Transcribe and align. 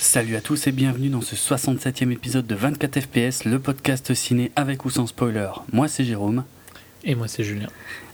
Salut 0.00 0.36
à 0.36 0.40
tous 0.40 0.66
et 0.66 0.72
bienvenue 0.72 1.10
dans 1.10 1.20
ce 1.20 1.34
67e 1.36 2.10
épisode 2.10 2.46
de 2.46 2.54
24 2.54 3.00
FPS, 3.00 3.44
le 3.44 3.58
podcast 3.58 4.14
ciné 4.14 4.50
avec 4.56 4.86
ou 4.86 4.90
sans 4.90 5.06
spoiler. 5.06 5.50
Moi 5.72 5.86
c'est 5.86 6.04
Jérôme. 6.04 6.44
Et 7.04 7.14
moi 7.14 7.28
c'est 7.28 7.44
Julien. 7.44 7.68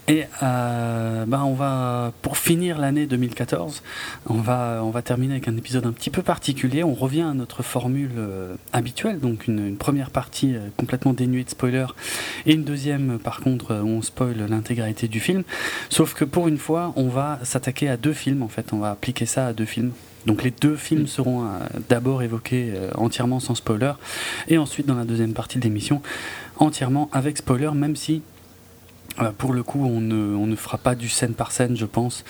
Et 0.06 0.25
euh, 0.43 1.25
bah 1.27 1.43
on 1.46 1.54
va, 1.54 2.12
pour 2.21 2.37
finir 2.37 2.79
l'année 2.79 3.06
2014, 3.06 3.82
on 4.27 4.34
va, 4.34 4.80
on 4.82 4.91
va 4.91 5.00
terminer 5.00 5.34
avec 5.34 5.48
un 5.48 5.57
épisode 5.57 5.87
un 5.87 5.93
petit 5.93 6.11
peu 6.11 6.20
particulier. 6.20 6.84
On 6.84 6.93
revient 6.93 7.23
à 7.23 7.32
notre 7.32 7.62
formule 7.62 8.11
euh, 8.19 8.55
habituelle, 8.75 9.19
donc 9.19 9.46
une, 9.46 9.66
une 9.66 9.77
première 9.77 10.11
partie 10.11 10.56
euh, 10.56 10.69
complètement 10.77 11.14
dénuée 11.14 11.45
de 11.45 11.51
spoilers 11.51 11.95
et 12.45 12.52
une 12.52 12.64
deuxième 12.64 13.19
par 13.19 13.41
contre 13.41 13.70
euh, 13.70 13.82
où 13.82 13.88
on 13.88 14.02
spoil 14.02 14.37
l'intégralité 14.46 15.09
du 15.09 15.20
film. 15.20 15.43
Sauf 15.88 16.12
que 16.12 16.27
pour 16.27 16.48
une 16.48 16.59
fois, 16.59 16.93
on 16.96 17.09
va 17.09 17.39
s'attaquer 17.43 17.89
à 17.89 17.96
deux 17.96 18.12
films 18.12 18.43
en 18.43 18.48
fait, 18.48 18.75
on 18.75 18.79
va 18.79 18.91
appliquer 18.91 19.25
ça 19.25 19.46
à 19.46 19.52
deux 19.55 19.65
films. 19.65 19.93
Donc 20.27 20.43
les 20.43 20.51
deux 20.51 20.77
films 20.77 21.07
seront 21.07 21.45
euh, 21.45 21.48
d'abord 21.88 22.23
évoqués 22.23 22.73
euh, 22.74 22.91
entièrement 22.95 23.41
sans 23.41 23.55
spoiler, 23.55 23.93
et 24.48 24.59
ensuite 24.59 24.87
dans 24.87 24.95
la 24.95 25.05
deuxième 25.05 25.32
partie 25.32 25.59
de 25.59 25.65
l'émission 25.65 26.02
entièrement 26.57 27.10
avec 27.12 27.38
spoiler, 27.38 27.71
même 27.74 27.96
si 27.96 28.23
euh, 29.20 29.30
pour 29.36 29.52
le 29.52 29.62
coup 29.62 29.84
on 29.86 30.00
ne, 30.00 30.14
on 30.34 30.46
ne 30.46 30.56
fera 30.56 30.78
pas 30.78 30.95
du 30.95 31.09
scène 31.09 31.34
par 31.34 31.52
scène, 31.52 31.77
je 31.77 31.86
pense. 31.86 32.24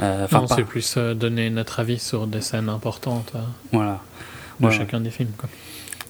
Euh, 0.00 0.26
non, 0.32 0.46
c'est 0.46 0.64
plus 0.64 0.94
euh, 0.96 1.14
donner 1.14 1.48
notre 1.50 1.80
avis 1.80 1.98
sur 1.98 2.26
des 2.26 2.40
scènes 2.40 2.68
importantes 2.68 3.32
euh, 3.36 3.40
Voilà. 3.72 3.92
de 3.94 3.98
Voilà. 4.60 4.76
chacun 4.78 5.00
des 5.00 5.10
films. 5.10 5.30
Quoi. 5.38 5.48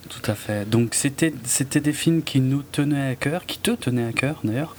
Tout 0.09 0.30
à 0.30 0.34
fait. 0.34 0.69
Donc 0.69 0.95
c'était 0.95 1.33
des 1.80 1.92
films 1.92 2.23
qui 2.23 2.41
nous 2.41 2.62
tenaient 2.62 3.09
à 3.10 3.14
cœur, 3.16 3.47
qui 3.47 3.59
te 3.59 3.70
tenaient 3.73 4.06
à 4.06 4.12
cœur 4.12 4.37
d'ailleurs. 4.45 4.77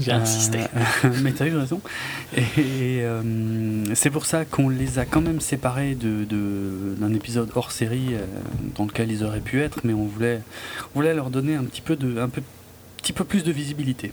J'ai 0.00 0.12
insisté. 0.12 0.60
Mais 1.22 1.32
t'as 1.32 1.46
eu 1.46 1.56
raison. 1.56 1.80
Et, 2.56 3.02
c'est 3.94 4.10
pour 4.10 4.26
ça 4.26 4.44
qu'on 4.44 4.68
les 4.68 4.98
a 5.00 5.04
quand 5.04 5.20
même 5.20 5.40
séparés 5.40 5.96
de, 5.96 6.24
de- 6.24 6.94
d'un 6.98 7.12
épisode 7.14 7.50
hors 7.56 7.72
série 7.72 8.10
dans 8.76 8.84
lequel 8.84 9.10
ils 9.10 9.24
auraient 9.24 9.40
pu 9.40 9.60
être, 9.60 9.80
mais 9.82 9.92
on 9.92 10.04
voulait, 10.06 10.40
on 10.94 11.00
voulait 11.00 11.14
leur 11.14 11.30
donner 11.30 11.56
un 11.56 11.64
petit 11.64 11.80
peu 11.80 11.96
de, 11.96 12.20
un 12.20 12.28
peu, 12.28 12.42
petit 12.98 13.12
peu 13.12 13.24
plus 13.24 13.42
de 13.42 13.50
visibilité. 13.50 14.12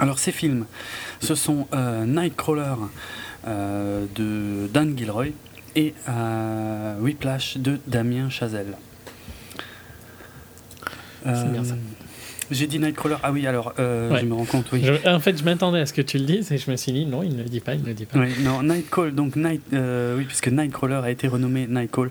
Alors 0.00 0.18
ces 0.18 0.32
films, 0.32 0.66
ce 1.20 1.34
sont 1.34 1.66
euh, 1.74 2.04
Nightcrawler 2.06 2.74
euh, 3.46 4.06
de 4.14 4.66
Dan 4.72 4.96
Gilroy 4.96 5.26
et 5.76 5.94
euh, 6.08 6.98
Whiplash 7.00 7.58
de 7.58 7.78
Damien 7.86 8.28
Chazelle. 8.30 8.76
C'est 11.24 11.52
bien 11.52 11.64
ça. 11.64 11.74
J'ai 12.50 12.66
dit 12.66 12.78
Nightcrawler. 12.80 13.16
Ah 13.22 13.30
oui, 13.30 13.46
alors 13.46 13.74
euh, 13.78 14.10
Ouais. 14.10 14.20
je 14.20 14.24
me 14.26 14.34
rends 14.34 14.44
compte, 14.46 14.66
oui. 14.72 14.82
Je- 14.82 15.08
en 15.08 15.20
fait, 15.20 15.38
je 15.38 15.44
m'attendais 15.44 15.80
à 15.80 15.86
ce 15.86 15.92
que 15.92 16.00
tu 16.02 16.18
le 16.18 16.24
dises 16.24 16.50
et 16.50 16.58
je 16.58 16.68
me 16.70 16.76
suis 16.76 16.90
dit 16.92 17.04
non, 17.06 17.22
il 17.22 17.36
ne 17.36 17.42
le 17.42 17.48
dit 17.48 17.60
pas, 17.60 17.74
il 17.74 17.82
ne 17.82 17.86
le 17.86 17.94
dit 17.94 18.06
pas. 18.06 18.18
Oui, 18.18 18.30
non, 18.42 18.62
Nightcall, 18.62 19.14
donc 19.14 19.36
Night, 19.36 19.62
euh, 19.72 20.16
oui, 20.16 20.24
puisque 20.24 20.48
Nightcrawler 20.48 21.00
a 21.04 21.10
été 21.10 21.28
renommé 21.28 21.66
Nightcall 21.68 22.10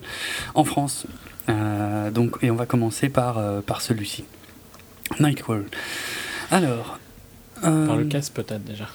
en 0.55 0.63
France. 0.63 1.07
Euh, 1.49 2.11
donc, 2.11 2.37
et 2.43 2.51
on 2.51 2.55
va 2.55 2.67
commencer 2.67 3.09
par, 3.09 3.41
par 3.63 3.81
celui-ci. 3.81 4.23
Nightcall. 5.19 5.65
Alors. 6.51 6.98
Euh, 7.63 7.87
Par 7.87 7.97
le 7.97 8.05
cast 8.05 8.33
peut-être 8.33 8.63
déjà. 8.63 8.87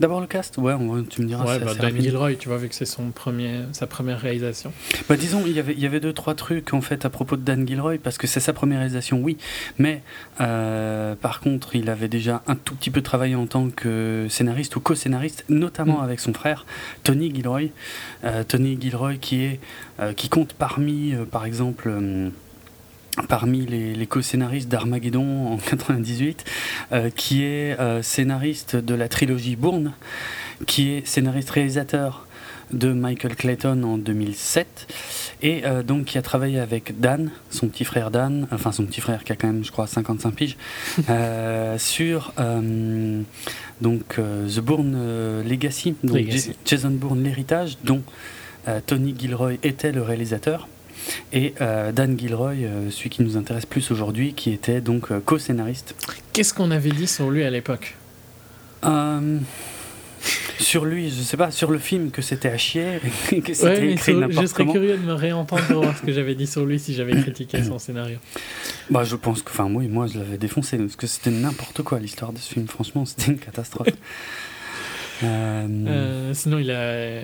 D'abord 0.00 0.20
le 0.20 0.26
cast? 0.26 0.58
Ouais, 0.58 0.72
on 0.72 1.04
tu 1.04 1.22
me 1.22 1.28
diras. 1.28 1.44
ouais, 1.46 1.60
bah, 1.60 1.72
Dan 1.74 1.84
rapide. 1.84 2.00
Gilroy, 2.02 2.34
tu 2.34 2.48
vois, 2.48 2.58
vu 2.58 2.68
que 2.68 2.74
c'est 2.74 2.84
son 2.84 3.10
premier, 3.12 3.60
sa 3.70 3.86
première 3.86 4.18
réalisation. 4.20 4.72
Bah, 5.08 5.16
disons, 5.16 5.44
il 5.46 5.52
y, 5.52 5.60
avait, 5.60 5.72
il 5.72 5.78
y 5.78 5.86
avait 5.86 6.00
deux, 6.00 6.12
trois 6.12 6.34
trucs 6.34 6.74
en 6.74 6.80
fait 6.80 7.04
à 7.04 7.10
propos 7.10 7.36
de 7.36 7.42
Dan 7.42 7.64
Gilroy, 7.66 7.98
parce 8.02 8.18
que 8.18 8.26
c'est 8.26 8.40
sa 8.40 8.52
première 8.52 8.78
réalisation, 8.80 9.20
oui, 9.22 9.36
mais 9.78 10.02
euh, 10.40 11.14
par 11.14 11.38
contre, 11.38 11.76
il 11.76 11.88
avait 11.90 12.08
déjà 12.08 12.42
un 12.48 12.56
tout 12.56 12.74
petit 12.74 12.90
peu 12.90 13.02
travaillé 13.02 13.36
en 13.36 13.46
tant 13.46 13.68
que 13.70 14.26
scénariste 14.28 14.74
ou 14.74 14.80
co-scénariste, 14.80 15.44
notamment 15.48 16.00
Mm. 16.00 16.04
avec 16.04 16.18
son 16.18 16.34
frère, 16.34 16.66
Tony 17.04 17.32
Gilroy. 17.32 17.68
Euh, 18.24 18.42
Tony 18.42 18.76
Gilroy 18.80 19.14
qui, 19.20 19.42
est, 19.44 19.60
euh, 20.00 20.12
qui 20.12 20.28
compte 20.28 20.54
parmi, 20.54 21.14
euh, 21.14 21.24
par 21.24 21.46
exemple, 21.46 21.84
euh, 21.88 22.30
parmi 23.28 23.64
les, 23.66 23.94
les 23.94 24.06
co-scénaristes 24.06 24.68
d'Armageddon 24.68 25.46
en 25.52 25.56
98, 25.56 26.44
euh, 26.92 27.10
qui 27.10 27.42
est 27.44 27.78
euh, 27.80 28.02
scénariste 28.02 28.76
de 28.76 28.94
la 28.94 29.08
trilogie 29.08 29.56
Bourne, 29.56 29.92
qui 30.66 30.90
est 30.90 31.06
scénariste-réalisateur 31.06 32.26
de 32.72 32.92
Michael 32.92 33.36
Clayton 33.36 33.82
en 33.82 33.98
2007 33.98 34.86
et 35.42 35.64
euh, 35.66 35.82
donc 35.82 36.06
qui 36.06 36.18
a 36.18 36.22
travaillé 36.22 36.58
avec 36.58 36.98
Dan, 36.98 37.30
son 37.50 37.68
petit 37.68 37.84
frère 37.84 38.10
Dan, 38.10 38.48
enfin 38.50 38.72
son 38.72 38.84
petit 38.86 39.02
frère 39.02 39.22
qui 39.22 39.32
a 39.32 39.36
quand 39.36 39.46
même 39.48 39.62
je 39.64 39.70
crois 39.70 39.86
55 39.86 40.30
piges, 40.34 40.56
euh, 41.10 41.76
sur 41.78 42.32
euh, 42.38 43.20
donc 43.82 44.18
euh, 44.18 44.48
The 44.48 44.60
Bourne 44.60 45.42
Legacy, 45.46 45.94
donc 46.02 46.16
Legacy. 46.16 46.50
J- 46.52 46.56
Jason 46.64 46.90
Bourne 46.90 47.22
l'héritage 47.22 47.76
dont 47.84 48.02
euh, 48.66 48.80
Tony 48.84 49.14
Gilroy 49.16 49.54
était 49.62 49.92
le 49.92 50.02
réalisateur 50.02 50.66
et 51.32 51.54
euh, 51.60 51.92
Dan 51.92 52.18
Gilroy, 52.18 52.52
euh, 52.62 52.90
celui 52.90 53.10
qui 53.10 53.22
nous 53.22 53.36
intéresse 53.36 53.66
plus 53.66 53.90
aujourd'hui, 53.90 54.32
qui 54.34 54.50
était 54.52 54.80
donc 54.80 55.10
euh, 55.10 55.20
co-scénariste. 55.24 55.94
Qu'est-ce 56.32 56.54
qu'on 56.54 56.70
avait 56.70 56.90
dit 56.92 57.06
sur 57.06 57.30
lui 57.30 57.42
à 57.44 57.50
l'époque? 57.50 57.94
Sur 60.58 60.84
lui, 60.86 61.10
je 61.10 61.20
sais 61.20 61.36
pas, 61.36 61.50
sur 61.50 61.70
le 61.70 61.78
film 61.78 62.10
que 62.10 62.22
c'était 62.22 62.48
à 62.48 62.56
chier, 62.56 63.00
que 63.44 63.52
c'était 63.52 63.64
Ouais, 63.66 63.92
écrit 63.92 64.12
sur- 64.12 64.14
je 64.14 64.20
n'importe 64.20 64.46
serais 64.46 64.58
comment. 64.62 64.72
curieux 64.72 64.96
de 64.96 65.02
me 65.02 65.12
réentendre 65.12 65.62
pour 65.64 65.82
voir 65.82 65.96
ce 65.98 66.02
que 66.02 66.12
j'avais 66.12 66.34
dit 66.34 66.46
sur 66.46 66.64
lui 66.64 66.78
si 66.78 66.94
j'avais 66.94 67.20
critiqué 67.20 67.62
son 67.62 67.78
scénario. 67.78 68.16
Bah, 68.90 69.04
je 69.04 69.16
pense 69.16 69.42
que, 69.42 69.50
enfin, 69.50 69.68
moi, 69.68 69.82
moi, 69.88 70.06
je 70.06 70.18
l'avais 70.18 70.38
défoncé 70.38 70.78
parce 70.78 70.96
que 70.96 71.06
c'était 71.06 71.30
n'importe 71.30 71.82
quoi 71.82 71.98
l'histoire 71.98 72.32
de 72.32 72.38
ce 72.38 72.52
film. 72.54 72.66
Franchement, 72.68 73.04
c'était 73.04 73.32
une 73.32 73.38
catastrophe. 73.38 73.88
Euh, 75.22 75.66
Euh, 75.86 76.34
sinon, 76.34 76.58
il 76.58 76.70
a 76.72 77.20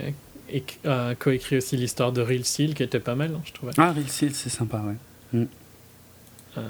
euh, 0.87 1.15
coécrit 1.15 1.57
aussi 1.59 1.77
l'histoire 1.77 2.13
de 2.13 2.21
Real 2.21 2.45
Steel 2.45 2.75
qui 2.75 2.83
était 2.83 3.01
pas 3.01 3.15
mal, 3.15 3.33
hein, 3.35 3.41
je 3.45 3.53
trouvais. 3.53 3.73
Ah, 3.79 3.93
Real 3.93 4.09
Steel, 4.09 4.35
c'est 4.35 4.49
sympa, 4.51 4.79
ouais. 4.79 5.47
Euh, 6.59 6.69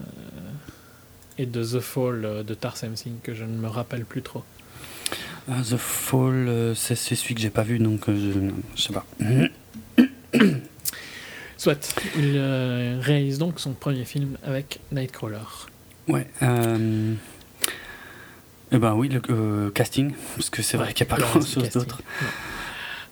et 1.38 1.46
de 1.46 1.64
The 1.64 1.80
Fall 1.80 2.24
euh, 2.24 2.42
de 2.42 2.52
Tarsem 2.54 2.96
Singh 2.96 3.20
que 3.22 3.32
je 3.34 3.44
ne 3.44 3.56
me 3.56 3.68
rappelle 3.68 4.04
plus 4.04 4.20
trop. 4.22 4.44
Ah, 5.48 5.62
The 5.68 5.76
Fall, 5.78 6.48
euh, 6.48 6.74
c'est 6.74 6.94
celui 6.96 7.34
que 7.34 7.40
j'ai 7.40 7.50
pas 7.50 7.62
vu, 7.62 7.78
donc 7.78 8.02
je, 8.08 8.50
je 8.76 8.82
sais 8.82 8.92
pas. 8.92 9.06
Soit, 11.56 11.94
il 12.16 12.38
réalise 13.02 13.38
donc 13.38 13.60
son 13.60 13.72
premier 13.72 14.04
film 14.04 14.36
avec 14.44 14.80
Nightcrawler. 14.92 15.38
Ouais. 16.08 16.26
Euh, 16.42 17.14
eh 18.72 18.78
ben 18.78 18.94
oui, 18.94 19.08
le 19.08 19.20
euh, 19.30 19.70
casting, 19.70 20.12
parce 20.36 20.48
que 20.48 20.62
c'est 20.62 20.76
vrai 20.78 20.88
Ouais, 20.88 20.92
qu'il 20.94 21.04
n'y 21.06 21.12
a 21.12 21.16
pas 21.16 21.20
le 21.20 21.26
grand 21.26 21.40
chose 21.40 21.54
casting. 21.64 21.82
d'autre. 21.82 22.00
Non. 22.22 22.28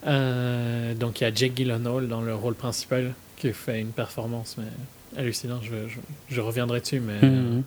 Euh, 0.06 0.94
donc 0.94 1.20
il 1.20 1.24
y 1.24 1.26
a 1.26 1.34
Jake 1.34 1.52
Gyllenhaal 1.56 2.06
dans 2.08 2.20
le 2.20 2.34
rôle 2.34 2.54
principal 2.54 3.14
qui 3.36 3.52
fait 3.52 3.80
une 3.80 3.88
performance 3.90 4.56
mais 4.58 5.20
hallucinante. 5.20 5.62
Je, 5.64 5.88
je, 5.88 5.98
je 6.34 6.40
reviendrai 6.40 6.80
dessus, 6.80 7.00
mais 7.00 7.26
Mhm, 7.28 7.62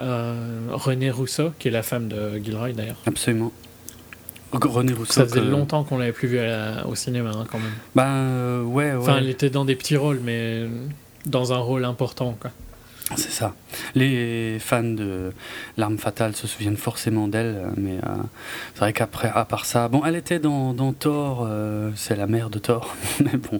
euh, 0.00 0.68
René 0.70 1.10
Rousseau 1.10 1.52
qui 1.58 1.68
est 1.68 1.70
la 1.72 1.82
femme 1.82 2.08
de 2.08 2.38
Gilroy 2.38 2.72
d'ailleurs. 2.72 2.96
absolument. 3.06 3.52
René 4.52 4.92
Rousseau. 4.92 5.12
Ça 5.12 5.24
faisait 5.24 5.40
que- 5.40 5.46
longtemps 5.46 5.82
qu'on 5.82 5.96
l'avait 5.98 6.12
plus 6.12 6.28
vu 6.28 6.38
à 6.38 6.46
la- 6.76 6.86
au 6.86 6.94
cinéma 6.94 7.30
hein, 7.34 7.46
quand 7.50 7.58
même. 7.58 7.72
Bah 7.94 8.06
euh, 8.08 8.62
ouais, 8.62 8.92
ouais. 8.92 8.96
Enfin, 8.96 9.16
elle 9.18 9.28
était 9.30 9.48
dans 9.50 9.64
des 9.64 9.76
petits 9.76 9.96
rôles, 9.96 10.20
mais 10.22 10.66
dans 11.26 11.52
un 11.54 11.58
rôle 11.58 11.84
important 11.84 12.36
quoi. 12.40 12.50
C'est 13.16 13.30
ça. 13.30 13.54
Les 13.94 14.58
fans 14.60 14.82
de 14.82 15.32
L'arme 15.76 15.98
fatale 15.98 16.34
se 16.36 16.46
souviennent 16.46 16.76
forcément 16.76 17.28
d'elle, 17.28 17.56
euh, 17.56 17.70
mais 17.76 17.96
euh, 17.98 18.16
c'est 18.74 18.80
vrai 18.80 18.92
qu'après, 18.92 19.30
à 19.34 19.44
part 19.44 19.64
ça, 19.66 19.88
bon, 19.88 20.02
elle 20.04 20.16
était 20.16 20.38
dans, 20.38 20.72
dans 20.74 20.92
Thor, 20.92 21.46
euh, 21.48 21.90
c'est 21.96 22.16
la 22.16 22.26
mère 22.26 22.50
de 22.50 22.58
Thor, 22.58 22.94
mais 23.20 23.36
bon, 23.38 23.58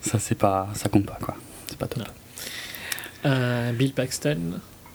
ça 0.00 0.18
c'est 0.18 0.34
pas, 0.34 0.68
ça 0.74 0.88
compte 0.88 1.06
pas 1.06 1.18
quoi. 1.20 1.36
C'est 1.68 1.78
pas 1.78 1.86
top. 1.86 2.02
Euh, 3.24 3.72
Bill 3.72 3.92
Paxton 3.92 4.38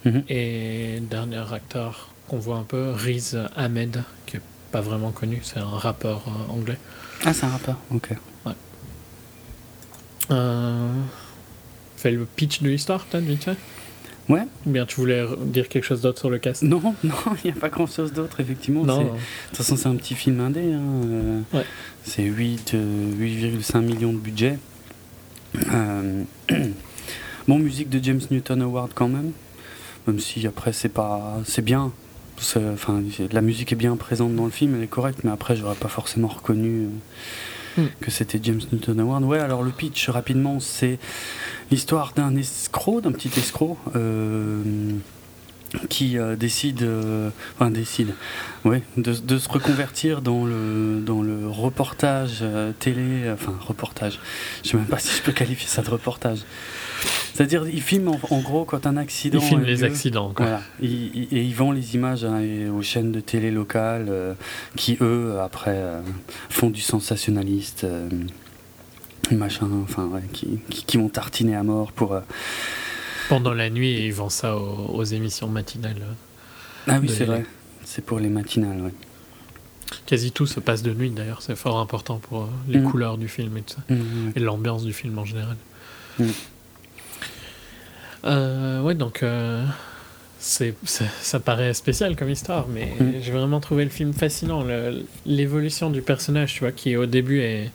Mhm. 0.05 0.23
et 0.29 0.99
dernier 1.01 1.43
acteur 1.53 2.09
qu'on 2.27 2.37
voit 2.37 2.57
un 2.57 2.63
peu, 2.63 2.91
Riz 2.91 3.35
Ahmed, 3.55 4.03
qui 4.25 4.37
est 4.37 4.41
pas 4.71 4.79
vraiment 4.79 5.11
connu, 5.11 5.39
c'est 5.43 5.59
un 5.59 5.65
rappeur 5.65 6.21
anglais. 6.49 6.77
Ah, 7.25 7.33
c'est 7.33 7.45
un 7.45 7.49
rappeur. 7.49 7.75
Ok. 7.91 8.09
Euh, 10.29 10.91
fais 11.95 12.11
le 12.11 12.25
pitch 12.25 12.61
de 12.61 12.69
l'histoire, 12.69 13.05
peut-être, 13.05 13.23
vite 13.23 13.43
fait 13.45 13.57
Ouais. 14.29 14.41
Ou 14.65 14.71
bien 14.71 14.85
tu 14.85 14.95
voulais 14.97 15.25
dire 15.45 15.69
quelque 15.69 15.83
chose 15.85 16.01
d'autre 16.01 16.19
sur 16.19 16.29
le 16.29 16.37
cast? 16.37 16.61
Non, 16.63 16.81
non, 17.03 17.13
il 17.43 17.51
n'y 17.51 17.57
a 17.57 17.59
pas 17.59 17.69
grand 17.69 17.87
chose 17.87 18.11
d'autre 18.13 18.39
effectivement. 18.39 18.83
Non, 18.83 18.97
c'est- 18.99 19.03
non. 19.05 19.13
De 19.13 19.19
toute 19.49 19.57
façon, 19.57 19.75
c'est 19.77 19.87
un 19.87 19.95
petit 19.95 20.15
film 20.15 20.39
indé. 20.41 20.73
hein, 20.73 20.81
euh, 21.05 21.39
Ouais. 21.53 21.65
C'est 22.03 22.23
8, 22.23 22.73
euh, 22.73 23.11
8,5 23.17 23.81
millions 23.81 24.13
de 24.13 24.17
budget. 24.19 24.59
Euh, 25.73 26.23
bon, 27.47 27.59
musique 27.59 27.89
de 27.89 28.03
James 28.03 28.21
Newton 28.31 28.61
Award 28.61 28.91
quand 28.93 29.07
même. 29.07 29.31
Même 30.07 30.19
si 30.19 30.45
après, 30.47 30.73
c'est 30.73 30.89
pas. 30.89 31.39
C'est 31.45 31.63
bien. 31.63 31.91
Enfin, 32.55 33.01
la 33.31 33.41
musique 33.41 33.71
est 33.71 33.75
bien 33.75 33.95
présente 33.97 34.35
dans 34.35 34.45
le 34.45 34.51
film, 34.51 34.75
elle 34.75 34.83
est 34.83 34.87
correcte, 34.87 35.21
mais 35.23 35.31
après, 35.31 35.55
j'aurais 35.55 35.73
pas 35.75 35.87
forcément 35.87 36.27
reconnu 36.27 36.83
euh, 36.83 36.87
Hmm. 37.77 37.85
que 38.01 38.09
c'était 38.09 38.39
James 38.41 38.61
Newton 38.71 38.99
Award. 38.99 39.23
Ouais, 39.23 39.39
alors 39.39 39.61
le 39.61 39.69
pitch, 39.69 40.09
rapidement, 40.09 40.59
c'est 40.59 40.97
l'histoire 41.69 42.13
d'un 42.15 42.35
escroc, 42.35 43.01
d'un 43.01 43.11
petit 43.11 43.31
escroc. 43.37 43.77
euh, 45.75 45.79
qui 45.89 46.17
euh, 46.17 46.37
décide, 46.37 46.81
euh, 46.83 47.29
enfin 47.55 47.69
décide, 47.69 48.13
ouais, 48.63 48.81
de, 48.95 49.37
se 49.37 49.49
reconvertir 49.49 50.21
dans 50.21 50.45
le 50.45 51.01
dans 51.05 51.21
le 51.21 51.47
reportage 51.47 52.43
télé, 52.79 53.29
enfin 53.31 53.53
reportage. 53.59 54.19
Je 54.63 54.69
sais 54.69 54.77
même 54.77 54.85
pas 54.85 54.99
si 54.99 55.15
je 55.15 55.21
peux 55.21 55.33
qualifier 55.33 55.67
ça 55.67 55.81
de 55.81 55.89
reportage. 55.89 56.39
C'est-à-dire, 57.33 57.67
il 57.67 57.81
filme 57.81 58.07
en, 58.07 58.39
gros 58.39 58.65
quand 58.65 58.87
un 58.87 58.97
accident. 58.97 59.39
Il 59.39 59.45
filme 59.45 59.63
les 59.63 59.83
accidents. 59.83 60.33
Quoi. 60.33 60.45
Voilà. 60.45 60.61
et 60.81 61.43
il 61.43 61.53
vend 61.53 61.71
les 61.71 61.95
images 61.95 62.25
hein, 62.25 62.41
aux 62.75 62.81
chaînes 62.81 63.11
de 63.11 63.19
télé 63.19 63.51
locales 63.51 64.35
qui 64.75 64.97
eux 65.01 65.39
après 65.39 65.77
font 66.49 66.69
du 66.69 66.81
sensationnaliste, 66.81 67.85
machin, 69.31 69.67
enfin 69.83 70.05
ouais, 70.05 70.23
qui, 70.33 70.59
qui, 70.69 70.85
qui, 70.85 70.97
vont 70.97 71.09
tartiner 71.09 71.55
à 71.55 71.63
mort 71.63 71.91
pour 71.91 72.15
pendant 73.27 73.53
la 73.53 73.69
nuit, 73.69 74.05
ils 74.05 74.13
vendent 74.13 74.31
ça 74.31 74.55
aux, 74.55 75.03
émissions 75.03 75.47
matinales. 75.47 76.01
Ah 76.87 76.99
oui, 77.01 77.09
c'est 77.09 77.25
vrai. 77.25 77.45
C'est 77.83 78.03
pour 78.03 78.19
les 78.19 78.29
matinales, 78.29 78.79
oui. 78.81 78.91
Quasi 80.05 80.31
tout 80.31 80.45
se 80.45 80.59
passe 80.59 80.83
de 80.83 80.93
nuit 80.93 81.11
d'ailleurs, 81.11 81.41
c'est 81.41 81.55
fort 81.55 81.79
important 81.79 82.17
pour 82.17 82.43
euh, 82.43 82.47
les 82.67 82.79
mm. 82.79 82.83
couleurs 82.83 83.17
du 83.17 83.29
film 83.29 83.57
et 83.57 83.61
tout 83.61 83.75
ça. 83.75 83.93
Mm, 83.93 83.95
mm, 83.95 84.31
et 84.35 84.39
l'ambiance 84.39 84.83
du 84.83 84.91
film 84.91 85.17
en 85.17 85.23
général. 85.23 85.55
Euh, 88.25 88.81
ouais, 88.81 88.95
donc 88.95 89.23
euh, 89.23 89.63
c'est, 90.39 90.75
ça, 90.85 91.39
paraît 91.39 91.73
spécial 91.73 92.15
comme 92.15 92.29
histoire, 92.29 92.67
mais 92.67 92.91
j'ai 93.21 93.31
vraiment 93.31 93.59
trouvé 93.59 93.83
le 93.83 93.89
film 93.89 94.13
fascinant. 94.13 94.65
l'évolution 95.25 95.89
du 95.89 96.01
personnage, 96.01 96.53
tu 96.53 96.59
vois, 96.61 96.71
qui 96.71 96.95
au 96.95 97.05
début 97.05 97.41
est 97.41 97.71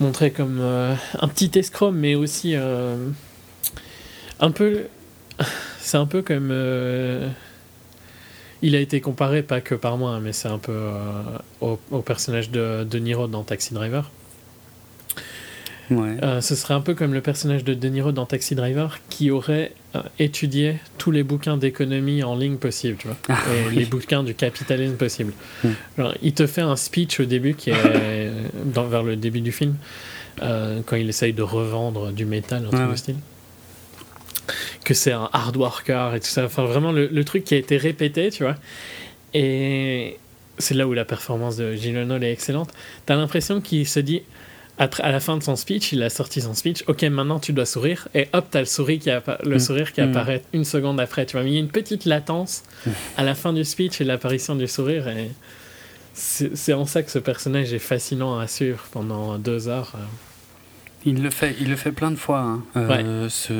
montré 0.00 0.30
comme 0.30 0.60
un 0.60 1.28
petit 1.28 1.58
escroc, 1.58 1.92
mais 1.92 2.14
aussi 2.14 2.54
un 4.40 4.50
peu. 4.50 4.84
C'est 5.80 5.96
un 5.96 6.06
peu 6.06 6.22
comme. 6.22 6.50
Euh, 6.50 7.28
il 8.60 8.74
a 8.74 8.80
été 8.80 9.00
comparé, 9.00 9.42
pas 9.42 9.60
que 9.60 9.74
par 9.74 9.96
moi, 9.96 10.12
hein, 10.12 10.20
mais 10.20 10.32
c'est 10.32 10.48
un 10.48 10.58
peu 10.58 10.72
euh, 10.72 11.22
au, 11.60 12.02
personnage 12.02 12.50
de, 12.50 12.82
de 12.82 12.98
Niro 12.98 13.28
dans 13.28 13.44
Taxi 13.44 13.72
Driver. 13.72 14.10
Ouais. 15.90 16.16
Euh, 16.22 16.40
ce 16.40 16.54
serait 16.54 16.74
un 16.74 16.80
peu 16.80 16.94
comme 16.94 17.14
le 17.14 17.20
personnage 17.20 17.64
de 17.64 17.74
De 17.74 17.88
Niro 17.88 18.12
dans 18.12 18.26
Taxi 18.26 18.54
Driver 18.54 18.98
qui 19.08 19.30
aurait 19.30 19.72
étudié 20.18 20.76
tous 20.98 21.10
les 21.10 21.22
bouquins 21.22 21.56
d'économie 21.56 22.22
en 22.22 22.36
ligne 22.36 22.56
possibles, 22.56 22.96
tu 22.98 23.08
vois, 23.08 23.16
ah, 23.30 23.38
et 23.72 23.74
les 23.74 23.86
bouquins 23.86 24.22
du 24.22 24.34
capitalisme 24.34 24.96
possible. 24.96 25.32
Hmm. 25.64 25.70
il 26.22 26.34
te 26.34 26.46
fait 26.46 26.60
un 26.60 26.76
speech 26.76 27.20
au 27.20 27.24
début 27.24 27.54
qui 27.54 27.70
est 27.70 27.74
dans, 28.64 28.84
vers 28.84 29.02
le 29.02 29.16
début 29.16 29.40
du 29.40 29.50
film, 29.50 29.76
quand 30.38 30.96
il 30.96 31.08
essaye 31.08 31.32
de 31.32 31.42
revendre 31.42 32.12
du 32.12 32.26
métal, 32.26 32.66
un 32.66 32.68
truc 32.68 32.90
de 32.90 32.96
style 32.96 33.16
que 34.84 34.94
c'est 34.94 35.12
un 35.12 35.28
hard 35.32 35.56
worker 35.56 36.14
et 36.14 36.20
tout 36.20 36.26
ça. 36.26 36.44
Enfin, 36.44 36.64
vraiment 36.64 36.92
le, 36.92 37.24
truc 37.24 37.44
qui 37.44 37.54
a 37.54 37.58
été 37.58 37.76
répété, 37.76 38.30
tu 38.30 38.42
vois. 38.42 38.56
Et 39.34 40.16
c'est 40.58 40.74
là 40.74 40.88
où 40.88 40.94
la 40.94 41.04
performance 41.04 41.56
de 41.56 41.74
Gyllenhaal 41.74 42.24
est 42.24 42.32
excellente. 42.32 42.70
T'as 43.06 43.16
l'impression 43.16 43.60
qu'il 43.60 43.86
se 43.86 44.00
dit, 44.00 44.22
à 44.78 45.10
la 45.10 45.20
fin 45.20 45.36
de 45.36 45.42
son 45.42 45.56
speech, 45.56 45.92
il 45.92 46.02
a 46.02 46.10
sorti 46.10 46.40
son 46.40 46.54
speech, 46.54 46.84
ok, 46.86 47.02
maintenant 47.04 47.40
tu 47.40 47.52
dois 47.52 47.66
sourire, 47.66 48.08
et 48.14 48.28
hop, 48.32 48.46
t'as 48.50 48.60
le, 48.60 48.66
sourire 48.66 49.00
qui, 49.00 49.10
le 49.10 49.56
mm. 49.56 49.58
sourire 49.58 49.92
qui 49.92 50.00
mm. 50.00 50.10
apparaît 50.10 50.42
une 50.52 50.64
seconde 50.64 51.00
après, 51.00 51.26
tu 51.26 51.32
vois. 51.32 51.42
Mais 51.42 51.50
il 51.50 51.54
y 51.54 51.56
a 51.56 51.60
une 51.60 51.68
petite 51.68 52.04
latence 52.04 52.62
à 53.16 53.24
la 53.24 53.34
fin 53.34 53.52
du 53.52 53.64
speech 53.64 54.00
et 54.00 54.04
l'apparition 54.04 54.54
du 54.54 54.68
sourire, 54.68 55.08
et 55.08 55.30
c'est 56.14 56.72
en 56.72 56.86
ça 56.86 57.02
que 57.02 57.10
ce 57.10 57.18
personnage 57.18 57.72
est 57.72 57.78
fascinant 57.78 58.38
à 58.38 58.46
suivre 58.46 58.84
pendant 58.90 59.38
deux 59.38 59.68
heures. 59.68 59.92
Il 61.04 61.22
le 61.22 61.30
fait, 61.30 61.54
il 61.60 61.70
le 61.70 61.76
fait 61.76 61.92
plein 61.92 62.10
de 62.10 62.16
fois. 62.16 62.40
Hein. 62.40 62.62
Euh, 62.76 63.28
ce, 63.28 63.52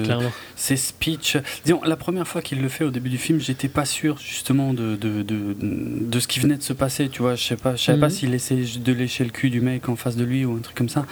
ces 0.56 0.76
speeches. 0.76 1.37
Disons, 1.64 1.81
la 1.85 1.96
première 1.96 2.26
fois 2.26 2.43
qu'il 2.43 2.61
le 2.61 2.69
fait 2.69 2.85
au 2.85 2.90
début 2.90 3.11
du 3.11 3.19
film, 3.19 3.38
j'étais 3.38 3.69
pas 3.69 3.85
sûr 3.85 4.19
justement 4.19 4.75
de, 4.75 4.96
de, 4.96 5.23
de, 5.23 5.55
de, 5.58 6.20
ce 6.20 6.26
qui 6.26 6.40
venait 6.40 6.56
de 6.56 6.62
se 6.62 6.73
passer. 6.73 7.08
Tu 7.08 7.23
vois, 7.23 7.37
je 7.37 7.44
sais 7.44 7.56
pas, 7.56 7.76
je 7.76 7.85
savais 7.85 8.00
pas 8.00 8.08
mhm. 8.08 8.12
s'il 8.12 8.35
essayait 8.35 8.79
de 8.79 8.93
lécher 8.93 9.25
le 9.25 9.31
cul 9.31 9.50
du 9.50 9.61
mec 9.61 9.88
en 9.88 9.96
face 9.96 10.17
de 10.17 10.25
lui 10.25 10.44
ou 10.44 10.56
un 10.56 10.61
truc 10.61 10.76
comme 10.76 10.88
ça. 10.88 11.06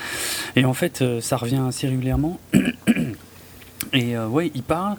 Et 0.57 0.65
en 0.65 0.75
fait, 0.75 1.01
euh, 1.01 1.21
ça 1.21 1.37
revient 1.37 1.63
assez 1.67 1.87
régulièrement. 1.87 2.41
Et 3.93 4.17
euh, 4.17 4.27
ouais, 4.27 4.51
il 4.55 4.63
parle 4.63 4.97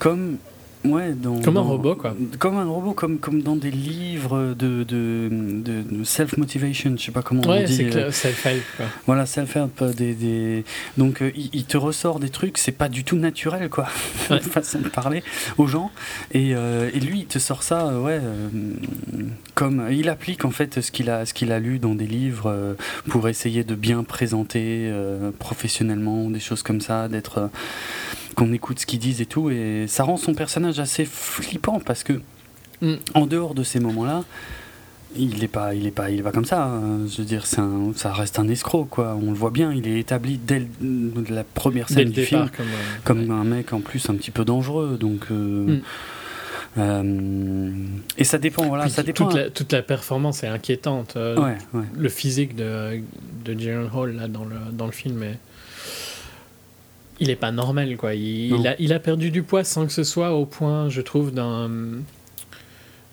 comme 0.00 0.38
Ouais, 0.84 1.14
comme 1.42 1.56
un 1.56 1.62
robot, 1.62 1.96
quoi. 1.96 2.14
Comme 2.38 2.58
un 2.58 2.66
robot, 2.66 2.92
comme, 2.92 3.18
comme 3.18 3.40
dans 3.40 3.56
des 3.56 3.70
livres 3.70 4.54
de, 4.58 4.84
de, 4.84 5.30
de 5.30 6.04
self-motivation, 6.04 6.94
je 6.98 7.06
sais 7.06 7.12
pas 7.12 7.22
comment 7.22 7.40
on 7.40 7.64
dit. 7.64 7.84
Ouais, 7.84 8.10
c'est 8.10 8.10
self-help, 8.10 8.62
quoi. 8.76 8.86
Voilà, 9.06 9.24
self-help. 9.24 9.80
Euh, 9.80 9.92
des, 9.94 10.12
des... 10.12 10.64
Donc, 10.98 11.22
euh, 11.22 11.32
il, 11.34 11.64
te 11.64 11.78
ressort 11.78 12.20
des 12.20 12.28
trucs, 12.28 12.58
c'est 12.58 12.72
pas 12.72 12.90
du 12.90 13.02
tout 13.02 13.16
naturel, 13.16 13.70
quoi. 13.70 13.88
Ouais. 14.30 14.40
façon 14.40 14.78
de 14.78 14.88
parler 14.88 15.22
aux 15.58 15.66
gens. 15.66 15.90
Et, 16.32 16.54
euh, 16.54 16.90
et, 16.94 17.00
lui, 17.00 17.20
il 17.20 17.26
te 17.26 17.38
sort 17.38 17.62
ça, 17.62 17.98
ouais, 18.00 18.20
comme. 19.54 19.86
Il 19.90 20.08
applique, 20.08 20.44
en 20.44 20.50
fait, 20.50 20.80
ce 20.80 20.90
qu'il 20.90 21.10
a, 21.10 21.26
ce 21.26 21.34
qu'il 21.34 21.52
a 21.52 21.58
lu 21.58 21.78
dans 21.78 21.94
des 21.94 22.06
livres 22.06 22.76
pour 23.08 23.28
essayer 23.28 23.64
de 23.64 23.74
bien 23.74 24.02
présenter 24.02 24.90
professionnellement, 25.38 26.30
des 26.30 26.40
choses 26.40 26.62
comme 26.62 26.80
ça, 26.80 27.08
d'être 27.08 27.50
qu'on 28.34 28.52
écoute 28.52 28.80
ce 28.80 28.86
qu'ils 28.86 28.98
disent 28.98 29.20
et 29.20 29.26
tout, 29.26 29.50
et 29.50 29.86
ça 29.88 30.04
rend 30.04 30.16
son 30.16 30.34
personnage 30.34 30.80
assez 30.80 31.04
flippant 31.04 31.80
parce 31.80 32.02
que 32.02 32.20
mm. 32.82 32.94
en 33.14 33.26
dehors 33.26 33.54
de 33.54 33.62
ces 33.62 33.80
moments-là, 33.80 34.24
il 35.16 35.44
est 35.44 35.48
pas, 35.48 35.74
il 35.74 35.86
est 35.86 35.90
pas, 35.90 36.10
il 36.10 36.22
va 36.22 36.32
comme 36.32 36.44
ça. 36.44 36.64
Hein. 36.64 37.06
Je 37.08 37.18
veux 37.18 37.24
dire, 37.24 37.44
un, 37.58 37.92
ça 37.94 38.12
reste 38.12 38.38
un 38.38 38.48
escroc, 38.48 38.86
quoi. 38.86 39.16
On 39.20 39.30
le 39.30 39.36
voit 39.36 39.50
bien. 39.50 39.72
Il 39.72 39.86
est 39.86 40.00
établi 40.00 40.38
dès 40.38 40.66
la 41.30 41.44
première 41.44 41.88
scène 41.88 42.10
du 42.10 42.24
film 42.24 42.50
comme, 43.04 43.30
euh, 43.30 43.34
un 43.34 43.44
mec 43.44 43.72
en 43.72 43.80
plus 43.80 44.08
un 44.10 44.14
petit 44.14 44.30
peu 44.30 44.44
dangereux. 44.44 44.96
Donc. 44.98 45.26
Euh, 45.30 45.78
mm. 45.78 45.82
euh, 46.78 47.70
et 48.18 48.24
ça 48.24 48.38
dépend, 48.38 48.66
voilà, 48.66 48.88
ça 48.88 49.02
dépend. 49.02 49.26
Toute 49.26 49.36
la, 49.36 49.50
toute 49.50 49.72
la, 49.72 49.82
performance 49.82 50.42
est 50.42 50.48
inquiétante. 50.48 51.16
Le 51.16 52.08
physique 52.08 52.56
de, 52.56 53.00
de 53.44 53.88
Hall 53.94 54.16
là, 54.16 54.28
dans, 54.28 54.44
le, 54.44 54.56
dans 54.72 54.86
le 54.86 54.92
film 54.92 55.22
est, 55.22 55.38
il 57.20 57.30
est 57.30 57.36
pas 57.36 57.52
normal 57.52 57.96
quoi. 57.96 58.14
Il, 58.14 58.66
a, 58.66 58.74
il, 58.78 58.92
a, 58.92 58.98
perdu 58.98 59.30
du 59.30 59.42
poids 59.42 59.64
sans 59.64 59.86
que 59.86 59.92
ce 59.92 60.04
soit 60.04 60.32
au 60.32 60.46
point, 60.46 60.88
je 60.88 61.00
trouve, 61.00 61.32
d'un 61.32 61.70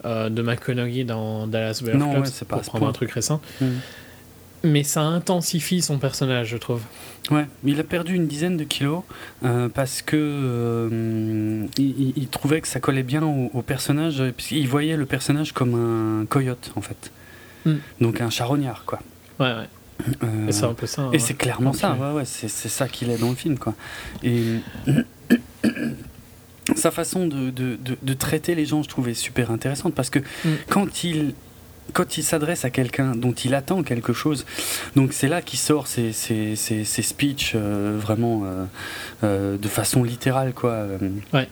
euh, 0.04 0.30
de 0.30 0.42
McConaughey 0.42 1.04
dans 1.04 1.46
Dallas 1.46 1.82
Bears 1.84 1.98
Club, 1.98 2.24
ouais, 2.24 2.48
pour 2.48 2.62
prendre 2.62 2.88
un 2.88 2.92
truc 2.92 3.12
récent. 3.12 3.40
Mm. 3.60 3.66
Mais 4.64 4.84
ça 4.84 5.02
intensifie 5.02 5.82
son 5.82 6.00
personnage, 6.00 6.48
je 6.48 6.58
trouve. 6.58 6.82
Ouais, 7.30 7.46
il 7.64 7.80
a 7.80 7.84
perdu 7.84 8.16
une 8.16 8.28
dizaine 8.28 8.58
de 8.58 8.64
kilos 8.64 9.04
euh, 9.44 9.70
parce 9.70 10.02
que 10.02 10.18
euh, 10.18 11.66
il, 11.78 12.28
trouvait 12.30 12.62
que 12.62 12.68
ça 12.68 12.80
collait 12.80 13.04
bien 13.04 13.24
au, 13.24 13.62
personnage, 13.62 14.24
puisqu'il 14.36 14.68
voyait 14.68 14.98
le 14.98 15.06
personnage 15.06 15.52
comme 15.52 15.76
un 15.76 16.26
coyote 16.26 16.72
en 16.76 16.82
fait. 16.82 17.12
Mm. 17.66 17.76
Donc 18.02 18.22
un 18.22 18.32
charognard 18.32 18.86
quoi. 18.86 19.00
Ouais, 19.40 19.54
ouais. 19.54 19.68
Euh, 20.24 20.48
et 20.48 20.52
c'est 20.52 20.66
un 20.66 20.74
peu 20.74 20.88
ça. 20.88 21.10
Et 21.14 21.20
c'est 21.20 21.34
clairement 21.34 21.74
ça, 21.74 21.94
ouais, 21.94 22.12
ouais, 22.12 22.26
c'est 22.26 22.48
ça 22.48 22.88
qu'il 22.88 23.10
est 23.10 23.18
dans 23.18 23.30
le 23.30 23.36
film, 23.36 23.58
quoi. 23.58 23.74
Et 24.24 24.58
sa 26.76 26.92
façon 26.92 27.28
de, 27.28 27.50
de, 27.50 27.78
de, 27.78 28.14
traiter 28.14 28.56
les 28.56 28.66
gens, 28.66 28.84
je 28.84 28.90
trouvais 28.90 29.14
super 29.14 29.52
intéressante 29.52 29.94
parce 29.94 30.10
que 30.10 30.20
mm. 30.20 30.50
quand 30.70 31.04
il 31.04 31.34
quand 31.94 32.18
il 32.18 32.24
s'adresse 32.24 32.64
à 32.64 32.70
quelqu'un 32.70 33.16
dont 33.16 33.34
il 33.34 33.54
attend 33.54 33.84
quelque 33.84 34.14
chose, 34.14 34.46
donc 34.96 35.12
c'est 35.12 35.28
là 35.28 35.42
qu'il 35.42 35.60
sort 35.60 35.88
ses, 35.88 36.14
ses, 36.14 36.56
ses, 36.56 36.84
speeches 37.02 37.52
euh, 37.56 37.98
vraiment 38.00 38.44
euh, 39.24 39.58
de 39.58 39.68
façon 39.68 40.02
littérale, 40.04 40.54
quoi. 40.54 40.86
ouais. 41.34 41.50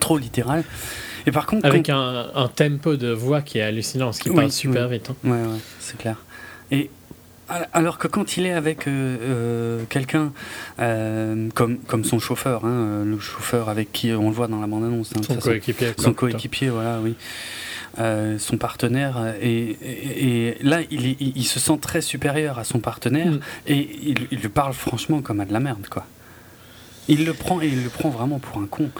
Trop 0.00 0.16
littérale. 0.16 0.62
Et 1.26 1.32
par 1.32 1.46
contre, 1.46 1.66
avec 1.66 1.88
un, 1.90 2.28
un, 2.34 2.48
tempo 2.48 2.96
de 2.96 3.10
voix 3.10 3.42
qui 3.42 3.58
est 3.58 3.62
hallucinant, 3.62 4.12
ce 4.12 4.20
qui 4.20 4.30
parle 4.30 4.52
super 4.52 4.88
vite. 4.88 5.10
Hein. 5.10 5.16
Ouais, 5.24 5.30
ouais, 5.30 5.58
c'est 5.80 5.98
clair. 5.98 6.16
Et 6.70 6.88
alors 7.72 7.98
que 7.98 8.06
quand 8.06 8.36
il 8.36 8.46
est 8.46 8.52
avec 8.52 8.86
euh, 8.86 9.16
euh, 9.20 9.84
quelqu'un 9.88 10.32
euh, 10.78 11.48
comme, 11.54 11.78
comme 11.78 12.04
son 12.04 12.18
chauffeur, 12.18 12.64
hein, 12.64 13.02
le 13.04 13.18
chauffeur 13.18 13.68
avec 13.68 13.92
qui 13.92 14.12
on 14.12 14.28
le 14.28 14.34
voit 14.34 14.48
dans 14.48 14.60
la 14.60 14.66
bande-annonce, 14.66 15.12
hein, 15.16 15.20
son 15.26 15.36
coéquipier, 15.36 15.92
son 15.98 16.12
coéquipier, 16.12 16.68
voilà, 16.68 17.00
oui, 17.00 17.14
son 18.38 18.56
partenaire, 18.56 19.34
et, 19.40 19.76
et, 19.82 20.56
là 20.62 20.80
il, 20.90 21.16
il, 21.20 21.44
se 21.44 21.58
sent 21.58 21.78
très 21.80 22.00
supérieur 22.00 22.58
à 22.58 22.64
son 22.64 22.78
partenaire 22.78 23.32
mm. 23.32 23.40
et 23.66 23.90
il, 24.02 24.26
il, 24.30 24.38
lui 24.38 24.48
parle 24.48 24.72
franchement 24.72 25.20
comme 25.20 25.40
à 25.40 25.44
de 25.44 25.52
la 25.52 25.60
merde, 25.60 25.86
quoi. 25.88 26.06
Il 27.08 27.24
le 27.24 27.34
prend 27.34 27.60
et 27.60 27.66
il 27.66 27.82
le 27.82 27.90
prend 27.90 28.10
vraiment 28.10 28.38
pour 28.38 28.58
un 28.62 28.66
con. 28.66 28.90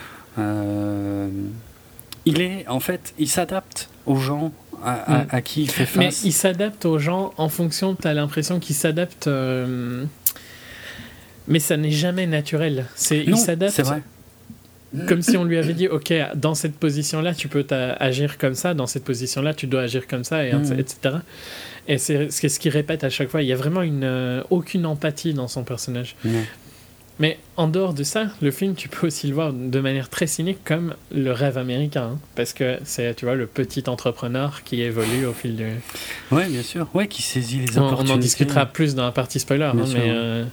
il 2.24 2.40
est, 2.40 2.66
en 2.66 2.80
fait, 2.80 3.14
il 3.18 3.28
s'adapte 3.28 3.88
aux 4.06 4.16
gens 4.16 4.52
Mm. 4.80 5.26
à, 5.30 5.42
qui 5.42 5.62
il 5.62 5.70
fait 5.70 5.86
face. 5.86 5.96
Mais 5.96 6.10
il 6.24 6.32
s'adapte 6.32 6.86
aux 6.86 6.98
gens 6.98 7.32
en 7.36 7.48
fonction, 7.48 7.94
tu 7.94 8.06
as 8.08 8.14
l'impression 8.14 8.58
qu'il 8.60 8.74
s'adapte. 8.74 9.26
Euh, 9.26 10.04
mais 11.48 11.58
ça 11.58 11.76
n'est 11.76 11.90
jamais 11.90 12.26
naturel. 12.26 12.86
C'est, 12.94 13.18
il 13.24 13.36
s'adapte. 13.36 13.74
C'est 13.74 13.82
vrai. 13.82 14.02
Comme 15.06 15.22
si 15.22 15.36
on 15.36 15.44
lui 15.44 15.56
avait 15.56 15.74
dit, 15.74 15.86
ok, 15.86 16.12
dans 16.34 16.54
cette 16.54 16.74
position-là, 16.74 17.32
tu 17.32 17.46
peux 17.46 17.64
agir 17.70 18.38
comme 18.38 18.54
ça, 18.54 18.74
dans 18.74 18.88
cette 18.88 19.04
position-là, 19.04 19.54
tu 19.54 19.68
dois 19.68 19.82
agir 19.82 20.08
comme 20.08 20.24
ça, 20.24 20.44
et 20.44 20.52
mm. 20.52 20.80
etc. 20.80 21.16
Et 21.86 21.96
c'est 21.98 22.30
ce 22.30 22.58
qu'il 22.58 22.72
répète 22.72 23.04
à 23.04 23.10
chaque 23.10 23.28
fois. 23.28 23.42
Il 23.42 23.48
y 23.48 23.52
a 23.52 23.56
vraiment 23.56 23.82
une, 23.82 24.04
euh, 24.04 24.42
aucune 24.50 24.86
empathie 24.86 25.32
dans 25.32 25.46
son 25.46 25.62
personnage. 25.62 26.16
Mais 27.20 27.38
en 27.58 27.68
dehors 27.68 27.92
de 27.94 28.02
ça, 28.02 28.28
le 28.40 28.50
film, 28.50 28.74
tu 28.74 28.88
peux 28.88 29.06
aussi 29.06 29.28
le 29.28 29.34
voir 29.34 29.52
de 29.52 29.78
manière 29.80 30.08
très 30.08 30.26
cynique 30.26 30.58
comme 30.64 30.94
le 31.14 31.30
rêve 31.32 31.58
américain. 31.58 32.12
hein, 32.14 32.18
parce 32.34 32.52
que 32.54 32.78
c'est, 32.84 33.14
tu 33.14 33.26
vois, 33.26 33.34
le 33.34 33.46
petit 33.46 33.84
entrepreneur 33.88 34.62
qui 34.64 34.80
évolue 34.80 35.26
au 35.26 35.34
fil 35.34 35.54
du. 35.54 35.66
Ouais, 36.32 36.48
bien 36.48 36.62
sûr. 36.62 36.88
Ouais, 36.94 37.06
qui 37.08 37.20
saisit 37.20 37.58
les 37.60 37.76
On, 37.78 37.82
on 37.82 37.86
opportunités. 37.88 38.14
en 38.14 38.18
discutera 38.18 38.64
plus 38.66 38.94
dans 38.94 39.04
la 39.04 39.12
partie 39.12 39.38
spoiler. 39.38 39.64
hein, 39.64 39.84
sûr, 39.86 39.94
mais. 39.98 40.04
ouais. 40.04 40.10
euh, 40.10 40.44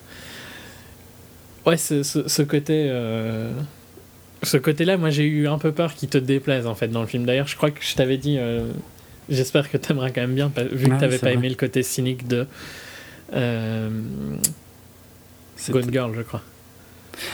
Ouais, 1.66 1.78
ce, 1.78 2.04
ce- 2.04 2.28
ce 2.28 2.42
côté. 2.42 2.88
euh, 2.90 3.52
Ce 4.44 4.58
côté-là, 4.58 4.98
moi 4.98 5.10
j'ai 5.10 5.26
eu 5.26 5.48
un 5.48 5.58
peu 5.58 5.72
peur 5.72 5.94
qu'il 5.96 6.10
te 6.10 6.18
déplaise 6.18 6.68
en 6.68 6.76
fait 6.76 6.90
dans 6.90 7.02
le 7.02 7.08
film. 7.08 7.26
D'ailleurs, 7.26 7.48
je 7.48 7.56
crois 7.56 7.72
que 7.72 7.82
je 7.82 7.96
t'avais 7.96 8.18
dit. 8.18 8.38
euh, 8.40 8.70
J'espère 9.30 9.70
que 9.72 9.78
t'aimeras 9.78 10.10
quand 10.12 10.22
même 10.22 10.36
bien, 10.36 10.52
vu 10.72 10.88
que 10.88 10.92
Ouais, 10.94 10.98
t'avais 11.00 11.18
pas 11.18 11.28
vrai. 11.28 11.34
aimé 11.36 11.50
le 11.50 11.56
côté 11.56 11.82
cynique 11.84 12.28
de. 12.28 12.46
Gone 15.70 15.92
Girl, 15.92 16.14
je 16.16 16.22
crois. 16.22 16.42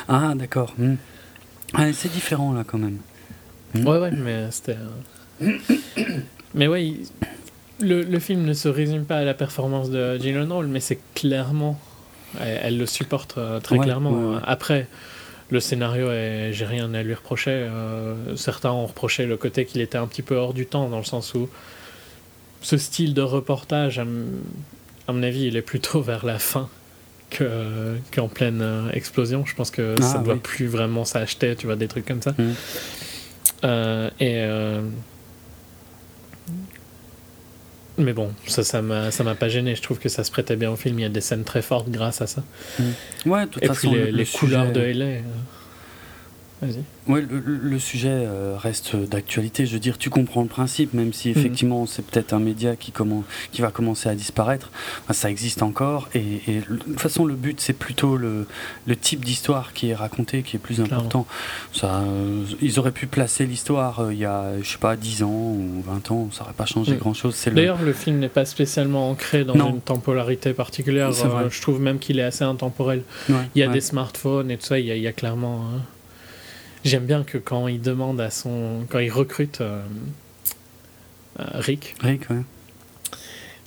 Ah, 0.07 0.33
d'accord. 0.35 0.73
Hmm. 0.77 0.95
C'est 1.93 2.11
différent 2.11 2.53
là 2.53 2.63
quand 2.65 2.77
même. 2.77 2.97
Mm. 3.73 3.87
Ouais, 3.87 3.97
ouais, 3.99 4.11
mais 4.11 4.51
c'était. 4.51 4.77
euh, 5.41 5.57
mais 6.53 6.67
ouais, 6.67 6.85
il- 6.87 7.07
le, 7.79 8.03
le 8.03 8.19
film 8.19 8.43
ne 8.45 8.53
se 8.53 8.67
résume 8.69 9.03
pas 9.05 9.17
à 9.17 9.23
la 9.23 9.33
performance 9.33 9.89
de 9.89 10.17
Gyllenhaal, 10.17 10.67
mais 10.67 10.79
c'est 10.79 10.99
clairement. 11.15 11.79
Elle, 12.39 12.59
elle 12.63 12.77
le 12.77 12.85
supporte 12.85 13.37
euh, 13.37 13.59
très 13.59 13.77
Ouais, 13.77 13.83
clairement. 13.83 14.11
ouais, 14.11 14.35
ouais. 14.35 14.41
Après, 14.45 14.87
le 15.49 15.59
scénario, 15.59 16.09
est- 16.11 16.51
j'ai 16.53 16.65
rien 16.65 16.93
à 16.93 17.01
lui 17.03 17.13
reprocher. 17.15 17.51
euh, 17.51 18.35
certains 18.37 18.71
ont 18.71 18.85
reproché 18.85 19.25
le 19.25 19.37
côté 19.37 19.65
qu'il 19.65 19.81
était 19.81 19.97
un 19.97 20.07
petit 20.07 20.21
peu 20.21 20.35
hors 20.35 20.53
du 20.53 20.65
temps, 20.67 20.87
dans 20.89 20.99
le 20.99 21.03
sens 21.03 21.33
où 21.33 21.49
ce 22.61 22.77
style 22.77 23.13
de 23.13 23.21
reportage, 23.21 23.99
à 23.99 24.05
mon 25.11 25.23
avis, 25.23 25.45
il 25.47 25.57
est 25.57 25.61
plutôt 25.63 26.01
vers 26.03 26.25
la 26.25 26.37
fin 26.39 26.69
que- 27.37 27.97
qu'en 28.13 28.27
pleine 28.27 28.61
euh, 28.61 28.89
explosion. 28.91 29.45
Je 29.45 29.55
pense 29.55 29.71
que 29.71 29.95
ça 30.01 30.13
Ah, 30.15 30.19
ne 30.19 30.23
doit 30.25 30.37
plus 30.41 30.67
vraiment 30.67 31.05
s'acheter, 31.05 31.55
tu 31.55 31.65
vois, 31.67 31.75
des 31.75 31.87
trucs 31.87 32.05
comme 32.05 32.21
ça. 32.21 32.33
Mhm. 32.37 32.53
Euh, 33.65 34.09
et. 34.19 34.33
euh, 34.43 34.81
Mais 37.99 38.13
bon, 38.13 38.31
ça 38.47 38.63
ça 38.63 38.81
m'a 38.81 39.11
ça 39.11 39.23
m'a 39.23 39.35
pas 39.35 39.49
gêné. 39.49 39.75
Je 39.75 39.81
trouve 39.83 39.99
que 39.99 40.09
ça 40.09 40.23
se 40.23 40.31
prêtait 40.31 40.55
bien 40.55 40.71
au 40.71 40.75
film. 40.75 40.97
Il 40.99 41.03
y 41.03 41.05
a 41.05 41.09
des 41.09 41.21
scènes 41.21 41.43
très 41.43 41.61
fortes 41.61 41.89
grâce 41.89 42.21
à 42.23 42.27
ça. 42.27 42.43
Ouais, 43.25 43.45
de 43.45 43.51
toute 43.51 43.63
Et 43.63 43.67
façon, 43.67 43.79
puis 43.81 43.89
les, 43.91 44.05
le- 44.05 44.11
le 44.11 44.17
les 44.17 44.25
couleurs 44.25 44.71
de 44.71 44.81
LA. 44.81 45.05
Ouais, 47.07 47.21
le, 47.29 47.79
sujet 47.79 48.07
euh, 48.11 48.55
reste 48.57 48.95
d'actualité. 48.95 49.65
Je 49.65 49.73
veux 49.73 49.79
dire, 49.79 49.97
tu 49.97 50.09
comprends 50.09 50.41
le 50.41 50.47
principe, 50.47 50.93
même 50.93 51.11
si 51.11 51.29
effectivement 51.29 51.85
c'est 51.85 52.01
peut-être 52.05 52.31
un 52.33 52.39
média 52.39 52.75
qui, 52.77 52.93
va 53.61 53.71
commencer 53.71 54.07
à 54.07 54.15
disparaître. 54.15 54.71
Enfin, 55.03 55.13
ça 55.13 55.29
existe 55.29 55.63
encore. 55.63 56.07
Et, 56.15 56.41
et 56.47 56.59
de 56.61 56.75
toute 56.77 56.99
façon, 57.01 57.25
le 57.25 57.35
but, 57.35 57.59
c'est 57.59 57.73
plutôt 57.73 58.15
le, 58.15 58.47
le 58.87 58.95
type 58.95 59.25
d'histoire 59.25 59.73
qui 59.73 59.89
est 59.89 59.95
raconté 59.95 60.43
qui 60.43 60.55
est 60.55 60.59
plus 60.59 60.75
Clairement. 60.75 60.95
important. 60.95 61.27
Ça, 61.73 62.01
euh, 62.03 62.43
ils 62.61 62.79
auraient 62.79 62.91
pu 62.91 63.05
placer 63.07 63.45
l'histoire 63.45 63.99
euh, 63.99 64.13
il 64.13 64.19
y 64.19 64.25
a, 64.25 64.61
je 64.61 64.69
sais 64.69 64.77
pas, 64.77 64.95
10 64.95 65.23
ans 65.23 65.27
ou 65.29 65.83
20 65.85 66.11
ans. 66.11 66.29
Ça 66.31 66.41
n'aurait 66.43 66.53
pas 66.53 66.65
changé 66.65 66.93
Mm. 66.93 66.97
grand-chose. 66.99 67.35
Le... 67.47 67.51
D'ailleurs, 67.51 67.81
le 67.81 67.91
film 67.93 68.19
n'est 68.19 68.29
pas 68.29 68.45
spécialement 68.45 69.09
ancré 69.09 69.43
dans 69.43 69.55
Non. 69.55 69.71
une 69.71 69.81
temporalité 69.81 70.53
particulière. 70.53 71.09
Euh, 71.09 71.49
je 71.49 71.61
trouve 71.61 71.81
même 71.81 71.99
qu'il 71.99 72.17
est 72.19 72.23
assez 72.23 72.43
intemporel. 72.45 73.03
Ouais, 73.29 73.35
Il 73.55 73.59
y 73.59 73.63
a 73.63 73.67
ouais. 73.67 73.73
des 73.73 73.81
smartphones 73.81 74.49
et 74.51 74.57
tout 74.57 74.65
ça. 74.67 74.79
Il 74.79 74.85
y 74.85 74.91
a, 74.91 74.95
il 74.95 75.01
y 75.01 75.07
a 75.07 75.11
clairement. 75.13 75.65
hein. 75.75 75.81
J'aime 76.83 77.05
bien 77.05 77.23
que 77.23 77.37
quand 77.37 77.67
il 77.67 77.81
demande 77.81 78.19
à 78.21 78.29
son. 78.29 78.85
Quand 78.89 78.99
il 78.99 79.11
recrute 79.11 79.61
euh, 79.61 79.81
euh, 81.39 81.43
Rick, 81.55 81.95
Rick, 82.01 82.29
ouais. 82.29 82.41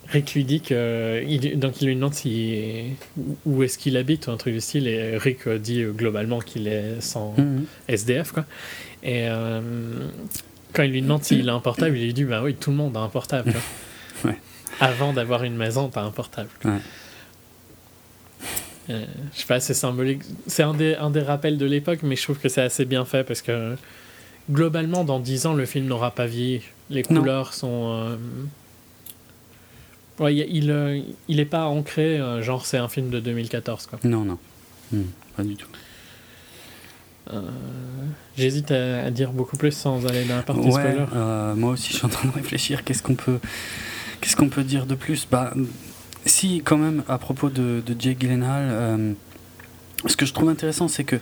Rick 0.09 0.33
lui 0.35 0.43
dit 0.45 0.61
que. 0.61 1.23
Il, 1.27 1.59
donc 1.59 1.81
il 1.81 1.87
lui 1.87 1.95
demande 1.95 2.13
si, 2.13 2.83
où 3.45 3.63
est-ce 3.63 3.77
qu'il 3.77 3.97
habite 3.97 4.27
ou 4.27 4.31
un 4.31 4.37
truc 4.37 4.53
du 4.53 4.61
style. 4.61 4.87
Et 4.87 5.17
Rick 5.17 5.47
euh, 5.47 5.57
dit 5.57 5.83
globalement 5.83 6.39
qu'il 6.39 6.67
est 6.67 7.01
sans 7.01 7.33
Mhm. 7.37 7.65
SDF. 7.87 8.31
Quoi. 8.31 8.45
Et 9.03 9.27
euh, 9.27 9.61
quand 10.73 10.83
il 10.83 10.91
lui 10.91 11.01
demande 11.01 11.23
s'il 11.23 11.49
a 11.49 11.53
un 11.53 11.59
portable, 11.59 11.97
il 11.97 12.05
lui 12.05 12.13
dit 12.13 12.23
Bah 12.23 12.41
oui, 12.43 12.53
tout 12.55 12.69
le 12.71 12.77
monde 12.77 12.95
a 12.97 13.01
un 13.01 13.09
portable. 13.09 13.53
Ouais. 14.25 14.39
Avant 14.79 15.13
d'avoir 15.13 15.43
une 15.43 15.55
maison, 15.55 15.89
t'as 15.89 16.01
un 16.01 16.09
portable. 16.09 16.49
Ouais. 16.65 16.79
Euh, 18.89 19.05
je 19.33 19.39
sais 19.41 19.45
pas, 19.47 19.59
c'est 19.59 19.73
symbolique. 19.73 20.21
C'est 20.47 20.63
un 20.63 20.73
des, 20.73 20.95
un 20.95 21.09
des 21.09 21.21
rappels 21.21 21.57
de 21.57 21.65
l'époque, 21.65 21.99
mais 22.03 22.15
je 22.15 22.23
trouve 22.23 22.37
que 22.39 22.47
c'est 22.49 22.61
assez 22.61 22.85
bien 22.85 23.03
fait 23.05 23.23
parce 23.23 23.41
que 23.41 23.75
globalement, 24.49 25.03
dans 25.03 25.19
10 25.19 25.45
ans, 25.45 25.53
le 25.53 25.65
film 25.65 25.87
n'aura 25.87 26.11
pas 26.11 26.25
vieilli. 26.25 26.61
Les 26.89 27.03
Non. 27.09 27.19
couleurs 27.21 27.53
sont. 27.53 27.91
euh, 27.93 28.15
Ouais, 30.19 30.33
il, 30.35 30.47
il, 30.63 30.71
euh, 30.71 30.99
il 31.27 31.39
est 31.39 31.45
pas 31.45 31.65
ancré, 31.65 32.17
euh, 32.17 32.41
genre 32.41 32.65
c'est 32.65 32.77
un 32.77 32.87
film 32.87 33.09
de 33.11 33.19
2014. 33.19 33.85
Quoi. 33.85 33.99
Non, 34.03 34.23
non. 34.25 34.39
Hmm, 34.91 35.01
Pas 35.35 35.43
du 35.43 35.55
tout. 35.55 35.67
Euh, 37.33 37.41
J'hésite 38.37 38.71
à, 38.71 39.03
à 39.03 39.11
dire 39.11 39.31
beaucoup 39.31 39.57
plus 39.57 39.71
sans 39.73 40.05
aller 40.07 40.23
dans 40.25 40.37
la 40.37 40.41
partie 40.43 40.61
Ouais, 40.61 40.71
spoiler. 40.71 41.05
euh, 41.15 41.53
moi 41.55 41.71
aussi, 41.71 41.91
je 41.91 41.97
suis 41.97 42.05
en 42.05 42.09
train 42.09 42.29
de 42.29 42.33
réfléchir. 42.33 42.83
Qu'est-ce 42.83 43.03
qu'on 43.03 43.15
peut, 43.15 43.39
qu'est-ce 44.21 44.35
qu'on 44.35 44.49
peut 44.49 44.63
dire 44.63 44.85
de 44.87 44.95
plus? 44.95 45.27
Bah, 45.29 45.53
si 46.27 46.61
quand 46.63 46.77
même 46.77 47.03
à 47.07 47.17
propos 47.17 47.49
de, 47.49 47.81
de 47.85 47.95
Jake 47.99 48.19
Gyllenhaal, 48.19 48.67
euh, 48.69 49.13
ce 50.05 50.15
que 50.15 50.25
je 50.25 50.33
trouve 50.33 50.49
intéressant, 50.49 50.87
c'est 50.87 51.03
que 51.03 51.17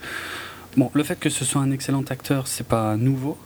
bon, 0.77 0.91
le 0.93 1.03
fait 1.03 1.19
que 1.19 1.29
ce 1.29 1.45
soit 1.45 1.61
un 1.61 1.71
excellent 1.71 2.03
acteur, 2.09 2.47
c'est 2.47 2.67
pas 2.67 2.95
nouveau. 2.97 3.37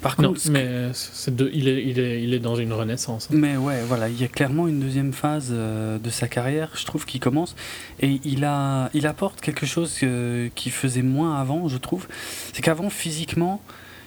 Par 0.00 0.20
Non, 0.20 0.28
contre, 0.30 0.42
que- 0.42 0.48
mais 0.50 0.90
de, 1.28 1.50
il, 1.54 1.68
est, 1.68 1.84
il, 1.84 2.00
est, 2.00 2.22
il 2.24 2.34
est 2.34 2.40
dans 2.40 2.56
une 2.56 2.72
renaissance. 2.72 3.28
hein. 3.30 3.36
mais 3.36 3.56
ouais, 3.56 3.82
voilà, 3.86 4.08
il 4.08 4.20
y 4.20 4.24
a 4.24 4.28
clairement 4.28 4.66
une 4.66 4.80
deuxième 4.80 5.12
phase 5.12 5.50
euh, 5.52 5.98
de 5.98 6.10
sa 6.10 6.26
carrière, 6.26 6.70
je 6.74 6.84
trouve, 6.84 7.04
qui 7.06 7.20
commence. 7.20 7.54
Et 8.00 8.20
il, 8.24 8.44
a, 8.44 8.90
il 8.94 9.06
apporte 9.06 9.40
quelque 9.40 9.64
chose 9.64 9.96
euh, 10.02 10.48
qu'il 10.56 10.72
faisait 10.72 11.02
moins 11.02 11.40
avant, 11.40 11.68
je 11.68 11.76
trouve. 11.78 12.08
C'est 12.52 12.62
qu'avant, 12.62 12.90
physiquement, 12.90 13.62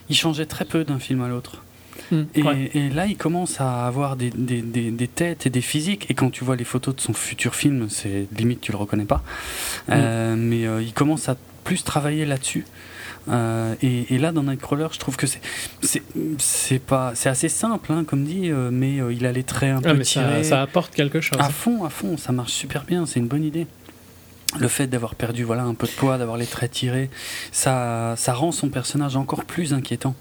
il 0.09 0.17
changeait 0.17 0.45
très 0.45 0.65
peu 0.65 0.83
d'un 0.83 0.99
film 0.99 1.21
à 1.21 1.29
l'autre. 1.29 1.63
Mm, 2.11 2.21
Et, 2.35 2.43
ouais. 2.43 2.71
et 2.73 2.89
là, 2.89 3.05
il 3.07 3.17
commence 3.17 3.59
à 3.61 3.85
avoir 3.87 4.15
des, 4.15 4.29
des, 4.29 4.61
des, 4.61 4.91
des 4.91 5.07
têtes 5.07 5.45
et 5.45 5.49
des 5.49 5.61
physiques. 5.61 6.05
Et 6.09 6.13
quand 6.13 6.29
tu 6.29 6.43
vois 6.43 6.55
les 6.55 6.63
photos 6.63 6.95
de 6.95 7.01
son 7.01 7.13
futur 7.13 7.55
film, 7.55 7.87
c'est 7.89 8.27
limite, 8.37 8.61
tu 8.61 8.71
le 8.71 8.77
reconnais 8.77 9.05
pas. 9.05 9.23
Euh, 9.89 10.35
mais 10.37 10.65
euh, 10.67 10.81
il 10.81 10.93
commence 10.93 11.29
à 11.29 11.35
plus 11.63 11.83
travailler 11.83 12.25
là-dessus. 12.25 12.65
Euh, 13.27 13.73
et, 13.81 14.13
et 14.13 14.19
là, 14.19 14.31
dans 14.31 14.43
Nightcrawler, 14.43 14.87
je 14.91 14.99
trouve 14.99 15.15
que 15.17 15.25
c'est 15.25 15.41
c'est 16.37 16.77
pas 16.79 17.13
c'est 17.15 17.29
assez 17.29 17.49
simple, 17.49 17.91
hein, 17.91 18.03
comme 18.05 18.23
dit, 18.23 18.51
mais 18.71 18.97
il 19.11 19.25
a 19.25 19.31
les 19.31 19.43
traits 19.43 19.71
un 19.71 19.79
Ah, 19.83 19.91
peu 19.91 19.93
mais 19.95 20.03
ça, 20.03 20.21
tirés. 20.23 20.43
ça 20.43 20.61
apporte 20.61 20.93
quelque 20.93 21.21
chose. 21.21 21.39
À 21.41 21.49
fond, 21.49 21.83
à 21.85 21.89
fond, 21.89 22.17
ça 22.17 22.31
marche 22.31 22.51
super 22.53 22.83
bien, 22.83 23.07
c'est 23.07 23.19
une 23.19 23.27
bonne 23.27 23.43
idée. 23.43 23.65
Le 24.59 24.67
fait 24.67 24.85
d'avoir 24.85 25.15
perdu 25.15 25.43
voilà, 25.43 25.63
un 25.63 25.73
peu 25.73 25.87
de 25.87 25.91
poids, 25.91 26.19
d'avoir 26.19 26.37
les 26.37 26.45
traits 26.45 26.71
tirés, 26.71 27.09
ça, 27.51 28.13
ça 28.15 28.33
rend 28.33 28.51
son 28.51 28.69
personnage 28.69 29.15
encore 29.15 29.43
plus 29.43 29.73
inquiétant. 29.73 30.15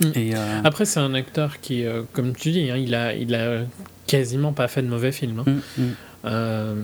Mm. 0.00 0.10
Et, 0.14 0.34
euh, 0.36 0.60
Après, 0.64 0.84
c'est 0.84 1.00
un 1.00 1.14
acteur 1.14 1.60
qui, 1.60 1.84
euh, 1.84 2.02
comme 2.12 2.34
tu 2.34 2.50
dis, 2.50 2.70
hein, 2.70 2.76
il, 2.76 2.94
a, 2.94 3.14
il 3.14 3.34
a 3.34 3.60
quasiment 4.06 4.52
pas 4.52 4.68
fait 4.68 4.82
de 4.82 4.88
mauvais 4.88 5.12
films. 5.12 5.42
hein. 5.46 5.50
mm, 5.78 5.82
mm. 5.82 5.90
Euh, 6.24 6.74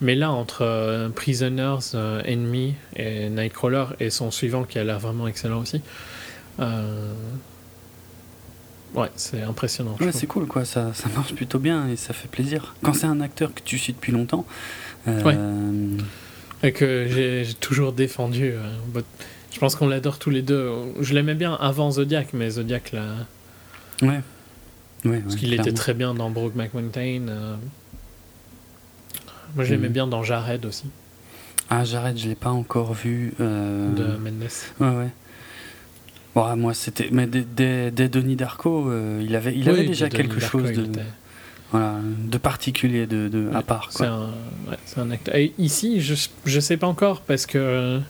mais 0.00 0.14
là, 0.16 0.32
entre 0.32 0.62
euh, 0.62 1.08
Prisoners, 1.08 1.78
euh, 1.94 2.20
Enemy 2.26 2.74
et 2.96 3.28
Nightcrawler 3.28 3.84
et 4.00 4.10
son 4.10 4.30
suivant 4.32 4.64
qui 4.64 4.78
a 4.78 4.84
l'air 4.84 4.98
vraiment 4.98 5.28
excellent 5.28 5.60
aussi, 5.60 5.80
euh, 6.58 7.12
ouais, 8.94 9.08
c'est 9.16 9.42
impressionnant. 9.42 9.96
Ouais, 10.00 10.10
c'est 10.12 10.26
cool, 10.26 10.46
quoi. 10.46 10.64
Ça, 10.64 10.90
ça 10.94 11.08
marche 11.14 11.34
plutôt 11.34 11.58
bien 11.60 11.88
et 11.88 11.96
ça 11.96 12.12
fait 12.12 12.28
plaisir. 12.28 12.74
Quand 12.82 12.94
c'est 12.94 13.06
un 13.06 13.20
acteur 13.20 13.54
que 13.54 13.60
tu 13.64 13.78
suis 13.78 13.92
depuis 13.92 14.12
longtemps, 14.12 14.44
euh, 15.08 15.96
Et 16.64 16.72
que 16.72 17.06
j'ai 17.08 17.54
toujours 17.60 17.92
défendu. 17.92 18.50
euh, 18.52 18.60
but- 18.94 19.04
je 19.52 19.58
pense 19.58 19.74
qu'on 19.76 19.88
l'adore 19.88 20.18
tous 20.18 20.30
les 20.30 20.42
deux. 20.42 20.70
Je 21.00 21.14
l'aimais 21.14 21.34
bien 21.34 21.54
avant 21.54 21.90
Zodiac, 21.90 22.28
mais 22.32 22.50
Zodiac, 22.50 22.92
là, 22.92 23.06
ouais. 24.02 24.20
Ouais, 25.04 25.18
parce 25.18 25.34
qu'il 25.36 25.52
était 25.52 25.72
très 25.72 25.94
bien 25.94 26.14
dans 26.14 26.30
Brokeback 26.30 26.74
Mountain. 26.74 27.26
euh. 27.28 27.56
Moi, 29.54 29.64
je 29.64 29.72
l'aimais 29.72 29.88
Mhm. 29.88 29.92
bien 29.92 30.06
dans 30.06 30.22
Jared 30.22 30.64
aussi, 30.64 30.84
Ah, 31.70 31.84
j'arrête, 31.84 32.18
je 32.18 32.28
l'ai 32.28 32.34
pas 32.34 32.50
encore 32.50 32.92
vu. 32.94 33.32
euh, 33.40 33.92
de 33.94 34.16
Mendes. 34.18 34.48
Ouais, 34.80 34.88
ouais. 35.04 35.10
Bon, 36.34 36.56
moi, 36.56 36.72
c'était. 36.74 37.08
Mais 37.12 37.26
dès, 37.26 37.42
dès, 37.42 37.90
dès 37.90 38.08
Denis 38.08 38.36
Darko, 38.36 38.88
euh, 38.88 39.22
il 39.26 39.34
avait, 39.36 39.54
il 39.56 39.68
avait 39.68 39.84
déjà 39.84 40.08
quelque 40.08 40.38
Darko, 40.38 40.58
chose 40.60 40.72
de, 40.72 40.84
était- 40.84 41.00
voilà, 41.70 41.96
de 42.18 42.38
particulier, 42.38 43.06
de, 43.06 43.28
de, 43.28 43.50
à 43.54 43.62
part. 43.62 43.88
C'est 43.90 44.04
un, 44.06 44.30
ouais, 44.70 44.76
un 44.96 45.10
acteur. 45.10 45.34
Et 45.34 45.52
ici, 45.58 46.00
je, 46.00 46.14
je 46.44 46.60
sais 46.60 46.76
pas 46.76 46.86
encore 46.86 47.20
parce 47.22 47.44
que 47.46 48.00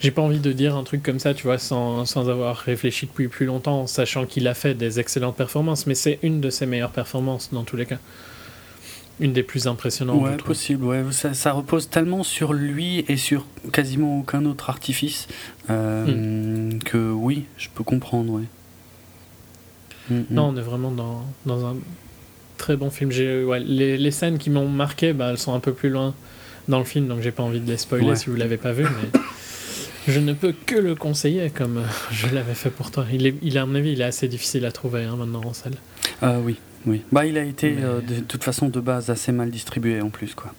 j'ai 0.00 0.10
pas 0.10 0.22
envie 0.22 0.38
de 0.40 0.52
dire 0.52 0.76
un 0.76 0.84
truc 0.84 1.02
comme 1.02 1.18
ça, 1.18 1.32
tu 1.34 1.44
vois, 1.44 1.58
sans, 1.58 2.04
sans 2.04 2.28
avoir 2.28 2.56
réfléchi 2.56 3.06
depuis 3.06 3.28
plus 3.28 3.46
longtemps, 3.46 3.86
sachant 3.86 4.26
qu'il 4.26 4.46
a 4.48 4.54
fait 4.54 4.74
des 4.74 5.00
excellentes 5.00 5.36
performances, 5.36 5.86
mais 5.86 5.94
c'est 5.94 6.18
une 6.22 6.40
de 6.40 6.50
ses 6.50 6.66
meilleures 6.66 6.90
performances 6.92 7.50
dans 7.52 7.64
tous 7.64 7.76
les 7.76 7.86
cas. 7.86 7.98
Une 9.18 9.32
des 9.32 9.42
plus 9.42 9.66
impressionnantes. 9.66 10.22
Ouais, 10.22 10.36
possible. 10.36 10.84
Ouais. 10.84 11.02
Ça, 11.10 11.32
ça 11.32 11.52
repose 11.52 11.88
tellement 11.88 12.22
sur 12.22 12.52
lui 12.52 13.04
et 13.08 13.16
sur 13.16 13.46
quasiment 13.72 14.18
aucun 14.20 14.44
autre 14.44 14.68
artifice 14.68 15.26
euh, 15.70 16.04
Hmm. 16.74 16.78
que 16.84 17.10
oui, 17.12 17.44
je 17.56 17.68
peux 17.74 17.82
comprendre. 17.82 18.34
Ouais. 18.34 18.42
Mm, 20.10 20.14
mm. 20.16 20.24
Non, 20.30 20.48
on 20.48 20.56
est 20.56 20.60
vraiment 20.62 20.90
dans, 20.90 21.24
dans 21.46 21.64
un 21.66 21.76
très 22.58 22.76
bon 22.76 22.90
film. 22.90 23.10
Ouais, 23.48 23.60
les, 23.60 23.96
les 23.96 24.10
scènes 24.10 24.36
qui 24.36 24.50
m'ont 24.50 24.68
marqué, 24.68 25.14
bah, 25.14 25.28
elles 25.30 25.38
sont 25.38 25.54
un 25.54 25.60
peu 25.60 25.72
plus 25.72 25.88
loin 25.88 26.14
dans 26.68 26.78
le 26.78 26.84
film, 26.84 27.08
donc 27.08 27.22
j'ai 27.22 27.30
pas 27.32 27.42
envie 27.42 27.60
de 27.60 27.70
les 27.70 27.76
spoiler 27.78 28.16
si 28.16 28.28
vous 28.28 28.36
l'avez 28.36 28.56
pas 28.58 28.72
vu, 28.72 28.84
mais 28.84 29.20
je 30.06 30.20
ne 30.20 30.32
peux 30.32 30.52
que 30.52 30.76
le 30.76 30.94
conseiller 30.94 31.50
comme 31.50 31.82
je 32.10 32.28
l'avais 32.28 32.54
fait 32.54 32.70
pour 32.70 32.90
toi. 32.90 33.04
Il 33.12 33.26
est, 33.26 33.34
il 33.42 33.58
à 33.58 33.66
mon 33.66 33.74
avis, 33.74 33.92
il 33.92 34.00
est 34.00 34.04
assez 34.04 34.28
difficile 34.28 34.64
à 34.66 34.72
trouver 34.72 35.04
hein, 35.04 35.16
maintenant 35.16 35.42
en 35.44 35.52
salle. 35.52 35.74
Euh, 36.22 36.40
oui, 36.42 36.56
oui. 36.86 37.02
Bah, 37.12 37.26
il 37.26 37.38
a 37.38 37.44
été 37.44 37.74
de, 37.74 38.20
toute 38.20 38.44
façon 38.44 38.68
de 38.68 38.80
base 38.80 39.10
assez 39.10 39.32
mal 39.32 39.50
distribué 39.50 40.00
en 40.00 40.10
plus, 40.10 40.34
quoi. 40.34 40.52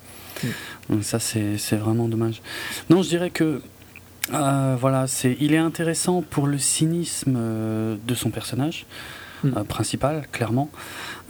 Donc 0.89 1.03
ça, 1.03 1.19
c'est 1.19 1.75
vraiment 1.75 2.07
dommage. 2.07 2.41
Non, 2.89 3.01
je 3.01 3.09
dirais 3.09 3.31
que 3.31 3.61
voilà, 4.29 5.07
c'est, 5.07 5.35
il 5.39 5.53
est 5.53 5.57
intéressant 5.57 6.21
pour 6.21 6.47
le 6.47 6.57
cynisme 6.57 7.37
de 8.05 8.15
son 8.15 8.29
personnage. 8.29 8.85
Mm. 9.43 9.49
Euh, 9.55 9.63
principal, 9.63 10.27
clairement, 10.31 10.69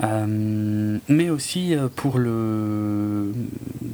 euh, 0.03 0.97
mais 1.09 1.29
aussi 1.29 1.75
euh, 1.75 1.89
pour 1.93 2.19
le 2.19 3.33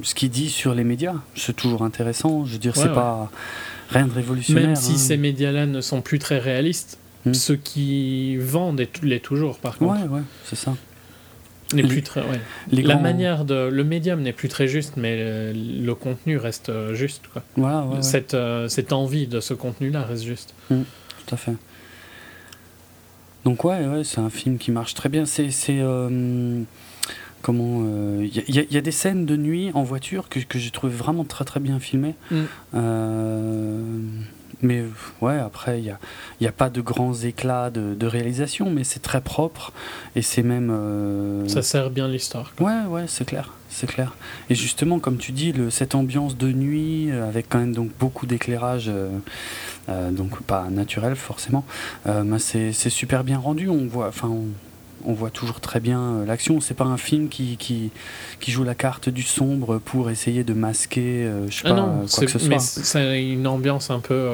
ce 0.02 0.14
qu'il 0.14 0.30
dit 0.30 0.50
sur 0.50 0.74
les 0.74 0.84
médias. 0.84 1.16
C'est 1.34 1.56
toujours 1.56 1.82
intéressant. 1.82 2.44
Je 2.44 2.52
veux 2.52 2.58
dire, 2.58 2.76
c'est 2.76 2.92
pas 2.92 3.30
rien 3.94 4.06
de 4.06 4.12
révolutionnaire. 4.12 4.66
Même 4.66 4.76
si 4.76 4.92
hein. 4.92 4.98
ces 4.98 5.16
médias-là 5.16 5.66
ne 5.66 5.80
sont 5.80 6.00
plus 6.00 6.18
très 6.18 6.38
réalistes, 6.38 6.98
mm. 7.26 7.34
ceux 7.34 7.56
qui 7.56 8.36
vendent 8.36 8.86
l'est 9.02 9.20
toujours, 9.20 9.58
par 9.58 9.78
contre. 9.78 10.02
Ouais, 10.02 10.08
ouais, 10.08 10.22
c'est 10.44 10.56
ça. 10.56 10.76
plus 11.70 12.02
très, 12.02 12.22
La 12.70 12.96
manière 12.96 13.44
de. 13.44 13.68
Le 13.68 13.84
médium 13.84 14.20
n'est 14.20 14.32
plus 14.32 14.48
très 14.48 14.68
juste, 14.68 14.94
mais 14.96 15.52
le, 15.54 15.94
contenu 15.94 16.36
reste 16.36 16.70
juste. 16.94 17.22
Quoi. 17.32 17.42
Voilà, 17.56 18.02
cette, 18.02 18.36
cette 18.68 18.92
envie 18.92 19.26
de 19.26 19.40
ce 19.40 19.54
contenu-là 19.54 20.02
reste 20.02 20.24
juste. 20.24 20.54
Mm, 20.70 20.82
tout 21.26 21.34
à 21.34 21.38
fait. 21.38 21.54
Donc 23.44 23.64
ouais, 23.64 23.86
ouais 23.86 24.04
c'est 24.04 24.20
un 24.20 24.30
film 24.30 24.58
qui 24.58 24.70
marche 24.70 24.94
très 24.94 25.08
bien. 25.08 25.26
C'est 25.26 25.50
euh, 25.70 26.62
comment 27.44 27.82
il 28.20 28.40
euh, 28.40 28.66
y, 28.70 28.76
a 28.76 28.80
des 28.80 28.90
scènes 28.90 29.26
de 29.26 29.36
nuit 29.36 29.70
en 29.74 29.82
voiture 29.82 30.28
que, 30.28 30.40
que 30.40 30.58
j'ai 30.58 30.70
trouvé 30.70 30.92
vraiment 30.92 31.24
très 31.24 31.44
très 31.44 31.60
bien 31.60 31.78
filmées. 31.78 32.14
Mm. 32.30 32.36
Euh, 32.74 33.80
mais 34.62 34.84
ouais, 35.20 35.38
après, 35.38 35.78
il 35.78 35.84
n'y 35.84 35.90
a, 35.90 35.98
y 36.40 36.46
a 36.46 36.52
pas 36.52 36.70
de 36.70 36.80
grands 36.80 37.14
éclats 37.14 37.70
de, 37.70 37.94
de 37.94 38.06
réalisation, 38.06 38.70
mais 38.70 38.82
c'est 38.82 39.02
très 39.02 39.20
propre 39.20 39.72
et 40.16 40.22
c'est 40.22 40.42
même. 40.42 41.44
Ça 41.46 41.62
sert 41.62 41.90
bien 41.90 42.08
l'histoire. 42.08 42.52
Ouais, 42.60 42.82
ouais, 42.88 43.04
c'est 43.06 43.26
clair, 43.26 43.52
c'est 43.68 43.86
clair. 43.86 44.16
Et 44.48 44.54
justement, 44.54 44.98
comme 44.98 45.18
tu 45.18 45.32
dis, 45.32 45.52
le, 45.52 45.68
cette 45.68 45.94
ambiance 45.94 46.38
de 46.38 46.50
nuit 46.50 47.10
avec 47.12 47.50
quand 47.50 47.58
même 47.58 47.74
donc 47.74 47.90
beaucoup 47.98 48.24
d'éclairage 48.26 48.90
euh, 49.88 50.10
donc 50.10 50.42
pas 50.42 50.68
naturel 50.70 51.14
forcément. 51.16 51.64
Euh, 52.06 52.38
c'est 52.38 52.72
super 52.72 53.24
bien 53.24 53.38
rendu. 53.38 53.68
On 53.68 53.86
voit, 53.86 54.08
enfin, 54.08 54.28
on, 54.28 54.46
voit 55.12 55.30
toujours 55.30 55.60
très 55.60 55.80
bien 55.80 56.00
euh, 56.00 56.26
l'action. 56.26 56.60
C'est 56.60 56.74
pas 56.74 56.84
un 56.84 56.96
film 56.96 57.28
qui, 57.28 57.56
qui, 57.56 57.90
qui, 58.40 58.50
joue 58.50 58.64
la 58.64 58.74
carte 58.74 59.08
du 59.08 59.22
sombre 59.22 59.78
pour 59.78 60.10
essayer 60.10 60.44
de 60.44 60.54
masquer, 60.54 61.30
je 61.48 61.54
sais 61.54 61.62
ah 61.66 61.74
pas, 61.74 61.82
quoi 62.10 62.24
que 62.24 62.30
ce 62.30 62.38
soit. 62.38 62.58
C'est 62.58 63.22
une 63.22 63.46
ambiance 63.46 63.90
un 63.90 64.00
peu. 64.00 64.28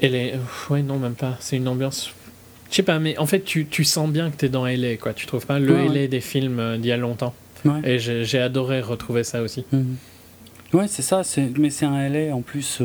Elle 0.00 0.14
est. 0.14 0.34
Ouais, 0.68 0.82
non, 0.82 0.98
même 0.98 1.14
pas. 1.14 1.36
C'est 1.40 1.56
une 1.56 1.68
ambiance. 1.68 2.10
Je 2.70 2.76
sais 2.76 2.82
pas, 2.82 2.98
mais 2.98 3.16
en 3.18 3.26
fait, 3.26 3.44
tu, 3.44 3.66
tu 3.66 3.84
sens 3.84 4.10
bien 4.10 4.30
que 4.30 4.36
tu 4.36 4.46
es 4.46 4.48
dans 4.48 4.66
LA, 4.66 4.96
quoi. 4.96 5.14
Tu 5.14 5.26
trouves 5.26 5.46
pas 5.46 5.60
le 5.60 5.86
LA 5.86 6.08
des 6.08 6.20
films 6.20 6.78
d'il 6.78 6.86
y 6.86 6.92
a 6.92 6.96
longtemps. 6.96 7.34
Et 7.84 7.98
j'ai 7.98 8.38
adoré 8.40 8.80
retrouver 8.80 9.24
ça 9.24 9.42
aussi. 9.42 9.64
Mhm. 9.72 9.96
Ouais, 10.72 10.88
c'est 10.88 11.02
ça. 11.02 11.22
Mais 11.58 11.70
c'est 11.70 11.86
un 11.86 12.08
LA 12.08 12.34
en 12.34 12.42
plus 12.42 12.80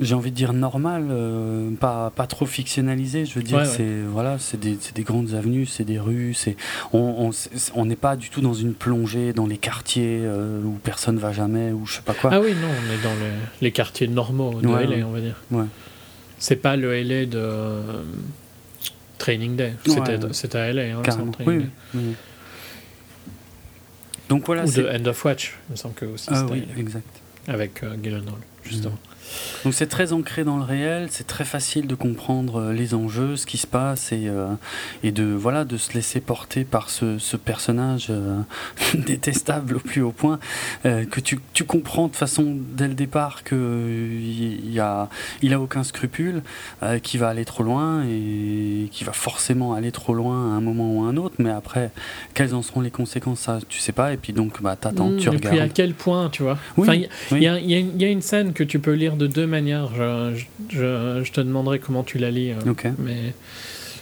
j'ai 0.00 0.14
envie 0.14 0.30
de 0.30 0.36
dire 0.36 0.52
normal, 0.52 1.06
euh, 1.10 1.70
pas, 1.78 2.10
pas 2.14 2.26
trop 2.26 2.46
fictionnalisé. 2.46 3.26
Je 3.26 3.34
veux 3.34 3.42
dire, 3.42 3.64
c'est 3.64 4.00
voilà, 4.08 4.38
c'est 4.38 4.58
des, 4.58 4.76
des, 4.94 5.02
grandes 5.02 5.34
avenues, 5.34 5.66
c'est 5.66 5.84
des 5.84 5.98
rues, 5.98 6.34
c'est 6.34 6.56
on 6.92 7.30
n'est 7.30 7.94
on, 7.94 7.94
pas 7.94 8.16
du 8.16 8.30
tout 8.30 8.40
dans 8.40 8.54
une 8.54 8.74
plongée 8.74 9.32
dans 9.32 9.46
les 9.46 9.58
quartiers 9.58 10.20
euh, 10.22 10.60
où 10.62 10.72
personne 10.82 11.18
va 11.18 11.32
jamais 11.32 11.70
ou 11.70 11.86
je 11.86 11.94
sais 11.96 12.02
pas 12.02 12.14
quoi. 12.14 12.30
Ah 12.32 12.40
oui, 12.40 12.54
non, 12.54 12.68
on 12.68 12.92
est 12.92 13.02
dans 13.02 13.14
les, 13.60 13.72
quartiers 13.72 14.08
normaux 14.08 14.60
de 14.60 14.66
LA, 14.66 15.06
on 15.06 15.12
va 15.12 15.20
dire. 15.20 15.40
Ouais. 15.50 15.66
C'est 16.38 16.56
pas 16.56 16.76
le 16.76 17.00
LA 17.00 17.26
de 17.26 17.36
euh, 17.36 18.02
Training 19.18 19.54
Day, 19.54 19.74
c'était 20.32 20.58
à 20.58 20.72
LA, 20.72 20.98
hein, 20.98 21.02
oui, 21.46 21.66
oui, 21.94 22.02
Donc 24.28 24.46
voilà. 24.46 24.64
Ou 24.64 24.72
de 24.72 24.88
End 24.88 25.06
of 25.06 25.24
Watch, 25.24 25.54
il 25.68 25.72
me 25.72 25.76
semble 25.76 25.94
que 25.94 26.06
aussi. 26.06 26.28
Ah 26.32 26.44
oui, 26.50 26.64
exact. 26.76 27.06
Avec 27.46 27.84
Gyllenhaal, 28.02 28.34
justement. 28.64 28.98
Donc 29.64 29.74
c'est 29.74 29.86
très 29.86 30.12
ancré 30.12 30.44
dans 30.44 30.56
le 30.56 30.62
réel, 30.62 31.08
c'est 31.10 31.26
très 31.26 31.44
facile 31.44 31.86
de 31.86 31.94
comprendre 31.94 32.60
euh, 32.60 32.72
les 32.72 32.94
enjeux, 32.94 33.36
ce 33.36 33.46
qui 33.46 33.58
se 33.58 33.66
passe 33.66 34.12
et, 34.12 34.28
euh, 34.28 34.48
et 35.02 35.12
de, 35.12 35.24
voilà, 35.24 35.64
de 35.64 35.76
se 35.76 35.92
laisser 35.94 36.20
porter 36.20 36.64
par 36.64 36.90
ce, 36.90 37.18
ce 37.18 37.36
personnage 37.36 38.08
euh, 38.10 38.40
détestable 38.94 39.76
au 39.76 39.80
plus 39.80 40.02
haut 40.02 40.12
point, 40.12 40.38
que 40.82 41.20
tu, 41.20 41.40
tu, 41.52 41.64
comprends 41.64 42.08
de 42.08 42.16
façon 42.16 42.56
dès 42.72 42.88
le 42.88 42.94
départ 42.94 43.42
qu'il 43.44 44.70
il 44.70 44.80
a, 44.80 45.08
il 45.42 45.54
a 45.54 45.60
aucun 45.60 45.82
scrupule, 45.82 46.42
qu'il 47.02 47.20
va 47.20 47.28
aller 47.28 47.44
trop 47.44 47.62
loin 47.62 48.04
et 48.04 48.88
qu'il 48.90 49.06
va 49.06 49.12
forcément 49.12 49.74
aller 49.74 49.92
trop 49.92 50.14
loin 50.14 50.52
à 50.52 50.56
un 50.56 50.60
moment 50.60 50.94
ou 50.94 51.04
à 51.04 51.08
un 51.08 51.16
autre, 51.16 51.36
mais 51.38 51.50
après, 51.50 51.90
quelles 52.34 52.54
en 52.54 52.62
seront 52.62 52.80
les 52.80 52.90
conséquences, 52.90 53.40
ça 53.40 53.58
tu 53.68 53.78
sais 53.78 53.92
pas, 53.92 54.12
et 54.12 54.16
puis 54.16 54.32
donc 54.32 54.62
bah, 54.62 54.76
t'attends, 54.76 55.10
mmh, 55.10 55.16
tu 55.16 55.28
regardes. 55.28 55.44
Et 55.44 55.48
puis 55.48 55.60
à 55.60 55.68
quel 55.68 55.94
point, 55.94 56.28
tu 56.30 56.42
vois? 56.42 56.58
Il 56.78 57.08
y, 57.32 57.46
y, 57.46 57.80
y, 57.80 58.04
a 58.04 58.08
une 58.08 58.22
scène 58.22 58.52
que 58.52 58.64
tu 58.64 58.78
peux 58.78 58.92
lire 58.92 59.13
de 59.16 59.26
deux 59.26 59.46
manières. 59.46 59.90
Je, 59.94 60.42
je, 60.70 61.32
te 61.32 61.40
demanderai 61.40 61.78
comment 61.78 62.02
tu 62.02 62.18
la 62.18 62.30
lis. 62.30 62.52
Euh, 62.52 62.90
mais 62.98 63.34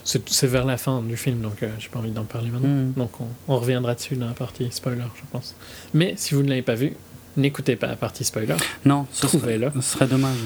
c'est 0.04 0.46
vers 0.46 0.64
la 0.64 0.76
fin 0.76 1.00
du 1.02 1.16
film, 1.16 1.40
donc 1.40 1.62
euh, 1.62 1.68
j'ai 1.78 1.88
pas 1.88 1.98
envie 1.98 2.10
d'en 2.10 2.24
parler 2.24 2.50
maintenant. 2.50 2.68
Hmm. 2.68 2.92
Donc 2.96 3.12
on, 3.48 3.56
reviendra 3.56 3.94
dessus 3.94 4.16
dans 4.16 4.26
la 4.26 4.32
partie 4.32 4.68
spoiler, 4.70 5.04
je 5.16 5.22
pense. 5.30 5.54
Mais 5.94 6.14
si 6.16 6.34
vous 6.34 6.42
ne 6.42 6.48
l'avez 6.48 6.62
pas 6.62 6.74
vu, 6.74 6.94
n'écoutez 7.36 7.76
pas 7.76 7.86
la 7.86 7.96
partie 7.96 8.24
spoiler. 8.24 8.56
Non, 8.84 9.06
ce 9.12 9.28
serait, 9.28 9.60
ce 9.74 9.80
serait 9.80 10.06
dommage. 10.06 10.38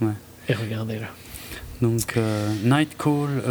Ouais. 0.00 0.12
Et 0.48 0.54
regardez-la. 0.54 1.08
Donc 1.82 2.16
euh, 2.16 2.48
Night 2.64 2.96
Call 2.96 3.42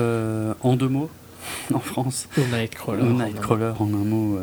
en 0.62 0.76
deux 0.76 0.90
mots 0.90 1.10
en 1.74 1.80
France. 1.80 2.28
Ou 2.38 2.42
Nightcrawler. 2.56 3.04
Ou 3.04 3.14
Nightcrawler 3.14 3.74
en 3.80 3.88
un 3.88 4.06
mot, 4.06 4.40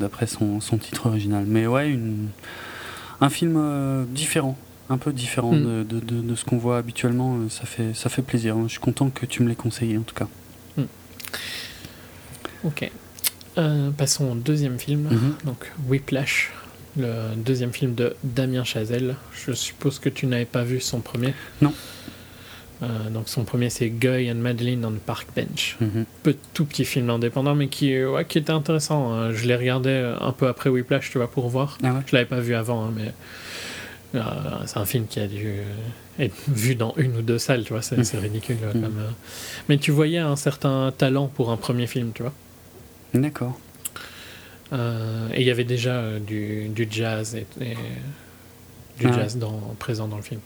d'après 0.00 0.26
son, 0.26 0.60
son, 0.60 0.78
titre 0.78 1.06
original. 1.06 1.44
Mais 1.46 1.66
ouais, 1.66 1.90
une, 1.90 2.28
un 3.20 3.28
film 3.28 4.06
différent 4.10 4.56
un 4.90 4.98
peu 4.98 5.12
différent 5.12 5.52
hmm. 5.52 5.84
de, 5.84 6.00
de, 6.00 6.20
de, 6.20 6.34
ce 6.34 6.44
qu'on 6.44 6.58
voit 6.58 6.78
habituellement. 6.78 7.36
Euh, 7.36 7.48
ça 7.48 7.64
fait, 7.64 7.94
ça 7.94 8.08
fait 8.08 8.22
plaisir. 8.22 8.56
Je 8.64 8.68
suis 8.68 8.80
content 8.80 9.10
que 9.10 9.26
tu 9.26 9.42
me 9.42 9.48
l'aies 9.48 9.54
conseillé 9.54 9.98
en 9.98 10.02
tout 10.02 10.14
cas. 10.14 10.28
Hmm. 10.76 10.84
Ok. 12.64 12.90
Euh, 13.58 13.90
passons 13.90 14.32
au 14.32 14.34
deuxième 14.34 14.78
film. 14.78 15.08
Mhm. 15.10 15.34
Donc 15.44 15.72
Whiplash, 15.88 16.52
le 16.96 17.34
deuxième 17.36 17.72
film 17.72 17.94
de 17.94 18.16
Damien 18.24 18.64
Chazelle. 18.64 19.16
Je 19.32 19.52
suppose 19.52 19.98
que 19.98 20.08
tu 20.08 20.26
n'avais 20.26 20.44
pas 20.44 20.64
vu 20.64 20.80
son 20.80 21.00
premier. 21.00 21.34
Non. 21.60 21.72
Euh, 22.80 23.10
donc 23.10 23.28
son 23.28 23.42
premier 23.42 23.70
c'est 23.70 23.90
Guy 23.90 24.30
and 24.30 24.36
Madeline 24.36 24.84
on 24.84 24.92
the 24.92 25.00
Park 25.00 25.26
Bench. 25.34 25.76
Mhm. 25.80 26.04
Peu, 26.22 26.36
tout 26.54 26.64
petit 26.64 26.84
film 26.84 27.10
indépendant 27.10 27.56
mais 27.56 27.66
qui, 27.66 28.02
ouais, 28.04 28.24
qui 28.24 28.38
était 28.38 28.52
intéressant. 28.52 29.12
Hein. 29.12 29.32
Je 29.32 29.46
l'ai 29.46 29.56
regardé 29.56 30.14
un 30.20 30.32
peu 30.32 30.46
après 30.46 30.70
Whiplash, 30.70 31.10
tu 31.10 31.18
vois, 31.18 31.30
pour 31.30 31.48
voir. 31.48 31.76
Ah 31.82 31.92
ouais. 31.92 32.00
Je 32.06 32.14
l'avais 32.14 32.28
pas 32.28 32.40
vu 32.40 32.54
avant, 32.54 32.86
hein, 32.86 32.92
mais 32.96 33.12
euh, 34.14 34.20
c'est 34.66 34.78
un 34.78 34.86
film 34.86 35.06
qui 35.06 35.20
a 35.20 35.26
dû 35.26 35.46
euh, 35.46 35.64
être 36.18 36.34
vu 36.48 36.74
dans 36.74 36.94
une 36.96 37.16
ou 37.16 37.22
deux 37.22 37.38
salles, 37.38 37.64
tu 37.64 37.72
vois, 37.72 37.82
c'est 37.82 37.96
mm. 37.96 38.18
ridicule. 38.18 38.56
Mm. 38.56 38.72
Comme, 38.72 38.98
euh. 38.98 39.10
Mais 39.68 39.78
tu 39.78 39.90
voyais 39.90 40.18
un 40.18 40.36
certain 40.36 40.92
talent 40.96 41.28
pour 41.28 41.50
un 41.50 41.56
premier 41.56 41.86
film, 41.86 42.12
tu 42.14 42.22
vois. 42.22 42.32
D'accord. 43.14 43.58
et 44.72 45.40
il 45.40 45.46
y 45.46 45.50
avait 45.50 45.64
déjà 45.64 46.18
du, 46.18 46.68
du, 46.68 46.86
jazz 46.90 47.34
et, 47.34 47.46
du 48.98 49.06
ah 49.06 49.12
jazz 49.12 49.38
dans, 49.38 49.74
présent 49.78 50.08
dans 50.08 50.16
le 50.16 50.22
film. 50.22 50.40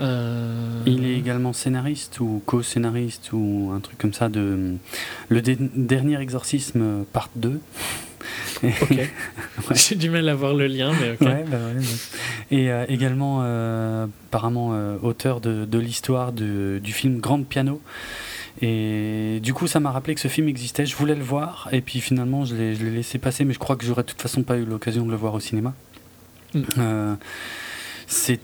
Il 0.00 1.04
est 1.04 1.14
également 1.14 1.52
scénariste 1.52 2.20
ou 2.20 2.42
co-scénariste 2.46 3.30
ou 3.32 3.70
un 3.74 3.80
truc 3.80 3.98
comme 3.98 4.14
ça 4.14 4.28
de 4.28 4.76
Le 5.28 5.42
Dernier 5.42 6.20
Exorcisme, 6.20 7.04
part 7.12 7.30
2. 7.36 7.60
Ok. 8.62 9.10
J'ai 9.74 9.94
du 9.94 10.10
mal 10.10 10.28
à 10.28 10.34
voir 10.34 10.54
le 10.54 10.66
lien, 10.66 10.92
mais 11.00 11.12
ok. 11.12 11.20
Ouais, 11.20 11.44
bah 11.48 11.58
Et 12.50 12.70
euh, 12.70 12.84
également, 12.88 13.40
euh, 13.42 14.06
apparemment, 14.28 14.70
euh, 14.72 14.96
auteur 15.02 15.40
de, 15.40 15.64
de 15.64 15.78
l'histoire 15.78 16.32
du 16.32 16.92
film 16.92 17.20
Grand 17.20 17.42
Piano. 17.42 17.80
Et 18.62 19.40
du 19.42 19.54
coup, 19.54 19.66
ça 19.66 19.80
m'a 19.80 19.90
rappelé 19.90 20.14
que 20.14 20.20
ce 20.20 20.28
film 20.28 20.48
existait. 20.48 20.84
Je 20.84 20.96
voulais 20.96 21.14
le 21.14 21.22
voir, 21.22 21.68
et 21.72 21.80
puis 21.80 22.00
finalement, 22.00 22.44
je 22.44 22.54
l'ai 22.54 22.74
laissé 22.74 23.18
passer, 23.18 23.44
mais 23.44 23.54
je 23.54 23.58
crois 23.58 23.76
que 23.76 23.84
j'aurais 23.84 24.02
de 24.02 24.08
toute 24.08 24.20
façon 24.20 24.42
pas 24.42 24.56
eu 24.56 24.64
l'occasion 24.64 25.06
de 25.06 25.10
le 25.10 25.16
voir 25.16 25.34
au 25.34 25.40
cinéma. 25.40 25.74
Mm. 26.52 27.14
c'est 28.08 28.40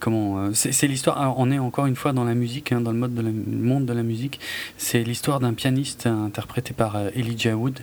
comment 0.00 0.38
euh, 0.38 0.50
c'est 0.54 0.86
l'histoire 0.86 1.34
on 1.38 1.50
est 1.50 1.58
encore 1.58 1.86
une 1.86 1.96
fois 1.96 2.12
dans 2.12 2.24
la 2.24 2.34
musique 2.34 2.72
hein, 2.72 2.80
dans 2.80 2.92
le 2.92 2.98
mode 2.98 3.14
de 3.14 3.22
monde 3.22 3.86
de 3.86 3.92
la 3.92 4.02
musique. 4.02 4.40
C'est 4.76 5.02
l'histoire 5.02 5.40
d'un 5.40 5.54
pianiste 5.54 6.06
interprété 6.06 6.74
par 6.74 6.96
euh, 6.96 7.10
Elijah 7.14 7.56
Wood 7.56 7.80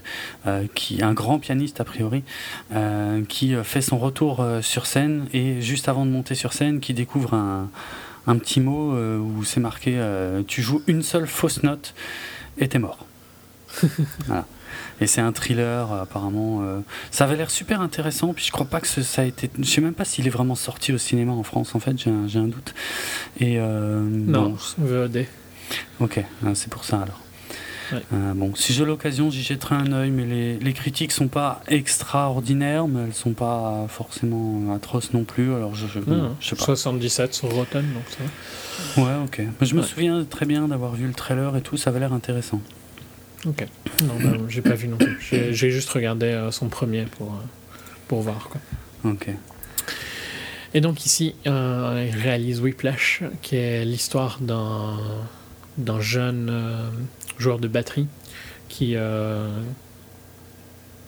euh, 0.48 0.66
qui 0.74 1.02
un 1.04 1.14
grand 1.14 1.40
pianiste 1.40 1.82
a 1.82 1.84
priori 1.84 2.24
qui 3.30 3.56
fait 3.64 3.82
son 3.82 3.98
retour 3.98 4.46
sur 4.62 4.86
scène 4.86 5.28
et 5.34 5.62
juste 5.62 5.90
avant 5.90 6.06
de 6.06 6.12
monter 6.12 6.36
sur 6.36 6.54
scène 6.54 6.80
qui 6.80 6.94
découvre 6.94 7.34
un, 7.34 7.70
un 8.28 8.38
petit 8.38 8.60
mot 8.60 8.94
où 8.94 9.44
c'est 9.44 9.60
marqué 9.60 9.98
tu 10.48 10.62
joues 10.62 10.82
une 10.88 11.02
seule 11.02 11.28
fausse 11.28 11.64
note 11.64 11.94
et 12.58 12.68
t'es 12.68 12.80
mort 12.80 13.06
voilà 14.26 14.46
et 15.02 15.08
c'est 15.08 15.22
un 15.22 15.32
thriller 15.32 15.92
apparemment. 15.92 16.62
ça 17.12 17.26
avait 17.26 17.36
l'air 17.36 17.52
super 17.52 17.82
intéressant. 17.82 18.34
Puis 18.34 18.46
je 18.46 18.52
crois 18.52 18.66
pas 18.66 18.80
que 18.80 18.88
ça 18.88 19.22
a 19.22 19.26
été. 19.26 19.50
Je 19.58 19.64
sais 19.64 19.82
même 19.82 19.94
pas 19.94 20.06
s'il 20.06 20.28
est 20.28 20.32
vraiment 20.32 20.56
sorti 20.56 20.94
au 20.94 20.98
cinéma 20.98 21.34
en 21.34 21.44
France. 21.44 21.76
En 21.76 21.80
fait, 21.80 21.98
j'ai 21.98 22.10
un, 22.10 22.28
un, 22.36 22.48
doute. 22.48 22.74
Et 23.40 23.58
non, 23.60 24.56
VOD. 24.78 25.26
Ok, 26.00 26.24
c'est 26.54 26.70
pour 26.70 26.84
ça 26.84 27.02
alors. 27.02 27.22
Euh, 27.94 28.34
bon, 28.34 28.56
si 28.56 28.74
j'ai 28.74 28.86
l'occasion, 28.86 29.30
j'y 29.30 29.44
jetterai 29.44 29.76
un 29.76 29.92
œil, 29.92 30.12
mais 30.12 30.26
les, 30.26 30.58
les, 30.58 30.74
critiques 30.74 31.12
sont 31.12 31.28
pas 31.28 31.62
extraordinaires, 31.68 32.88
mais 32.88 33.04
elles 33.06 33.14
sont 33.14 33.34
pas 33.34 33.86
forcément 33.90 34.74
atroces 34.74 35.14
non 35.14 35.24
plus. 35.24 35.54
Alors 35.54 35.76
je, 35.76 35.88
je, 35.88 36.00
sais 36.00 36.56
pas. 36.56 36.76
77 36.76 37.34
sur 37.34 37.52
Rotten, 37.52 37.86
donc 37.94 38.04
ça. 38.10 39.02
Ouais, 39.02 39.14
ok. 39.24 39.42
je 39.62 39.76
me 39.76 39.82
souviens 39.82 40.24
très 40.26 40.46
bien 40.46 40.68
d'avoir 40.68 40.94
vu 40.94 41.08
le 41.08 41.14
trailer 41.14 41.56
et 41.56 41.62
tout, 41.62 41.78
ça 41.78 41.92
avait 41.92 42.00
l'air 42.00 42.14
intéressant. 42.14 42.62
Ok. 43.48 43.66
Non, 44.04 44.16
bah, 44.22 44.38
j'ai 44.50 44.62
pas 44.62 44.76
vu 44.76 44.88
non 44.88 44.98
plus. 44.98 45.18
J'ai 45.22 45.72
juste 45.72 45.90
regardé 45.90 46.28
euh, 46.28 46.52
son 46.52 46.70
premier 46.70 47.04
pour, 47.04 47.28
euh, 47.28 47.46
pour 48.08 48.22
voir. 48.22 48.50
Quoi. 48.50 48.62
Ok. 49.12 49.30
Et 50.74 50.82
donc 50.82 51.06
ici, 51.06 51.36
il 51.46 51.52
réalise 51.52 52.60
Whiplash, 52.60 53.24
qui 53.42 53.56
est 53.56 53.86
l'histoire 53.86 54.40
d'un 54.42 54.98
d'un 55.78 56.00
jeune 56.00 56.50
joueur 57.38 57.60
de 57.60 57.68
batterie 57.68 58.08
qui, 58.70 58.96
euh, 58.96 59.48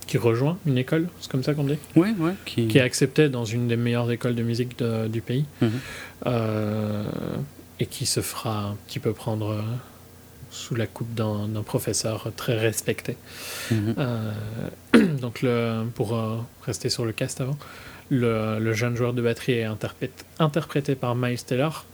qui 0.06 0.17
rejoint 0.17 0.58
une 0.65 0.78
école, 0.78 1.10
c'est 1.19 1.30
comme 1.30 1.43
ça 1.43 1.54
qu'on 1.54 1.65
dit? 1.65 1.78
Oui, 1.95 2.15
oui. 2.17 2.32
Qui... 2.45 2.67
qui... 2.67 2.78
est 2.78 2.82
accepté 2.82 3.30
dans 3.30 3.45
une 3.45 3.67
des 3.67 3.76
meilleures 3.78 4.12
écoles 4.12 4.36
de 4.36 4.43
musique 4.43 4.82
du 5.10 5.21
pays 5.21 5.45
mhm. 5.62 5.71
euh, 6.28 7.04
et 7.80 7.86
qui 7.86 8.06
se 8.06 8.21
fera 8.21 8.69
un 8.69 8.78
petit 8.88 9.00
peu 9.00 9.13
prendre 9.13 9.52
euh, 9.52 9.62
sous 10.49 10.75
la 10.75 10.88
coupe 10.88 11.13
d'un 11.13 11.63
professeur 11.65 12.31
très 12.36 12.57
respecté. 12.57 13.17
Mhm. 13.71 13.95
donc, 15.21 15.41
le, 15.41 15.83
pour 15.95 16.17
rester 16.65 16.89
sur 16.89 17.05
le 17.05 17.12
cast 17.12 17.41
avant, 17.41 17.57
le, 18.10 18.60
le, 18.60 18.73
jeune 18.73 18.95
joueur 18.95 19.13
de 19.13 19.21
batterie 19.21 19.53
est 19.53 19.67
interprété 20.39 20.95
par 20.95 21.15
Miles 21.15 21.43
Taylor, 21.43 21.86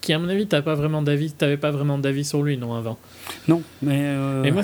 qui 0.00 0.12
à 0.12 0.18
mon 0.18 0.28
avis 0.28 0.46
t'as 0.46 0.62
pas 0.62 0.74
vraiment 0.74 1.02
d'avis 1.02 1.32
t'avais 1.32 1.56
pas 1.56 1.70
vraiment 1.70 1.98
d'avis 1.98 2.24
sur 2.24 2.42
lui 2.42 2.56
non 2.56 2.74
avant. 2.74 2.98
Non 3.46 3.62
mais 3.82 4.00
euh... 4.04 4.42
et 4.44 4.50
moi 4.50 4.62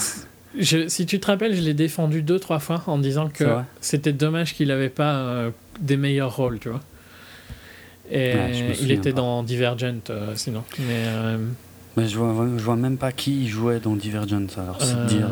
si 0.60 1.06
tu 1.06 1.20
te 1.20 1.26
rappelles 1.26 1.54
je 1.54 1.60
l'ai 1.60 1.74
défendu 1.74 2.22
deux 2.22 2.38
trois 2.38 2.60
fois 2.60 2.82
en 2.86 2.98
disant 2.98 3.28
que 3.28 3.44
c'était 3.80 4.12
dommage 4.12 4.54
qu'il 4.54 4.70
avait 4.70 4.88
pas 4.88 5.16
euh, 5.16 5.50
des 5.80 5.96
meilleurs 5.96 6.34
rôles 6.36 6.58
tu 6.60 6.68
vois. 6.68 6.80
Et 8.10 8.34
il 8.80 8.90
était 8.90 9.12
dans 9.12 9.42
Divergent 9.42 10.00
euh, 10.10 10.32
sinon. 10.34 10.62
Mais 10.78 11.04
euh, 11.06 11.38
mais 11.96 12.08
je 12.08 12.18
vois, 12.18 12.46
je 12.56 12.62
vois 12.62 12.76
même 12.76 12.96
pas 12.96 13.12
qui 13.12 13.48
jouait 13.48 13.80
dans 13.80 13.96
Divergent 13.96 14.46
alors 14.56 14.82
c'est 14.82 15.06
dire 15.06 15.28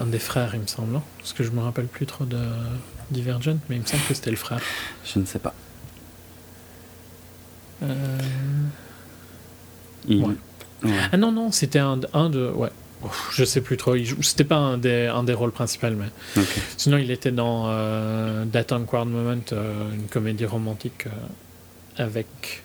un 0.00 0.06
des 0.06 0.18
frères 0.18 0.54
il 0.54 0.60
me 0.60 0.66
semble 0.66 1.00
parce 1.18 1.32
que 1.32 1.44
je 1.44 1.50
me 1.50 1.60
rappelle 1.60 1.86
plus 1.86 2.06
trop 2.06 2.24
de 2.24 2.38
Divergent 3.10 3.58
mais 3.68 3.76
il 3.76 3.82
me 3.82 3.86
semble 3.86 4.02
que 4.08 4.14
c'était 4.14 4.30
le 4.30 4.36
frère 4.36 4.60
je 5.04 5.18
ne 5.18 5.24
sais 5.24 5.38
pas 5.38 5.54
euh... 7.82 8.18
Ah 11.10 11.16
non, 11.16 11.32
non, 11.32 11.52
c'était 11.52 11.78
un, 11.78 12.00
un, 12.12 12.30
de. 12.30 12.50
Ouais. 12.50 12.70
Je 13.32 13.44
sais 13.44 13.60
plus 13.60 13.76
trop. 13.76 13.94
C'était 14.20 14.44
pas 14.44 14.56
un 14.56 14.78
des, 14.78 15.06
un 15.06 15.24
des 15.24 15.32
rôles 15.32 15.52
principaux, 15.52 15.88
mais. 15.90 16.42
Sinon, 16.76 16.98
il 16.98 17.10
était 17.10 17.32
dans 17.32 17.64
euh, 17.68 18.44
That 18.46 18.74
Awkward 18.74 19.08
Moment, 19.08 19.40
euh, 19.52 19.92
une 19.94 20.06
comédie 20.06 20.46
romantique 20.46 21.06
euh, 21.06 22.02
avec 22.02 22.62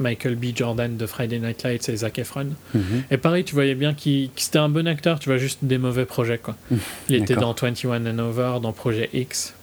Michael 0.00 0.34
B. 0.34 0.46
Jordan 0.54 0.96
de 0.96 1.06
Friday 1.06 1.38
Night 1.38 1.62
Lights 1.62 1.88
et 1.88 1.96
Zac 1.96 2.18
Efron. 2.18 2.48
Mhm. 2.74 3.04
Et 3.10 3.16
pareil, 3.16 3.44
tu 3.44 3.54
voyais 3.54 3.74
bien 3.74 3.94
qu'il 3.94 4.30
c'était 4.34 4.58
un 4.58 4.68
bon 4.68 4.88
acteur, 4.88 5.20
tu 5.20 5.28
vois, 5.28 5.38
juste 5.38 5.58
des 5.62 5.78
mauvais 5.78 6.06
projets, 6.06 6.38
quoi. 6.38 6.56
Mhm. 6.70 6.78
Il 7.10 7.14
était 7.16 7.36
dans 7.36 7.54
21 7.54 8.06
and 8.06 8.18
Over, 8.18 8.58
dans 8.60 8.72
Projet 8.72 9.10
X. 9.12 9.54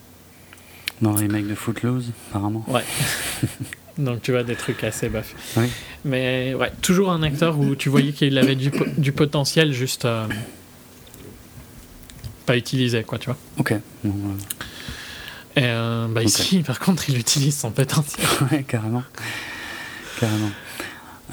Dans 1.01 1.11
le 1.11 1.19
remake 1.19 1.47
de 1.47 1.55
Footloose, 1.55 2.11
apparemment. 2.29 2.63
Ouais. 2.67 2.83
Donc 3.97 4.21
tu 4.21 4.31
vois 4.31 4.43
des 4.43 4.55
trucs 4.55 4.83
assez 4.83 5.09
bafs. 5.09 5.33
Mais 6.05 6.53
ouais, 6.53 6.71
toujours 6.81 7.11
un 7.11 7.23
acteur 7.23 7.57
où 7.59 7.75
tu 7.75 7.89
voyais 7.89 8.11
qu'il 8.11 8.37
avait 8.37 8.55
du, 8.55 8.71
du, 8.97 9.11
potentiel 9.11 9.73
juste 9.73 10.05
euh, 10.05 10.27
pas 12.45 12.57
utilisé, 12.57 13.03
quoi, 13.03 13.17
tu 13.17 13.25
vois. 13.25 13.37
Ok. 13.57 13.73
Et 15.55 15.63
euh, 15.63 16.07
bah 16.07 16.21
ici, 16.21 16.59
par 16.59 16.79
contre, 16.79 17.09
il 17.09 17.17
utilise 17.17 17.57
son 17.57 17.71
potentiel. 17.71 18.27
ouais, 18.51 18.63
carrément. 18.63 19.03
Carrément. 20.19 20.49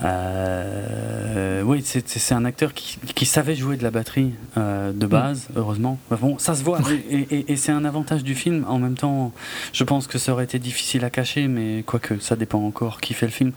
Euh, 0.03 1.63
oui, 1.63 1.83
c'est 1.85 2.33
un 2.35 2.45
acteur 2.45 2.75
qui, 2.75 2.99
qui, 3.15 3.27
savait 3.27 3.55
jouer 3.55 3.77
de 3.77 3.83
la 3.83 3.91
batterie 3.91 4.33
euh, 4.57 4.93
de 4.93 5.07
base, 5.07 5.49
mm. 5.51 5.59
heureusement. 5.59 5.99
Bon, 6.21 6.39
ça 6.39 6.55
se 6.55 6.65
voit, 6.65 6.81
et, 7.11 7.53
et, 7.53 7.57
c'est 7.57 7.73
un 7.73 7.85
avantage 7.85 8.25
du 8.25 8.35
film. 8.35 8.65
En 8.69 8.79
même 8.79 8.97
temps, 8.97 9.33
je 9.73 9.85
pense 9.85 10.07
que 10.07 10.19
ça 10.19 10.33
aurait 10.33 10.45
été 10.45 10.59
difficile 10.59 11.05
à 11.05 11.11
cacher, 11.11 11.47
mais 11.47 11.85
quoique, 11.87 12.19
ça 12.19 12.35
dépend 12.37 12.65
encore 12.65 13.01
qui 13.01 13.15
fait 13.15 13.27
le 13.27 13.33
film. 13.33 13.53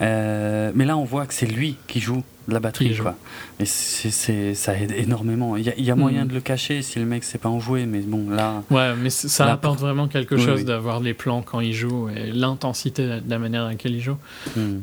Euh, 0.00 0.72
mais 0.74 0.84
là, 0.84 0.96
on 0.96 1.04
voit 1.04 1.26
que 1.26 1.34
c'est 1.34 1.46
lui 1.46 1.76
qui 1.86 2.00
joue 2.00 2.22
de 2.48 2.52
la 2.52 2.60
batterie, 2.60 2.94
quoi. 2.96 3.16
Et 3.58 3.64
c'est 3.64 4.54
ça 4.54 4.76
aide 4.76 4.92
énormément. 4.92 5.56
Il 5.56 5.64
y 5.64 5.90
a, 5.90 5.96
moyen 5.96 6.24
mm. 6.24 6.28
de 6.28 6.34
le 6.34 6.40
cacher 6.40 6.82
si 6.82 6.98
le 6.98 7.04
mec 7.04 7.24
sait 7.24 7.38
pas 7.38 7.48
en 7.50 7.60
jouer, 7.60 7.84
mais 7.84 8.00
bon, 8.00 8.30
là. 8.30 8.62
Ouais, 8.70 8.94
mais 8.96 9.10
ça 9.10 9.52
apporte 9.52 9.80
vraiment 9.80 10.08
quelque 10.08 10.38
chose 10.38 10.64
d'avoir 10.64 11.00
les 11.00 11.14
plans 11.14 11.42
quand 11.42 11.60
il 11.60 11.74
joue 11.74 12.08
et 12.08 12.32
l'intensité 12.32 13.06
de 13.06 13.22
la 13.28 13.38
manière 13.38 13.64
dans 13.64 13.68
laquelle 13.68 13.94
il 13.94 14.02
joue. 14.02 14.16
Mm 14.56 14.78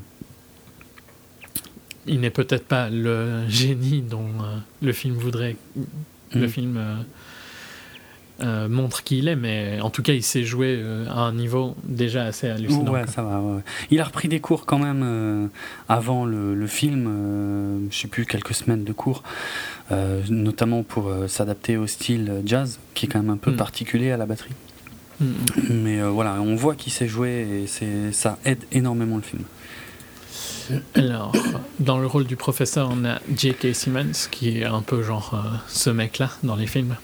il 2.08 2.20
n'est 2.22 2.30
peut-être 2.30 2.66
pas 2.66 2.90
le 2.90 3.48
génie 3.48 4.02
dont 4.02 4.30
euh, 4.42 4.58
le 4.82 4.94
film 4.94 5.16
voudrait. 5.16 5.56
Le 6.34 6.48
mm. 6.48 6.50
film 6.50 6.78
euh, 6.78 6.96
euh, 8.44 8.68
montre 8.68 9.04
qui 9.04 9.20
il 9.20 9.28
est, 9.28 9.36
mais 9.36 9.80
en 9.82 9.90
tout 9.90 10.02
cas, 10.02 10.14
il 10.14 10.24
sait 10.24 10.44
jouer 10.44 10.84
à 11.08 11.20
un 11.20 11.34
niveau 11.34 11.76
déjà 11.84 12.24
assez 12.24 12.50
hallucinant. 12.50 12.92
Ouais, 12.92 13.06
ça 13.08 13.22
va. 13.22 13.42
Il 13.92 14.00
a 14.00 14.04
repris 14.04 14.28
des 14.28 14.40
cours 14.40 14.66
quand 14.66 14.80
même 14.80 15.50
avant 15.88 16.26
le, 16.26 16.68
film, 16.68 17.88
je 17.92 17.96
sais 17.96 18.08
plus, 18.08 18.26
quelques 18.26 18.56
semaines 18.56 18.84
de 18.84 18.94
cours, 18.94 19.22
notamment 20.30 20.82
pour 20.82 21.12
s'adapter 21.28 21.78
au 21.78 21.86
style 21.86 22.42
jazz, 22.44 22.80
qui 22.96 23.06
est 23.06 23.10
quand 23.10 23.22
même 23.22 23.30
un 23.30 23.38
peu 23.38 23.52
mm. 23.52 23.58
particulier 23.58 24.12
à 24.12 24.18
la 24.18 24.26
batterie. 24.26 24.56
Mm, 25.20 25.34
mais 25.70 26.02
voilà, 26.02 26.42
on 26.42 26.56
voit 26.56 26.74
qu'il 26.74 26.92
sait 26.92 27.08
jouer 27.08 27.66
et 27.66 28.12
ça 28.12 28.40
aide 28.44 28.64
énormément 28.72 29.18
le 29.18 29.22
film. 29.22 29.44
Alors, 30.95 31.32
dans 31.80 31.97
le 32.00 32.08
rôle 32.08 32.26
du 32.26 32.36
professeur, 32.36 32.89
on 32.91 33.06
a 33.06 33.19
J.K. 33.36 33.74
Simmons, 33.74 34.28
qui 34.30 34.60
est 34.60 34.65
un 34.65 34.82
peu 34.82 35.04
genre 35.04 35.32
euh, 35.34 35.58
ce 35.67 35.89
mec-là 35.89 36.30
dans 36.43 36.56
les 36.56 36.67
films. 36.67 36.95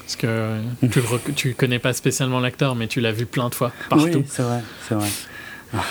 Parce 0.00 0.16
que 0.16 0.58
tu, 0.90 1.02
tu 1.34 1.54
connais 1.54 1.78
pas 1.78 1.92
spécialement 1.92 2.40
l'acteur, 2.40 2.74
mais 2.74 2.86
tu 2.86 3.00
l'as 3.00 3.12
vu 3.12 3.26
plein 3.26 3.48
de 3.48 3.54
fois, 3.54 3.72
partout. 3.90 4.06
Oui, 4.06 4.24
c'est 4.26 4.42
vrai, 4.42 4.62
c'est 4.88 4.94
vrai. 4.94 5.08
Ah. 5.74 5.82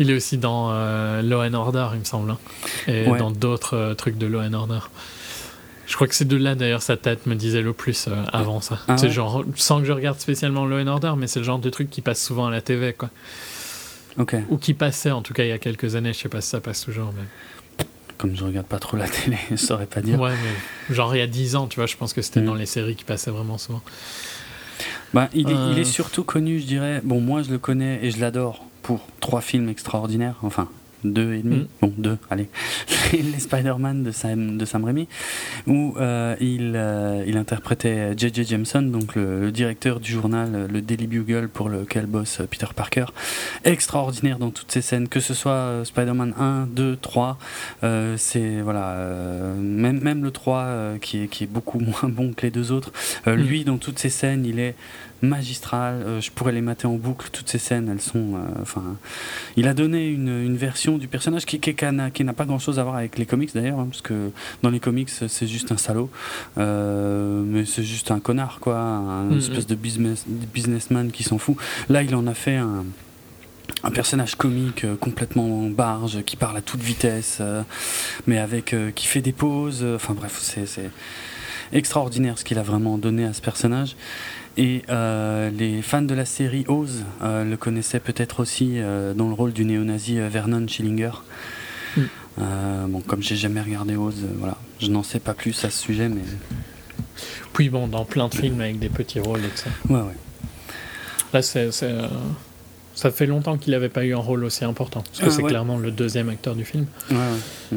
Il 0.00 0.10
est 0.10 0.14
aussi 0.14 0.38
dans 0.38 0.70
euh, 0.72 1.22
Law 1.22 1.42
and 1.42 1.54
Order, 1.54 1.88
il 1.92 2.00
me 2.00 2.04
semble, 2.04 2.30
hein. 2.30 2.38
et 2.88 3.04
dans 3.04 3.30
d'autres 3.30 3.76
euh, 3.76 3.94
trucs 3.94 4.18
de 4.18 4.26
Law 4.26 4.40
and 4.40 4.54
Order. 4.54 4.80
Je 5.86 5.94
crois 5.94 6.08
que 6.08 6.14
c'est 6.14 6.26
de 6.26 6.36
là 6.36 6.54
d'ailleurs 6.54 6.80
sa 6.80 6.96
tête 6.96 7.26
me 7.26 7.34
disait 7.34 7.60
le 7.60 7.74
plus 7.74 8.08
avant 8.32 8.62
ça. 8.62 8.78
Ah 8.88 8.96
c'est 8.96 9.10
genre 9.10 9.44
sans 9.54 9.80
que 9.80 9.84
je 9.84 9.92
regarde 9.92 10.18
spécialement 10.18 10.64
Law 10.64 10.80
and 10.80 10.86
Order, 10.86 11.12
mais 11.18 11.26
c'est 11.26 11.40
le 11.40 11.44
genre 11.44 11.58
de 11.58 11.68
truc 11.68 11.90
qui 11.90 12.00
passe 12.00 12.24
souvent 12.24 12.46
à 12.46 12.50
la 12.50 12.62
TV 12.62 12.94
quoi. 12.94 13.10
Ou 14.18 14.58
qui 14.58 14.74
passait 14.74 15.10
en 15.10 15.22
tout 15.22 15.34
cas 15.34 15.44
il 15.44 15.48
y 15.48 15.52
a 15.52 15.58
quelques 15.58 15.96
années, 15.96 16.12
je 16.12 16.18
sais 16.18 16.28
pas 16.28 16.40
si 16.40 16.50
ça 16.50 16.60
passe 16.60 16.84
toujours. 16.84 17.12
Mais... 17.16 17.84
Comme 18.16 18.36
je 18.36 18.44
regarde 18.44 18.66
pas 18.66 18.78
trop 18.78 18.96
la 18.96 19.08
télé, 19.08 19.38
je 19.50 19.56
saurais 19.56 19.86
pas 19.86 20.00
dire. 20.00 20.20
Ouais, 20.20 20.32
mais 20.32 20.94
genre 20.94 21.14
il 21.14 21.18
y 21.18 21.22
a 21.22 21.26
10 21.26 21.56
ans, 21.56 21.66
tu 21.66 21.76
vois, 21.76 21.86
je 21.86 21.96
pense 21.96 22.12
que 22.12 22.22
c'était 22.22 22.40
mm. 22.40 22.46
dans 22.46 22.54
les 22.54 22.66
séries 22.66 22.96
qui 22.96 23.04
passaient 23.04 23.30
vraiment 23.30 23.58
souvent. 23.58 23.82
Bah, 25.12 25.28
il, 25.32 25.48
est, 25.48 25.54
il, 25.72 25.78
est, 25.78 25.82
euh. 25.82 25.84
surtout 25.84 26.24
connu, 26.24 26.58
je 26.58 26.66
dirais. 26.66 27.00
Bon, 27.04 27.20
moi 27.20 27.42
je 27.42 27.50
le 27.50 27.58
connais 27.58 28.04
et 28.04 28.10
je 28.10 28.20
l'adore 28.20 28.64
pour 28.82 29.06
trois 29.20 29.40
films 29.40 29.68
extraordinaires. 29.68 30.36
Enfin, 30.42 30.68
deux 31.04 31.34
et 31.34 31.42
demi, 31.42 31.56
mm. 31.56 31.66
bon 31.80 31.92
deux, 31.96 32.18
allez, 32.30 32.48
les 33.12 33.38
Spider-Man 33.38 34.02
de 34.02 34.10
Sam, 34.10 34.58
de 34.58 34.64
Sam 34.64 34.84
Raimi, 34.84 35.08
où 35.66 35.94
euh, 35.98 36.34
il, 36.40 36.72
euh, 36.76 37.24
il 37.26 37.36
interprétait 37.36 38.14
J.J. 38.16 38.44
Jameson, 38.44 38.82
donc 38.82 39.14
le, 39.14 39.50
directeur 39.50 40.00
du 40.00 40.10
journal 40.10 40.50
euh, 40.54 40.68
le 40.68 40.80
Daily 40.80 41.06
Bugle 41.06 41.48
pour 41.48 41.68
lequel 41.68 42.06
bosse 42.06 42.40
Peter 42.50 42.66
Parker, 42.74 43.06
extraordinaire 43.64 44.38
dans 44.38 44.50
toutes 44.50 44.72
ces 44.72 44.82
scènes, 44.82 45.08
que 45.08 45.20
ce 45.20 45.34
soit 45.34 45.82
Spider-Man 45.84 46.34
1, 46.38 46.68
2, 46.70 46.96
3, 46.96 47.38
c'est 48.16 48.60
voilà, 48.62 48.96
même, 49.58 50.00
même 50.00 50.22
le 50.22 50.30
3 50.30 50.98
qui, 51.00 51.24
est, 51.24 51.28
qui 51.28 51.44
est 51.44 51.48
beaucoup 51.48 51.78
moins 51.80 52.08
bon 52.08 52.32
que 52.32 52.42
les 52.42 52.50
deux 52.50 52.72
autres, 52.72 52.92
mm. 53.26 53.32
lui 53.32 53.64
dans 53.64 53.78
toutes 53.78 53.98
ces 53.98 54.10
scènes, 54.10 54.44
il 54.46 54.58
est 54.58 54.74
magistral. 55.22 56.02
Euh, 56.02 56.20
je 56.20 56.30
pourrais 56.30 56.52
les 56.52 56.60
mater 56.60 56.86
en 56.86 56.94
boucle. 56.94 57.28
Toutes 57.32 57.48
ces 57.48 57.58
scènes, 57.58 57.88
elles 57.88 58.00
sont. 58.00 58.34
Euh, 58.34 58.62
enfin, 58.62 58.82
il 59.56 59.68
a 59.68 59.74
donné 59.74 60.08
une, 60.08 60.28
une, 60.28 60.56
version 60.56 60.98
du 60.98 61.08
personnage 61.08 61.46
qui, 61.46 61.60
qui, 61.60 61.74
qui 61.74 62.24
n'a 62.24 62.32
pas 62.32 62.44
grand 62.44 62.58
chose 62.58 62.78
à 62.78 62.84
voir 62.84 62.96
avec 62.96 63.18
les 63.18 63.26
comics 63.26 63.54
d'ailleurs, 63.54 63.80
hein, 63.80 63.88
parce 63.90 64.02
que 64.02 64.30
dans 64.62 64.70
les 64.70 64.80
comics, 64.80 65.08
c'est 65.08 65.46
juste 65.46 65.72
un 65.72 65.76
salaud, 65.76 66.10
euh, 66.58 67.42
mais 67.44 67.64
c'est 67.64 67.82
juste 67.82 68.10
un 68.10 68.20
connard, 68.20 68.58
quoi, 68.60 68.78
un 68.78 69.24
mm, 69.24 69.38
espèce 69.38 69.66
de 69.66 69.74
business, 69.74 70.24
businessman 70.26 71.10
qui 71.10 71.22
s'en 71.22 71.38
fout. 71.38 71.56
Là, 71.88 72.02
il 72.02 72.14
en 72.14 72.26
a 72.26 72.34
fait 72.34 72.56
un 72.56 72.84
un 73.82 73.90
personnage 73.90 74.34
comique 74.34 74.84
complètement 75.00 75.62
barge 75.70 76.22
qui 76.24 76.36
parle 76.36 76.56
à 76.58 76.60
toute 76.60 76.82
vitesse 76.82 77.40
mais 78.26 78.38
avec 78.38 78.74
qui 78.94 79.06
fait 79.06 79.22
des 79.22 79.32
pauses 79.32 79.84
enfin 79.94 80.12
bref 80.12 80.38
c'est 80.38 80.90
extraordinaire 81.72 82.38
ce 82.38 82.44
qu'il 82.44 82.58
a 82.58 82.62
vraiment 82.62 82.98
donné 82.98 83.24
à 83.24 83.32
ce 83.32 83.40
personnage. 83.40 83.96
Et 84.56 84.82
euh, 84.88 85.50
les 85.50 85.82
fans 85.82 86.02
de 86.02 86.14
la 86.14 86.24
série 86.24 86.64
Oz 86.68 87.04
euh, 87.22 87.44
le 87.44 87.56
connaissaient 87.56 88.00
peut-être 88.00 88.40
aussi 88.40 88.78
dans 89.16 89.28
le 89.28 89.34
rôle 89.34 89.52
du 89.52 89.64
néo-nazi 89.64 90.18
Vernon 90.18 90.66
Schillinger. 90.66 91.12
Mm. 91.96 92.02
bon, 92.88 93.00
comme 93.00 93.22
j'ai 93.22 93.36
jamais 93.36 93.60
regardé 93.60 93.96
Oz, 93.96 94.16
voilà, 94.38 94.56
je 94.80 94.88
n'en 94.88 95.02
sais 95.02 95.20
pas 95.20 95.34
plus 95.34 95.64
à 95.64 95.70
ce 95.70 95.78
sujet, 95.80 96.08
mais. 96.08 96.22
Puis 97.52 97.68
bon, 97.68 97.86
dans 97.86 98.04
plein 98.04 98.28
de 98.28 98.34
films 98.34 98.60
avec 98.60 98.78
des 98.78 98.88
petits 98.88 99.20
rôles 99.20 99.40
et 99.40 99.56
ça. 99.56 99.70
Ouais, 99.88 100.00
ouais. 100.00 100.16
Là, 101.32 101.42
c'est 101.42 101.70
ça 102.94 103.10
fait 103.10 103.26
longtemps 103.26 103.58
qu'il 103.58 103.72
n'avait 103.72 103.88
pas 103.88 104.04
eu 104.04 104.14
un 104.14 104.18
rôle 104.18 104.44
aussi 104.44 104.64
important. 104.64 105.02
Parce 105.02 105.20
que 105.20 105.26
ah, 105.26 105.30
c'est 105.30 105.42
clairement 105.42 105.78
le 105.78 105.90
deuxième 105.90 106.28
acteur 106.28 106.54
du 106.54 106.64
film. 106.64 106.86
Ouais, 107.10 107.76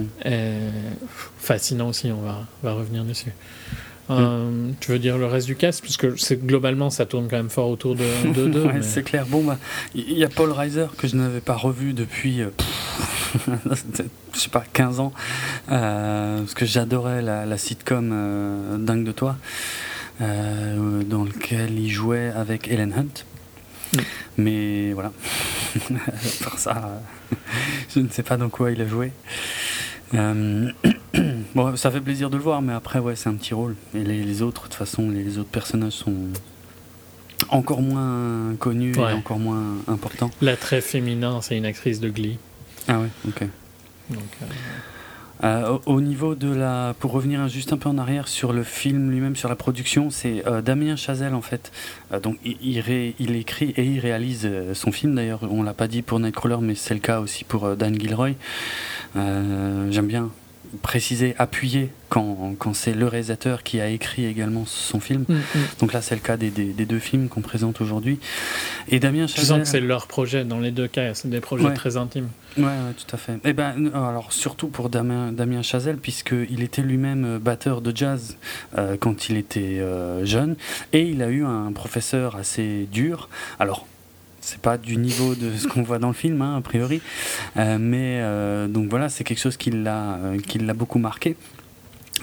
fascinant 1.39 1.89
aussi, 1.89 2.11
on 2.11 2.21
va, 2.21 2.45
va 2.61 2.73
revenir 2.73 3.03
dessus. 3.03 3.33
Euh, 4.09 4.71
tu 4.79 4.91
veux 4.91 4.99
dire 4.99 5.17
le 5.17 5.25
reste 5.25 5.47
du 5.47 5.55
cast 5.55 5.81
Puisque 5.81 6.17
c'est, 6.17 6.45
globalement, 6.45 6.89
ça 6.89 7.05
tourne 7.05 7.27
quand 7.29 7.37
même 7.37 7.49
fort 7.49 7.69
autour 7.69 7.95
de 7.95 8.05
deux. 8.47 8.63
ouais, 8.63 8.81
c'est 8.81 9.03
clair. 9.03 9.25
Bon, 9.25 9.43
bah, 9.43 9.57
il 9.95 10.17
y 10.17 10.23
a 10.23 10.29
Paul 10.29 10.51
Reiser 10.51 10.87
que 10.97 11.07
je 11.07 11.15
n'avais 11.15 11.41
pas 11.41 11.55
revu 11.55 11.93
depuis, 11.93 12.41
euh, 12.41 12.49
je 14.33 14.39
sais 14.39 14.49
pas, 14.49 14.63
15 14.73 14.99
ans. 14.99 15.13
Euh, 15.71 16.39
parce 16.39 16.53
que 16.53 16.65
j'adorais 16.65 17.21
la, 17.21 17.45
la 17.45 17.57
sitcom 17.57 18.77
Dingue 18.79 19.03
de 19.03 19.11
toi, 19.11 19.35
dans 20.19 21.23
lequel 21.23 21.77
il 21.77 21.89
jouait 21.89 22.31
avec 22.35 22.69
Ellen 22.69 22.93
Hunt. 22.93 23.23
Mm. 23.93 24.01
Mais 24.37 24.93
voilà. 24.93 25.11
Par 26.43 26.59
ça, 26.59 27.01
je 27.93 27.99
ne 27.99 28.09
sais 28.09 28.23
pas 28.23 28.37
dans 28.37 28.49
quoi 28.49 28.71
il 28.71 28.81
a 28.81 28.87
joué. 28.87 29.11
Euh, 30.13 30.71
bon, 31.55 31.75
ça 31.75 31.91
fait 31.91 32.01
plaisir 32.01 32.29
de 32.29 32.37
le 32.37 32.43
voir, 32.43 32.61
mais 32.61 32.73
après, 32.73 32.99
ouais, 32.99 33.15
c'est 33.15 33.29
un 33.29 33.35
petit 33.35 33.53
rôle. 33.53 33.75
Et 33.93 34.03
les, 34.03 34.41
autres, 34.41 34.63
de 34.63 34.67
toute 34.67 34.75
façon, 34.75 35.09
les, 35.09 35.37
autres 35.37 35.49
personnages 35.49 35.93
sont 35.93 36.15
encore 37.49 37.81
moins 37.81 38.55
connus 38.59 38.95
et 38.95 39.13
encore 39.13 39.39
moins 39.39 39.63
importants. 39.87 40.31
L'attrait 40.41 40.81
féminin, 40.81 41.39
c'est 41.41 41.57
une 41.57 41.65
actrice 41.65 41.99
de 41.99 42.09
Glee. 42.09 42.37
Ah 42.87 42.99
ouais, 42.99 43.09
ok. 43.27 43.47
Donc, 44.09 44.23
euh, 44.41 44.45
euh, 45.43 45.77
au, 45.85 46.01
niveau 46.01 46.35
de 46.35 46.53
la, 46.53 46.95
pour 46.99 47.11
revenir 47.11 47.47
juste 47.47 47.73
un 47.73 47.77
peu 47.77 47.89
en 47.89 47.97
arrière 47.97 48.27
sur 48.27 48.53
le 48.53 48.63
film 48.63 49.11
lui-même, 49.11 49.35
sur 49.35 49.49
la 49.49 49.55
production, 49.55 50.09
c'est 50.09 50.45
euh, 50.47 50.61
Damien 50.61 50.95
Chazelle 50.95 51.33
en 51.33 51.41
fait. 51.41 51.71
Euh, 52.11 52.19
donc 52.19 52.37
il, 52.43 52.57
il, 53.19 53.35
écrit 53.35 53.73
et 53.77 53.83
il 53.83 53.99
réalise 53.99 54.49
son 54.73 54.91
film. 54.91 55.15
D'ailleurs, 55.15 55.41
on 55.49 55.63
l'a 55.63 55.73
pas 55.73 55.87
dit 55.87 56.01
pour 56.01 56.19
Nightcrawler, 56.19 56.57
mais 56.61 56.75
c'est 56.75 56.93
le 56.93 56.99
cas 56.99 57.19
aussi 57.19 57.43
pour 57.43 57.75
Dan 57.75 57.99
Gilroy. 57.99 58.31
J'aime 59.15 60.07
bien 60.07 60.29
préciser, 60.81 61.35
appuyer 61.37 61.89
quand, 62.09 62.55
quand 62.57 62.73
c'est 62.73 62.93
le 62.93 63.07
réalisateur 63.07 63.63
qui 63.63 63.81
a 63.81 63.89
écrit 63.89 64.25
également 64.25 64.65
son 64.65 64.99
film. 64.99 65.25
Mm, 65.27 65.33
mm. 65.33 65.59
Donc 65.79 65.93
là, 65.93 66.01
c'est 66.01 66.15
le 66.15 66.21
cas 66.21 66.37
des, 66.37 66.49
des, 66.49 66.85
deux 66.85 66.99
films 66.99 67.27
qu'on 67.27 67.41
présente 67.41 67.81
aujourd'hui. 67.81 68.19
Et 68.87 68.99
Damien 68.99 69.27
Chazelle... 69.27 69.43
Je 69.43 69.47
sens 69.47 69.59
que 69.59 69.65
c'est 69.65 69.81
leur 69.81 70.07
projet 70.07 70.45
dans 70.45 70.59
les 70.59 70.71
deux 70.71 70.87
cas, 70.87 71.13
c'est 71.13 71.29
des 71.29 71.41
projets 71.41 71.73
très 71.73 71.97
intimes. 71.97 72.29
Ouais, 72.57 72.65
tout 72.97 73.15
à 73.15 73.17
fait. 73.17 73.33
Et 73.33 73.39
eh 73.45 73.53
ben, 73.53 73.91
alors 73.93 74.33
surtout 74.33 74.67
pour 74.67 74.89
Damien, 74.89 75.31
Damien 75.31 75.61
Chazelle, 75.61 75.97
puisqu'il 75.97 76.63
était 76.63 76.81
lui-même 76.81 77.25
euh, 77.25 77.39
batteur 77.39 77.81
de 77.81 77.95
jazz 77.95 78.37
euh, 78.77 78.97
quand 78.99 79.29
il 79.29 79.37
était 79.37 79.79
euh, 79.79 80.25
jeune, 80.25 80.55
et 80.93 81.03
il 81.03 81.21
a 81.21 81.29
eu 81.29 81.43
un 81.43 81.71
professeur 81.71 82.35
assez 82.35 82.87
dur. 82.91 83.29
Alors, 83.59 83.85
c'est 84.47 84.61
pas 84.61 84.77
du 84.77 84.95
niveau 84.95 85.35
de 85.35 85.57
ce 85.57 85.67
qu'on 85.67 85.83
voit 85.83 85.99
dans 85.99 86.07
le 86.07 86.13
film, 86.13 86.41
hein, 86.41 86.55
a 86.55 86.61
priori. 86.61 87.01
Euh, 87.57 87.77
mais 87.77 88.21
euh, 88.21 88.69
donc 88.69 88.89
voilà, 88.89 89.09
c'est 89.09 89.25
quelque 89.25 89.41
chose 89.41 89.57
qui 89.57 89.71
l'a, 89.71 90.15
euh, 90.15 90.39
qui 90.39 90.57
l'a 90.57 90.73
beaucoup 90.73 90.99
marqué. 90.99 91.35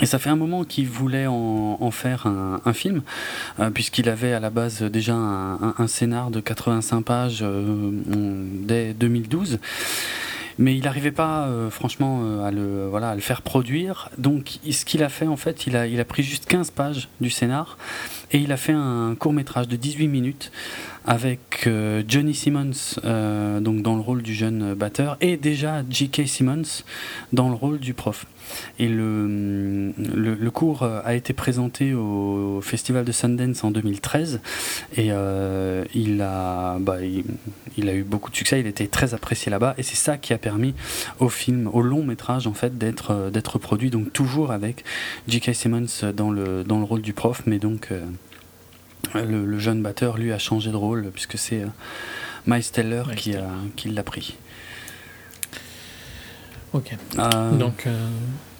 Et 0.00 0.06
ça 0.06 0.18
fait 0.18 0.30
un 0.30 0.36
moment 0.36 0.64
qu'il 0.64 0.88
voulait 0.88 1.26
en, 1.28 1.90
faire 1.92 2.26
un, 2.26 2.72
film, 2.72 3.02
puisqu'il 3.74 4.08
avait 4.08 4.32
à 4.32 4.40
la 4.40 4.50
base 4.50 4.82
déjà 4.82 5.14
un, 5.14 5.74
un 5.78 5.86
scénar 5.86 6.32
de 6.32 6.40
85 6.40 7.02
pages 7.02 7.44
dès 7.46 8.92
2012 8.92 9.60
mais 10.58 10.76
il 10.76 10.84
n'arrivait 10.84 11.10
pas 11.10 11.48
franchement 11.70 12.42
à 12.44 12.50
le 12.50 12.86
voilà 12.88 13.10
à 13.10 13.14
le 13.14 13.20
faire 13.20 13.42
produire 13.42 14.10
donc 14.18 14.58
ce 14.70 14.84
qu'il 14.84 15.02
a 15.02 15.08
fait 15.08 15.26
en 15.26 15.36
fait 15.36 15.66
il 15.66 15.76
a 15.76 15.86
il 15.86 16.00
a 16.00 16.04
pris 16.04 16.22
juste 16.22 16.46
15 16.46 16.70
pages 16.70 17.08
du 17.20 17.30
scénar 17.30 17.76
et 18.32 18.38
il 18.38 18.52
a 18.52 18.56
fait 18.56 18.72
un 18.72 19.14
court 19.18 19.32
métrage 19.32 19.68
de 19.68 19.76
18 19.76 20.08
minutes 20.08 20.52
avec 21.04 21.66
euh, 21.66 22.02
Johnny 22.06 22.34
Simmons 22.34 22.98
euh, 23.04 23.60
donc 23.60 23.82
dans 23.82 23.94
le 23.94 24.00
rôle 24.00 24.22
du 24.22 24.34
jeune 24.34 24.74
batteur 24.74 25.16
et 25.20 25.36
déjà 25.36 25.82
J.K. 25.88 26.26
Simmons 26.26 26.82
dans 27.32 27.48
le 27.48 27.54
rôle 27.54 27.78
du 27.78 27.94
prof. 27.94 28.26
Et 28.78 28.88
le, 28.88 29.92
le, 29.96 30.50
cours 30.50 30.82
a 30.82 31.14
été 31.14 31.32
présenté 31.32 31.94
au 31.94 32.60
Festival 32.62 33.04
de 33.04 33.12
Sundance 33.12 33.64
en 33.64 33.70
2013 33.70 34.40
et 34.96 35.08
euh, 35.10 35.84
il, 35.94 36.20
a, 36.22 36.78
bah, 36.78 36.98
il, 37.02 37.88
a 37.88 37.94
eu 37.94 38.02
beaucoup 38.02 38.30
de 38.30 38.36
succès, 38.36 38.60
il 38.60 38.66
était 38.66 38.86
très 38.86 39.14
apprécié 39.14 39.50
là-bas. 39.50 39.74
Et 39.78 39.82
c'est 39.82 39.96
ça 39.96 40.16
qui 40.16 40.32
a 40.32 40.38
permis 40.38 40.74
au 41.18 41.28
film, 41.28 41.68
au 41.72 41.82
long 41.82 42.04
métrage 42.04 42.46
en 42.46 42.54
fait 42.54 42.78
d'être, 42.78 43.30
d'être 43.32 43.58
produit, 43.58 43.90
donc 43.90 44.12
toujours 44.12 44.52
avec 44.52 44.84
J.K. 45.28 45.54
Simmons 45.54 46.12
dans 46.14 46.30
le, 46.30 46.64
dans 46.64 46.78
le 46.78 46.84
rôle 46.84 47.02
du 47.02 47.12
prof, 47.12 47.42
mais 47.46 47.58
donc 47.58 47.90
le, 49.14 49.58
jeune 49.58 49.82
batteur, 49.82 50.18
lui, 50.18 50.32
a 50.32 50.38
changé 50.38 50.70
de 50.70 50.76
rôle 50.76 51.10
puisque 51.12 51.38
c'est 51.38 51.62
euh, 51.62 51.68
Miles 52.46 52.70
Teller 52.70 53.02
qui, 53.16 53.36
a, 53.36 53.46
qui 53.76 53.88
l'a 53.88 54.02
pris. 54.02 54.36
Ok. 56.74 56.96
Euh, 57.18 57.52
Donc. 57.52 57.86
Euh, 57.86 58.08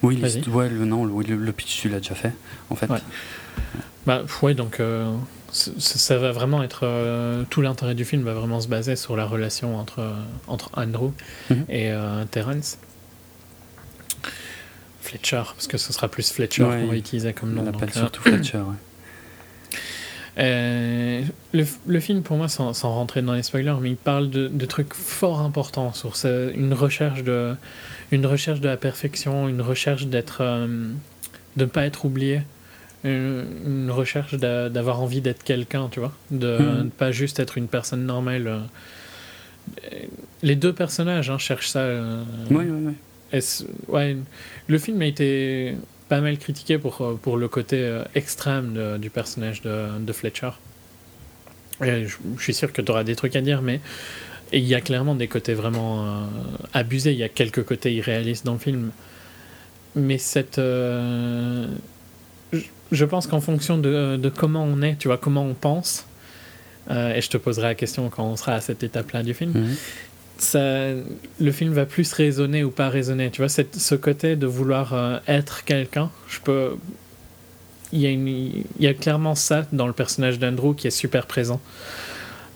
oui, 0.03 0.23
ouais, 0.49 0.69
le, 0.69 0.85
non, 0.85 1.05
le, 1.05 1.37
le, 1.37 1.53
pitch, 1.53 1.81
tu 1.81 1.89
l'as 1.89 1.99
déjà 1.99 2.15
fait, 2.15 2.33
en 2.71 2.75
fait. 2.75 2.89
Ouais, 2.91 3.01
bah, 4.07 4.23
ouais 4.43 4.55
donc. 4.55 4.81
ça 5.51 6.19
va 6.19 6.33
vraiment 6.33 6.63
être 6.63 7.45
tout 7.51 7.61
l'intérêt 7.61 7.95
du 7.95 8.05
film 8.05 8.23
va 8.23 8.35
vraiment 8.35 8.61
se 8.61 8.69
baser 8.69 8.97
sur 8.97 9.17
la 9.17 9.25
relation 9.25 9.79
entre 9.79 10.05
entre 10.49 10.71
Andrew 10.75 11.13
mhm. 11.49 11.65
et 11.69 11.93
Terence 12.33 12.79
Fletcher 15.01 15.43
parce 15.55 15.69
que 15.69 15.79
ce 15.79 15.93
sera 15.93 16.09
plus 16.09 16.33
Fletcher 16.33 16.65
qu'on 16.65 16.89
va 16.89 16.97
utiliser 16.97 17.33
comme 17.33 17.55
nom 17.55 17.63
on 17.65 17.69
appelle 17.69 17.93
surtout 17.93 18.23
Fletcher 18.23 18.59
ouais. 18.59 18.75
Euh, 20.39 21.23
le, 21.53 21.65
le, 21.87 22.01
film, 22.01 22.23
pour 22.23 22.37
moi, 22.37 22.49
sans, 22.49 22.73
sans, 22.73 22.93
rentrer 22.93 23.23
dans 23.23 23.35
les 23.35 23.43
spoilers, 23.43 23.77
mais 23.81 23.91
il 23.91 23.97
parle 23.97 24.31
de, 24.31 24.49
de 24.49 24.67
trucs 24.67 24.93
fort 24.93 25.41
importants 25.41 25.93
sur 25.93 26.15
une 26.55 26.75
recherche 26.75 27.23
de, 27.23 27.55
une 28.11 28.27
recherche 28.27 28.61
de 28.61 28.69
la 28.69 28.77
perfection, 28.77 29.49
une 29.49 29.61
recherche 29.61 30.07
d'être, 30.07 30.39
euh, 30.41 30.67
de 31.57 31.65
ne 31.65 31.69
pas 31.69 31.85
être 31.85 32.05
oublié, 32.05 32.43
une, 33.05 33.91
recherche 33.91 34.35
d'avoir 34.35 35.01
envie 35.01 35.21
d'être 35.21 35.45
quelqu'un, 35.45 35.89
tu 35.91 36.01
vois, 36.01 36.13
de 36.31 36.59
ne 36.59 36.83
hmm. 36.83 36.91
pas 36.91 37.13
juste 37.13 37.39
être 37.39 37.57
une 37.57 37.69
personne 37.69 38.05
normale. 38.05 38.47
Euh. 38.47 38.61
Les 40.43 40.57
deux 40.57 40.73
personnages 40.73 41.31
hein, 41.31 41.39
cherchent 41.39 41.69
ça. 41.69 41.87
oui, 42.51 42.65
oui, 42.69 42.87
oui. 42.87 42.95
Ouais, 43.89 44.17
le 44.69 44.79
film 44.79 45.03
a 45.03 45.07
été 45.07 45.75
pas 46.09 46.21
mal 46.21 46.39
critiqué 46.39 46.79
pour, 46.79 47.01
euh, 47.01 47.19
pour 47.21 47.37
le 47.37 47.49
côté 47.49 47.79
euh, 47.79 48.05
extrême 48.15 48.99
du 48.99 49.11
personnage 49.11 49.63
de, 49.63 49.99
de 49.99 50.13
Fletcher. 50.13 50.51
je, 51.81 52.07
suis 52.39 52.55
sûr 52.55 52.73
que 52.73 52.83
tu 52.83 52.91
auras 52.91 53.05
des 53.05 53.17
trucs 53.17 53.37
à 53.37 53.41
dire, 53.41 53.63
mais 53.63 53.81
il 54.53 54.65
y 54.65 54.75
a 54.75 54.81
clairement 54.81 55.15
des 55.15 55.29
côtés 55.29 55.55
vraiment 55.55 56.05
euh, 56.05 56.25
abusés. 56.73 57.13
Il 57.13 57.19
y 57.19 57.25
a 57.25 57.29
quelques 57.29 57.65
côtés 57.65 57.95
irréalistes 57.95 58.45
dans 58.45 58.55
le 58.55 58.59
film. 58.59 58.91
Mais 59.97 60.19
cette. 60.19 60.57
je, 60.57 61.69
pense 63.05 63.27
qu'en 63.29 63.41
fonction 63.41 63.79
de, 63.79 64.17
de, 64.17 64.29
comment 64.29 64.65
on 64.65 64.83
est, 64.83 64.97
tu 64.97 65.07
vois, 65.07 65.19
comment 65.19 65.45
on 65.45 65.55
pense, 65.55 66.07
et 66.91 67.21
je 67.21 67.31
te 67.31 67.37
poserai 67.37 67.69
la 67.69 67.75
question 67.77 68.11
quand 68.11 68.25
on 68.25 68.35
sera 68.35 68.55
à 68.55 68.61
cette 68.61 68.83
étape-là 68.83 69.23
du 69.23 69.35
film, 69.35 69.53
mhm 69.53 69.77
ça, 70.39 70.91
le 71.41 71.53
film 71.53 71.73
va 71.73 71.87
plus 71.87 72.13
résonner 72.13 72.65
ou 72.65 72.71
pas 72.71 72.89
résonner. 72.89 73.31
Tu 73.31 73.43
vois, 73.43 73.49
ce 73.49 73.95
côté 73.95 74.37
de 74.37 74.47
vouloir 74.47 74.93
euh, 74.93 75.19
être 75.29 75.65
quelqu'un, 75.65 76.11
je 76.29 76.41
peux. 76.41 76.77
Il 77.93 78.01
y, 78.01 78.07
a 78.07 78.11
il 78.11 78.65
y 78.81 78.89
a 78.89 78.95
clairement 78.95 79.37
ça 79.37 79.67
dans 79.71 79.87
le 79.87 79.93
personnage 79.93 80.41
d'Andrew 80.41 80.75
qui 80.75 80.89
est 80.89 80.91
super 80.91 81.27
présent. 81.27 81.61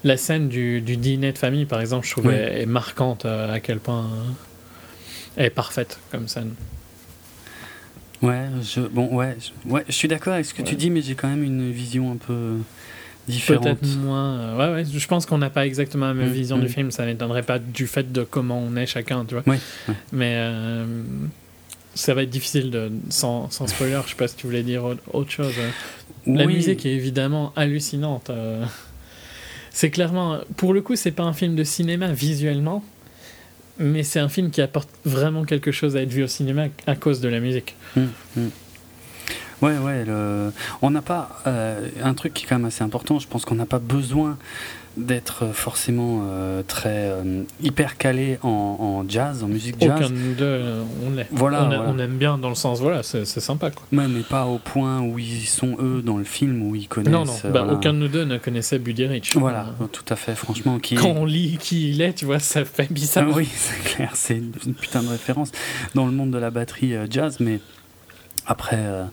La 0.02 0.16
scène 0.16 0.48
du, 0.48 0.80
du, 0.80 0.96
dîner 0.96 1.32
de 1.32 1.38
famille, 1.38 1.64
par 1.64 1.80
exemple, 1.80 2.06
je 2.06 2.12
trouve 2.12 2.30
est, 2.32 2.66
marquante 2.66 3.24
euh, 3.24 3.52
à 3.52 3.60
quel 3.60 3.78
point 3.78 4.04
euh, 4.04 4.30
elle 5.36 5.46
est 5.46 5.50
parfaite 5.50 6.00
comme 6.10 6.26
scène. 6.26 6.54
Ouais, 8.20 8.46
je, 8.62 8.80
bon, 8.80 9.14
ouais, 9.14 9.36
je, 9.38 9.70
ouais, 9.70 9.84
je 9.86 9.92
suis 9.92 10.08
d'accord 10.08 10.32
avec 10.32 10.46
ce 10.46 10.54
que 10.54 10.62
tu 10.62 10.74
dis, 10.74 10.90
mais 10.90 11.02
j'ai 11.02 11.14
quand 11.14 11.28
même 11.28 11.44
une 11.44 11.70
vision 11.70 12.10
un 12.10 12.16
peu 12.16 12.56
Peut-être 13.46 13.86
moins. 13.98 14.38
Euh, 14.38 14.56
ouais, 14.56 14.74
ouais, 14.74 14.84
je 14.90 15.06
pense 15.06 15.26
qu'on 15.26 15.38
n'a 15.38 15.50
pas 15.50 15.66
exactement 15.66 16.06
la 16.06 16.14
même 16.14 16.30
mm, 16.30 16.32
vision 16.32 16.58
du 16.58 16.66
mm. 16.66 16.70
film. 16.70 16.90
Ça 16.90 17.06
n'étonnerait 17.06 17.42
pas 17.42 17.58
du 17.58 17.86
fait 17.86 18.12
de 18.12 18.22
comment 18.22 18.58
on 18.58 18.76
est 18.76 18.86
chacun, 18.86 19.24
tu 19.24 19.34
vois. 19.34 19.44
Mais 20.12 20.34
euh, 20.36 20.84
ça 21.94 22.14
va 22.14 22.22
être 22.22 22.30
difficile 22.30 22.70
de, 22.70 22.90
sans, 23.10 23.50
sans 23.50 23.66
spoiler. 23.66 24.00
je 24.04 24.10
sais 24.10 24.16
pas 24.16 24.28
si 24.28 24.36
tu 24.36 24.46
voulais 24.46 24.62
dire 24.62 24.84
autre 25.12 25.30
chose. 25.30 25.54
La 26.26 26.46
musique 26.46 26.84
est 26.86 26.92
évidemment 26.92 27.52
hallucinante. 27.56 28.30
Euh. 28.30 28.64
C'est 29.70 29.90
clairement. 29.90 30.40
Pour 30.56 30.74
le 30.74 30.80
coup, 30.80 30.96
c'est 30.96 31.12
pas 31.12 31.22
un 31.22 31.32
film 31.32 31.54
de 31.54 31.64
cinéma 31.64 32.12
visuellement, 32.12 32.82
mais 33.78 34.02
c'est 34.02 34.18
un 34.18 34.28
film 34.28 34.50
qui 34.50 34.60
apporte 34.60 34.88
vraiment 35.04 35.44
quelque 35.44 35.70
chose 35.72 35.96
à 35.96 36.02
être 36.02 36.12
vu 36.12 36.24
au 36.24 36.26
cinéma 36.26 36.66
à 36.86 36.96
cause 36.96 37.20
de 37.20 37.28
la 37.28 37.40
musique. 37.40 37.76
Mm, 37.96 38.06
Ouais, 39.62 39.78
ouais. 39.78 40.04
Le... 40.04 40.52
On 40.82 40.90
n'a 40.90 41.02
pas 41.02 41.42
un 41.44 42.14
truc 42.14 42.34
qui 42.34 42.44
est 42.44 42.48
quand 42.48 42.56
même 42.56 42.66
assez 42.66 42.84
important. 42.84 43.18
Je 43.18 43.28
pense 43.28 43.44
qu'on 43.44 43.56
n'a 43.56 43.66
pas 43.66 43.78
besoin 43.78 44.36
d'être 44.98 45.46
forcément 45.52 46.22
euh, 46.24 46.62
très 46.66 47.10
euh, 47.10 47.42
hyper 47.62 47.96
calé 47.96 48.38
en, 48.42 49.04
jazz, 49.08 49.44
en 49.44 49.48
musique 49.48 49.76
jazz. 49.80 49.92
Aucun 49.96 50.10
de 50.10 50.14
nous 50.14 50.34
deux, 50.34 50.44
euh, 50.44 50.82
on 51.06 51.14
l'est. 51.14 51.28
Voilà, 51.30 51.68
on, 51.86 51.98
aime 51.98 52.16
bien 52.16 52.36
dans 52.36 52.48
le 52.48 52.54
sens, 52.54 52.80
voilà, 52.80 53.02
c'est 53.02 53.24
sympa. 53.24 53.70
Quoi. 53.70 53.84
Ouais, 53.92 54.08
mais 54.08 54.20
pas 54.20 54.46
au 54.46 54.58
point 54.58 55.00
où 55.00 55.18
ils 55.18 55.46
sont 55.46 55.76
eux 55.80 56.02
dans 56.04 56.16
le 56.16 56.24
film, 56.24 56.62
où 56.62 56.74
ils 56.74 56.88
connaissent. 56.88 57.12
Non, 57.12 57.24
non, 57.24 57.34
bah, 57.52 57.66
aucun 57.70 57.92
de 57.92 57.98
nous 57.98 58.08
deux 58.08 58.24
ne 58.24 58.38
connaissait 58.38 58.78
Buddy 58.78 59.06
Rich. 59.06 59.36
Voilà, 59.36 59.66
tout 59.92 60.04
à 60.08 60.16
fait, 60.16 60.34
franchement. 60.34 60.78
Qui 60.78 60.96
Quand 60.96 61.10
on 61.10 61.24
lit 61.24 61.58
qui 61.58 61.90
il 61.90 62.02
est, 62.02 62.14
tu 62.14 62.24
vois, 62.24 62.40
ça 62.40 62.64
fait 62.64 62.92
bizarre. 62.92 63.26
Ah 63.28 63.32
oui, 63.36 63.48
c'est 63.54 63.94
clair, 63.94 64.10
c'est 64.14 64.36
une 64.36 64.74
putain 64.74 65.02
de 65.02 65.08
référence 65.08 65.52
dans 65.94 66.06
le 66.06 66.12
monde 66.12 66.30
de 66.30 66.38
la 66.38 66.50
batterie 66.50 66.94
jazz, 67.10 67.38
mais 67.40 67.60
après, 68.50 68.78
euh, 68.78 69.04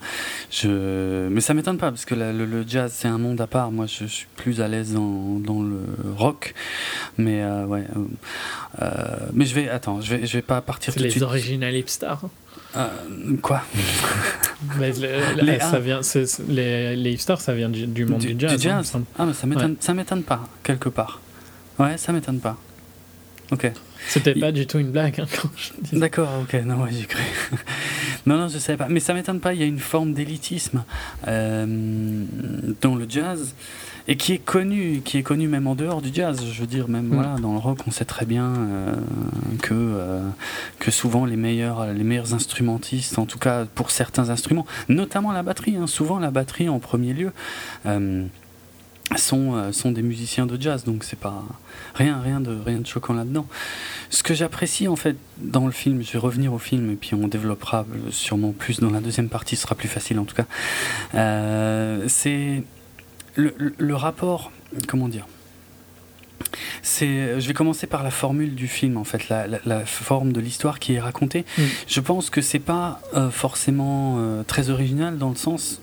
je... 0.50 1.28
mais 1.28 1.42
ça 1.42 1.54
m'étonne 1.54 1.78
pas 1.78 1.92
parce 1.92 2.06
que 2.06 2.16
le, 2.16 2.64
jazz 2.66 2.92
c'est 2.96 3.10
un 3.10 3.18
monde 3.18 3.42
à 3.42 3.48
part. 3.48 3.70
Moi, 3.70 3.86
je, 3.86 4.06
suis 4.06 4.28
plus 4.38 4.62
à 4.62 4.70
l'aise 4.70 4.94
dans, 4.94 5.40
dans, 5.40 5.62
le 5.62 5.82
rock, 6.16 6.54
mais 7.18 7.44
euh, 7.44 7.66
ouais. 7.66 7.84
Euh, 8.82 8.88
mais 9.34 9.46
je 9.46 9.54
vais, 9.54 9.68
attends, 9.68 10.00
je 10.00 10.16
vais, 10.16 10.26
je 10.26 10.38
vais 10.38 10.42
pas 10.42 10.62
partir 10.62 10.94
tout 10.94 11.04
de 11.04 11.10
suite. 11.10 11.22
Les 11.22 11.24
original 11.24 11.76
hipsters. 11.76 12.22
quoi? 13.42 13.62
Mais 14.80 14.92
les, 14.94 15.60
ça 15.60 15.80
vient, 15.80 16.00
les, 16.48 16.96
les, 16.96 17.12
hipsters, 17.12 17.42
ça 17.42 17.54
vient 17.54 17.70
du, 17.70 18.06
monde 18.06 18.20
du, 18.20 18.36
jazz. 18.40 18.66
Hein, 18.96 19.04
ah, 19.20 19.26
mais 19.26 19.34
ça 19.34 19.46
m'étonne, 19.48 19.76
ça 19.80 19.94
m'étonne 19.94 20.24
pas 20.24 20.42
quelque 20.64 20.90
part. 20.90 21.20
Ouais, 21.78 21.98
ça 21.98 22.14
m'étonne 22.14 22.40
pas. 22.40 22.58
Ok. 23.52 23.70
C'était 24.08 24.36
pas 24.36 24.52
du 24.52 24.68
tout 24.68 24.80
une 24.80 24.92
blague 24.92 25.20
hein, 25.20 25.26
quand 25.42 25.50
je 25.56 25.98
D'accord, 25.98 26.30
ok, 26.44 26.54
non, 26.66 26.84
ouais, 26.84 26.90
j'ai 26.92 27.06
cru. 27.06 27.24
non, 28.26 28.38
non, 28.38 28.48
je 28.48 28.58
savais 28.58 28.78
pas. 28.78 28.88
Mais 28.90 29.00
ça 29.00 29.14
m'étonne 29.14 29.40
pas, 29.40 29.54
il 29.54 29.60
y 29.60 29.64
a 29.64 29.68
une 29.68 29.80
forme 29.80 30.14
d'élitisme 30.14 30.84
euh, 31.28 31.66
dans 32.82 32.96
le 32.96 33.06
jazz 33.10 33.54
et 34.08 34.18
qui 34.18 34.34
est 34.34 34.40
connu, 34.40 35.02
qui 35.04 35.18
est 35.18 35.24
connu 35.24 35.48
même 35.48 35.68
en 35.68 35.76
dehors 35.76 36.02
du 36.02 36.10
jazz. 36.14 36.44
Je 36.46 36.62
veux 36.62 36.68
dire, 36.68 36.88
même 36.88 37.08
mm. 37.08 37.14
voilà, 37.14 37.36
dans 37.42 37.54
le 37.54 37.60
rock, 37.60 37.80
on 37.88 37.92
sait 37.92 38.06
très 38.06 38.26
bien 38.26 38.54
euh, 38.56 38.94
que, 39.62 39.74
euh, 39.74 40.22
que 40.80 40.92
souvent 40.92 41.26
les 41.26 41.38
meilleurs, 41.38 41.88
les 41.88 42.04
meilleurs 42.04 42.34
instrumentistes, 42.34 43.18
en 43.18 43.26
tout 43.26 43.40
cas 43.40 43.66
pour 43.66 43.92
certains 43.92 44.30
instruments, 44.30 44.66
notamment 44.90 45.32
la 45.32 45.44
batterie, 45.44 45.78
hein, 45.78 45.88
souvent 45.88 46.20
la 46.20 46.32
batterie 46.32 46.70
en 46.70 46.80
premier 46.80 47.14
lieu 47.14 47.32
euh, 47.86 48.26
sont 49.18 49.92
des 49.92 50.02
musiciens 50.02 50.46
de 50.46 50.60
jazz, 50.62 50.84
donc 50.84 51.04
c'est 51.04 51.20
pas 51.20 51.44
rien, 51.94 52.20
rien 52.20 52.40
de, 52.40 52.58
rien 52.66 52.80
de 52.80 52.88
choquant 52.88 53.14
là-dedans. 53.14 53.48
Ce 54.10 54.24
que 54.24 54.34
j'apprécie 54.34 54.88
en 54.88 54.96
fait 54.96 55.16
dans 55.38 55.66
le 55.66 55.72
film, 55.72 56.02
je 56.04 56.12
vais 56.14 56.20
revenir 56.20 56.54
au 56.54 56.60
film 56.60 56.92
et 56.92 56.96
puis 56.96 57.14
on 57.14 57.28
développera 57.28 57.86
sûrement 58.10 58.52
plus 58.52 58.80
dans 58.80 58.90
la 58.90 59.00
deuxième 59.00 59.30
partie, 59.30 59.56
ce 59.56 59.64
sera 59.64 59.76
plus 59.76 59.88
facile 59.88 60.20
en 60.20 60.26
tout 60.26 60.36
cas. 60.36 60.46
Euh, 61.14 62.06
c'est 62.08 62.64
le, 63.36 63.54
le, 63.78 63.96
rapport, 63.96 64.52
comment 64.88 65.08
dire 65.08 65.28
c'est, 66.82 67.40
je 67.40 67.48
vais 67.48 67.54
commencer 67.54 67.88
par 67.88 68.04
la 68.04 68.12
formule 68.12 68.56
du 68.56 68.68
film 68.68 68.98
en 68.98 69.04
fait, 69.04 69.30
la, 69.30 69.48
la, 69.66 69.86
forme 69.86 70.32
de 70.32 70.40
l'histoire 70.40 70.80
qui 70.80 70.94
est 70.94 71.00
racontée. 71.00 71.46
Mm. 71.58 71.64
Je 71.88 72.00
pense 72.00 72.30
que 72.30 72.42
c'est 72.42 72.60
pas 72.60 73.02
euh, 73.14 73.30
forcément 73.30 74.44
très 74.48 74.70
original 74.70 75.18
dans 75.18 75.30
le 75.30 75.36
sens 75.36 75.82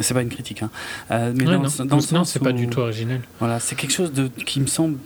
c'est 0.00 0.14
pas 0.14 0.22
une 0.22 0.28
critique, 0.28 0.62
hein. 0.62 0.70
Euh, 1.10 1.32
mais 1.34 1.44
dans, 1.44 1.60
non, 1.60 1.98
non 2.12 2.24
c'est 2.24 2.42
pas 2.42 2.52
du 2.52 2.68
tout 2.68 2.80
original. 2.80 3.20
Voilà, 3.38 3.60
c'est 3.60 3.76
quelque 3.76 3.92
chose 3.92 4.12
de, 4.12 4.28
qui 4.28 4.60
me 4.60 4.66
semble 4.66 4.98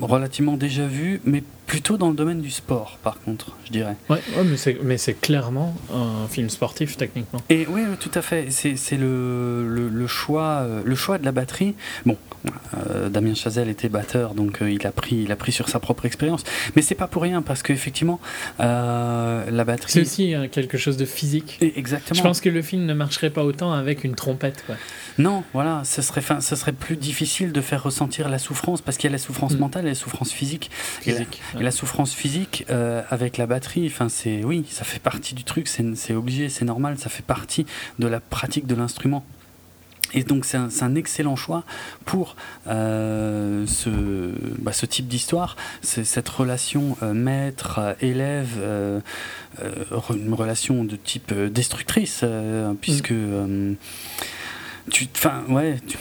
relativement 0.00 0.56
déjà 0.56 0.86
vu, 0.86 1.20
mais 1.24 1.42
plutôt 1.72 1.96
dans 1.96 2.10
le 2.10 2.14
domaine 2.14 2.42
du 2.42 2.50
sport, 2.50 2.98
par 3.02 3.18
contre, 3.18 3.56
je 3.64 3.72
dirais. 3.72 3.96
Ouais, 4.10 4.18
ouais 4.36 4.44
mais 4.82 4.98
c'est 4.98 5.14
clairement 5.14 5.74
un 5.90 6.28
film 6.28 6.50
sportif, 6.50 6.98
techniquement. 6.98 7.40
Et 7.48 7.66
oui, 7.66 7.80
tout 7.98 8.10
à 8.12 8.20
fait. 8.20 8.48
C'est 8.50 8.98
le, 8.98 9.66
le, 9.66 9.88
le, 9.88 10.06
choix, 10.06 10.64
euh, 10.64 10.82
le 10.84 10.94
choix 10.94 11.16
de 11.16 11.24
la 11.24 11.32
batterie. 11.32 11.74
Bon, 12.04 12.18
euh, 12.76 13.08
Damien 13.08 13.34
Chazelle 13.34 13.70
était 13.70 13.88
batteur, 13.88 14.34
donc 14.34 14.60
euh, 14.60 14.70
il, 14.70 14.86
a 14.86 14.92
pris, 14.92 15.22
il 15.22 15.32
a 15.32 15.36
pris 15.36 15.50
sur 15.50 15.70
sa 15.70 15.80
propre 15.80 16.04
expérience. 16.04 16.44
Mais 16.76 16.82
c'est 16.82 16.94
pas 16.94 17.06
pour 17.06 17.22
rien, 17.22 17.40
parce 17.40 17.62
qu'effectivement, 17.62 18.20
la 18.58 19.64
batterie. 19.64 19.92
C'est 19.92 20.02
aussi 20.02 20.34
quelque 20.50 20.76
chose 20.76 20.98
de 20.98 21.06
physique. 21.06 21.56
exactement. 21.62 22.18
Je 22.18 22.22
pense 22.22 22.42
que 22.42 22.50
le 22.50 22.60
film 22.60 22.84
ne 22.84 22.92
marcherait 22.92 23.30
pas 23.30 23.44
autant 23.44 23.72
avec 23.72 24.04
une 24.04 24.14
trompette. 24.14 24.62
Quoi. 24.66 24.76
Non, 25.16 25.42
voilà, 25.54 25.82
ce 25.84 26.02
serait, 26.02 26.20
fin, 26.20 26.42
ce 26.42 26.54
serait 26.54 26.72
plus 26.72 26.96
difficile 26.96 27.52
de 27.52 27.60
faire 27.62 27.82
ressentir 27.82 28.28
la 28.28 28.38
souffrance, 28.38 28.82
parce 28.82 28.98
qu'il 28.98 29.08
y 29.08 29.12
a 29.12 29.16
la 29.16 29.18
souffrance 29.18 29.54
mm. 29.54 29.58
mentale 29.58 29.86
et 29.86 29.90
la 29.90 29.94
souffrance 29.94 30.32
physique. 30.32 30.70
physique 31.00 31.40
et 31.58 31.61
la 31.61 31.61
souffrance 31.70 32.12
physique 32.12 32.64
euh, 32.70 33.02
avec 33.10 33.36
la 33.36 33.46
batterie, 33.46 33.86
enfin 33.86 34.08
c'est 34.08 34.44
oui, 34.44 34.64
ça 34.70 34.84
fait 34.84 34.98
partie 34.98 35.34
du 35.34 35.44
truc, 35.44 35.68
c'est 35.68 36.14
obligé, 36.14 36.48
c'est 36.48 36.64
normal, 36.64 36.98
ça 36.98 37.08
fait 37.08 37.24
partie 37.24 37.66
de 37.98 38.06
la 38.06 38.20
pratique 38.20 38.66
de 38.66 38.74
l'instrument. 38.74 39.24
Et 40.14 40.24
donc 40.24 40.44
c'est 40.44 40.56
un, 40.56 40.68
un, 40.80 40.94
excellent 40.94 41.36
choix 41.36 41.64
pour 42.04 42.36
euh, 42.66 43.66
ce, 43.66 43.88
bah, 44.60 44.72
ce, 44.72 44.86
type 44.86 45.08
d'histoire, 45.08 45.56
cette 45.82 46.28
relation 46.28 46.96
euh, 47.02 47.14
maître-élève, 47.14 48.56
euh, 48.58 49.00
une 50.14 50.34
relation 50.34 50.84
de 50.84 50.96
type 50.96 51.32
destructrice, 51.32 52.24
puisque 52.80 53.12
mm. 53.12 53.76
tu, 54.90 55.08
enfin 55.14 55.44
ouais. 55.48 55.76
Tu, 55.86 55.96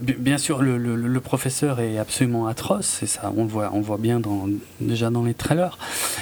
Bien 0.00 0.38
sûr, 0.38 0.62
le, 0.62 0.76
le, 0.78 1.20
professeur 1.20 1.80
est 1.80 1.98
absolument 1.98 2.46
atroce, 2.46 3.02
et 3.02 3.06
ça, 3.06 3.32
on 3.36 3.44
le 3.44 3.48
voit, 3.48 3.70
on 3.72 3.80
voit 3.80 3.98
bien 3.98 4.20
déjà 4.80 5.10
dans 5.10 5.24
les 5.24 5.34
trailers. 5.34 5.78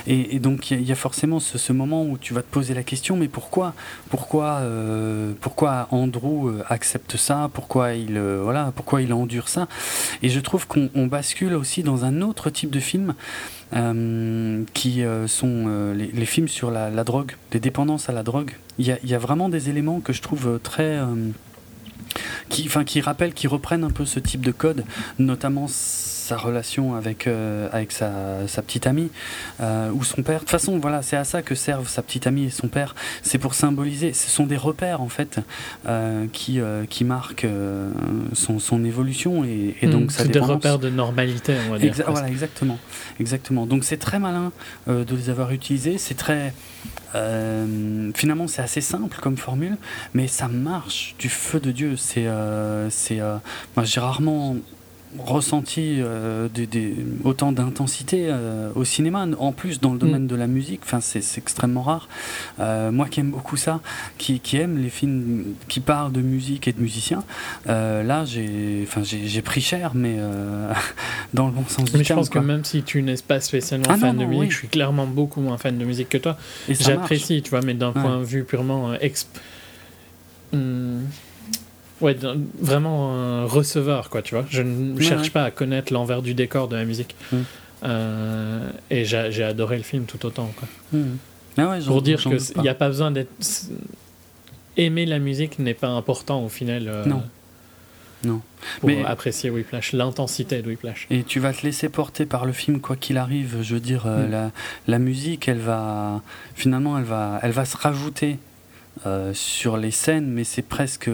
Et, 0.07 0.39
donc, 0.39 0.71
il 0.71 0.83
y, 0.83 0.93
a 0.93 0.95
forcément 0.95 1.41
ce, 1.41 1.73
moment 1.73 2.05
où 2.05 2.19
tu 2.19 2.35
vas 2.35 2.43
te 2.43 2.51
poser 2.51 2.75
la 2.75 2.83
question 2.83 3.17
mais 3.17 3.29
pourquoi 3.29 3.75
Pourquoi, 4.11 4.59
euh, 4.61 5.33
pourquoi 5.41 5.89
Andrew 5.91 6.49
euh, 6.49 6.65
accepte 6.69 7.17
ça? 7.17 7.51
Pourquoi 7.53 7.95
il, 7.95 8.17
euh, 8.17 8.41
voilà, 8.43 8.73
pourquoi 8.75 9.03
il 9.03 9.13
endure 9.13 9.49
ça? 9.49 9.69
Et 10.23 10.29
je 10.29 10.41
trouve 10.41 10.67
qu'on 10.67 11.07
bascule 11.07 11.55
aussi 11.55 11.83
dans 11.83 12.05
un 12.05 12.23
autre 12.23 12.51
type 12.51 12.71
de 12.71 12.81
film. 12.81 13.15
qui 14.73 15.03
sont 15.27 15.93
les, 15.95 16.27
films 16.27 16.49
sur 16.49 16.71
la, 16.71 16.91
la, 16.91 17.05
drogue, 17.05 17.33
les 17.53 17.61
dépendances 17.61 18.09
à 18.09 18.13
la 18.13 18.23
drogue. 18.23 18.53
Il 18.79 18.87
y, 18.87 19.07
y 19.07 19.15
a, 19.15 19.19
vraiment 19.19 19.49
des 19.49 19.69
éléments 19.69 20.01
que 20.01 20.13
je 20.13 20.23
trouve 20.23 20.59
très 20.63 20.99
qui, 22.49 22.65
enfin, 22.67 22.85
qui 22.85 23.01
rappellent, 23.01 23.35
qui 23.35 23.47
reprennent 23.47 23.85
un 23.85 23.91
peu 23.91 24.05
ce 24.05 24.21
type 24.21 24.45
de 24.45 24.53
code, 24.53 24.85
notamment 25.19 25.67
sa 26.29 26.37
relation 26.37 26.95
avec, 26.95 27.27
euh, 27.27 27.69
avec 27.73 27.91
sa, 27.91 28.47
sa, 28.47 28.61
petite 28.61 28.87
amie 28.87 29.11
euh, 29.61 29.91
ou 29.93 30.05
son 30.05 30.23
père. 30.23 30.37
De 30.37 30.41
toute 30.41 30.51
façon, 30.51 30.79
voilà, 30.79 31.01
c'est 31.01 31.17
à 31.17 31.25
ça 31.25 31.41
que 31.41 31.55
servent 31.55 31.89
sa 31.89 32.03
petite 32.03 32.27
amie 32.27 32.45
et 32.45 32.51
son 32.51 32.69
père. 32.69 32.95
C'est 33.23 33.39
pour 33.39 33.55
symboliser. 33.55 34.13
Ce 34.13 34.29
sont 34.29 34.45
des 34.45 34.59
repères 34.59 35.01
en 35.01 35.09
fait 35.09 35.41
euh, 35.87 36.27
qui, 36.33 36.61
qui 36.91 37.05
marquent 37.05 37.47
son, 38.35 38.59
son, 38.59 38.85
évolution 38.85 39.45
et, 39.45 39.75
et 39.81 39.87
donc 39.87 40.13
hmm, 40.13 40.29
des 40.29 40.39
repères 40.39 40.79
de 40.79 40.91
normalité, 40.91 41.55
on 41.67 41.73
va 41.73 41.79
dire. 41.79 41.95
voilà, 42.07 42.29
exactement, 42.29 42.79
exactement. 43.19 43.67
Donc 43.67 43.85
c'est 43.85 43.97
très 43.97 44.19
malin 44.19 44.53
de 44.87 45.17
les 45.17 45.31
avoir 45.31 45.51
utilisés. 45.53 45.97
C'est 45.99 46.17
très 46.17 46.53
finalement, 48.15 48.47
c'est 48.49 48.63
assez 48.63 48.83
simple 48.83 49.19
comme 49.21 49.39
formule, 49.39 49.77
mais 50.13 50.29
ça 50.29 50.47
marche 50.47 51.15
du 51.19 51.31
feu 51.31 51.59
de 51.59 51.73
Dieu. 51.73 51.97
C'est, 51.97 52.29
c'est, 52.91 53.21
moi, 53.75 53.85
j'ai 53.85 54.01
rarement 54.01 54.57
ressenti 55.19 55.97
euh, 55.99 56.49
des, 56.49 56.95
autant 57.25 57.53
d'intensité 57.53 58.27
euh, 58.29 58.71
au 58.75 58.85
cinéma, 58.85 59.27
en 59.39 59.53
plus 59.53 59.81
dans 59.81 59.93
le 59.93 59.99
domaine 59.99 60.25
mm. 60.25 60.29
de 60.29 60.37
la 60.37 60.47
musique, 60.47 60.81
enfin, 60.85 61.01
c'est 61.01 61.39
extrêmement 61.39 61.83
rare. 61.83 62.09
Euh, 62.61 62.91
moi 62.91 63.07
qui 63.07 63.21
aime 63.21 63.31
beaucoup 63.31 63.57
ça, 63.57 63.81
qui, 64.19 64.41
qui, 64.41 64.57
aime 64.57 64.79
les 64.79 64.91
films 64.91 65.55
qui 65.69 65.81
parlent 65.81 66.13
de 66.13 66.21
musique 66.21 66.69
et 66.69 66.73
de 66.73 66.81
musiciens, 66.81 67.25
là 67.67 68.25
j'ai 68.25 69.43
pris 69.43 69.61
cher, 69.61 69.93
mais 69.95 70.17
dans 71.35 71.47
le 71.47 71.53
bon 71.53 71.65
sens 71.67 71.79
mais 71.79 71.85
du 71.85 71.91
terme. 71.91 71.99
Mais 72.01 72.05
je 72.05 72.15
pense 72.15 72.31
que 72.31 72.39
même 72.39 72.65
si 72.65 72.83
tu 72.83 73.03
n'es 73.03 73.17
pas 73.17 73.41
spécialement 73.41 73.87
ah 73.89 73.97
fan 73.97 74.17
de 74.17 74.25
musique, 74.25 74.53
je 74.53 74.57
suis 74.59 74.69
clairement 74.69 75.07
beaucoup 75.07 75.41
moins 75.41 75.59
fan 75.59 75.77
de 75.79 75.85
musique 75.85 76.09
que 76.09 76.19
toi. 76.19 76.37
J'apprécie, 76.69 77.43
tu 77.43 77.51
vois, 77.51 77.61
mais 77.63 77.75
d'un 77.75 77.93
point 77.93 78.19
de 78.19 78.25
vue 78.25 78.45
purement 78.45 78.95
exp... 78.95 79.29
Hmm, 80.53 81.01
Ouais, 82.01 82.17
vraiment 82.61 83.13
un 83.13 83.45
receveur, 83.45 84.09
quoi, 84.09 84.23
tu 84.23 84.35
vois. 84.35 84.45
Je 84.49 84.63
ne 84.63 85.01
cherche 85.01 85.33
pas 85.33 85.45
à 85.45 85.51
connaître 85.51 85.93
l'envers 85.93 86.23
du 86.23 86.35
décor 86.35 86.69
de 86.69 86.77
la 86.77 86.85
musique. 86.85 87.17
Mm. 87.33 87.37
Euh, 87.85 88.71
et 88.91 89.05
j'ai 89.05 89.43
adoré 89.43 89.77
le 89.77 89.83
film 89.83 90.05
tout 90.05 90.25
autant, 90.27 90.53
quoi. 90.57 90.69
Mm. 90.93 91.17
Ah 91.57 91.71
ouais, 91.71 91.81
Pour 91.81 92.03
dire 92.03 92.21
qu'il 92.21 92.63
n'y 92.63 92.69
a 92.69 92.75
pas 92.75 92.89
besoin 92.89 93.11
d'être. 93.11 93.31
Aimer 94.77 95.07
la 95.07 95.19
musique 95.19 95.59
n'est 95.59 95.75
pas 95.75 95.89
important 95.89 96.45
au 96.45 96.49
final. 96.49 96.87
Euh, 96.87 97.05
non. 97.05 97.23
Non. 98.25 98.41
Pour 98.81 98.89
Mais... 98.89 99.05
apprécier 99.05 99.51
Whiplash, 99.51 99.93
l'intensité 99.93 100.61
de 100.63 100.69
Whiplash. 100.69 101.07
Et 101.11 101.23
tu 101.23 101.39
vas 101.41 101.53
te 101.53 101.63
laisser 101.63 101.89
porter 101.89 102.27
par 102.27 102.47
le 102.47 102.53
film, 102.53 102.81
quoi 102.81 102.97
qu'il 102.97 103.17
arrive. 103.17 103.59
Je 103.63 103.75
veux 103.75 103.81
dire, 103.81 104.07
euh, 104.07 104.27
mm. 104.27 104.31
la, 104.31 104.51
la, 104.87 104.99
musique, 105.01 105.49
elle 105.49 105.59
va. 105.59 106.23
Finalement, 106.55 106.97
elle 106.99 107.05
va, 107.05 107.41
elle 107.43 107.53
va 107.53 107.65
se 107.65 107.77
rajouter 107.77 108.39
sur 109.33 109.77
les 109.77 109.93
scènes, 109.93 110.29
mais 110.29 110.43
c'est 110.43 110.63
presque 110.63 111.09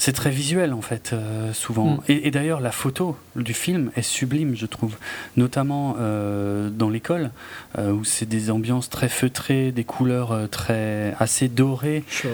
c'est 0.00 0.12
très 0.12 0.30
visuel 0.30 0.72
en 0.72 0.80
fait, 0.80 1.10
euh, 1.12 1.52
souvent. 1.52 1.96
Mm. 1.96 2.00
Et, 2.08 2.26
et 2.28 2.30
d'ailleurs, 2.30 2.60
la 2.60 2.70
photo 2.72 3.16
du 3.36 3.52
film 3.52 3.90
est 3.96 4.02
sublime, 4.02 4.54
je 4.56 4.64
trouve. 4.66 4.96
Notamment 5.36 5.96
euh, 5.98 6.70
dans 6.70 6.88
l'école, 6.88 7.30
euh, 7.78 7.92
où 7.92 8.04
c'est 8.04 8.26
des 8.28 8.50
ambiances 8.50 8.88
très 8.88 9.08
feutrées, 9.10 9.72
des 9.72 9.84
couleurs 9.84 10.48
très 10.50 11.14
assez 11.18 11.48
dorées, 11.48 12.04
Chaude. 12.08 12.30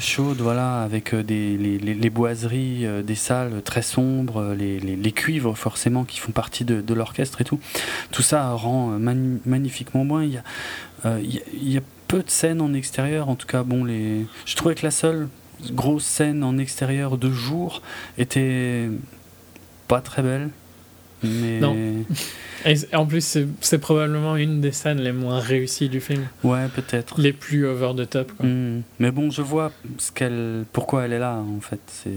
chaudes, 0.00 0.38
voilà, 0.40 0.82
avec 0.82 1.14
des, 1.14 1.56
les, 1.56 1.78
les- 1.78 1.94
les 1.94 2.10
boiseries 2.10 2.86
des 3.04 3.14
salles 3.14 3.62
très 3.62 3.82
sombres, 3.82 4.54
les, 4.58 4.80
les- 4.80 5.12
cuivres 5.12 5.54
forcément 5.56 6.04
qui 6.04 6.18
font 6.18 6.32
partie 6.32 6.64
de, 6.64 6.80
de 6.80 6.94
l'orchestre 6.94 7.40
et 7.40 7.44
tout. 7.44 7.60
Tout 8.10 8.22
ça 8.22 8.50
rend 8.52 8.88
mani- 8.98 9.40
magnifiquement 9.46 10.04
bien. 10.04 10.22
Il 10.22 10.32
y, 10.32 10.36
a, 10.38 10.42
euh, 11.06 11.20
il, 11.22 11.34
y 11.34 11.38
a, 11.38 11.42
il 11.54 11.72
y 11.72 11.78
a 11.78 11.82
peu 12.08 12.22
de 12.22 12.30
scènes 12.30 12.60
en 12.60 12.72
extérieur, 12.74 13.28
en 13.28 13.34
tout 13.34 13.46
cas, 13.46 13.62
bon, 13.62 13.84
les... 13.84 14.26
je 14.46 14.56
trouvais 14.56 14.74
que 14.74 14.84
la 14.84 14.90
seule 14.90 15.28
grosse 15.72 16.04
scène 16.04 16.42
en 16.44 16.58
extérieur 16.58 17.18
de 17.18 17.30
jour 17.30 17.82
était 18.18 18.88
pas 19.88 20.00
très 20.00 20.22
belle. 20.22 20.50
Mais 21.22 21.60
Non. 21.60 21.74
Et 22.64 22.76
c- 22.76 22.88
en 22.94 23.06
plus, 23.06 23.24
c'est- 23.60 23.78
probablement 23.78 24.36
une 24.36 24.60
des 24.60 24.72
scènes 24.72 25.00
les 25.00 25.12
moins 25.12 25.38
réussies 25.40 25.88
du 25.88 26.00
film. 26.00 26.26
ouais, 26.44 26.68
peut-être. 26.68 27.20
Les 27.20 27.32
plus 27.32 27.66
over 27.66 27.92
the 27.96 28.08
top. 28.08 28.32
Quoi. 28.36 28.46
Hmm. 28.46 28.82
Mais 28.98 29.10
bon, 29.10 29.30
je 29.30 29.40
vois 29.42 29.72
ce 29.98 30.12
qu'elle, 30.12 30.64
pourquoi 30.72 31.04
elle 31.04 31.12
est 31.12 31.18
là 31.18 31.36
en 31.36 31.60
fait. 31.60 31.80
C'est 31.86 32.10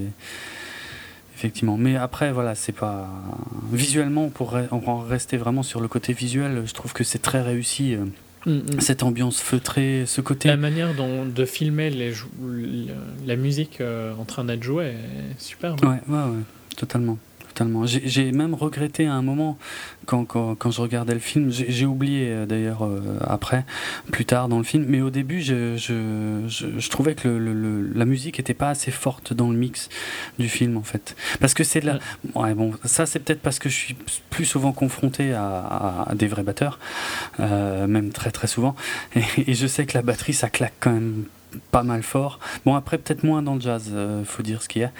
effectivement. 1.35 1.77
Mais 1.77 1.95
après, 1.95 2.31
voilà, 2.33 2.55
c'est 2.55 2.73
pas 2.73 3.07
visuellement 3.71 4.29
pour 4.29 4.57
on 4.71 4.97
rester 4.99 5.37
vraiment 5.37 5.63
sur 5.63 5.79
le 5.79 5.87
côté 5.87 6.11
visuel. 6.13 6.63
Je 6.65 6.73
trouve 6.73 6.91
que 6.93 7.03
c'est 7.03 7.19
très 7.21 7.41
réussi. 7.41 7.95
Euh, 8.47 8.49
Mm, 8.49 8.75
mm. 8.75 8.81
Cette 8.81 9.03
ambiance 9.03 9.41
feutrée, 9.41 10.03
ce 10.05 10.21
côté. 10.21 10.49
La 10.49 10.57
manière 10.57 10.93
dont 10.95 11.25
de 11.25 11.45
filmer 11.45 11.89
les 11.89 12.13
la 13.25 13.35
musique 13.35 13.81
euh, 13.81 14.13
en 14.19 14.25
train 14.25 14.45
d'être 14.45 14.63
jouée 14.63 14.87
est 14.87 15.39
superbe. 15.39 15.83
Ouais, 15.83 15.99
ouais, 16.07 16.23
ouais, 16.23 16.43
totalement. 16.75 17.17
Totalement. 17.59 17.85
J'ai 17.85 18.31
même 18.31 18.53
regretté 18.53 19.05
à 19.07 19.13
un 19.13 19.21
moment, 19.21 19.57
quand, 20.05 20.23
quand, 20.25 20.55
quand 20.55 20.71
je 20.71 20.81
regardais 20.81 21.13
le 21.13 21.19
film, 21.19 21.51
j'ai 21.51 21.85
oublié 21.85 22.27
euh, 22.29 22.45
d'ailleurs 22.45 22.85
euh, 22.85 23.01
après, 23.21 23.65
plus 24.11 24.25
tard 24.25 24.47
dans 24.47 24.57
le 24.57 24.63
film, 24.63 24.85
mais 24.87 25.01
au 25.01 25.09
début, 25.09 25.41
je, 25.41 25.75
je, 25.75 26.43
je, 26.47 26.79
je 26.79 26.89
trouvais 26.89 27.15
que 27.15 27.27
le, 27.27 27.53
le- 27.53 27.81
le- 27.81 27.91
la 27.93 28.05
musique 28.05 28.39
était 28.39 28.53
pas 28.53 28.69
assez 28.69 28.91
forte 28.91 29.33
dans 29.33 29.49
le 29.49 29.57
mix 29.57 29.89
du 30.39 30.47
film 30.47 30.77
en 30.77 30.83
fait. 30.83 31.15
Parce 31.41 31.53
que 31.53 31.63
c'est 31.63 31.81
de 31.81 31.87
la. 31.87 31.99
Ouais, 32.35 32.53
bon, 32.53 32.71
ça 32.85 33.05
c'est 33.05 33.19
peut-être 33.19 33.41
parce 33.41 33.59
que 33.59 33.67
je 33.69 33.75
suis 33.75 33.95
plus 34.29 34.45
souvent 34.45 34.71
confronté 34.71 35.33
à, 35.33 35.43
à- 35.45 36.11
à 36.11 36.15
des 36.15 36.27
vrais 36.27 36.43
batteurs, 36.43 36.79
euh, 37.39 37.87
même 37.87 38.11
très 38.11 38.31
très 38.31 38.47
souvent, 38.47 38.75
et, 39.15 39.23
et 39.51 39.53
je 39.53 39.67
sais 39.67 39.85
que 39.85 39.97
la 39.97 40.01
batterie 40.01 40.33
ça 40.33 40.49
claque 40.49 40.73
quand 40.79 40.91
même 40.93 41.25
pas 41.71 41.83
mal 41.83 42.03
fort. 42.03 42.39
Bon 42.65 42.75
après 42.75 42.97
peut-être 42.97 43.23
moins 43.23 43.41
dans 43.41 43.55
le 43.55 43.61
jazz, 43.61 43.89
euh, 43.91 44.23
faut 44.23 44.43
dire 44.43 44.61
ce 44.61 44.69
qu'il 44.69 44.81
y 44.81 44.85
a. 44.85 44.91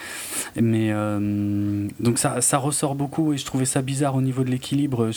Mais 0.55 0.89
euh, 0.91 1.87
donc 1.99 2.17
ça, 2.17 2.41
ça 2.41 2.57
ressort 2.57 2.95
beaucoup 2.95 3.33
et 3.33 3.37
je 3.37 3.45
trouvais 3.45 3.65
ça 3.65 3.81
bizarre 3.81 4.15
au 4.15 4.21
niveau 4.21 4.43
de 4.43 4.49
l'équilibre. 4.49 5.09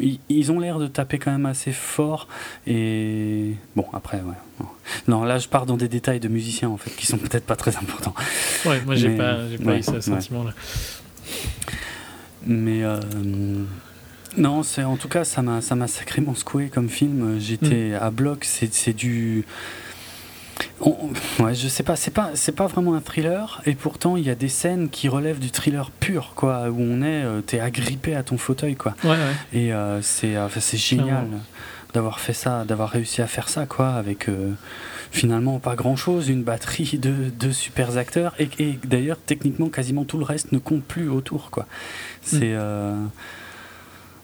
Ils, 0.00 0.18
ils 0.28 0.52
ont 0.52 0.58
l'air 0.58 0.78
de 0.78 0.86
taper 0.86 1.18
quand 1.18 1.32
même 1.32 1.46
assez 1.46 1.72
fort 1.72 2.28
et 2.66 3.54
bon 3.76 3.86
après 3.92 4.18
ouais. 4.18 4.66
Non 5.08 5.24
là 5.24 5.38
je 5.38 5.48
pars 5.48 5.66
dans 5.66 5.76
des 5.76 5.88
détails 5.88 6.20
de 6.20 6.28
musiciens 6.28 6.70
en 6.70 6.76
fait 6.76 6.90
qui 6.90 7.06
sont 7.06 7.18
peut-être 7.18 7.46
pas 7.46 7.56
très 7.56 7.76
importants. 7.76 8.14
Ouais, 8.64 8.80
moi 8.84 8.94
j'ai 8.94 9.16
pas, 9.16 9.36
pas 9.62 9.70
ouais, 9.70 9.78
eu 9.78 9.82
ce 9.82 9.92
ouais. 9.92 10.00
sentiment-là. 10.00 10.52
Mais 12.46 12.82
euh, 12.82 12.98
non 14.36 14.62
c'est 14.62 14.84
en 14.84 14.96
tout 14.96 15.08
cas 15.08 15.24
ça 15.24 15.42
m'a 15.42 15.60
ça 15.60 15.74
m'a 15.74 15.86
sacrément 15.86 16.34
secoué 16.34 16.68
comme 16.68 16.88
film. 16.88 17.38
J'étais 17.38 17.94
à 17.94 18.10
bloc. 18.10 18.44
C'est 18.44 18.92
du 18.92 19.44
on- 20.80 21.10
ouais, 21.42 21.54
je 21.54 21.68
sais 21.68 21.82
pas, 21.82 21.96
c'est 21.96 22.10
pas, 22.10 22.30
c'est 22.34 22.52
pas 22.52 22.66
vraiment 22.66 22.94
un 22.94 23.00
thriller, 23.00 23.60
et 23.66 23.74
pourtant 23.74 24.16
il 24.16 24.24
y 24.26 24.30
a 24.30 24.34
des 24.34 24.48
scènes 24.48 24.88
qui 24.88 25.08
relèvent 25.08 25.38
du 25.38 25.50
thriller 25.50 25.90
pur, 25.90 26.32
quoi, 26.34 26.68
où 26.70 26.76
on 26.80 27.02
est, 27.02 27.22
euh, 27.24 27.40
t'es 27.40 27.60
agrippé 27.60 28.14
à 28.14 28.22
ton 28.22 28.38
fauteuil, 28.38 28.74
quoi. 28.76 28.94
Ouais, 29.04 29.10
ouais. 29.10 29.16
Et 29.52 29.72
euh, 29.72 30.02
c'est 30.02 30.36
euh, 30.36 30.48
c'est 30.60 30.76
génial 30.76 31.26
d'avoir 31.94 32.20
fait 32.20 32.32
ça, 32.32 32.64
d'avoir 32.64 32.88
réussi 32.90 33.20
à 33.22 33.26
faire 33.26 33.48
ça, 33.48 33.66
quoi, 33.66 33.90
avec 33.90 34.28
finalement 35.10 35.58
pas 35.58 35.74
grand 35.76 35.94
chose, 35.94 36.28
une 36.30 36.42
batterie 36.42 36.98
de, 36.98 37.30
de 37.38 37.52
super 37.52 37.98
acteurs, 37.98 38.34
et, 38.38 38.48
et 38.58 38.78
d'ailleurs, 38.84 39.18
techniquement, 39.24 39.68
quasiment 39.68 40.04
tout 40.04 40.16
le 40.18 40.24
reste 40.24 40.52
ne 40.52 40.58
compte 40.58 40.82
plus 40.84 41.08
autour, 41.10 41.50
quoi. 41.50 41.66
C'est. 42.22 42.54
euh, 42.54 42.94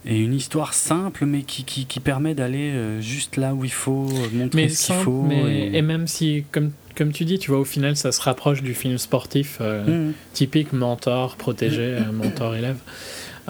et 0.09 0.19
une 0.19 0.33
histoire 0.35 0.73
simple, 0.75 1.25
mais 1.27 1.43
qui, 1.43 1.65
qui, 1.65 1.85
qui 1.87 2.01
permet 2.01 2.35
d'aller 2.35 2.71
euh, 2.73 3.01
juste 3.01 3.37
là 3.37 3.55
où 3.55 3.65
il 3.65 3.71
faut, 3.73 4.25
euh, 4.25 4.31
montrer 4.33 4.63
Mais 4.63 4.69
ce 4.71 4.87
qu'il 4.87 4.95
faut. 4.97 5.23
mais, 5.23 5.67
et- 5.69 5.77
et 5.77 5.83
même 5.83 6.07
si, 6.09 6.45
comme, 6.51 6.73
comme 6.97 7.13
tu 7.13 7.25
dis, 7.27 7.39
tu 7.39 7.51
vois, 7.51 7.61
au 7.61 7.65
final, 7.65 7.95
ça 7.97 8.11
se 8.11 8.21
rapproche 8.23 8.63
du 8.63 8.73
film 8.75 8.97
sportif 8.99 9.59
euh, 9.61 10.09
Mhm. 10.09 10.15
typique 10.33 10.73
mentor, 10.73 11.37
protégé, 11.37 11.83
euh, 11.83 12.11
mentor-élève. 12.11 12.79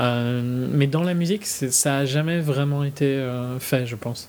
Euh, 0.00 0.68
mais 0.72 0.86
dans 0.88 1.02
la 1.04 1.14
musique, 1.14 1.46
ça 1.46 1.98
a 1.98 2.04
jamais 2.04 2.40
vraiment 2.40 2.82
été 2.84 3.04
euh, 3.06 3.58
fait, 3.60 3.86
je 3.86 3.96
pense. 3.96 4.28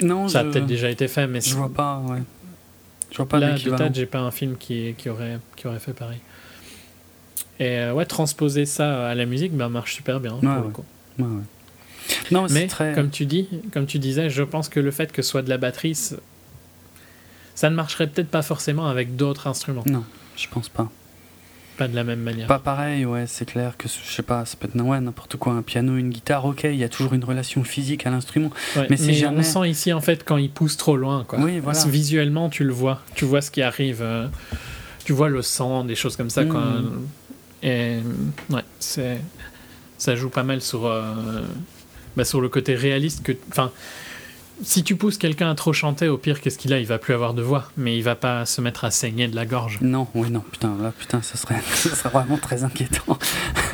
Non, 0.00 0.28
Ça 0.28 0.40
a 0.40 0.44
peut-être 0.44 0.66
déjà 0.66 0.88
été 0.90 1.08
fait, 1.08 1.26
mais 1.26 1.40
je 1.40 1.54
vois 1.54 1.68
pas, 1.72 1.98
ouais. 2.06 2.20
Je 3.10 3.16
vois 3.16 3.26
pas 3.26 3.38
là, 3.40 3.58
de 3.58 3.70
tête, 3.76 3.94
j'ai 3.94 4.06
pas 4.06 4.20
un 4.20 4.30
film 4.30 4.56
qui, 4.58 4.94
qui, 4.96 5.08
aurait, 5.08 5.38
qui 5.56 5.66
aurait 5.66 5.78
fait 5.80 5.92
pareil. 5.94 6.20
Et 7.58 7.90
ouais, 7.90 8.04
transposer 8.06 8.64
ça 8.66 9.08
à 9.08 9.14
la 9.14 9.26
musique, 9.26 9.52
bah, 9.54 9.68
marche 9.68 9.94
super 9.94 10.20
bien. 10.20 10.32
pour 10.32 10.42
Ouais, 10.42 10.56
le 10.56 10.62
ouais. 10.66 10.72
coup. 10.72 10.84
Non, 12.30 12.42
mais, 12.42 12.48
c'est 12.48 12.54
Mais 12.54 12.66
très. 12.66 12.92
comme 12.94 13.10
tu 13.10 13.26
dis, 13.26 13.48
comme 13.72 13.86
tu 13.86 13.98
disais, 13.98 14.30
je 14.30 14.42
pense 14.42 14.68
que 14.68 14.80
le 14.80 14.90
fait 14.90 15.12
que 15.12 15.22
ce 15.22 15.30
soit 15.30 15.42
de 15.42 15.48
la 15.50 15.58
batterie, 15.58 15.94
ça 17.54 17.70
ne 17.70 17.74
marcherait 17.74 18.06
peut-être 18.06 18.30
pas 18.30 18.42
forcément 18.42 18.86
avec 18.88 19.16
d'autres 19.16 19.46
instruments, 19.46 19.82
Non, 19.86 20.04
je 20.36 20.46
pense 20.48 20.68
pas. 20.68 20.90
pas 21.76 21.88
de 21.88 21.94
la 21.96 22.04
même 22.04 22.20
manière. 22.20 22.46
Pas 22.46 22.58
pareil, 22.58 23.04
ouais, 23.04 23.24
c'est 23.26 23.44
clair 23.44 23.76
que 23.76 23.88
je 23.88 24.10
sais 24.14 24.22
pas, 24.22 24.44
ça 24.46 24.56
peut 24.58 24.68
être 24.72 24.80
ouais, 24.80 25.00
n'importe 25.00 25.36
quoi, 25.36 25.52
un 25.52 25.62
piano, 25.62 25.96
une 25.96 26.10
guitare, 26.10 26.44
ok, 26.44 26.64
il 26.64 26.76
y 26.76 26.84
a 26.84 26.88
toujours 26.88 27.12
une 27.14 27.24
relation 27.24 27.62
physique 27.64 28.06
à 28.06 28.10
l'instrument. 28.10 28.50
Ouais, 28.76 28.86
mais 28.90 28.96
c'est 28.96 29.12
jamais- 29.14 29.38
on 29.38 29.42
sent 29.42 29.68
ici 29.68 29.92
en 29.92 30.00
fait 30.00 30.24
quand 30.24 30.36
il 30.36 30.50
pousse 30.50 30.76
trop 30.76 30.96
loin, 30.96 31.24
quoi. 31.26 31.38
Oui, 31.40 31.58
voilà. 31.58 31.84
Visuellement, 31.86 32.48
tu 32.48 32.64
le 32.64 32.72
vois, 32.72 33.02
tu 33.14 33.24
vois 33.24 33.40
ce 33.42 33.50
qui 33.50 33.62
arrive, 33.62 34.00
euh, 34.02 34.26
tu 35.04 35.12
vois 35.12 35.28
le 35.28 35.42
sang, 35.42 35.84
des 35.84 35.94
choses 35.96 36.16
comme 36.16 36.30
ça. 36.30 36.44
Quand, 36.44 36.60
Mhm. 36.60 37.06
et 37.62 37.98
ouais, 38.50 38.64
c'est 38.78 39.18
ça 39.98 40.16
joue 40.16 40.30
pas 40.30 40.44
mal 40.44 40.62
sur 40.62 40.86
euh, 40.86 41.42
bah, 42.16 42.24
sur 42.24 42.40
le 42.40 42.48
côté 42.48 42.74
réaliste 42.74 43.22
que, 43.22 43.32
enfin. 43.50 43.70
Si 44.62 44.82
tu 44.84 44.94
pousses 44.94 45.16
quelqu'un 45.16 45.50
à 45.50 45.54
trop 45.54 45.72
chanter, 45.72 46.08
au 46.08 46.18
pire, 46.18 46.42
qu'est-ce 46.42 46.58
qu'il 46.58 46.74
a? 46.74 46.78
Il 46.78 46.86
va 46.86 46.98
plus 46.98 47.14
avoir 47.14 47.32
de 47.32 47.40
voix, 47.40 47.70
mais 47.78 47.96
il 47.96 48.02
va 48.02 48.14
pas 48.14 48.44
se 48.44 48.60
mettre 48.60 48.84
à 48.84 48.90
saigner 48.90 49.26
de 49.26 49.34
la 49.34 49.46
gorge. 49.46 49.78
Non, 49.80 50.06
oui, 50.14 50.30
non, 50.30 50.40
putain, 50.40 50.76
là, 50.82 50.92
putain, 50.98 51.22
ça 51.22 51.38
serait, 51.38 51.62
ça 51.72 51.94
serait 51.96 52.10
vraiment 52.10 52.36
très 52.36 52.62
inquiétant. 52.62 53.18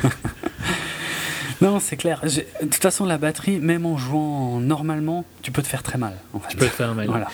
non, 1.61 1.81
c'est 1.81 1.97
clair. 1.97 2.21
De 2.23 2.29
toute 2.61 2.75
façon, 2.75 3.03
la 3.05 3.17
batterie, 3.17 3.59
même 3.59 3.85
en 3.85 3.97
jouant 3.97 4.59
normalement, 4.61 5.25
tu 5.41 5.51
peux 5.51 5.61
te 5.61 5.67
faire 5.67 5.83
très 5.83 5.97
mal. 5.97 6.13
En 6.33 6.39
fait. 6.39 6.49
Tu 6.49 6.57
peux 6.57 6.67
te 6.67 6.71
faire 6.71 6.93
mal. 6.95 7.07
Voilà. 7.07 7.27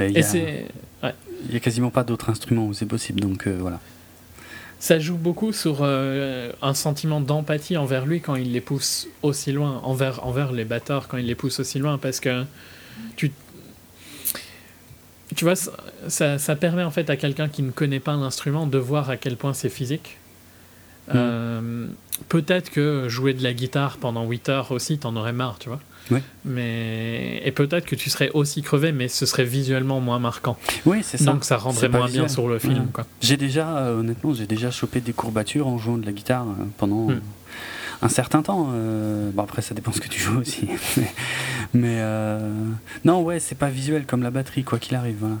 Et 0.00 0.20
a- 0.20 0.22
c'est, 0.22 0.68
ouais, 1.02 1.14
il 1.46 1.52
y 1.52 1.56
a 1.56 1.60
quasiment 1.60 1.90
pas 1.90 2.04
d'autres 2.04 2.30
instruments 2.30 2.66
où 2.66 2.72
c'est 2.72 2.86
possible, 2.86 3.20
donc 3.20 3.46
euh, 3.46 3.58
voilà. 3.60 3.80
Ça 4.78 4.98
joue 4.98 5.16
beaucoup 5.16 5.52
sur 5.52 5.78
euh, 5.80 6.52
un 6.62 6.74
sentiment 6.74 7.20
d'empathie 7.20 7.76
envers 7.76 8.06
lui 8.06 8.20
quand 8.20 8.36
il 8.36 8.52
les 8.52 8.60
pousse 8.60 9.08
aussi 9.22 9.52
loin, 9.52 9.80
envers, 9.82 10.24
envers 10.24 10.52
les 10.52 10.64
batteurs 10.64 11.08
quand 11.08 11.16
il 11.16 11.26
les 11.26 11.34
pousse 11.34 11.60
aussi 11.60 11.78
loin, 11.78 11.98
parce 11.98 12.20
que 12.20 12.44
tu, 13.16 13.32
tu 15.34 15.44
vois, 15.44 15.54
ça 15.56 16.56
permet 16.56 16.84
en 16.84 16.90
fait 16.90 17.10
à 17.10 17.16
quelqu'un 17.16 17.48
qui 17.48 17.62
ne 17.62 17.70
connaît 17.70 18.00
pas 18.00 18.16
l'instrument 18.16 18.66
de 18.66 18.78
voir 18.78 19.10
à 19.10 19.16
quel 19.16 19.36
point 19.36 19.52
c'est 19.52 19.68
physique. 19.68 20.18
Mm. 21.08 21.12
Euh, 21.14 21.86
Peut-être 22.28 22.70
que 22.70 23.08
jouer 23.08 23.32
de 23.32 23.42
la 23.42 23.54
guitare 23.54 23.98
pendant 23.98 24.26
8 24.26 24.48
heures 24.48 24.72
aussi, 24.72 24.98
t'en 24.98 25.14
aurais 25.16 25.32
marre, 25.32 25.58
tu 25.58 25.68
vois. 25.68 25.80
Oui. 26.10 26.20
Mais 26.44 27.40
et 27.44 27.52
peut-être 27.52 27.84
que 27.86 27.94
tu 27.94 28.10
serais 28.10 28.30
aussi 28.34 28.62
crevé, 28.62 28.92
mais 28.92 29.08
ce 29.08 29.26
serait 29.26 29.44
visuellement 29.44 30.00
moins 30.00 30.18
marquant. 30.18 30.56
Oui, 30.86 30.98
c'est 31.02 31.18
ça. 31.18 31.32
Donc 31.32 31.44
ça 31.44 31.56
rendrait 31.56 31.88
moins 31.88 32.08
bien 32.08 32.28
sur 32.28 32.48
le 32.48 32.58
film, 32.58 32.86
Ouais. 32.96 33.04
J'ai 33.20 33.36
déjà, 33.36 33.78
euh, 33.78 34.00
honnêtement, 34.00 34.32
j'ai 34.34 34.46
déjà 34.46 34.70
chopé 34.70 35.00
des 35.00 35.12
courbatures 35.12 35.66
en 35.66 35.78
jouant 35.78 35.98
de 35.98 36.06
la 36.06 36.12
guitare 36.12 36.46
euh, 36.48 36.64
pendant 36.78 37.08
Hmm. 37.08 37.20
Un 38.02 38.08
certain 38.08 38.42
temps. 38.42 38.68
euh, 38.72 39.30
bon, 39.32 39.42
après, 39.42 39.62
ça 39.62 39.74
dépend 39.74 39.92
ce 39.92 40.00
que 40.00 40.08
tu 40.08 40.20
joues 40.20 40.38
aussi. 40.40 40.68
mais 40.96 41.12
mais, 41.74 41.96
euh, 41.98 42.50
non, 43.04 43.22
ouais, 43.22 43.40
c'est 43.40 43.54
pas 43.54 43.68
visuel 43.68 44.04
comme 44.06 44.22
la 44.22 44.30
batterie, 44.30 44.64
quoi 44.64 44.78
qu'il 44.78 44.96
arrive. 44.96 45.16
voilà. 45.20 45.36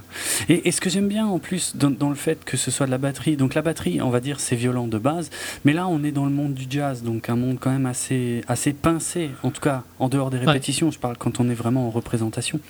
Et, 0.48 0.68
et 0.68 0.72
ce 0.72 0.80
que 0.80 0.90
j'aime 0.90 1.08
bien 1.08 1.26
en 1.26 1.38
plus 1.38 1.76
dans, 1.76 1.90
dans 1.90 2.08
le 2.08 2.14
fait 2.14 2.44
que 2.44 2.56
ce 2.56 2.70
soit 2.70 2.86
de 2.86 2.90
la 2.90 2.98
batterie, 2.98 3.36
donc 3.36 3.54
la 3.54 3.62
batterie, 3.62 4.00
on 4.02 4.10
va 4.10 4.20
dire, 4.20 4.40
c'est 4.40 4.56
violent 4.56 4.86
de 4.86 4.98
base, 4.98 5.30
mais 5.64 5.72
là, 5.72 5.88
on 5.88 6.02
est 6.04 6.12
dans 6.12 6.24
le 6.24 6.30
monde 6.32 6.54
du 6.54 6.66
jazz, 6.68 7.02
donc 7.02 7.28
un 7.28 7.36
monde 7.36 7.58
quand 7.60 7.70
même 7.70 7.86
assez, 7.86 8.42
assez 8.48 8.72
pincé, 8.72 9.30
en 9.42 9.50
tout 9.50 9.60
cas, 9.60 9.84
en 9.98 10.08
dehors 10.08 10.30
des 10.30 10.38
répétitions, 10.38 10.90
je 10.90 10.98
parle 10.98 11.16
quand 11.16 11.40
on 11.40 11.48
est 11.48 11.54
vraiment 11.54 11.86
en 11.86 11.90
représentation. 11.90 12.60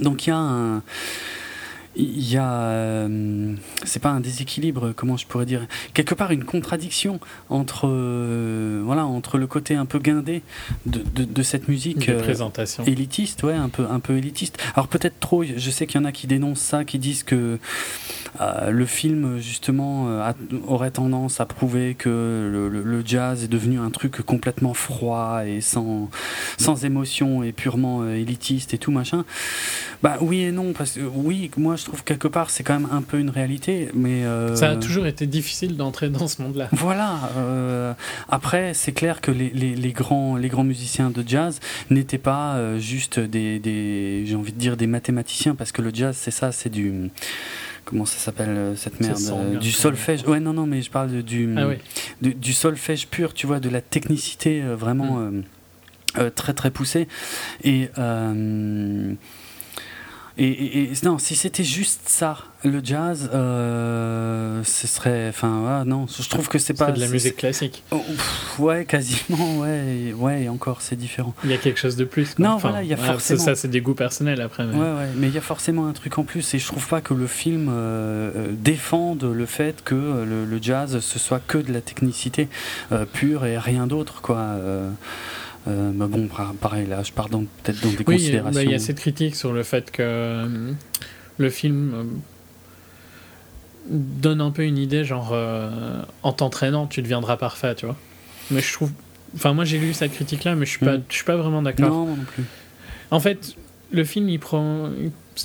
Donc 0.00 0.26
il 0.26 0.30
y 0.30 0.32
a 0.32 0.36
un 0.36 0.82
il 1.96 2.30
y 2.30 2.36
a, 2.36 2.52
euh, 2.52 3.54
c'est 3.84 4.00
pas 4.00 4.10
un 4.10 4.20
déséquilibre, 4.20 4.92
comment 4.94 5.16
je 5.16 5.26
pourrais 5.26 5.46
dire, 5.46 5.66
quelque 5.94 6.14
part 6.14 6.30
une 6.30 6.44
contradiction 6.44 7.20
entre, 7.48 7.88
euh, 7.88 8.82
voilà, 8.84 9.06
entre 9.06 9.38
le 9.38 9.46
côté 9.46 9.74
un 9.74 9.86
peu 9.86 9.98
guindé 9.98 10.42
de, 10.84 11.02
de, 11.24 11.42
cette 11.42 11.68
musique 11.68 12.08
euh, 12.08 12.34
élitiste, 12.86 13.42
ouais, 13.44 13.54
un 13.54 13.68
peu, 13.68 13.86
un 13.88 14.00
peu 14.00 14.16
élitiste. 14.16 14.58
Alors 14.74 14.88
peut-être 14.88 15.18
trop. 15.20 15.42
Je 15.44 15.70
sais 15.70 15.86
qu'il 15.86 16.00
y 16.00 16.04
en 16.04 16.06
a 16.06 16.12
qui 16.12 16.26
dénoncent 16.26 16.60
ça, 16.60 16.84
qui 16.84 16.98
disent 16.98 17.22
que 17.22 17.58
le 18.68 18.86
film 18.86 19.38
justement 19.38 20.08
aurait 20.66 20.90
tendance 20.90 21.40
à 21.40 21.46
prouver 21.46 21.94
que 21.94 22.68
le, 22.70 23.02
jazz 23.06 23.44
est 23.44 23.48
devenu 23.48 23.78
un 23.78 23.90
truc 23.90 24.20
complètement 24.22 24.74
froid 24.74 25.46
et 25.46 25.60
sans, 25.60 26.10
sans 26.58 26.84
émotion 26.84 27.42
et 27.42 27.52
purement 27.52 28.06
élitiste 28.06 28.74
et 28.74 28.78
tout 28.78 28.90
machin. 28.90 29.24
Bah 30.02 30.18
oui 30.20 30.42
et 30.42 30.52
non, 30.52 30.72
parce 30.72 30.92
que 30.92 31.00
oui, 31.00 31.50
moi 31.56 31.76
je 31.76 31.85
trouve 31.86 32.04
quelque 32.04 32.28
part 32.28 32.50
c'est 32.50 32.62
quand 32.62 32.78
même 32.78 32.88
un 32.90 33.02
peu 33.02 33.18
une 33.18 33.30
réalité, 33.30 33.88
mais 33.94 34.24
euh, 34.24 34.54
ça 34.56 34.70
a 34.70 34.76
toujours 34.76 35.06
été 35.06 35.26
difficile 35.26 35.76
d'entrer 35.76 36.08
dans 36.08 36.28
ce 36.28 36.42
monde-là. 36.42 36.68
Voilà. 36.72 37.30
Euh, 37.36 37.94
après, 38.28 38.74
c'est 38.74 38.92
clair 38.92 39.20
que 39.20 39.30
les, 39.30 39.50
les, 39.50 39.74
les, 39.74 39.92
grands 39.92 40.36
les 40.36 40.48
grands 40.48 40.64
musiciens 40.64 41.10
de 41.10 41.24
jazz 41.26 41.60
n'étaient 41.90 42.18
pas 42.18 42.56
euh, 42.56 42.78
juste 42.78 43.18
des, 43.20 43.58
des 43.58 44.24
j'ai 44.26 44.34
envie 44.34 44.52
de 44.52 44.58
dire 44.58 44.76
des 44.76 44.86
mathématiciens, 44.86 45.54
parce 45.54 45.72
que 45.72 45.80
le 45.80 45.90
jazz 45.92 46.16
c'est 46.18 46.30
ça, 46.30 46.52
c'est 46.52 46.70
du 46.70 47.10
comment 47.84 48.04
ça 48.04 48.18
s'appelle 48.18 48.74
cette 48.76 48.98
merde 49.00 49.58
du 49.60 49.70
solfège 49.70 50.24
ouais 50.24 50.40
non 50.40 50.52
non 50.52 50.66
mais 50.66 50.82
je 50.82 50.90
parle 50.90 51.22
du 51.22 51.54
ah 51.56 51.68
du 52.20 52.52
solfège 52.52 53.06
pur 53.06 53.32
tu 53.32 53.46
vois 53.46 53.60
de 53.60 53.68
la 53.68 53.80
technicité 53.80 54.60
vraiment 54.60 55.20
mm. 55.20 56.30
très 56.34 56.52
très 56.52 56.72
poussée 56.72 57.06
et 57.62 57.88
et, 60.38 60.92
non, 61.02 61.18
si 61.18 61.34
c'était 61.34 61.64
juste 61.64 62.02
ça, 62.08 62.36
le 62.62 62.82
jazz, 62.84 63.30
euh, 63.32 64.62
ce 64.64 64.86
serait. 64.86 65.28
Enfin, 65.30 65.84
non, 65.86 66.06
je 66.06 66.28
trouve 66.28 66.48
que 66.48 66.58
c'est 66.58 66.74
pas. 66.74 66.92
de 66.92 67.00
la 67.00 67.08
musique 67.08 67.36
classique. 67.36 67.82
Oh, 67.90 68.02
ouais, 68.58 68.84
quasiment, 68.84 69.60
ouais, 69.60 70.12
ouais, 70.14 70.42
et 70.42 70.48
encore, 70.50 70.82
c'est 70.82 70.96
différent. 70.96 71.34
Il 71.44 71.50
y 71.50 71.54
a 71.54 71.56
quelque 71.56 71.78
chose 71.78 71.96
de 71.96 72.04
plus. 72.04 72.38
Non, 72.38 72.58
voilà, 72.58 72.82
il 72.82 72.88
y 72.88 72.92
a 72.92 72.98
forcément. 72.98 73.42
Ça, 73.42 73.54
c'est 73.54 73.68
des 73.68 73.80
goûts 73.80 73.94
personnels 73.94 74.42
après. 74.42 74.66
Mais... 74.66 74.74
Ouais, 74.74 74.80
ouais, 74.80 75.08
mais 75.16 75.28
il 75.28 75.34
y 75.34 75.38
a 75.38 75.42
forcément 75.42 75.86
un 75.86 75.92
truc 75.92 76.18
en 76.18 76.24
plus, 76.24 76.52
et 76.52 76.58
je 76.58 76.66
trouve 76.66 76.86
pas 76.86 77.00
que 77.00 77.14
le 77.14 77.26
film 77.26 77.68
euh, 77.70 78.30
euh, 78.36 78.48
défende 78.52 79.24
le 79.24 79.46
fait 79.46 79.82
que 79.84 79.94
le, 79.94 80.58
jazz, 80.60 81.00
ce 81.00 81.18
soit 81.18 81.40
que 81.46 81.58
de 81.58 81.72
la 81.72 81.80
technicité 81.80 82.48
pure 83.12 83.46
et 83.46 83.56
rien 83.56 83.86
d'autre, 83.86 84.20
quoi. 84.20 84.56
Euh, 85.68 85.90
mais 85.94 86.06
bon, 86.06 86.28
pareil, 86.60 86.86
là, 86.86 87.02
je 87.02 87.12
pars 87.12 87.28
peut-être 87.28 87.82
dans 87.82 87.90
des 87.90 87.98
oui, 87.98 88.04
considérations. 88.04 88.60
Il 88.60 88.70
y 88.70 88.74
a 88.74 88.78
cette 88.78 89.00
critique 89.00 89.34
sur 89.34 89.52
le 89.52 89.62
fait 89.62 89.90
que 89.90 90.02
euh, 90.02 90.72
le 91.38 91.50
film 91.50 91.92
euh, 91.94 92.04
donne 93.90 94.40
un 94.40 94.50
peu 94.50 94.64
une 94.64 94.78
idée, 94.78 95.04
genre, 95.04 95.34
en 96.22 96.32
t'entraînant, 96.32 96.86
tu 96.86 97.02
deviendras 97.02 97.36
parfait, 97.36 97.74
tu 97.74 97.86
vois. 97.86 97.96
Mais 98.50 98.60
je 98.60 98.72
trouve. 98.72 98.90
Enfin, 99.34 99.52
moi, 99.52 99.64
j'ai 99.64 99.78
lu 99.78 99.92
cette 99.92 100.12
critique-là, 100.12 100.54
mais 100.54 100.66
je 100.66 100.70
suis, 100.70 100.84
pas, 100.84 100.98
mm. 100.98 101.02
je 101.08 101.14
suis 101.14 101.24
pas 101.24 101.36
vraiment 101.36 101.62
d'accord. 101.62 101.90
Non, 101.90 102.06
non 102.06 102.24
plus. 102.24 102.44
En 103.10 103.20
fait, 103.20 103.56
le 103.90 104.04
film, 104.04 104.28
il 104.28 104.38
prend. 104.38 104.90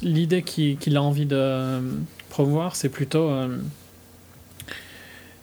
L'idée 0.04 0.42
qu'il 0.44 0.96
a 0.96 1.02
envie 1.02 1.26
de 1.26 1.82
promouvoir, 2.30 2.76
c'est 2.76 2.90
plutôt 2.90 3.30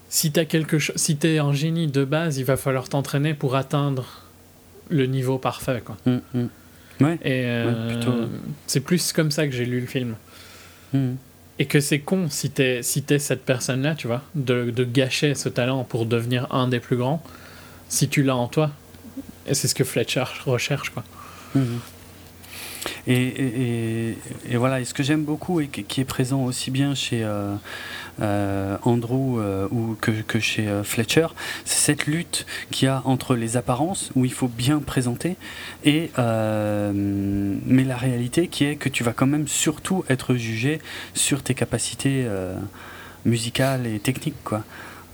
si 0.09 0.31
tu 0.31 0.43
quelque 0.47 0.79
chose 0.79 0.95
si 0.97 1.17
es 1.21 1.37
un 1.37 1.53
génie 1.53 1.85
de 1.85 2.03
base 2.03 2.39
il 2.39 2.45
va 2.45 2.57
falloir 2.57 2.89
t'entraîner 2.89 3.35
pour 3.35 3.55
atteindre 3.55 4.23
le 4.89 5.05
niveau 5.05 5.37
parfait. 5.37 5.81
Quoi. 5.83 5.97
Mm, 6.05 6.17
mm. 6.33 6.49
Ouais. 7.01 7.15
Et 7.23 7.45
euh, 7.45 8.27
c'est 8.67 8.81
plus 8.81 9.13
comme 9.13 9.31
ça 9.31 9.47
que 9.47 9.53
j'ai 9.53 9.65
lu 9.65 9.79
le 9.79 9.87
film. 9.87 10.15
Mm. 10.93 11.13
Et 11.59 11.65
que 11.65 11.79
c'est 11.79 11.99
con 11.99 12.27
si 12.29 12.51
t'es 12.51 12.81
si 12.83 13.03
es 13.09 13.19
cette 13.19 13.43
personne-là, 13.43 13.95
tu 13.95 14.07
vois, 14.07 14.21
de, 14.35 14.69
de, 14.69 14.83
gâcher 14.85 15.35
ce 15.35 15.49
talent 15.49 15.83
pour 15.83 16.05
devenir 16.05 16.47
un 16.53 16.67
des 16.67 16.79
plus 16.79 16.95
grands, 16.95 17.21
si 17.89 18.07
tu 18.07 18.23
l'as 18.23 18.35
en 18.35 18.47
toi. 18.47 18.71
Et 19.45 19.53
c'est 19.53 19.67
ce 19.67 19.75
que 19.75 19.83
Fletcher 19.83 20.23
recherche, 20.45 20.91
quoi. 20.91 21.03
Et, 23.11 24.15
voilà, 24.53 24.79
et 24.79 24.85
ce 24.85 24.93
que 24.93 25.01
j'aime 25.01 25.23
beaucoup 25.23 25.59
et 25.59 25.67
qui 25.67 26.01
est 26.01 26.05
présent 26.05 26.43
aussi 26.43 26.69
bien 26.69 26.93
chez, 26.93 27.23
euh, 27.23 27.55
euh, 28.21 28.77
Andrew 28.83 29.39
euh, 29.39 29.67
ou 29.71 29.97
que, 29.99 30.39
chez 30.39 30.67
Fletcher, 30.83 31.27
c'est 31.65 31.79
cette 31.79 32.05
lutte 32.05 32.45
qu'il 32.69 32.85
y 32.85 32.89
a 32.89 33.01
entre 33.05 33.35
les 33.35 33.57
apparences 33.57 34.11
où 34.15 34.25
il 34.25 34.31
faut 34.31 34.47
bien 34.47 34.79
présenter 34.79 35.37
et 35.83 36.11
mais 36.17 37.83
la 37.83 37.97
réalité 37.97 38.47
qui 38.47 38.65
est 38.65 38.75
que 38.75 38.89
tu 38.89 39.03
vas 39.03 39.13
quand 39.13 39.27
même 39.27 39.47
surtout 39.47 40.05
être 40.07 40.35
jugé 40.35 40.79
sur 41.15 41.41
tes 41.41 41.55
capacités 41.55 42.27
musicales 43.25 43.87
et 43.87 43.99
techniques. 43.99 44.35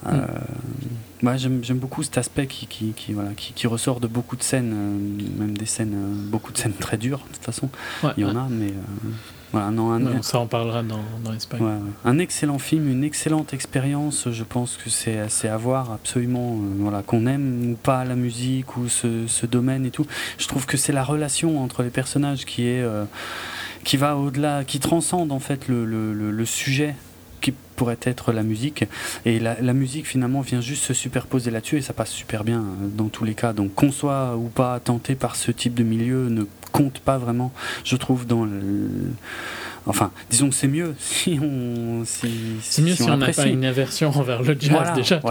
Mm. 0.05 0.21
J'aime 1.37 1.77
beaucoup 1.77 2.03
cet 2.03 2.17
aspect 2.17 2.47
qui, 2.47 2.67
qui, 2.67 2.93
qui 2.93 3.13
voilà, 3.13 3.31
qui, 3.35 3.53
qui, 3.53 3.67
ressort 3.67 3.99
de 3.99 4.07
beaucoup 4.07 4.35
de 4.35 4.43
scènes, 4.43 4.71
même 5.37 5.57
des 5.57 5.65
scènes, 5.65 5.95
beaucoup 6.29 6.51
de 6.51 6.57
scènes 6.57 6.73
très 6.73 6.97
dures, 6.97 7.19
de 7.19 7.35
toute 7.35 7.43
façon. 7.43 7.69
il 8.17 8.21
y 8.21 8.25
en 8.25 8.35
a, 8.35 8.47
mais 8.49 8.73
non, 9.71 10.21
ça 10.21 10.39
en 10.39 10.47
parlera 10.47 10.83
dans, 10.83 10.99
dans 11.23 11.31
Un 12.03 12.19
excellent 12.19 12.59
film, 12.59 12.89
une 12.89 13.03
excellente 13.03 13.53
expérience. 13.53 14.27
Je 14.31 14.43
pense 14.43 14.77
que 14.77 14.89
c'est 14.89 15.47
à 15.47 15.57
voir, 15.57 15.91
absolument. 15.91 16.55
Euh, 16.55 16.75
voilà, 16.79 17.01
qu'on 17.03 17.25
aime 17.25 17.71
ou 17.71 17.75
pas 17.75 18.03
la 18.05 18.15
musique 18.15 18.77
ou 18.77 18.89
ce, 18.89 19.27
ce, 19.27 19.45
domaine 19.45 19.85
et 19.85 19.91
tout. 19.91 20.05
Je 20.37 20.47
trouve 20.47 20.65
que 20.65 20.77
c'est 20.77 20.93
la 20.93 21.03
relation 21.03 21.63
entre 21.63 21.83
les 21.83 21.89
personnages 21.89 22.45
qui 22.45 22.67
est 22.67 22.81
euh, 22.81 23.05
qui 23.83 23.97
va 23.97 24.17
au-delà, 24.17 24.63
qui 24.63 24.79
transcende 24.79 25.31
en 25.31 25.39
fait 25.39 25.67
le, 25.67 25.85
le, 25.85 26.13
le, 26.13 26.45
sujet 26.45 26.95
qui 27.45 27.53
pourrait 27.75 27.97
être 28.03 28.31
la 28.31 28.43
musique 28.43 28.85
et 29.25 29.39
la, 29.39 29.59
la, 29.61 29.73
musique 29.73 30.07
finalement 30.07 30.41
vient 30.41 30.61
juste 30.61 30.83
se 30.83 30.93
superposer 30.93 31.51
là-dessus 31.51 31.77
et 31.77 31.81
ça 31.81 31.93
passe 31.93 32.09
super 32.09 32.43
bien 32.43 32.59
euh, 32.59 32.87
dans 32.97 33.09
tous 33.09 33.25
les 33.25 33.33
cas 33.35 33.53
donc 33.53 33.73
qu'on 33.75 33.91
soit 33.91 34.35
ou 34.35 34.47
pas 34.47 34.79
tenté 34.79 35.13
par 35.15 35.35
ce 35.35 35.51
type 35.51 35.75
de 35.75 35.83
milieu 35.83 36.29
ne 36.29 36.45
compte 36.75 36.99
pas 36.99 37.17
vraiment, 37.17 37.53
je 37.83 37.95
trouve, 37.95 38.27
dans 38.27 38.43
le. 38.43 38.89
Enfin, 39.87 40.11
disons 40.29 40.49
que 40.49 40.55
c'est 40.55 40.67
mieux 40.67 40.93
si 40.99 41.39
on. 41.41 42.03
Si, 42.05 42.57
c'est 42.61 42.81
mieux 42.81 42.95
si, 42.95 43.03
on 43.03 43.17
n'a 43.17 43.31
pas 43.31 43.45
une 43.45 43.65
aversion 43.65 44.09
envers 44.09 44.41
le 44.41 44.57
jazz 44.59 44.93
déjà. 44.95 45.21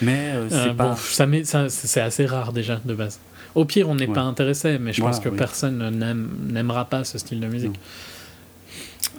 mais, 0.00 0.32
euh, 0.34 0.48
c'est 0.48 0.76
pas. 0.76 0.96
ça, 0.96 1.26
ça 1.44 1.68
c'est 1.68 2.00
assez 2.00 2.26
rare 2.26 2.52
déjà 2.52 2.80
de 2.84 2.94
base. 2.94 3.18
Au 3.56 3.64
pire, 3.64 3.88
on 3.88 3.96
n'est 3.96 4.06
pas 4.06 4.20
intéressé, 4.20 4.78
mais 4.78 4.92
je 4.92 5.00
pense 5.00 5.18
que 5.18 5.28
personne 5.28 6.28
n'aimera 6.52 6.84
pas 6.84 7.02
ce 7.04 7.18
style 7.18 7.40
de 7.40 7.48
musique. 7.48 7.80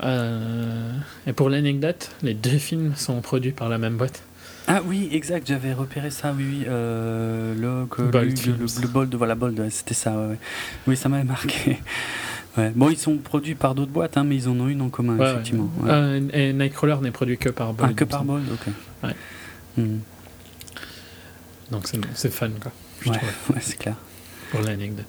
Euh, 0.04 0.92
et 1.28 1.34
pour 1.34 1.50
l'anecdote, 1.50 2.12
les 2.24 2.34
deux 2.34 2.58
films 2.58 2.94
sont 2.96 3.22
produits 3.22 3.52
par 3.52 3.70
la 3.70 3.78
même 3.78 3.98
boîte. 3.98 4.24
Ah 4.68 4.82
oui, 4.86 5.10
exact, 5.12 5.48
j'avais 5.48 5.74
repéré 5.74 6.12
ça, 6.12 6.34
oui, 6.38 6.46
oui. 6.48 6.66
Euh, 6.68 7.56
le, 7.56 7.88
le, 8.12 8.88
Bold, 8.88 9.14
voilà, 9.16 9.36
Bold, 9.36 9.70
c'était 9.70 9.94
ça, 9.94 10.16
ouais, 10.16 10.38
Oui, 10.88 10.96
ça 10.96 11.10
m'avait 11.10 11.24
marqué. 11.24 11.80
Ouais. 12.58 12.70
Bon, 12.76 12.90
ils 12.90 12.98
sont 12.98 13.16
produits 13.16 13.56
par 13.56 13.76
d'autres 13.76 13.94
boîtes, 13.94 14.18
hein, 14.18 14.26
mais 14.26 14.36
ils 14.36 14.50
en 14.50 14.60
ont 14.60 14.68
une 14.68 14.82
en 14.82 14.90
commun, 14.90 15.18
effectivement. 15.18 15.72
Euh, 15.86 16.20
et 16.34 16.52
Nightcrawler 16.52 16.98
n'est 17.02 17.12
produit 17.12 17.38
que 17.38 17.48
par 17.48 17.72
Bold. 17.72 17.92
Ah, 17.92 17.96
que 17.96 18.04
par 18.04 18.26
Bold, 18.26 18.44
ok. 18.52 19.14
Hmm. 19.78 20.00
Donc 21.72 21.90
c'est 22.14 22.30
fun, 22.30 22.50
quoi. 22.62 22.74
ouais 23.14 23.62
c'est 23.62 23.78
clair. 23.78 23.96
Pour 24.52 24.60
l'anecdote. 24.60 25.06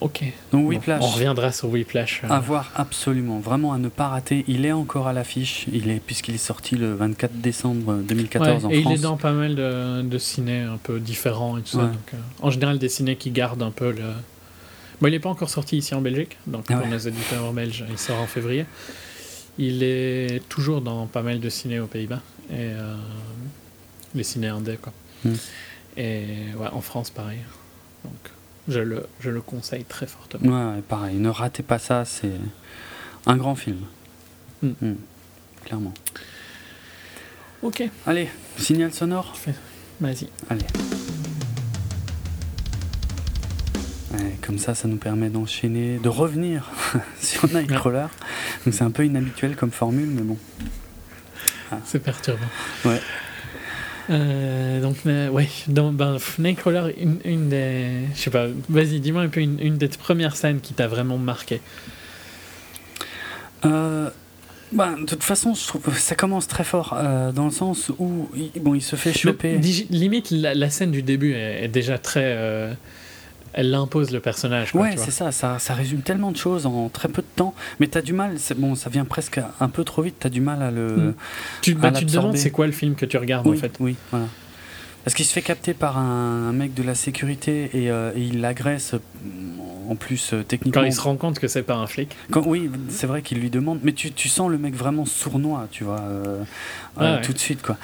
Ok. 0.00 0.24
Donc 0.50 0.68
Whiplash. 0.68 1.02
on 1.02 1.06
reviendra 1.06 1.52
sur 1.52 1.68
Whiplash. 1.68 2.22
Euh. 2.24 2.28
À 2.28 2.40
voir 2.40 2.70
absolument, 2.74 3.38
vraiment 3.38 3.72
à 3.72 3.78
ne 3.78 3.88
pas 3.88 4.08
rater. 4.08 4.44
Il 4.48 4.64
est 4.64 4.72
encore 4.72 5.06
à 5.06 5.12
l'affiche, 5.12 5.66
il 5.72 5.90
est 5.90 6.00
puisqu'il 6.00 6.34
est 6.34 6.38
sorti 6.38 6.76
le 6.76 6.94
24 6.94 7.32
décembre 7.34 7.94
2014 7.96 8.48
en 8.48 8.54
et 8.54 8.60
France. 8.60 8.72
Et 8.72 8.78
il 8.80 8.92
est 8.92 9.02
dans 9.02 9.16
pas 9.16 9.32
mal 9.32 9.54
de, 9.54 10.02
de 10.02 10.18
ciné 10.18 10.60
un 10.60 10.78
peu 10.78 10.98
différents 10.98 11.58
et 11.58 11.62
tout 11.62 11.76
ça. 11.78 11.84
Donc, 11.84 12.14
euh, 12.14 12.16
en 12.40 12.50
général, 12.50 12.78
des 12.78 12.88
ciné 12.88 13.16
qui 13.16 13.30
gardent 13.30 13.62
un 13.62 13.70
peu 13.70 13.92
le. 13.92 14.02
Bon, 15.00 15.08
il 15.08 15.12
n'est 15.12 15.20
pas 15.20 15.30
encore 15.30 15.50
sorti 15.50 15.76
ici 15.76 15.94
en 15.94 16.00
Belgique, 16.00 16.36
donc 16.46 16.66
ah 16.68 16.76
pour 16.76 16.86
nos 16.86 16.98
éditeurs 16.98 17.52
belges, 17.52 17.84
il 17.90 17.98
sort 17.98 18.20
en 18.20 18.26
février. 18.26 18.66
Il 19.58 19.82
est 19.82 20.42
toujours 20.48 20.80
dans 20.80 21.06
pas 21.06 21.22
mal 21.22 21.40
de 21.40 21.48
ciné 21.48 21.80
aux 21.80 21.86
Pays-Bas 21.86 22.20
et 22.50 22.54
euh, 22.58 22.94
les 24.14 24.22
ciné 24.22 24.48
indés 24.48 24.78
quoi. 24.80 24.92
Hmm. 25.24 25.34
Et 25.96 26.24
ouais, 26.56 26.68
en 26.72 26.80
France 26.80 27.10
pareil. 27.10 27.40
Donc 28.04 28.32
je 28.68 28.80
le, 28.80 29.06
je 29.20 29.30
le 29.30 29.40
conseille 29.40 29.84
très 29.84 30.06
fortement. 30.06 30.74
Ouais, 30.74 30.82
pareil, 30.82 31.16
ne 31.16 31.28
ratez 31.28 31.62
pas 31.62 31.78
ça, 31.78 32.04
c'est 32.04 32.32
un 33.26 33.36
grand 33.36 33.54
film. 33.54 33.80
Hmm. 34.62 34.72
Hmm. 34.80 34.94
Clairement. 35.64 35.94
Ok. 37.62 37.82
Allez, 38.06 38.28
signal 38.56 38.92
sonore 38.92 39.34
Vas-y. 40.00 40.28
Allez. 40.50 40.66
comme 44.42 44.58
ça, 44.58 44.74
ça 44.74 44.88
nous 44.88 44.96
permet 44.96 45.30
d'enchaîner, 45.30 45.98
de 45.98 46.08
revenir 46.08 46.70
sur 47.20 47.46
Nightcrawler. 47.48 48.06
Donc 48.64 48.74
c'est 48.74 48.82
un 48.82 48.90
peu 48.90 49.06
inhabituel 49.06 49.56
comme 49.56 49.70
formule, 49.70 50.08
mais 50.08 50.22
bon. 50.22 50.36
Ah. 51.70 51.78
C'est 51.86 52.00
perturbant. 52.00 52.44
Ouais. 52.84 53.00
Euh, 54.10 54.80
donc, 54.80 54.96
euh, 55.06 55.28
ouais, 55.28 55.48
dans 55.68 55.92
ben, 55.92 56.16
Nightcrawler, 56.38 56.94
une, 56.98 57.18
une 57.24 57.48
des. 57.48 57.86
Je 58.14 58.20
sais 58.20 58.30
pas, 58.30 58.46
vas-y, 58.68 59.00
dis-moi 59.00 59.22
un 59.22 59.28
peu 59.28 59.40
une, 59.40 59.60
une 59.60 59.78
des 59.78 59.88
premières 59.88 60.36
scènes 60.36 60.60
qui 60.60 60.74
t'a 60.74 60.86
vraiment 60.86 61.18
marqué. 61.18 61.60
Euh, 63.64 64.10
bah, 64.72 64.94
de 64.98 65.04
toute 65.04 65.22
façon, 65.22 65.54
je 65.54 65.66
trouve 65.66 65.96
ça 65.96 66.14
commence 66.14 66.48
très 66.48 66.64
fort 66.64 66.96
euh, 66.96 67.30
dans 67.30 67.44
le 67.44 67.50
sens 67.50 67.90
où 67.98 68.28
il, 68.34 68.50
bon, 68.60 68.74
il 68.74 68.82
se 68.82 68.96
fait 68.96 69.12
choper. 69.12 69.58
limite, 69.90 70.30
la, 70.30 70.70
scène 70.70 70.90
du 70.90 71.02
début 71.02 71.34
est, 71.34 71.68
déjà 71.68 71.98
très. 71.98 72.76
Elle 73.54 73.74
impose 73.74 74.10
le 74.10 74.20
personnage. 74.20 74.74
ouais, 74.74 74.96
c'est 74.96 75.10
ça, 75.10 75.30
ça, 75.30 75.58
ça. 75.58 75.74
résume 75.74 76.00
tellement 76.00 76.32
de 76.32 76.36
choses 76.36 76.66
en 76.66 76.88
très 76.88 77.08
peu 77.08 77.22
de 77.22 77.26
temps. 77.36 77.54
Mais 77.80 77.88
tu 77.88 77.98
as 77.98 78.02
du 78.02 78.12
mal. 78.12 78.36
Bon, 78.56 78.74
ça 78.74 78.88
vient 78.88 79.04
presque 79.04 79.40
un 79.60 79.68
peu 79.68 79.84
trop 79.84 80.02
vite. 80.02 80.16
Tu 80.20 80.26
as 80.26 80.30
du 80.30 80.40
mal 80.40 80.62
à 80.62 80.70
le. 80.70 80.96
Hmm. 80.96 81.14
Tu, 81.60 81.74
bah, 81.74 81.90
tu 81.90 82.06
te 82.06 82.12
demandes 82.12 82.36
c'est 82.36 82.50
quoi 82.50 82.66
le 82.66 82.72
film 82.72 82.94
que 82.94 83.06
tu 83.06 83.16
regardes 83.16 83.46
en 83.46 83.54
fait. 83.54 83.76
Oui, 83.80 83.96
voilà. 84.10 84.26
Parce 85.04 85.14
qu'il 85.14 85.24
se 85.24 85.32
fait 85.32 85.42
capter 85.42 85.74
par 85.74 85.98
un, 85.98 86.52
mec 86.52 86.74
de 86.74 86.82
la 86.82 86.94
sécurité 86.94 87.70
et, 87.74 87.90
euh, 87.90 88.12
et 88.14 88.20
il 88.20 88.40
l'agresse 88.40 88.94
en 89.88 89.96
plus 89.96 90.32
euh, 90.32 90.42
techniquement. 90.42 90.82
Quand 90.82 90.86
il 90.86 90.92
se 90.92 91.00
rend 91.00 91.16
compte 91.16 91.38
que 91.38 91.48
c'est 91.48 91.62
pas 91.62 91.74
un 91.74 91.86
flic. 91.86 92.16
Quand, 92.30 92.42
oui, 92.46 92.70
c'est 92.88 93.06
vrai 93.06 93.22
qu'il 93.22 93.38
lui 93.38 93.50
demande, 93.50 93.80
mais 93.82 93.92
tu, 93.92 94.12
tu, 94.12 94.28
sens 94.28 94.50
le 94.50 94.58
mec 94.58 94.74
vraiment 94.74 95.04
sournois, 95.04 95.68
tu 95.70 95.84
vois, 95.84 96.00
euh, 96.00 96.42
euh, 97.00 97.20
tout 97.22 97.32
de 97.32 97.38
suite 97.38 97.62
quoi. 97.62 97.76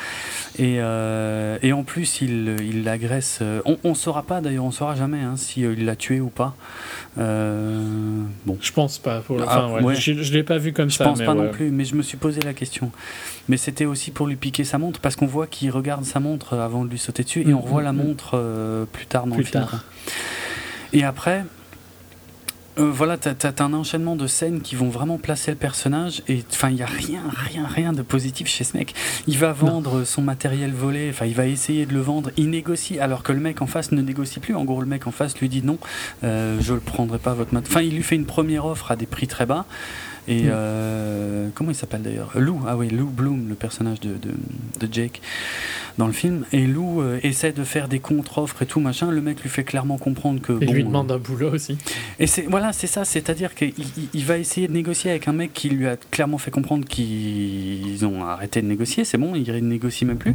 Et, 0.58 0.76
et 0.76 1.72
en 1.72 1.84
plus 1.84 2.20
il 2.20 2.84
l'agresse. 2.84 3.40
on, 3.64 3.78
on 3.84 3.94
saura 3.94 4.22
pas 4.22 4.40
d'ailleurs, 4.40 4.64
on 4.64 4.70
saura 4.70 4.96
jamais 4.96 5.20
hein, 5.20 5.36
si 5.36 5.62
il 5.62 5.84
l'a 5.84 5.96
tué 5.96 6.20
ou 6.20 6.28
pas. 6.28 6.54
bon. 7.16 8.58
Je 8.60 8.72
pense 8.72 8.98
pas. 8.98 9.20
Pour... 9.20 9.40
Ah, 9.46 9.66
enfin, 9.66 9.94
Je, 9.94 10.22
je 10.22 10.32
l'ai 10.32 10.42
pas 10.42 10.58
vu 10.58 10.72
comme 10.72 10.90
ça. 10.90 11.04
Je 11.04 11.10
pense 11.10 11.22
pas 11.22 11.34
non 11.34 11.50
plus, 11.50 11.70
mais 11.70 11.84
je 11.84 11.94
me 11.94 12.02
suis 12.02 12.16
posé 12.16 12.40
la 12.40 12.54
question. 12.54 12.90
Mais 13.48 13.56
c'était 13.56 13.86
aussi 13.86 14.10
pour 14.10 14.26
lui 14.26 14.36
piquer 14.36 14.64
sa 14.64 14.78
montre 14.78 15.00
parce 15.00 15.16
qu'on 15.16 15.26
voit 15.26 15.46
qu'il 15.46 15.70
regarde 15.70 16.04
sa 16.04 16.20
montre 16.20 16.54
avant 16.54 16.84
de 16.84 16.90
lui 16.90 16.98
sauter 16.98 17.22
dessus 17.22 17.42
et 17.42 17.54
on 17.54 17.60
mm, 17.60 17.62
revoit 17.62 17.82
mm, 17.82 17.84
la 17.84 17.92
mm. 17.92 17.96
montre 17.96 18.86
plus 18.92 19.06
tard 19.06 19.26
dans 19.26 19.36
le 19.36 19.44
film. 19.44 19.66
Et 20.92 21.04
après, 21.04 21.44
euh, 22.78 22.90
voilà, 22.92 23.16
t'as 23.16 23.32
as, 23.32 23.62
un 23.62 23.72
enchaînement 23.72 24.14
de 24.14 24.28
scènes 24.28 24.60
qui 24.60 24.76
vont 24.76 24.88
vraiment 24.88 25.18
placer 25.18 25.50
le 25.50 25.56
personnage 25.56 26.22
et 26.28 26.44
enfin 26.50 26.70
il 26.70 26.76
y 26.76 26.82
a 26.82 26.86
rien, 26.86 27.22
rien, 27.28 27.66
rien 27.66 27.92
de 27.92 28.02
positif 28.02 28.46
chez 28.46 28.62
ce 28.62 28.76
mec. 28.76 28.94
Il 29.26 29.36
va 29.36 29.52
vendre 29.52 30.04
son 30.04 30.22
matériel 30.22 30.72
volé, 30.72 31.08
enfin 31.10 31.26
il 31.26 31.34
va 31.34 31.46
essayer 31.46 31.86
de 31.86 31.94
le 31.94 32.00
vendre, 32.00 32.30
il 32.36 32.50
négocie 32.50 33.00
alors 33.00 33.24
que 33.24 33.32
le 33.32 33.40
mec 33.40 33.62
en 33.62 33.66
face 33.66 33.90
ne 33.90 34.00
négocie 34.00 34.38
plus. 34.38 34.54
En 34.54 34.64
gros 34.64 34.80
le 34.80 34.86
mec 34.86 35.08
en 35.08 35.10
face 35.10 35.36
lui 35.38 35.48
dit 35.48 35.62
non, 35.62 35.78
euh, 36.22 36.58
je 36.60 36.74
le 36.74 36.80
prendrai 36.80 37.18
pas 37.18 37.34
votre 37.34 37.52
matériel. 37.52 37.72
Enfin 37.72 37.82
il 37.82 37.96
lui 37.96 38.04
fait 38.04 38.16
une 38.16 38.26
première 38.26 38.64
offre 38.64 38.92
à 38.92 38.96
des 38.96 39.06
prix 39.06 39.26
très 39.26 39.46
bas. 39.46 39.66
Et 40.28 40.44
mm. 40.44 40.50
euh, 40.50 41.48
comment 41.54 41.70
il 41.70 41.74
s'appelle 41.74 42.02
d'ailleurs? 42.02 42.32
Lou, 42.36 42.60
ah 42.66 42.76
oui, 42.76 42.88
Lou 42.88 43.06
Bloom, 43.06 43.48
le 43.48 43.54
personnage 43.54 44.00
de, 44.00 44.14
de 44.14 44.92
Jake 44.92 45.20
dans 45.98 46.06
le 46.06 46.12
film. 46.12 46.46
Et 46.52 46.66
Lou 46.66 47.02
euh, 47.02 47.18
essaie 47.22 47.52
de 47.52 47.64
faire 47.64 47.88
des 47.88 47.98
contre-offres 47.98 48.62
et 48.62 48.66
tout 48.66 48.80
machin. 48.80 49.10
Le 49.10 49.20
mec 49.20 49.42
lui 49.42 49.50
fait 49.50 49.64
clairement 49.64 49.98
comprendre 49.98 50.40
que. 50.40 50.62
Et 50.62 50.66
lui 50.66 50.84
demande 50.84 51.10
un 51.12 51.18
boulot 51.18 51.52
aussi. 51.52 51.76
Et 52.18 52.26
c'est 52.26 52.42
voilà, 52.42 52.72
c'est 52.72 52.86
ça. 52.86 53.04
C'est-à-dire 53.04 53.54
qu'il 53.54 53.74
il 54.14 54.24
va 54.24 54.38
essayer 54.38 54.68
de 54.68 54.72
négocier 54.72 55.10
avec 55.10 55.28
un 55.28 55.32
mec 55.32 55.52
qui 55.52 55.68
lui 55.68 55.86
a 55.86 55.96
clairement 55.96 56.38
fait 56.38 56.50
comprendre 56.50 56.86
qu'ils 56.86 58.06
ont 58.06 58.24
arrêté 58.24 58.62
de 58.62 58.66
négocier. 58.66 59.04
C'est 59.04 59.18
bon, 59.18 59.34
il 59.34 59.52
ne 59.52 59.58
négocie 59.58 60.04
même 60.04 60.18
plus. 60.18 60.34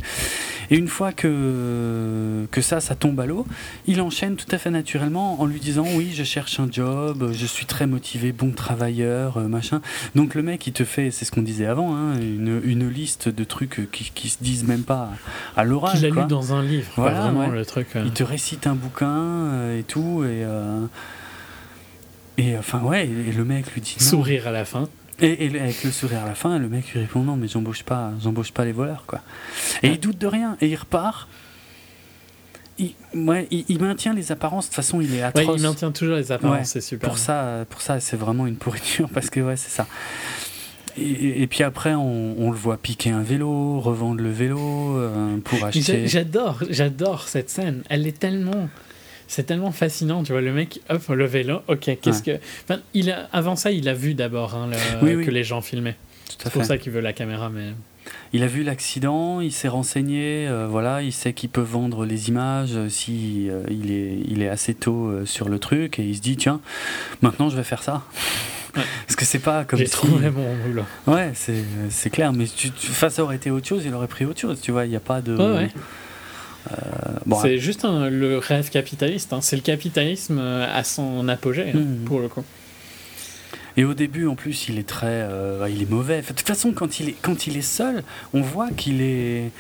Et 0.70 0.78
une 0.78 0.90
fois 0.90 1.14
que 1.14 2.46
que 2.52 2.62
ça, 2.62 2.82
ça 2.82 2.96
tombe 2.96 3.20
à 3.20 3.26
l'eau, 3.26 3.48
il 3.88 4.02
enchaîne 4.02 4.36
tout 4.36 4.54
à 4.54 4.58
fait 4.58 4.70
naturellement 4.70 5.42
en 5.42 5.46
lui 5.46 5.60
disant 5.60 5.86
oui, 5.96 6.12
je 6.14 6.24
cherche 6.24 6.60
un 6.60 6.68
job, 6.70 7.32
je 7.32 7.46
suis 7.46 7.66
très 7.66 7.88
motivé, 7.88 8.34
bon 8.34 8.52
travailleur, 8.52 9.38
euh, 9.38 9.48
machin. 9.48 9.82
Donc 10.16 10.36
le 10.36 10.44
mec, 10.44 10.66
il 10.68 10.74
te 10.74 10.84
fait, 10.84 11.12
c'est 11.12 11.26
ce 11.26 11.32
qu'on 11.32 11.42
disait 11.42 11.66
avant, 11.66 11.96
hein, 11.96 12.20
une, 12.20 12.62
une, 12.64 12.90
liste 12.90 13.30
de 13.30 13.44
trucs 13.44 13.90
qui, 13.92 14.12
qui 14.14 14.30
se 14.30 14.38
disent 14.42 14.66
même 14.66 14.84
pas 14.84 15.10
à 15.56 15.64
l'oral. 15.64 15.96
Qu'il 15.96 16.06
a 16.06 16.10
lu 16.10 16.28
dans 16.28 16.54
un 16.54 16.62
livre, 16.62 16.92
voilà, 16.96 17.22
vraiment 17.22 17.48
le 17.48 17.66
truc. 17.66 17.88
Euh. 17.96 18.04
Il 18.06 18.12
te 18.12 18.24
récite 18.24 18.68
un 18.68 18.76
bouquin 18.76 19.08
euh, 19.08 19.80
et 19.80 19.84
tout, 19.84 20.24
et. 20.24 20.44
Euh, 20.44 20.86
et 22.38 22.58
enfin, 22.58 22.80
ouais, 22.82 23.08
et, 23.08 23.32
le 23.32 23.46
mec 23.46 23.72
lui 23.74 23.82
dit. 23.82 23.96
Sourire 24.00 24.48
à 24.48 24.52
la 24.52 24.66
fin. 24.66 24.90
Et, 25.20 25.48
avec 25.60 25.84
le 25.84 25.92
sourire 25.92 26.24
à 26.24 26.28
la 26.28 26.36
fin, 26.36 26.58
le 26.58 26.68
mec 26.68 26.92
lui 26.92 27.00
répond 27.00 27.22
non, 27.22 27.36
mais 27.36 27.48
j'embauche 27.48 27.84
pas, 27.84 28.12
j'embauche 28.22 28.52
pas 28.52 28.66
les 28.66 28.72
voleurs, 28.72 29.04
quoi. 29.06 29.22
Et 29.84 29.90
il 29.90 30.00
doute 30.00 30.18
de 30.18 30.28
rien, 30.28 30.58
et 30.60 30.68
il 30.68 30.76
repart. 30.76 31.28
Il, 32.80 32.94
ouais, 33.14 33.48
il, 33.52 33.80
maintient 33.80 34.14
les 34.14 34.32
apparences. 34.32 34.66
De 34.66 34.70
toute 34.70 34.76
façon, 34.76 35.00
il 35.00 35.14
est 35.14 35.22
atroce. 35.22 35.58
il 35.58 35.62
maintient 35.62 35.92
toujours 35.92 36.16
les 36.16 36.32
apparences, 36.32 36.70
c'est 36.70 36.82
super. 36.82 37.10
Pour 37.10 37.18
ça, 37.18 37.66
pour 37.70 37.82
ça, 37.82 38.00
c'est 38.00 38.18
vraiment 38.18 38.48
une 38.48 38.56
pourriture 38.56 39.10
parce 39.14 39.30
que 39.30 39.40
ouais, 39.40 39.58
c'est 39.58 39.70
ça. 39.70 39.88
Et, 40.98 41.48
puis 41.48 41.64
après, 41.64 41.94
on, 41.96 42.52
le 42.52 42.58
voit 42.58 42.78
piquer 42.78 43.10
un 43.10 43.24
vélo, 43.24 43.80
revendre 43.80 44.22
le 44.22 44.32
vélo 44.32 44.98
euh, 44.98 45.38
pour 45.44 45.64
acheter. 45.64 46.08
J'adore, 46.08 46.60
j'adore 46.70 47.28
cette 47.28 47.50
scène. 47.50 47.84
Elle 47.90 48.06
est 48.06 48.18
tellement, 48.18 48.70
c'est 49.28 49.44
tellement 49.44 49.72
fascinant. 49.72 50.24
Tu 50.24 50.34
vois, 50.34 50.42
le 50.42 50.54
mec, 50.54 50.82
hop, 50.90 51.08
le 51.10 51.26
vélo. 51.26 51.62
Ok, 51.68 51.98
qu'est-ce 52.00 52.22
que. 52.22 52.40
Enfin, 52.64 52.80
il 52.94 53.10
a, 53.12 53.28
avant 53.32 53.56
ça, 53.56 53.72
il 53.72 53.90
a 53.90 53.94
vu 53.94 54.14
d'abord 54.14 54.54
hein, 54.56 54.70
que 55.02 55.32
les 55.32 55.44
gens 55.44 55.62
filmaient. 55.62 55.96
C'est 56.38 56.52
pour 56.52 56.66
ça 56.66 56.78
qu'il 56.78 56.92
veut 56.92 57.02
la 57.02 57.14
caméra, 57.14 57.50
mais. 57.50 57.74
Il 58.34 58.44
a 58.44 58.48
vu 58.48 58.64
l'accident, 58.64 59.42
il 59.42 59.52
s'est 59.52 59.68
renseigné, 59.68 60.48
euh, 60.48 60.68
voilà, 60.68 61.02
il 61.02 61.14
sait 61.14 61.34
qu'il 61.34 61.50
peut 61.50 61.62
vendre 61.62 62.06
les 62.06 62.30
images 62.30 62.76
euh, 62.76 62.90
si 62.90 63.50
il 63.70 63.92
est 63.92 64.18
il 64.28 64.42
est 64.42 64.50
assez 64.50 64.74
tôt 64.74 65.26
sur 65.26 65.50
le 65.50 65.60
truc 65.60 66.00
et 66.00 66.04
il 66.04 66.16
se 66.16 66.22
dit 66.22 66.38
tiens, 66.38 66.62
maintenant 67.22 67.50
je 67.50 67.56
vais 67.56 67.64
faire 67.64 67.84
ça. 67.84 68.04
Parce 68.74 69.16
que 69.16 69.26
c'est 69.26 69.40
pas 69.40 69.66
comme 69.66 69.78
J'ai 69.78 69.88
trouvé 69.88 70.32
mon 70.32 70.56
boulot. 70.66 70.84
Ouais, 71.06 71.32
c'est 71.36 72.10
clair. 72.10 72.34
Mais 72.34 72.46
tu, 72.46 72.72
tu, 72.72 72.88
ça 72.88 73.22
aurait 73.22 73.36
été 73.36 73.52
autre 73.52 73.68
chose, 73.68 73.84
il 73.86 73.94
aurait 73.94 74.08
pris 74.08 74.26
autre 74.26 74.40
chose. 74.40 74.62
Tu 74.62 74.72
vois, 74.72 74.86
il 74.86 74.90
n'y 74.90 74.96
a 74.96 75.00
pas 75.00 75.22
de. 75.22 75.36
Ouais, 75.36 75.70
euh, 76.72 76.76
bon, 77.26 77.40
c'est 77.42 77.58
juste 77.58 77.86
le 77.86 78.38
rêve 78.38 78.70
capitaliste. 78.70 79.34
Hein. 79.34 79.42
C'est 79.42 79.56
le 79.56 79.62
capitalisme 79.62 80.40
euh, 80.40 80.68
à 80.74 80.84
son 80.84 81.28
apogée, 81.28 81.72
hein, 81.74 81.80
mmh. 81.80 82.06
pour 82.06 82.20
le 82.20 82.28
coup. 82.28 82.44
Et 83.78 83.84
au 83.86 83.94
début, 83.94 84.28
en 84.28 84.36
plus, 84.36 84.70
il 84.70 84.78
est 84.78 84.88
très, 84.88 85.08
euh, 85.08 85.68
il 85.70 85.82
est 85.82 85.90
mauvais. 85.90 86.22
De 86.22 86.28
toute 86.28 86.42
façon, 86.42 86.72
quand 86.72 87.00
il 87.00 87.10
est, 87.10 87.16
quand 87.22 87.48
il 87.48 87.58
est 87.58 87.62
seul, 87.62 88.04
on 88.34 88.42
voit 88.42 88.70
qu'il 88.70 89.02
est, 89.02 89.52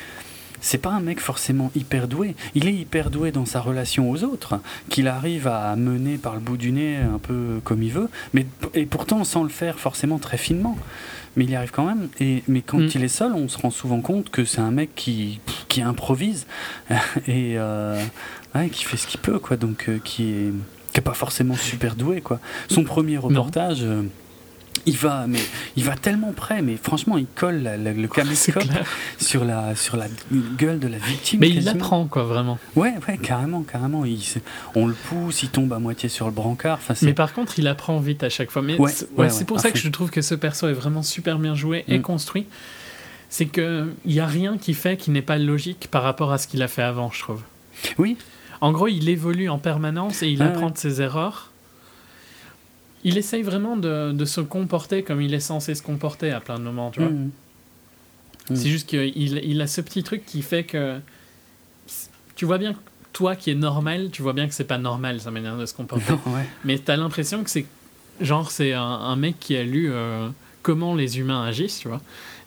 c'est 0.63 0.77
pas 0.77 0.91
un 0.91 1.01
mec 1.01 1.19
forcément 1.19 1.71
hyper 1.75 2.07
doué. 2.07 2.35
Il 2.55 2.67
est 2.67 2.73
hyper 2.73 3.09
doué 3.09 3.31
dans 3.31 3.45
sa 3.45 3.59
relation 3.59 4.09
aux 4.09 4.23
autres, 4.23 4.59
qu'il 4.89 5.07
arrive 5.07 5.47
à 5.47 5.75
mener 5.75 6.17
par 6.17 6.35
le 6.35 6.39
bout 6.39 6.57
du 6.57 6.71
nez 6.71 6.97
un 6.97 7.19
peu 7.19 7.59
comme 7.63 7.83
il 7.83 7.91
veut, 7.91 8.09
mais 8.33 8.45
et 8.73 8.85
pourtant 8.85 9.23
sans 9.23 9.43
le 9.43 9.49
faire 9.49 9.79
forcément 9.79 10.19
très 10.19 10.37
finement. 10.37 10.77
Mais 11.35 11.45
il 11.45 11.49
y 11.49 11.55
arrive 11.55 11.71
quand 11.71 11.85
même. 11.85 12.09
Et, 12.19 12.43
mais 12.47 12.61
quand 12.61 12.77
mm. 12.77 12.89
il 12.93 13.03
est 13.03 13.07
seul, 13.07 13.33
on 13.33 13.47
se 13.49 13.57
rend 13.57 13.71
souvent 13.71 14.01
compte 14.01 14.29
que 14.29 14.45
c'est 14.45 14.61
un 14.61 14.71
mec 14.71 14.91
qui, 14.95 15.39
qui 15.67 15.81
improvise 15.81 16.45
et 17.27 17.57
euh, 17.57 17.99
qui 18.71 18.83
fait 18.83 18.97
ce 18.97 19.07
qu'il 19.07 19.19
peut, 19.19 19.39
quoi. 19.39 19.57
Donc 19.57 19.89
euh, 19.89 19.99
qui 20.03 20.31
est 20.31 20.53
qui 20.93 20.99
est 20.99 21.03
pas 21.03 21.13
forcément 21.13 21.55
super 21.55 21.95
doué, 21.95 22.21
quoi. 22.21 22.39
Son 22.69 22.83
premier 22.83 23.17
reportage. 23.17 23.79
Euh, 23.81 24.03
il 24.85 24.97
va, 24.97 25.27
mais 25.27 25.39
il 25.77 25.83
va 25.83 25.95
tellement 25.95 26.33
près, 26.33 26.61
mais 26.61 26.75
franchement, 26.75 27.17
il 27.17 27.25
colle 27.25 27.63
le 27.63 28.07
caméscope 28.07 28.63
sur 29.17 29.45
la, 29.45 29.75
sur 29.75 29.95
la 29.95 30.07
gueule 30.57 30.79
de 30.79 30.87
la 30.87 30.97
victime. 30.97 31.39
Mais 31.39 31.49
il 31.49 31.63
l'apprend, 31.63 32.05
quoi, 32.05 32.23
vraiment. 32.23 32.59
Ouais, 32.75 32.93
ouais, 33.07 33.17
carrément, 33.17 33.61
carrément. 33.61 34.03
Il, 34.03 34.19
on 34.75 34.87
le 34.87 34.93
pousse, 34.93 35.43
il 35.43 35.49
tombe 35.49 35.71
à 35.73 35.79
moitié 35.79 36.09
sur 36.09 36.25
le 36.25 36.31
brancard. 36.31 36.79
mais 37.01 37.13
par 37.13 37.33
contre, 37.33 37.59
il 37.59 37.67
apprend 37.67 37.99
vite 37.99 38.23
à 38.23 38.29
chaque 38.29 38.51
fois. 38.51 38.61
Mais 38.61 38.77
c'est 39.29 39.45
pour 39.45 39.59
ça 39.59 39.71
que 39.71 39.79
je 39.79 39.89
trouve 39.89 40.09
que 40.09 40.21
ce 40.21 40.35
perso 40.35 40.67
est 40.67 40.73
vraiment 40.73 41.03
super 41.03 41.39
bien 41.39 41.55
joué 41.55 41.85
et 41.87 41.99
mm. 41.99 42.01
construit. 42.01 42.47
C'est 43.29 43.47
qu'il 43.47 43.87
n'y 44.05 44.19
a 44.19 44.27
rien 44.27 44.57
qui 44.59 44.75
fait 44.75 44.95
qu'il 44.95 45.13
n'est 45.13 45.23
pas 45.23 45.39
logique 45.39 45.87
par 45.89 46.03
rapport 46.03 46.31
à 46.31 46.37
ce 46.37 46.45
qu'il 46.45 46.61
a 46.61 46.67
fait 46.67 46.83
avant, 46.83 47.09
je 47.09 47.19
trouve. 47.19 47.41
Oui. 47.97 48.17
En 48.63 48.71
gros, 48.71 48.87
il 48.87 49.09
évolue 49.09 49.49
en 49.49 49.59
permanence 49.59 50.23
et 50.23 50.29
il 50.29 50.41
ah 50.41 50.47
apprend 50.47 50.69
de 50.69 50.77
ses 50.77 51.01
erreurs 51.01 51.51
il 53.03 53.17
essaye 53.17 53.43
vraiment 53.43 53.75
de, 53.77 54.25
se 54.25 54.41
comporter 54.41 55.03
comme 55.03 55.21
il 55.21 55.33
est 55.33 55.39
censé 55.39 55.75
se 55.75 55.83
comporter 55.83 56.31
à 56.31 56.39
plein 56.39 56.57
de 56.57 56.63
moments, 56.63 56.91
tu 56.91 57.01
vois. 57.01 57.09
Mmh. 57.09 57.31
Mmh. 58.49 58.55
C'est 58.55 58.69
juste 58.69 58.89
qu'il 58.89 59.37
il 59.37 59.61
a 59.61 59.67
ce 59.67 59.81
petit 59.81 60.03
truc 60.03 60.25
qui 60.25 60.41
fait 60.41 60.63
que 60.63 60.99
tu 62.35 62.45
vois 62.45 62.57
bien 62.57 62.75
toi 63.13 63.35
qui 63.35 63.51
es 63.51 63.55
normal, 63.55 64.09
tu 64.11 64.21
vois 64.21 64.33
bien 64.33 64.47
que 64.47 64.53
c'est 64.53 64.63
pas 64.63 64.77
normal 64.77 65.19
sa 65.19 65.31
manière 65.31 65.57
de 65.57 65.65
se 65.65 65.73
comporter. 65.73 66.13
Mais 66.65 66.79
tu 66.79 66.91
as 66.91 66.97
l'impression 66.97 67.43
que 67.43 67.49
c'est 67.49 67.65
genre 68.21 68.51
c'est 68.51 68.73
un, 68.73 69.15
mec 69.15 69.39
qui 69.39 69.55
a 69.55 69.63
lu 69.63 69.91
euh, 69.91 70.29
comment 70.61 70.95
les 70.95 71.19
humains 71.19 71.43
agissent, 71.43 71.79
tu 71.79 71.87
vois. 71.87 72.01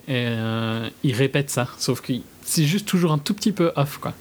Et 0.09 0.25
euh, 0.27 0.89
il 1.03 1.14
répète 1.14 1.51
ça, 1.51 1.69
sauf 1.79 2.01
que 2.01 2.12
c'est 2.43 2.64
juste 2.64 2.87
toujours 2.87 3.12
un 3.12 3.19
tout 3.19 3.35
petit 3.35 3.53
peu 3.53 3.73
off, 3.77 3.99
quoi. 3.99 4.14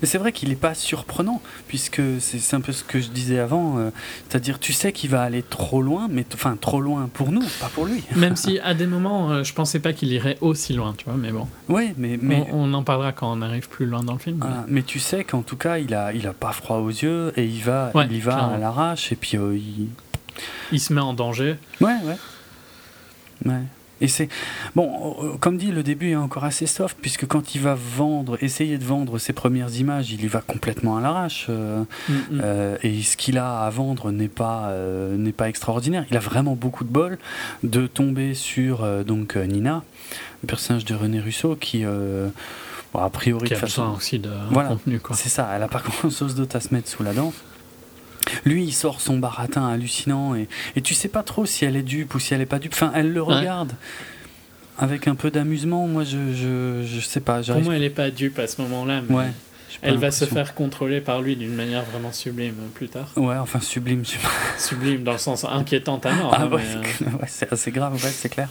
Mais 0.00 0.08
c'est 0.08 0.18
vrai 0.18 0.32
qu'il 0.32 0.48
n'est 0.48 0.56
pas 0.56 0.74
surprenant, 0.74 1.42
puisque 1.68 2.00
c'est 2.20 2.54
un 2.54 2.60
peu 2.60 2.72
ce 2.72 2.84
que 2.84 3.00
je 3.00 3.08
disais 3.08 3.38
avant. 3.38 3.78
Euh, 3.78 3.90
c'est-à-dire, 4.28 4.58
tu 4.58 4.72
sais 4.72 4.92
qu'il 4.92 5.10
va 5.10 5.22
aller 5.22 5.42
trop 5.42 5.82
loin, 5.82 6.08
mais 6.10 6.24
enfin 6.34 6.56
trop 6.60 6.80
loin 6.80 7.08
pour 7.12 7.32
nous, 7.32 7.44
pas 7.60 7.68
pour 7.68 7.86
lui. 7.86 8.02
Même 8.16 8.36
si 8.36 8.58
à 8.60 8.74
des 8.74 8.86
moments, 8.86 9.30
euh, 9.30 9.44
je 9.44 9.52
pensais 9.52 9.80
pas 9.80 9.92
qu'il 9.92 10.12
irait 10.12 10.38
aussi 10.40 10.72
loin, 10.72 10.94
tu 10.96 11.04
vois, 11.04 11.14
mais 11.14 11.30
bon. 11.30 11.46
Oui, 11.68 11.92
mais. 11.96 12.18
mais... 12.20 12.46
On, 12.52 12.72
en 12.74 12.82
parlera 12.82 13.12
quand 13.12 13.30
on 13.32 13.42
arrive 13.42 13.68
plus 13.68 13.86
loin 13.86 14.02
dans 14.02 14.14
le 14.14 14.18
film. 14.18 14.44
mais... 14.68 14.82
tu 14.82 14.98
sais 14.98 15.24
qu'en 15.24 15.42
tout 15.42 15.56
cas, 15.56 15.78
il 15.78 15.94
a, 15.94 16.12
il 16.12 16.26
a 16.26 16.32
pas 16.32 16.52
froid 16.52 16.78
aux 16.78 16.88
yeux 16.88 17.32
et 17.36 17.44
il 17.44 17.62
va, 17.62 17.92
il 17.94 18.12
y 18.12 18.20
va 18.20 18.46
à 18.46 18.58
l'arrache 18.58 19.12
et 19.12 19.16
puis 19.16 19.36
euh, 19.36 19.56
il. 19.56 19.88
Il 20.72 20.80
se 20.80 20.92
met 20.92 21.00
en 21.00 21.12
danger. 21.12 21.56
Ouais, 21.80 21.96
ouais. 22.04 22.16
Ouais. 23.44 23.62
Et 24.02 24.08
c'est 24.08 24.28
bon, 24.74 25.16
euh, 25.22 25.36
comme 25.38 25.56
dit, 25.56 25.70
le 25.70 25.84
début 25.84 26.10
est 26.10 26.16
encore 26.16 26.44
assez 26.44 26.66
soft 26.66 26.98
puisque 27.00 27.24
quand 27.26 27.54
il 27.54 27.60
va 27.60 27.74
vendre, 27.74 28.36
essayer 28.42 28.76
de 28.76 28.84
vendre 28.84 29.18
ses 29.18 29.32
premières 29.32 29.74
images, 29.76 30.10
il 30.10 30.24
y 30.24 30.26
va 30.26 30.40
complètement 30.40 30.96
à 30.96 31.00
l'arrache. 31.00 31.46
Euh, 31.48 31.84
mm, 32.08 32.12
mm. 32.12 32.40
euh, 32.42 32.76
et 32.82 33.00
ce 33.02 33.16
qu'il 33.16 33.38
a 33.38 33.60
à 33.60 33.70
vendre 33.70 34.10
n'est 34.10 34.28
pas 34.28 34.72
n'est 35.16 35.32
pas 35.32 35.48
extraordinaire. 35.48 36.04
Il 36.10 36.16
a 36.16 36.20
vraiment 36.20 36.56
beaucoup 36.56 36.82
de 36.82 36.90
bol 36.90 37.16
de 37.62 37.86
tomber 37.86 38.34
sur 38.34 38.84
donc 39.04 39.36
Nina, 39.36 39.84
le 40.42 40.48
personnage 40.48 40.84
de 40.84 40.94
René 40.94 41.20
Russo 41.20 41.54
qui 41.54 41.84
a 41.84 43.10
priori 43.10 43.46
qui 43.46 43.54
a 43.54 43.56
de 43.56 43.60
façon 43.60 43.94
aussi 43.96 44.18
de 44.18 44.30
voilà, 44.50 44.70
contenu 44.70 45.00
C'est 45.12 45.28
ça. 45.28 45.48
Elle 45.54 45.62
a 45.62 45.68
pas 45.68 45.80
grand 45.80 46.10
chose 46.10 46.34
d'autre 46.34 46.56
à 46.56 46.60
se 46.60 46.74
mettre 46.74 46.88
sous 46.88 47.04
la 47.04 47.12
dent. 47.12 47.32
Lui, 48.44 48.64
il 48.64 48.72
sort 48.72 49.00
son 49.00 49.18
baratin 49.18 49.68
hallucinant 49.68 50.34
et, 50.34 50.48
et 50.76 50.82
tu 50.82 50.94
sais 50.94 51.08
pas 51.08 51.22
trop 51.22 51.46
si 51.46 51.64
elle 51.64 51.76
est 51.76 51.82
dupe 51.82 52.14
ou 52.14 52.18
si 52.18 52.34
elle 52.34 52.40
est 52.40 52.46
pas 52.46 52.58
dupe. 52.58 52.72
Enfin, 52.74 52.92
elle 52.94 53.12
le 53.12 53.22
regarde. 53.22 53.72
Avec 54.78 55.06
un 55.06 55.14
peu 55.14 55.30
d'amusement, 55.30 55.86
moi 55.86 56.02
je, 56.02 56.32
je, 56.32 56.82
je 56.86 57.00
sais 57.00 57.20
pas. 57.20 57.42
Pour 57.42 57.60
moi, 57.60 57.76
elle 57.76 57.84
est 57.84 57.90
pas 57.90 58.10
dupe 58.10 58.38
à 58.38 58.46
ce 58.46 58.60
moment-là. 58.62 59.02
Ouais. 59.10 59.30
Elle 59.80 59.96
va 59.96 60.10
se 60.10 60.24
faire 60.24 60.54
contrôler 60.54 61.00
par 61.00 61.22
lui 61.22 61.36
d'une 61.36 61.54
manière 61.54 61.82
vraiment 61.84 62.12
sublime 62.12 62.54
plus 62.74 62.88
tard. 62.88 63.10
Ouais, 63.16 63.36
enfin 63.36 63.60
sublime, 63.60 64.04
je 64.04 64.10
sais 64.10 64.18
pas. 64.18 64.28
Sublime 64.58 65.02
dans 65.02 65.12
le 65.12 65.18
sens 65.18 65.44
inquiétant 65.44 65.98
à 66.04 66.12
mort. 66.12 66.34
Ah, 66.34 66.42
hein, 66.42 66.50
ouais, 66.50 66.62
euh, 66.76 67.04
ouais 67.18 67.26
c'est 67.26 67.52
assez 67.52 67.70
grave, 67.70 67.94
ouais, 67.94 68.10
c'est 68.10 68.28
clair. 68.28 68.48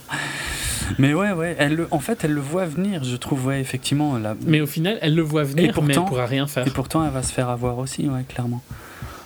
Mais 0.98 1.14
ouais, 1.14 1.32
ouais, 1.32 1.56
elle 1.58 1.74
le, 1.74 1.88
en 1.90 2.00
fait, 2.00 2.24
elle 2.24 2.32
le 2.32 2.40
voit 2.40 2.66
venir, 2.66 3.04
je 3.04 3.16
trouve, 3.16 3.46
ouais, 3.46 3.60
effectivement. 3.60 4.18
La... 4.18 4.34
Mais 4.46 4.60
au 4.60 4.66
final, 4.66 4.98
elle 5.00 5.14
le 5.14 5.22
voit 5.22 5.44
venir, 5.44 5.72
pourtant, 5.72 5.86
mais 5.86 5.94
elle 5.94 6.04
pourra 6.04 6.26
rien 6.26 6.46
faire. 6.46 6.66
Et 6.66 6.70
pourtant, 6.70 7.04
elle 7.04 7.12
va 7.12 7.22
se 7.22 7.32
faire 7.32 7.48
avoir 7.48 7.78
aussi, 7.78 8.08
ouais, 8.08 8.24
clairement. 8.28 8.62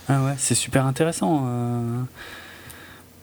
Ah 0.08 0.22
ouais, 0.22 0.34
c'est 0.38 0.54
super 0.54 0.86
intéressant. 0.86 1.44
Euh, 1.46 2.00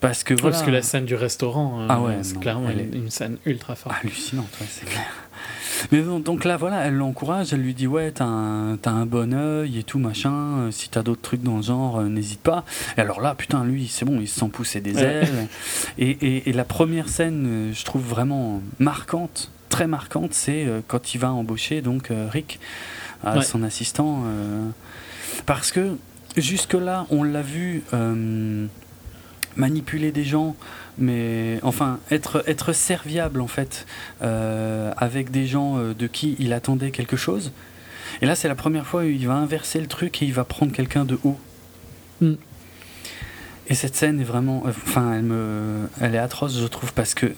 parce 0.02 0.24
que 0.24 0.34
Parce 0.34 0.64
que 0.64 0.72
la 0.72 0.82
scène 0.82 1.06
du 1.06 1.16
restaurant, 1.16 1.82
euh, 1.82 1.88
ah 1.90 2.02
ouais, 2.02 2.18
c'est 2.24 2.40
clairement 2.40 2.70
une 2.70 3.10
scène 3.10 3.38
ultra 3.46 3.76
forte. 3.76 3.96
Hallucinante, 4.02 4.50
ouais, 4.60 4.68
c'est 4.70 4.86
clair. 4.86 5.06
Mais 5.92 6.02
donc 6.02 6.46
là, 6.46 6.58
voilà, 6.58 6.86
elle 6.86 6.96
l'encourage, 6.96 7.54
elle 7.54 7.62
lui 7.62 7.74
dit 7.74 7.88
Ouais, 7.88 8.12
t'as 8.12 8.26
un, 8.26 8.74
as 8.76 8.90
un 8.90 9.06
bon 9.06 9.34
oeil 9.34 9.80
et 9.80 9.84
tout, 9.84 10.00
machin. 10.00 10.34
Euh, 10.34 10.72
si 10.72 10.90
t'as 10.90 11.04
d'autres 11.04 11.22
trucs 11.22 11.42
dans 11.42 11.58
le 11.58 11.62
genre, 11.64 12.02
n'hésite 12.02 12.42
pas. 12.42 12.66
Et 12.98 13.02
alors 13.02 13.22
là, 13.22 13.34
putain, 13.34 13.64
lui, 13.64 13.88
c'est 13.88 14.04
bon, 14.04 14.20
il 14.20 14.28
se 14.28 14.40
sent 14.40 14.50
pousser 14.50 14.82
des 14.82 15.00
ailes. 15.00 15.48
Et, 15.98 16.50
et, 16.50 16.54
la 16.54 16.66
première 16.66 17.08
scène, 17.08 17.72
je 17.74 17.86
trouve 17.86 18.04
vraiment 18.04 18.62
marquante, 18.80 19.52
très 19.70 19.88
marquante, 19.88 20.34
c'est 20.34 20.68
quand 20.88 21.14
il 21.14 21.18
va 21.20 21.32
embaucher 21.32 21.82
donc 21.82 22.10
Rick, 22.30 22.60
son 23.42 23.64
assistant. 23.64 24.24
parce 25.46 25.72
que 25.72 25.98
jusque-là, 26.38 27.06
on 27.10 27.24
l'a 27.24 27.42
vu 27.42 27.84
euh, 27.94 28.68
manipuler 29.56 30.12
des 30.12 30.24
gens, 30.24 30.56
mais 30.98 31.60
enfin 31.64 32.00
être, 32.12 32.44
être 32.48 32.74
serviable 32.74 33.42
en 33.42 33.48
fait 33.48 33.86
euh, 34.22 34.92
avec 34.98 35.32
des 35.32 35.48
gens 35.48 35.78
euh, 35.78 35.94
de 35.94 36.08
qui 36.08 36.36
il 36.40 36.54
attendait 36.54 36.92
quelque 36.92 37.18
chose. 37.18 37.52
Et 38.22 38.26
là, 38.26 38.36
c'est 38.36 38.48
la 38.48 38.56
première 38.56 38.86
fois 38.86 39.02
où 39.02 39.06
il 39.06 39.28
va 39.28 39.34
inverser 39.34 39.80
le 39.80 39.88
truc 39.88 40.22
et 40.22 40.26
il 40.26 40.34
va 40.34 40.44
prendre 40.44 40.72
quelqu'un 40.72 41.06
de 41.06 41.20
haut. 41.24 41.40
Mm. 42.22 42.34
Et 43.68 43.76
cette 43.76 43.96
scène 43.96 44.20
est 44.20 44.26
vraiment, 44.26 44.64
enfin, 44.68 45.14
elle 45.14 45.24
me, 45.24 45.88
elle 46.02 46.16
est 46.16 46.20
atroce, 46.20 46.60
je 46.60 46.68
trouve, 46.68 46.94
parce 46.94 47.14
que 47.14 47.34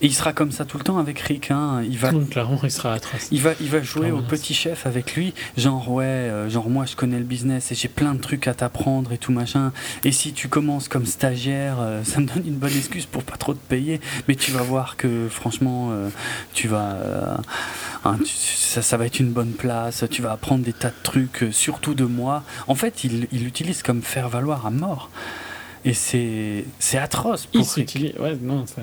et 0.00 0.06
il 0.06 0.14
sera 0.14 0.32
comme 0.32 0.52
ça 0.52 0.64
tout 0.64 0.78
le 0.78 0.84
temps 0.84 0.98
avec 0.98 1.18
Rick. 1.18 1.50
Hein. 1.50 1.82
Il 1.84 1.98
va, 1.98 2.12
clairement, 2.30 2.60
il 2.62 2.70
sera 2.70 2.92
atroce. 2.92 3.28
Il 3.32 3.42
va, 3.42 3.52
il 3.60 3.68
va 3.68 3.82
jouer 3.82 4.10
au 4.10 4.22
petit 4.22 4.54
chef 4.54 4.86
avec 4.86 5.14
lui. 5.16 5.34
Genre, 5.56 5.90
ouais, 5.90 6.04
euh, 6.04 6.48
genre, 6.48 6.70
moi, 6.70 6.86
je 6.86 6.94
connais 6.94 7.18
le 7.18 7.24
business 7.24 7.72
et 7.72 7.74
j'ai 7.74 7.88
plein 7.88 8.14
de 8.14 8.20
trucs 8.20 8.46
à 8.46 8.54
t'apprendre 8.54 9.12
et 9.12 9.18
tout 9.18 9.32
machin. 9.32 9.72
Et 10.04 10.12
si 10.12 10.32
tu 10.32 10.48
commences 10.48 10.88
comme 10.88 11.04
stagiaire, 11.04 11.78
euh, 11.80 12.04
ça 12.04 12.20
me 12.20 12.26
donne 12.26 12.46
une 12.46 12.56
bonne 12.56 12.76
excuse 12.76 13.06
pour 13.06 13.24
pas 13.24 13.36
trop 13.36 13.54
te 13.54 13.66
payer. 13.68 14.00
Mais 14.28 14.36
tu 14.36 14.52
vas 14.52 14.62
voir 14.62 14.96
que, 14.96 15.28
franchement, 15.28 15.88
euh, 15.90 16.08
tu 16.54 16.68
vas. 16.68 17.40
Hein, 18.04 18.18
ça, 18.24 18.82
ça 18.82 18.96
va 18.96 19.06
être 19.06 19.18
une 19.18 19.32
bonne 19.32 19.52
place. 19.52 20.04
Tu 20.10 20.22
vas 20.22 20.32
apprendre 20.32 20.64
des 20.64 20.72
tas 20.72 20.90
de 20.90 21.02
trucs, 21.02 21.46
surtout 21.50 21.94
de 21.94 22.04
moi. 22.04 22.44
En 22.68 22.76
fait, 22.76 23.02
il 23.02 23.26
l'utilise 23.32 23.82
comme 23.82 24.02
faire 24.02 24.28
valoir 24.28 24.64
à 24.66 24.70
mort. 24.70 25.10
Et 25.84 25.94
c'est 25.94 26.64
atroce 26.94 27.46
pour 27.46 27.66
il 27.76 28.14
Ouais, 28.18 28.36
non, 28.40 28.64
c'est. 28.66 28.82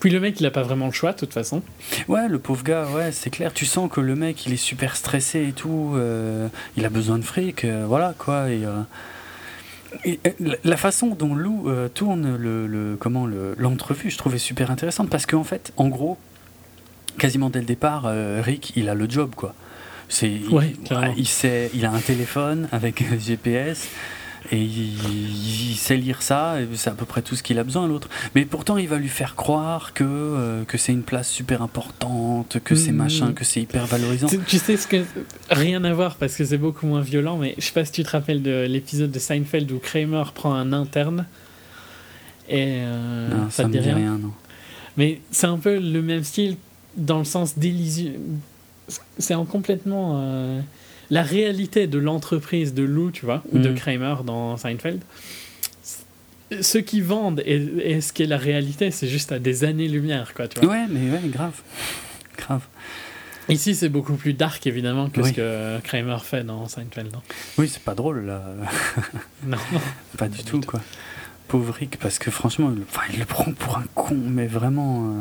Puis 0.00 0.10
le 0.10 0.20
mec, 0.20 0.40
il 0.40 0.46
a 0.46 0.50
pas 0.50 0.62
vraiment 0.62 0.86
le 0.86 0.92
choix, 0.92 1.12
de 1.12 1.18
toute 1.18 1.32
façon. 1.32 1.62
Ouais, 2.06 2.28
le 2.28 2.38
pauvre 2.38 2.62
gars, 2.62 2.86
ouais, 2.94 3.10
c'est 3.12 3.30
clair. 3.30 3.52
Tu 3.52 3.66
sens 3.66 3.90
que 3.90 4.00
le 4.00 4.14
mec, 4.14 4.46
il 4.46 4.52
est 4.52 4.56
super 4.56 4.96
stressé 4.96 5.48
et 5.48 5.52
tout. 5.52 5.92
Euh, 5.96 6.48
il 6.76 6.84
a 6.84 6.88
besoin 6.88 7.18
de 7.18 7.24
fric, 7.24 7.64
euh, 7.64 7.84
voilà, 7.86 8.14
quoi. 8.16 8.50
Et, 8.50 8.64
euh, 8.64 8.82
la 10.64 10.76
façon 10.76 11.08
dont 11.08 11.34
Lou 11.34 11.70
tourne 11.94 12.36
le, 12.36 12.66
le 12.66 12.96
comment 13.00 13.26
l'entrevue, 13.26 14.10
je 14.10 14.18
trouvais 14.18 14.36
super 14.36 14.70
intéressante 14.70 15.08
parce 15.08 15.24
qu'en 15.24 15.44
fait, 15.44 15.72
en 15.78 15.88
gros, 15.88 16.18
quasiment 17.16 17.48
dès 17.48 17.60
le 17.60 17.64
départ, 17.64 18.06
Rick, 18.40 18.74
il 18.76 18.90
a 18.90 18.94
le 18.94 19.08
job, 19.08 19.30
quoi. 19.34 19.54
C'est, 20.10 20.40
ouais, 20.50 20.74
il, 21.16 21.26
sait, 21.26 21.70
il 21.74 21.86
a 21.86 21.90
un 21.90 22.00
téléphone 22.00 22.68
avec 22.70 23.02
GPS 23.18 23.88
et 24.50 24.62
il, 24.62 25.76
sait 25.76 25.96
lire 25.96 26.22
ça, 26.22 26.60
et 26.60 26.66
c'est 26.74 26.90
à 26.90 26.94
peu 26.94 27.04
près 27.04 27.22
tout 27.22 27.36
ce 27.36 27.42
qu'il 27.42 27.58
a 27.58 27.64
besoin, 27.64 27.86
l'autre. 27.86 28.08
Mais 28.34 28.44
pourtant, 28.44 28.78
il 28.78 28.88
va 28.88 28.96
lui 28.96 29.08
faire 29.08 29.34
croire 29.34 29.92
que, 29.92 30.04
euh, 30.04 30.64
que 30.64 30.78
c'est 30.78 30.92
une 30.92 31.02
place 31.02 31.28
super 31.28 31.62
importante, 31.62 32.58
que 32.64 32.74
c'est 32.74 32.92
mm. 32.92 32.96
machin, 32.96 33.32
que 33.32 33.44
c'est 33.44 33.60
hyper 33.60 33.86
valorisant. 33.86 34.26
Tu, 34.46 34.58
sais, 34.58 34.76
ce 34.76 34.86
que, 34.86 35.04
rien 35.50 35.84
à 35.84 35.92
voir 35.92 36.16
parce 36.16 36.34
que 36.34 36.44
c'est 36.44 36.58
beaucoup 36.58 36.86
moins 36.86 37.02
violent, 37.02 37.36
mais 37.36 37.54
je 37.58 37.64
sais 37.64 37.72
pas 37.72 37.84
si 37.84 37.92
tu 37.92 38.02
te 38.02 38.10
rappelles 38.10 38.42
de 38.42 38.66
l'épisode 38.68 39.10
de 39.10 39.18
Seinfeld 39.18 39.70
où 39.70 39.78
Kramer 39.78 40.24
prend 40.34 40.54
un 40.54 40.72
interne. 40.72 41.26
Et 42.48 42.64
euh, 42.80 43.28
non, 43.28 43.50
ça, 43.50 43.68
me 43.68 43.72
dit 43.72 43.78
rien, 43.80 44.16
non. 44.16 44.32
Mais 44.96 45.20
c'est 45.30 45.46
un 45.46 45.58
peu 45.58 45.78
le 45.78 46.02
même 46.02 46.24
style 46.24 46.56
dans 46.96 47.18
le 47.18 47.24
sens 47.24 47.58
d'illusion. 47.58 48.12
C'est 49.18 49.34
en 49.34 49.44
complètement. 49.44 50.20
Euh, 50.22 50.60
la 51.10 51.22
réalité 51.22 51.86
de 51.86 51.98
l'entreprise 51.98 52.74
de 52.74 52.82
Lou, 52.82 53.10
tu 53.10 53.24
vois, 53.24 53.42
ou 53.52 53.58
de 53.58 53.70
mm. 53.70 53.74
Kramer 53.74 54.14
dans 54.24 54.56
Seinfeld, 54.56 55.00
ceux 56.60 56.80
qui 56.80 57.00
vendent 57.00 57.42
et, 57.44 58.00
ce 58.00 58.12
qui 58.12 58.22
est 58.22 58.26
la 58.26 58.38
réalité, 58.38 58.90
c'est 58.90 59.08
juste 59.08 59.32
à 59.32 59.38
des 59.38 59.64
années-lumière, 59.64 60.34
quoi, 60.34 60.48
tu 60.48 60.60
vois. 60.60 60.70
Ouais, 60.70 60.86
mais 60.88 61.10
ouais, 61.10 61.20
grave. 61.28 61.60
Grave. 62.36 62.62
Ici, 63.48 63.74
c'est 63.74 63.88
beaucoup 63.88 64.14
plus 64.14 64.34
dark, 64.34 64.66
évidemment, 64.66 65.08
que 65.08 65.22
ce 65.22 65.32
que 65.32 65.80
Kramer 65.80 66.18
fait 66.22 66.44
dans 66.44 66.68
Seinfeld. 66.68 67.12
Non 67.12 67.22
oui, 67.56 67.68
c'est 67.68 67.82
pas 67.82 67.94
drôle, 67.94 68.26
là. 68.26 68.42
non, 69.46 69.56
Pas, 70.18 70.28
du, 70.28 70.44
tout, 70.44 70.60
quoi 70.60 70.80
pauvre 71.48 71.72
Rick 71.72 71.98
parce 71.98 72.18
que 72.18 72.30
franchement 72.30 72.70
il, 73.12 73.18
le 73.18 73.24
prend 73.24 73.50
pour 73.52 73.78
un 73.78 73.84
con 73.94 74.16
mais 74.16 74.46
vraiment 74.46 75.14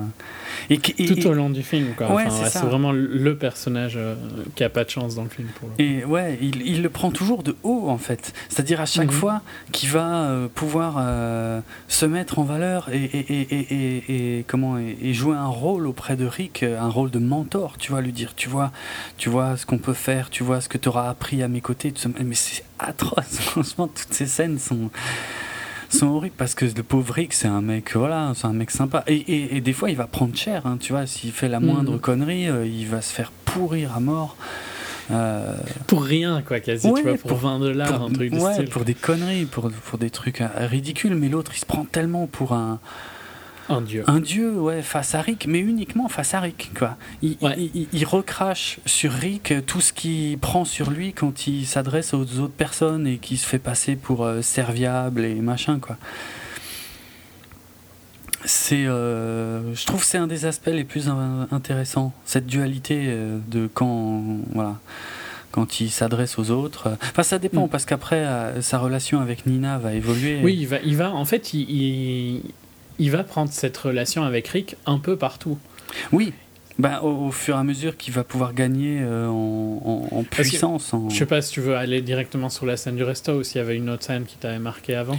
euh, 0.69 0.73
et, 0.75 0.77
tout 0.77 1.27
au 1.27 1.33
long 1.33 1.49
du 1.49 1.63
film 1.63 1.93
quoi. 1.95 2.07
C'est 2.29 2.59
vraiment 2.59 2.91
le 2.91 3.35
personnage 3.37 3.95
euh, 3.95 4.15
qui 4.55 4.63
a 4.63 4.69
pas 4.69 4.83
de 4.83 4.89
chance 4.89 5.15
dans 5.15 5.23
le 5.23 5.29
film 5.29 5.47
pour 5.59 5.69
et 5.79 6.03
ouais 6.03 6.37
il, 6.41 6.61
il, 6.67 6.83
le 6.83 6.89
prend 6.89 7.11
toujours 7.11 7.43
de 7.43 7.55
haut 7.63 7.85
en 7.87 7.97
fait. 7.97 8.33
C'est 8.49 8.67
à 8.77 8.85
chaque 8.85 9.07
mhm. 9.07 9.11
fois 9.11 9.41
qu'il 9.71 9.89
va 9.89 10.25
euh, 10.25 10.47
pouvoir 10.53 10.95
se 11.87 12.05
mettre 12.05 12.39
en 12.39 12.43
valeur 12.43 12.89
et, 12.91 14.43
comment 14.47 14.77
et, 14.77 15.13
jouer 15.13 15.37
un 15.37 15.47
rôle 15.47 15.87
auprès 15.87 16.17
de 16.17 16.25
Rick 16.25 16.63
un 16.63 16.89
rôle 16.89 17.09
de 17.09 17.19
mentor 17.19 17.77
tu 17.77 17.91
vois 17.91 18.01
lui 18.01 18.11
dire 18.11 18.35
tu 18.35 18.49
vois 18.49 18.71
tu 19.17 19.29
vois 19.29 19.55
ce 19.55 19.65
qu'on 19.65 19.77
peut 19.77 19.93
faire 19.93 20.29
tu 20.29 20.43
vois 20.43 20.59
ce 20.59 20.67
que 20.67 20.77
tu 20.77 20.89
auras 20.89 21.09
appris 21.09 21.41
à 21.41 21.47
mes 21.47 21.61
côtés 21.61 21.93
mais 22.23 22.35
c'est 22.35 22.63
atroce. 22.79 23.23
Franchement 23.39 23.87
toutes 23.87 24.13
ces 24.13 24.25
scènes 24.27 24.59
sont 24.59 24.89
sont 25.89 26.07
horribles 26.07 26.35
parce 26.37 26.55
que 26.55 26.65
le 26.65 26.83
pauvre 26.83 27.13
Rick, 27.13 27.33
c'est 27.33 27.47
un 27.47 27.61
mec, 27.61 27.95
voilà, 27.95 28.33
c'est 28.35 28.47
un 28.47 28.53
mec 28.53 28.71
sympa. 28.71 29.03
Et, 29.07 29.57
et, 29.57 29.61
des 29.61 29.73
fois, 29.73 29.89
il 29.89 29.95
va 29.95 30.07
prendre 30.07 30.35
cher, 30.35 30.65
hein, 30.65 30.77
tu 30.79 30.93
vois, 30.93 31.05
s'il 31.05 31.31
fait 31.31 31.47
la 31.47 31.59
moindre 31.59 31.95
mm. 31.95 31.99
connerie, 31.99 32.49
euh, 32.49 32.65
il 32.65 32.87
va 32.87 33.01
se 33.01 33.13
faire 33.13 33.31
pourrir 33.45 33.95
à 33.95 33.99
mort. 33.99 34.35
Euh, 35.09 35.55
pour 35.87 36.03
rien, 36.03 36.41
quoi, 36.45 36.59
quasi, 36.59 36.91
tu 36.93 37.01
vois, 37.01 37.15
pour, 37.15 37.37
20 37.37 37.59
dollars, 37.59 38.03
un 38.03 38.11
truc 38.11 38.33
de 38.33 38.39
ouais, 38.39 38.65
pour 38.65 38.83
des 38.83 38.93
conneries, 38.93 39.45
pour, 39.45 39.71
pour 39.71 39.97
des 39.97 40.09
trucs 40.09 40.41
euh, 40.41 40.47
ridicules, 40.57 41.15
mais 41.15 41.29
l'autre, 41.29 41.51
il 41.55 41.59
se 41.59 41.65
prend 41.65 41.85
tellement 41.85 42.27
pour 42.27 42.53
un 42.53 42.79
un 43.69 43.81
dieu. 43.81 44.03
Un 44.07 44.19
dieu, 44.19 44.51
ouais, 44.59 44.81
face 44.81 45.13
à 45.15 45.21
Rick, 45.21 45.45
mais 45.47 45.59
uniquement 45.59 46.07
face 46.07 46.33
à 46.33 46.39
Rick, 46.39 46.71
quoi. 46.77 46.97
Il, 47.21 47.37
il, 47.91 48.05
recrache 48.05 48.79
sur 48.85 49.11
Rick 49.11 49.53
tout 49.65 49.81
ce 49.81 49.91
qu'il 49.91 50.37
prend 50.37 50.63
sur 50.63 50.89
lui 50.89 51.13
quand 51.13 51.47
il 51.47 51.65
s'adresse 51.65 52.13
aux 52.13 52.39
autres 52.39 52.53
personnes 52.53 53.07
et 53.07 53.17
qui 53.17 53.37
se 53.37 53.45
fait 53.45 53.59
passer 53.59 53.95
pour 53.95 54.23
euh, 54.23 54.41
serviable 54.41 55.25
et 55.25 55.35
machin, 55.35 55.79
quoi. 55.79 55.97
C'est, 58.45 58.85
euh, 58.85 59.75
je 59.75 59.85
trouve, 59.85 60.03
c'est 60.03 60.17
un 60.17 60.27
des 60.27 60.45
aspects 60.45 60.67
les 60.67 60.85
plus 60.85 61.09
intéressants, 61.51 62.13
cette 62.23 62.45
dualité 62.45 63.05
euh, 63.07 63.39
de 63.47 63.67
quand, 63.73 64.23
voilà 64.53 64.75
quand 65.51 65.79
il 65.79 65.89
s'adresse 65.89 66.37
aux 66.37 66.51
autres. 66.51 66.95
Enfin, 67.01 67.23
ça 67.23 67.39
dépend, 67.39 67.65
mm. 67.65 67.69
parce 67.69 67.85
qu'après, 67.85 68.61
sa 68.61 68.77
relation 68.77 69.21
avec 69.21 69.47
Nina 69.47 69.79
va 69.79 69.93
évoluer. 69.93 70.39
Oui, 70.43 70.55
il 70.59 70.67
va, 70.67 70.77
il 70.83 70.95
va 70.95 71.11
en 71.11 71.25
fait, 71.25 71.53
il, 71.53 71.71
il 71.71 72.41
va 72.99 73.23
prendre 73.23 73.51
cette 73.51 73.77
relation 73.77 74.23
avec 74.23 74.47
Rick 74.47 74.75
un 74.85 74.99
peu 74.99 75.15
partout. 75.15 75.57
Oui, 76.11 76.33
bah, 76.79 77.01
au, 77.01 77.31
fur 77.31 77.55
et 77.55 77.59
à 77.59 77.63
mesure 77.63 77.97
qu'il 77.97 78.13
va 78.13 78.23
pouvoir 78.23 78.53
gagner 78.53 78.99
euh, 79.01 79.27
en, 79.27 80.23
puissance. 80.29 80.93
Je 81.09 81.15
sais 81.15 81.25
pas 81.25 81.41
si 81.41 81.51
tu 81.51 81.61
veux 81.61 81.75
aller 81.75 82.01
directement 82.01 82.49
sur 82.49 82.65
la 82.65 82.77
scène 82.77 82.95
du 82.95 83.03
resto 83.03 83.39
ou 83.39 83.43
s'il 83.43 83.57
y 83.57 83.61
avait 83.61 83.75
une 83.75 83.89
autre 83.89 84.03
scène 84.03 84.25
qui 84.25 84.37
t'avait 84.37 84.59
marqué 84.59 84.93
avant. 84.95 85.17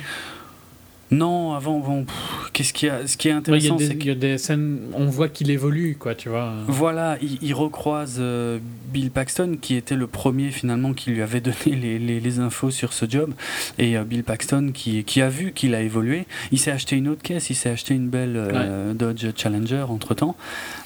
Non, 1.11 1.55
avant, 1.55 1.79
bon, 1.79 2.05
qu'est-ce 2.53 2.75
qui 2.75 2.89
a, 2.89 3.07
ce 3.07 3.17
qui 3.17 3.29
est 3.29 3.33
intéressant, 3.33 3.79
c'est 3.79 3.97
qu'il 3.97 4.09
y 4.09 4.11
a 4.11 4.15
des 4.15 4.37
scènes, 4.37 4.81
on 4.93 5.07
voit 5.07 5.29
qu'il 5.29 5.51
évolue, 5.51 5.97
quoi, 5.99 6.15
tu 6.15 6.29
vois. 6.29 6.53
Voilà, 6.67 7.17
il, 7.23 7.55
recroise 7.55 8.17
euh, 8.19 8.59
Bill 8.93 9.11
Paxton, 9.11 9.57
qui 9.61 9.75
était 9.75 9.97
le 9.97 10.07
premier 10.07 10.51
finalement 10.51 10.93
qui 10.93 11.11
lui 11.11 11.23
avait 11.23 11.41
donné 11.67 11.99
les, 11.99 12.21
les, 12.21 12.39
infos 12.41 12.71
sur 12.71 12.93
ce 12.93 13.07
job, 13.09 13.33
et 13.79 13.97
euh, 13.97 14.05
Bill 14.05 14.23
Paxton 14.23 14.71
qui, 14.75 15.03
qui 15.05 15.23
a 15.23 15.31
vu 15.31 15.53
qu'il 15.53 15.75
a 15.75 15.81
évolué. 15.81 16.27
Il 16.53 16.59
s'est 16.59 16.71
acheté 16.71 16.97
une 16.97 17.09
autre 17.09 17.23
caisse, 17.23 17.49
il 17.49 17.55
s'est 17.55 17.71
acheté 17.71 17.95
une 17.95 18.09
belle 18.09 18.35
euh, 18.37 18.93
Dodge 18.93 19.27
Challenger 19.35 19.87
entre 19.89 20.15
temps, 20.15 20.37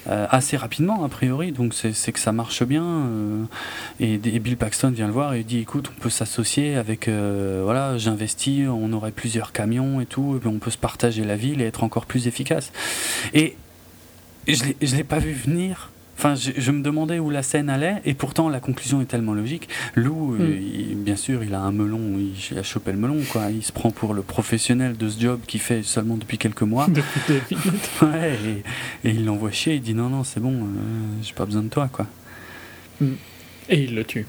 assez 0.05 0.55
rapidement 0.55 1.03
a 1.03 1.09
priori, 1.09 1.51
donc 1.51 1.73
c'est 1.73 2.11
que 2.11 2.19
ça 2.19 2.31
marche 2.31 2.63
bien. 2.63 3.07
Et, 3.99 4.13
et, 4.13 4.39
Bill 4.39 4.57
Paxton 4.57 4.91
vient 4.91 5.07
le 5.07 5.13
voir 5.13 5.33
et 5.33 5.43
dit, 5.43 5.59
écoute, 5.59 5.91
on 5.95 6.01
peut 6.01 6.09
s'associer 6.09 6.75
avec, 6.75 7.09
voilà, 7.09 7.97
j'investis, 7.97 8.67
on 8.67 8.93
aurait 8.93 9.11
plusieurs 9.11 9.51
camions 9.51 9.99
et 9.99 10.05
on 10.21 10.59
peut 10.59 10.71
se 10.71 10.77
partager 10.77 11.23
la 11.23 11.35
ville 11.35 11.61
et 11.61 11.65
être 11.65 11.83
encore 11.83 12.05
plus 12.05 12.27
efficace. 12.27 12.71
Et 13.33 13.55
je 14.47 14.63
ne 14.63 14.95
l'ai 14.97 15.03
pas 15.03 15.19
vu 15.19 15.33
venir. 15.33 15.91
Enfin, 16.15 16.35
je, 16.35 16.71
me 16.71 16.83
demandais 16.83 17.17
où 17.17 17.31
la 17.31 17.41
scène 17.41 17.69
allait, 17.69 18.01
et 18.05 18.13
pourtant 18.13 18.47
la 18.47 18.59
conclusion 18.59 19.01
est 19.01 19.05
tellement 19.05 19.33
logique. 19.33 19.67
Lou, 19.95 20.35
euh, 20.35 20.59
mm. 20.95 21.03
bien 21.03 21.15
sûr, 21.15 21.43
il 21.43 21.55
a 21.55 21.59
un 21.59 21.71
melon, 21.71 22.19
il, 22.51 22.57
a 22.57 22.63
chopé 22.63 22.91
le 22.91 22.97
melon, 22.97 23.19
quoi. 23.29 23.49
Il 23.49 23.63
se 23.63 23.71
prend 23.71 23.89
pour 23.89 24.13
le 24.13 24.21
professionnel 24.21 24.95
de 24.95 25.09
ce 25.09 25.19
job 25.19 25.41
qu'il 25.47 25.59
fait 25.59 25.81
seulement 25.81 26.15
depuis 26.15 26.37
quelques 26.37 26.61
mois. 26.61 26.87
ouais, 28.03 28.37
et, 29.03 29.09
il 29.09 29.25
l'envoie 29.25 29.51
chier, 29.51 29.75
il 29.75 29.81
dit 29.81 29.95
non, 29.95 30.09
non, 30.09 30.23
c'est 30.23 30.39
bon, 30.39 30.53
euh, 30.53 30.67
j'ai 31.23 31.33
pas 31.33 31.45
besoin 31.45 31.63
de 31.63 31.69
toi, 31.69 31.89
quoi. 31.91 32.05
Mm. 33.01 33.13
Et 33.69 33.83
il 33.83 33.95
le 33.95 34.03
tue. 34.03 34.27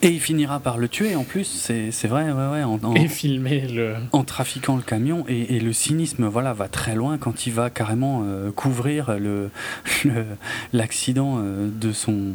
Et 0.00 0.08
il 0.08 0.20
finira 0.20 0.58
par 0.58 0.78
le 0.78 0.88
tuer 0.88 1.14
en 1.14 1.22
plus, 1.22 1.44
c'est 1.44 2.08
vrai, 2.08 2.32
ouais, 2.32 2.48
ouais. 2.48 2.62
En, 2.64 2.94
et 2.94 3.08
filmer 3.08 3.68
le. 3.68 3.94
En 4.12 4.24
trafiquant 4.24 4.76
le 4.76 4.82
camion, 4.82 5.24
et, 5.28 5.60
le 5.60 5.72
cynisme 5.72 6.26
voilà, 6.26 6.52
va 6.52 6.68
très 6.68 6.94
loin 6.94 7.18
quand 7.18 7.46
il 7.46 7.52
va 7.52 7.70
carrément 7.70 8.24
euh, 8.24 8.50
couvrir 8.50 9.16
l'accident 10.72 11.36
le, 11.36 11.44
euh, 11.44 11.68
de 11.70 11.92
son 11.92 12.32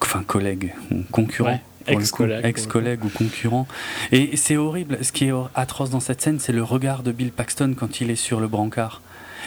enfin, 0.00 0.24
collègue, 0.24 0.74
ou 0.90 1.02
concurrent. 1.12 1.60
ex-collègue. 1.86 2.44
Ex-collègue 2.44 3.04
ou 3.04 3.08
concurrent. 3.08 3.68
Et 4.10 4.36
c'est 4.36 4.56
horrible. 4.56 4.98
Ce 5.02 5.12
qui 5.12 5.26
est 5.26 5.32
atroce 5.54 5.90
dans 5.90 6.00
cette 6.00 6.22
scène, 6.22 6.40
c'est 6.40 6.52
le 6.52 6.64
regard 6.64 7.02
de 7.02 7.12
Bill 7.12 7.30
Paxton 7.30 7.74
quand 7.78 8.00
il 8.00 8.10
est 8.10 8.16
sur 8.16 8.40
le 8.40 8.48
brancard. 8.48 9.02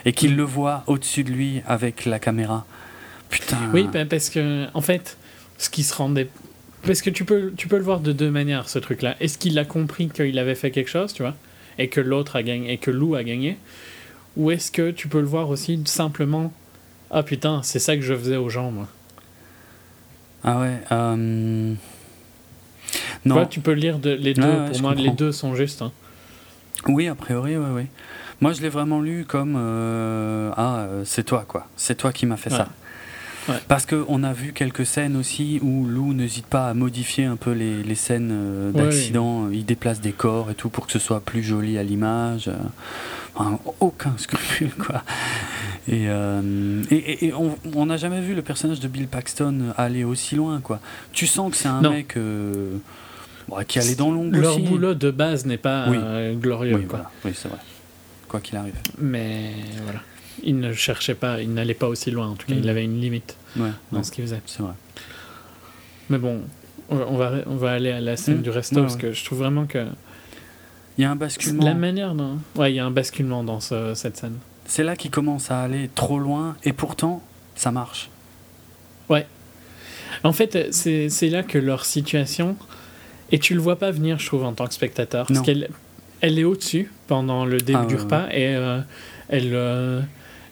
Et 0.05 0.13
qu'il 0.13 0.35
le 0.35 0.43
voit 0.43 0.83
au-dessus 0.87 1.23
de 1.23 1.31
lui 1.31 1.61
avec 1.67 2.05
la 2.05 2.19
caméra. 2.19 2.65
Putain. 3.29 3.57
Oui, 3.73 3.87
ben, 3.91 4.07
parce 4.07 4.29
que, 4.29 4.67
en 4.73 4.81
fait, 4.81 5.17
ce 5.57 5.69
qui 5.69 5.83
se 5.83 5.93
rendait 5.93 6.29
parce 6.85 7.01
que 7.01 7.09
tu 7.09 7.25
peux, 7.25 7.53
tu 7.55 7.67
peux 7.67 7.77
le 7.77 7.83
voir 7.83 7.99
de 7.99 8.11
deux 8.11 8.31
manières, 8.31 8.69
ce 8.69 8.79
truc-là. 8.79 9.15
Est-ce 9.19 9.37
qu'il 9.37 9.57
a 9.59 9.65
compris 9.65 10.09
qu'il 10.09 10.37
avait 10.39 10.55
fait 10.55 10.71
quelque 10.71 10.89
chose, 10.89 11.13
tu 11.13 11.21
vois, 11.21 11.35
et 11.77 11.87
que 11.87 12.01
l'autre 12.01 12.35
a 12.35 12.43
gagné, 12.43 12.73
et 12.73 12.77
que 12.77 12.91
Lou 12.91 13.15
a 13.15 13.23
gagné? 13.23 13.57
Ou 14.37 14.51
est-ce 14.51 14.71
que 14.71 14.91
tu 14.91 15.07
peux 15.07 15.19
le 15.19 15.27
voir 15.27 15.49
aussi 15.49 15.81
simplement 15.85 16.53
Ah 17.11 17.23
putain, 17.23 17.61
c'est 17.63 17.79
ça 17.79 17.95
que 17.95 18.01
je 18.01 18.15
faisais 18.15 18.37
aux 18.37 18.49
gens, 18.49 18.71
moi 18.71 18.87
Ah 20.43 20.59
ouais. 20.59 20.77
Euh... 20.91 21.73
Non. 23.25 23.45
tu 23.45 23.59
peux 23.59 23.73
lire 23.73 23.99
de, 23.99 24.11
les 24.11 24.33
deux. 24.33 24.65
pour 24.71 24.81
moi, 24.81 24.95
les 24.95 25.11
deux 25.11 25.31
sont 25.31 25.55
justes. 25.55 25.81
Hein. 25.81 25.91
Oui, 26.87 27.07
a 27.07 27.15
priori, 27.15 27.57
oui, 27.57 27.65
oui. 27.73 27.83
Moi, 28.39 28.53
je 28.53 28.61
l'ai 28.61 28.69
vraiment 28.69 29.01
lu 29.01 29.25
comme 29.27 29.55
euh, 29.57 30.51
Ah, 30.57 30.79
euh, 30.79 31.03
c'est 31.05 31.23
toi, 31.23 31.45
quoi. 31.47 31.67
C'est 31.77 31.95
toi 31.95 32.11
qui 32.11 32.25
m'as 32.25 32.37
fait 32.37 32.49
ça. 32.49 32.69
Parce 33.67 33.85
qu'on 33.85 34.23
a 34.23 34.33
vu 34.33 34.53
quelques 34.53 34.85
scènes 34.85 35.15
aussi 35.15 35.59
où 35.61 35.85
Lou 35.85 36.13
n'hésite 36.13 36.45
pas 36.45 36.69
à 36.69 36.73
modifier 36.73 37.25
un 37.25 37.35
peu 37.35 37.51
les, 37.51 37.83
les 37.83 37.95
scènes 37.95 38.29
euh, 38.31 38.71
d'accident. 38.71 39.49
Il 39.49 39.65
déplace 39.65 40.01
des 40.01 40.11
corps 40.11 40.51
et 40.51 40.55
tout 40.55 40.69
pour 40.69 40.85
que 40.85 40.91
ce 40.91 40.99
soit 40.99 41.21
plus 41.21 41.43
joli 41.43 41.77
à 41.77 41.83
l'image. 41.83 42.49
Euh, 42.49 43.43
aucun 43.79 44.13
scrupule, 44.17 44.71
quoi. 44.75 45.03
Et, 45.87 46.05
euh, 46.07 46.83
et, 46.91 47.27
et, 47.27 47.33
on 47.33 47.85
n'a 47.85 47.97
jamais 47.97 48.21
vu 48.21 48.35
le 48.35 48.41
personnage 48.41 48.79
de 48.79 48.87
Bill 48.87 49.07
Paxton 49.07 49.73
aller 49.77 50.03
aussi 50.03 50.35
loin, 50.35 50.59
quoi. 50.59 50.79
Tu 51.11 51.25
sens 51.25 51.51
que 51.51 51.57
c'est 51.57 51.67
un 51.67 51.81
mec 51.81 52.17
qui 53.67 53.79
allait 53.79 53.95
dans 53.95 54.11
l'ombre 54.11 54.37
Leur 54.37 54.59
boulot 54.59 54.93
de 54.93 55.09
base 55.09 55.45
n'est 55.45 55.57
pas 55.57 55.87
glorieux, 56.33 56.75
oui, 56.75 56.85
quoi. 56.85 57.09
Oui, 57.25 57.31
c'est 57.33 57.47
vrai. 57.47 57.57
Quoi 58.27 58.39
qu'il 58.39 58.57
arrive. 58.57 58.75
Mais 58.99 59.51
voilà 59.83 59.99
il 60.43 60.59
ne 60.59 60.73
cherchait 60.73 61.15
pas, 61.15 61.41
il 61.41 61.53
n'allait 61.53 61.73
pas 61.73 61.87
aussi 61.87 62.11
loin. 62.11 62.27
En 62.27 62.35
tout 62.35 62.47
cas, 62.47 62.55
il 62.55 62.65
mm. 62.65 62.69
avait 62.69 62.83
une 62.83 62.99
limite 62.99 63.35
dans 63.91 64.03
ce 64.03 64.11
qu'il 64.11 64.23
faisait. 64.23 64.41
C'est 64.45 64.63
vrai. 64.63 64.73
Mais 66.09 66.17
bon, 66.17 66.41
on 66.89 67.17
va, 67.17 67.33
on 67.47 67.55
va 67.55 67.71
aller 67.71 67.91
à 67.91 68.01
la 68.01 68.17
scène 68.17 68.39
mm. 68.39 68.43
du 68.43 68.49
resto 68.49 68.81
parce 68.81 68.95
que 68.95 69.13
je 69.13 69.25
trouve 69.25 69.39
vraiment 69.39 69.65
que. 69.65 69.85
Il 70.97 71.01
y 71.01 71.05
a 71.05 71.11
un 71.11 71.15
basculement. 71.15 71.63
La 71.63 71.73
manière 71.73 72.15
dont. 72.15 72.37
Ouais, 72.55 72.71
il 72.71 72.75
y 72.75 72.79
a 72.79 72.85
un 72.85 72.91
basculement 72.91 73.43
dans 73.43 73.59
cette 73.59 74.17
scène. 74.17 74.37
C'est 74.65 74.83
là 74.83 74.95
qu'il 74.95 75.11
commence 75.11 75.51
à 75.51 75.61
aller 75.61 75.89
trop 75.95 76.19
loin 76.19 76.55
et 76.63 76.73
pourtant, 76.73 77.23
ça 77.55 77.71
marche. 77.71 78.09
Ouais. 79.09 79.25
En 80.23 80.33
fait, 80.33 80.71
c'est 80.71 81.29
là 81.29 81.43
que 81.43 81.57
leur 81.57 81.85
situation. 81.85 82.55
Et 83.33 83.39
tu 83.39 83.53
le 83.53 83.61
vois 83.61 83.77
pas 83.77 83.91
venir, 83.91 84.19
je 84.19 84.25
trouve, 84.25 84.43
en 84.43 84.51
tant 84.51 84.67
que 84.67 84.73
spectateur. 84.73 85.25
Parce 85.25 85.41
qu'elle 85.41 85.69
elle 86.19 86.37
est 86.37 86.43
au-dessus 86.43 86.91
pendant 87.07 87.45
le 87.45 87.57
début 87.57 87.79
ah, 87.81 87.85
du 87.85 87.95
repas 87.95 88.27
et 88.31 88.55
euh, 88.55 88.79
elle. 89.29 89.51
Euh, 89.53 90.01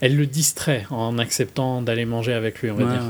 elle 0.02 0.16
le 0.16 0.26
distrait 0.26 0.86
en 0.90 1.18
acceptant 1.18 1.82
d'aller 1.82 2.06
manger 2.06 2.34
avec 2.34 2.62
lui, 2.62 2.72
on 2.72 2.76
va 2.76 2.86
dire. 2.86 3.04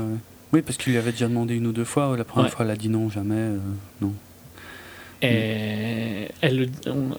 Oui, 0.52 0.62
parce 0.62 0.76
qu'il 0.76 0.92
lui 0.92 0.98
avait 0.98 1.12
déjà 1.12 1.28
demandé 1.28 1.54
une 1.54 1.66
ou 1.66 1.72
deux 1.72 1.84
fois. 1.84 2.16
La 2.16 2.24
première 2.24 2.50
fois, 2.50 2.64
elle 2.64 2.72
a 2.72 2.76
dit 2.76 2.88
non, 2.88 3.08
jamais, 3.08 3.34
euh, 3.36 3.58
non. 4.00 4.12
Et 5.22 6.28
elle, 6.40 6.70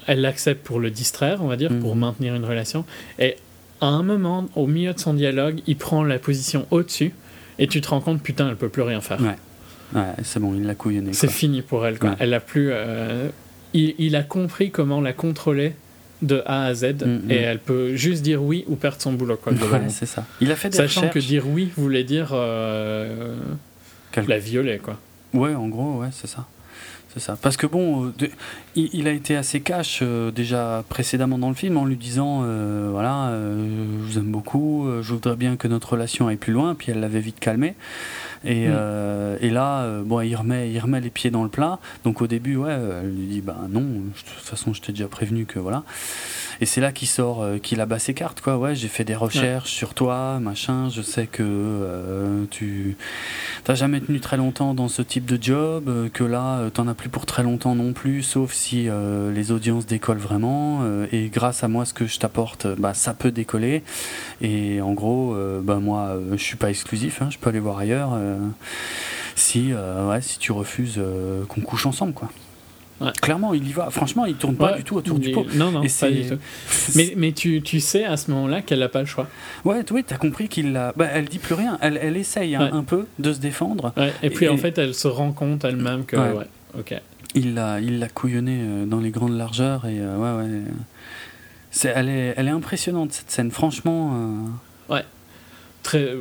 elle 0.07 0.21
l'accepte 0.21 0.65
pour 0.65 0.79
le 0.79 0.89
distraire, 0.89 1.43
on 1.43 1.47
va 1.47 1.55
dire, 1.55 1.69
pour 1.79 1.95
mhm. 1.95 2.01
maintenir 2.01 2.35
une 2.35 2.45
relation. 2.45 2.83
Et 3.19 3.37
à 3.79 3.87
un 3.87 4.03
moment, 4.03 4.49
au 4.55 4.67
milieu 4.67 4.93
de 4.93 4.99
son 4.99 5.13
dialogue, 5.13 5.61
il 5.67 5.77
prend 5.77 6.03
la 6.03 6.19
position 6.19 6.65
au-dessus 6.71 7.13
et 7.59 7.67
tu 7.67 7.79
te 7.79 7.89
rends 7.89 8.01
compte, 8.01 8.21
putain, 8.21 8.49
elle 8.49 8.55
peut 8.55 8.69
plus 8.69 8.81
rien 8.81 9.01
faire. 9.01 9.21
Ouais, 9.21 9.99
ouais 9.99 10.13
c'est 10.23 10.39
bon, 10.39 10.55
il 10.55 10.65
l'a 10.65 10.75
couillonné. 10.75 11.13
C'est 11.13 11.29
fini 11.29 11.61
pour 11.61 11.85
elle, 11.85 11.99
quoi. 11.99 12.15
Elle 12.19 12.33
a 12.33 12.39
plus. 12.39 12.69
Euh, 12.71 13.29
il, 13.73 13.93
il, 13.99 14.15
a 14.15 14.23
compris 14.23 14.71
comment 14.71 14.99
la 14.99 15.13
contrôler 15.13 15.73
de 16.21 16.41
A 16.45 16.65
à 16.65 16.73
Z 16.73 16.83
mm, 16.83 17.05
mm. 17.05 17.31
et 17.31 17.35
elle 17.35 17.59
peut 17.59 17.95
juste 17.95 18.21
dire 18.21 18.43
oui 18.43 18.63
ou 18.67 18.75
perdre 18.75 19.01
son 19.01 19.13
boulot. 19.13 19.37
Quoi, 19.37 19.53
c'est 19.89 20.05
ça. 20.05 20.25
Il 20.39 20.51
a 20.51 20.55
fait 20.55 20.69
des 20.69 20.77
Sachant 20.77 21.09
que 21.09 21.19
dire 21.19 21.47
oui 21.47 21.71
voulait 21.75 22.03
dire 22.03 22.29
euh, 22.33 23.35
la 24.27 24.39
violer. 24.39 24.79
Quoi. 24.79 24.97
Ouais, 25.33 25.55
en 25.55 25.67
gros, 25.67 25.99
ouais, 25.99 26.09
c'est 26.11 26.27
ça. 26.27 26.47
C'est 27.13 27.19
ça. 27.19 27.37
Parce 27.41 27.57
que 27.57 27.67
bon, 27.67 28.07
euh, 28.21 28.27
il, 28.75 29.07
a 29.07 29.11
été 29.11 29.35
assez 29.35 29.61
cash 29.61 29.99
euh, 30.01 30.31
déjà 30.31 30.83
précédemment 30.89 31.37
dans 31.37 31.49
le 31.49 31.55
film 31.55 31.77
en 31.77 31.85
lui 31.85 31.97
disant 31.97 32.43
voilà, 32.91 33.31
je 33.33 34.05
vous 34.05 34.17
aime 34.17 34.31
beaucoup, 34.31 34.87
je 35.01 35.13
voudrais 35.13 35.35
bien 35.35 35.55
que 35.55 35.67
notre 35.67 35.93
relation 35.93 36.27
aille 36.27 36.37
plus 36.37 36.53
loin. 36.53 36.75
Puis 36.75 36.91
elle 36.91 36.99
l'avait 36.99 37.19
vite 37.19 37.39
calmé. 37.39 37.75
Et, 38.43 38.67
mm. 38.67 38.71
euh, 38.73 39.37
et 39.39 39.49
là, 39.49 39.83
euh, 39.83 40.03
bon, 40.03 40.21
il 40.21 40.35
remet, 40.35 40.71
il 40.71 40.79
remet 40.79 40.99
les 40.99 41.09
pieds 41.09 41.31
dans 41.31 41.43
le 41.43 41.49
plat. 41.49 41.79
Donc 42.03 42.21
au 42.21 42.27
début, 42.27 42.55
ouais, 42.55 42.71
elle 42.71 43.11
lui 43.11 43.27
dit 43.27 43.41
bah 43.41 43.57
non, 43.69 43.81
de 43.81 44.11
toute 44.15 44.43
façon, 44.43 44.73
je 44.73 44.81
t'ai 44.81 44.91
déjà 44.91 45.07
prévenu 45.07 45.45
que 45.45 45.59
voilà. 45.59 45.83
Et 46.61 46.67
c'est 46.67 46.79
là 46.79 46.91
qu'il 46.91 47.07
sort, 47.07 47.41
euh, 47.41 47.57
qu'il 47.57 47.81
abat 47.81 47.97
ses 47.97 48.13
cartes, 48.13 48.39
quoi. 48.39 48.55
Ouais, 48.55 48.75
j'ai 48.75 48.87
fait 48.87 49.03
des 49.03 49.15
recherches 49.15 49.71
sur 49.71 49.95
toi, 49.95 50.39
machin. 50.39 50.89
Je 50.89 51.01
sais 51.01 51.25
que 51.25 51.41
euh, 51.43 52.45
tu 52.51 52.97
t'as 53.63 53.73
jamais 53.73 53.99
tenu 53.99 54.19
très 54.19 54.37
longtemps 54.37 54.75
dans 54.75 54.87
ce 54.87 55.01
type 55.01 55.25
de 55.25 55.41
job, 55.41 55.89
euh, 55.89 56.07
que 56.07 56.23
là, 56.23 56.69
t'en 56.69 56.87
as 56.87 56.93
plus 56.93 57.09
pour 57.09 57.25
très 57.25 57.41
longtemps 57.41 57.73
non 57.73 57.93
plus, 57.93 58.21
sauf 58.21 58.53
si 58.53 58.60
les 58.73 59.51
audiences 59.51 59.85
décollent 59.85 60.17
vraiment. 60.17 60.81
et 61.11 61.29
grâce 61.29 61.63
à 61.63 61.67
moi, 61.67 61.85
ce 61.85 61.93
que 61.93 62.07
je 62.07 62.19
t'apporte, 62.19 62.67
bah, 62.77 62.93
ça 62.93 63.13
peut 63.13 63.31
décoller. 63.31 63.83
Et 64.41 64.81
en 64.81 64.93
gros, 64.93 65.35
bah, 65.61 65.77
moi, 65.77 66.17
je 66.31 66.43
suis 66.43 66.57
pas 66.57 66.69
exclusif, 66.69 67.21
hein, 67.21 67.29
je 67.29 67.37
peux 67.37 67.49
aller 67.49 67.59
voir 67.59 67.77
ailleurs. 67.79 68.17
si, 69.35 69.73
ouais, 69.73 70.21
si 70.21 70.39
tu 70.39 70.51
refuses 70.51 71.01
qu'on 71.47 71.61
couche 71.61 71.85
ensemble, 71.85 72.13
quoi. 72.13 72.29
Clairement, 73.21 73.53
il 73.53 73.67
y 73.67 73.71
va. 73.71 73.89
Franchement, 73.89 74.25
il 74.25 74.35
tourne 74.35 74.55
pas 74.55 74.73
du 74.73 74.83
tout 74.83 74.95
autour 74.95 75.19
du 75.19 75.31
pot. 75.31 75.45
Non, 75.55 75.71
non, 75.71 75.81
pas 75.81 76.11
du 76.11 76.27
tout. 76.27 76.37
Mais, 76.95 77.13
mais 77.17 77.31
tu, 77.31 77.61
tu 77.61 77.79
sais 77.79 78.05
à 78.05 78.17
ce 78.17 78.31
moment-là 78.31 78.61
qu'elle 78.61 78.79
n'a 78.79 78.89
pas 78.89 78.99
le 78.99 79.05
choix. 79.05 79.27
Ouais, 79.65 79.83
oui, 79.91 80.03
tu 80.07 80.13
as 80.13 80.17
compris 80.17 80.47
qu'il 80.47 80.73
l'a. 80.73 80.93
Bah, 80.95 81.07
elle 81.11 81.25
dit 81.25 81.39
plus 81.39 81.55
rien. 81.55 81.77
Elle, 81.81 81.99
elle 82.01 82.17
essaye 82.17 82.55
hein, 82.55 82.69
un 82.71 82.83
peu 82.83 83.07
de 83.19 83.33
se 83.33 83.39
défendre. 83.39 83.93
et 84.21 84.29
puis 84.29 84.47
en 84.47 84.57
fait, 84.57 84.77
elle 84.77 84.93
se 84.93 85.07
rend 85.07 85.31
compte 85.31 85.65
elle-même 85.65 86.05
que. 86.05 86.15
Ouais. 86.15 86.47
ok. 86.77 86.95
Il 87.35 87.53
l'a, 87.53 87.79
il 87.79 87.99
l'a 87.99 88.09
couillonné 88.09 88.59
euh, 88.61 88.85
dans 88.85 88.99
les 88.99 89.11
grandes 89.11 89.37
largeurs 89.37 89.85
et 89.85 89.99
euh, 89.99 90.17
ouais, 90.17 90.43
ouais. 90.43 90.61
C'est, 91.71 91.89
elle, 91.89 92.09
est, 92.09 92.33
elle 92.35 92.47
est 92.47 92.51
impressionnante 92.51 93.13
cette 93.13 93.31
scène, 93.31 93.51
franchement. 93.51 94.11
Euh. 94.89 94.93
Ouais 94.93 95.05
très 95.83 96.15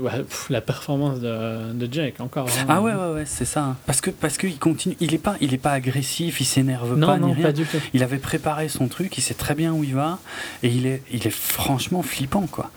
la 0.48 0.60
performance 0.60 1.20
de, 1.20 1.72
de 1.72 1.92
Jake 1.92 2.20
encore 2.20 2.48
hein. 2.48 2.64
ah 2.68 2.80
ouais 2.80 2.94
ouais 2.94 3.12
ouais 3.12 3.24
c'est 3.26 3.44
ça 3.44 3.62
hein. 3.62 3.76
parce 3.86 4.00
que 4.00 4.10
parce 4.10 4.38
qu'il 4.38 4.58
continue 4.58 4.96
il 5.00 5.12
est 5.14 5.18
pas 5.18 5.36
il 5.40 5.52
est 5.52 5.58
pas 5.58 5.72
agressif 5.72 6.40
il 6.40 6.44
s'énerve 6.44 6.98
pas 6.98 7.18
non, 7.18 7.28
ni 7.28 7.34
rien. 7.34 7.52
du 7.52 7.64
tout. 7.64 7.76
il 7.92 8.02
avait 8.02 8.18
préparé 8.18 8.68
son 8.68 8.88
truc 8.88 9.16
il 9.18 9.20
sait 9.20 9.34
très 9.34 9.54
bien 9.54 9.72
où 9.72 9.84
il 9.84 9.94
va 9.94 10.18
et 10.62 10.68
il 10.68 10.86
est 10.86 11.02
il 11.12 11.26
est 11.26 11.34
franchement 11.34 12.02
flippant 12.02 12.46
quoi 12.46 12.70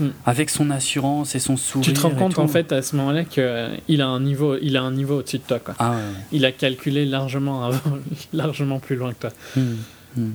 hmm. 0.00 0.08
avec 0.26 0.50
son 0.50 0.70
assurance 0.70 1.34
et 1.34 1.38
son 1.38 1.56
sourire 1.56 1.86
tu 1.86 1.92
te 1.92 2.00
rends 2.00 2.10
compte 2.10 2.38
en 2.38 2.48
fait 2.48 2.72
à 2.72 2.82
ce 2.82 2.96
moment-là 2.96 3.24
qu'il 3.24 3.42
euh, 3.42 3.76
a 3.98 4.04
un 4.04 4.20
niveau 4.20 4.56
il 4.60 4.76
a 4.76 4.82
un 4.82 4.92
niveau 4.92 5.18
au-dessus 5.18 5.38
de 5.38 5.42
toi 5.42 5.58
quoi 5.58 5.74
ah 5.78 5.92
ouais, 5.92 5.96
il 6.32 6.44
a 6.44 6.52
calculé 6.52 7.04
largement 7.04 7.70
largement 8.32 8.78
plus 8.78 8.96
loin 8.96 9.12
que 9.12 9.20
toi 9.20 9.30
hmm. 9.56 9.76
Hmm. 10.16 10.32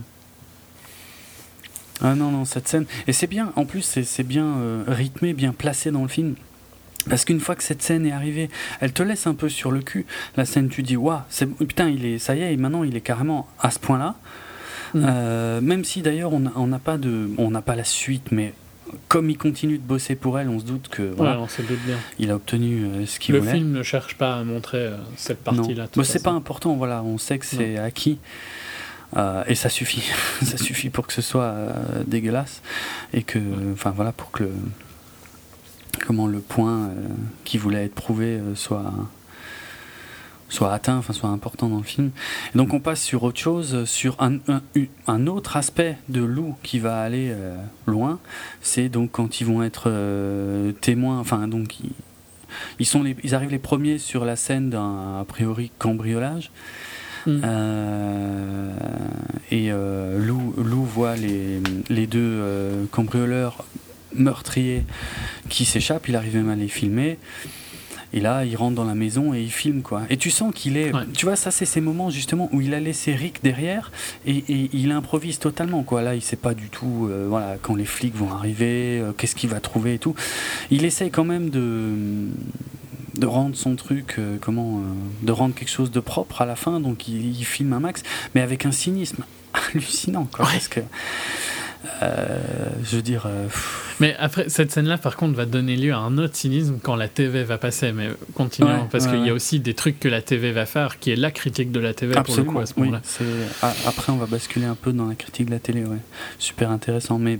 Ah 2.01 2.15
non, 2.15 2.31
non, 2.31 2.43
cette 2.43 2.67
scène. 2.67 2.85
Et 3.07 3.13
c'est 3.13 3.27
bien, 3.27 3.53
en 3.55 3.65
plus, 3.65 4.01
c'est 4.03 4.23
bien 4.23 4.45
euh, 4.45 4.83
rythmé, 4.87 5.33
bien 5.33 5.53
placé 5.53 5.89
dans 5.89 6.01
le 6.01 6.09
film. 6.09 6.35
Parce 7.09 7.25
qu'une 7.25 7.39
fois 7.39 7.55
que 7.55 7.63
cette 7.63 7.81
scène 7.81 8.05
est 8.05 8.11
arrivée, 8.11 8.49
elle 8.79 8.93
te 8.93 9.03
laisse 9.03 9.27
un 9.27 9.33
peu 9.33 9.49
sur 9.49 9.71
le 9.71 9.81
cul. 9.81 10.05
La 10.37 10.45
scène, 10.45 10.69
tu 10.69 10.83
dis, 10.83 10.95
waouh, 10.95 11.19
putain, 11.59 11.89
il 11.89 12.05
est, 12.05 12.17
ça 12.17 12.35
y 12.35 12.41
est, 12.41 12.55
maintenant 12.57 12.83
il 12.83 12.95
est 12.95 13.01
carrément 13.01 13.47
à 13.59 13.71
ce 13.71 13.79
point-là. 13.79 14.15
Mm. 14.93 15.05
Euh, 15.05 15.61
même 15.61 15.83
si 15.83 16.01
d'ailleurs 16.01 16.33
on 16.33 16.67
n'a 16.67 16.79
pas 16.79 16.97
de, 16.97 17.29
on 17.37 17.49
n'a 17.49 17.61
pas 17.61 17.75
la 17.75 17.83
suite, 17.83 18.31
mais 18.31 18.53
comme 19.07 19.29
il 19.29 19.37
continue 19.37 19.77
de 19.77 19.83
bosser 19.83 20.15
pour 20.15 20.39
elle, 20.39 20.49
on 20.49 20.59
se 20.59 20.65
doute 20.65 20.87
que 20.89 21.03
voilà, 21.03 21.39
on 21.39 21.47
se 21.47 21.61
doute 21.61 21.79
bien. 21.85 21.97
il 22.19 22.31
a 22.31 22.35
obtenu 22.35 22.85
euh, 22.85 23.05
ce 23.05 23.19
qu'il 23.19 23.35
voulait. 23.35 23.51
Le 23.51 23.57
film 23.57 23.71
ne 23.71 23.83
cherche 23.83 24.15
pas 24.15 24.35
à 24.35 24.43
montrer 24.43 24.85
euh, 24.85 24.97
cette 25.17 25.43
partie-là. 25.43 25.87
Mais 25.95 26.03
c'est 26.03 26.23
pas 26.23 26.31
important, 26.31 26.75
voilà, 26.75 27.03
on 27.03 27.17
sait 27.17 27.39
que 27.39 27.45
c'est 27.45 27.77
acquis. 27.77 28.19
et 29.47 29.55
ça 29.55 29.69
suffit, 29.69 30.03
ça 30.43 30.57
suffit 30.57 30.89
pour 30.89 31.07
que 31.07 31.13
ce 31.13 31.21
soit 31.21 31.55
dégueulasse 32.07 32.61
et 33.13 33.23
que, 33.23 33.39
enfin 33.73 33.91
voilà, 33.91 34.11
pour 34.11 34.31
que 34.31 34.43
le, 34.43 34.51
comment 36.05 36.27
le 36.27 36.39
point 36.39 36.89
euh, 36.89 36.93
qui 37.43 37.57
voulait 37.57 37.85
être 37.85 37.95
prouvé 37.95 38.37
euh, 38.37 38.55
soit 38.55 38.91
soit 40.53 40.71
atteint, 40.71 40.97
enfin 40.97 41.13
soit 41.13 41.29
important 41.29 41.67
dans 41.67 41.77
le 41.77 41.83
film. 41.83 42.11
donc 42.55 42.73
on 42.73 42.79
passe 42.79 43.01
sur 43.01 43.23
autre 43.23 43.39
chose, 43.39 43.85
sur 43.85 44.15
un, 44.19 44.37
un, 45.07 45.27
autre 45.27 45.57
aspect 45.57 45.97
de 46.09 46.21
Lou 46.21 46.55
qui 46.63 46.79
va 46.79 47.01
aller 47.01 47.29
euh, 47.31 47.55
loin. 47.87 48.19
C'est 48.61 48.89
donc 48.89 49.11
quand 49.11 49.41
ils 49.41 49.47
vont 49.47 49.63
être 49.63 49.91
témoins, 50.81 51.19
enfin 51.19 51.47
donc 51.47 51.75
ils, 52.79 52.85
sont 52.85 53.03
ils 53.23 53.35
arrivent 53.35 53.51
les 53.51 53.59
premiers 53.59 53.97
sur 53.97 54.25
la 54.25 54.35
scène 54.35 54.69
d'un 54.69 55.19
a 55.19 55.25
priori 55.27 55.71
cambriolage. 55.79 56.51
Mm. 57.25 57.39
et 59.49 59.71
Lou, 59.71 60.53
Lou, 60.57 60.83
voit 60.83 61.15
les, 61.15 61.61
les 61.89 62.05
deux 62.05 62.87
cambrioleurs 62.91 63.63
meurtrier 64.15 64.83
qui 65.49 65.65
s'échappe, 65.65 66.07
il 66.07 66.15
arrive 66.15 66.35
même 66.35 66.49
à 66.49 66.55
les 66.55 66.67
filmer. 66.67 67.17
Et 68.13 68.19
là, 68.19 68.45
il 68.45 68.55
rentre 68.55 68.75
dans 68.75 68.83
la 68.83 68.93
maison 68.93 69.33
et 69.33 69.41
il 69.41 69.51
filme 69.51 69.81
quoi. 69.81 70.03
Et 70.09 70.17
tu 70.17 70.29
sens 70.29 70.53
qu'il 70.53 70.77
est, 70.77 70.91
tu 71.13 71.25
vois, 71.25 71.35
ça 71.35 71.49
c'est 71.49 71.65
ces 71.65 71.81
moments 71.81 72.11
justement 72.11 72.47
où 72.51 72.61
il 72.61 72.73
a 72.75 72.79
laissé 72.79 73.15
Rick 73.15 73.43
derrière 73.43 73.91
et, 74.25 74.43
il 74.71 74.91
improvise 74.91 75.39
totalement 75.39 75.83
quoi. 75.83 76.01
Là, 76.03 76.15
il 76.15 76.21
sait 76.21 76.35
pas 76.35 76.53
du 76.53 76.69
tout, 76.69 77.07
euh, 77.09 77.25
voilà, 77.27 77.57
quand 77.61 77.75
les 77.75 77.85
flics 77.85 78.15
vont 78.15 78.31
arriver, 78.31 78.99
euh, 78.99 79.11
qu'est-ce 79.17 79.35
qu'il 79.35 79.49
va 79.49 79.59
trouver 79.59 79.95
et 79.95 79.99
tout. 79.99 80.15
Il 80.69 80.85
essaye 80.85 81.09
quand 81.09 81.25
même 81.25 81.49
de 81.49 82.29
de 83.15 83.27
rendre 83.27 83.55
son 83.55 83.75
truc, 83.75 84.15
euh, 84.17 84.37
comment, 84.41 84.81
de 85.21 85.31
rendre 85.31 85.53
quelque 85.53 85.69
chose 85.69 85.91
de 85.91 85.99
propre 85.99 86.41
à 86.41 86.45
la 86.45 86.55
fin. 86.55 86.79
Donc 86.79 87.07
il, 87.07 87.45
filme 87.45 87.73
un 87.73 87.79
max, 87.79 88.03
mais 88.33 88.41
avec 88.41 88.65
un 88.65 88.71
cynisme 88.71 89.23
hallucinant 89.53 90.27
quoi, 90.31 90.45
parce 90.45 90.67
que 90.67 90.81
euh, 92.01 92.39
je 92.83 92.95
veux 92.95 93.01
dire. 93.01 93.25
Euh, 93.25 93.47
mais 93.99 94.15
après, 94.19 94.49
cette 94.49 94.71
scène-là, 94.71 94.97
par 94.97 95.15
contre, 95.15 95.35
va 95.35 95.45
donner 95.45 95.75
lieu 95.75 95.93
à 95.93 95.97
un 95.97 96.17
autre 96.17 96.35
cynisme 96.35 96.79
quand 96.81 96.95
la 96.95 97.07
TV 97.07 97.43
va 97.43 97.57
passer. 97.57 97.91
Mais 97.91 98.09
continuons, 98.33 98.87
parce 98.91 99.07
qu'il 99.07 99.25
y 99.25 99.29
a 99.29 99.33
aussi 99.33 99.59
des 99.59 99.73
trucs 99.73 99.99
que 99.99 100.07
la 100.07 100.21
TV 100.21 100.51
va 100.51 100.65
faire, 100.65 100.99
qui 100.99 101.11
est 101.11 101.15
la 101.15 101.31
critique 101.31 101.71
de 101.71 101.79
la 101.79 101.93
TV 101.93 102.15
pour 102.23 102.35
le 102.35 102.43
coup 102.43 102.59
à 102.59 102.65
ce 102.65 102.73
moment-là. 102.79 103.01
après, 103.85 104.11
on 104.11 104.17
va 104.17 104.25
basculer 104.25 104.65
un 104.65 104.75
peu 104.75 104.93
dans 104.93 105.07
la 105.07 105.15
critique 105.15 105.47
de 105.47 105.51
la 105.51 105.59
télé, 105.59 105.83
ouais. 105.83 105.97
Super 106.39 106.71
intéressant. 106.71 107.19
Mais 107.19 107.39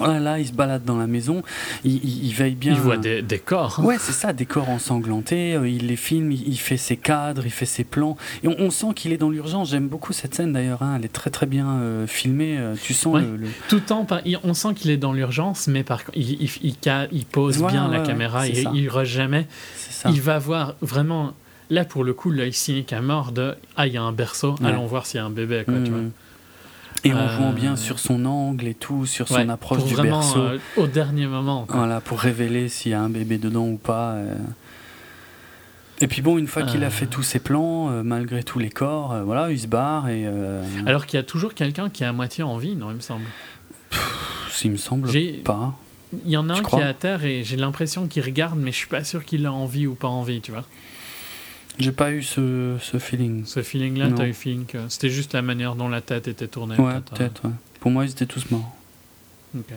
voilà, 0.00 0.18
là, 0.18 0.38
il 0.38 0.46
se 0.46 0.52
balade 0.52 0.84
dans 0.84 0.96
la 0.96 1.06
maison, 1.06 1.42
il, 1.84 2.32
veille 2.32 2.54
bien. 2.54 2.72
Il 2.72 2.80
voit 2.80 2.96
des, 2.96 3.22
corps. 3.38 3.80
Ouais, 3.84 3.98
c'est 3.98 4.12
ça, 4.12 4.32
des 4.32 4.46
corps 4.46 4.70
ensanglantés. 4.70 5.54
Euh, 5.54 5.68
il 5.68 5.88
les 5.88 5.96
filme, 5.96 6.32
il, 6.32 6.58
fait 6.58 6.78
ses 6.78 6.96
cadres, 6.96 7.42
il 7.44 7.50
fait 7.50 7.66
ses 7.66 7.84
plans. 7.84 8.16
Et 8.42 8.48
on, 8.48 8.70
sent 8.70 8.94
qu'il 8.96 9.12
est 9.12 9.18
dans 9.18 9.28
l'urgence. 9.28 9.70
J'aime 9.70 9.88
beaucoup 9.88 10.14
cette 10.14 10.34
scène 10.34 10.54
d'ailleurs. 10.54 10.82
Hein. 10.82 10.96
Elle 10.98 11.04
est 11.04 11.12
très 11.12 11.28
très 11.28 11.46
bien 11.46 11.68
euh, 11.68 12.06
filmée. 12.06 12.56
Euh, 12.58 12.74
tu 12.82 12.94
sens 12.94 13.20
le, 13.20 13.48
Tout 13.68 13.76
le 13.76 13.82
temps, 13.82 14.06
on 14.42 14.54
sent 14.54 14.74
qu'il 14.74 14.90
est 14.90 14.96
dans 14.96 15.12
l'urgence, 15.12 15.66
mais 15.66 15.82
par 15.82 16.02
il, 16.14 16.48
il, 16.62 17.26
pose 17.26 17.62
bien 17.62 17.88
la 17.88 18.00
caméra. 18.00 18.48
Il, 18.48 18.68
il 18.74 18.88
rush 18.88 19.08
jamais. 19.08 19.46
Il 20.06 20.20
va 20.22 20.38
voir 20.38 20.74
vraiment. 20.80 21.34
Là, 21.68 21.84
pour 21.84 22.02
le 22.02 22.14
coup, 22.14 22.30
l'œil 22.30 22.52
cynique 22.52 22.92
à 22.92 23.00
mort 23.00 23.30
de 23.30 23.54
Ah, 23.76 23.86
il 23.86 23.92
y 23.92 23.96
a 23.96 24.02
un 24.02 24.12
berceau, 24.12 24.56
allons 24.64 24.86
voir 24.86 25.06
s'il 25.06 25.18
y 25.18 25.22
a 25.22 25.26
un 25.26 25.30
bébé. 25.30 25.62
Quoi, 25.64 25.74
tu 25.84 25.90
mmh. 25.90 25.94
vois. 25.94 26.10
Et 27.04 27.14
on 27.14 27.26
voit 27.38 27.52
bien 27.52 27.76
sur 27.76 27.98
son 27.98 28.24
angle 28.24 28.66
et 28.66 28.74
tout, 28.74 29.06
sur 29.06 29.28
son 29.28 29.48
approche 29.48 29.84
du 29.84 29.94
berceau. 29.94 30.40
Euh, 30.40 30.58
au 30.76 30.86
dernier 30.86 31.26
moment. 31.26 31.66
Voilà, 31.68 32.00
pour 32.00 32.20
révéler 32.20 32.68
s'il 32.68 32.92
y 32.92 32.94
a 32.94 33.00
un 33.00 33.08
bébé 33.08 33.38
dedans 33.38 33.66
ou 33.66 33.76
pas. 33.76 34.12
Euh. 34.12 34.34
Et 36.02 36.06
puis 36.06 36.22
bon, 36.22 36.38
une 36.38 36.46
fois 36.46 36.62
qu'il 36.62 36.82
a 36.84 36.88
euh. 36.88 36.90
fait 36.90 37.06
tous 37.06 37.22
ses 37.22 37.40
plans, 37.40 37.88
malgré 38.04 38.42
tous 38.42 38.58
les 38.58 38.70
corps, 38.70 39.14
voilà, 39.24 39.50
il 39.50 39.58
se 39.58 39.66
barre 39.66 40.08
et. 40.08 40.26
Alors 40.86 41.06
qu'il 41.06 41.16
y 41.16 41.20
a 41.20 41.24
toujours 41.24 41.54
quelqu'un 41.54 41.88
qui 41.88 42.04
est 42.04 42.06
à 42.06 42.12
moitié 42.12 42.44
en 42.44 42.56
vie, 42.58 42.76
non, 42.76 42.90
il 42.90 42.96
me 42.96 43.00
semble. 43.00 43.24
S'il 44.50 44.72
me 44.72 44.76
semble 44.76 45.10
pas. 45.44 45.74
Il 46.24 46.30
y 46.30 46.36
en 46.36 46.48
a 46.48 46.54
un 46.54 46.62
qui 46.62 46.76
est 46.76 46.82
à 46.82 46.92
terre 46.92 47.24
et 47.24 47.44
j'ai 47.44 47.56
l'impression 47.56 48.08
qu'il 48.08 48.24
regarde, 48.24 48.58
mais 48.58 48.72
je 48.72 48.76
suis 48.76 48.88
pas 48.88 49.04
sûr 49.04 49.24
qu'il 49.24 49.46
a 49.46 49.52
envie 49.52 49.86
ou 49.86 49.94
pas 49.94 50.08
envie, 50.08 50.40
tu 50.40 50.50
vois. 50.50 50.64
J'ai 51.80 51.92
pas 51.92 52.12
eu 52.12 52.22
ce, 52.22 52.76
ce 52.80 52.98
feeling. 52.98 53.44
Ce 53.46 53.62
feeling-là, 53.62 54.10
t'as 54.14 54.26
eu 54.26 54.34
feeling 54.34 54.66
que 54.66 54.78
c'était 54.88 55.10
juste 55.10 55.32
la 55.32 55.42
manière 55.42 55.74
dont 55.74 55.88
la 55.88 56.00
tête 56.00 56.28
était 56.28 56.46
tournée. 56.48 56.76
Ouais, 56.76 57.00
peut-être. 57.00 57.44
ouais. 57.46 57.54
Pour 57.80 57.90
moi, 57.90 58.04
ils 58.04 58.10
étaient 58.10 58.26
tous 58.26 58.50
morts. 58.50 58.76
Ok. 59.56 59.72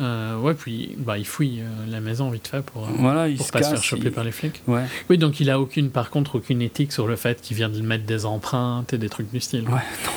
Euh, 0.00 0.38
ouais, 0.40 0.54
puis 0.54 0.96
bah, 0.98 1.16
il 1.18 1.26
fouille 1.26 1.60
euh, 1.60 1.86
la 1.88 2.00
maison 2.00 2.28
vite 2.30 2.48
fait 2.48 2.62
pour, 2.62 2.84
euh, 2.84 2.88
voilà, 2.98 3.28
il 3.28 3.36
pour 3.36 3.46
se 3.46 3.52
pas 3.52 3.62
se 3.62 3.70
faire 3.70 3.82
choper 3.84 4.10
par 4.10 4.24
les 4.24 4.32
flics. 4.32 4.60
Ouais. 4.66 4.84
Oui, 5.08 5.18
donc 5.18 5.38
il 5.38 5.48
a 5.48 5.60
aucune, 5.60 5.90
par 5.90 6.10
contre, 6.10 6.36
aucune 6.36 6.60
éthique 6.60 6.92
sur 6.92 7.06
le 7.06 7.14
fait 7.14 7.40
qu'il 7.40 7.56
vient 7.56 7.68
de 7.68 7.80
mettre 7.82 8.04
des 8.04 8.24
empreintes 8.24 8.92
et 8.92 8.98
des 8.98 9.08
trucs 9.08 9.30
du 9.30 9.38
style. 9.38 9.64
Ouais, 9.68 9.70
non. 10.04 10.12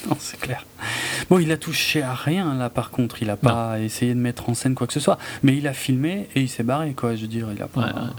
non, 0.08 0.16
c'est 0.18 0.40
clair. 0.40 0.66
Bon, 1.30 1.38
il 1.38 1.50
a 1.52 1.56
touché 1.56 2.02
à 2.02 2.14
rien 2.14 2.54
là, 2.54 2.70
par 2.70 2.90
contre. 2.90 3.22
Il 3.22 3.30
a 3.30 3.36
pas 3.36 3.80
essayé 3.80 4.14
de 4.14 4.20
mettre 4.20 4.48
en 4.48 4.54
scène 4.54 4.74
quoi 4.74 4.86
que 4.86 4.92
ce 4.92 5.00
soit. 5.00 5.18
Mais 5.42 5.56
il 5.56 5.66
a 5.66 5.72
filmé 5.72 6.28
et 6.34 6.40
il 6.40 6.48
s'est 6.48 6.62
barré, 6.62 6.92
quoi. 6.92 7.14
Je 7.16 7.22
veux 7.22 7.28
dire, 7.28 7.48
il 7.54 7.62
a 7.62 7.68
pas. 7.68 8.10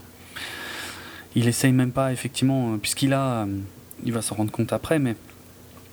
Il 1.36 1.47
essaye 1.47 1.71
même 1.71 1.91
pas, 1.91 2.11
effectivement, 2.11 2.73
euh, 2.73 2.77
puisqu'il 2.77 3.13
a. 3.13 3.43
Euh, 3.43 3.45
il 4.03 4.13
va 4.13 4.21
s'en 4.21 4.36
rendre 4.36 4.51
compte 4.51 4.73
après, 4.73 4.97
mais 4.97 5.15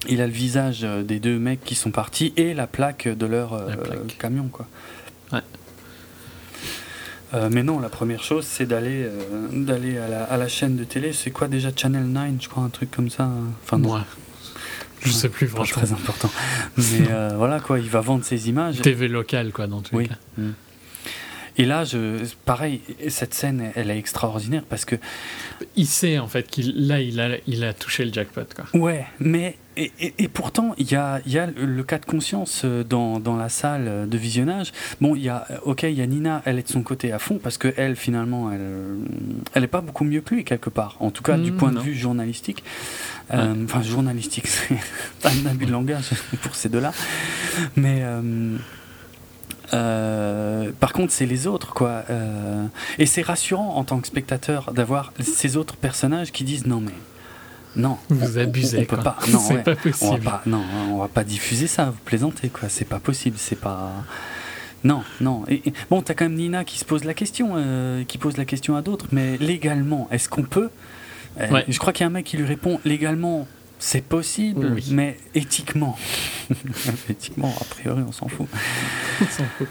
il 0.08 0.20
a 0.20 0.26
le 0.26 0.32
visage 0.32 0.84
euh, 0.84 1.02
des 1.02 1.18
deux 1.18 1.38
mecs 1.38 1.64
qui 1.64 1.74
sont 1.74 1.90
partis 1.90 2.32
et 2.36 2.54
la 2.54 2.66
plaque 2.66 3.08
de 3.08 3.26
leur 3.26 3.60
camion, 4.18 4.48
quoi. 4.48 4.66
Ouais. 5.32 5.40
mais 7.50 7.62
non, 7.62 7.80
la 7.80 7.88
première 7.88 8.22
chose, 8.22 8.46
c'est 8.46 8.64
d'aller 8.64 9.10
d'aller 9.52 9.98
à 9.98 10.08
la, 10.08 10.24
à 10.24 10.36
la, 10.36 10.48
chaîne 10.48 10.76
de 10.76 10.84
télé. 10.84 11.12
C'est 11.12 11.32
quoi 11.32 11.48
déjà 11.48 11.70
Channel 11.74 12.06
9, 12.06 12.34
je 12.40 12.48
crois, 12.48 12.62
un 12.62 12.68
truc 12.68 12.90
comme 12.90 13.10
ça. 13.10 13.28
Enfin, 13.62 13.78
non. 13.78 14.00
Je 15.06 15.12
sais 15.12 15.28
plus 15.28 15.46
franchement. 15.46 15.82
Très 15.82 15.92
important. 15.92 16.30
Mais 16.76 17.10
euh, 17.10 17.30
voilà 17.36 17.60
quoi, 17.60 17.78
il 17.78 17.88
va 17.88 18.00
vendre 18.00 18.24
ses 18.24 18.48
images. 18.48 18.80
TV 18.82 19.08
locale 19.08 19.52
quoi 19.52 19.66
dans 19.66 19.80
tous 19.80 19.98
les 19.98 20.08
cas. 20.08 20.16
Mm. 20.38 20.50
Et 21.58 21.64
là, 21.64 21.84
je, 21.84 22.24
pareil, 22.44 22.82
cette 23.08 23.32
scène, 23.32 23.72
elle 23.76 23.90
est 23.90 23.98
extraordinaire 23.98 24.62
parce 24.68 24.84
que. 24.84 24.96
Il 25.74 25.86
sait 25.86 26.18
en 26.18 26.26
fait 26.26 26.48
qu'il 26.48 26.86
là, 26.86 27.00
il 27.00 27.18
a, 27.20 27.36
il 27.46 27.64
a 27.64 27.72
touché 27.72 28.04
le 28.04 28.12
jackpot. 28.12 28.42
Quoi. 28.54 28.80
Ouais, 28.80 29.06
mais. 29.20 29.56
Et, 29.78 29.92
et, 30.00 30.28
pourtant, 30.28 30.74
il 30.78 30.90
y 30.90 30.96
a, 30.96 31.20
y 31.26 31.36
a 31.36 31.46
le 31.46 31.82
cas 31.82 31.98
de 31.98 32.06
conscience 32.06 32.62
euh, 32.64 32.82
dans, 32.82 33.20
dans, 33.20 33.36
la 33.36 33.50
salle 33.50 34.08
de 34.08 34.16
visionnage. 34.16 34.72
Bon, 35.02 35.14
il 35.14 35.24
y 35.24 35.28
a, 35.28 35.46
ok, 35.64 35.82
il 35.82 35.92
y 35.92 36.00
a 36.00 36.06
Nina, 36.06 36.40
elle 36.46 36.58
est 36.58 36.62
de 36.62 36.68
son 36.68 36.82
côté 36.82 37.12
à 37.12 37.18
fond 37.18 37.38
parce 37.42 37.58
que 37.58 37.74
elle, 37.76 37.94
finalement, 37.94 38.50
elle, 38.50 38.60
elle 39.52 39.64
est 39.64 39.66
pas 39.66 39.82
beaucoup 39.82 40.04
mieux 40.04 40.22
que 40.22 40.34
lui 40.34 40.44
quelque 40.44 40.70
part. 40.70 40.96
En 41.00 41.10
tout 41.10 41.22
cas, 41.22 41.36
du 41.36 41.52
mm, 41.52 41.56
point 41.58 41.72
de 41.72 41.78
vue 41.78 41.94
journalistique. 41.94 42.64
Euh, 43.32 43.64
enfin, 43.64 43.82
journalistique, 43.82 44.46
c'est 44.48 44.76
pas 45.22 45.30
un 45.30 45.46
abus 45.46 45.66
de 45.66 45.72
langage 45.72 46.10
pour 46.42 46.54
ces 46.54 46.68
deux-là. 46.68 46.92
Mais. 47.76 48.00
Euh, 48.02 48.56
euh, 49.74 50.70
par 50.78 50.92
contre, 50.92 51.12
c'est 51.12 51.26
les 51.26 51.46
autres, 51.46 51.74
quoi. 51.74 52.04
Euh, 52.10 52.66
et 52.98 53.06
c'est 53.06 53.22
rassurant 53.22 53.76
en 53.76 53.84
tant 53.84 54.00
que 54.00 54.06
spectateur 54.06 54.72
d'avoir 54.72 55.12
ces 55.20 55.56
autres 55.56 55.76
personnages 55.76 56.30
qui 56.30 56.44
disent 56.44 56.66
non 56.66 56.80
mais 56.80 56.92
non, 57.74 57.98
vous 58.08 58.38
abusez. 58.38 58.80
On, 58.80 58.84
peut 58.84 59.02
pas. 59.02 59.18
Non, 59.30 59.38
c'est 59.38 59.62
pas 59.62 59.76
possible. 59.76 60.10
On 60.12 60.16
va 60.16 60.30
pas, 60.30 60.42
non, 60.46 60.62
on 60.90 60.98
va 60.98 61.08
pas 61.08 61.24
diffuser 61.24 61.66
ça. 61.66 61.86
Vous 61.86 62.00
plaisantez, 62.04 62.48
quoi. 62.48 62.70
C'est 62.70 62.86
pas 62.86 63.00
possible. 63.00 63.36
C'est 63.38 63.60
pas. 63.60 63.92
Non, 64.82 65.02
non. 65.20 65.44
Et, 65.48 65.62
bon, 65.90 66.00
t'as 66.00 66.14
quand 66.14 66.24
même 66.24 66.36
Nina 66.36 66.64
qui 66.64 66.78
se 66.78 66.86
pose 66.86 67.04
la 67.04 67.12
question, 67.12 67.52
euh, 67.56 68.04
qui 68.04 68.16
pose 68.16 68.38
la 68.38 68.46
question 68.46 68.76
à 68.76 68.82
d'autres. 68.82 69.06
Mais 69.12 69.36
légalement, 69.38 70.08
est-ce 70.10 70.28
qu'on 70.28 70.44
peut 70.44 70.70
Je 71.38 71.78
crois 71.78 71.92
qu'il 71.92 72.02
y 72.02 72.04
a 72.04 72.08
un 72.08 72.12
mec 72.12 72.26
qui 72.26 72.36
lui 72.36 72.46
répond 72.46 72.80
légalement. 72.84 73.46
C'est 73.78 74.02
possible, 74.02 74.76
mais 74.90 75.18
éthiquement. 75.34 75.98
éthiquement, 77.10 77.54
a 77.60 77.64
priori, 77.64 78.02
on 78.06 78.12
s'en 78.12 78.28
fout. 78.28 78.48
on 79.20 79.24
s'en 79.24 79.44
fout. 79.58 79.68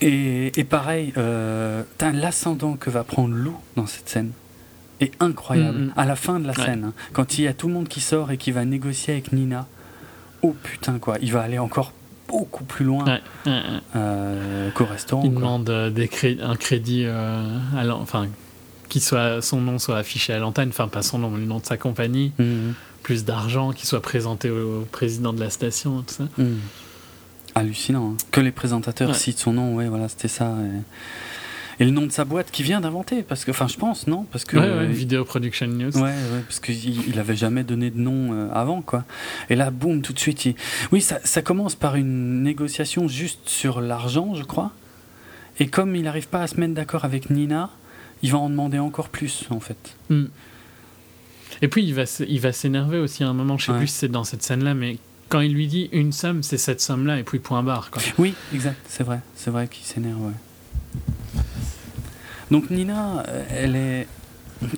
Et, 0.00 0.64
pareil, 0.68 1.12
euh, 1.16 1.82
l'ascendant 2.00 2.76
que 2.76 2.90
va 2.90 3.04
prendre 3.04 3.34
Lou 3.34 3.56
dans 3.76 3.86
cette 3.86 4.08
scène 4.08 4.32
est 5.00 5.12
incroyable. 5.20 5.78
Mm, 5.78 5.84
mm. 5.86 5.92
À 5.96 6.04
la 6.06 6.16
fin 6.16 6.40
de 6.40 6.46
la 6.46 6.54
scène, 6.54 6.84
hein, 6.84 6.92
quand 7.12 7.38
il 7.38 7.44
y 7.44 7.48
a 7.48 7.52
tout 7.52 7.68
le 7.68 7.74
monde 7.74 7.88
qui 7.88 8.00
sort 8.00 8.30
et 8.30 8.36
qui 8.36 8.50
va 8.50 8.64
négocier 8.64 9.14
avec 9.14 9.32
Nina, 9.32 9.66
oh 10.42 10.54
putain 10.62 10.98
quoi, 10.98 11.16
il 11.20 11.32
va 11.32 11.42
aller 11.42 11.58
encore 11.58 11.92
beaucoup 12.28 12.64
plus 12.64 12.84
loin 12.84 13.04
euh, 13.46 14.70
qu'au 14.72 14.84
restaurant. 14.84 15.22
Il 15.24 15.34
demande 15.34 15.68
euh, 15.70 15.90
des 15.90 16.08
un 16.42 16.56
crédit, 16.56 17.04
euh, 17.06 17.42
enfin 17.92 18.28
qu'il 18.94 19.02
soit 19.02 19.42
son 19.42 19.60
nom 19.60 19.80
soit 19.80 19.96
affiché 19.98 20.32
à 20.32 20.38
l'antenne, 20.38 20.68
enfin 20.68 20.86
pas 20.86 21.02
son 21.02 21.18
nom, 21.18 21.28
mais 21.28 21.40
le 21.40 21.46
nom 21.46 21.58
de 21.58 21.66
sa 21.66 21.76
compagnie, 21.76 22.30
Mhm. 22.38 22.74
plus 23.02 23.24
d'argent, 23.24 23.72
qu'il 23.72 23.86
soit 23.88 24.00
présenté 24.00 24.50
au 24.50 24.86
président 24.92 25.32
de 25.32 25.40
la 25.40 25.50
station, 25.50 26.02
tout 26.02 26.14
ça. 26.14 26.24
Mhm. 26.38 26.58
Hallucinant. 27.56 28.12
hein. 28.12 28.16
Que 28.30 28.40
les 28.40 28.52
présentateurs 28.52 29.08
Ouais. 29.10 29.14
citent 29.16 29.38
son 29.40 29.52
nom, 29.52 29.74
ouais, 29.74 29.88
voilà, 29.88 30.08
c'était 30.08 30.28
ça. 30.28 30.54
Et... 31.78 31.82
et 31.82 31.86
le 31.86 31.90
nom 31.90 32.02
de 32.06 32.12
sa 32.12 32.24
boîte 32.24 32.52
qu'il 32.52 32.64
vient 32.64 32.80
d'inventer, 32.80 33.24
parce 33.24 33.44
que, 33.44 33.50
enfin, 33.50 33.66
je 33.66 33.76
pense, 33.76 34.06
non 34.06 34.26
Parce 34.30 34.44
que. 34.44 34.56
Ouais, 34.56 34.62
euh, 34.64 34.84
Video 34.86 35.24
Production 35.24 35.66
News. 35.66 35.96
Ouais, 35.96 36.02
ouais, 36.02 36.42
parce 36.46 36.60
qu'il 36.60 37.08
il 37.08 37.18
avait 37.18 37.34
jamais 37.34 37.64
donné 37.64 37.90
de 37.90 37.98
nom 37.98 38.32
euh, 38.32 38.48
avant, 38.52 38.80
quoi. 38.80 39.02
Et 39.50 39.56
là, 39.56 39.72
boum, 39.72 40.02
tout 40.02 40.12
de 40.12 40.20
suite. 40.20 40.44
il- 40.44 40.54
Oui, 40.92 41.00
ça, 41.00 41.18
ça 41.24 41.42
commence 41.42 41.74
par 41.74 41.96
une 41.96 42.44
négociation 42.44 43.08
juste 43.08 43.40
sur 43.48 43.80
l'argent, 43.80 44.34
je 44.36 44.44
crois. 44.44 44.70
Et 45.58 45.66
comme 45.66 45.96
il 45.96 46.02
n'arrive 46.02 46.28
pas 46.28 46.42
à 46.42 46.46
se 46.46 46.60
mettre 46.60 46.74
d'accord 46.74 47.04
avec 47.04 47.28
Nina, 47.30 47.70
il 48.22 48.30
va 48.32 48.38
en 48.38 48.48
demander 48.50 48.78
encore 48.78 49.08
plus, 49.08 49.44
en 49.50 49.60
fait. 49.60 49.96
Mm. 50.10 50.24
Et 51.62 51.68
puis 51.68 51.84
il 51.84 51.94
va, 51.94 52.02
s- 52.02 52.22
il 52.28 52.40
va 52.40 52.52
s'énerver 52.52 52.98
aussi 52.98 53.22
à 53.24 53.28
un 53.28 53.32
moment, 53.32 53.56
je 53.58 53.66
sais 53.66 53.72
Ouais. 53.72 53.78
plus 53.78 53.86
si 53.88 53.94
c'est 53.94 54.08
dans 54.08 54.24
cette 54.24 54.42
scène-là, 54.42 54.74
mais 54.74 54.98
quand 55.28 55.40
il 55.40 55.52
lui 55.54 55.66
dit 55.66 55.88
une 55.92 56.12
somme, 56.12 56.42
c'est 56.42 56.58
cette 56.58 56.80
somme-là, 56.80 57.18
et 57.18 57.22
puis 57.22 57.38
point 57.38 57.62
barre. 57.62 57.90
Quoi. 57.90 58.02
Oui, 58.18 58.34
exact, 58.52 58.76
c'est 58.88 59.04
vrai. 59.04 59.20
C'est 59.34 59.50
vrai 59.50 59.68
qu'il 59.68 59.84
s'énerve, 59.84 60.20
ouais. 60.20 61.42
Donc 62.50 62.70
Nina, 62.70 63.24
euh, 63.28 63.44
elle 63.50 63.76
est. 63.76 64.06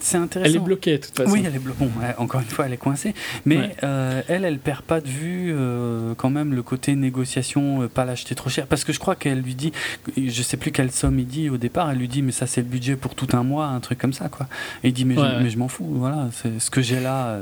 C'est 0.01 0.17
intéressant. 0.19 0.51
Elle 0.51 0.57
est 0.57 0.65
bloquée 0.65 0.99
de 0.99 1.05
toute 1.05 1.17
façon. 1.17 1.31
Oui, 1.33 1.43
elle 1.47 1.55
est 1.55 1.59
blo- 1.59 1.75
bon, 1.79 1.91
encore 2.19 2.41
une 2.41 2.47
fois, 2.49 2.67
elle 2.67 2.73
est 2.73 2.77
coincée. 2.79 3.15
Mais 3.45 3.57
Ouais. 3.59 3.77
euh, 3.85 4.23
elle, 4.29 4.45
elle 4.45 4.59
perd 4.59 4.83
pas 4.83 5.01
de 5.01 5.09
vue 5.09 5.53
euh, 5.55 6.15
quand 6.17 6.31
même 6.31 6.55
le 6.55 6.63
côté 6.63 6.95
négociation, 6.95 7.83
euh, 7.83 7.89
pas 7.89 8.05
l'acheter 8.05 8.35
trop 8.35 8.51
cher. 8.51 8.67
Parce 8.67 8.85
que 8.85 8.93
je 8.93 8.99
crois 8.99 9.17
qu'elle 9.17 9.41
lui 9.41 9.55
dit, 9.55 9.73
je 10.17 10.43
sais 10.43 10.57
plus 10.57 10.73
quelle 10.73 10.91
somme 10.93 11.19
il 11.19 11.27
dit 11.27 11.51
au 11.51 11.57
départ, 11.57 11.91
elle 11.91 11.99
lui 11.99 12.09
dit, 12.09 12.23
mais 12.23 12.33
ça 12.33 12.47
c'est 12.47 12.61
le 12.63 12.69
budget 12.69 12.97
pour 12.97 13.15
tout 13.15 13.29
un 13.33 13.43
mois, 13.43 13.67
un 13.67 13.81
truc 13.81 13.99
comme 13.99 14.13
ça, 14.13 14.29
quoi. 14.29 14.47
Et 14.85 14.89
il 14.89 14.93
dit, 14.93 15.05
mais, 15.05 15.15
je, 15.15 15.21
Ouais, 15.21 15.57
m'en 15.57 15.69
fous, 15.69 15.87
voilà, 15.91 16.29
ce 16.59 16.71
que 16.71 16.83
j'ai 16.83 17.01
là. 17.01 17.41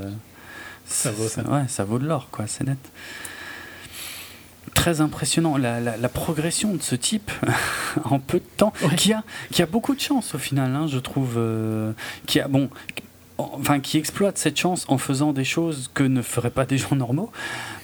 Ça 0.85 1.11
vaut 1.11 1.27
ça. 1.27 1.41
Ouais, 1.49 1.63
ça 1.67 1.83
vaut 1.83 1.97
de 1.99 2.05
l'or, 2.05 2.27
quoi, 2.31 2.45
c'est 2.47 2.63
net. 2.63 2.77
Très 4.73 4.99
impressionnant, 5.01 5.57
la, 5.57 5.79
la- 5.79 5.97
la 5.97 6.09
progression 6.09 6.73
de 6.73 6.81
ce 6.81 6.95
type 6.95 7.31
en 8.03 8.19
peu 8.19 8.39
de 8.39 8.43
temps, 8.57 8.73
Ouais. 8.83 8.95
qui, 8.95 9.13
a, 9.13 9.23
qui 9.51 9.61
a 9.61 9.65
beaucoup 9.65 9.95
de 9.95 9.99
chance 10.01 10.35
au 10.35 10.37
final, 10.37 10.75
hein, 10.75 10.87
je 10.87 10.99
trouve, 10.99 11.35
euh, 11.37 11.91
qui 12.25 12.39
a, 12.39 12.47
bon, 12.47 12.69
enfin, 13.37 13.79
qui 13.79 13.97
exploite 13.97 14.37
cette 14.37 14.57
chance 14.59 14.85
en 14.87 14.97
faisant 14.97 15.33
des 15.33 15.43
choses 15.45 15.89
que 15.93 16.03
ne 16.03 16.21
feraient 16.21 16.49
pas 16.49 16.65
des 16.65 16.77
gens 16.77 16.95
normaux, 16.95 17.31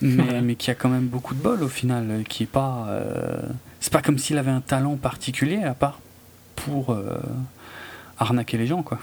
mais, 0.01 0.41
mais 0.41 0.55
qui 0.55 0.69
a 0.71 0.75
quand 0.75 0.89
même 0.89 1.07
beaucoup 1.07 1.33
de 1.33 1.39
bol 1.41 1.63
au 1.63 1.67
final, 1.69 2.07
euh, 2.09 2.23
qui 2.23 2.43
est 2.43 2.51
pas, 2.51 2.87
euh, 2.89 3.41
c'est 3.79 3.93
pas 3.93 4.01
comme 4.01 4.17
s'il 4.17 4.37
avait 4.37 4.51
un 4.51 4.61
talent 4.61 4.95
particulier 4.97 5.63
à 5.63 5.73
part 5.73 5.99
pour 6.55 6.91
euh, 6.91 7.17
arnaquer 8.19 8.57
les 8.57 8.67
gens, 8.67 8.83
quoi. 8.83 8.99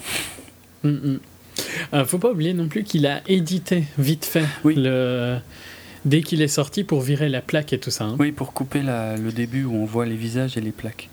Mm, 0.85 0.91
mm. 0.91 2.05
Faut 2.07 2.19
pas 2.19 2.31
oublier 2.31 2.55
non 2.55 2.69
plus 2.69 2.85
qu'il 2.85 3.07
a 3.07 3.21
édité 3.29 3.85
vite 3.99 4.25
fait 4.25 4.45
Oui. 4.63 4.75
le... 4.77 5.39
dès 6.09 6.23
qu'il 6.23 6.43
est 6.43 6.49
sorti 6.49 6.85
pour 6.85 7.01
virer 7.01 7.29
la 7.29 7.41
plaque 7.41 7.73
et 7.73 7.79
tout 7.79 7.91
ça. 7.91 8.05
hein. 8.05 8.17
Oui, 8.19 8.33
pour 8.33 8.53
couper 8.53 8.83
la- 8.83 9.17
le 9.17 9.31
début 9.33 9.65
où 9.65 9.75
on 9.75 9.85
voit 9.85 10.07
les 10.07 10.17
visages 10.17 10.57
et 10.57 10.61
les 10.61 10.73
plaques. 10.73 11.09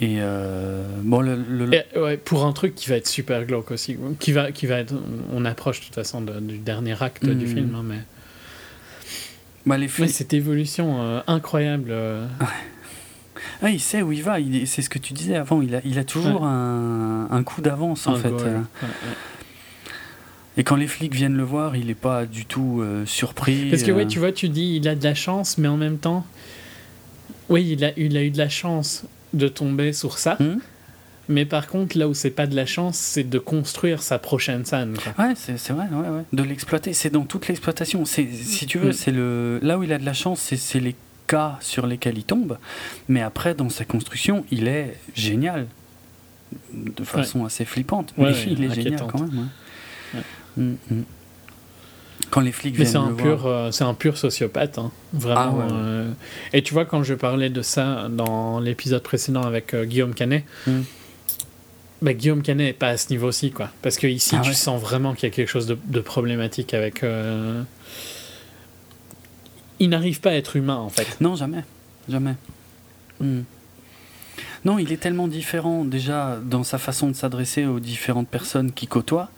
Et 0.00 0.18
euh, 0.20 0.84
bon, 1.02 1.20
le, 1.20 1.34
le- 1.34 1.74
Et, 1.74 1.98
ouais, 1.98 2.16
pour 2.16 2.44
un 2.44 2.52
truc 2.52 2.74
qui 2.76 2.88
va 2.88 2.96
être 2.96 3.08
super 3.08 3.44
glauque 3.44 3.72
aussi, 3.72 3.96
qui 4.20 4.30
va, 4.32 4.52
qui 4.52 4.66
va 4.66 4.76
être, 4.78 4.94
on 5.32 5.44
approche 5.44 5.80
de 5.80 5.86
toute 5.86 5.94
façon 5.96 6.20
de- 6.20 6.38
du 6.38 6.58
dernier 6.58 6.94
acte 7.02 7.24
du 7.26 7.46
Mhm. 7.46 7.54
film, 7.54 7.74
hein, 7.74 7.82
mais, 7.84 7.98
bah, 9.66 9.76
les 9.76 9.88
mais 9.98 10.06
cette 10.08 10.32
évolution 10.34 11.02
euh, 11.02 11.20
incroyable. 11.26 11.88
euh, 11.90 12.26
ah, 13.60 13.70
il 13.70 13.80
sait 13.80 14.02
où 14.02 14.12
il 14.12 14.22
va. 14.22 14.36
C'est 14.66 14.82
ce 14.82 14.88
que 14.88 15.00
tu 15.00 15.12
disais 15.14 15.34
avant. 15.34 15.62
Il 15.62 15.74
a, 15.74 15.80
il 15.84 15.98
a 15.98 16.04
toujours 16.04 16.44
un, 16.44 17.26
un 17.30 17.42
coup 17.42 17.60
d'avance 17.60 18.06
en 18.06 18.14
un 18.14 18.18
fait. 18.20 18.30
goal. 18.30 18.62
Et 20.58 20.64
quand 20.64 20.76
les 20.76 20.88
flics 20.88 21.14
viennent 21.14 21.36
le 21.36 21.44
voir, 21.44 21.76
il 21.76 21.86
n'est 21.86 21.94
pas 21.94 22.26
du 22.26 22.44
tout 22.44 22.80
euh, 22.82 23.06
surpris. 23.06 23.70
Parce 23.70 23.82
que 23.84 23.92
ouais, 23.92 24.02
euh. 24.02 24.06
tu 24.06 24.18
vois, 24.18 24.32
tu 24.32 24.48
dis 24.48 24.76
il 24.76 24.88
a 24.88 24.94
de 24.94 25.04
la 25.04 25.14
chance, 25.14 25.56
mais 25.56 25.68
en 25.68 25.76
même 25.76 25.98
temps, 25.98 26.26
oui, 27.48 27.66
il 27.70 27.84
a, 27.84 27.92
il 27.96 28.16
a 28.16 28.22
eu 28.24 28.30
de 28.30 28.38
la 28.38 28.48
chance 28.48 29.04
de 29.32 29.48
tomber 29.48 29.92
sur 29.92 30.18
ça. 30.18 30.36
Hmm 30.40 30.58
Mais 31.28 31.44
par 31.44 31.66
contre, 31.68 31.96
là 31.96 32.08
où 32.08 32.14
c'est 32.14 32.30
pas 32.30 32.46
de 32.46 32.56
la 32.56 32.66
chance, 32.66 32.96
c'est 32.98 33.22
de 33.28 33.38
construire 33.38 34.02
sa 34.02 34.18
prochaine 34.18 34.64
scène. 34.64 34.94
quoi. 35.14 35.26
Ouais, 35.26 35.34
c'est 35.36 35.58
c'est 35.58 35.72
vrai, 35.72 35.86
ouais, 35.92 36.08
ouais. 36.08 36.22
de 36.32 36.42
l'exploiter. 36.42 36.92
C'est 36.92 37.10
dans 37.10 37.24
toute 37.24 37.46
l'exploitation. 37.48 38.04
C'est 38.04 38.26
Si 38.32 38.66
tu 38.66 38.78
veux, 38.78 38.90
Mm. 38.90 38.92
c'est 38.94 39.10
le 39.12 39.60
là 39.62 39.78
où 39.78 39.82
il 39.84 39.92
a 39.92 39.98
de 39.98 40.04
la 40.06 40.14
chance, 40.14 40.40
c'est- 40.40 40.56
c'est 40.56 40.80
les 40.80 40.96
cas 41.26 41.58
sur 41.60 41.86
lesquels 41.86 42.16
il 42.18 42.24
tombe. 42.24 42.58
Mais 43.08 43.20
après, 43.22 43.54
dans 43.54 43.68
sa 43.68 43.84
construction, 43.84 44.44
il 44.50 44.66
est 44.66 44.96
génial. 45.14 45.66
De 46.72 47.04
façon 47.04 47.44
assez 47.44 47.66
flippante. 47.66 48.14
Mais 48.16 48.32
il 48.46 48.64
est 48.64 48.74
génial 48.74 49.00
quand 49.06 49.20
même. 49.20 49.48
Mm, 50.56 50.72
mm. 50.90 51.02
Quand 52.30 52.40
les 52.40 52.52
flics 52.52 52.78
Mais 52.78 52.84
c'est 52.84 52.96
un 52.96 53.12
pur, 53.12 53.46
euh, 53.46 53.70
c'est 53.70 53.84
un 53.84 53.94
pur 53.94 54.18
sociopathe, 54.18 54.78
hein. 54.78 54.90
vraiment. 55.12 55.40
Ah 55.40 55.50
ouais, 55.66 55.72
euh, 55.72 56.10
Et 56.52 56.62
tu 56.62 56.74
vois, 56.74 56.84
quand 56.84 57.02
je 57.02 57.14
parlais 57.14 57.48
de 57.48 57.62
ça 57.62 58.08
dans 58.10 58.58
l'épisode 58.60 59.02
précédent 59.02 59.42
avec 59.42 59.72
euh, 59.72 59.84
Guillaume 59.84 60.14
Canet, 60.14 60.44
Mm. 60.66 60.80
bah, 62.02 62.12
Guillaume 62.12 62.42
Canet 62.42 62.70
est 62.70 62.78
pas 62.78 62.88
à 62.88 62.96
ce 62.96 63.10
niveau-ci, 63.10 63.50
quoi. 63.52 63.70
Parce 63.82 63.96
que 63.96 64.06
ici, 64.08 64.34
Ah 64.36 64.40
tu 64.42 64.48
ouais. 64.50 64.54
sens 64.54 64.80
vraiment 64.80 65.14
qu'il 65.14 65.28
y 65.28 65.32
a 65.32 65.34
quelque 65.34 65.48
chose 65.48 65.66
de, 65.66 65.78
de 65.86 66.00
problématique 66.00 66.74
avec. 66.74 67.04
Il 69.80 69.90
n'arrive 69.90 70.20
pas 70.20 70.30
à 70.30 70.34
être 70.34 70.56
humain, 70.56 70.76
en 70.76 70.88
fait. 70.88 71.20
Non, 71.20 71.36
jamais. 71.36 71.62
Jamais. 72.08 72.34
Non, 74.64 74.78
il 74.78 74.92
est 74.92 74.96
tellement 74.96 75.28
différent 75.28 75.84
déjà 75.84 76.38
dans 76.44 76.64
sa 76.64 76.78
façon 76.78 77.08
de 77.08 77.12
s'adresser 77.14 77.64
aux 77.64 77.78
différentes 77.80 78.28
personnes 78.28 78.72
qui 78.72 78.86
côtoient. 78.88 79.30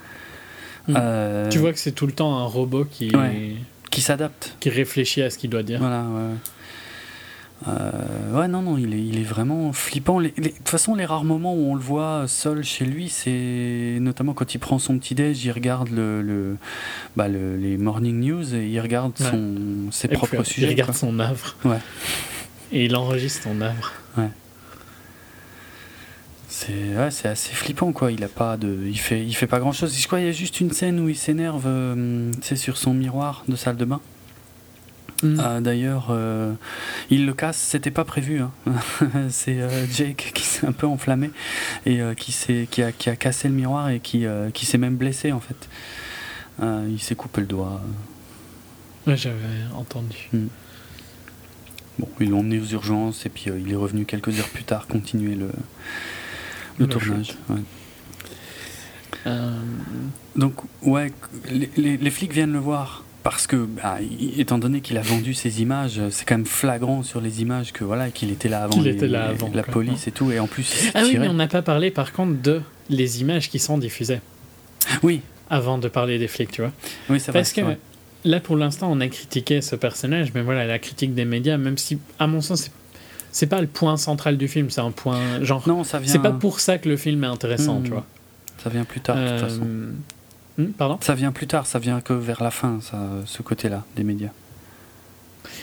Hmm. 0.88 0.94
euh, 0.96 1.48
Tu 1.50 1.58
vois 1.58 1.72
que 1.72 1.78
c'est 1.78 1.92
tout 1.92 2.06
le 2.06 2.12
temps 2.12 2.38
un 2.38 2.44
robot 2.44 2.84
qui, 2.90 3.14
Ouais. 3.14 3.54
Qui 3.90 4.00
s'adaptent. 4.00 4.56
qui 4.60 4.70
réfléchit 4.70 5.22
à 5.22 5.30
ce 5.30 5.38
qu'il 5.38 5.50
doit 5.50 5.62
dire. 5.62 5.78
Voilà, 5.80 6.02
ouais. 6.02 6.34
Euh, 7.68 8.38
ouais, 8.40 8.48
non, 8.48 8.62
non, 8.62 8.78
il 8.78 8.94
est, 8.94 8.98
il 9.04 9.18
est 9.18 9.24
vraiment 9.24 9.72
flippant. 9.72 10.18
Les- 10.18 10.30
De 10.30 10.48
toute 10.48 10.68
façon, 10.68 10.94
les 10.94 11.04
rares 11.04 11.24
moments 11.24 11.54
où 11.54 11.70
on 11.70 11.74
le 11.74 11.80
voit 11.80 12.24
seul 12.26 12.64
chez 12.64 12.86
lui, 12.86 13.10
c'est 13.10 13.98
notamment 14.00 14.32
quand 14.32 14.54
il 14.54 14.58
prend 14.58 14.78
son 14.78 14.98
petit-déj, 14.98 15.44
il 15.44 15.50
regarde 15.52 15.90
le, 15.90 16.22
le, 16.22 16.56
bah, 17.16 17.28
le- 17.28 17.56
les 17.58 17.76
morning 17.76 18.18
news 18.18 18.54
et 18.54 18.66
il 18.66 18.80
regarde 18.80 19.12
Ouais. 19.20 19.26
son, 19.30 19.90
ses 19.90 20.06
Et 20.06 20.12
propres 20.12 20.36
puis, 20.42 20.46
sujets. 20.54 20.68
Il 20.68 20.70
regarde 20.70 20.92
quoi. 20.92 20.98
son 21.00 21.18
œuvre. 21.18 21.56
Ouais. 21.66 21.76
Et 22.72 22.86
il 22.86 22.96
enregistre 22.96 23.42
son 23.42 23.60
œuvre. 23.60 23.92
C'est 26.60 26.94
ouais, 26.94 27.08
assez 27.26 27.54
flippant 27.54 27.90
quoi. 27.92 28.12
Il 28.12 28.22
a 28.22 28.28
pas 28.28 28.58
de, 28.58 28.80
il 28.86 28.98
fait, 28.98 29.24
il 29.24 29.32
fait 29.32 29.46
pas 29.46 29.60
grand 29.60 29.72
chose. 29.72 29.96
Je 29.98 30.06
crois 30.06 30.18
qu'il 30.18 30.26
y 30.26 30.30
a 30.30 30.32
juste 30.32 30.60
une 30.60 30.72
scène 30.72 31.00
où 31.00 31.08
il 31.08 31.16
s'énerve, 31.16 31.64
euh, 31.66 32.30
c'est 32.42 32.56
sur 32.56 32.76
son 32.76 32.92
miroir 32.92 33.44
de 33.48 33.56
salle 33.56 33.78
de 33.78 33.86
bain. 33.86 34.00
Mm. 35.22 35.40
Ah, 35.40 35.60
D'ailleurs, 35.62 36.08
euh, 36.10 36.52
il 37.08 37.24
le 37.24 37.32
casse, 37.32 37.56
c'était 37.56 37.90
pas 37.90 38.04
prévu. 38.04 38.40
hein. 38.42 38.50
c'est 39.30 39.58
euh, 39.58 39.86
Jake 39.86 40.32
qui 40.34 40.42
s'est 40.44 40.66
un 40.66 40.72
peu 40.72 40.86
enflammé 40.86 41.30
et 41.86 42.02
euh, 42.02 42.12
qui, 42.12 42.36
qui, 42.70 42.82
a, 42.82 42.92
qui 42.92 43.08
a 43.08 43.16
cassé 43.16 43.48
le 43.48 43.54
miroir 43.54 43.88
et 43.88 44.00
qui, 44.00 44.26
euh, 44.26 44.50
qui 44.50 44.66
s'est 44.66 44.78
même 44.78 44.96
blessé 44.96 45.32
en 45.32 45.40
fait. 45.40 45.68
Euh, 46.62 46.86
il 46.90 47.00
s'est 47.00 47.14
coupé 47.14 47.40
le 47.40 47.46
doigt. 47.46 47.80
Ouais, 49.06 49.16
J'avais 49.16 49.64
entendu. 49.74 50.28
Bon, 51.98 52.08
ils 52.20 52.28
l'ont 52.28 52.40
emmené 52.40 52.60
aux 52.60 52.66
urgences 52.66 53.24
et 53.24 53.30
puis 53.30 53.50
euh, 53.50 53.58
il 53.58 53.72
est 53.72 53.76
revenu 53.76 54.04
quelques 54.04 54.38
heures 54.38 54.48
plus 54.50 54.64
tard 54.64 54.86
continuer 54.88 55.36
le, 55.36 55.50
le 56.80 56.86
Le 56.86 56.90
tournage. 56.90 57.36
ouais. 57.50 57.56
Euh, 59.26 59.50
Donc, 60.36 60.54
ouais, 60.82 61.12
les, 61.50 61.70
les- 61.76 61.96
les 61.96 62.10
flics 62.10 62.32
viennent 62.32 62.52
le 62.52 62.58
voir 62.58 63.04
parce 63.22 63.46
que, 63.46 63.56
bah, 63.56 63.98
étant 64.38 64.56
donné 64.58 64.80
qu'il 64.80 64.96
a 64.96 65.02
vendu 65.02 65.34
ces 65.34 65.60
images, 65.60 66.00
c'est 66.10 66.24
quand 66.24 66.36
même 66.38 66.46
flagrant 66.46 67.02
sur 67.02 67.20
les 67.20 67.42
images 67.42 67.72
que 67.72 67.84
voilà 67.84 68.10
qu'il 68.10 68.30
était 68.30 68.48
là 68.48 68.62
avant, 68.64 68.72
Qu'il 68.72 68.84
les- 68.84 68.92
était 68.92 69.08
là 69.08 69.26
avant, 69.26 69.50
la 69.52 69.62
police 69.62 70.06
et 70.06 70.10
tout, 70.12 70.32
et 70.32 70.38
en 70.38 70.46
plus 70.46 70.90
Ah 70.94 71.02
oui, 71.04 71.16
mais 71.18 71.28
on 71.28 71.34
n'a 71.34 71.48
pas 71.48 71.60
parlé 71.62 71.90
par 71.90 72.12
contre 72.12 72.40
de 72.40 72.62
les 72.88 73.20
images 73.20 73.50
qui 73.50 73.58
sont 73.58 73.76
diffusées 73.76 74.20
oui, 75.02 75.20
avant 75.50 75.76
de 75.76 75.88
parler 75.88 76.18
des 76.18 76.28
flics, 76.28 76.50
tu 76.50 76.62
vois. 76.62 76.72
oui, 77.10 77.18
vrai. 77.18 77.32
Parce 77.32 77.52
que 77.52 77.60
là, 78.24 78.40
pour 78.40 78.56
l'instant, 78.56 78.90
on 78.90 79.00
a 79.00 79.08
critiqué 79.08 79.60
ce 79.60 79.76
personnage, 79.76 80.32
mais 80.34 80.40
voilà, 80.40 80.64
la 80.64 80.78
critique 80.78 81.14
des 81.14 81.26
médias, 81.26 81.58
même 81.58 81.76
si, 81.76 81.98
à 82.18 82.26
mon 82.26 82.40
sens, 82.40 82.62
c'est- 82.62 82.72
c'est 83.32 83.46
pas 83.46 83.60
le 83.60 83.66
point 83.66 83.96
central 83.96 84.36
du 84.36 84.48
film, 84.48 84.70
c'est 84.70 84.80
un 84.80 84.90
point 84.90 85.42
genre. 85.42 85.62
non, 85.68 85.84
ça 85.84 85.98
vient. 85.98 86.12
C'est 86.12 86.18
pas 86.18 86.32
pour 86.32 86.60
ça 86.60 86.78
que 86.78 86.88
le 86.88 86.96
film 86.96 87.24
est 87.24 87.28
intéressant, 87.28 87.80
Hmm, 87.80 87.84
tu 87.84 87.90
vois. 87.90 88.06
Ça 88.62 88.68
vient 88.70 88.84
plus 88.84 89.00
tard, 89.00 89.16
de 89.16 89.22
toute 89.22 89.30
Euh, 89.30 89.38
façon. 89.48 89.66
hmm, 90.58 90.66
pardon? 90.76 90.98
Ça 91.00 91.14
vient 91.14 91.32
plus 91.32 91.46
tard, 91.46 91.66
ça 91.66 91.78
vient 91.78 92.00
que 92.00 92.12
vers 92.12 92.42
la 92.42 92.50
fin, 92.50 92.78
ça, 92.82 92.98
ce 93.26 93.42
côté-là 93.42 93.84
des 93.96 94.04
médias. 94.04 94.30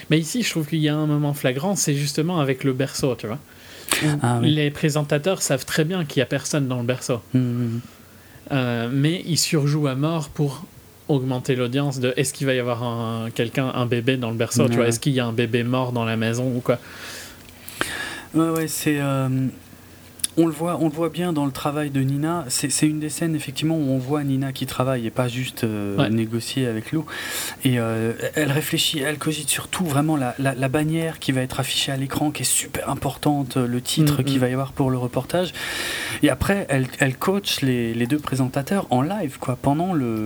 Mais 0.09 0.19
ici, 0.19 0.41
je 0.43 0.49
trouve 0.49 0.67
qu'il 0.67 0.79
y 0.79 0.89
a 0.89 0.95
un 0.95 1.05
moment 1.05 1.33
flagrant, 1.33 1.75
c'est 1.75 1.93
justement 1.93 2.39
avec 2.39 2.63
le 2.63 2.73
berceau, 2.73 3.15
tu 3.15 3.27
vois. 3.27 3.37
Ah 4.21 4.39
oui. 4.41 4.51
Les 4.53 4.69
présentateurs 4.71 5.41
savent 5.41 5.65
très 5.65 5.85
bien 5.85 6.03
qu'il 6.05 6.19
y 6.19 6.23
a 6.23 6.25
personne 6.25 6.67
dans 6.67 6.77
le 6.79 6.83
berceau. 6.85 7.21
Hum. 7.35 7.79
Euh, 8.51 8.89
mais 8.91 9.21
ils 9.25 9.37
surjouent 9.37 9.87
à 9.87 9.95
mort 9.95 10.29
pour 10.29 10.65
augmenter 11.09 11.55
l'audience 11.55 11.99
de 11.99 12.13
est-ce 12.17 12.33
qu'il 12.33 12.47
va 12.47 12.53
y 12.53 12.59
avoir 12.59 12.83
un, 12.83 13.29
quelqu'un, 13.29 13.71
un 13.73 13.85
bébé 13.85 14.17
dans 14.17 14.29
le 14.29 14.35
berceau, 14.35 14.67
tu 14.67 14.75
vois, 14.75 14.87
est-ce 14.87 14.99
qu'il 14.99 15.13
y 15.13 15.19
a 15.19 15.25
un 15.25 15.31
bébé 15.33 15.63
mort 15.63 15.91
dans 15.93 16.03
la 16.05 16.17
maison 16.17 16.51
ou 16.53 16.59
quoi? 16.59 16.79
Ouais, 18.33 18.49
ouais, 18.49 18.67
c'est. 18.67 18.99
euh, 18.99 19.47
on 20.39 20.45
le 20.45 20.51
voit, 20.51 20.77
on 20.79 20.87
le 20.87 20.93
voit 20.93 21.09
bien 21.09 21.33
dans 21.33 21.45
le 21.45 21.51
travail 21.51 21.89
de 21.89 21.99
Nina. 22.01 22.45
C'est 22.47 22.85
une 22.85 22.99
des 22.99 23.09
scènes 23.09 23.35
effectivement 23.35 23.75
où 23.75 23.89
on 23.89 23.97
voit 23.97 24.23
Nina 24.23 24.53
qui 24.53 24.67
travaille 24.67 25.07
et 25.07 25.09
pas 25.09 25.27
juste 25.27 25.63
euh, 25.63 26.09
négocier 26.09 26.67
avec 26.67 26.91
Lou. 26.91 27.05
Et 27.65 27.79
euh, 27.79 28.13
elle 28.35 28.51
réfléchit, 28.51 28.99
elle 28.99 29.17
cogite 29.17 29.49
surtout 29.49 29.83
vraiment 29.83 30.15
la, 30.15 30.35
la, 30.37 30.69
bannière 30.69 31.17
qui 31.17 31.31
va 31.31 31.41
être 31.41 31.59
affichée 31.59 31.91
à 31.91 31.97
l'écran, 31.97 32.29
qui 32.29 32.43
est 32.43 32.45
super 32.45 32.87
importante, 32.89 33.57
le 33.57 33.81
titre 33.81 34.21
mm, 34.21 34.25
qu'il 34.25 34.37
mm. 34.37 34.41
va 34.41 34.49
y 34.49 34.53
avoir 34.53 34.73
pour 34.73 34.91
le 34.91 34.97
reportage. 34.99 35.53
Et 36.21 36.29
après, 36.29 36.67
elle, 36.69 36.85
elle 36.99 37.17
coach 37.17 37.61
les, 37.61 37.95
les, 37.95 38.05
deux 38.05 38.19
présentateurs 38.19 38.85
en 38.91 39.01
live, 39.01 39.39
quoi. 39.39 39.57
Pendant 39.59 39.93
le, 39.93 40.23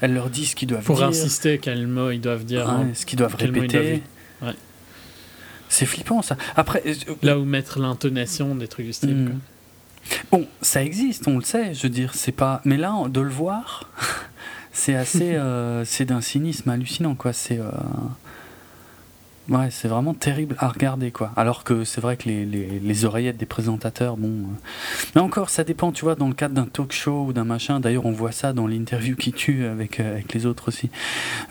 elle 0.00 0.14
leur 0.14 0.30
dit 0.30 0.46
ce 0.46 0.54
qu'ils 0.54 0.68
doivent 0.68 0.84
pour 0.84 0.96
dire. 0.96 1.06
Pour 1.06 1.16
insister 1.16 1.58
quel 1.58 1.88
mot 1.88 2.12
ils 2.12 2.20
doivent 2.20 2.44
dire. 2.44 2.68
Hein. 2.68 2.86
ce 2.94 3.04
qu'ils 3.04 3.18
doivent 3.18 3.34
répéter. 3.34 4.02
C'est 5.68 5.86
flippant 5.86 6.22
ça. 6.22 6.36
Après, 6.56 6.82
euh, 6.86 6.94
là 7.22 7.38
où 7.38 7.44
mettre 7.44 7.78
l'intonation 7.78 8.54
des 8.54 8.68
trucs 8.68 8.86
du 8.86 8.92
style. 8.92 9.14
Hmm. 9.14 9.40
Bon, 10.30 10.46
ça 10.60 10.82
existe, 10.82 11.26
on 11.28 11.36
le 11.36 11.44
sait. 11.44 11.74
Je 11.74 11.82
veux 11.82 11.88
dire, 11.88 12.14
c'est 12.14 12.32
pas. 12.32 12.60
Mais 12.64 12.76
là, 12.76 12.94
de 13.08 13.20
le 13.20 13.30
voir, 13.30 13.90
c'est 14.72 14.94
assez, 14.94 15.34
euh, 15.34 15.84
c'est 15.84 16.04
d'un 16.04 16.20
cynisme 16.20 16.68
hallucinant, 16.70 17.14
quoi. 17.14 17.32
C'est. 17.32 17.58
Euh, 17.58 17.70
ouais, 19.48 19.70
c'est 19.70 19.88
vraiment 19.88 20.12
terrible 20.12 20.54
à 20.58 20.68
regarder, 20.68 21.10
quoi. 21.10 21.32
Alors 21.36 21.64
que 21.64 21.84
c'est 21.84 22.00
vrai 22.00 22.18
que 22.18 22.28
les, 22.28 22.44
les, 22.44 22.78
les, 22.78 23.04
oreillettes 23.06 23.38
des 23.38 23.46
présentateurs, 23.46 24.18
bon. 24.18 24.44
Mais 25.14 25.22
encore, 25.22 25.48
ça 25.48 25.64
dépend, 25.64 25.90
tu 25.90 26.04
vois, 26.04 26.14
dans 26.14 26.28
le 26.28 26.34
cadre 26.34 26.54
d'un 26.54 26.66
talk 26.66 26.92
show 26.92 27.24
ou 27.28 27.32
d'un 27.32 27.44
machin. 27.44 27.80
D'ailleurs, 27.80 28.04
on 28.04 28.12
voit 28.12 28.32
ça 28.32 28.52
dans 28.52 28.66
l'interview 28.66 29.16
qui 29.16 29.32
tue 29.32 29.64
avec, 29.64 29.98
avec 29.98 30.34
les 30.34 30.44
autres 30.44 30.68
aussi. 30.68 30.90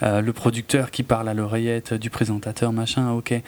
le 0.00 0.30
producteur 0.30 0.92
qui 0.92 1.02
parle 1.02 1.28
à 1.28 1.34
l'oreillette 1.34 1.92
du 1.94 2.10
présentateur, 2.10 2.72
machin, 2.72 3.10
ok. 3.10 3.42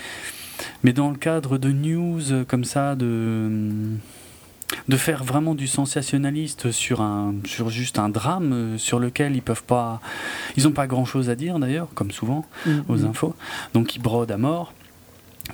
Mais 0.83 0.93
dans 0.93 1.11
le 1.11 1.17
cadre 1.17 1.59
de 1.59 1.71
news 1.71 2.33
euh, 2.33 2.45
comme 2.45 2.65
ça, 2.65 2.95
de 2.95 3.51
de 4.89 4.97
faire 4.97 5.25
vraiment 5.25 5.55
du 5.55 5.67
sensationnaliste 5.67 6.73
sur 6.73 7.01
un 7.01 7.35
sur 7.45 7.71
juste 7.71 7.99
un 7.99 8.09
drame 8.09 8.53
euh, 8.53 8.79
sur 8.79 8.99
lequel 8.99 9.37
ils 9.37 9.43
peuvent 9.43 9.63
pas 9.63 10.01
ils 10.57 10.65
n'ont 10.65 10.73
pas 10.73 10.89
grand 10.89 11.05
chose 11.05 11.31
à 11.31 11.37
dire 11.37 11.59
d'ailleurs 11.61 11.89
comme 11.95 12.11
souvent 12.11 12.45
mm-hmm. 12.67 12.83
aux 12.89 13.05
infos 13.05 13.37
donc 13.75 13.95
ils 13.95 14.01
brodent 14.01 14.33
à 14.33 14.39
mort 14.39 14.73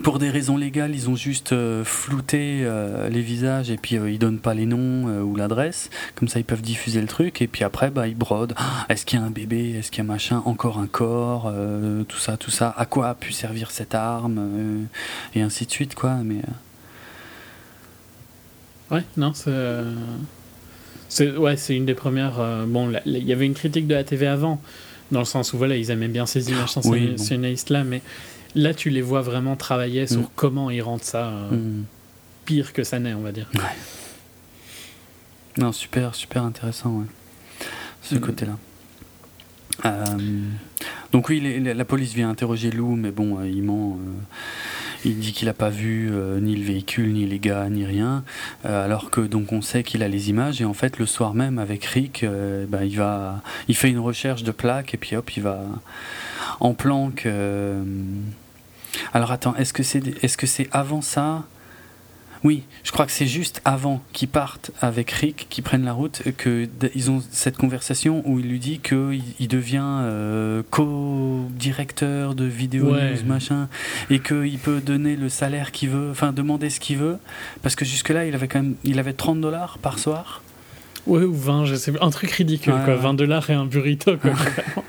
pour 0.02 0.18
des 0.18 0.30
raisons 0.30 0.56
légales, 0.56 0.94
ils 0.94 1.10
ont 1.10 1.16
juste 1.16 1.52
euh, 1.52 1.84
flouté 1.84 2.62
euh, 2.62 3.08
les 3.10 3.20
visages 3.20 3.70
et 3.70 3.76
puis 3.76 3.96
euh, 3.96 4.10
ils 4.10 4.18
donnent 4.18 4.38
pas 4.38 4.54
les 4.54 4.64
noms 4.64 5.22
ou 5.22 5.36
l'adresse. 5.36 5.90
Comme 6.14 6.28
ça, 6.28 6.38
ils 6.38 6.44
peuvent 6.44 6.62
diffuser 6.62 7.00
le 7.00 7.06
truc 7.06 7.42
et 7.42 7.46
puis 7.46 7.62
après, 7.62 7.90
bah, 7.90 8.08
ils 8.08 8.16
brodent. 8.16 8.54
Ah, 8.56 8.86
est-ce 8.88 9.04
qu'il 9.04 9.18
y 9.18 9.22
a 9.22 9.24
un 9.24 9.30
bébé? 9.30 9.72
Est-ce 9.72 9.90
qu'il 9.90 10.02
y 10.02 10.06
a 10.06 10.10
machin? 10.10 10.42
Encore 10.46 10.78
un 10.78 10.86
corps 10.86 11.52
Tout 12.08 12.18
ça, 12.18 12.36
tout 12.36 12.50
ça. 12.50 12.74
À 12.76 12.86
quoi 12.86 13.10
a 13.10 13.14
pu 13.14 13.32
servir 13.32 13.70
cette 13.70 13.94
arme 13.94 14.88
Et 15.34 15.42
ainsi 15.42 15.66
de 15.66 15.70
suite, 15.70 15.94
quoi. 15.94 16.16
Mais 16.24 16.40
ouais, 18.90 19.04
non, 19.16 19.32
c'est 19.34 19.52
ouais, 21.36 21.56
c'est 21.56 21.76
une 21.76 21.86
des 21.86 21.94
premières. 21.94 22.66
bon, 22.66 22.92
il 23.04 23.24
y 23.24 23.32
avait 23.32 23.46
une 23.46 23.54
critique 23.54 23.86
de 23.86 23.94
la 23.94 24.04
TV 24.04 24.26
avant, 24.26 24.60
dans 25.10 25.20
le 25.20 25.26
sens 25.26 25.52
où 25.52 25.58
voilà, 25.58 25.76
ils 25.76 25.90
aimaient 25.90 26.08
bien 26.08 26.26
ces 26.26 26.50
images 26.50 26.72
sensationnalistes 26.72 27.70
là, 27.70 27.84
mais 27.84 28.02
Là, 28.54 28.74
tu 28.74 28.90
les 28.90 29.02
vois 29.02 29.22
vraiment 29.22 29.56
travailler 29.56 30.06
sur 30.06 30.20
mm. 30.20 30.28
comment 30.36 30.70
ils 30.70 30.82
rendent 30.82 31.02
ça 31.02 31.28
euh, 31.28 31.50
mm. 31.52 31.84
pire 32.44 32.72
que 32.72 32.84
ça 32.84 32.98
n'est, 32.98 33.14
on 33.14 33.22
va 33.22 33.32
dire. 33.32 33.50
Non, 35.56 35.72
super, 35.72 36.14
super 36.14 36.44
intéressant, 36.44 37.04
ce 38.02 38.14
mm. 38.14 38.20
côté-là. 38.20 38.58
Euh, 39.86 40.04
donc 41.12 41.30
oui, 41.30 41.60
la 41.60 41.84
police 41.86 42.12
vient 42.12 42.28
interroger 42.28 42.70
Lou, 42.70 42.94
mais 42.94 43.10
bon, 43.10 43.38
euh, 43.38 43.48
il 43.48 43.62
ment. 43.62 43.98
il 45.06 45.18
dit 45.18 45.32
qu'il 45.32 45.48
n'a 45.48 45.54
pas 45.54 45.70
vu 45.70 46.10
ni 46.42 46.54
le 46.54 46.64
véhicule, 46.64 47.14
ni 47.14 47.26
les 47.26 47.38
gars, 47.38 47.70
ni 47.70 47.86
rien. 47.86 48.22
alors 48.64 49.10
que 49.10 49.22
donc 49.22 49.52
on 49.52 49.62
sait 49.62 49.82
qu'il 49.82 50.02
a 50.02 50.08
les 50.08 50.28
images 50.28 50.60
et 50.60 50.66
en 50.66 50.74
fait 50.74 50.98
le 50.98 51.06
soir 51.06 51.32
même 51.32 51.58
avec 51.58 51.86
Rick, 51.86 52.24
bah, 52.68 52.84
il 52.84 52.98
va, 52.98 53.42
il 53.68 53.76
fait 53.76 53.88
une 53.88 53.98
recherche 53.98 54.42
de 54.42 54.52
plaques 54.52 54.92
et 54.92 54.98
puis 54.98 55.16
hop, 55.16 55.30
il 55.36 55.42
va 55.42 55.64
en 56.60 56.74
planque 56.74 57.26
alors 59.12 59.30
attends, 59.32 59.54
est-ce 59.56 59.72
que 59.72 59.82
c'est 59.82 60.06
est 60.06 60.26
-ce 60.26 60.46
c'est 60.46 60.68
avant 60.72 61.02
ça? 61.02 61.44
Oui, 62.44 62.64
je 62.82 62.90
crois 62.90 63.06
que 63.06 63.12
c'est 63.12 63.26
juste 63.26 63.62
avant 63.64 64.02
qu'ils 64.12 64.28
partent 64.28 64.72
avec 64.80 65.12
Rick, 65.12 65.46
qu'ils 65.48 65.62
prennent 65.62 65.84
la 65.84 65.92
route, 65.92 66.22
qu'ils 66.42 67.10
ont 67.10 67.22
cette 67.30 67.56
conversation 67.56 68.22
où 68.26 68.40
il 68.40 68.48
lui 68.48 68.58
dit 68.58 68.80
qu'il 68.80 69.22
il 69.38 69.46
devient 69.46 70.00
euh, 70.02 70.62
co-directeur 70.70 72.34
de 72.34 72.44
vidéo 72.44 72.96
news, 72.96 73.24
machin, 73.26 73.68
et 74.10 74.18
qu'il 74.18 74.58
peut 74.58 74.80
donner 74.80 75.14
le 75.14 75.28
salaire 75.28 75.70
qu'il 75.70 75.90
veut, 75.90 76.10
enfin 76.10 76.32
demander 76.32 76.68
ce 76.68 76.80
qu'il 76.80 76.98
veut, 76.98 77.18
parce 77.62 77.76
que 77.76 77.84
jusque-là, 77.84 78.26
il 78.26 78.34
avait 78.34 78.48
quand 78.48 78.62
même 78.62 78.74
il 78.82 78.98
avait 78.98 79.12
30 79.12 79.40
dollars 79.40 79.78
par 79.78 80.00
soir. 80.00 80.42
Ouais, 81.06 81.22
ou 81.22 81.34
20, 81.34 81.66
je 81.66 81.74
sais, 81.76 81.92
un 82.00 82.10
truc 82.10 82.30
ridicule, 82.30 82.74
quoi. 82.84 82.96
20 82.96 83.14
dollars 83.14 83.50
et 83.50 83.54
un 83.54 83.66
burrito, 83.66 84.16
quoi. 84.16 84.32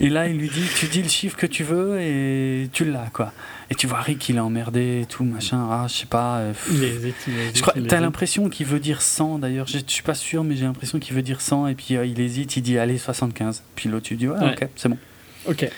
Et 0.00 0.08
là, 0.08 0.28
il 0.28 0.38
lui 0.38 0.48
dit 0.48 0.64
Tu 0.76 0.86
dis 0.86 1.02
le 1.02 1.08
chiffre 1.08 1.36
que 1.36 1.46
tu 1.46 1.64
veux 1.64 2.00
et 2.00 2.68
tu 2.72 2.84
l'as, 2.84 3.10
quoi. 3.12 3.32
Et 3.70 3.74
tu 3.74 3.86
vois 3.86 4.00
Rick, 4.00 4.28
il 4.28 4.36
est 4.36 4.40
emmerdé 4.40 5.00
et 5.02 5.06
tout, 5.06 5.24
machin. 5.24 5.66
Ah, 5.70 5.86
je 5.88 5.94
sais 5.94 6.06
pas. 6.06 6.38
Euh, 6.38 6.52
il 6.70 6.84
hésite, 6.84 7.16
Je 7.54 7.60
crois, 7.60 7.74
t'as 7.86 8.00
l'impression 8.00 8.48
qu'il 8.48 8.66
veut 8.66 8.80
dire 8.80 9.02
100 9.02 9.40
d'ailleurs. 9.40 9.66
Je 9.66 9.78
suis 9.86 10.02
pas 10.02 10.14
sûr, 10.14 10.44
mais 10.44 10.56
j'ai 10.56 10.64
l'impression 10.64 10.98
qu'il 10.98 11.14
veut 11.14 11.22
dire 11.22 11.40
100 11.40 11.68
et 11.68 11.74
puis 11.74 11.96
euh, 11.96 12.06
il 12.06 12.20
hésite, 12.20 12.56
il 12.56 12.62
dit 12.62 12.78
Allez, 12.78 12.98
75. 12.98 13.62
Puis 13.74 13.88
l'autre, 13.88 14.06
tu 14.06 14.16
dis 14.16 14.28
Ouais, 14.28 14.52
ok, 14.52 14.68
c'est 14.76 14.88
bon. 14.88 14.98
Ok. 15.46 15.68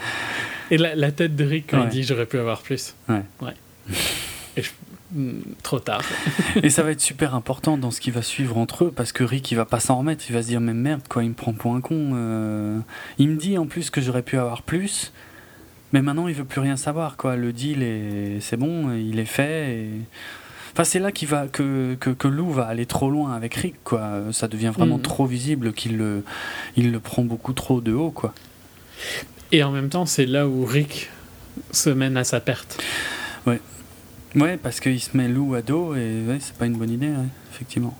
et 0.70 0.78
la, 0.78 0.94
la, 0.94 1.12
tête 1.12 1.36
de 1.36 1.44
Rick 1.44 1.66
quand 1.70 1.84
il 1.84 1.90
dit 1.90 2.02
J'aurais 2.04 2.26
pu 2.26 2.38
avoir 2.38 2.62
plus. 2.62 2.94
Ouais. 3.08 3.22
Ouais. 3.40 3.54
Et 4.56 4.62
je, 4.62 4.70
trop 5.62 5.78
tard. 5.78 6.02
et 6.62 6.70
ça 6.70 6.82
va 6.82 6.90
être 6.90 7.00
super 7.00 7.34
important 7.34 7.78
dans 7.78 7.90
ce 7.90 8.00
qui 8.00 8.10
va 8.10 8.22
suivre 8.22 8.56
entre 8.56 8.84
eux 8.84 8.92
parce 8.94 9.12
que 9.12 9.24
Rick 9.24 9.50
il 9.50 9.56
va 9.56 9.64
pas 9.64 9.80
s'en 9.80 9.98
remettre, 9.98 10.24
il 10.28 10.32
va 10.32 10.42
se 10.42 10.48
dire 10.48 10.60
mais 10.60 10.74
merde 10.74 11.02
quoi, 11.08 11.24
il 11.24 11.30
me 11.30 11.34
prend 11.34 11.52
pour 11.52 11.74
un 11.74 11.80
con. 11.80 12.12
Euh. 12.14 12.78
Il 13.18 13.28
me 13.30 13.36
dit 13.36 13.58
en 13.58 13.66
plus 13.66 13.90
que 13.90 14.00
j'aurais 14.00 14.22
pu 14.22 14.38
avoir 14.38 14.62
plus, 14.62 15.12
mais 15.92 16.02
maintenant 16.02 16.28
il 16.28 16.34
veut 16.34 16.44
plus 16.44 16.60
rien 16.60 16.76
savoir 16.76 17.16
quoi. 17.16 17.36
Le 17.36 17.52
deal 17.52 17.82
est 17.82 18.40
c'est 18.40 18.56
bon, 18.56 18.92
il 18.92 19.18
est 19.18 19.24
fait. 19.24 19.76
Et... 19.76 19.90
Enfin 20.72 20.84
c'est 20.84 20.98
là 20.98 21.12
qu'il 21.12 21.28
va 21.28 21.48
que, 21.48 21.94
que, 22.00 22.10
que, 22.10 22.28
Lou 22.28 22.50
va 22.50 22.66
aller 22.66 22.86
trop 22.86 23.10
loin 23.10 23.34
avec 23.34 23.54
Rick 23.54 23.76
quoi. 23.84 24.22
Ça 24.32 24.48
devient 24.48 24.72
vraiment 24.74 24.98
mm. 24.98 25.02
trop 25.02 25.26
visible 25.26 25.72
qu'il 25.72 25.98
le 25.98 26.24
il 26.76 26.92
le 26.92 27.00
prend 27.00 27.22
beaucoup 27.22 27.52
trop 27.52 27.80
de 27.80 27.92
haut 27.92 28.10
quoi. 28.10 28.32
Et 29.50 29.62
en 29.62 29.70
même 29.70 29.90
temps 29.90 30.06
c'est 30.06 30.26
là 30.26 30.48
où 30.48 30.64
Rick 30.64 31.10
se 31.70 31.90
mène 31.90 32.16
à 32.16 32.24
sa 32.24 32.40
perte. 32.40 32.82
Ouais. 33.46 33.60
Ouais, 34.34 34.56
parce 34.56 34.80
qu'il 34.80 35.00
se 35.00 35.16
met 35.16 35.28
loup 35.28 35.54
à 35.54 35.62
dos 35.62 35.94
et 35.94 36.22
ouais, 36.26 36.38
c'est 36.40 36.56
pas 36.56 36.66
une 36.66 36.76
bonne 36.76 36.90
idée, 36.90 37.10
effectivement. 37.52 37.96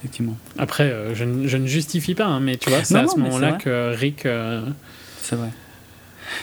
effectivement. 0.00 0.36
Après, 0.58 0.84
euh, 0.84 1.14
je, 1.14 1.24
je, 1.46 1.56
ne 1.56 1.66
justifie 1.66 2.14
pas, 2.14 2.26
hein, 2.26 2.40
mais 2.40 2.56
tu 2.56 2.70
vois, 2.70 2.84
c'est 2.84 2.96
à 2.96 3.06
ce 3.06 3.18
moment-là 3.18 3.52
que 3.52 3.94
Rick. 3.94 4.26
Euh, 4.26 4.62
c'est 5.20 5.36
vrai. 5.36 5.48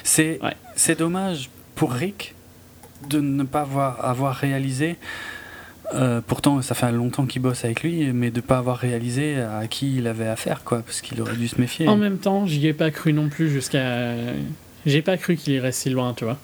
C'est 0.03 0.39
c'est 0.75 0.97
dommage 0.97 1.49
pour 1.75 1.91
Rick 1.91 2.35
de 3.09 3.19
ne 3.19 3.43
pas 3.43 3.61
avoir, 3.61 4.03
avoir 4.05 4.35
réalisé. 4.35 4.97
Euh, 5.93 6.21
pourtant, 6.25 6.61
ça 6.61 6.73
fait 6.73 6.91
longtemps 6.91 7.25
qu'il 7.25 7.41
bosse 7.41 7.65
avec 7.65 7.83
lui, 7.83 8.11
mais 8.13 8.31
de 8.31 8.37
ne 8.37 8.41
pas 8.41 8.57
avoir 8.57 8.77
réalisé 8.77 9.35
à 9.35 9.67
qui 9.67 9.97
il 9.97 10.07
avait 10.07 10.27
affaire, 10.27 10.63
quoi, 10.63 10.81
parce 10.81 11.01
qu'il 11.01 11.21
aurait 11.21 11.35
dû 11.35 11.47
se 11.47 11.59
méfier. 11.59 11.87
En 11.87 11.97
même 11.97 12.17
temps, 12.17 12.47
j'y 12.47 12.65
ai 12.65 12.73
pas 12.73 12.89
cru 12.89 13.13
non 13.13 13.29
plus 13.29 13.49
jusqu'à. 13.49 14.15
J'ai 14.85 15.01
pas 15.01 15.17
cru 15.17 15.35
qu'il 15.35 15.53
irait 15.53 15.71
si 15.71 15.89
loin, 15.89 16.13
tu 16.13 16.23
vois. 16.23 16.39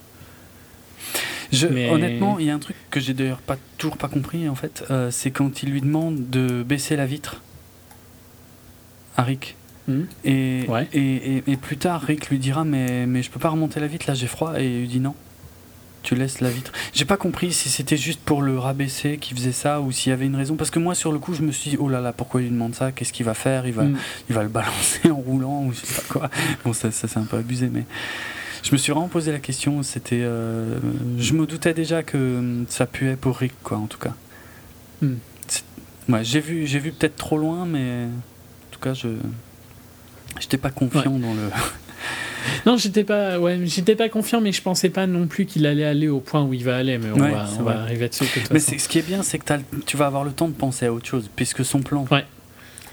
Honnêtement, 1.54 2.40
il 2.40 2.46
y 2.46 2.50
a 2.50 2.54
un 2.54 2.60
truc 2.60 2.76
que 2.92 3.00
j'ai 3.00 3.14
d'ailleurs 3.14 3.42
pas, 3.42 3.58
toujours 3.78 3.98
pas 3.98 4.08
compris 4.08 4.48
en 4.50 4.56
fait, 4.56 4.84
euh, 4.92 5.12
c'est 5.12 5.32
quand 5.32 5.64
il 5.64 5.72
lui 5.72 5.82
demande 5.82 6.30
de 6.30 6.64
baisser 6.64 6.96
la 6.96 7.06
vitre 7.06 7.42
à 9.18 9.24
Rick. 9.24 9.56
Hmm. 9.88 10.04
Et, 10.24 10.68
et, 10.94 11.44
et, 11.48 11.58
plus 11.58 11.78
tard, 11.78 12.02
Rick 12.02 12.30
lui 12.30 12.38
dira 12.38 12.64
mais, 12.64 13.08
mais 13.08 13.24
je 13.24 13.32
peux 13.32 13.40
pas 13.40 13.50
remonter 13.50 13.80
la 13.80 13.88
vitre, 13.88 14.06
là 14.08 14.14
j'ai 14.14 14.28
froid. 14.28 14.54
Et 14.60 14.68
il 14.68 14.80
lui 14.82 14.88
dit 14.88 15.00
non, 15.00 15.16
tu 16.04 16.16
laisses 16.16 16.42
la 16.42 16.50
vitre. 16.50 16.72
J'ai 16.94 17.06
pas 17.06 17.18
compris 17.18 17.52
si 17.52 17.70
c'était 17.70 17.98
juste 17.98 18.20
pour 18.22 18.42
le 18.42 18.58
rabaisser 18.58 19.18
qu'il 19.18 19.36
faisait 19.36 19.52
ça 19.52 19.82
ou 19.82 19.92
s'il 19.92 20.12
y 20.12 20.14
avait 20.14 20.28
une 20.28 20.36
raison. 20.36 20.56
Parce 20.56 20.70
que 20.70 20.80
moi, 20.80 20.96
sur 20.96 21.12
le 21.12 21.20
coup, 21.20 21.34
je 21.34 21.42
me 21.42 21.52
suis 21.52 21.72
dit 21.72 21.78
oh 21.80 21.90
là 21.90 22.02
là, 22.02 22.14
pourquoi 22.14 22.42
il 22.42 22.46
lui 22.46 22.52
demande 22.52 22.76
ça? 22.76 22.92
Qu'est-ce 22.92 23.12
qu'il 23.12 23.26
va 23.26 23.34
faire? 23.34 23.66
Il 23.66 23.74
va, 23.74 23.84
hmm. 23.84 23.98
il 24.30 24.36
va 24.36 24.44
le 24.44 24.50
balancer 24.50 25.10
en 25.12 25.16
roulant 25.16 25.64
ou 25.66 25.74
je 25.74 25.80
sais 25.86 26.02
pas 26.02 26.08
quoi. 26.08 26.30
Bon, 26.64 26.74
ça, 26.74 26.92
ça 26.92 27.08
c'est 27.08 27.20
un 27.20 27.24
peu 27.24 27.38
abusé, 27.38 27.70
mais 27.72 27.86
je 28.64 28.72
me 28.72 28.78
suis 28.78 28.92
vraiment 28.92 29.08
posé 29.08 29.32
la 29.32 29.40
question. 29.40 29.84
C'était, 29.84 30.22
euh, 30.22 30.80
je 31.18 31.34
me 31.34 31.46
doutais 31.46 31.74
déjà 31.74 32.04
que 32.04 32.64
ça 32.70 32.86
puait 32.86 33.16
pour 33.16 33.38
Rick, 33.38 33.54
quoi, 33.64 33.78
en 33.78 33.88
tout 33.88 34.00
cas. 34.00 34.14
Ouais, 36.10 36.24
j'ai 36.24 36.40
vu, 36.40 36.66
j'ai 36.66 36.80
vu 36.80 36.92
peut-être 36.92 37.16
trop 37.16 37.38
loin, 37.38 37.66
mais 37.66 38.06
en 38.06 38.72
tout 38.72 38.80
cas, 38.80 38.94
je, 38.94 39.10
j'étais 40.40 40.58
pas 40.58 40.72
confiant 40.72 41.20
dans 41.20 41.34
le. 41.34 41.50
non, 42.66 42.78
j'étais 42.78 43.04
pas, 43.04 43.40
ouais, 43.40 43.60
j'étais 43.66 43.96
pas 43.96 44.10
confiant, 44.10 44.42
mais 44.42 44.52
je 44.52 44.62
pensais 44.62 44.90
pas 44.90 45.06
non 45.06 45.28
plus 45.28 45.46
qu'il 45.46 45.68
allait 45.68 45.86
aller 45.86 46.08
au 46.08 46.20
point 46.20 46.44
où 46.44 46.54
il 46.54 46.64
va 46.64 46.78
aller. 46.78 46.98
Mais 46.98 47.12
on, 47.12 47.18
va, 47.18 47.46
on 47.60 47.64
va, 47.64 47.82
arriver 47.82 48.10
dessus. 48.10 48.26
mais 48.52 48.60
ce 48.60 48.88
qui 48.88 48.98
est 48.98 49.08
bien, 49.08 49.22
c'est 49.22 49.38
que 49.38 49.54
tu 49.86 49.98
vas 49.98 50.08
avoir 50.08 50.24
le 50.24 50.32
temps 50.32 50.48
de 50.48 50.54
penser 50.54 50.88
à 50.88 50.94
autre 50.94 51.06
chose, 51.06 51.30
puisque 51.36 51.64
son 51.64 51.82
plan. 51.82 52.06
Ouais. 52.10 52.26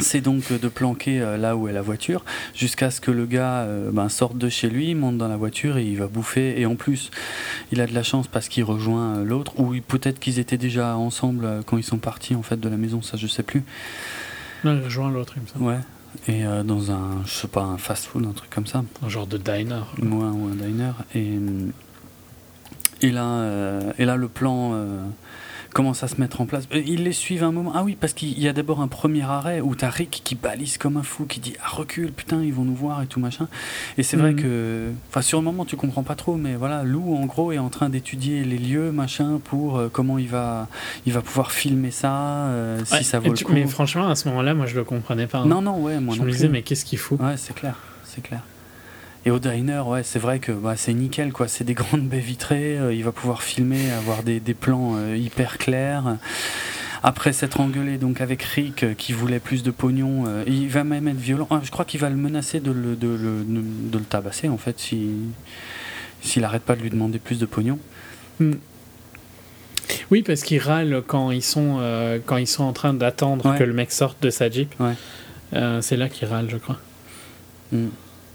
C'est 0.01 0.21
donc 0.21 0.53
de 0.53 0.69
planquer 0.69 1.21
euh, 1.21 1.37
là 1.37 1.57
où 1.57 1.69
est 1.69 1.73
la 1.73 1.83
voiture 1.83 2.25
jusqu'à 2.55 2.91
ce 2.91 3.01
que 3.01 3.11
le 3.11 3.27
gars 3.27 3.61
euh, 3.61 3.91
ben, 3.91 4.09
sorte 4.09 4.37
de 4.37 4.49
chez 4.49 4.69
lui, 4.69 4.95
monte 4.95 5.19
dans 5.19 5.29
la 5.29 5.37
voiture 5.37 5.79
et 5.79 5.85
il 5.85 5.99
va 5.99 6.07
bouffer. 6.07 6.61
Et 6.61 6.67
en 6.67 6.75
plus, 6.75 7.11
il 7.73 7.81
a 7.81 7.87
de 7.87 7.95
la 7.95 8.03
chance 8.03 8.27
parce 8.27 8.49
qu'il 8.49 8.65
rejoint 8.65 9.17
euh, 9.17 9.25
l'autre, 9.25 9.59
ou 9.59 9.75
peut-être 9.87 10.19
qu'ils 10.19 10.39
étaient 10.39 10.59
déjà 10.59 10.97
ensemble 10.97 11.63
quand 11.67 11.77
ils 11.77 11.85
sont 11.85 11.99
partis 11.99 12.35
en 12.35 12.43
fait 12.43 12.59
de 12.59 12.69
la 12.69 12.77
maison, 12.77 13.03
ça 13.03 13.17
je 13.17 13.27
sais 13.27 13.43
plus. 13.43 13.63
Non, 14.65 14.77
il 14.77 14.85
rejoint 14.85 15.11
l'autre, 15.11 15.35
il 15.37 15.43
me 15.43 15.47
semble. 15.47 15.65
Ouais. 15.65 15.79
Et 16.29 16.45
dans 16.65 16.91
un, 16.91 17.23
je 17.27 17.31
sais 17.31 17.47
pas, 17.47 17.63
un 17.63 17.77
fast-food, 17.77 18.25
un 18.25 18.33
truc 18.33 18.49
comme 18.49 18.67
ça. 18.67 18.83
Un 19.05 19.09
genre 19.09 19.27
de 19.27 19.37
diner. 19.37 19.83
Ouais, 20.01 20.09
ou 20.09 20.49
un 20.51 20.55
diner. 20.55 20.93
Et, 21.15 21.39
et, 23.03 23.11
là, 23.11 23.83
et 23.99 24.07
là, 24.07 24.17
le 24.17 24.29
plan 24.29 24.73
commence 25.77 26.03
à 26.03 26.09
se 26.09 26.19
mettre 26.19 26.41
en 26.41 26.47
place. 26.47 26.67
Euh, 26.73 26.83
ils 26.87 27.05
les 27.05 27.13
suivent 27.13 27.45
un 27.45 27.53
moment. 27.53 27.73
Ah 27.75 27.85
oui, 27.85 27.99
parce 28.01 28.15
qu'il 28.15 28.41
y 28.41 28.49
a 28.49 28.55
d'abord 28.55 28.81
un 28.81 28.89
premier 28.89 29.23
arrêt 29.23 29.61
où 29.61 29.75
t'as 29.75 29.91
Rick 29.91 30.23
qui 30.25 30.35
balise 30.35 30.79
comme 30.79 30.97
un 30.97 31.03
fou, 31.03 31.27
qui 31.27 31.39
dit 31.39 31.53
ah, 31.63 31.69
recule, 31.69 32.13
putain, 32.13 32.43
ils 32.43 32.53
vont 32.53 32.65
nous 32.65 32.75
voir 32.75 33.03
et 33.03 33.07
tout 33.07 33.21
machin. 33.21 33.47
Et 33.99 34.03
c'est 34.03 34.17
vrai 34.17 34.33
mhm. 34.33 34.41
que, 34.41 34.91
enfin, 35.11 35.21
sur 35.21 35.39
le 35.39 35.45
moment, 35.45 35.67
tu 35.67 35.77
comprends 35.77 36.03
pas 36.03 36.15
trop, 36.15 36.37
mais 36.37 36.55
voilà, 36.55 36.83
Lou, 36.83 37.15
en 37.15 37.27
gros, 37.27 37.53
est 37.53 37.59
en 37.59 37.69
train 37.69 37.91
d'étudier 37.91 38.43
les 38.43 38.57
lieux, 38.57 38.91
machin, 38.91 39.39
pour 39.45 39.77
euh, 39.77 39.91
comment 39.93 40.17
il 40.17 40.29
va, 40.29 40.67
il 41.05 41.13
va 41.13 41.21
pouvoir 41.21 41.53
filmer 41.53 41.91
ça, 41.91 42.47
euh, 42.47 42.83
si 42.87 43.05
ça 43.05 43.19
vaut 43.19 43.31
le 43.31 43.45
coup. 43.45 43.53
Mais 43.53 43.67
franchement, 43.67 44.09
à 44.09 44.15
ce 44.15 44.29
moment-là, 44.31 44.55
moi, 44.55 44.65
je 44.65 44.77
le 44.77 44.85
comprenais 44.85 45.27
pas. 45.27 45.41
Hein. 45.41 45.47
Non, 45.47 45.61
non, 45.61 45.83
ouais, 45.83 46.01
moi 46.01 46.15
je 46.17 46.23
me 46.23 46.31
disais, 46.31 46.49
mais 46.49 46.63
qu'est-ce 46.63 46.87
qu'il 46.87 46.99
faut? 46.99 47.17
Ouais, 47.17 47.37
c'est 47.37 47.55
clair, 47.55 47.77
c'est 48.03 48.23
clair. 48.23 48.41
Et 49.27 49.31
au 49.33 49.41
diner, 49.41 49.81
ouais, 49.81 50.05
c'est 50.05 50.21
vrai 50.21 50.39
que 50.39 50.53
bah, 50.53 50.75
c'est 50.77 50.95
nickel, 50.95 51.33
quoi. 51.33 51.49
C'est 51.49 51.65
des 51.65 51.75
grandes 51.75 52.09
baies 52.09 52.21
vitrées. 52.21 52.79
Euh, 52.79 52.95
il 52.95 53.03
va 53.03 53.11
pouvoir 53.11 53.43
filmer, 53.43 53.91
avoir 53.91 54.23
des, 54.23 54.39
des 54.39 54.55
plans 54.55 54.95
euh, 54.97 55.17
hyper 55.17 55.59
clairs. 55.59 56.17
Après 57.03 57.33
s'être 57.33 57.61
engueulé 57.61 57.99
donc 57.99 58.21
avec 58.21 58.43
Rick 58.43 58.83
euh, 58.83 58.95
qui 58.95 59.13
voulait 59.13 59.39
plus 59.39 59.63
de 59.63 59.71
pognon, 59.71 60.25
il 60.47 60.69
va 60.69 60.85
même 60.85 61.09
être 61.09 61.19
violent. 61.19 61.47
Ah, 61.51 61.61
je 61.63 61.71
crois 61.71 61.85
qu'il 61.85 62.01
va 62.01 62.09
le 62.09 62.17
menacer 62.17 62.61
de 62.61 62.71
le, 62.71 62.97
de, 62.97 63.09
le, 63.09 63.45
de 63.45 63.99
le 63.99 64.05
tabasser 64.05 64.49
en 64.49 64.57
fait 64.57 64.79
si 64.79 65.11
s'il 66.23 66.43
arrête 66.43 66.63
pas 66.63 66.75
de 66.75 66.83
lui 66.83 66.91
demander 66.91 67.19
plus 67.19 67.39
de 67.39 67.47
pognon. 67.47 67.79
Hmm. 68.41 68.55
Oui, 70.11 70.23
parce 70.23 70.43
qu'il 70.43 70.59
râle 70.59 71.03
quand 71.07 71.31
ils 71.31 71.43
sont 71.43 71.79
quand 72.27 72.39
ils 72.39 72.47
sont 72.47 72.65
en 72.65 72.73
train 72.73 72.95
d'attendre 72.95 73.57
que 73.57 73.65
le 73.65 73.73
mec 73.73 73.93
sorte 73.93 74.21
de 74.23 74.31
sa 74.31 74.51
jeep. 74.51 74.75
Ouais. 74.81 74.95
c'est 75.83 75.97
là 75.97 76.09
qu'il 76.09 76.27
râle, 76.27 76.49
je 76.49 76.57
crois. 76.57 76.79
Hmm. 77.73 77.89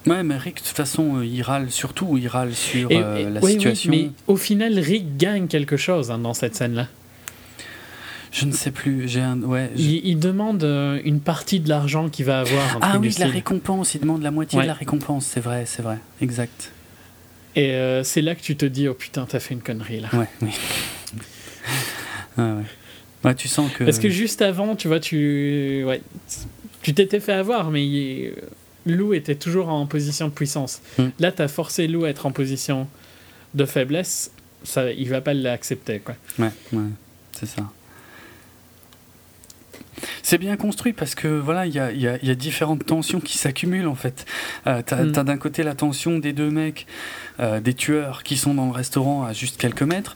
Ouais, 0.07 0.23
mais 0.23 0.37
Rick, 0.37 0.55
de 0.55 0.59
toute 0.61 0.75
façon, 0.75 1.17
euh, 1.17 1.25
il 1.25 1.41
râle 1.41 1.69
surtout, 1.69 2.17
il 2.17 2.27
râle 2.27 2.53
sur 2.53 2.89
euh, 2.91 3.29
la 3.29 3.41
situation. 3.41 3.91
mais 3.91 4.09
au 4.27 4.35
final, 4.35 4.79
Rick 4.79 5.17
gagne 5.17 5.47
quelque 5.47 5.77
chose 5.77 6.09
hein, 6.09 6.17
dans 6.17 6.33
cette 6.33 6.55
scène-là. 6.55 6.87
Je 8.31 8.45
ne 8.45 8.53
sais 8.53 8.71
plus. 8.71 9.07
J'ai 9.07 9.19
un... 9.19 9.41
ouais, 9.41 9.69
il, 9.75 10.17
demande 10.17 10.63
euh, 10.63 11.01
une 11.03 11.19
partie 11.19 11.59
de 11.59 11.67
l'argent 11.67 12.09
qu'il 12.09 12.25
va 12.25 12.39
avoir. 12.39 12.79
Ah 12.81 12.97
oui, 12.97 13.13
la 13.19 13.27
récompense. 13.27 13.93
Il 13.93 14.01
demande 14.01 14.23
la 14.23 14.31
moitié 14.31 14.61
de 14.61 14.67
la 14.67 14.73
récompense. 14.73 15.25
C'est 15.25 15.41
vrai, 15.41 15.65
c'est 15.65 15.81
vrai. 15.81 15.97
Exact. 16.21 16.71
Et 17.57 17.77
c'est 18.03 18.21
là 18.21 18.33
que 18.33 18.41
tu 18.41 18.55
te 18.55 18.65
dis, 18.65 18.87
oh 18.87 18.93
putain, 18.93 19.25
t'as 19.27 19.41
fait 19.41 19.53
une 19.53 19.61
connerie 19.61 19.99
là. 19.99 20.07
Ouais, 20.13 20.27
oui. 20.41 20.51
ouais, 22.37 22.53
ouais. 23.25 23.35
tu 23.35 23.49
sens 23.49 23.69
que. 23.73 23.83
Parce 23.83 23.99
que 23.99 24.09
juste 24.09 24.41
avant, 24.41 24.77
tu 24.77 24.87
vois, 24.87 25.01
tu. 25.01 25.83
Ouais. 25.85 26.01
Tu 26.83 26.93
t'étais 26.93 27.19
fait 27.19 27.33
avoir, 27.33 27.69
mais 27.69 28.33
Lou 28.85 29.13
était 29.13 29.35
toujours 29.35 29.69
en 29.69 29.85
position 29.85 30.27
de 30.27 30.33
puissance. 30.33 30.81
Hmm. 30.97 31.09
Là, 31.19 31.31
tu 31.31 31.41
as 31.41 31.47
forcé 31.47 31.87
Lou 31.87 32.05
à 32.05 32.09
être 32.09 32.25
en 32.25 32.31
position 32.31 32.87
de 33.53 33.65
faiblesse. 33.65 34.31
Ça, 34.63 34.91
il 34.91 35.09
va 35.09 35.21
pas 35.21 35.33
l'accepter. 35.33 35.99
Quoi. 35.99 36.15
Ouais, 36.39 36.51
ouais, 36.73 36.89
c'est 37.33 37.47
ça. 37.47 37.69
C'est 40.23 40.37
bien 40.37 40.57
construit 40.57 40.93
parce 40.93 41.15
que 41.15 41.27
voilà, 41.27 41.65
il 41.65 41.73
y 41.73 41.79
a, 41.79 41.91
y 41.91 42.07
a, 42.07 42.35
différentes 42.35 42.85
tensions 42.85 43.19
qui 43.19 43.37
s'accumulent 43.37 43.87
en 43.87 43.95
fait. 43.95 44.25
Euh, 44.67 44.81
t'as 44.85 45.03
mm. 45.03 45.13
as, 45.15 45.23
d'un 45.23 45.37
côté 45.37 45.63
la 45.63 45.75
tension 45.75 46.19
des 46.19 46.33
deux 46.33 46.49
mecs, 46.49 46.87
euh, 47.39 47.59
des 47.59 47.73
tueurs 47.73 48.23
qui 48.23 48.37
sont 48.37 48.53
dans 48.53 48.65
le 48.65 48.71
restaurant 48.71 49.23
à 49.23 49.33
juste 49.33 49.57
quelques 49.57 49.83
mètres. 49.83 50.15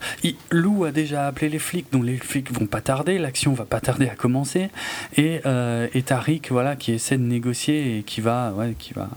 Lou 0.52 0.86
a 0.86 0.92
déjà 0.92 1.28
appelé 1.28 1.50
les 1.50 1.60
flics, 1.60 1.92
donc 1.92 2.06
les 2.06 2.18
flics 2.18 2.52
vont 2.52 2.68
pas 2.68 2.82
tarder, 2.82 3.18
l'action 3.18 3.54
va 3.54 3.66
pas 3.66 3.80
tarder 3.80 4.08
à 4.08 4.16
commencer. 4.16 4.70
Et, 5.18 5.42
euh, 5.46 5.88
et 5.94 6.04
Tariq, 6.04 6.52
voilà, 6.52 6.76
qui 6.76 6.92
essaie 6.92 7.18
de 7.18 7.24
négocier 7.24 7.98
et 7.98 8.04
qui 8.04 8.22
va, 8.22 8.54
ouais, 8.54 8.76
qui 8.78 8.94
va, 8.94 9.10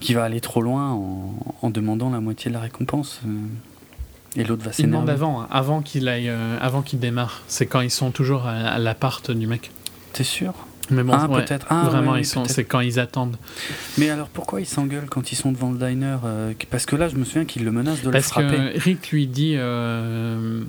qui 0.00 0.14
va 0.14 0.24
aller 0.24 0.40
trop 0.40 0.62
loin 0.62 0.92
en, 0.92 1.34
en 1.62 1.70
demandant 1.70 2.10
la 2.10 2.20
moitié 2.20 2.50
de 2.50 2.54
la 2.54 2.60
récompense. 2.60 3.20
Euh. 3.26 3.30
Et 4.36 4.44
l'autre 4.44 4.64
va 4.64 4.72
s'énerver. 4.72 4.96
Il 4.96 5.00
demande 5.00 5.10
avant, 5.10 5.42
hein, 5.42 5.48
avant 5.50 5.80
qu'il 5.80 6.08
aille, 6.08 6.32
avant 6.60 6.82
qu'il 6.82 6.98
démarre. 6.98 7.42
C'est 7.46 7.66
quand 7.66 7.80
ils 7.80 7.90
sont 7.90 8.10
toujours 8.10 8.46
à 8.46 8.78
l'appart 8.78 9.30
du 9.30 9.46
mec. 9.46 9.70
T'es 10.14 10.24
sûr 10.24 10.54
mais 10.90 11.02
bon, 11.02 11.14
ah, 11.14 11.28
peut-être. 11.28 11.66
Ah, 11.70 11.84
vraiment, 11.90 12.16
ils 12.16 12.26
sont, 12.26 12.44
c'est 12.44 12.64
quand 12.64 12.80
ils 12.80 13.00
attendent. 13.00 13.36
Mais 13.98 14.10
alors, 14.10 14.28
pourquoi 14.28 14.60
ils 14.60 14.66
s'engueulent 14.66 15.08
quand 15.08 15.32
ils 15.32 15.36
sont 15.36 15.52
devant 15.52 15.70
le 15.70 15.78
diner 15.78 16.18
euh, 16.24 16.52
Parce 16.70 16.86
que 16.86 16.96
là, 16.96 17.08
je 17.08 17.16
me 17.16 17.24
souviens 17.24 17.44
qu'il 17.44 17.64
le 17.64 17.72
menace 17.72 18.02
de 18.02 18.10
le 18.10 18.20
frapper. 18.20 18.56
Parce 18.56 18.72
que 18.74 18.80
Rick 18.80 19.10
lui 19.10 19.26
dit, 19.26 19.54
euh, 19.56 20.62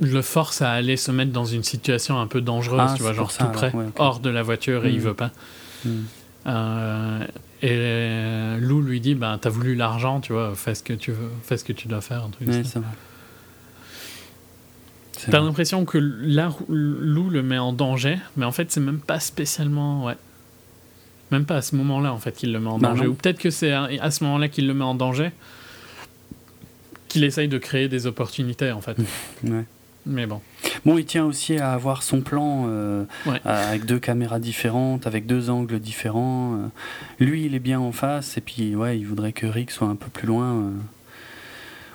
le 0.00 0.22
force 0.22 0.62
à 0.62 0.72
aller 0.72 0.96
se 0.96 1.10
mettre 1.10 1.32
dans 1.32 1.46
une 1.46 1.64
situation 1.64 2.20
un 2.20 2.26
peu 2.26 2.40
dangereuse, 2.40 2.80
ah, 2.82 2.94
tu 2.96 3.02
vois, 3.02 3.14
genre 3.14 3.32
tout 3.34 3.46
près, 3.46 3.72
hors 3.96 4.20
de 4.20 4.30
la 4.30 4.42
voiture, 4.42 4.84
et 4.84 4.90
il 4.90 4.98
hmm. 4.98 5.04
veut 5.04 5.14
pas. 5.14 5.30
Hmm. 5.84 5.90
Euh, 6.46 7.26
et 7.62 8.60
Lou 8.60 8.82
lui 8.82 9.00
dit, 9.00 9.14
bah, 9.14 9.38
t'as 9.40 9.50
voulu 9.50 9.74
l'argent, 9.74 10.20
tu 10.20 10.34
vois, 10.34 10.52
fais 10.54 10.74
ce 10.74 10.82
que 10.82 10.92
tu 10.92 11.12
veux, 11.12 11.30
fais 11.44 11.56
ce 11.56 11.64
que 11.64 11.72
tu 11.72 11.88
dois 11.88 12.02
faire, 12.02 12.24
un 12.24 12.30
truc. 12.30 12.48
ça. 12.66 12.80
T'as 15.30 15.40
l'impression 15.40 15.84
que 15.84 15.98
là, 15.98 16.50
Lou 16.68 17.30
le 17.30 17.42
met 17.42 17.58
en 17.58 17.72
danger, 17.72 18.18
mais 18.36 18.44
en 18.44 18.52
fait, 18.52 18.70
c'est 18.70 18.80
même 18.80 19.00
pas 19.00 19.20
spécialement. 19.20 20.04
Ouais. 20.04 20.16
Même 21.30 21.44
pas 21.44 21.56
à 21.56 21.62
ce 21.62 21.76
moment-là, 21.76 22.12
en 22.12 22.18
fait, 22.18 22.32
qu'il 22.32 22.52
le 22.52 22.60
met 22.60 22.70
en 22.70 22.78
danger. 22.78 23.06
Ou 23.06 23.14
peut-être 23.14 23.38
que 23.38 23.50
c'est 23.50 23.72
à, 23.72 24.10
ce 24.10 24.24
moment-là 24.24 24.48
qu'il 24.48 24.66
le 24.66 24.74
met 24.74 24.84
en 24.84 24.94
danger, 24.94 25.30
qu'il 27.08 27.24
essaye 27.24 27.48
de 27.48 27.58
créer 27.58 27.88
des 27.88 28.06
opportunités, 28.06 28.72
en 28.72 28.80
fait. 28.80 28.96
ouais. 29.44 29.64
Mais 30.06 30.26
bon. 30.26 30.40
Bon, 30.86 30.96
il 30.96 31.04
tient 31.04 31.24
aussi 31.24 31.58
à 31.58 31.72
avoir 31.72 32.02
son 32.02 32.22
plan 32.22 32.64
euh, 32.68 33.04
avec 33.44 33.84
deux 33.84 33.98
caméras 33.98 34.38
différentes, 34.38 35.06
avec 35.06 35.26
deux 35.26 35.50
angles 35.50 35.80
différents. 35.80 36.54
Euh. 36.54 37.24
Lui, 37.24 37.44
il 37.44 37.54
est 37.54 37.60
bien 37.60 37.78
en 37.78 37.92
face, 37.92 38.38
et 38.38 38.40
puis 38.40 38.74
ouais, 38.74 38.98
il 38.98 39.06
voudrait 39.06 39.32
que 39.32 39.46
Rick 39.46 39.70
soit 39.70 39.88
un 39.88 39.96
peu 39.96 40.08
plus 40.08 40.26
loin 40.26 40.46
euh, 40.46 40.70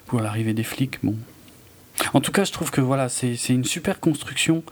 pour 0.05 0.21
l'arrivée 0.21 0.53
des 0.53 0.63
flics. 0.63 0.99
Bon, 1.01 1.15
en 2.13 2.21
tout 2.21 2.31
cas, 2.31 2.43
je 2.43 2.51
trouve 2.51 2.71
que 2.71 2.81
voilà, 2.81 3.09
c'est 3.09 3.35
une 3.49 3.63
super 3.63 3.99
construction 3.99 4.63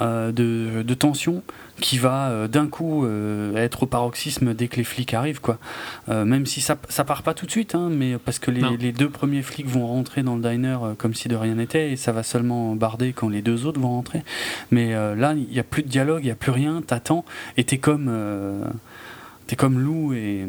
euh, 0.00 0.32
de, 0.32 0.82
de, 0.82 0.94
tension 0.94 1.44
qui 1.80 1.98
va 1.98 2.28
euh, 2.28 2.48
d'un 2.48 2.66
coup 2.66 3.04
euh, 3.04 3.54
être 3.56 3.84
au 3.84 3.86
paroxysme 3.86 4.52
dès 4.52 4.66
que 4.66 4.76
les 4.76 4.84
flics 4.84 5.14
arrivent, 5.14 5.40
quoi. 5.40 5.58
même 6.08 6.46
si 6.46 6.60
ça, 6.60 6.76
ça 6.88 7.04
part 7.04 7.22
pas 7.22 7.32
tout 7.32 7.46
de 7.46 7.50
suite, 7.50 7.76
hein, 7.76 7.90
mais 7.92 8.18
parce 8.18 8.40
que 8.40 8.50
les, 8.50 8.76
les, 8.76 8.90
deux 8.90 9.08
premiers 9.08 9.42
flics 9.42 9.68
vont 9.68 9.86
rentrer 9.86 10.24
dans 10.24 10.34
le 10.36 10.42
diner 10.42 10.78
comme 10.98 11.14
si 11.14 11.28
de 11.28 11.36
rien 11.36 11.54
n'était, 11.54 11.92
et 11.92 11.96
ça 11.96 12.10
va 12.10 12.22
seulement 12.24 12.74
barder 12.74 13.12
quand 13.12 13.28
les 13.28 13.40
deux 13.40 13.66
autres 13.66 13.80
vont 13.80 13.90
rentrer. 13.90 14.24
Mais 14.70 14.92
là, 14.92 15.34
il 15.34 15.48
n'y 15.48 15.60
a 15.60 15.64
plus 15.64 15.82
de 15.82 15.88
dialogue, 15.88 16.22
il 16.22 16.26
n'y 16.26 16.32
a 16.32 16.36
plus 16.36 16.52
rien, 16.52 16.82
t'attends, 16.82 17.24
et 17.56 17.64
t'es 17.64 17.78
comme, 17.78 18.10
es 19.48 19.56
comme 19.56 19.78
Lou 19.78 20.12
et 20.12 20.44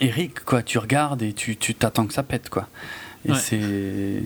Eric, 0.00 0.44
quoi. 0.44 0.62
Tu 0.62 0.78
regardes 0.78 1.22
et 1.22 1.32
tu 1.32 1.56
t'attends 1.56 2.06
que 2.06 2.14
ça 2.14 2.22
pète, 2.22 2.50
quoi. 2.50 2.68
Et 3.28 3.34
c'est 3.34 4.22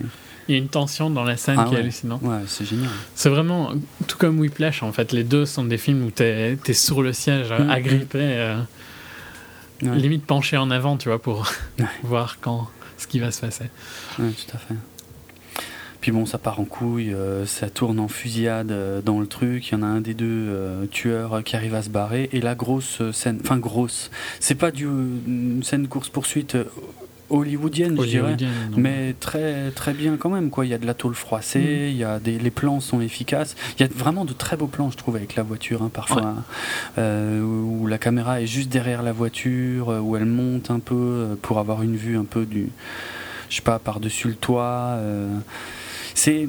il 0.47 0.53
y 0.53 0.55
a 0.55 0.57
une 0.61 0.69
tension 0.69 1.09
dans 1.09 1.23
la 1.23 1.37
scène 1.37 1.57
ah 1.59 1.65
qui 1.67 1.75
est 1.75 1.79
hallucinante. 1.79 2.21
Ouais, 2.21 2.39
c'est 2.47 2.65
génial. 2.65 2.89
C'est 3.15 3.29
vraiment 3.29 3.71
tout 4.07 4.17
comme 4.17 4.39
Whiplash 4.39 4.83
en 4.83 4.91
fait. 4.91 5.11
Les 5.11 5.23
deux 5.23 5.45
sont 5.45 5.65
des 5.65 5.77
films 5.77 6.05
où 6.05 6.11
tu 6.11 6.23
es, 6.23 6.57
sur 6.73 7.01
le 7.01 7.13
siège, 7.13 7.51
mm. 7.51 7.69
agrippé, 7.69 8.19
euh, 8.21 8.61
limite 9.81 10.25
penché 10.25 10.57
en 10.57 10.71
avant, 10.71 10.97
tu 10.97 11.09
vois, 11.09 11.21
pour 11.21 11.51
voir 12.03 12.37
quand 12.39 12.69
ce 12.97 13.07
qui 13.07 13.19
va 13.19 13.31
se 13.31 13.41
passer. 13.41 13.65
Ouais, 14.19 14.31
tout 14.31 14.55
à 14.55 14.57
fait. 14.57 14.75
Puis 15.99 16.11
bon, 16.11 16.25
ça 16.25 16.37
part 16.37 16.59
en 16.59 16.65
couille, 16.65 17.13
euh, 17.13 17.45
ça 17.45 17.69
tourne 17.69 17.99
en 17.99 18.07
fusillade 18.07 18.71
euh, 18.71 19.01
dans 19.01 19.19
le 19.19 19.27
truc. 19.27 19.67
Il 19.69 19.71
y 19.73 19.75
en 19.75 19.83
a 19.83 19.87
un 19.87 19.99
des 19.99 20.13
deux 20.13 20.87
tueurs 20.91 21.43
qui 21.43 21.57
arrive 21.57 21.75
à 21.75 21.81
se 21.81 21.89
barrer. 21.89 22.29
Et 22.31 22.39
la 22.39 22.55
grosse 22.55 23.01
scène, 23.11 23.39
enfin 23.43 23.57
grosse, 23.57 24.11
c'est 24.39 24.55
pas 24.55 24.71
du, 24.71 24.85
une 24.85 25.61
scène 25.63 25.87
course-poursuite 25.87 26.55
hollywoodienne, 27.29 27.99
je 28.01 28.07
dirais, 28.07 28.37
mais 28.75 29.15
très 29.19 29.71
très 29.71 29.93
bien 29.93 30.17
quand 30.17 30.29
même. 30.29 30.49
Quoi. 30.49 30.65
Il 30.65 30.69
y 30.69 30.73
a 30.73 30.77
de 30.77 30.85
la 30.85 30.93
tôle 30.93 31.15
froissée, 31.15 31.59
mm. 31.59 31.89
il 31.91 31.97
y 31.97 32.03
a 32.03 32.19
des, 32.19 32.37
les 32.39 32.51
plans 32.51 32.79
sont 32.79 33.01
efficaces. 33.01 33.55
Il 33.77 33.85
y 33.85 33.85
a 33.85 33.89
vraiment 33.93 34.25
de 34.25 34.33
très 34.33 34.57
beaux 34.57 34.67
plans, 34.67 34.89
je 34.91 34.97
trouve, 34.97 35.15
avec 35.15 35.35
la 35.35 35.43
voiture, 35.43 35.83
hein, 35.83 35.91
parfois, 35.93 36.35
euh, 36.97 37.41
où 37.41 37.87
la 37.87 37.97
caméra 37.97 38.41
est 38.41 38.47
juste 38.47 38.69
derrière 38.69 39.03
la 39.03 39.11
voiture, 39.13 39.89
euh, 39.89 39.99
où 39.99 40.15
elle 40.15 40.25
monte 40.25 40.71
un 40.71 40.79
peu 40.79 40.95
euh, 40.95 41.35
pour 41.41 41.59
avoir 41.59 41.83
une 41.83 41.95
vue 41.95 42.17
un 42.17 42.25
peu 42.25 42.45
du, 42.45 42.69
je 43.49 43.55
sais 43.55 43.61
pas, 43.61 43.79
par-dessus 43.79 44.27
le 44.27 44.35
toit. 44.35 44.97
c'est 46.13 46.47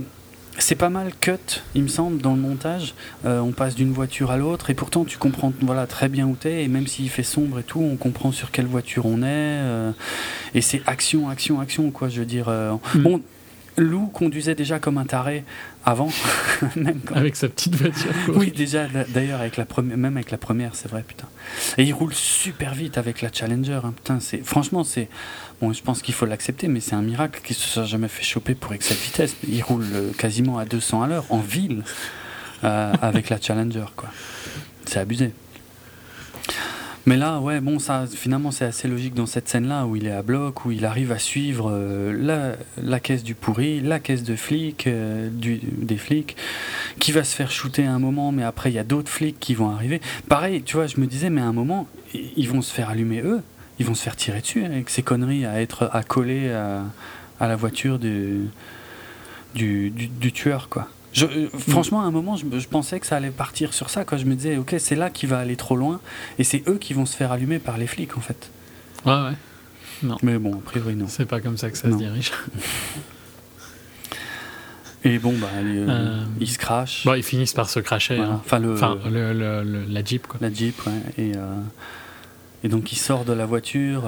c'est 0.59 0.75
pas 0.75 0.91
mal 0.91 1.13
cut, 1.21 1.63
il 1.75 1.85
me 1.85 1.89
semble, 1.89 2.21
dans 2.21 2.35
le 2.35 2.41
montage. 2.41 2.95
Euh, 3.25 3.41
on 3.41 3.53
passe 3.53 3.75
d'une 3.75 3.93
voiture 3.93 4.31
à 4.31 4.37
l'autre 4.37 4.71
et 4.71 4.75
pourtant 4.75 5.05
tu 5.05 5.19
comprends 5.19 5.53
voilà, 5.63 5.87
très 5.87 6.09
bien 6.09 6.27
où 6.27 6.37
t'es 6.37 6.65
et 6.65 6.69
même 6.69 6.87
s'il 6.87 7.09
fait 7.11 7.23
sombre 7.23 7.61
et 7.61 7.63
tout, 7.63 7.81
on 7.81 7.97
comprend 7.97 8.33
sur 8.33 8.51
quelle 8.51 8.67
voiture 8.67 9.07
on 9.07 9.23
est. 9.23 9.25
Euh, 9.25 9.93
et 10.55 10.61
c'est 10.61 10.83
action, 10.87 11.29
action, 11.29 11.61
action, 11.61 11.91
quoi. 11.91 12.09
Je 12.09 12.21
veux 12.21 12.27
dire. 12.27 12.49
Euh, 12.49 12.75
mm. 12.95 13.03
Bon, 13.03 13.23
Lou 13.77 14.09
conduisait 14.09 14.57
déjà 14.57 14.81
comme 14.81 14.99
un 14.99 15.05
taré 15.05 15.45
avant, 15.89 16.11
même 16.77 17.01
avec 17.15 17.35
sa 17.35 17.49
petite 17.49 17.75
voiture. 17.75 18.11
Oui, 18.29 18.53
déjà, 18.55 18.87
d'ailleurs, 19.09 19.41
avec 19.41 19.57
la 19.57 19.65
première, 19.65 19.97
même 19.97 20.17
avec 20.17 20.31
la 20.31 20.37
première, 20.37 20.75
c'est 20.75 20.89
vrai, 20.89 21.03
putain. 21.03 21.27
Et 21.79 21.85
il 21.85 21.93
roule 21.93 22.13
super 22.13 22.75
vite 22.75 22.99
avec 22.99 23.23
la 23.23 23.33
Challenger. 23.33 23.81
Hein, 23.83 23.95
putain, 23.97 24.21
c'est 24.21 24.45
franchement, 24.45 24.85
c'est 24.85 25.09
bon. 25.63 25.73
Je 25.73 25.83
pense 25.83 26.03
qu'il 26.03 26.13
faut 26.13 26.27
l'accepter, 26.27 26.69
mais 26.69 26.81
c'est 26.81 26.95
un 26.95 27.03
miracle 27.03 27.41
qu'il 27.43 27.57
se 27.57 27.67
soit 27.67 27.85
jamais 27.85 28.09
fait 28.09 28.23
choper 28.23 28.55
pour 28.55 28.75
excès 28.75 28.95
de 28.95 29.01
vitesse. 29.01 29.37
Il 29.49 29.63
roule 29.63 29.87
euh, 29.95 30.13
quasiment 30.13 30.59
à 30.59 30.67
200 30.67 31.03
à 31.03 31.07
l'heure 31.07 31.25
en 31.31 31.41
ville 31.41 31.83
euh, 32.65 32.93
avec 33.01 33.31
la 33.31 33.41
Challenger, 33.41 33.87
quoi. 33.97 34.11
C'est 34.85 35.01
abusé. 35.01 35.33
Mais 37.09 37.17
là, 37.17 37.41
ouais, 37.41 37.63
bon, 37.63 37.79
ça, 37.79 38.05
finalement, 38.07 38.51
c'est 38.51 38.67
assez 38.67 38.87
logique 38.87 39.15
dans 39.15 39.25
cette 39.25 39.49
scène-là 39.49 39.87
où 39.87 39.97
il 39.97 40.07
est 40.07 40.13
à 40.13 40.21
bloc, 40.21 40.67
où 40.67 40.73
il 40.73 40.85
arrive 40.85 41.11
à 41.11 41.19
suivre 41.19 41.71
euh, 41.73 42.13
la, 42.15 42.57
la, 42.77 43.01
caisse 43.01 43.23
du 43.23 43.35
pourri, 43.35 43.81
la 43.81 43.99
caisse 43.99 44.23
de 44.23 44.37
flics, 44.37 44.87
euh, 44.87 45.31
des 45.33 45.97
flics, 45.97 46.37
qui 46.99 47.13
va 47.13 47.25
se 47.25 47.35
faire 47.35 47.51
shooter 47.51 47.87
à 47.87 47.95
un 47.95 47.99
moment, 47.99 48.31
mais 48.31 48.43
après, 48.43 48.71
il 48.71 48.75
y 48.75 48.79
a 48.79 48.85
d'autres 48.85 49.11
flics 49.11 49.41
qui 49.41 49.55
vont 49.55 49.71
arriver. 49.71 50.03
Pareil, 50.29 50.63
tu 50.63 50.77
vois, 50.77 50.87
je 50.87 51.01
me 51.01 51.07
disais, 51.07 51.31
mais 51.31 51.41
à 51.41 51.47
un 51.47 51.55
moment, 51.55 51.87
ils 52.13 52.47
vont 52.47 52.61
se 52.61 52.75
faire 52.75 52.91
allumer 52.91 53.23
eux, 53.23 53.41
ils 53.79 53.87
vont 53.87 53.95
se 53.95 54.03
faire 54.03 54.15
tirer 54.15 54.43
dessus 54.43 54.67
avec 54.67 54.91
ces 54.91 55.01
conneries 55.01 55.47
à 55.47 55.63
être 55.63 55.89
accolés 55.95 56.51
à, 56.51 56.85
à 57.41 57.49
la 57.49 57.57
voiture 57.57 57.99
du, 57.99 58.51
du, 59.55 59.89
du 59.91 60.31
tueur, 60.31 60.69
quoi. 60.69 60.91
Je, 61.13 61.27
euh, 61.27 61.49
franchement, 61.69 62.03
à 62.03 62.05
un 62.05 62.11
moment, 62.11 62.37
je, 62.37 62.69
pensais 62.69 63.01
que 63.01 63.07
ça 63.07 63.17
allait 63.17 63.31
partir 63.31 63.73
sur 63.75 63.91
ça. 63.91 64.05
Quand 64.05 64.17
je 64.17 64.25
me 64.25 64.35
disais, 64.35 64.57
ok, 64.57 64.75
c'est 64.79 64.95
là 64.95 65.11
qui 65.11 65.27
va 65.27 65.39
aller 65.39 65.57
trop 65.57 65.77
loin, 65.77 66.01
et 66.39 66.45
c'est 66.45 66.63
eux 66.69 66.79
qui 66.79 66.93
vont 66.95 67.07
se 67.07 67.17
faire 67.17 67.33
allumer 67.33 67.59
par 67.59 67.79
les 67.79 67.87
flics, 67.87 68.17
en 68.17 68.21
fait. 68.21 68.51
Ouais, 69.07 69.13
ouais. 69.13 69.37
Non. 70.03 70.17
Mais 70.23 70.39
bon, 70.39 70.55
a 70.55 70.61
priori, 70.61 70.95
non. 70.95 71.07
C'est 71.09 71.27
pas 71.27 71.41
comme 71.41 71.57
ça 71.57 71.71
que 71.71 71.79
ça 71.79 71.91
se 71.91 71.97
dirige. 71.97 72.33
Et 75.05 75.19
bon, 75.19 75.33
bah, 75.39 75.47
euh, 75.57 75.89
euh, 75.89 76.25
ils 76.41 76.51
se 76.51 76.59
crachent. 76.59 77.05
Bon, 77.05 77.15
ils 77.15 77.23
finissent 77.23 77.53
par 77.53 77.71
se 77.71 77.81
cracher. 77.81 78.19
Hein. 78.19 78.41
Enfin, 78.45 78.59
le, 78.59 78.75
le, 79.33 79.85
la 79.89 80.05
Jeep, 80.05 80.27
quoi. 80.27 80.39
La 80.41 80.53
Jeep, 80.53 80.75
ouais. 80.87 80.93
Et, 81.17 81.33
et 82.65 82.69
donc, 82.69 82.93
il 82.93 82.97
sort 82.97 83.25
de 83.25 83.33
la 83.33 83.47
voiture. 83.47 84.05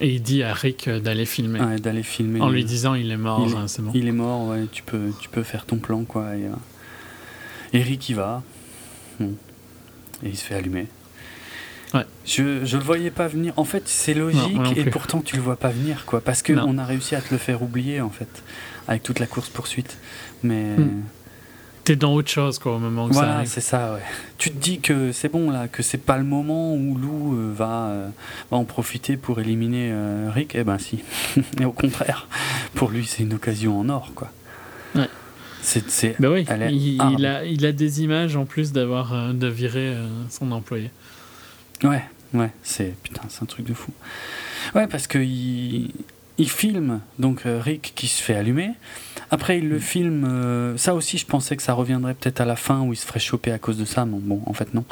Et 0.00 0.14
il 0.14 0.22
dit 0.22 0.42
à 0.42 0.52
Rick 0.52 0.88
d'aller 0.88 1.26
filmer. 1.26 1.78
d'aller 1.78 2.02
filmer. 2.02 2.40
En 2.40 2.50
lui 2.50 2.64
disant 2.64 2.94
il 2.94 3.10
est 3.10 3.16
mort, 3.16 3.46
il, 3.46 3.68
c'est 3.68 3.82
bon. 3.82 3.92
Il 3.94 4.08
est 4.08 4.12
mort, 4.12 4.48
ouais, 4.48 4.66
tu 4.72 4.82
peux, 4.82 5.10
tu 5.20 5.28
peux 5.28 5.42
faire 5.42 5.66
ton 5.66 5.76
plan, 5.76 6.04
quoi. 6.04 6.36
Et, 6.36 6.46
euh, 6.46 7.82
Rick 7.82 8.08
y 8.08 8.14
va. 8.14 8.42
Et 9.20 9.26
il 10.24 10.36
se 10.36 10.44
fait 10.44 10.54
allumer. 10.54 10.86
Ouais. 11.92 12.04
Je, 12.24 12.64
je 12.64 12.76
le 12.76 12.82
voyais 12.82 13.10
pas 13.10 13.28
venir. 13.28 13.52
En 13.56 13.64
fait, 13.64 13.84
c'est 13.86 14.14
logique 14.14 14.58
et 14.76 14.84
pourtant 14.86 15.20
tu 15.20 15.36
le 15.36 15.42
vois 15.42 15.56
pas 15.56 15.68
venir, 15.68 16.04
quoi. 16.06 16.20
Parce 16.20 16.42
qu'on 16.42 16.78
a 16.78 16.84
réussi 16.84 17.14
à 17.14 17.20
te 17.20 17.32
le 17.32 17.38
faire 17.38 17.62
oublier, 17.62 18.00
en 18.00 18.10
fait, 18.10 18.42
avec 18.88 19.02
toute 19.02 19.20
la 19.20 19.26
course-poursuite. 19.26 19.98
Mais. 20.42 20.76
Hmm 20.76 21.02
t'es 21.84 21.96
dans 21.96 22.14
autre 22.14 22.30
chose 22.30 22.58
quoi 22.58 22.76
au 22.76 22.78
moment 22.78 23.06
où 23.06 23.12
voilà, 23.12 23.28
ça 23.28 23.36
arrive. 23.36 23.48
c'est 23.48 23.60
ça, 23.60 23.94
ouais. 23.94 24.02
Tu 24.38 24.50
te 24.50 24.56
dis 24.56 24.80
que 24.80 25.12
c'est 25.12 25.28
bon 25.28 25.50
là, 25.50 25.68
que 25.68 25.82
c'est 25.82 25.98
pas 25.98 26.16
le 26.16 26.24
moment 26.24 26.74
où 26.74 26.96
Lou 26.96 27.36
euh, 27.36 27.52
va, 27.54 27.88
euh, 27.88 28.08
va, 28.50 28.56
en 28.56 28.64
profiter 28.64 29.16
pour 29.16 29.40
éliminer 29.40 29.90
euh, 29.92 30.30
Rick. 30.32 30.54
Eh 30.54 30.64
ben 30.64 30.78
si. 30.78 31.00
Et 31.60 31.64
au 31.64 31.72
contraire, 31.72 32.26
pour 32.74 32.90
lui 32.90 33.06
c'est 33.06 33.22
une 33.22 33.34
occasion 33.34 33.78
en 33.78 33.88
or 33.88 34.12
quoi. 34.14 34.32
Ouais. 34.94 35.08
C'est, 35.62 36.20
bah 36.20 36.28
oui, 36.30 36.44
il, 36.68 37.00
il, 37.18 37.24
a, 37.24 37.42
il 37.46 37.64
a 37.64 37.72
des 37.72 38.02
images 38.02 38.36
en 38.36 38.44
plus 38.44 38.72
d'avoir 38.72 39.32
de 39.32 39.46
virer 39.46 39.96
son 40.28 40.52
employé. 40.52 40.90
Ouais, 41.82 42.04
ouais, 42.34 42.50
c'est 42.62 42.94
putain, 43.02 43.22
c'est 43.30 43.42
un 43.42 43.46
truc 43.46 43.64
de 43.64 43.72
fou. 43.72 43.90
Ouais, 44.74 44.86
parce 44.86 45.06
que 45.06 45.16
il, 45.16 45.90
il 46.38 46.50
filme 46.50 47.00
donc 47.18 47.46
euh, 47.46 47.60
Rick 47.60 47.92
qui 47.94 48.08
se 48.08 48.22
fait 48.22 48.34
allumer. 48.34 48.70
Après, 49.30 49.58
il 49.58 49.68
le 49.68 49.76
mm. 49.76 49.80
filme. 49.80 50.24
Euh, 50.24 50.76
ça 50.76 50.94
aussi, 50.94 51.18
je 51.18 51.26
pensais 51.26 51.56
que 51.56 51.62
ça 51.62 51.72
reviendrait 51.72 52.14
peut-être 52.14 52.40
à 52.40 52.44
la 52.44 52.56
fin 52.56 52.80
où 52.80 52.92
il 52.92 52.96
se 52.96 53.06
ferait 53.06 53.20
choper 53.20 53.52
à 53.52 53.58
cause 53.58 53.78
de 53.78 53.84
ça. 53.84 54.04
Bon, 54.04 54.18
bon 54.22 54.42
en 54.46 54.52
fait, 54.52 54.74
non. 54.74 54.84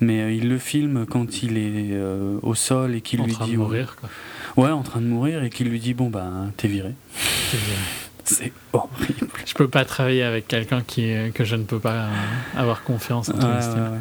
Mais 0.00 0.20
euh, 0.20 0.32
il 0.32 0.48
le 0.48 0.58
filme 0.58 1.06
quand 1.06 1.42
il 1.42 1.58
est 1.58 1.98
au 2.42 2.54
sol 2.54 2.94
et 2.94 3.00
qu'il 3.00 3.20
lui 3.20 3.26
dit. 3.26 3.34
En 3.34 3.38
train 3.38 3.48
de 3.48 3.56
mourir, 3.56 3.96
quoi. 3.96 4.08
Ouais, 4.56 4.70
en 4.70 4.82
train 4.82 5.00
de 5.00 5.06
mourir 5.06 5.42
et 5.42 5.50
qu'il 5.50 5.68
lui 5.68 5.80
dit 5.80 5.94
Bon, 5.94 6.08
bah, 6.08 6.30
t'es 6.56 6.68
viré. 6.68 6.94
C'est 8.24 8.52
horrible. 8.72 9.28
Je 9.44 9.54
peux 9.54 9.68
pas 9.68 9.84
travailler 9.84 10.24
avec 10.24 10.48
quelqu'un 10.48 10.82
qui 10.82 11.14
que 11.32 11.44
je 11.44 11.54
ne 11.54 11.62
peux 11.62 11.78
pas 11.78 12.08
avoir 12.56 12.82
confiance 12.82 13.28
en 13.28 13.34
ouais, 13.34 14.00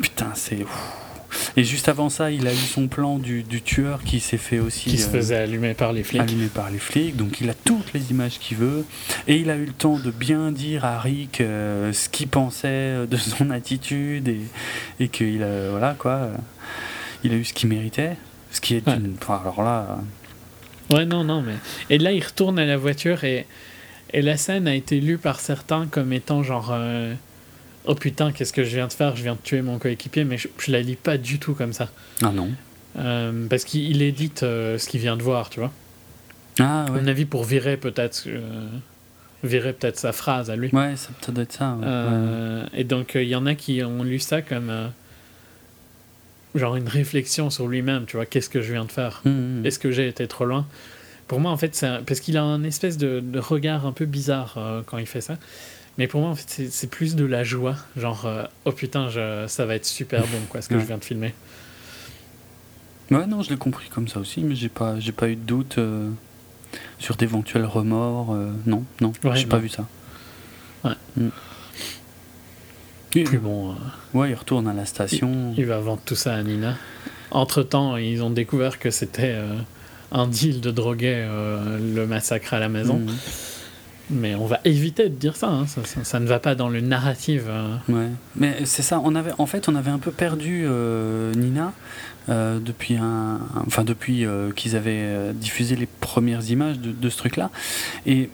Putain, 0.00 0.30
c'est. 0.34 0.64
Et 1.56 1.64
juste 1.64 1.88
avant 1.88 2.08
ça, 2.08 2.30
il 2.30 2.46
a 2.46 2.52
eu 2.52 2.56
son 2.56 2.88
plan 2.88 3.18
du, 3.18 3.44
tueur 3.62 4.02
qui 4.02 4.20
s'est 4.20 4.38
fait 4.38 4.58
aussi. 4.58 4.90
Qui 4.90 4.98
se 4.98 5.08
faisait 5.08 5.36
euh, 5.36 5.44
allumer 5.44 5.74
par 5.74 5.92
les 5.92 6.02
flics. 6.02 6.20
Allumé 6.20 6.46
par 6.46 6.70
les 6.70 6.78
flics. 6.78 7.16
Donc 7.16 7.40
il 7.40 7.50
a 7.50 7.54
toutes 7.54 7.92
les 7.92 8.10
images 8.10 8.38
qu'il 8.38 8.56
veut. 8.56 8.84
Et 9.26 9.36
il 9.36 9.50
a 9.50 9.56
eu 9.56 9.66
le 9.66 9.72
temps 9.72 9.98
de 9.98 10.10
bien 10.10 10.52
dire 10.52 10.84
à 10.84 10.98
Rick 10.98 11.40
euh, 11.40 11.92
ce 11.92 12.08
qu'il 12.08 12.28
pensait 12.28 13.06
de 13.06 13.16
son 13.16 13.50
attitude 13.50 14.28
et, 14.28 14.40
et 15.00 15.08
qu'il 15.08 15.42
a. 15.42 15.70
Voilà 15.70 15.94
quoi. 15.98 16.30
Il 17.24 17.32
a 17.32 17.36
eu 17.36 17.44
ce 17.44 17.52
qu'il 17.52 17.68
méritait. 17.68 18.16
Ce 18.50 18.60
qui 18.60 18.74
est 18.74 18.86
une. 18.86 19.16
alors 19.28 19.62
là. 19.62 19.98
Ouais, 20.90 21.04
non, 21.04 21.24
non, 21.24 21.42
mais. 21.42 21.56
Et 21.90 21.98
là, 21.98 22.12
il 22.12 22.24
retourne 22.24 22.58
à 22.58 22.64
la 22.64 22.76
voiture 22.76 23.24
et. 23.24 23.46
Et 24.14 24.22
la 24.22 24.38
scène 24.38 24.66
a 24.66 24.74
été 24.74 25.02
lue 25.02 25.18
par 25.18 25.38
certains 25.38 25.86
comme 25.86 26.12
étant 26.12 26.42
genre. 26.42 26.70
Euh, 26.72 27.14
oh 27.88 27.94
putain, 27.94 28.30
qu'est-ce 28.30 28.52
que 28.52 28.62
je 28.62 28.76
viens 28.76 28.86
de 28.86 28.92
faire? 28.92 29.16
Je 29.16 29.22
viens 29.22 29.34
de 29.34 29.40
tuer 29.40 29.62
mon 29.62 29.78
coéquipier, 29.78 30.24
mais 30.24 30.38
je, 30.38 30.48
je 30.58 30.70
la 30.70 30.80
lis 30.80 30.96
pas 30.96 31.18
du 31.18 31.38
tout 31.38 31.54
comme 31.54 31.72
ça. 31.72 31.88
Ah 32.22 32.30
non. 32.30 32.50
Euh, 32.98 33.46
parce 33.48 33.64
qu'il 33.64 34.02
édite 34.02 34.42
euh, 34.42 34.78
ce 34.78 34.88
qu'il 34.88 35.00
vient 35.00 35.16
de 35.16 35.22
voir, 35.22 35.50
tu 35.50 35.60
vois. 35.60 35.72
Ah 36.58 36.86
ouais. 36.90 36.98
À 36.98 37.02
mon 37.02 37.06
avis, 37.06 37.24
pour 37.24 37.44
virer 37.44 37.76
peut-être. 37.76 38.24
Euh, 38.26 38.66
virer 39.44 39.72
peut-être 39.72 39.98
sa 39.98 40.12
phrase 40.12 40.50
à 40.50 40.56
lui. 40.56 40.68
Ouais, 40.72 40.96
ça 40.96 41.10
peut 41.20 41.40
être 41.40 41.52
ça. 41.52 41.76
Et 42.74 42.84
donc, 42.84 43.14
il 43.14 43.28
y 43.28 43.36
en 43.36 43.46
a 43.46 43.54
qui 43.54 43.82
ont 43.82 44.02
lu 44.02 44.18
ça 44.18 44.42
comme. 44.42 44.72
genre 46.54 46.76
une 46.76 46.88
réflexion 46.88 47.50
sur 47.50 47.68
lui-même, 47.68 48.04
tu 48.06 48.16
vois. 48.16 48.26
Qu'est-ce 48.26 48.50
que 48.50 48.60
je 48.60 48.72
viens 48.72 48.84
de 48.84 48.92
faire? 48.92 49.22
Mmh, 49.24 49.30
mmh. 49.30 49.66
Est-ce 49.66 49.78
que 49.78 49.90
j'ai 49.90 50.08
été 50.08 50.26
trop 50.26 50.44
loin? 50.44 50.66
Pour 51.28 51.40
moi, 51.40 51.52
en 51.52 51.56
fait, 51.56 51.74
c'est 51.74 52.04
parce 52.06 52.20
qu'il 52.20 52.36
a 52.36 52.42
un 52.42 52.64
espèce 52.64 52.96
de, 52.96 53.20
de, 53.20 53.38
regard 53.38 53.86
un 53.86 53.92
peu 53.92 54.06
bizarre 54.06 54.82
quand 54.86 54.98
il 54.98 55.06
fait 55.06 55.20
ça. 55.20 55.36
Mais 55.98 56.06
pour 56.06 56.20
moi, 56.20 56.30
en 56.30 56.34
fait, 56.36 56.68
c'est 56.70 56.88
plus 56.88 57.16
de 57.16 57.24
la 57.24 57.42
joie. 57.42 57.74
Genre, 57.96 58.24
euh, 58.24 58.44
oh 58.64 58.72
putain, 58.72 59.08
je, 59.08 59.46
ça 59.48 59.66
va 59.66 59.74
être 59.74 59.84
super 59.84 60.22
bon, 60.22 60.38
quoi, 60.48 60.62
ce 60.62 60.68
que 60.68 60.78
je 60.78 60.84
viens 60.84 60.96
de 60.96 61.04
filmer. 61.04 61.34
Ouais, 63.10 63.26
non, 63.26 63.42
je 63.42 63.50
l'ai 63.50 63.56
compris 63.56 63.88
comme 63.88 64.06
ça 64.06 64.20
aussi, 64.20 64.42
mais 64.42 64.54
j'ai 64.54 64.68
pas, 64.68 64.94
pas 65.16 65.28
eu 65.28 65.34
de 65.34 65.40
doute 65.40 65.78
euh, 65.78 66.08
sur 67.00 67.16
d'éventuels 67.16 67.64
remords. 67.64 68.32
Euh, 68.32 68.50
non, 68.66 68.84
non, 69.00 69.12
j'ai 69.34 69.46
pas 69.46 69.58
vu 69.58 69.68
ça. 69.68 69.88
Ouais. 70.84 70.92
Mm. 71.16 71.28
Puis 73.10 73.24
bon. 73.38 73.74
ouais, 74.14 74.30
il 74.30 74.34
retourne 74.34 74.68
à 74.68 74.74
la 74.74 74.84
station. 74.84 75.52
Il, 75.56 75.66
va 75.66 75.80
vendre 75.80 76.02
tout 76.04 76.14
ça 76.14 76.34
à 76.34 76.42
Nina. 76.42 76.76
Entre 77.32 77.62
temps, 77.62 77.96
ils 77.96 78.22
ont 78.22 78.30
découvert 78.30 78.78
que 78.78 78.90
c'était 78.90 79.36
un 80.12 80.28
deal 80.28 80.60
de 80.60 80.70
droguer 80.70 81.26
le 81.26 82.06
massacre 82.06 82.54
à 82.54 82.60
la 82.60 82.68
maison. 82.68 82.98
Mm. 82.98 83.16
Mais 84.10 84.34
on 84.34 84.46
va 84.46 84.60
éviter 84.64 85.04
de 85.08 85.14
dire 85.14 85.36
ça, 85.36 85.48
hein. 85.48 85.66
ça, 85.66 86.20
ne 86.20 86.26
va 86.26 86.38
pas 86.38 86.54
dans 86.54 86.68
le 86.68 86.80
narrative. 86.80 87.44
Euh. 87.48 87.76
Ouais, 87.88 88.08
mais 88.36 88.64
c'est 88.64 88.82
ça. 88.82 89.00
On 89.04 89.14
avait, 89.14 89.32
en 89.38 89.46
fait, 89.46 89.68
on 89.68 89.74
avait 89.74 89.90
un 89.90 89.98
peu 89.98 90.10
perdu 90.10 90.64
euh, 90.66 91.34
Nina 91.34 91.72
euh, 92.28 92.58
depuis 92.58 92.98
enfin 93.66 93.84
depuis 93.84 94.26
qu'ils 94.56 94.76
avaient 94.76 95.32
diffusé 95.34 95.76
les 95.76 95.86
premières 95.86 96.48
images 96.50 96.78
de, 96.78 97.10
ce 97.10 97.16
truc-là. 97.16 97.50
Et 98.06 98.30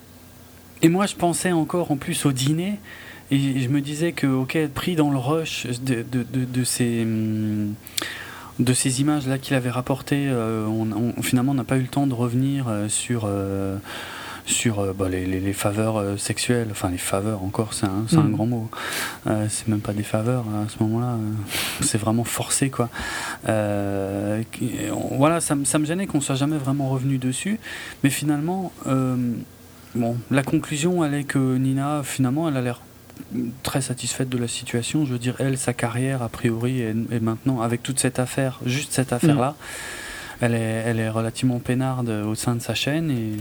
et 0.83 0.89
moi, 0.89 1.07
je 1.07 1.15
pensais 1.15 1.53
encore 1.53 1.91
en 1.91 1.97
plus 1.97 2.27
au 2.27 2.33
dîner. 2.33 2.79
Et 3.31 3.61
je 3.61 3.69
me 3.69 3.81
disais 3.81 4.13
que, 4.13 4.27
ok, 4.27 4.59
pris 4.75 4.97
dans 4.97 5.11
le 5.11 5.17
rush 5.17 5.67
de, 5.67 6.05
de, 6.13 6.65
ces, 6.65 7.07
de 8.59 8.73
ces 8.75 9.01
images-là 9.01 9.39
qu'il 9.39 9.55
avait 9.55 9.71
rapportées, 9.71 10.31
finalement, 11.23 11.53
on 11.53 11.55
n'a 11.55 11.65
pas 11.65 11.79
eu 11.79 11.83
le 11.83 11.89
temps 11.89 12.07
de 12.07 12.13
revenir 12.13 12.67
sur 12.89 13.27
sur 14.47 14.81
euh, 14.81 14.93
bah, 14.93 15.09
les, 15.09 15.27
les, 15.27 15.53
faveurs 15.53 15.97
euh, 15.97 16.17
sexuelles, 16.17 16.69
enfin 16.71 16.91
les 16.91 16.99
faveurs 16.99 17.43
encore, 17.43 17.73
c'est 17.73 17.87
un, 17.87 18.05
un, 18.13 18.23
mm. 18.23 18.33
grand 18.33 18.47
mot. 18.47 18.71
Euh, 19.27 19.47
c'est 19.49 19.69
même 19.69 19.81
pas 19.81 19.93
des 19.93 20.03
faveurs 20.03 20.45
à 20.65 20.69
ce 20.69 20.83
moment-là, 20.83 21.17
c'est 21.81 21.99
vraiment 21.99 22.25
forcé 22.25 22.71
quoi. 22.71 22.89
voilà, 23.45 25.41
ça, 25.41 25.57
ça, 25.65 25.79
me 25.79 25.85
gênait 25.85 26.07
qu'on 26.07 26.21
soit 26.21 26.35
jamais 26.35 26.59
vraiment 26.59 26.89
revenu 26.89 27.19
dessus, 27.19 27.59
mais 28.03 28.11
finalement, 28.11 28.73
bon, 29.95 30.17
la 30.31 30.43
conclusion 30.43 31.05
elle 31.05 31.15
est 31.15 31.25
que 31.25 31.57
Nina, 31.57 32.03
finalement, 32.05 32.49
elle 32.49 32.57
a 32.57 32.63
l'air 32.63 32.81
très 33.63 33.81
satisfaite 33.81 34.29
de 34.29 34.39
la 34.39 34.49
situation. 34.49 35.07
Je 35.07 35.13
veux 35.13 35.21
dire, 35.21 35.37
elle, 35.39 35.57
sa 35.57 35.73
carrière, 35.73 36.21
a 36.23 36.29
priori, 36.29 36.81
est, 36.81 37.21
maintenant, 37.21 37.61
avec 37.63 37.83
toute 37.83 38.01
cette 38.01 38.19
affaire, 38.19 38.59
juste 38.67 38.93
cette 38.93 39.13
affaire-là, 39.13 39.51
mm. 39.51 40.45
elle, 40.45 40.55
est, 40.55 40.83
elle 40.87 41.01
est 41.01 41.09
relativement 41.09 41.61
peinarde 41.61 42.09
au 42.09 42.35
sein 42.35 42.57
de 42.57 42.61
sa 42.61 42.75
chaîne 42.75 43.11
et, 43.11 43.37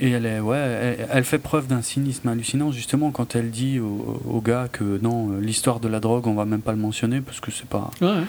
et 0.00 0.10
elle, 0.10 0.26
est, 0.26 0.40
ouais, 0.40 0.98
elle, 1.10 1.24
fait 1.24 1.38
preuve 1.38 1.66
d'un 1.66 1.82
cynisme 1.82 2.28
hallucinant, 2.28 2.70
justement, 2.70 3.10
quand 3.10 3.34
elle 3.34 3.50
dit 3.50 3.80
au, 3.80 4.40
gars 4.44 4.68
que 4.70 4.98
non, 5.02 5.38
l'histoire 5.40 5.80
de 5.80 5.88
la 5.88 6.00
drogue, 6.00 6.26
on 6.26 6.34
va 6.34 6.44
même 6.44 6.62
pas 6.62 6.72
le 6.72 6.78
mentionner 6.78 7.20
parce 7.20 7.40
que 7.40 7.50
c'est 7.50 7.68
pas. 7.68 7.90
Ouais. 8.00 8.22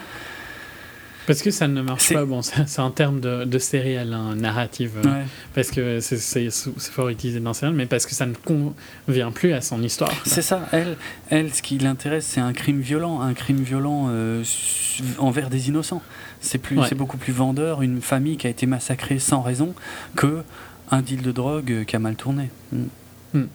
Parce 1.29 1.43
que 1.43 1.51
ça 1.51 1.67
ne 1.67 1.83
marche 1.83 2.11
pas, 2.11 2.25
bon, 2.25 2.41
c'est 2.41 2.79
en 2.79 2.89
termes 2.89 3.19
de, 3.19 3.45
de 3.45 3.59
sérial, 3.59 4.15
un 4.15 4.35
narrative, 4.35 4.93
euh, 5.05 5.23
parce 5.53 5.69
que 5.69 5.99
c'est 5.99 6.49
fort 6.49 7.09
utilisé 7.09 7.39
dans 7.39 7.53
serial, 7.53 7.75
mais 7.75 7.85
parce 7.85 8.07
que 8.07 8.15
ça 8.15 8.25
ne 8.25 8.33
convient 8.33 9.31
plus 9.31 9.53
à 9.53 9.61
son 9.61 9.83
histoire. 9.83 10.11
C'est 10.25 10.41
ça, 10.41 10.67
elle, 10.71 10.97
elle, 11.29 11.53
ce 11.53 11.61
qui 11.61 11.77
l'intéresse, 11.77 12.25
c'est 12.25 12.41
un 12.41 12.51
crime 12.51 12.79
violent, 12.79 13.21
un 13.21 13.35
crime 13.35 13.61
violent 13.61 14.07
euh, 14.09 14.43
envers 15.19 15.51
des 15.51 15.69
innocents. 15.69 16.01
C'est 16.41 16.59
c'est 16.87 16.95
beaucoup 16.95 17.17
plus 17.17 17.33
vendeur 17.33 17.83
une 17.83 18.01
famille 18.01 18.37
qui 18.37 18.47
a 18.47 18.49
été 18.49 18.65
massacrée 18.65 19.19
sans 19.19 19.41
raison 19.41 19.75
que 20.15 20.41
un 20.91 21.01
deal 21.01 21.21
de 21.21 21.31
drogue 21.31 21.85
qui 21.85 21.95
a 21.95 21.99
mal 21.99 22.15
tourné. 22.15 22.49
Mm. 22.71 22.83
Mm. 23.33 23.47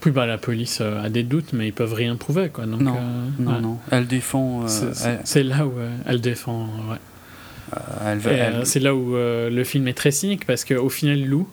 Puis 0.00 0.10
bah, 0.12 0.26
la 0.26 0.38
police 0.38 0.78
euh, 0.80 1.02
a 1.02 1.08
des 1.08 1.24
doutes, 1.24 1.52
mais 1.52 1.68
ils 1.68 1.72
peuvent 1.72 1.94
rien 1.94 2.14
prouver. 2.16 2.48
Quoi. 2.48 2.66
Donc, 2.66 2.80
non, 2.80 2.96
euh, 2.96 3.28
non, 3.38 3.60
non, 3.60 3.78
Elle 3.90 4.06
défend. 4.06 4.64
Euh, 4.64 5.18
c'est 5.24 5.42
là 5.42 5.66
où 5.66 5.72
elle 6.06 6.20
défend. 6.20 6.68
Ouais. 6.88 8.62
C'est 8.64 8.80
là 8.80 8.94
où 8.94 9.14
le 9.14 9.64
film 9.64 9.88
est 9.88 9.94
très 9.94 10.12
cynique 10.12 10.46
parce 10.46 10.64
qu'au 10.64 10.88
final, 10.88 11.24
Lou 11.24 11.48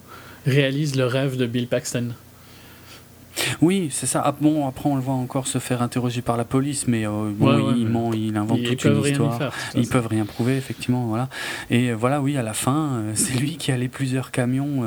réalise 0.45 0.95
le 0.95 1.06
rêve 1.06 1.38
de 1.38 1.48
Bill 1.48 1.68
Paxton. 1.68 2.10
Oui, 3.62 3.90
c'est 3.92 4.06
ça. 4.06 4.22
Ah, 4.26 4.36
bon, 4.40 4.68
après, 4.68 4.90
on 4.90 4.96
le 4.96 5.02
voit 5.02 5.14
encore 5.14 5.48
se 5.48 5.58
faire 5.60 5.82
interroger 5.82 6.22
par 6.22 6.38
la 6.38 6.46
police, 6.46 6.88
mais 6.88 7.08
euh, 7.08 7.32
il 7.76 7.88
ment, 7.88 8.14
il 8.14 8.36
invente 8.38 8.64
toute 8.64 8.84
une 8.86 9.04
histoire. 9.04 9.52
ils 9.76 9.88
peuvent 9.88 10.08
rien 10.08 10.26
prouver, 10.26 10.58
effectivement. 10.58 11.08
Voilà. 11.08 11.30
Et 11.70 11.90
euh, 11.90 11.96
voilà, 11.96 12.22
oui, 12.22 12.38
à 12.38 12.44
la 12.44 12.54
fin, 12.54 12.94
euh, 12.94 13.12
c'est 13.16 13.34
lui 13.34 13.58
qui 13.58 13.72
a 13.72 13.78
les 13.78 13.88
plusieurs 13.88 14.32
camions 14.32 14.84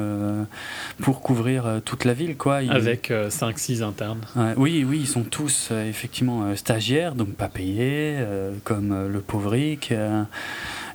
pour 1.01 1.21
couvrir 1.21 1.81
toute 1.85 2.05
la 2.05 2.15
ville, 2.15 2.37
quoi. 2.37 2.57
Avec 2.69 3.11
5-6 3.11 3.83
internes. 3.83 4.21
oui, 4.57 4.85
oui, 4.89 5.01
ils 5.01 5.07
sont 5.07 5.23
tous 5.23 5.71
effectivement 5.71 6.55
stagiaires, 6.57 7.15
donc 7.15 7.29
pas 7.31 7.49
payés, 7.49 8.17
comme 8.65 9.09
le 9.09 9.21
pauvre 9.21 9.51
Rick. 9.51 9.93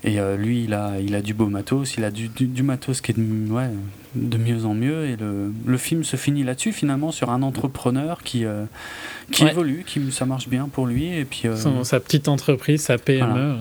Et 0.04 0.20
euh, 0.20 0.36
lui, 0.36 0.64
il 0.64 0.74
a, 0.74 1.00
il 1.00 1.14
a 1.14 1.22
du 1.22 1.34
beau 1.34 1.48
matos, 1.48 1.96
il 1.96 2.04
a 2.04 2.12
du, 2.12 2.28
du, 2.28 2.64
matos 2.64 3.02
qui 3.02 3.12
est 3.12 3.18
de, 3.18 3.52
ouais, 3.52 3.70
de, 4.16 4.38
mieux 4.38 4.66
en 4.66 4.74
mieux. 4.74 5.06
Et 5.06 5.16
le, 5.16 5.54
le 5.66 5.78
film 5.78 6.04
se 6.04 6.16
finit 6.16 6.44
là-dessus, 6.44 6.74
finalement, 6.74 7.12
sur 7.12 7.30
un 7.30 7.44
entrepreneur 7.44 8.24
qui, 8.24 8.46
euh, 8.46 8.66
qui 9.32 9.46
évolue, 9.46 9.84
qui, 9.86 10.12
ça 10.12 10.26
marche 10.26 10.48
bien 10.48 10.68
pour 10.72 10.88
lui. 10.88 11.14
Et 11.14 11.26
puis, 11.26 11.44
euh, 11.46 11.84
sa 11.84 12.00
petite 12.00 12.28
entreprise, 12.28 12.82
sa 12.82 12.98
PME, 12.98 13.58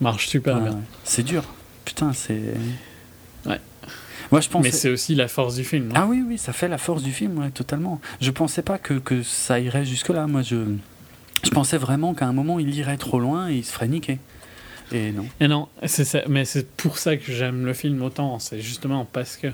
marche 0.00 0.28
super 0.28 0.60
bien. 0.60 0.80
C'est 1.04 1.22
dur. 1.22 1.44
Putain, 1.84 2.14
c'est. 2.14 2.54
Ouais. 3.44 3.60
Moi, 4.32 4.40
je 4.40 4.48
pense... 4.48 4.64
Mais 4.64 4.70
c'est 4.70 4.88
aussi 4.88 5.14
la 5.14 5.28
force 5.28 5.54
du 5.54 5.64
film. 5.64 5.90
ah 5.94 6.06
oui, 6.06 6.24
oui, 6.26 6.38
ça 6.38 6.54
fait 6.54 6.68
la 6.68 6.78
force 6.78 7.02
du 7.02 7.12
film, 7.12 7.38
ouais, 7.38 7.50
totalement. 7.50 8.00
Je 8.22 8.30
pensais 8.30 8.62
pas 8.62 8.78
que, 8.78 8.94
que 8.94 9.22
ça 9.22 9.60
irait 9.60 9.84
jusque-là. 9.84 10.26
Moi, 10.26 10.40
je, 10.40 10.56
je 11.44 11.50
pensais 11.50 11.76
vraiment 11.76 12.14
qu'à 12.14 12.26
un 12.26 12.32
moment, 12.32 12.58
il 12.58 12.74
irait 12.74 12.96
trop 12.96 13.20
loin 13.20 13.50
et 13.50 13.56
il 13.56 13.64
se 13.64 13.72
ferait 13.72 13.88
niquer. 13.88 14.18
Et 14.92 15.12
non. 15.12 15.26
Et 15.40 15.48
non, 15.48 15.68
c'est 15.84 16.28
mais 16.28 16.44
c'est 16.44 16.68
pour 16.76 16.98
ça 16.98 17.16
que 17.16 17.32
j'aime 17.32 17.64
le 17.64 17.72
film 17.72 18.02
autant. 18.02 18.38
C'est 18.38 18.60
justement 18.60 19.04
parce 19.04 19.36
que 19.36 19.48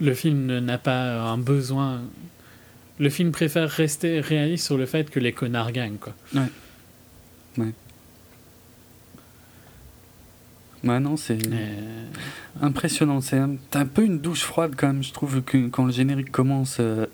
le 0.00 0.14
film 0.14 0.58
n'a 0.58 0.78
pas 0.78 1.20
un 1.20 1.38
besoin. 1.38 2.02
Le 2.98 3.10
film 3.10 3.30
préfère 3.30 3.68
rester 3.68 4.20
réaliste 4.20 4.64
sur 4.64 4.78
le 4.78 4.86
fait 4.86 5.10
que 5.10 5.20
les 5.20 5.32
connards 5.32 5.72
gagnent, 5.72 5.98
quoi. 5.98 6.14
Ouais. 6.34 6.48
Ouais. 7.58 7.72
Ouais, 10.84 11.00
non, 11.00 11.16
c'est 11.16 11.38
impressionnant. 12.62 13.20
C'est 13.20 13.38
un, 13.38 13.56
un, 13.74 13.86
peu 13.86 14.04
une 14.04 14.20
douche 14.20 14.42
froide 14.42 14.74
quand 14.76 14.86
même, 14.86 15.02
je 15.02 15.12
trouve, 15.12 15.42
que 15.42 15.68
quand 15.68 15.84
le 15.84 15.92
générique 15.92 16.30
commence. 16.30 16.78
Euh, 16.80 17.06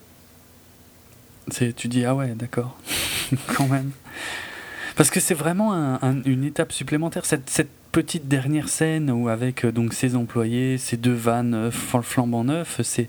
tu 1.76 1.88
dis, 1.88 2.04
ah 2.04 2.14
ouais, 2.14 2.34
d'accord, 2.34 2.78
quand 3.56 3.66
même. 3.66 3.90
Parce 4.96 5.10
que 5.10 5.20
c'est 5.20 5.34
vraiment 5.34 5.98
une 6.24 6.44
étape 6.44 6.72
supplémentaire. 6.72 7.24
Cette, 7.24 7.48
cette, 7.48 7.68
petite 7.92 8.26
dernière 8.26 8.68
scène 8.68 9.10
où 9.10 9.28
avec 9.28 9.64
euh, 9.64 9.70
donc 9.70 9.92
ses 9.92 10.16
employés, 10.16 10.78
ces 10.78 10.96
deux 10.96 11.12
vannes 11.12 11.54
euh, 11.54 11.70
flambant 11.70 12.42
neufs, 12.42 12.80
c'est. 12.82 13.06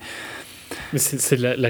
C'est 0.96 1.38
la, 1.38 1.56
la, 1.56 1.70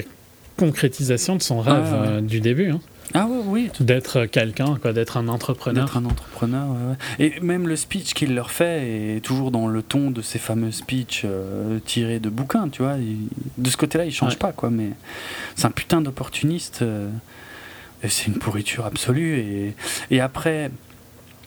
concrétisation 0.56 1.36
de 1.36 1.42
son 1.42 1.60
rêve 1.60 1.90
ah, 1.92 2.04
euh, 2.06 2.22
du 2.22 2.40
début. 2.40 2.70
Hein. 2.70 2.80
Ah 3.16 3.26
oui, 3.28 3.40
oui. 3.48 3.70
D'être 3.80 4.26
quelqu'un, 4.28 4.78
quoi, 4.80 4.94
d'être 4.94 5.18
un 5.18 5.28
entrepreneur. 5.28 5.84
D'être 5.84 5.98
un 5.98 6.06
entrepreneur, 6.06 6.68
ouais, 6.70 6.96
Et 7.26 7.40
même 7.42 7.68
le 7.68 7.76
speech 7.76 8.14
qu'il 8.14 8.36
leur 8.36 8.52
fait 8.52 9.16
est 9.16 9.20
toujours 9.20 9.50
dans 9.50 9.68
le 9.68 9.82
ton 9.82 10.12
de 10.12 10.22
ces 10.22 10.38
fameux 10.38 10.72
speeches 10.72 11.26
tirés 11.86 12.20
de 12.20 12.30
bouquins, 12.30 12.70
tu 12.70 12.84
vois. 12.84 12.98
de 13.58 13.70
ce 13.70 13.76
côté-là, 13.78 14.06
il 14.06 14.12
change 14.12 14.38
pas, 14.38 14.52
quoi. 14.52 14.70
Mais 14.70 14.90
c'est 15.56 15.66
un 15.66 15.72
putain 15.72 16.02
d'opportuniste 16.02 16.84
c'est 18.10 18.28
une 18.28 18.38
pourriture 18.38 18.86
absolue. 18.86 19.38
Et, 19.38 19.76
et 20.12 20.20
après, 20.20 20.72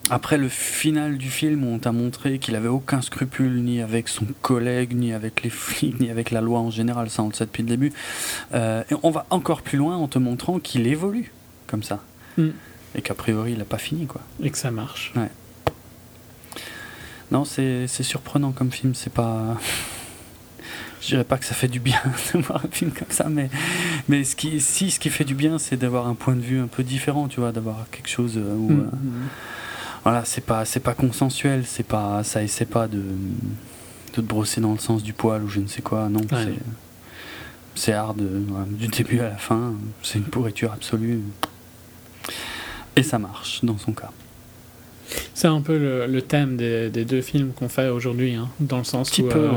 après 0.09 0.39
le 0.39 0.49
final 0.49 1.19
du 1.19 1.31
film, 1.31 1.65
on 1.65 1.79
t'a 1.79 1.91
montré 1.91 2.39
qu'il 2.39 2.55
avait 2.55 2.69
aucun 2.69 3.03
scrupule 3.03 3.63
ni 3.63 3.81
avec 3.81 4.09
son 4.09 4.27
collègue, 4.41 4.95
ni 4.95 5.13
avec 5.13 5.43
les 5.43 5.51
flics, 5.51 5.99
ni 6.01 6.11
avec 6.11 6.31
la 6.31 6.41
loi 6.41 6.61
en 6.61 6.71
général, 6.71 7.11
ça 7.11 7.23
on 7.23 7.29
le 7.29 7.35
sait 7.35 7.47
depuis 7.47 7.63
le 7.63 7.69
début. 7.69 7.93
Euh, 8.55 8.85
et 8.91 8.95
on 9.03 9.11
va 9.11 9.27
encore 9.31 9.63
plus 9.63 9.79
loin 9.79 9.97
en 9.97 10.07
te 10.07 10.19
montrant 10.19 10.61
qu'il 10.61 10.87
évolue 10.87 11.33
comme 11.67 11.83
ça. 11.83 12.01
Mm. 12.37 12.49
Et 12.95 13.03
qu'a 13.03 13.15
priori 13.15 13.53
il 13.53 13.59
n'a 13.59 13.65
pas 13.65 13.79
fini 13.79 14.07
quoi. 14.07 14.21
Et 14.43 14.51
que 14.51 14.59
ça 14.59 14.71
marche. 14.71 15.13
Ouais. 15.17 15.31
Non, 17.33 17.45
c'est 17.45 17.89
surprenant 17.89 18.53
comme 18.53 18.71
film, 18.71 18.95
c'est 18.95 19.13
pas 19.13 19.59
je 21.07 21.13
dirais 21.13 21.25
pas 21.25 21.39
que 21.39 21.45
ça 21.45 21.55
fait 21.55 21.69
du 21.69 21.79
bien 21.79 22.01
de 22.35 22.41
voir 22.41 22.65
un 22.65 22.69
film 22.69 22.91
comme 22.91 23.11
ça, 23.11 23.29
mais, 23.29 23.49
mais 24.09 24.25
ce 24.25 24.35
qui, 24.35 24.61
si 24.61 24.91
ce 24.91 24.99
qui 24.99 25.09
fait 25.09 25.25
du 25.25 25.37
bien, 25.37 25.59
c'est 25.59 25.77
d'avoir 25.77 26.09
un 26.09 26.15
point 26.15 26.35
de 26.35 26.41
vue 26.41 26.59
un 26.59 26.67
peu 26.67 26.83
différent, 26.83 27.29
tu 27.29 27.39
vois, 27.39 27.53
d'avoir 27.53 27.87
quelque 27.91 28.09
chose 28.09 28.37
euh, 28.37 28.55
où. 28.55 28.73
Mm. 28.73 28.81
Euh, 28.81 28.97
voilà, 30.03 30.25
c'est 30.25 30.45
pas, 30.45 30.65
c'est 30.65 30.81
pas 30.81 30.95
consensuel, 30.95 31.65
c'est 31.65 31.87
pas, 31.87 32.23
ça 32.25 32.43
essaie 32.43 32.65
pas 32.65 32.89
de, 32.89 32.99
de 32.99 34.13
te 34.13 34.21
brosser 34.21 34.61
dans 34.61 34.73
le 34.73 34.79
sens 34.79 35.03
du 35.03 35.13
poil 35.13 35.43
ou 35.43 35.49
je 35.49 35.61
ne 35.61 35.67
sais 35.67 35.83
quoi, 35.83 36.09
non. 36.09 36.21
C'est 37.75 37.93
hard, 37.93 38.21
euh, 38.21 38.43
du 38.71 38.89
début 38.89 39.21
à 39.21 39.31
la 39.31 39.37
fin, 39.37 39.75
c'est 40.03 40.19
une 40.19 40.25
pourriture 40.25 40.73
absolue. 40.73 41.21
Et 42.97 43.03
ça 43.03 43.19
marche 43.19 43.65
dans 43.65 43.79
son 43.79 43.93
cas. 43.93 44.11
C'est 45.35 45.49
un 45.49 45.61
peu 45.61 45.77
le, 45.79 46.23
thème 46.23 46.57
des, 46.57 46.89
des, 46.91 47.05
deux 47.05 47.21
films 47.21 47.53
qu'on 47.53 47.69
fait 47.69 47.89
aujourd'hui, 47.89 48.35
hein, 48.35 48.49
dans 48.59 48.79
le 48.79 48.85
sens 48.85 49.17
où. 49.19 49.29
Peu, 49.29 49.51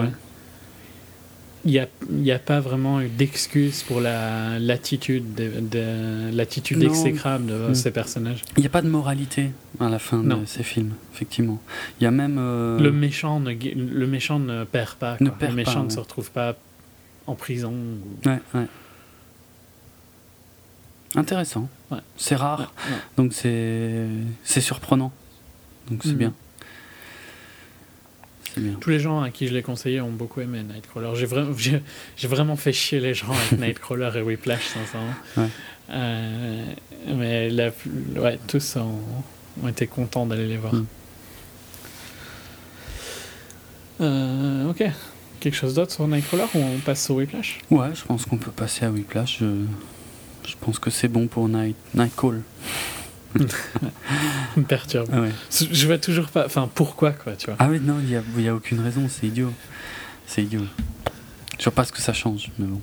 il 1.65 1.71
n'y 1.71 1.79
a, 1.79 1.87
y 2.11 2.31
a 2.31 2.39
pas 2.39 2.59
vraiment 2.59 3.01
d'excuse 3.01 3.83
pour 3.83 3.99
la 3.99 4.59
l'attitude 4.59 5.33
de, 5.35 6.31
l'attitude 6.31 6.81
exécrable 6.83 7.47
de 7.47 7.69
hmm. 7.69 7.75
ces 7.75 7.91
personnages. 7.91 8.43
Il 8.57 8.61
n'y 8.61 8.67
a 8.67 8.69
pas 8.69 8.81
de 8.81 8.89
moralité 8.89 9.51
à 9.79 9.89
la 9.89 9.99
fin 9.99 10.23
de 10.23 10.45
ces 10.45 10.63
films, 10.63 10.93
effectivement. 11.13 11.59
Il 11.99 12.03
y 12.03 12.07
a 12.07 12.11
même 12.11 12.37
euh, 12.39 12.79
le 12.79 12.91
méchant 12.91 13.39
ne 13.39 13.51
le 13.51 14.07
méchant 14.07 14.39
ne 14.39 14.63
perd 14.63 14.95
pas. 14.95 15.17
le 15.19 15.51
méchant 15.53 15.83
ne 15.83 15.89
se 15.89 15.99
retrouve 15.99 16.31
pas 16.31 16.55
en 17.27 17.35
prison. 17.35 17.73
Ouais, 18.25 18.39
ouais. 18.53 18.67
Intéressant. 21.15 21.67
C'est 22.17 22.35
rare, 22.35 22.73
donc 23.17 23.33
c'est 23.33 24.05
c'est 24.43 24.61
surprenant. 24.61 25.11
Donc 25.89 26.01
c'est 26.03 26.13
hmm. 26.13 26.17
bien. 26.17 26.33
Tous 28.79 28.89
les 28.89 28.99
gens 28.99 29.21
à 29.21 29.29
qui 29.29 29.47
je 29.47 29.53
l'ai 29.53 29.61
conseillé 29.61 30.01
ont 30.01 30.11
beaucoup 30.11 30.41
aimé 30.41 30.61
Nightcrawler. 30.63 31.11
J'ai 31.15 31.25
vraiment, 31.25 31.53
j'ai, 31.57 32.27
vraiment 32.27 32.55
fait 32.55 32.73
chier 32.73 32.99
les 32.99 33.13
gens 33.13 33.31
avec 33.31 33.59
Nightcrawler 33.59 34.11
et 34.15 34.21
Whiplash, 34.21 34.67
sincèrement. 34.67 35.13
Ouais. 35.37 35.47
Euh, 35.91 36.65
mais 37.15 37.49
la, 37.49 37.71
ouais, 38.17 38.39
tous 38.47 38.75
ont, 38.75 38.99
ont, 39.63 39.67
été 39.67 39.87
contents 39.87 40.25
d'aller 40.25 40.47
les 40.47 40.57
voir. 40.57 40.73
Mm. 40.73 40.85
Euh, 44.01 44.69
ok. 44.69 44.83
Quelque 45.39 45.55
chose 45.55 45.73
d'autre 45.73 45.91
sur 45.91 46.07
Nightcrawler 46.07 46.45
ou 46.53 46.59
on 46.59 46.79
passe 46.79 47.09
au 47.09 47.15
Whiplash? 47.15 47.59
Ouais, 47.71 47.89
je 47.93 48.03
pense 48.03 48.25
qu'on 48.25 48.37
peut 48.37 48.51
passer 48.51 48.85
à 48.85 48.91
Whiplash. 48.91 49.39
Je, 49.39 49.65
je 50.47 50.55
pense 50.59 50.79
que 50.79 50.89
c'est 50.89 51.07
bon 51.07 51.27
pour 51.27 51.47
Night, 51.47 51.77
Nightcall. 51.93 52.41
me 54.57 54.63
perturbe. 54.63 55.09
Ah 55.13 55.21
je 55.51 55.85
vois 55.85 55.97
toujours 55.97 56.27
pas. 56.27 56.45
Enfin, 56.45 56.69
pourquoi, 56.73 57.11
quoi, 57.11 57.33
tu 57.33 57.47
vois. 57.47 57.55
Ah 57.59 57.67
oui, 57.69 57.79
non, 57.79 57.95
il 57.99 58.07
n'y 58.07 58.15
a, 58.15 58.21
y 58.37 58.47
a 58.47 58.55
aucune 58.55 58.79
raison, 58.79 59.07
c'est 59.09 59.27
idiot. 59.27 59.51
C'est 60.25 60.43
idiot. 60.43 60.65
Je 61.57 61.63
vois 61.63 61.73
pas 61.73 61.83
ce 61.83 61.91
que 61.91 62.01
ça 62.01 62.13
change, 62.13 62.51
mais 62.57 62.67
bon. 62.67 62.81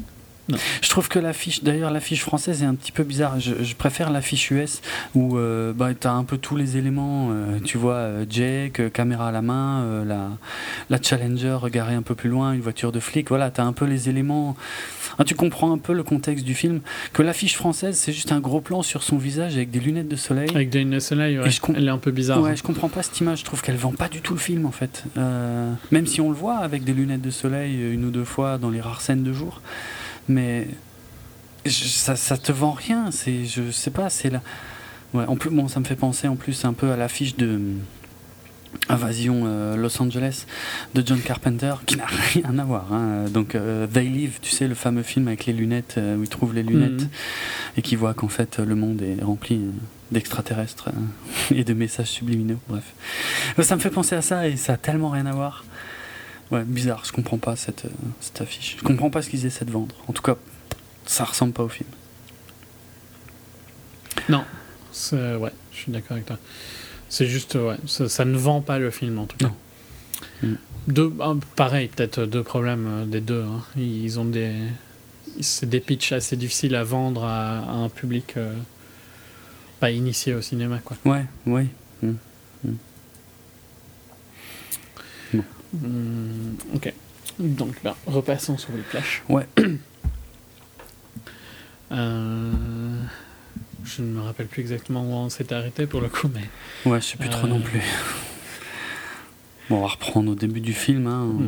Je 0.80 0.88
trouve 0.88 1.08
que 1.08 1.18
l'affiche, 1.18 1.64
d'ailleurs, 1.64 1.90
l'affiche 1.90 2.22
française 2.22 2.62
est 2.62 2.66
un 2.66 2.74
petit 2.74 2.92
peu 2.92 3.02
bizarre. 3.02 3.40
Je, 3.40 3.74
préfère 3.74 4.10
l'affiche 4.10 4.50
US 4.50 4.80
où 5.14 5.36
euh, 5.36 5.72
bah, 5.72 5.90
tu 5.98 6.06
as 6.06 6.12
un 6.12 6.24
peu 6.24 6.38
tous 6.38 6.56
les 6.56 6.76
éléments. 6.76 7.28
Euh, 7.30 7.58
tu 7.64 7.78
vois, 7.78 7.94
euh, 7.94 8.24
Jake, 8.28 8.92
caméra 8.92 9.28
à 9.28 9.32
la 9.32 9.42
main, 9.42 10.04
la, 10.04 10.30
la 10.90 11.02
Challenger 11.02 11.58
garée 11.70 11.94
un 11.94 12.02
peu 12.02 12.14
plus 12.14 12.30
loin, 12.30 12.52
une 12.52 12.60
voiture 12.60 12.92
de 12.92 13.00
flic. 13.00 13.28
Voilà, 13.28 13.50
tu 13.50 13.60
as 13.60 13.64
un 13.64 13.72
peu 13.72 13.84
les 13.84 14.08
éléments. 14.08 14.56
Ah, 15.18 15.24
tu 15.24 15.34
comprends 15.34 15.72
un 15.72 15.78
peu 15.78 15.92
le 15.92 16.02
contexte 16.02 16.44
du 16.44 16.54
film. 16.54 16.80
Que 17.12 17.22
l'affiche 17.22 17.56
française, 17.56 17.96
c'est 17.96 18.12
juste 18.12 18.32
un 18.32 18.40
gros 18.40 18.60
plan 18.60 18.82
sur 18.82 19.02
son 19.02 19.16
visage 19.16 19.56
avec 19.56 19.70
des 19.70 19.80
lunettes 19.80 20.08
de 20.08 20.16
soleil. 20.16 20.50
Avec 20.54 20.70
des 20.70 20.80
lunettes 20.80 20.94
de 20.94 21.00
soleil, 21.00 21.38
ouais. 21.38 21.48
elle 21.74 21.86
est 21.86 21.90
un 21.90 21.98
peu 21.98 22.10
bizarre. 22.10 22.40
Ouais, 22.40 22.56
je 22.56 22.62
comprends 22.62 22.88
pas 22.88 23.02
cette 23.02 23.18
image. 23.20 23.40
Je 23.40 23.44
trouve 23.44 23.62
qu'elle 23.62 23.76
vend 23.76 23.92
pas 23.92 24.08
du 24.08 24.20
tout 24.20 24.34
le 24.34 24.40
film 24.40 24.66
en 24.66 24.72
fait. 24.72 25.04
même 25.90 26.06
si 26.06 26.20
on 26.20 26.30
le 26.30 26.36
voit 26.36 26.56
avec 26.56 26.84
des 26.84 26.92
lunettes 26.92 27.22
de 27.22 27.30
soleil 27.30 27.92
une 27.92 28.04
ou 28.04 28.10
deux 28.10 28.24
fois 28.24 28.58
dans 28.58 28.70
les 28.70 28.80
rares 28.80 29.00
scènes 29.00 29.22
de 29.22 29.32
jour 29.32 29.60
mais 30.28 30.68
ça, 31.66 32.16
ça 32.16 32.36
te 32.36 32.52
vend 32.52 32.72
rien. 32.72 33.10
C'est, 33.10 33.44
je 33.44 33.70
sais 33.70 33.90
pas, 33.90 34.08
c'est 34.10 34.30
là. 34.30 34.42
Ouais, 35.14 35.24
en 35.26 35.36
plus, 35.36 35.50
bon, 35.50 35.68
ça 35.68 35.80
me 35.80 35.84
fait 35.84 35.96
penser 35.96 36.28
en 36.28 36.36
plus 36.36 36.64
un 36.64 36.72
peu 36.72 36.90
à 36.92 36.96
l'affiche 36.96 37.36
de 37.36 37.60
Invasion 38.88 39.44
euh, 39.46 39.76
Los 39.76 40.00
Angeles 40.02 40.44
de 40.94 41.02
John 41.04 41.20
Carpenter 41.20 41.74
qui 41.86 41.96
n'a 41.96 42.04
rien 42.34 42.58
à 42.58 42.64
voir. 42.64 42.92
hein. 42.92 43.24
Donc 43.30 43.54
euh, 43.54 43.86
They 43.86 44.08
Live, 44.08 44.38
tu 44.42 44.50
sais, 44.50 44.68
le 44.68 44.74
fameux 44.74 45.02
film 45.02 45.28
avec 45.28 45.46
les 45.46 45.52
lunettes 45.54 45.94
euh, 45.96 46.16
où 46.16 46.22
il 46.24 46.28
trouve 46.28 46.54
les 46.54 46.62
lunettes 46.62 47.02
Mhm. 47.02 47.08
et 47.78 47.82
qui 47.82 47.96
voit 47.96 48.12
qu'en 48.14 48.28
fait 48.28 48.58
le 48.58 48.74
monde 48.74 49.00
est 49.02 49.22
rempli 49.24 49.56
euh, 49.56 49.70
d'extraterrestres 50.12 50.88
euh, 50.88 51.54
et 51.56 51.64
de 51.64 51.72
messages 51.72 52.08
subliminaux. 52.10 52.58
Bref, 52.68 52.84
Euh, 53.58 53.62
ça 53.62 53.76
me 53.76 53.80
fait 53.80 53.90
penser 53.90 54.14
à 54.14 54.22
ça 54.22 54.46
et 54.46 54.56
ça 54.56 54.74
a 54.74 54.76
tellement 54.76 55.08
rien 55.10 55.24
à 55.26 55.32
voir. 55.32 55.64
Ouais, 56.50 56.64
bizarre. 56.64 57.02
Je 57.04 57.12
comprends 57.12 57.38
pas 57.38 57.56
cette, 57.56 57.86
euh, 57.86 57.90
cette 58.20 58.40
affiche. 58.40 58.76
Je 58.78 58.84
comprends 58.84 59.10
pas 59.10 59.22
ce 59.22 59.30
qu'ils 59.30 59.46
essaient 59.46 59.64
de 59.64 59.72
vendre. 59.72 59.94
En 60.08 60.12
tout 60.12 60.22
cas, 60.22 60.36
ça 61.04 61.24
ressemble 61.24 61.52
pas 61.52 61.64
au 61.64 61.68
film. 61.68 61.88
Non, 64.28 64.44
c'est- 64.92 65.36
ouais, 65.36 65.52
je 65.72 65.76
suis 65.78 65.92
d'accord 65.92 66.12
avec 66.12 66.26
toi. 66.26 66.38
C'est 67.08 67.26
juste, 67.26 67.54
ouais, 67.54 67.76
ça, 67.86 68.08
ça 68.08 68.24
ne 68.24 68.36
vend 68.36 68.60
pas 68.60 68.78
le 68.78 68.90
film 68.90 69.18
en 69.18 69.26
tout 69.26 69.36
cas. 69.36 69.46
Non. 70.42 70.48
Mm. 70.50 70.54
Deux, 70.88 71.12
ah, 71.20 71.34
pareil, 71.56 71.88
peut-être 71.88 72.24
deux 72.26 72.42
problèmes 72.42 72.86
euh, 72.86 73.04
des 73.06 73.20
deux. 73.20 73.42
hein. 73.42 73.62
Ils 73.76 74.18
ont 74.18 74.24
des, 74.24 74.52
c'est 75.40 75.68
des 75.68 75.80
pitchs 75.80 76.12
assez 76.12 76.36
difficiles 76.36 76.74
à 76.74 76.84
vendre 76.84 77.24
à, 77.24 77.58
à 77.58 77.72
un 77.72 77.88
public 77.88 78.34
euh, 78.36 78.54
pas 79.80 79.90
initié 79.90 80.34
au 80.34 80.40
cinéma, 80.42 80.78
quoi. 80.84 80.96
Ouais, 81.04 81.24
ouais. 81.46 81.66
Hmm, 85.80 86.54
ok. 86.74 86.92
Donc 87.38 87.82
là, 87.84 87.96
repassons 88.06 88.56
sur 88.58 88.70
Whiplash. 88.74 89.22
Ouais. 89.28 89.46
Euh, 91.92 92.52
je 93.84 94.02
ne 94.02 94.08
me 94.08 94.20
rappelle 94.20 94.46
plus 94.46 94.60
exactement 94.60 95.02
où 95.02 95.12
on 95.12 95.28
s'était 95.28 95.54
arrêté 95.54 95.86
pour 95.86 96.00
le 96.00 96.08
coup, 96.08 96.28
mais 96.34 96.90
Ouais, 96.90 97.00
je 97.00 97.06
sais 97.06 97.16
plus 97.16 97.28
trop 97.28 97.46
Euh. 97.46 97.50
non 97.50 97.60
plus. 97.60 97.80
Bon, 99.70 99.76
on 99.78 99.80
va 99.82 99.86
reprendre 99.88 100.32
au 100.32 100.34
début 100.34 100.60
du 100.60 100.72
film. 100.72 101.06
hein. 101.06 101.24
Mm. 101.26 101.46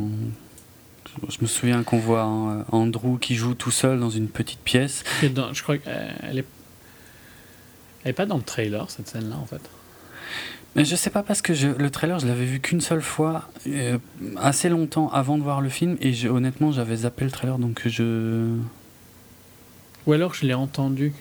On- 1.23 1.31
Je 1.31 1.39
me 1.41 1.47
souviens 1.49 1.83
qu'on 1.83 1.99
voit 1.99 2.23
hein, 2.23 2.65
Andrew 2.71 3.19
qui 3.19 3.35
joue 3.35 3.55
tout 3.55 3.73
seul 3.73 3.99
dans 3.99 4.11
une 4.11 4.29
petite 4.29 4.61
pièce. 4.61 5.03
Dans- 5.35 5.53
je 5.53 5.63
crois 5.65 5.79
qu'elle 5.79 6.39
est. 6.39 6.45
Elle 8.05 8.11
est 8.11 8.13
pas 8.13 8.27
dans 8.27 8.37
le 8.37 8.43
trailer 8.45 8.89
cette 8.93 9.09
scène-là 9.09 9.35
en 9.37 9.47
fait. 9.47 9.61
Mais 10.77 10.85
je 10.85 10.95
sais 10.95 11.11
pas 11.11 11.23
parce 11.23 11.43
que 11.43 11.55
je- 11.55 11.69
le 11.69 11.91
trailer, 11.91 12.19
je 12.21 12.27
l'avais 12.27 12.45
vu 12.45 12.61
qu'une 12.61 12.81
seule 12.81 13.01
fois, 13.03 13.49
euh, 13.67 13.99
assez 14.37 14.69
longtemps 14.69 15.11
avant 15.13 15.37
de 15.39 15.43
voir 15.43 15.61
le 15.61 15.69
film, 15.69 15.97
et 16.01 16.13
je- 16.13 16.29
honnêtement, 16.29 16.71
j'avais 16.73 16.97
zappé 16.97 17.25
le 17.25 17.31
trailer, 17.31 17.59
donc 17.59 17.83
je. 17.87 18.55
Ou 20.07 20.13
alors 20.13 20.35
je 20.35 20.47
l'ai 20.47 20.55
entendu. 20.55 21.13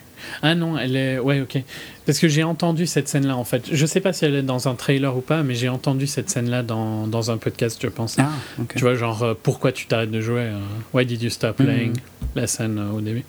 Ah 0.42 0.56
non, 0.56 0.78
elle 0.78 0.96
est. 0.96 1.20
Ouais, 1.20 1.42
ok. 1.42 1.62
Parce 2.06 2.20
que 2.20 2.28
j'ai 2.28 2.44
entendu 2.44 2.88
cette 2.88 3.08
scène-là 3.08 3.36
en 3.36 3.44
fait. 3.44 3.68
Je 3.72 3.86
sais 3.86 4.00
pas 4.02 4.14
si 4.14 4.26
elle 4.26 4.34
est 4.36 4.42
dans 4.44 4.68
un 4.68 4.76
trailer 4.76 5.16
ou 5.16 5.22
pas, 5.22 5.44
mais 5.44 5.56
j'ai 5.56 5.70
entendu 5.70 6.08
cette 6.08 6.30
scène-là 6.30 6.64
dans, 6.64 7.06
dans 7.06 7.30
un 7.30 7.38
podcast, 7.38 7.80
je 7.82 7.88
pense. 7.88 8.16
Ah, 8.18 8.30
ok. 8.60 8.74
Tu 8.76 8.82
vois, 8.82 8.96
genre, 8.96 9.22
euh, 9.24 9.34
pourquoi 9.42 9.72
tu 9.72 9.88
t'arrêtes 9.88 10.10
de 10.12 10.22
jouer 10.22 10.42
euh, 10.42 10.60
Why 10.94 11.06
did 11.06 11.22
you 11.22 11.30
stop 11.30 11.60
Mhm. 11.60 11.66
playing 11.66 11.94
La 12.36 12.48
scène 12.48 12.80
euh, 12.80 12.92
au 12.92 13.02
début? 13.02 13.26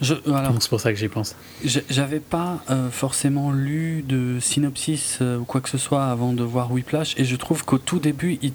Je, 0.00 0.14
alors, 0.26 0.52
Donc 0.52 0.62
c'est 0.62 0.68
pour 0.68 0.80
ça 0.80 0.92
que 0.92 0.98
j'y 0.98 1.08
pense. 1.08 1.34
J'avais 1.64 2.20
pas 2.20 2.62
euh, 2.70 2.90
forcément 2.90 3.52
lu 3.52 4.02
de 4.06 4.38
synopsis 4.40 5.18
euh, 5.22 5.38
ou 5.38 5.44
quoi 5.44 5.60
que 5.60 5.68
ce 5.68 5.78
soit 5.78 6.04
avant 6.06 6.32
de 6.32 6.42
voir 6.44 6.70
Whiplash 6.72 7.14
et 7.18 7.24
je 7.24 7.36
trouve 7.36 7.64
qu'au 7.64 7.78
tout 7.78 7.98
début 7.98 8.38
il, 8.42 8.52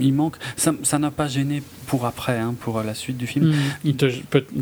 il 0.00 0.12
manque. 0.12 0.36
Ça 0.56 0.72
ça 0.82 0.98
n'a 0.98 1.10
pas 1.10 1.28
gêné 1.28 1.62
pour 1.86 2.04
après, 2.06 2.38
hein, 2.38 2.54
pour 2.60 2.78
euh, 2.78 2.82
la 2.84 2.94
suite 2.94 3.16
du 3.16 3.26
film. 3.26 3.46
Mhm. 3.48 3.54
Il 3.84 3.96
te 3.96 4.06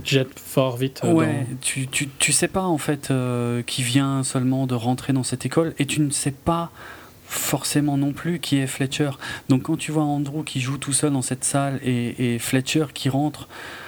jette 0.05 0.39
fort 0.39 0.77
vite. 0.77 1.01
euh, 1.05 1.13
Ouais, 1.13 1.47
tu, 1.61 1.87
tu, 1.89 2.09
tu 2.19 2.33
sais 2.33 2.49
pas 2.49 2.65
en 2.65 2.79
fait 2.79 3.11
euh, 3.11 3.63
qui 3.63 3.83
vient 3.83 4.23
seulement 4.23 4.67
de 4.67 4.75
rentrer 4.75 5.13
dans 5.13 5.23
cette 5.23 5.45
école 5.47 5.75
et 5.79 5.87
tu 5.87 6.01
ne 6.01 6.11
sais 6.11 6.31
pas 6.33 6.71
forcément 7.27 7.97
non 7.97 8.13
plus 8.13 8.39
qui 8.39 8.59
est 8.59 8.67
Fletcher. 8.67 9.11
Donc 9.49 9.63
quand 9.63 9.77
tu 9.77 9.91
vois 9.91 10.05
Andrew 10.05 10.45
qui 10.45 10.61
joue 10.61 10.77
tout 10.79 10.93
seul 10.93 11.13
dans 11.13 11.23
cette 11.23 11.45
salle 11.45 11.81
et, 11.83 12.35
et 12.35 12.39
Fletcher 12.39 12.87
qui 12.95 13.09
rentre 13.09 13.49
euh, 13.49 13.84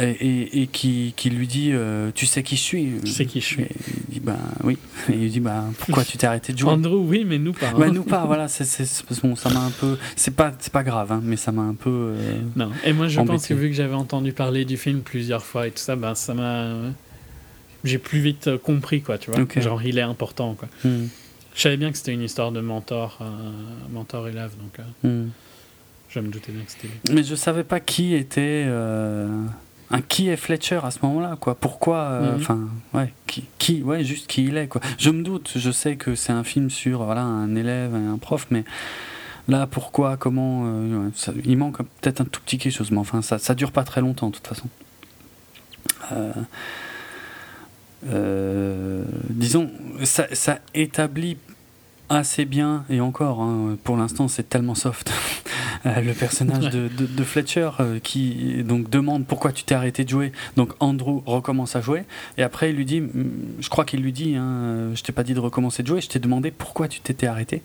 et, 0.00 0.62
et 0.62 0.66
qui, 0.66 1.12
qui 1.16 1.30
lui 1.30 1.46
dit 1.46 1.70
euh, 1.72 2.10
tu 2.14 2.26
sais 2.26 2.42
qui 2.42 2.56
je 2.56 2.60
suis? 2.62 2.92
Tu 3.04 3.10
sais 3.10 3.26
qui 3.26 3.40
je 3.40 3.46
suis. 3.46 3.62
Et 3.62 3.68
il 4.08 4.14
dit 4.14 4.20
bah 4.20 4.36
oui 4.62 4.78
et 5.10 5.14
il 5.14 5.30
dit 5.30 5.40
bah 5.40 5.64
pourquoi 5.78 6.04
tu 6.04 6.16
t'es 6.18 6.26
arrêté 6.26 6.52
de 6.52 6.58
jouer? 6.58 6.70
Andrew, 6.70 7.04
oui, 7.06 7.24
mais 7.26 7.38
nous 7.38 7.52
pas. 7.52 7.68
hein. 7.68 7.74
bah 7.78 7.90
nous 7.90 8.02
pas 8.04 8.24
voilà 8.26 8.48
c'est 8.48 8.64
bon 9.22 9.36
ça 9.36 9.50
m'a 9.50 9.60
un 9.60 9.70
peu 9.70 9.98
c'est 10.16 10.34
pas 10.34 10.52
c'est 10.58 10.72
pas 10.72 10.82
grave 10.82 11.12
hein, 11.12 11.20
mais 11.22 11.36
ça 11.36 11.52
m'a 11.52 11.62
un 11.62 11.74
peu 11.74 11.90
euh, 11.90 12.40
Non. 12.56 12.70
Et 12.84 12.92
moi, 12.92 13.08
je 13.08 13.20
pense 13.20 13.46
que 13.46 13.54
vu 13.54 13.68
que 13.68 13.74
j'avais 13.74 13.94
entendu 13.94 14.32
parler 14.32 14.64
du 14.64 14.76
film 14.76 15.00
plusieurs 15.00 15.44
fois 15.44 15.66
et 15.66 15.70
tout 15.70 15.78
ça, 15.78 15.96
ben, 15.96 16.14
ça 16.14 16.34
m'a. 16.34 16.72
J'ai 17.84 17.98
plus 17.98 18.20
vite 18.20 18.48
euh, 18.48 18.56
compris, 18.58 19.02
quoi, 19.02 19.18
tu 19.18 19.30
vois. 19.30 19.40
Ok. 19.40 19.60
Genre, 19.60 19.82
il 19.82 19.98
est 19.98 20.02
important, 20.02 20.54
quoi. 20.54 20.68
hmm, 20.84 21.06
Je 21.54 21.60
savais 21.60 21.76
bien 21.76 21.90
que 21.92 21.98
c'était 21.98 22.12
une 22.14 22.22
histoire 22.22 22.50
de 22.50 22.60
mentor, 22.60 23.18
euh, 23.20 23.24
mentor 23.92 24.26
élève, 24.28 24.52
donc 24.58 24.80
euh, 25.04 25.24
hmm. 25.26 25.30
je 26.08 26.20
me 26.20 26.28
doutais 26.28 26.52
bien 26.52 26.62
que 26.64 26.70
c'était 26.70 26.88
lui. 26.88 27.14
Mais 27.14 27.22
je 27.22 27.34
savais 27.34 27.64
pas 27.64 27.80
qui 27.80 28.14
était. 28.14 28.66
Euh, 29.92 29.96
un 29.96 30.00
qui 30.00 30.28
est 30.28 30.36
Fletcher 30.36 30.80
à 30.82 30.90
ce 30.90 30.98
moment-là, 31.02 31.36
quoi. 31.40 31.54
Pourquoi. 31.54 31.98
euh, 31.98 32.32
Mhm. 32.34 32.40
Enfin, 32.40 32.60
ouais, 32.94 33.12
qui, 33.26 33.44
qui, 33.58 33.82
ouais, 33.82 34.04
juste 34.04 34.26
qui 34.26 34.44
il 34.44 34.56
est, 34.56 34.66
quoi. 34.68 34.80
Je 34.98 35.10
me 35.10 35.22
doute, 35.22 35.52
je 35.56 35.70
sais 35.70 35.96
que 35.96 36.14
c'est 36.14 36.32
un 36.32 36.44
film 36.44 36.70
sur 36.70 37.04
voilà, 37.04 37.22
un 37.22 37.54
élève 37.56 37.94
et 37.94 38.06
un 38.06 38.18
prof, 38.18 38.46
mais 38.50 38.64
là, 39.48 39.66
pourquoi, 39.66 40.16
comment. 40.16 40.62
euh, 40.66 41.08
ça- 41.14 41.32
il 41.44 41.56
manque 41.58 41.78
peut-être 42.00 42.20
un 42.20 42.24
tout 42.24 42.40
petit 42.40 42.58
quelque 42.58 42.72
chose, 42.72 42.90
mais 42.90 42.98
enfin, 42.98 43.22
ça, 43.22 43.38
ça 43.38 43.54
dure 43.54 43.72
pas 43.72 43.84
très 43.84 44.00
longtemps, 44.00 44.28
de 44.30 44.34
toute 44.36 44.46
façon. 44.46 44.68
Euh, 46.12 46.32
euh, 48.08 49.04
disons, 49.30 49.70
ça, 50.02 50.26
ça 50.32 50.58
établit 50.74 51.38
assez 52.10 52.44
bien, 52.44 52.84
et 52.90 53.00
encore, 53.00 53.40
hein, 53.40 53.76
pour 53.82 53.96
l'instant, 53.96 54.28
c'est 54.28 54.48
tellement 54.48 54.74
soft. 54.74 55.10
Euh, 55.86 56.00
le 56.00 56.12
personnage 56.14 56.70
de, 56.70 56.88
de- 56.88 57.04
de 57.06 57.24
Fletcher 57.24 57.68
euh, 57.80 57.98
qui 57.98 58.62
donc 58.64 58.88
demande 58.88 59.26
pourquoi 59.26 59.52
tu 59.52 59.64
t'es 59.64 59.74
arrêté 59.74 60.04
de 60.04 60.08
jouer. 60.08 60.32
Donc 60.56 60.72
Andrew 60.80 61.20
recommence 61.26 61.76
à 61.76 61.82
jouer 61.82 62.04
et 62.38 62.42
après 62.42 62.70
il 62.70 62.76
lui 62.76 62.86
dit, 62.86 63.02
mm, 63.02 63.10
je 63.60 63.68
crois 63.68 63.84
qu'il 63.84 64.00
lui 64.00 64.12
dit, 64.12 64.34
hein, 64.36 64.90
je 64.94 65.02
t'ai 65.02 65.12
pas 65.12 65.22
dit 65.24 65.34
de 65.34 65.40
recommencer 65.40 65.82
de 65.82 65.88
jouer, 65.88 66.00
je 66.00 66.08
t'ai 66.08 66.18
demandé 66.18 66.50
pourquoi 66.50 66.88
tu 66.88 67.00
t'étais 67.00 67.26
arrêté. 67.26 67.60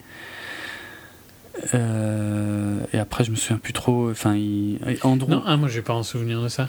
Euh, 1.73 2.79
et 2.93 2.99
après 2.99 3.23
je 3.23 3.31
me 3.31 3.35
souviens 3.35 3.57
plus 3.57 3.73
trop. 3.73 4.09
Enfin, 4.11 4.35
il, 4.35 4.79
Andrew. 5.03 5.29
Non, 5.29 5.43
ah, 5.45 5.57
moi, 5.57 5.67
j'ai 5.69 5.81
pas 5.81 5.93
en 5.93 6.03
souvenir 6.03 6.41
de 6.41 6.47
ça. 6.47 6.67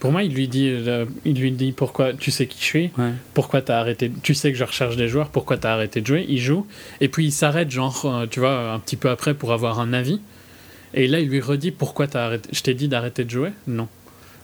Pour 0.00 0.10
moi, 0.10 0.24
il 0.24 0.34
lui 0.34 0.48
dit, 0.48 0.68
euh, 0.68 1.04
il 1.24 1.38
lui 1.40 1.52
dit 1.52 1.70
pourquoi 1.70 2.12
tu 2.12 2.32
sais 2.32 2.46
qui 2.48 2.58
je 2.58 2.64
suis, 2.64 2.90
Ouais. 2.98 3.12
pourquoi 3.34 3.62
t'as 3.62 3.78
arrêté, 3.78 4.10
tu 4.24 4.34
sais 4.34 4.50
que 4.50 4.58
je 4.58 4.64
recherche 4.64 4.96
des 4.96 5.06
joueurs, 5.06 5.28
pourquoi 5.28 5.58
t'as 5.58 5.72
arrêté 5.72 6.00
de 6.00 6.06
jouer. 6.06 6.26
Il 6.28 6.38
joue 6.38 6.66
et 7.00 7.08
puis 7.08 7.26
il 7.26 7.30
s'arrête, 7.30 7.70
genre, 7.70 8.02
euh, 8.06 8.26
tu 8.28 8.40
vois, 8.40 8.72
un 8.72 8.80
petit 8.80 8.96
peu 8.96 9.10
après 9.10 9.34
pour 9.34 9.52
avoir 9.52 9.78
un 9.78 9.92
avis. 9.92 10.20
Et 10.94 11.06
là, 11.08 11.20
il 11.20 11.28
lui 11.28 11.40
redit 11.40 11.70
pourquoi 11.70 12.06
t'as 12.06 12.26
arrêté. 12.26 12.48
Je 12.52 12.62
t'ai 12.62 12.74
dit 12.74 12.88
d'arrêter 12.88 13.24
de 13.24 13.30
jouer? 13.30 13.52
Non. 13.66 13.88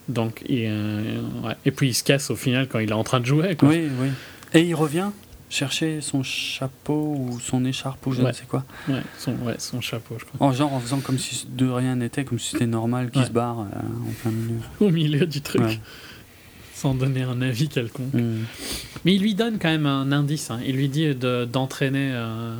Donc, 0.08 0.42
il, 0.48 0.64
euh, 0.66 1.20
ouais. 1.44 1.54
et 1.66 1.70
puis 1.70 1.88
il 1.88 1.94
se 1.94 2.02
casse 2.02 2.30
au 2.30 2.36
final 2.36 2.66
quand 2.68 2.78
il 2.78 2.88
est 2.90 2.94
en 2.94 3.04
train 3.04 3.20
de 3.20 3.26
jouer. 3.26 3.54
Quoi. 3.56 3.68
Oui, 3.68 3.88
oui. 4.00 4.08
Et 4.54 4.62
il 4.62 4.74
revient 4.74 5.10
chercher 5.50 6.00
son 6.00 6.22
chapeau 6.22 7.14
ou 7.18 7.38
son 7.40 7.64
écharpe 7.64 8.06
ou 8.06 8.12
je 8.12 8.22
ne 8.22 8.32
sais 8.32 8.44
quoi. 8.46 8.64
Ouais, 8.88 9.00
son, 9.18 9.32
ouais, 9.44 9.54
son 9.58 9.80
chapeau, 9.80 10.16
je 10.18 10.24
crois. 10.24 10.46
En 10.46 10.52
genre 10.52 10.72
en 10.72 10.80
faisant 10.80 11.00
comme 11.00 11.18
si 11.18 11.46
de 11.50 11.66
rien 11.68 11.96
n'était, 11.96 12.24
comme 12.24 12.38
si 12.38 12.50
c'était 12.52 12.66
normal 12.66 13.10
qu'il 13.10 13.24
se 13.24 13.30
barre 13.30 13.60
euh, 13.60 13.64
en 14.08 14.12
plein 14.22 14.30
milieu. 14.30 14.58
Au 14.80 14.90
milieu 14.90 15.26
du 15.26 15.40
truc, 15.42 15.80
sans 16.74 16.94
donner 16.94 17.22
un 17.22 17.40
avis 17.42 17.68
quelconque. 17.68 18.12
Mm. 18.14 18.44
Mais 19.04 19.14
il 19.14 19.22
lui 19.22 19.34
donne 19.34 19.58
quand 19.58 19.68
même 19.68 19.86
un 19.86 20.10
indice. 20.12 20.50
hein. 20.50 20.60
Il 20.66 20.76
lui 20.76 20.88
dit 20.88 21.14
de- 21.14 21.46
d'entraîner, 21.50 22.10
euh, 22.12 22.54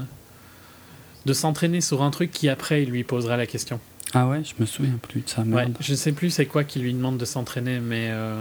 de 1.27 1.33
s'entraîner 1.33 1.81
sur 1.81 2.03
un 2.03 2.11
truc 2.11 2.31
qui 2.31 2.49
après 2.49 2.83
il 2.83 2.91
lui 2.91 3.05
posera 3.05 3.37
la 3.37 3.47
question. 3.47 3.81
Ah 4.15 4.27
ouais, 4.27 4.43
je 4.43 4.55
me 4.59 4.65
souviens 4.67 4.99
plus 5.03 5.21
de 5.21 5.29
ça. 5.29 5.43
Ouais, 5.43 5.47
Merde. 5.49 5.77
je 5.81 5.95
sais 5.95 6.13
plus 6.13 6.31
c'est 6.31 6.47
quoi 6.47 6.65
qui 6.65 6.79
lui 6.81 6.95
demande 6.95 7.19
de 7.19 7.25
s'entraîner, 7.27 7.79
mais 7.81 8.09
euh, 8.11 8.35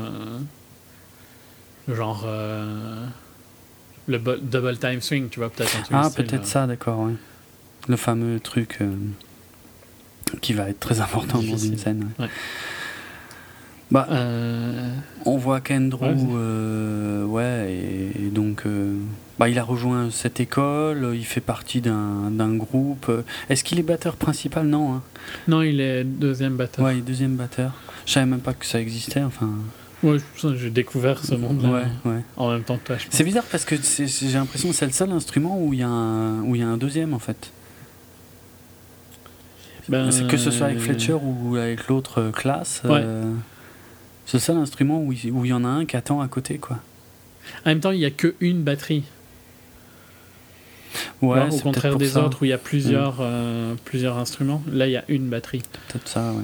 genre 1.90 2.24
euh, 2.26 3.06
le 4.08 4.18
double 4.20 4.78
time 4.78 5.02
swing, 5.02 5.28
tu 5.30 5.40
vois 5.40 5.50
peut-être. 5.50 5.78
Ah, 5.92 6.10
peut-être 6.16 6.44
euh. 6.44 6.46
ça, 6.46 6.68
d'accord, 6.68 7.00
ouais. 7.02 7.14
Le 7.90 7.98
fameux 7.98 8.40
truc 8.40 8.78
euh, 8.82 8.94
qui 10.42 10.54
va 10.54 10.70
être 10.70 10.80
très 10.80 11.00
important 11.02 11.40
dans 11.42 11.58
une 11.58 11.78
scène. 11.78 12.10
ouais. 12.20 12.26
Ouais. 12.26 12.32
Bah, 13.90 14.06
on 15.26 15.38
voit 15.38 15.62
qu'Andrew, 15.62 16.04
Ouais, 16.04 17.24
ouais, 17.24 17.74
et, 17.74 18.26
et 18.26 18.30
donc, 18.30 18.64
bah, 19.40 19.50
il 19.50 19.60
a 19.60 19.64
rejoint 19.64 20.10
cette 20.12 20.40
école, 20.40 21.12
il 21.16 21.26
fait 21.26 21.42
partie 21.42 21.82
d'un 21.82 22.56
groupe. 22.56 23.12
Est-ce 23.50 23.64
qu'il 23.64 23.80
est 23.80 23.84
batteur 23.84 24.16
principal? 24.16 24.66
Non, 24.68 24.96
hein. 24.96 25.02
non, 25.48 25.62
il 25.62 25.80
est 25.80 26.04
deuxième 26.04 26.56
batteur. 26.56 26.86
Ouais, 26.86 26.96
deuxième 26.96 27.36
batteur. 27.36 27.72
Je 28.06 28.14
savais 28.14 28.26
même 28.26 28.40
pas 28.40 28.54
que 28.54 28.66
ça 28.66 28.80
existait, 28.80 29.22
enfin. 29.22 29.50
Ouais, 30.04 30.18
j'ai 30.56 30.70
découvert 30.70 31.24
ce 31.26 31.34
monde-là 31.36 31.70
Ouais, 31.72 32.12
ouais. 32.12 32.22
en 32.36 32.52
même 32.52 32.64
temps 32.64 32.78
que 32.78 32.86
toi. 32.88 32.96
C'est 33.10 33.24
bizarre 33.24 33.44
parce 33.52 33.66
que 33.66 33.76
j'ai 33.76 34.34
l'impression 34.38 34.70
que 34.70 34.76
c'est 34.76 34.86
le 34.86 34.92
seul 34.92 35.12
instrument 35.12 35.60
où 35.60 35.74
il 35.74 35.80
y, 35.80 35.84
a 35.84 35.88
un- 35.90 36.42
où 36.44 36.56
y 36.56 36.62
a 36.62 36.68
un 36.68 36.78
deuxième 36.78 37.14
en 37.16 37.20
fait. 37.20 37.52
Ben, 39.90 40.12
C'est 40.12 40.28
que 40.28 40.38
ce 40.38 40.52
soit 40.52 40.68
avec 40.68 40.80
Fletcher 40.80 41.14
ou 41.22 41.56
avec 41.56 41.88
l'autre 41.88 42.22
euh, 42.22 42.32
classe. 42.32 42.82
Ouais. 42.84 43.00
euh, 43.02 43.34
c'est 44.26 44.38
le 44.38 44.42
seul 44.42 44.58
instrument 44.58 45.02
où 45.02 45.14
il 45.14 45.32
où 45.32 45.46
il 45.46 45.50
y 45.50 45.54
en 45.54 45.64
a 45.64 45.68
un 45.70 45.86
qui 45.86 45.96
attend 45.96 46.20
à 46.22 46.28
côté 46.28 46.58
quoi. 46.58 46.80
En 47.66 47.70
même 47.70 47.80
temps, 47.80 47.92
il 47.92 48.00
n'y 48.00 48.06
a 48.06 48.12
qu'une 48.12 48.64
batterie. 48.64 49.04
Ouais, 51.22 51.48
au 51.48 51.52
c'est 51.52 51.62
contraire 51.62 51.98
des 51.98 52.10
ça. 52.10 52.26
autres 52.26 52.42
où 52.42 52.46
il 52.46 52.50
y 52.50 52.54
a 52.54 52.58
plusieurs, 52.58 53.18
euh, 53.22 53.74
plusieurs 53.86 54.18
instruments. 54.18 54.62
Là, 54.72 54.88
il 54.88 54.92
y 54.92 54.98
a 54.98 55.04
une 55.08 55.28
batterie. 55.30 55.62
Peut-être 55.90 56.08
ça, 56.08 56.32
ouais. 56.32 56.44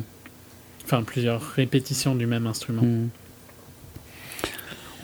Enfin, 0.85 1.03
plusieurs 1.03 1.41
répétitions 1.41 2.15
du 2.15 2.25
même 2.25 2.45
instrument. 2.47 2.81
Hmm. 2.83 3.09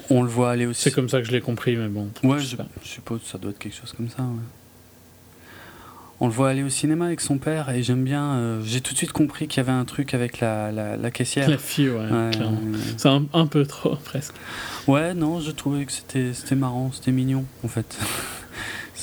On 0.10 0.24
le 0.24 0.30
voit 0.30 0.52
aller 0.52 0.66
aussi. 0.66 0.82
C'est 0.84 0.92
comme 0.92 1.08
ça 1.10 1.20
que 1.20 1.26
je 1.28 1.32
l'ai 1.32 1.42
compris, 1.42 1.76
mais 1.76 1.88
bon. 1.88 2.10
Ouais, 2.24 2.40
je 2.40 2.56
je, 2.84 2.88
suppose 2.88 3.22
que 3.22 3.28
ça 3.28 3.38
doit 3.38 3.52
être 3.52 3.60
quelque 3.60 3.76
chose 3.76 3.94
comme 3.96 4.10
ça. 4.10 4.24
ouais. 4.24 4.40
On 6.22 6.28
le 6.28 6.34
voit 6.34 6.50
aller 6.50 6.64
au 6.64 6.70
cinéma 6.70 7.06
avec 7.06 7.22
son 7.22 7.38
père 7.38 7.70
et 7.70 7.82
j'aime 7.82 8.04
bien. 8.04 8.24
euh, 8.34 8.62
J'ai 8.66 8.82
tout 8.82 8.92
de 8.92 8.98
suite 8.98 9.14
compris 9.14 9.48
qu'il 9.48 9.58
y 9.58 9.60
avait 9.62 9.72
un 9.72 9.86
truc 9.86 10.14
avec 10.14 10.42
la, 10.42 10.70
la, 10.72 10.98
la 10.98 11.12
caissière. 11.12 11.50
La 11.50 11.58
fille, 11.58 11.90
ouais, 11.90 11.96
Ouais, 12.12 12.32
C'est 12.98 13.08
un, 13.08 13.24
un 13.34 13.46
peu 13.48 13.66
trop, 13.66 13.96
presque. 14.04 14.34
Ouais, 14.88 15.14
non, 15.14 15.40
je 15.40 15.52
trouvais 15.52 15.86
que 15.86 15.92
c'était 15.94 16.56
marrant, 16.56 16.92
c'était 16.92 17.14
mignon 17.14 17.46
en 17.64 17.70
fait. 17.70 17.98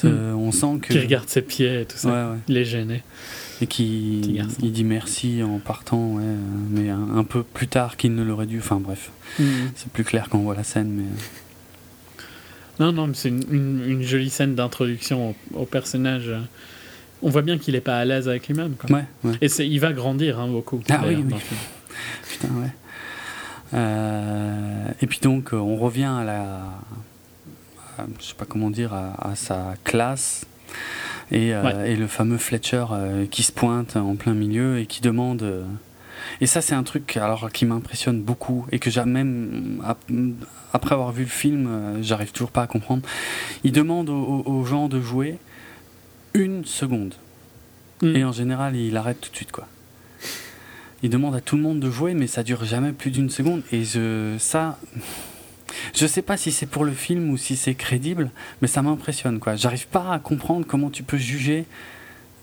Hmm. 0.04 0.34
On 0.36 0.52
sent 0.52 0.78
que. 0.82 0.92
Qui 0.92 1.00
regarde 1.00 1.28
ses 1.28 1.42
pieds 1.42 1.80
et 1.82 1.84
tout 1.86 1.96
ça. 1.96 2.08
Ouais, 2.08 2.32
ouais. 2.32 2.38
Il 2.48 2.56
est 2.56 2.64
gêné. 2.64 3.02
Et 3.62 3.66
qui 3.66 4.20
il 4.62 4.72
dit 4.72 4.84
merci 4.84 5.42
en 5.42 5.58
partant, 5.58 6.12
ouais, 6.16 6.22
euh, 6.24 6.36
mais 6.70 6.90
un, 6.90 7.16
un 7.16 7.24
peu 7.24 7.42
plus 7.42 7.68
tard 7.68 7.96
qu'il 7.96 8.14
ne 8.14 8.22
l'aurait 8.22 8.44
dû. 8.46 8.58
Enfin 8.58 8.76
bref, 8.80 9.10
c'est 9.38 9.90
plus 9.92 10.04
clair 10.04 10.28
quand 10.30 10.38
on 10.38 10.42
voit 10.42 10.54
la 10.54 10.64
scène, 10.64 10.90
mais. 10.90 11.04
euh, 11.04 12.22
Non, 12.80 12.92
non, 12.92 13.06
mais 13.06 13.14
c'est 13.14 13.30
une, 13.30 13.42
une- 13.50 13.82
une 13.88 14.02
jolie 14.02 14.28
scène 14.28 14.54
d'introduction 14.54 15.30
au, 15.54 15.60
au 15.60 15.64
personnage. 15.64 16.30
On 17.22 17.30
voit 17.30 17.40
bien 17.40 17.56
qu'il 17.56 17.74
est 17.74 17.80
pas 17.80 17.96
à 17.98 18.04
l'aise 18.04 18.28
avec 18.28 18.46
lui-même. 18.46 18.74
quoi. 18.74 18.94
Ouais, 18.94 19.04
ouais. 19.24 19.36
Et 19.40 19.48
c'est- 19.48 19.66
il 19.66 19.78
va 19.80 19.94
grandir 19.94 20.38
hein, 20.38 20.48
beaucoup. 20.48 20.82
Ah 20.90 21.00
oui, 21.08 21.16
oui. 21.16 21.34
Putain, 22.30 22.48
ouais. 22.60 22.68
Euh, 23.74 24.88
et 25.00 25.06
puis 25.06 25.18
donc, 25.22 25.52
euh, 25.52 25.56
on 25.56 25.76
revient 25.76 26.04
à 26.20 26.24
la. 26.24 26.60
Je 28.20 28.24
sais 28.26 28.34
pas 28.34 28.44
comment 28.44 28.70
dire, 28.70 28.92
à, 28.94 29.30
à 29.30 29.36
sa 29.36 29.74
classe. 29.84 30.44
Et, 31.32 31.54
euh, 31.54 31.62
Ouais. 31.62 31.92
et 31.92 31.96
le 31.96 32.06
fameux 32.06 32.38
Fletcher 32.38 32.84
euh, 32.92 33.26
qui 33.26 33.42
se 33.42 33.52
pointe 33.52 33.96
en 33.96 34.14
plein 34.16 34.34
milieu 34.34 34.78
et 34.78 34.86
qui 34.86 35.00
demande. 35.00 35.42
euh, 35.42 35.64
et 36.40 36.46
ça, 36.46 36.60
c'est 36.60 36.74
un 36.74 36.82
truc 36.82 37.16
alors, 37.16 37.50
qui 37.52 37.64
m'impressionne 37.66 38.20
beaucoup 38.20 38.66
et 38.72 38.78
que 38.78 38.90
j'ai 38.90 39.04
même. 39.04 39.80
ap- 39.84 39.98
Après 40.72 40.94
avoir 40.94 41.10
vu 41.12 41.22
le 41.24 41.28
film, 41.30 41.98
j'arrive 42.02 42.32
toujours 42.32 42.50
pas 42.50 42.62
à 42.62 42.66
comprendre. 42.66 43.02
Il 43.64 43.72
demande 43.72 44.08
aux, 44.10 44.14
aux- 44.46 44.50
aux 44.50 44.64
gens 44.64 44.88
de 44.88 45.00
jouer 45.00 45.38
une 46.34 46.64
seconde. 46.64 47.14
Mm. 48.02 48.16
Et 48.16 48.24
en 48.24 48.32
général, 48.32 48.76
il 48.76 48.96
arrête 48.96 49.20
tout 49.20 49.30
de 49.30 49.36
suite, 49.36 49.52
quoi. 49.52 49.66
Il 51.02 51.10
demande 51.10 51.34
à 51.34 51.40
tout 51.40 51.56
le 51.56 51.62
monde 51.62 51.80
de 51.80 51.90
jouer, 51.90 52.14
mais 52.14 52.26
ça 52.26 52.42
dure 52.42 52.64
jamais 52.64 52.92
plus 52.92 53.10
d'une 53.10 53.30
seconde. 53.30 53.62
Et 53.72 53.84
je, 53.84 54.34
ça, 54.38 54.78
je 55.94 56.06
sais 56.06 56.22
pas 56.22 56.36
si 56.36 56.52
c'est 56.52 56.66
pour 56.66 56.84
le 56.84 56.92
film 56.92 57.30
ou 57.30 57.36
si 57.36 57.56
c'est 57.56 57.74
crédible, 57.74 58.30
mais 58.62 58.68
ça 58.68 58.82
m'impressionne, 58.82 59.38
quoi. 59.38 59.56
J'arrive 59.56 59.86
pas 59.88 60.12
à 60.12 60.18
comprendre 60.18 60.66
comment 60.66 60.90
tu 60.90 61.02
peux 61.02 61.16
juger 61.18 61.64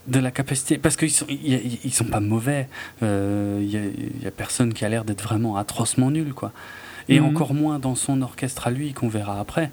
de 0.08 0.20
la 0.20 0.32
capacité, 0.32 0.78
parce 0.78 0.98
qu'ils 0.98 1.12
sont, 1.12 1.26
ils, 1.30 1.80
ils 1.86 1.94
sont 1.94 2.04
pas 2.06 2.20
mauvais. 2.20 2.68
Euh, 3.04 3.60
Il 3.62 3.70
y, 3.72 3.78
a, 3.78 3.82
il 3.86 4.22
y 4.24 4.28
a 4.28 4.32
personne 4.32 4.74
qui 4.74 4.84
a 4.84 4.90
l'air 4.90 5.06
d'être 5.06 5.24
vraiment 5.24 5.56
atrocement 5.56 6.12
nul, 6.12 6.34
quoi. 6.34 6.52
Et 7.10 7.20
Mhm. 7.20 7.26
encore 7.28 7.54
moins 7.54 7.80
dans 7.80 7.96
son 7.96 8.22
orchestre 8.22 8.68
à 8.68 8.72
lui, 8.72 8.94
qu'on 8.94 9.08
verra 9.10 9.40
après. 9.40 9.70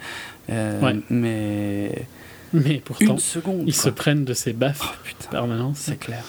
Euh, 0.51 0.81
Ouais. 0.81 1.01
Mais 1.10 2.06
Mais 2.52 2.82
pourtant, 2.85 3.14
une 3.14 3.18
seconde. 3.18 3.62
ils 3.66 3.74
quoi. 3.74 3.82
se 3.85 3.89
prennent 3.90 4.24
de 4.24 4.35
ses 4.35 4.52
baffes 4.52 4.81
Oh, 4.85 4.97
putain. 5.05 5.31
permanence. 5.31 5.78
C'est 5.78 5.98
clair. 5.98 6.24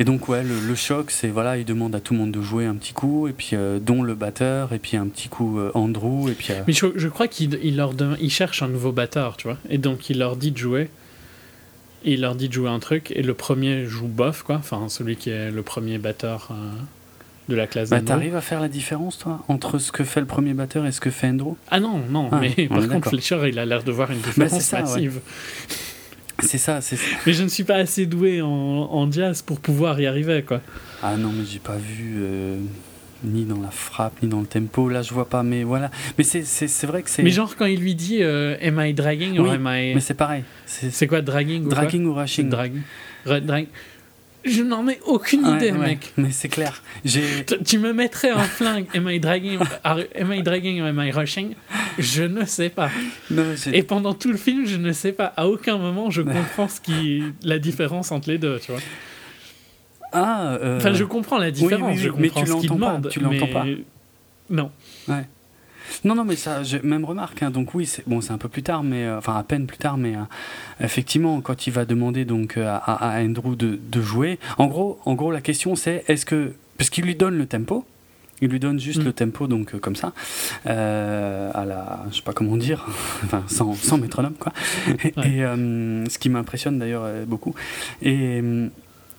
Et 0.00 0.04
donc 0.04 0.28
ouais, 0.28 0.42
le, 0.42 0.58
le 0.66 0.74
choc, 0.74 1.10
c'est 1.10 1.28
voilà, 1.28 1.58
il 1.58 1.64
demande 1.66 1.94
à 1.94 2.00
tout 2.00 2.14
le 2.14 2.20
monde 2.20 2.32
de 2.32 2.40
jouer 2.40 2.64
un 2.64 2.74
petit 2.74 2.94
coup, 2.94 3.28
et 3.28 3.32
puis 3.32 3.50
euh, 3.52 3.78
dont 3.78 4.02
le 4.02 4.14
batteur, 4.14 4.72
et 4.72 4.78
puis 4.78 4.96
un 4.96 5.06
petit 5.06 5.28
coup 5.28 5.58
euh, 5.60 5.70
Andrew, 5.74 6.28
et 6.30 6.32
puis 6.32 6.48
euh, 6.52 6.62
Mais 6.66 6.72
je, 6.72 6.86
je 6.96 7.06
crois 7.06 7.28
qu'il 7.28 7.58
il 7.62 7.76
leur 7.76 7.92
dem- 7.92 8.16
il 8.18 8.30
cherche 8.30 8.62
un 8.62 8.68
nouveau 8.68 8.92
batteur, 8.92 9.36
tu 9.36 9.46
vois. 9.46 9.58
Et 9.68 9.76
donc 9.78 10.08
il 10.10 10.18
leur 10.18 10.36
dit 10.36 10.50
de 10.52 10.56
jouer. 10.58 10.88
Et 12.06 12.14
il 12.14 12.22
leur 12.22 12.34
dit 12.34 12.48
de 12.48 12.52
jouer 12.54 12.70
un 12.70 12.78
truc. 12.78 13.10
Et 13.14 13.22
le 13.22 13.34
premier 13.34 13.84
joue 13.84 14.06
bof, 14.08 14.42
quoi. 14.42 14.56
Enfin, 14.56 14.88
celui 14.88 15.16
qui 15.16 15.28
est 15.28 15.50
le 15.50 15.62
premier 15.62 15.98
batteur 15.98 16.48
de 17.50 17.54
la 17.54 17.66
classe 17.66 17.90
bah, 17.90 18.00
t'arrives 18.00 18.36
à 18.36 18.40
faire 18.40 18.60
la 18.60 18.68
différence 18.68 19.18
toi 19.18 19.44
entre 19.48 19.76
ce 19.78 19.92
que 19.92 20.02
fait 20.04 20.20
le 20.20 20.26
premier 20.26 20.54
batteur 20.54 20.86
et 20.86 20.92
ce 20.92 21.00
que 21.00 21.10
fait 21.10 21.26
Andrew? 21.26 21.56
Ah 21.70 21.78
non, 21.78 22.00
non. 22.08 22.30
Ah, 22.32 22.40
mais 22.40 22.68
par 22.68 22.88
contre. 22.88 23.10
Fletcher, 23.10 23.42
il 23.48 23.58
a 23.58 23.66
l'air 23.66 23.82
de 23.82 23.92
voir 23.92 24.10
une 24.12 24.18
Bah, 24.20 24.28
différence 24.46 24.62
ça, 24.62 24.82
ouais. 24.84 25.10
C'est 26.42 26.58
ça, 26.58 26.80
c'est 26.80 26.96
ça. 26.96 27.04
Mais 27.26 27.32
je 27.32 27.42
ne 27.42 27.48
suis 27.48 27.64
pas 27.64 27.76
assez 27.76 28.06
doué 28.06 28.42
en, 28.42 28.48
en 28.48 29.10
jazz 29.10 29.42
pour 29.42 29.60
pouvoir 29.60 30.00
y 30.00 30.06
arriver, 30.06 30.42
quoi. 30.42 30.60
Ah 31.02 31.16
non, 31.16 31.30
mais 31.36 31.44
j'ai 31.44 31.58
pas 31.58 31.76
vu 31.76 32.16
euh, 32.18 32.56
ni 33.24 33.44
dans 33.44 33.60
la 33.60 33.70
frappe 33.70 34.22
ni 34.22 34.28
dans 34.28 34.40
le 34.40 34.46
tempo. 34.46 34.88
Là, 34.88 35.02
je 35.02 35.12
vois 35.14 35.28
pas, 35.28 35.42
mais 35.42 35.62
voilà. 35.64 35.90
Mais 36.18 36.24
c'est 36.24 36.86
vrai 36.86 37.02
que 37.02 37.10
c'est. 37.10 37.22
Mais 37.22 37.30
genre, 37.30 37.56
quand 37.56 37.66
il 37.66 37.80
lui 37.80 37.94
dit 37.94 38.18
euh, 38.22 38.56
Am 38.62 38.80
I 38.80 38.92
dragging 38.94 39.32
Oui, 39.32 39.38
or 39.40 39.52
am 39.52 39.66
I. 39.66 39.94
Mais 39.94 40.00
c'est 40.00 40.14
pareil. 40.14 40.44
C'est 40.66 41.06
quoi, 41.06 41.20
dragging 41.22 41.62
ou 41.64 41.68
quoi 41.68 41.74
dragging 41.76 42.04
ou 42.06 42.14
rushing. 42.14 42.48
drag. 42.48 42.72
Ra- 43.26 43.40
drag. 43.40 43.66
Je 44.44 44.62
n'en 44.62 44.88
ai 44.88 44.98
aucune 45.06 45.44
Ouais, 45.44 45.56
idée, 45.56 45.72
ouais. 45.72 45.78
mec. 45.78 46.12
Mais 46.16 46.30
c'est 46.30 46.48
clair. 46.48 46.82
Tu- 47.64 47.78
me 47.78 47.92
mettrais 47.92 48.30
un 48.30 48.38
flingue, 48.42 48.86
am 48.94 49.08
I 49.08 49.20
dragging, 49.20 49.58
am 49.84 50.32
I 50.32 50.42
dragging 50.42 50.80
or 50.80 50.86
am 50.88 50.98
I 51.00 51.10
rushing? 51.10 51.54
Je 51.98 52.22
ne 52.22 52.44
sais 52.46 52.70
pas. 52.70 52.90
non, 53.30 53.44
Et 53.72 53.82
pendant 53.82 54.14
tout 54.14 54.30
le 54.30 54.38
film, 54.38 54.66
je 54.66 54.76
ne 54.76 54.92
sais 54.92 55.12
pas. 55.12 55.26
À 55.36 55.46
aucun 55.46 55.76
moment, 55.78 56.10
je 56.10 56.22
comprends 56.22 56.68
ce 56.68 56.80
qui, 56.80 57.22
la 57.42 57.58
différence 57.58 58.12
entre 58.12 58.30
les 58.30 58.38
deux, 58.38 58.58
tu 58.60 58.72
vois. 58.72 58.80
ah. 60.12 60.54
euh, 60.62 60.78
Enfin, 60.78 60.92
je 60.94 61.04
comprends 61.04 61.38
la 61.38 61.50
différence, 61.50 61.92
oui, 61.96 61.98
je 62.02 62.08
oui, 62.08 62.16
mais 62.18 62.28
comprends 62.28 62.44
tu 62.44 62.50
ce 62.52 62.56
qu'il 62.60 62.70
demande. 62.70 63.08
tu 63.10 63.20
l'entends 63.20 63.46
mais- 63.46 63.52
pas. 63.52 63.66
Non. 64.48 64.70
Non, 66.04 66.14
non, 66.14 66.24
mais 66.24 66.36
ça, 66.36 66.62
même 66.82 67.04
remarque. 67.04 67.42
hein, 67.42 67.50
donc 67.50 67.74
oui, 67.74 67.86
c'est 67.86 68.06
bon, 68.08 68.20
c'est 68.20 68.32
un 68.32 68.38
peu 68.38 68.48
plus 68.48 68.62
tard, 68.62 68.82
mais 68.82 69.04
euh, 69.04 69.18
enfin 69.18 69.36
à 69.36 69.42
peine 69.42 69.66
plus 69.66 69.78
tard, 69.78 69.96
mais 69.96 70.16
euh, 70.16 70.20
effectivement, 70.84 71.40
quand 71.40 71.66
il 71.66 71.72
va 71.72 71.84
demander 71.84 72.24
donc 72.24 72.56
euh, 72.56 72.66
à, 72.68 73.16
à 73.16 73.22
Andrew 73.22 73.54
de, 73.56 73.78
de 73.80 74.02
jouer, 74.02 74.38
en 74.58 74.66
gros, 74.66 74.98
en 75.04 75.14
gros, 75.14 75.30
la 75.30 75.40
question 75.40 75.74
c'est 75.76 76.04
est-ce 76.08 76.24
que 76.26 76.52
parce 76.78 76.90
qu'il 76.90 77.04
lui 77.04 77.14
donne 77.14 77.36
le 77.36 77.46
tempo. 77.46 77.84
Il 78.42 78.48
lui 78.48 78.58
donne 78.58 78.80
juste 78.80 79.00
Mm. 79.02 79.04
le 79.04 79.12
tempo, 79.12 79.46
donc 79.48 79.74
euh, 79.74 79.78
comme 79.78 79.96
ça, 79.96 80.14
euh, 80.66 81.50
à 81.52 81.64
la, 81.66 82.04
je 82.10 82.16
sais 82.16 82.22
pas 82.22 82.32
comment 82.32 82.56
dire, 82.56 82.86
enfin 83.24 83.44
sans, 83.48 83.74
sans 83.74 83.98
métronome 83.98 84.32
quoi. 84.38 84.52
Et, 85.04 85.12
Ouais. 85.18 85.28
et, 85.30 85.44
euh, 85.44 86.04
ce 86.08 86.18
qui 86.18 86.30
m'impressionne 86.30 86.78
d'ailleurs 86.78 87.06
beaucoup. 87.26 87.54
Et, 88.00 88.40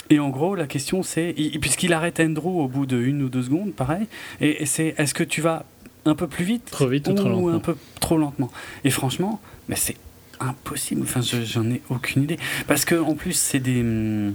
et 0.09 0.19
en 0.19 0.29
gros, 0.29 0.55
la 0.55 0.65
question 0.65 1.03
c'est, 1.03 1.33
il- 1.37 1.59
puisqu'il 1.59 1.93
arrête 1.93 2.19
Andrew 2.19 2.61
au 2.63 2.67
bout 2.67 2.85
de 2.87 2.97
une 2.97 3.21
ou 3.21 3.29
deux 3.29 3.43
secondes, 3.43 3.73
pareil, 3.73 4.07
et, 4.39 4.63
et 4.63 4.65
c'est 4.65 4.95
est-ce 4.97 5.13
que 5.13 5.23
tu 5.23 5.41
vas 5.41 5.65
un 6.05 6.15
peu 6.15 6.27
plus 6.27 6.45
vite 6.45 6.65
Trop 6.71 6.87
vite 6.87 7.07
ou 7.07 7.13
trop 7.13 7.29
lentement 7.29 7.49
un 7.53 7.59
peu 7.59 7.75
trop 7.99 8.17
lentement. 8.17 8.51
Et 8.83 8.89
franchement, 8.89 9.39
mais 9.69 9.75
c'est 9.75 9.97
impossible. 10.39 11.01
Enfin, 11.03 11.21
je- 11.21 11.43
j'en 11.43 11.69
ai 11.69 11.81
aucune 11.89 12.23
idée. 12.23 12.37
Parce 12.67 12.85
que 12.85 12.95
en 12.95 13.13
plus, 13.15 13.33
c'est 13.33 13.59
des 13.59 13.81
hum, 13.81 14.33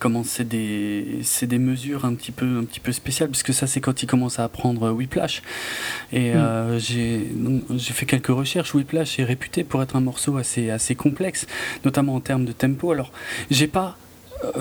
comment 0.00 0.24
c'est 0.24 0.46
des 0.48 1.20
c'est 1.22 1.46
des 1.46 1.58
mesures 1.60 2.04
un 2.04 2.14
petit 2.14 2.32
peu 2.32 2.58
un 2.58 2.64
petit 2.64 2.80
peu 2.80 2.90
spéciales 2.90 3.28
puisque 3.30 3.54
ça 3.54 3.68
c'est 3.68 3.80
quand 3.80 4.02
il 4.02 4.06
commence 4.08 4.40
à 4.40 4.44
apprendre 4.44 4.90
Whiplash 4.90 5.40
et 6.12 6.32
Mm. 6.32 6.36
euh, 6.36 6.78
j'ai 6.80 7.28
j'ai 7.76 7.92
fait 7.92 8.04
quelques 8.04 8.26
recherches 8.26 8.74
Whiplash 8.74 9.20
est 9.20 9.24
réputé 9.24 9.62
pour 9.62 9.80
être 9.84 9.94
un 9.94 10.00
morceau 10.00 10.36
assez 10.36 10.68
assez 10.70 10.96
complexe 10.96 11.46
notamment 11.84 12.16
en 12.16 12.20
termes 12.20 12.44
de 12.44 12.50
tempo 12.50 12.90
alors 12.90 13.12
j'ai 13.52 13.68
pas 13.68 13.96
euh, 14.02 14.03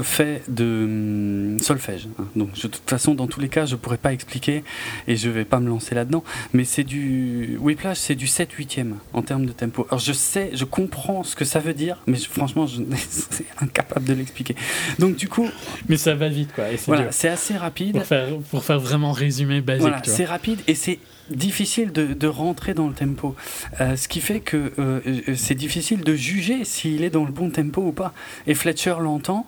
fait 0.01 0.41
de 0.47 0.83
hum, 0.85 1.59
solfège 1.59 2.07
hein. 2.19 2.25
donc 2.35 2.53
de 2.53 2.61
toute 2.67 2.89
façon 2.89 3.13
dans 3.15 3.27
tous 3.27 3.39
les 3.39 3.49
cas 3.49 3.65
je 3.65 3.75
pourrais 3.75 3.97
pas 3.97 4.13
expliquer 4.13 4.63
et 5.07 5.15
je 5.15 5.29
vais 5.29 5.45
pas 5.45 5.59
me 5.59 5.67
lancer 5.69 5.95
là-dedans 5.95 6.23
mais 6.53 6.63
c'est 6.63 6.83
du 6.83 7.57
Whiplash 7.59 7.97
c'est 7.97 8.15
du 8.15 8.27
7 8.27 8.51
8 8.51 8.79
e 8.79 8.83
en 9.13 9.21
termes 9.21 9.45
de 9.45 9.51
tempo 9.51 9.85
alors 9.89 9.99
je 9.99 10.13
sais 10.13 10.51
je 10.53 10.65
comprends 10.65 11.23
ce 11.23 11.35
que 11.35 11.45
ça 11.45 11.59
veut 11.59 11.73
dire 11.73 11.97
mais 12.07 12.17
je- 12.17 12.27
franchement 12.29 12.65
je 12.67 12.81
c'est 13.09 13.45
incapable 13.59 14.05
de 14.05 14.13
l'expliquer 14.13 14.55
donc 14.99 15.15
du 15.15 15.27
coup 15.27 15.47
Mais 15.89 15.97
ça 15.97 16.15
va 16.15 16.29
vite, 16.29 16.53
quoi. 16.53 16.65
C'est 16.71 16.85
voilà 16.87 17.09
assez 17.09 17.57
rapide 17.57 17.93
Pour 17.93 18.05
faire, 18.05 18.27
pour 18.51 18.63
faire 18.63 18.79
vraiment 18.79 19.11
résumé 19.11 19.61
basique, 19.61 19.81
voilà, 19.81 20.01
c'est 20.03 20.25
rapide 20.25 20.59
et 20.67 20.75
c'est 20.75 20.99
difficile 21.29 21.91
de, 21.91 22.13
de 22.13 22.27
rentrer 22.27 22.73
dans 22.73 22.87
le 22.87 22.93
tempo. 22.93 23.35
Euh, 23.81 23.95
ce 23.95 24.07
qui 24.07 24.21
fait 24.21 24.39
que 24.39 24.73
euh, 24.77 24.99
euh, 25.07 25.35
c'est 25.35 25.55
difficile 25.55 26.01
de 26.03 26.15
juger 26.15 26.65
s'il 26.65 27.03
est 27.03 27.09
dans 27.09 27.25
le 27.25 27.31
bon 27.31 27.49
tempo 27.49 27.81
ou 27.81 27.91
pas. 27.91 28.13
Et 28.47 28.53
Fletcher 28.53 28.95
l'entend. 28.99 29.45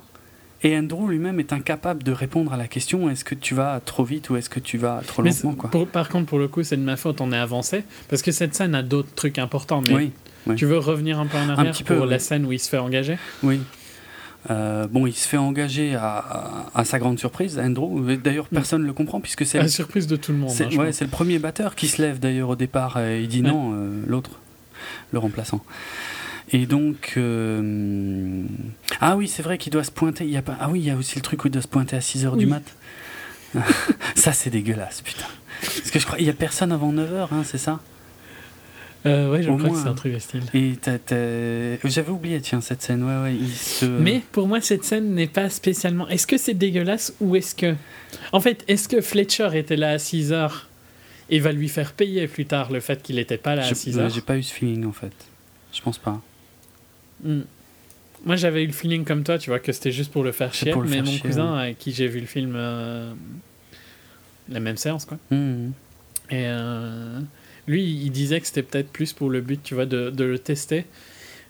Et 0.65 0.75
Andrew 0.77 1.07
lui-même 1.07 1.39
est 1.39 1.53
incapable 1.53 2.01
de 2.01 2.11
répondre 2.11 2.51
à 2.51 2.57
la 2.57 2.67
question 2.67 3.07
est-ce 3.09 3.23
que 3.23 3.35
tu 3.35 3.53
vas 3.53 3.79
trop 3.85 4.03
vite 4.03 4.29
ou 4.31 4.35
est-ce 4.35 4.49
que 4.49 4.59
tu 4.59 4.77
vas 4.79 5.01
trop 5.05 5.21
Mais 5.21 5.29
lentement 5.29 5.51
c'est- 5.51 5.57
quoi. 5.57 5.69
pour- 5.69 5.87
par 5.87 6.09
contre, 6.09 6.25
pour 6.25 6.39
le 6.39 6.47
coup, 6.47 6.63
c'est 6.63 6.75
de 6.77 6.81
ma 6.81 6.97
faute, 6.97 7.21
on 7.21 7.31
est 7.31 7.37
avancé. 7.37 7.83
Parce 8.09 8.21
que 8.23 8.31
cette 8.31 8.55
scène 8.55 8.73
a 8.73 8.81
d'autres 8.81 9.13
trucs 9.15 9.37
importants. 9.37 9.81
Mais 9.87 9.93
Oui, 9.93 10.11
oui. 10.47 10.55
tu 10.55 10.65
veux 10.65 10.79
revenir 10.79 11.19
un 11.19 11.27
peu 11.27 11.37
en 11.37 11.49
arrière 11.49 11.77
peu, 11.85 11.95
pour 11.97 12.05
la 12.07 12.15
oui. 12.15 12.21
scène 12.21 12.45
où 12.45 12.51
il 12.51 12.59
se 12.59 12.67
fait 12.69 12.79
engager? 12.79 13.17
Oui. 13.43 13.59
Euh, 14.49 14.87
bon, 14.87 15.05
il 15.07 15.13
se 15.13 15.27
fait 15.27 15.37
engager 15.37 15.95
à, 15.95 16.17
à- 16.17 16.71
à 16.73 16.83
sa 16.85 16.97
grande 16.99 17.17
surprise, 17.19 17.59
Andrew. 17.59 18.01
D'ailleurs, 18.17 18.47
personne 18.47 18.81
ne 18.81 18.87
le 18.87 18.93
comprend 18.93 19.19
puisque 19.19 19.45
c'est 19.45 19.57
La 19.59 19.67
surprise 19.67 20.07
de 20.07 20.15
tout 20.15 20.31
le 20.31 20.37
monde. 20.39 20.49
C'est 20.51 20.65
hein, 20.65 20.77
ouais, 20.77 20.91
c'est 20.93 21.05
le 21.05 21.11
premier 21.11 21.37
batteur 21.39 21.75
qui 21.75 21.87
se 21.87 22.01
lève 22.01 22.19
d'ailleurs 22.19 22.49
au 22.49 22.55
départ. 22.55 22.99
et 22.99 23.21
il 23.21 23.27
dit 23.27 23.41
Ouais. 23.41 23.47
non, 23.49 23.71
euh, 23.73 24.01
l'autre, 24.07 24.31
le 25.11 25.19
remplaçant. 25.19 25.63
Et 26.51 26.65
donc. 26.65 27.13
euh, 27.17 28.43
Ah 29.01 29.15
oui, 29.17 29.27
c'est 29.27 29.41
vrai 29.43 29.57
qu'il 29.57 29.71
doit 29.71 29.83
se 29.83 29.91
pointer. 29.91 30.25
Il 30.25 30.29
y 30.31 30.37
a 30.37 30.41
pas... 30.41 30.55
Ah 30.59 30.69
oui, 30.69 30.79
il 30.79 30.85
y 30.85 30.91
a 30.91 30.95
aussi 30.95 31.15
le 31.15 31.21
truc 31.21 31.43
où 31.43 31.47
il 31.47 31.51
doit 31.51 31.61
se 31.61 31.67
pointer 31.67 31.95
à 31.95 31.99
6h 31.99 32.37
du 32.37 32.45
mat. 32.45 32.63
ça, 34.15 34.31
c'est 34.33 34.49
dégueulasse, 34.49 35.01
putain. 35.01 35.25
Parce 35.61 35.89
que 35.91 35.99
je 35.99 36.05
crois 36.05 36.19
il 36.19 36.25
y 36.25 36.29
a 36.29 36.33
personne 36.33 36.71
avant 36.71 36.91
9h, 36.93 37.27
hein, 37.31 37.43
c'est 37.45 37.57
ça? 37.57 37.79
Euh, 39.05 39.31
ouais, 39.31 39.43
je 39.43 39.49
Au 39.49 39.55
crois 39.57 39.69
moins. 39.69 39.77
que 39.77 39.83
c'est 39.83 39.89
un 39.89 39.93
truc 39.93 40.19
style. 40.19 40.41
Et 40.55 40.73
j'avais 41.85 42.09
oublié, 42.09 42.41
tiens, 42.41 42.59
cette 42.59 42.81
scène. 42.81 43.03
Ouais, 43.03 43.21
ouais, 43.23 43.35
il 43.39 43.51
se. 43.53 43.85
Mais 43.85 44.21
pour 44.31 44.47
moi, 44.47 44.61
cette 44.61 44.83
scène 44.83 45.13
n'est 45.13 45.27
pas 45.27 45.49
spécialement. 45.49 46.07
Est-ce 46.09 46.25
que 46.25 46.37
c'est 46.37 46.55
dégueulasse 46.55 47.13
ou 47.21 47.35
est-ce 47.35 47.53
que. 47.53 47.75
En 48.31 48.39
fait, 48.39 48.63
est-ce 48.67 48.87
que 48.87 49.01
Fletcher 49.01 49.49
était 49.53 49.75
là 49.77 49.91
à 49.91 49.99
6 49.99 50.31
heures 50.33 50.69
et 51.29 51.39
va 51.39 51.51
lui 51.51 51.69
faire 51.69 51.93
payer 51.93 52.27
plus 52.27 52.45
tard 52.47 52.71
le 52.71 52.79
fait 52.79 53.01
qu'il 53.03 53.17
n'était 53.17 53.37
pas 53.37 53.55
là 53.55 53.63
à 53.65 53.69
Je- 53.69 53.75
6 53.75 53.95
ouais, 53.95 54.01
heures 54.03 54.09
J'ai 54.09 54.21
pas 54.21 54.37
eu 54.37 54.43
ce 54.43 54.51
feeling 54.53 54.85
en 54.85 54.91
fait. 54.91 55.13
Je 55.71 55.81
pense 55.81 55.99
pas. 55.99 56.19
Hmm. 57.23 57.41
Moi, 58.25 58.35
j'avais 58.37 58.63
eu 58.63 58.67
le 58.67 58.73
feeling 58.73 59.05
comme 59.05 59.23
toi, 59.23 59.37
tu 59.37 59.49
vois, 59.49 59.59
que 59.59 59.71
c'était 59.71 59.91
juste 59.91 60.11
pour 60.11 60.23
le 60.23 60.31
faire 60.31 60.53
chier. 60.53 60.71
le 60.73 60.81
mais 60.81 60.89
faire 60.97 61.03
mon 61.05 61.11
chier, 61.11 61.19
cousin, 61.21 61.53
avec 61.57 61.77
qui 61.77 61.91
j'ai 61.91 62.07
vu 62.07 62.19
le 62.19 62.25
film, 62.25 62.53
euh, 62.55 63.13
la 64.49 64.59
même 64.59 64.77
séance, 64.77 65.05
quoi. 65.05 65.17
Mhm. 65.31 65.71
Et 66.31 66.45
euh, 66.47 67.19
lui, 67.67 67.83
il 67.83 68.09
disait 68.11 68.39
que 68.41 68.47
c'était 68.47 68.63
peut-être 68.63 68.89
plus 68.91 69.13
pour 69.13 69.29
le 69.29 69.41
but, 69.41 69.61
tu 69.63 69.75
vois, 69.75 69.85
de, 69.85 70.09
de 70.09 70.23
le 70.23 70.39
tester. 70.39 70.85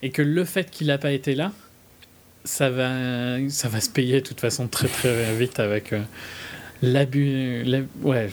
Et 0.02 0.10
que 0.10 0.22
le 0.22 0.44
fait 0.44 0.70
qu'il 0.70 0.88
n'a 0.88 0.98
pas 0.98 1.12
été 1.12 1.34
là, 1.34 1.54
ça 2.44 2.70
va, 2.70 3.38
ça 3.50 3.70
va 3.70 3.80
se 3.80 3.90
payer 3.90 4.20
de 4.22 4.26
toute 4.28 4.42
façon 4.42 4.68
très 4.68 4.88
très 4.90 5.34
vite 5.36 5.60
avec 5.60 5.94
euh, 5.94 6.02
l'abus. 6.82 7.64
la- 7.64 7.80
Ouais, 8.04 8.30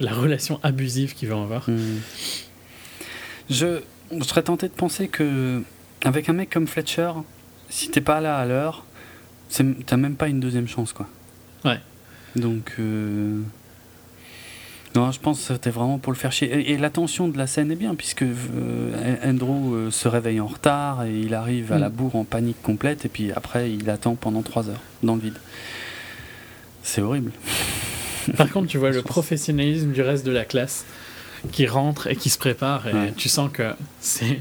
la 0.00 0.12
relation 0.12 0.58
abusive 0.62 1.14
qu'il 1.14 1.28
va 1.28 1.36
avoir. 1.40 1.68
Mhm. 1.68 2.00
Je, 3.50 3.80
je 4.18 4.24
serais 4.24 4.42
tenté 4.42 4.68
de 4.68 4.72
penser 4.72 5.08
que 5.08 5.62
avec 6.06 6.28
un 6.28 6.32
mec 6.32 6.50
comme 6.50 6.66
Fletcher, 6.66 7.10
si 7.68 7.90
t'es 7.90 8.00
pas 8.00 8.20
là 8.20 8.38
à 8.38 8.46
l'heure, 8.46 8.84
t'as 9.86 9.96
même 9.96 10.16
pas 10.16 10.28
une 10.28 10.40
deuxième 10.40 10.68
chance 10.68 10.92
quoi. 10.92 11.08
Ouais. 11.64 11.80
Donc 12.36 12.74
euh, 12.78 13.40
non, 14.94 15.10
je 15.12 15.20
pense 15.20 15.40
que 15.46 15.52
c'était 15.54 15.70
vraiment 15.70 15.98
pour 15.98 16.12
le 16.12 16.18
faire 16.18 16.32
chier. 16.32 16.48
Et, 16.52 16.72
et 16.72 16.78
la 16.78 16.88
tension 16.90 17.28
de 17.28 17.36
la 17.36 17.46
scène 17.46 17.70
est 17.70 17.76
bien 17.76 17.94
puisque 17.94 18.22
euh, 18.22 19.16
Andrew 19.24 19.74
euh, 19.74 19.90
se 19.90 20.08
réveille 20.08 20.40
en 20.40 20.46
retard 20.46 21.04
et 21.04 21.18
il 21.20 21.34
arrive 21.34 21.72
à 21.72 21.76
Mm. 21.76 21.80
la 21.80 21.88
bourre 21.90 22.16
en 22.16 22.24
panique 22.24 22.60
complète 22.62 23.04
et 23.04 23.08
puis 23.08 23.30
après 23.32 23.70
il 23.72 23.90
attend 23.90 24.14
pendant 24.14 24.42
trois 24.42 24.68
heures 24.70 24.80
dans 25.02 25.14
le 25.14 25.20
vide. 25.20 25.36
C'est 26.82 27.02
horrible. 27.02 27.32
Par 28.36 28.50
contre, 28.50 28.68
tu 28.68 28.78
vois 28.78 28.90
le 28.90 29.02
professionnalisme 29.02 29.92
du 29.92 30.02
reste 30.02 30.24
de 30.26 30.30
la 30.32 30.44
classe 30.44 30.84
qui 31.52 31.66
rentre 31.66 32.06
et 32.08 32.16
qui 32.16 32.28
se 32.30 32.38
prépare. 32.38 32.88
Et 32.88 32.92
Ouais. 32.92 33.12
tu 33.16 33.28
sens 33.28 33.50
que 33.52 33.72
c'est 34.00 34.40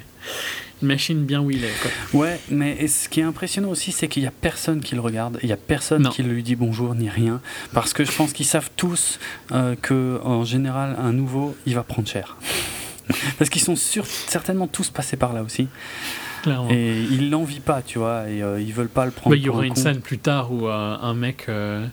une 0.81 0.87
machine 0.87 1.23
bien 1.25 1.41
wheelée. 1.41 1.69
Quoi. 1.81 2.21
Ouais, 2.21 2.39
mais 2.49 2.87
ce 2.87 3.07
qui 3.09 3.19
est 3.21 3.23
impressionnant 3.23 3.69
aussi, 3.69 3.91
c'est 3.91 4.07
qu'il 4.07 4.23
y 4.23 4.27
a 4.27 4.31
personne 4.31 4.81
qui 4.81 4.95
le 4.95 5.01
regarde, 5.01 5.39
il 5.43 5.49
y 5.49 5.53
a 5.53 5.57
personne 5.57 6.03
Non. 6.03 6.09
qui 6.09 6.21
lui 6.23 6.43
dit 6.43 6.55
bonjour 6.55 6.95
ni 6.95 7.09
rien, 7.09 7.41
parce 7.73 7.93
que 7.93 8.03
je 8.03 8.11
pense 8.11 8.33
qu'ils 8.33 8.45
savent 8.45 8.69
tous 8.75 9.19
euh, 9.51 9.75
que 9.81 10.19
en 10.23 10.43
général 10.43 10.95
un 10.99 11.13
nouveau, 11.13 11.55
il 11.65 11.75
va 11.75 11.83
prendre 11.83 12.07
cher. 12.07 12.37
Parce 13.37 13.51
qu'ils 13.51 13.61
sont 13.61 13.75
sûrs, 13.75 14.07
certainement 14.07 14.65
tous 14.67 14.89
passés 14.89 15.15
par 15.15 15.31
là 15.33 15.43
aussi, 15.43 15.67
Clairement. 16.41 16.71
et 16.71 16.97
ils 17.11 17.29
l'envient 17.29 17.59
pas, 17.61 17.83
tu 17.83 17.99
vois, 17.99 18.27
et 18.27 18.41
euh, 18.41 18.59
ils 18.59 18.73
veulent 18.73 18.87
pas 18.89 19.05
le 19.05 19.11
prendre. 19.11 19.35
Il 19.35 19.43
y 19.43 19.49
aura 19.49 19.61
un 19.61 19.65
une 19.65 19.75
scène 19.75 19.99
plus 20.01 20.17
tard 20.17 20.51
où 20.51 20.67
euh, 20.67 20.97
un 20.99 21.13
mec 21.13 21.45
euh, 21.47 21.85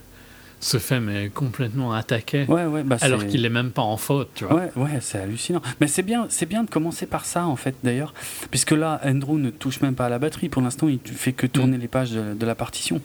se 0.64 0.78
fait 0.78 1.00
mais 1.00 1.28
complètement 1.28 1.92
attaquer 1.92 2.44
Ouais, 2.48 2.64
ouais, 2.66 2.82
bah 2.84 2.96
alors 3.00 3.26
qu'il 3.26 3.44
est 3.44 3.48
même 3.50 3.72
pas 3.72 3.82
en 3.82 3.96
faute, 3.96 4.30
tu 4.34 4.44
vois. 4.44 4.54
Ouais, 4.54 4.70
ouais, 4.76 4.98
c'est 5.00 5.18
hallucinant. 5.18 5.60
Mais 5.80 5.88
c'est 5.88 6.02
bien, 6.04 6.26
c'est 6.28 6.46
bien 6.46 6.62
de 6.64 6.70
commencer 6.70 7.04
par 7.06 7.24
ça 7.24 7.46
en 7.46 7.56
fait 7.56 7.74
d'ailleurs, 7.82 8.14
puisque 8.50 8.70
là, 8.70 9.00
Andrew 9.04 9.38
ne 9.38 9.50
touche 9.50 9.80
même 9.80 9.94
pas 9.96 10.06
à 10.06 10.08
la 10.08 10.18
batterie. 10.20 10.48
Pour 10.48 10.62
l'instant, 10.62 10.88
il 10.88 11.00
fait 11.04 11.32
que 11.32 11.46
tourner 11.48 11.78
les 11.78 11.88
pages 11.88 12.12
de, 12.12 12.34
de 12.34 12.46
la 12.46 12.54
partition 12.54 13.00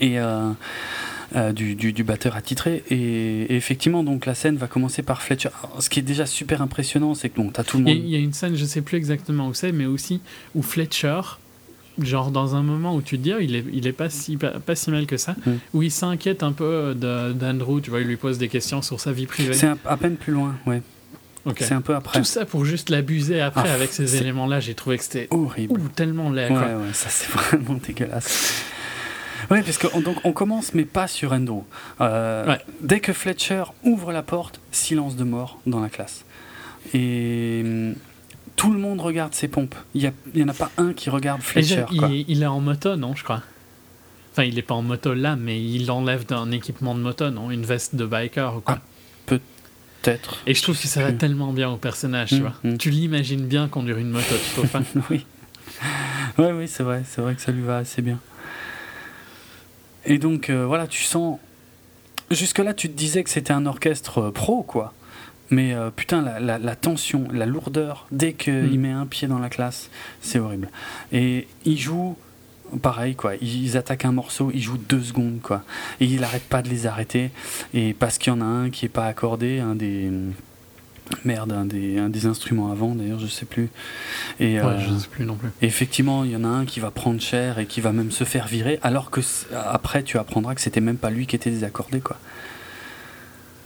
et 0.00 0.18
euh, 0.20 0.50
euh, 1.36 1.52
du, 1.52 1.74
du, 1.74 1.92
du 1.92 2.04
batteur 2.04 2.36
attitré. 2.36 2.82
Et, 2.90 2.96
et 3.52 3.56
effectivement, 3.56 4.04
donc 4.04 4.26
la 4.26 4.34
scène 4.34 4.56
va 4.56 4.66
commencer 4.68 5.02
par 5.02 5.22
Fletcher. 5.22 5.48
Alors, 5.64 5.82
ce 5.82 5.90
qui 5.90 5.98
est 5.98 6.02
déjà 6.02 6.26
super 6.26 6.62
impressionnant, 6.62 7.14
c'est 7.14 7.28
que 7.28 7.36
bon, 7.40 7.48
t'as 7.50 7.64
tout 7.64 7.78
le 7.78 7.84
Il 7.84 7.88
y, 7.88 7.92
a- 7.92 7.94
monde. 7.96 8.04
il 8.04 8.10
y 8.10 8.16
a 8.16 8.18
une 8.18 8.32
scène, 8.32 8.54
je 8.56 8.64
sais 8.64 8.82
plus 8.82 8.98
exactement 8.98 9.48
où 9.48 9.54
c'est, 9.54 9.72
mais 9.72 9.86
aussi 9.86 10.20
où 10.54 10.62
Fletcher, 10.62 11.20
genre 11.98 12.30
dans 12.30 12.54
un 12.56 12.62
moment 12.62 12.94
où 12.96 13.02
tu 13.02 13.18
te 13.18 13.22
dis, 13.22 13.32
oh, 13.34 13.38
il 13.40 13.54
est, 13.54 13.64
il 13.72 13.86
est 13.86 13.92
pas, 13.92 14.08
si, 14.10 14.36
pas, 14.36 14.52
pas 14.60 14.74
si 14.74 14.90
mal 14.90 15.06
que 15.06 15.16
ça, 15.16 15.34
Mm. 15.46 15.50
où 15.74 15.82
il 15.82 15.90
s'inquiète 15.90 16.42
un 16.42 16.52
peu 16.52 16.94
de- 16.96 17.32
d'Andrew, 17.32 17.80
tu 17.82 17.90
vois, 17.90 18.00
il 18.00 18.06
lui 18.06 18.16
pose 18.16 18.38
des 18.38 18.48
questions 18.48 18.80
sur 18.82 18.98
sa 19.00 19.12
vie 19.12 19.26
privée. 19.26 19.52
C'est 19.54 19.68
à 19.84 19.96
peine 19.96 20.16
plus 20.16 20.32
loin, 20.32 20.54
ouais. 20.66 20.82
C'est 21.58 21.72
un 21.74 21.80
peu 21.80 21.94
après. 21.96 22.20
Tout 22.20 22.24
ça 22.24 22.44
pour 22.46 22.64
juste 22.64 22.88
l'abuser 22.88 23.40
après 23.40 23.68
Ah, 23.68 23.74
avec 23.74 23.92
ces 23.92 24.16
éléments-là, 24.16 24.60
j'ai 24.60 24.74
trouvé 24.74 24.96
que 24.96 25.02
c'était 25.02 25.26
Horrible. 25.30 25.72
ouh, 25.72 25.88
tellement 25.88 26.30
laid. 26.30 26.44
Ouais, 26.50 26.56
quoi. 26.56 26.66
ouais, 26.68 26.92
ça 26.92 27.08
c'est 27.10 27.28
vraiment 27.32 27.80
dégueulasse. 27.84 28.62
Ouais, 29.50 29.60
parce 29.62 29.76
qu'on 29.76 30.00
donc 30.00 30.18
on 30.22 30.32
commence, 30.32 30.72
mais 30.72 30.84
pas 30.84 31.08
sur 31.08 31.32
Andrew. 31.32 31.62
Euh, 32.00 32.46
Ouais. 32.46 32.60
Dès 32.80 33.00
que 33.00 33.12
Fletcher 33.12 33.64
ouvre 33.82 34.12
la 34.12 34.22
porte, 34.22 34.60
silence 34.70 35.16
de 35.16 35.24
mort 35.24 35.58
dans 35.66 35.80
la 35.80 35.88
classe. 35.88 36.24
Et 36.94 37.62
hum, 37.64 37.94
tout 38.56 38.72
le 38.72 38.78
monde 38.78 39.00
regarde 39.00 39.34
ses 39.34 39.48
pompes. 39.48 39.74
Il 39.94 40.02
y, 40.02 40.06
a- 40.06 40.12
il 40.34 40.40
y 40.40 40.44
en 40.44 40.48
a 40.48 40.54
pas 40.54 40.70
un 40.78 40.92
qui 40.92 41.10
regarde 41.10 41.40
Et 41.40 41.44
Fletcher. 41.44 41.84
quoi. 41.96 42.08
il, 42.08 42.24
il 42.28 42.42
est 42.42 42.46
en 42.46 42.60
moto, 42.60 42.96
non, 42.96 43.14
je 43.14 43.24
crois. 43.24 43.42
Enfin, 44.32 44.44
il 44.44 44.58
est 44.58 44.62
pas 44.62 44.74
en 44.74 44.82
moto 44.82 45.12
là, 45.14 45.36
mais 45.36 45.62
il 45.62 45.90
enlève 45.90 46.24
d'un 46.26 46.50
équipement 46.52 46.94
de 46.94 47.00
moto, 47.00 47.30
non 47.30 47.50
Une 47.50 47.64
veste 47.64 47.94
de 47.96 48.06
biker 48.06 48.56
ou 48.56 48.60
quoi. 48.60 48.78
Ah, 48.78 48.82
Peut-être. 49.26 50.38
Et 50.46 50.54
je 50.54 50.62
trouve 50.62 50.80
que 50.80 50.88
ça 50.88 51.02
va 51.02 51.12
tellement 51.12 51.52
bien 51.52 51.70
au 51.70 51.76
personnage, 51.76 52.30
tu 52.30 52.36
Mm, 52.36 52.40
vois. 52.40 52.54
mm. 52.64 52.76
Tu 52.78 52.90
l'imagines 52.90 53.46
bien 53.46 53.68
conduire 53.68 53.98
une 53.98 54.10
moto, 54.10 54.34
tu 54.34 54.50
trouves 54.54 54.68
pas 54.68 54.80
oui. 55.10 55.24
Oui, 56.38 56.46
oui, 56.54 56.66
c'est 56.68 56.82
vrai. 56.82 57.02
C'est 57.06 57.20
vrai 57.20 57.34
que 57.34 57.40
ça 57.40 57.52
lui 57.52 57.62
va 57.62 57.76
assez 57.78 58.02
bien. 58.02 58.18
Et 60.04 60.18
donc, 60.18 60.50
euh, 60.50 60.66
voilà, 60.66 60.86
tu 60.86 61.02
sens. 61.02 61.38
Jusque-là, 62.30 62.74
tu 62.74 62.88
te 62.88 62.96
disais 62.96 63.22
que 63.22 63.30
c'était 63.30 63.52
un 63.52 63.66
orchestre 63.66 64.18
euh, 64.18 64.30
pro, 64.32 64.62
quoi. 64.62 64.92
Mais 65.52 65.72
euh, 65.74 65.90
putain, 65.94 66.20
la, 66.22 66.40
la- 66.40 66.58
la 66.58 66.74
tension, 66.76 67.28
la 67.32 67.46
lourdeur, 67.46 68.06
dès 68.10 68.32
qu'il 68.32 68.52
Mm. 68.54 68.80
met 68.80 68.90
un 68.90 69.06
pied 69.06 69.28
dans 69.28 69.38
la 69.38 69.48
classe, 69.50 69.88
c'est 70.20 70.38
horrible. 70.40 70.68
Et 71.12 71.46
il 71.64 71.78
joue, 71.78 72.16
pareil, 72.80 73.14
quoi. 73.14 73.36
Ils 73.36 73.76
attaquent 73.76 74.06
un 74.06 74.12
morceau, 74.12 74.50
il 74.52 74.62
joue 74.62 74.78
deux 74.78 75.02
secondes, 75.02 75.40
quoi. 75.42 75.62
Et 76.00 76.06
il 76.06 76.20
n'arrête 76.22 76.48
pas 76.48 76.62
de 76.62 76.68
les 76.70 76.86
arrêter. 76.86 77.30
Et 77.74 77.92
parce 77.94 78.18
qu'il 78.18 78.32
y 78.32 78.36
en 78.36 78.40
a 78.40 78.44
un 78.46 78.70
qui 78.70 78.86
est 78.86 78.88
pas 78.88 79.06
accordé, 79.06 79.60
un 79.60 79.74
des. 79.76 80.10
Merde, 81.26 81.52
un 81.52 81.66
des, 81.66 81.98
un 81.98 82.08
des 82.08 82.24
instruments 82.24 82.70
avant, 82.72 82.94
d'ailleurs, 82.94 83.18
je 83.18 83.26
sais 83.26 83.44
plus. 83.44 83.68
Et, 84.40 84.58
Ouais, 84.58 84.64
euh, 84.66 84.78
je 84.80 84.96
sais 84.96 85.08
plus 85.08 85.26
non 85.26 85.34
plus. 85.34 85.48
et 85.60 85.66
effectivement, 85.66 86.24
il 86.24 86.30
y 86.30 86.36
en 86.36 86.44
a 86.44 86.48
un 86.48 86.64
qui 86.64 86.80
va 86.80 86.90
prendre 86.90 87.20
cher 87.20 87.58
et 87.58 87.66
qui 87.66 87.82
va 87.82 87.92
même 87.92 88.10
se 88.10 88.24
faire 88.24 88.46
virer, 88.46 88.78
alors 88.82 89.10
que 89.10 89.20
après 89.66 90.04
tu 90.04 90.16
apprendras 90.16 90.54
que 90.54 90.62
c'était 90.62 90.80
même 90.80 90.96
pas 90.96 91.10
lui 91.10 91.26
qui 91.26 91.36
était 91.36 91.50
désaccordé, 91.50 92.00
quoi. 92.00 92.16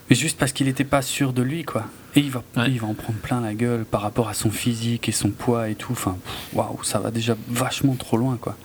Mais 0.09 0.17
juste 0.17 0.39
parce 0.39 0.53
qu'il 0.53 0.67
n'était 0.67 0.85
pas 0.85 1.03
sûr 1.03 1.33
de 1.33 1.43
lui, 1.43 1.65
quoi. 1.65 1.85
Et 2.15 2.21
il 2.21 2.31
va, 2.31 2.43
Ouais. 2.57 2.71
il 2.71 2.81
va 2.81 2.87
en 2.87 2.95
prendre 2.95 3.19
plein 3.19 3.41
la 3.41 3.55
gueule 3.55 3.85
par 3.85 4.01
rapport 4.03 4.29
à 4.29 4.35
son 4.35 4.51
physique 4.51 5.09
et 5.09 5.13
son 5.13 5.31
poids 5.31 5.69
et 5.69 5.75
tout. 5.75 5.93
Enfin, 5.93 6.17
waouh, 6.53 6.83
ça 6.85 6.99
va 6.99 7.11
déjà 7.11 7.37
vachement 7.49 7.95
trop 7.95 8.17
loin, 8.17 8.37
quoi. 8.41 8.57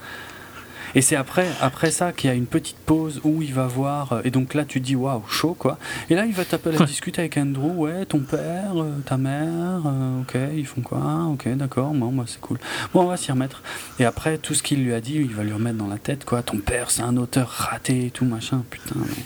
Et 0.93 1.01
c'est 1.01 1.15
après, 1.15 1.47
après 1.61 1.89
ça 1.89 2.11
qu'il 2.11 2.29
y 2.29 2.33
a 2.33 2.35
une 2.35 2.45
petite 2.47 2.75
pause 2.77 3.21
où 3.23 3.41
il 3.41 3.53
va 3.53 3.65
voir. 3.65 4.11
euh, 4.11 4.21
Et 4.25 4.29
donc 4.29 4.53
là, 4.53 4.65
tu 4.65 4.81
dis 4.81 4.95
waouh, 4.95 5.23
chaud, 5.29 5.55
quoi. 5.57 5.77
Et 6.09 6.15
là, 6.15 6.25
il 6.25 6.33
va 6.33 6.43
t'appeler 6.43 6.81
à 6.81 6.85
discuter 6.85 7.21
avec 7.21 7.37
Andrew. 7.37 7.71
Ouais, 7.77 8.05
ton 8.05 8.19
père, 8.19 8.73
euh, 8.75 8.99
ta 9.05 9.15
mère, 9.17 9.83
euh, 9.85 10.21
ok, 10.21 10.37
ils 10.53 10.65
font 10.67 10.81
quoi? 10.81 11.27
Ok, 11.31 11.47
d'accord, 11.55 11.91
bon, 11.93 12.11
moi 12.11 12.25
c'est 12.27 12.41
cool. 12.41 12.59
Bon, 12.93 13.03
on 13.03 13.07
va 13.07 13.15
s'y 13.15 13.31
remettre. 13.31 13.63
Et 13.99 14.05
après, 14.05 14.37
tout 14.37 14.53
ce 14.53 14.61
qu'il 14.63 14.83
lui 14.83 14.93
a 14.93 14.99
dit, 14.99 15.15
il 15.15 15.33
va 15.33 15.43
lui 15.43 15.53
remettre 15.53 15.77
dans 15.77 15.87
la 15.87 15.97
tête, 15.97 16.25
quoi. 16.25 16.43
Ton 16.43 16.57
père, 16.57 16.91
c'est 16.91 17.03
un 17.03 17.15
auteur 17.15 17.47
raté 17.49 18.07
et 18.07 18.11
tout, 18.11 18.25
machin. 18.25 18.63
Putain. 18.69 18.95
mais- 18.99 19.23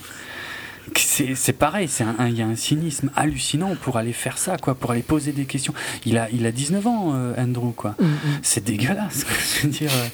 C'est 0.95 1.53
pareil, 1.53 1.87
c'est 1.87 2.03
un- 2.03 2.15
un- 2.19 2.27
il 2.27 2.37
y 2.37 2.41
a 2.41 2.45
un 2.47 2.55
cynisme 2.55 3.09
hallucinant 3.15 3.75
pour 3.75 3.97
aller 3.97 4.13
faire 4.13 4.37
ça, 4.37 4.57
quoi, 4.57 4.75
pour 4.75 4.91
aller 4.91 5.01
poser 5.01 5.31
des 5.31 5.45
questions. 5.45 5.73
Il 6.05 6.17
a, 6.17 6.29
il 6.31 6.45
a 6.45 6.51
19 6.51 6.85
ans, 6.85 7.11
euh, 7.15 7.33
Andrew, 7.41 7.71
quoi. 7.71 7.95
C'est 8.43 8.63
dégueulasse, 8.63 9.23
quoi. 9.23 9.33
Je 9.57 9.61
veux 9.67 9.73
dire. 9.73 9.91
euh, 9.93 10.07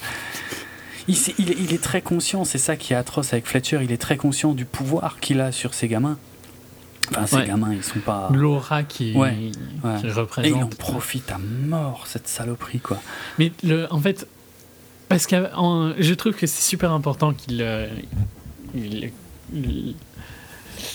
il, 1.08 1.16
sait- 1.16 1.34
il 1.38 1.50
est- 1.50 1.56
il 1.58 1.74
est 1.74 1.82
très 1.82 2.00
conscient, 2.00 2.44
c'est 2.44 2.58
ça 2.58 2.76
qui 2.76 2.92
est 2.94 2.96
atroce 2.96 3.32
avec 3.32 3.46
Fletcher, 3.46 3.80
il 3.82 3.92
est 3.92 3.98
très 4.00 4.16
conscient 4.16 4.52
du 4.54 4.64
pouvoir 4.64 5.18
qu'il 5.20 5.40
a 5.40 5.52
sur 5.52 5.74
ses 5.74 5.88
gamins. 5.88 6.16
Enfin, 7.10 7.26
ses 7.26 7.36
Ouais. 7.36 7.46
gamins, 7.46 7.74
ils 7.74 7.82
sont 7.82 7.98
pas. 7.98 8.30
L'aura 8.32 8.84
qui, 8.84 9.12
Ouais, 9.14 9.34
qui 9.34 9.86
ouais. 9.86 9.96
Et 9.96 10.06
il 10.06 10.12
en 10.12 10.14
représente. 10.20 10.74
profite 10.76 11.30
à 11.32 11.38
mort, 11.38 12.06
cette 12.06 12.28
saloperie, 12.28 12.78
quoi. 12.80 13.02
Mais 13.38 13.52
le, 13.64 13.92
en 13.92 14.00
fait, 14.00 14.26
parce 15.08 15.26
que 15.26 15.36
je 15.98 16.14
trouve 16.14 16.32
que 16.32 16.46
c'est 16.46 16.62
super 16.62 16.92
important 16.92 17.34
qu'il. 17.34 17.60
euh, 17.60 17.88
il- 18.74 19.10
il- 19.52 19.94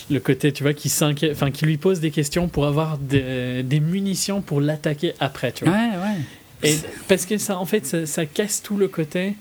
le 0.09 0.19
côté, 0.19 0.51
tu 0.51 0.63
vois, 0.63 0.73
qui 0.73 0.89
s'inquiète, 0.89 1.31
enfin, 1.33 1.51
qui 1.51 1.65
lui 1.65 1.77
pose 1.77 1.99
des 1.99 2.11
questions 2.11 2.47
pour 2.47 2.65
avoir 2.65 2.97
des, 2.97 3.63
des 3.63 3.79
munitions 3.79 4.41
pour 4.41 4.61
l'attaquer 4.61 5.13
après, 5.19 5.51
tu 5.51 5.65
vois. 5.65 5.73
Ouais, 5.73 5.79
ouais. 5.89 6.69
Et 6.69 6.75
parce 7.07 7.25
que 7.25 7.37
ça, 7.37 7.57
en 7.59 7.65
fait, 7.65 7.85
ça, 7.85 8.05
ça 8.05 8.25
casse 8.25 8.61
tout 8.63 8.77
le 8.77 8.87
côté. 8.87 9.35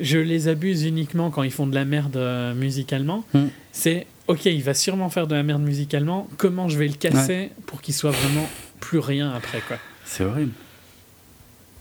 Je 0.00 0.18
les 0.18 0.48
abuse 0.48 0.84
uniquement 0.84 1.30
quand 1.30 1.42
ils 1.42 1.50
font 1.50 1.66
de 1.66 1.74
la 1.74 1.84
merde 1.84 2.16
euh, 2.16 2.54
musicalement. 2.54 3.24
Mm. 3.34 3.44
C'est 3.72 4.06
ok, 4.26 4.46
il 4.46 4.62
va 4.62 4.74
sûrement 4.74 5.10
faire 5.10 5.26
de 5.26 5.34
la 5.34 5.42
merde 5.42 5.62
musicalement. 5.62 6.28
Comment 6.38 6.68
je 6.68 6.78
vais 6.78 6.88
le 6.88 6.94
casser 6.94 7.50
pour 7.66 7.80
qu'il 7.82 7.94
soit 7.94 8.10
vraiment 8.10 8.48
plus 8.80 8.98
rien 8.98 9.30
après, 9.32 9.60
quoi. 9.68 9.76
C'est 10.04 10.24
horrible. 10.24 10.52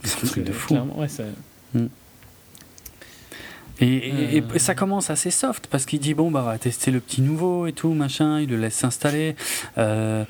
C'est 0.04 0.24
un 0.24 0.28
truc 0.28 0.44
de 0.44 0.52
fou. 0.52 0.68
Clairement, 0.70 1.00
ouais, 1.00 1.08
ça- 1.08 1.24
Et, 3.82 4.44
ça 4.58 4.76
commence 4.76 5.10
assez 5.10 5.32
soft 5.32 5.68
parce 5.68 5.86
qu'il 5.86 6.00
dit 6.00 6.14
bon 6.14 6.30
bah 6.30 6.42
on 6.44 6.50
va 6.50 6.58
tester 6.58 6.92
le 6.92 7.00
petit 7.00 7.22
nouveau 7.22 7.66
et 7.66 7.74
tout 7.74 7.94
machin, 7.94 8.40
il 8.40 8.50
le 8.50 8.58
laisse 8.58 8.76
s'installer, 8.76 9.36
euh, 9.78 10.24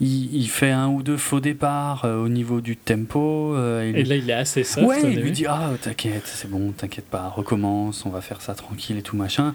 il, 0.00 0.48
fait 0.48 0.70
un 0.70 0.88
ou 0.88 1.02
deux 1.02 1.16
faux 1.16 1.40
départs 1.40 2.04
euh, 2.04 2.22
au 2.22 2.28
niveau 2.28 2.60
du 2.60 2.76
tempo. 2.76 3.54
Euh, 3.54 3.92
et 3.94 4.04
là 4.04 4.16
il 4.16 4.28
est 4.28 4.34
assez 4.34 4.62
soft. 4.64 4.86
Ouais, 4.86 5.12
il 5.12 5.20
lui 5.20 5.32
dit 5.32 5.46
ah 5.46 5.70
t'inquiète 5.80 6.24
c'est 6.26 6.50
bon 6.50 6.72
t'inquiète 6.72 7.06
pas 7.06 7.28
recommence 7.28 8.04
on 8.04 8.10
va 8.10 8.20
faire 8.20 8.42
ça 8.42 8.54
tranquille 8.54 8.98
et 8.98 9.02
tout 9.02 9.16
machin. 9.16 9.54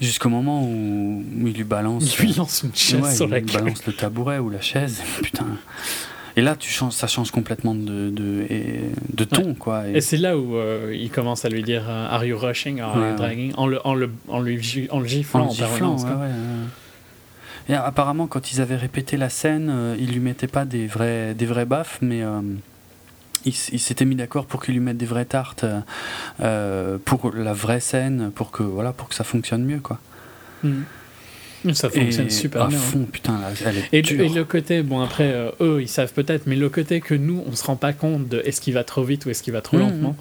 Jusqu'au 0.00 0.30
moment 0.30 0.64
où, 0.64 1.22
il 1.44 1.52
lui 1.52 1.64
balance. 1.64 2.16
Il 2.18 2.26
lui 2.26 2.32
lance 2.32 2.62
une 2.62 2.74
chaise 2.74 3.16
sur 3.16 3.28
la 3.28 3.40
Il 3.40 3.52
balance 3.52 3.84
le 3.86 3.92
tabouret 3.92 4.38
ou 4.38 4.48
la 4.48 4.62
chaise. 4.62 5.02
Putain. 5.22 5.46
Et 6.40 6.42
là, 6.42 6.56
tu 6.56 6.70
changes, 6.70 6.94
ça 6.94 7.06
change 7.06 7.32
complètement 7.32 7.74
de, 7.74 8.08
de, 8.08 8.46
de 9.12 9.24
ton. 9.24 9.52
Quoi, 9.52 9.86
et, 9.88 10.00
c'est 10.00 10.16
là 10.16 10.38
où 10.38 10.56
euh, 10.56 10.96
il 10.98 11.10
commence 11.10 11.44
à 11.44 11.50
lui 11.50 11.62
dire 11.62 11.84
euh, 11.86 12.08
Are 12.08 12.24
you 12.24 12.38
rushing? 12.38 12.80
Are 12.80 12.96
you 12.96 13.14
dragging? 13.14 13.52
En, 13.58 13.66
le, 13.66 13.86
en, 13.86 13.94
le, 13.94 14.10
en, 14.26 14.40
lui, 14.40 14.88
en 14.90 15.00
le 15.00 15.06
giflant. 15.06 15.48
En, 15.48 15.50
giflant, 15.50 15.98
Et 17.68 17.74
apparemment, 17.74 18.26
quand 18.26 18.52
ils 18.52 18.62
avaient 18.62 18.76
répété 18.76 19.18
la 19.18 19.28
scène, 19.28 19.68
euh, 19.70 19.96
ils 19.98 20.12
lui 20.12 20.20
mettaient 20.20 20.46
pas 20.46 20.64
des 20.64 20.86
vrais, 20.86 21.34
des 21.34 21.44
vrais 21.44 21.66
baffes, 21.66 21.98
mais 22.00 22.22
ils 23.44 23.54
il 23.72 23.78
s'étaient 23.78 24.06
mis 24.06 24.16
d'accord 24.16 24.46
pour 24.46 24.62
qu'il 24.62 24.72
lui 24.72 24.80
mette 24.80 24.96
des 24.96 25.04
vraies 25.04 25.26
tartes 25.26 25.66
pour 27.04 27.32
la 27.34 27.52
vraie 27.52 27.80
scène, 27.80 28.30
pour 28.34 28.50
que, 28.50 28.62
voilà, 28.62 28.94
pour 28.94 29.10
que 29.10 29.14
ça 29.14 29.24
fonctionne 29.24 29.66
mieux. 29.66 29.80
Quoi. 29.80 29.98
Mm. 30.62 30.84
Ça 31.74 31.90
fonctionne 31.90 32.30
super 32.30 32.68
bien. 32.68 32.78
Fond, 32.78 33.06
putain, 33.10 33.40
et, 33.92 33.98
et, 33.98 34.02
le 34.02 34.44
côté, 34.44 34.82
bon 34.82 35.00
après, 35.00 35.30
euh, 35.32 35.50
eux 35.60 35.82
ils 35.82 35.88
savent 35.88 36.12
peut-être, 36.12 36.46
mais 36.46 36.56
le 36.56 36.68
côté 36.68 37.00
que 37.00 37.14
nous 37.14 37.44
on 37.46 37.54
se 37.54 37.64
rend 37.64 37.76
pas 37.76 37.92
compte 37.92 38.28
de 38.28 38.42
est-ce 38.44 38.60
qu'il 38.60 38.74
va 38.74 38.84
trop 38.84 39.02
vite 39.02 39.26
ou 39.26 39.30
est-ce 39.30 39.42
qu'il 39.42 39.52
va 39.52 39.60
trop 39.60 39.76
mmh, 39.76 39.80
lentement, 39.80 40.16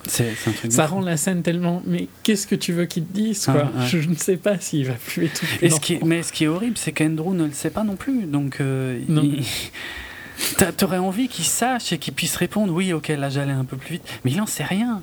ça 0.69 0.85
rend 0.85 1.01
la 1.01 1.17
scène 1.17 1.41
tellement. 1.41 1.81
Mais 1.85 2.07
qu'est-ce 2.23 2.47
que 2.47 2.55
tu 2.55 2.73
veux 2.73 2.85
qu'il 2.85 3.05
te 3.05 3.13
dise 3.13 3.45
quoi? 3.45 3.71
je, 3.87 3.97
ne 3.97 4.15
sais 4.15 4.37
pas 4.37 4.59
s'il 4.59 4.85
va 4.85 4.93
plus 4.93 5.25
et. 5.61 5.65
Et 5.65 5.69
ce 5.69 5.79
qui 5.79 5.99
mais 6.03 6.23
ce 6.23 6.33
qui 6.33 6.45
est 6.45 6.47
horrible, 6.47 6.77
c'est 6.77 6.91
qu'Andrew 6.91 7.33
ne 7.33 7.45
le 7.45 7.53
sait 7.53 7.69
pas 7.69 7.83
non 7.83 7.95
plus. 7.95 8.23
Donc, 8.23 8.57
euh, 8.59 8.99
t'aurais 10.77 10.97
envie 10.97 11.27
qu'il 11.27 11.45
sache 11.45 11.93
et 11.93 11.97
qu'il 11.97 12.13
puisse 12.13 12.35
répondre 12.35 12.73
oui, 12.73 12.93
ok, 12.93 13.09
là 13.09 13.29
j'allais 13.29 13.53
un 13.53 13.65
peu 13.65 13.77
plus 13.77 13.93
vite, 13.93 14.03
mais 14.23 14.31
il 14.31 14.41
en 14.41 14.45
sait 14.45 14.63
rien. 14.63 15.01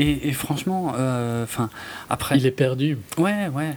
Et, 0.00 0.32
franchement, 0.32 0.92
euh, 0.96 1.42
enfin, 1.42 1.70
après. 2.08 2.36
Il 2.36 2.46
est 2.46 2.52
perdu. 2.52 2.98
Ouais, 3.16 3.48
ouais. 3.48 3.74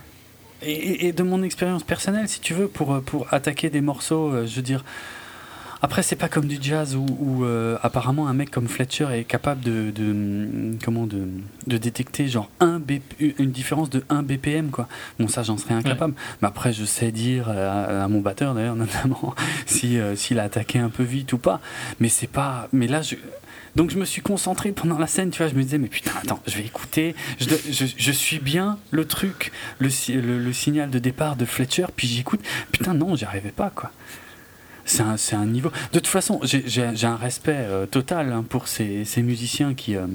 Et, 0.64 1.12
de 1.12 1.24
mon 1.24 1.44
expérience 1.44 1.84
personnelle, 1.84 2.30
si 2.30 2.40
tu 2.40 2.54
veux, 2.54 2.68
pour, 2.68 3.02
pour 3.02 3.34
attaquer 3.34 3.70
des 3.70 3.82
morceaux, 3.82 4.32
euh, 4.32 4.46
je 4.46 4.56
veux 4.56 4.62
dire. 4.62 4.84
Après, 5.84 6.04
c'est 6.04 6.16
pas 6.16 6.30
comme 6.30 6.46
du 6.46 6.60
jazz 6.62 6.96
où, 6.96 7.44
euh, 7.44 7.76
apparemment 7.82 8.28
un 8.28 8.34
mec 8.34 8.52
comme 8.52 8.68
Fletcher 8.68 9.08
est 9.14 9.24
capable 9.24 9.62
de, 9.62 9.90
de 9.90 10.78
comment 10.84 11.08
de, 11.08 11.28
de, 11.66 11.78
détecter 11.78 12.28
genre 12.28 12.52
un 12.60 12.80
une 13.20 13.50
différence 13.50 13.90
de 13.90 14.04
1 14.10 14.22
BPM 14.22 14.70
quoi. 14.70 14.88
Bon 15.18 15.28
ça 15.28 15.42
j'en 15.42 15.58
serais 15.58 15.74
incapable. 15.74 16.14
Mais 16.42 16.48
après 16.48 16.72
je 16.72 16.86
sais 16.86 17.12
dire 17.12 17.50
à, 17.50 18.08
mon 18.08 18.22
batteur 18.22 18.54
d'ailleurs 18.54 18.76
notamment 18.86 19.34
si 19.66 19.98
euh, 19.98 20.16
s'il 20.16 20.38
a 20.38 20.44
attaqué 20.44 20.78
un 20.78 20.90
peu 20.90 21.02
vite 21.02 21.34
ou 21.34 21.40
pas. 21.40 21.60
Mais 22.00 22.10
c'est 22.10 22.30
pas. 22.30 22.68
Mais 22.74 22.86
là 22.86 23.02
je 23.02 23.16
donc 23.76 23.90
je 23.90 23.98
me 23.98 24.06
suis 24.06 24.22
concentré 24.22 24.72
pendant 24.72 24.98
la 24.98 25.08
scène, 25.08 25.32
tu 25.32 25.38
vois, 25.40 25.48
je 25.48 25.56
me 25.56 25.64
disais, 25.64 25.78
mais 25.78 25.88
putain, 25.88 26.12
attends, 26.22 26.42
je 26.48 26.58
vais 26.58 26.66
écouter, 26.66 27.16
je, 27.40 28.12
suis 28.12 28.40
bien 28.40 28.78
le 28.92 29.06
truc, 29.06 29.52
le, 29.80 29.90
signal 30.54 30.90
de 30.90 31.00
départ 31.00 31.36
de 31.36 31.46
Fletcher, 31.46 31.88
puis 31.96 32.08
j'écoute, 32.08 32.42
putain, 32.72 32.94
non, 32.94 33.16
j'y 33.16 33.26
arrivais 33.26 33.52
pas, 33.52 33.70
quoi. 33.70 33.92
C'est 34.86 35.36
un, 35.36 35.46
niveau. 35.46 35.72
De 35.94 36.00
toute 36.00 36.08
façon, 36.08 36.42
j'ai 36.44 37.06
un 37.06 37.16
respect 37.16 37.56
euh, 37.56 37.86
total 37.86 38.34
hein, 38.34 38.44
pour 38.48 38.68
ces, 38.68 39.06
ces, 39.06 39.22
musiciens 39.22 39.74
qui. 39.74 39.96
Euh, 39.96 40.08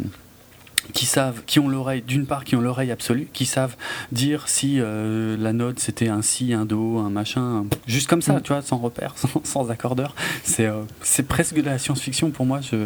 qui 0.92 1.06
savent, 1.06 1.42
qui 1.46 1.58
ont 1.58 1.68
l'oreille, 1.68 2.02
d'une 2.02 2.26
part, 2.26 2.44
qui 2.44 2.56
ont 2.56 2.60
l'oreille 2.60 2.90
absolue, 2.90 3.28
qui 3.32 3.46
savent 3.46 3.76
dire 4.12 4.48
si 4.48 4.76
euh, 4.78 5.36
la 5.38 5.52
note 5.52 5.78
c'était 5.78 6.08
un 6.08 6.22
si, 6.22 6.52
un 6.52 6.64
do, 6.64 6.98
un 6.98 7.10
machin, 7.10 7.64
juste 7.86 8.08
comme 8.08 8.22
ça, 8.22 8.34
mm. 8.34 8.42
tu 8.42 8.52
vois, 8.52 8.62
sans 8.62 8.78
repère, 8.78 9.14
sans, 9.44 9.70
accordeur. 9.70 10.14
C'est 10.44 10.66
euh, 10.66 10.82
c'est 11.02 11.24
presque 11.24 11.56
de 11.56 11.62
la 11.62 11.78
science-fiction 11.78 12.30
pour 12.30 12.46
moi, 12.46 12.60
je, 12.60 12.76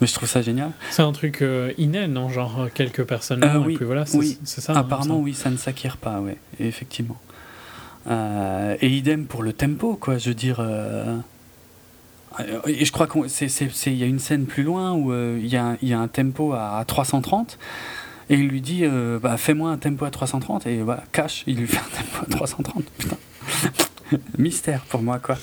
mais 0.00 0.06
je 0.06 0.14
trouve 0.14 0.28
ça 0.28 0.42
génial. 0.42 0.72
C'est 0.90 1.02
un 1.02 1.12
truc 1.12 1.42
euh, 1.42 1.72
inné, 1.78 2.06
non 2.06 2.28
Genre 2.28 2.68
quelques 2.74 3.04
personnes, 3.04 3.42
oui, 3.64 3.74
et 3.74 3.76
puis 3.76 3.84
voilà, 3.84 4.04
c'est 4.06 4.60
ça. 4.60 4.72
Hein, 4.72 4.76
Apparemment, 4.76 5.18
oui, 5.18 5.34
ça 5.34 5.50
ne 5.50 5.56
s'acquiert 5.56 5.96
pas, 5.96 6.20
ouais, 6.20 6.36
effectivement. 6.60 7.16
et 8.08 8.88
idem 8.88 9.26
pour 9.26 9.42
le 9.42 9.52
tempo, 9.52 9.96
quoi, 9.96 10.18
je 10.18 10.30
veux 10.30 10.34
dire. 10.34 10.60
Euh, 12.40 12.60
et 12.66 12.84
je 12.84 12.92
crois 12.92 13.06
qu'il 13.06 13.96
y 13.96 14.02
a 14.02 14.06
une 14.06 14.18
scène 14.18 14.46
plus 14.46 14.62
loin 14.62 14.92
où 14.92 15.12
euh, 15.12 15.38
il 15.40 15.46
y, 15.46 15.86
y, 15.86 15.92
a 15.92 15.98
un 15.98 16.08
tempo 16.08 16.52
à 16.52 16.82
330 16.86 17.58
et 18.30 18.34
il 18.34 18.48
lui 18.48 18.60
dit 18.60 18.80
euh, 18.84 19.18
bah, 19.18 19.36
fais-moi 19.36 19.70
un 19.70 19.78
tempo 19.78 20.04
à 20.04 20.10
330 20.10 20.66
et 20.66 20.82
voilà 20.82 21.04
cash 21.12 21.44
il 21.46 21.56
lui 21.56 21.66
fait 21.66 21.78
un 21.78 22.02
tempo 22.02 22.24
à 22.24 22.30
330 22.30 22.84
putain. 22.98 23.16
Mystère 24.38 24.82
pour 24.88 25.02
moi 25.02 25.18
quoi. 25.18 25.36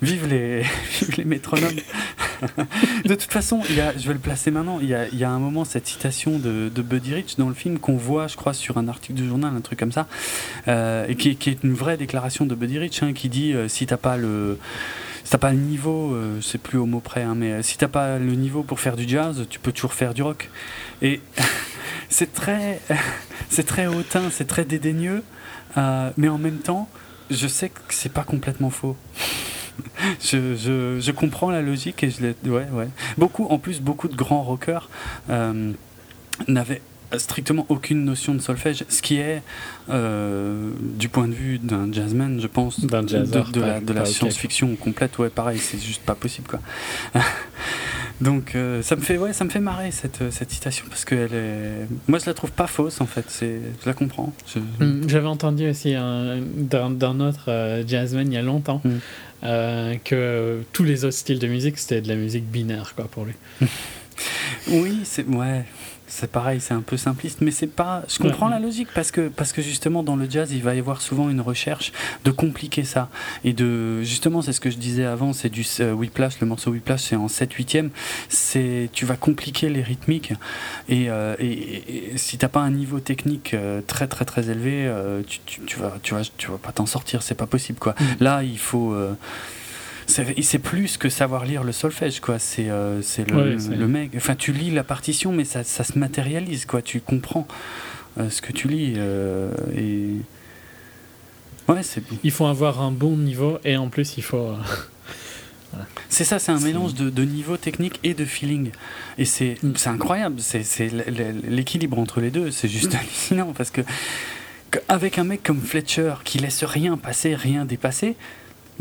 Vive 0.00 0.28
les 0.28 0.62
vive 1.00 1.16
les 1.16 1.24
métronomes. 1.24 1.70
De 3.04 3.14
toute 3.14 3.32
façon 3.32 3.62
y 3.70 3.80
a, 3.80 3.96
je 3.96 4.08
vais 4.08 4.14
le 4.14 4.18
placer 4.18 4.50
maintenant 4.50 4.78
il 4.80 4.88
y 4.88 4.94
a, 4.94 5.08
y 5.08 5.22
a 5.24 5.30
un 5.30 5.38
moment 5.38 5.64
cette 5.64 5.86
citation 5.86 6.38
de, 6.38 6.68
de, 6.74 6.82
Buddy 6.82 7.14
Rich 7.14 7.36
dans 7.36 7.48
le 7.48 7.54
film 7.54 7.78
qu'on 7.78 7.96
voit 7.96 8.26
je 8.26 8.36
crois 8.36 8.52
sur 8.52 8.78
un 8.78 8.88
article 8.88 9.14
du 9.14 9.28
journal 9.28 9.54
un 9.56 9.60
truc 9.60 9.78
comme 9.78 9.92
ça 9.92 10.08
et 10.66 11.14
qui, 11.14 11.36
qui, 11.36 11.50
est 11.50 11.62
une 11.62 11.72
vraie 11.72 11.96
déclaration 11.96 12.44
de 12.44 12.56
Buddy 12.56 12.78
Rich 12.80 13.02
hein, 13.04 13.12
qui 13.12 13.28
dit 13.28 13.54
si 13.68 13.86
t'as 13.86 13.96
pas 13.96 14.16
le 14.16 14.58
t'as 15.32 15.38
pas 15.38 15.50
le 15.52 15.56
niveau, 15.56 16.12
euh, 16.12 16.42
c'est 16.42 16.58
plus 16.58 16.76
au 16.76 16.84
mot 16.84 17.00
près, 17.00 17.22
hein, 17.22 17.34
mais 17.34 17.52
euh, 17.52 17.62
si 17.62 17.78
t'as 17.78 17.88
pas 17.88 18.18
le 18.18 18.34
niveau 18.34 18.62
pour 18.62 18.80
faire 18.80 18.96
du 18.96 19.08
jazz, 19.08 19.46
tu 19.48 19.58
peux 19.58 19.72
toujours 19.72 19.94
faire 19.94 20.12
du 20.12 20.22
rock. 20.22 20.50
Et 21.00 21.22
c'est 22.10 22.34
très, 22.34 22.82
c'est 23.48 23.64
très 23.64 23.86
hautain, 23.86 24.24
c'est 24.30 24.44
très 24.44 24.66
dédaigneux, 24.66 25.24
euh, 25.78 26.10
mais 26.18 26.28
en 26.28 26.36
même 26.36 26.58
temps, 26.58 26.86
je 27.30 27.46
sais 27.46 27.70
que 27.70 27.80
c'est 27.88 28.12
pas 28.12 28.24
complètement 28.24 28.68
faux. 28.68 28.94
je, 30.20 30.98
je, 31.00 31.10
comprends 31.12 31.50
la 31.50 31.62
logique 31.62 32.04
et 32.04 32.10
je 32.10 32.20
l'ai. 32.20 32.50
Ouais, 32.50 32.66
ouais. 32.70 32.88
Beaucoup, 33.16 33.46
en 33.46 33.58
plus, 33.58 33.80
beaucoup 33.80 34.08
de 34.08 34.16
grands 34.16 34.42
rockers 34.42 34.90
n'avaient 36.46 36.82
strictement 37.18 37.66
aucune 37.68 38.04
notion 38.04 38.34
de 38.34 38.40
solfège, 38.40 38.84
ce 38.88 39.02
qui 39.02 39.16
est, 39.16 39.42
euh, 39.90 40.70
du 40.80 41.08
point 41.08 41.28
de 41.28 41.34
vue 41.34 41.58
d'un 41.58 41.92
jazzman, 41.92 42.40
je 42.40 42.46
pense, 42.46 42.80
de, 42.80 42.86
de, 42.86 43.92
la, 43.92 44.04
science-fiction 44.04 44.74
complète, 44.76 45.18
ouais, 45.18 45.28
pareil, 45.28 45.58
c'est 45.58 45.80
juste 45.80 46.02
pas 46.02 46.14
possible, 46.14 46.48
quoi. 46.48 46.60
Donc 48.20 48.54
euh, 48.54 48.82
ça 48.82 48.94
me 48.94 49.00
fait, 49.00 49.18
ouais, 49.18 49.32
ça 49.32 49.44
me 49.44 49.50
fait 49.50 49.58
marrer 49.58 49.90
cette, 49.90 50.30
cette 50.30 50.50
citation 50.52 50.84
parce 50.88 51.04
que 51.04 51.16
elle 51.16 51.34
est, 51.34 51.88
moi 52.06 52.20
je 52.20 52.26
la 52.26 52.34
trouve 52.34 52.52
pas 52.52 52.68
fausse 52.68 53.00
en 53.00 53.06
fait, 53.06 53.24
c'est, 53.26 53.58
je 53.82 53.86
la 53.86 53.94
comprends. 53.94 54.32
Hmm, 54.78 55.08
j'avais 55.08 55.26
entendu 55.26 55.68
aussi 55.68 55.94
d'un 55.94 57.20
autre 57.20 57.46
euh, 57.48 57.82
jazzman 57.84 58.30
il 58.30 58.34
y 58.34 58.36
a 58.36 58.42
longtemps. 58.42 58.80
Hmm. 58.84 59.96
que 60.04 60.62
tous 60.72 60.84
les 60.84 61.04
autres 61.04 61.16
styles 61.16 61.40
de 61.40 61.48
musique 61.48 61.78
c'était 61.78 62.00
de 62.00 62.06
la 62.06 62.14
musique 62.14 62.44
binaire 62.44 62.94
quoi 62.94 63.06
pour 63.06 63.24
lui. 63.24 63.34
oui, 64.68 65.00
c'est 65.02 65.26
ouais, 65.26 65.64
c'est 66.14 66.30
pareil, 66.30 66.60
c'est 66.60 66.74
un 66.74 66.82
peu 66.82 66.98
simpliste, 66.98 67.40
mais 67.40 67.50
c'est 67.50 67.66
pas. 67.66 68.02
Je 68.06 68.18
comprends 68.18 68.48
la 68.48 68.60
logique 68.60 68.88
parce 68.94 69.10
que 69.10 69.28
parce 69.28 69.52
que 69.54 69.62
justement 69.62 70.02
dans 70.02 70.14
le 70.14 70.28
jazz, 70.28 70.52
il 70.52 70.62
va 70.62 70.74
y 70.74 70.78
avoir 70.78 71.00
souvent 71.00 71.30
une 71.30 71.40
recherche 71.40 71.90
de 72.24 72.30
compliquer 72.30 72.84
ça 72.84 73.08
et 73.44 73.54
de 73.54 74.02
justement, 74.02 74.42
c'est 74.42 74.52
ce 74.52 74.60
que 74.60 74.68
je 74.68 74.76
disais 74.76 75.06
avant, 75.06 75.32
c'est 75.32 75.48
du 75.48 75.64
euh, 75.80 75.94
Whiplash, 75.94 76.38
le 76.40 76.46
morceau 76.46 76.70
Whiplash, 76.70 77.00
c'est 77.00 77.16
en 77.16 77.28
7 77.28 77.54
8 77.54 77.78
c'est 78.28 78.90
tu 78.92 79.06
vas 79.06 79.16
compliquer 79.16 79.70
les 79.70 79.82
rythmiques 79.82 80.34
et, 80.90 81.08
euh, 81.08 81.34
et, 81.38 82.12
si 82.16 82.36
t'as 82.36 82.48
pas 82.48 82.60
un 82.60 82.70
niveau 82.70 83.00
technique 83.00 83.54
euh, 83.54 83.80
très 83.86 84.06
très 84.06 84.26
très 84.26 84.50
élevé, 84.50 84.92
tu, 85.26 85.40
tu, 85.66 85.78
vas 85.78 85.94
tu 86.02 86.14
vas 86.14 86.22
tu 86.36 86.50
vas 86.50 86.58
pas 86.58 86.72
t'en 86.72 86.84
sortir, 86.84 87.22
c'est 87.22 87.34
pas 87.34 87.46
possible 87.46 87.78
quoi. 87.78 87.94
Mm. 87.98 88.04
Là, 88.20 88.42
il 88.42 88.58
faut 88.58 88.94
c'est 90.12 90.58
plus 90.58 90.96
que 90.96 91.08
savoir 91.08 91.44
lire 91.44 91.64
le 91.64 91.72
solfège 91.72 92.20
quoi. 92.20 92.38
C'est 92.38 92.68
euh, 92.68 93.00
le, 93.18 93.76
le, 93.76 93.88
mec. 93.88 94.12
Enfin 94.16 94.34
tu 94.34 94.52
lis 94.52 94.70
la 94.70 94.84
partition 94.84 95.32
mais 95.32 95.44
ça, 95.44 95.64
ça 95.64 95.84
se 95.84 95.98
matérialise 95.98 96.66
quoi. 96.66 96.82
Tu 96.82 97.00
comprends 97.00 97.46
euh, 98.18 98.30
ce 98.30 98.42
que 98.42 98.52
tu 98.52 98.68
lis 98.68 98.94
euh, 98.96 99.50
et 99.76 100.08
ouais 101.68 101.82
c'est 101.82 102.02
il 102.22 102.30
faut 102.30 102.46
avoir 102.46 102.80
un 102.82 102.90
bon 102.90 103.16
niveau 103.16 103.58
et 103.64 103.76
en 103.76 103.88
plus 103.88 104.16
il 104.16 104.22
faut 104.22 104.54
C'est 106.10 106.24
ça, 106.24 106.38
c'est 106.38 106.52
un 106.52 106.60
mélange 106.60 106.92
de, 106.92 107.08
de, 107.08 107.22
niveau 107.24 107.56
technique 107.56 107.98
et 108.04 108.12
de 108.12 108.26
feeling. 108.26 108.72
Et 109.16 109.24
c'est 109.24 109.56
mm. 109.62 109.72
incroyable, 109.86 110.36
c'est 110.38 110.90
l'équilibre 111.48 111.98
entre 111.98 112.20
les 112.20 112.30
deux, 112.30 112.50
c'est 112.50 112.68
juste 112.68 112.94
hallucinant 112.94 113.54
parce 113.56 113.70
que 113.70 113.80
avec 114.88 115.18
un 115.18 115.24
mec 115.24 115.42
comme 115.42 115.60
Fletcher 115.60 116.14
qui 116.24 116.38
laisse 116.38 116.64
rien 116.64 116.98
passer, 116.98 117.34
rien 117.34 117.64
dépasser, 117.64 118.16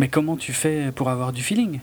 mais 0.02 0.08
comment 0.08 0.36
tu 0.36 0.52
fais 0.52 0.92
pour 0.92 1.10
avoir 1.10 1.32
du 1.32 1.44
feeling? 1.44 1.80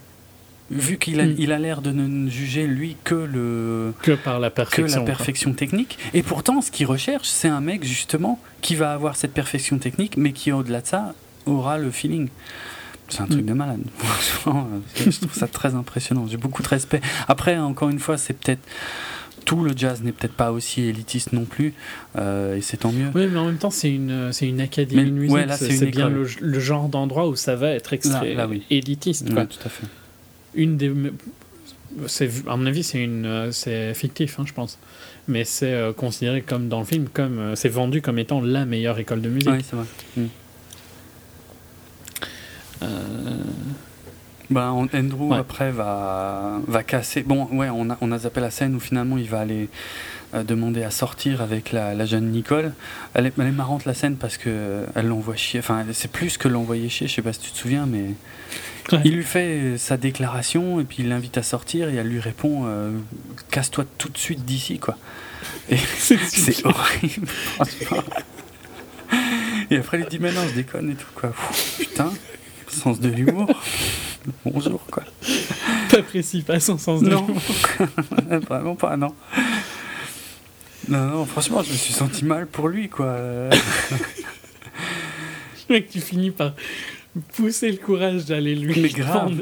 Vu 0.72 0.98
qu'il 0.98 1.20
a, 1.20 1.24
hmm. 1.24 1.36
il 1.38 1.52
a 1.52 1.58
l'air 1.60 1.80
de 1.80 1.92
ne 1.92 2.28
juger 2.28 2.66
lui 2.66 2.96
que 3.04 3.14
le 3.14 3.94
que 4.02 4.10
par 4.10 4.40
la 4.40 4.50
perfection, 4.50 4.98
la 4.98 5.06
perfection 5.06 5.52
technique. 5.52 5.98
Et 6.14 6.24
pourtant, 6.24 6.60
ce 6.60 6.72
qu'il 6.72 6.86
recherche, 6.86 7.28
c'est 7.28 7.46
un 7.46 7.60
mec 7.60 7.84
justement 7.84 8.40
qui 8.60 8.74
va 8.74 8.92
avoir 8.92 9.14
cette 9.14 9.32
perfection 9.32 9.78
technique, 9.78 10.16
mais 10.16 10.32
qui 10.32 10.50
au-delà 10.50 10.80
de 10.80 10.86
ça 10.88 11.14
aura 11.46 11.78
le 11.78 11.92
feeling. 11.92 12.28
C'est 13.08 13.20
un 13.20 13.26
truc 13.26 13.44
hmm. 13.44 13.46
de 13.46 13.52
malade. 13.52 13.82
Franchement, 13.98 14.68
je 14.96 15.20
trouve 15.20 15.32
ça 15.32 15.46
très 15.46 15.76
impressionnant. 15.76 16.26
J'ai 16.28 16.38
beaucoup 16.38 16.64
de 16.64 16.68
respect. 16.68 17.00
Après, 17.28 17.56
encore 17.56 17.88
une 17.88 18.00
fois, 18.00 18.18
c'est 18.18 18.34
peut-être 18.34 18.66
tout 19.48 19.64
le 19.64 19.72
jazz 19.74 20.02
n'est 20.02 20.12
peut-être 20.12 20.34
pas 20.34 20.52
aussi 20.52 20.82
élitiste 20.82 21.32
non 21.32 21.44
plus, 21.44 21.72
et 22.16 22.60
c'est 22.60 22.76
tant 22.76 22.92
mieux. 22.92 23.08
Oui, 23.14 23.26
mais 23.32 23.38
en 23.38 23.46
même 23.46 23.56
temps, 23.56 23.70
c'est 23.70 23.90
une, 23.90 24.32
c'est 24.32 24.46
une 24.46 24.60
académie 24.60 25.10
de 25.10 25.10
musique, 25.10 25.52
c'est 25.56 25.86
bien 25.86 26.10
le, 26.10 26.60
genre 26.60 26.88
d'endroit 26.88 27.28
où 27.28 27.34
ça 27.34 27.56
va 27.56 27.70
être 27.70 27.92
extrêmement 27.92 28.46
là, 28.46 28.48
élitiste. 28.70 29.32
Quoi. 29.32 29.46
tout 29.46 29.58
à 29.64 29.68
fait. 29.68 29.86
Une 30.54 30.76
des 30.76 30.92
à 32.46 32.56
mon 32.56 32.66
avis, 32.66 32.82
c'est 32.82 33.02
une, 33.02 33.26
euh, 33.26 33.52
c'est 33.52 33.94
fictif, 33.94 34.38
hein, 34.38 34.44
je 34.46 34.52
pense. 34.52 34.78
Mais 35.26 35.44
c'est 35.44 35.72
euh, 35.72 35.92
considéré 35.92 36.42
comme 36.42 36.68
dans 36.68 36.80
le 36.80 36.84
film, 36.84 37.08
comme 37.12 37.38
euh, 37.38 37.54
c'est 37.54 37.68
vendu 37.68 38.02
comme 38.02 38.18
étant 38.18 38.40
la 38.40 38.64
meilleure 38.64 38.98
école 38.98 39.20
de 39.20 39.28
musique. 39.28 39.50
Oui, 39.50 39.64
c'est 39.68 39.76
vrai. 39.76 39.86
Mm. 40.16 40.26
Ben, 44.50 44.88
Andrew 44.94 45.34
après 45.34 45.70
va, 45.70 46.60
va 46.66 46.82
casser. 46.82 47.22
Bon, 47.22 47.48
ouais, 47.52 47.68
on 47.70 47.90
a, 47.90 47.98
on 48.00 48.12
a 48.12 48.18
zappé 48.18 48.40
la 48.40 48.50
scène 48.50 48.74
où 48.74 48.80
finalement 48.80 49.18
il 49.18 49.28
va 49.28 49.40
aller 49.40 49.68
demander 50.44 50.82
à 50.82 50.90
sortir 50.90 51.40
avec 51.40 51.72
la, 51.72 51.94
la 51.94 52.04
jeune 52.04 52.30
Nicole. 52.30 52.72
Elle 53.14 53.26
est, 53.26 53.32
elle 53.38 53.46
est, 53.46 53.52
marrante 53.52 53.84
la 53.84 53.94
scène 53.94 54.16
parce 54.16 54.36
que 54.36 54.84
elle 54.94 55.06
l'envoie 55.06 55.36
chier. 55.36 55.60
Enfin, 55.60 55.84
c'est 55.92 56.10
plus 56.10 56.38
que 56.38 56.48
l'envoyer 56.48 56.88
chier. 56.88 57.08
Je 57.08 57.14
sais 57.14 57.22
pas 57.22 57.32
si 57.32 57.40
tu 57.40 57.50
te 57.50 57.58
souviens, 57.58 57.86
mais 57.86 58.14
il 59.04 59.14
lui 59.14 59.24
fait 59.24 59.76
sa 59.76 59.96
déclaration 59.96 60.80
et 60.80 60.84
puis 60.84 60.98
il 61.00 61.08
l'invite 61.08 61.36
à 61.36 61.42
sortir 61.42 61.88
et 61.88 61.96
elle 61.96 62.08
lui 62.08 62.20
répond 62.20 62.64
euh, 62.66 62.92
Casse-toi 63.50 63.84
tout 63.98 64.08
de 64.08 64.18
suite 64.18 64.44
d'ici, 64.44 64.78
quoi. 64.78 64.96
Et 65.68 65.76
c'est 65.98 66.64
horrible. 66.64 67.28
Et 69.70 69.76
après, 69.76 70.00
il 70.00 70.06
dit 70.06 70.18
Mais 70.18 70.32
non, 70.32 70.40
je 70.48 70.54
déconne 70.54 70.90
et 70.90 70.94
tout, 70.94 71.06
quoi. 71.14 71.32
putain, 71.78 72.12
sens 72.70 73.00
de 73.00 73.08
l'humour. 73.08 73.48
Bonjour, 74.44 74.84
quoi. 74.90 75.04
T'apprécies 75.88 76.42
pas 76.42 76.60
son 76.60 76.78
sens 76.78 77.02
de 77.02 77.10
l'humour 77.10 77.36
Non, 78.30 78.38
vraiment 78.48 78.74
pas, 78.74 78.96
non. 78.96 79.14
Non, 80.88 81.06
non, 81.06 81.24
franchement, 81.24 81.62
je 81.62 81.72
me 81.72 81.76
suis 81.76 81.92
senti 81.92 82.24
mal 82.24 82.46
pour 82.46 82.68
lui, 82.68 82.88
quoi. 82.88 83.16
Mec, 85.70 85.88
tu 85.90 86.00
finis 86.00 86.30
par 86.30 86.54
pousser 87.34 87.70
le 87.70 87.78
courage 87.78 88.24
d'aller 88.26 88.54
lui 88.54 88.80
mais 88.80 88.88
grave, 88.88 89.40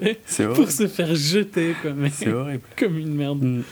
pour 0.54 0.70
se 0.70 0.88
faire 0.88 1.14
jeter 1.14 1.74
comme, 1.82 2.08
c'est 2.10 2.32
horrible. 2.32 2.62
comme 2.76 2.98
une 2.98 3.14
merde. 3.14 3.42
Mm. 3.42 3.62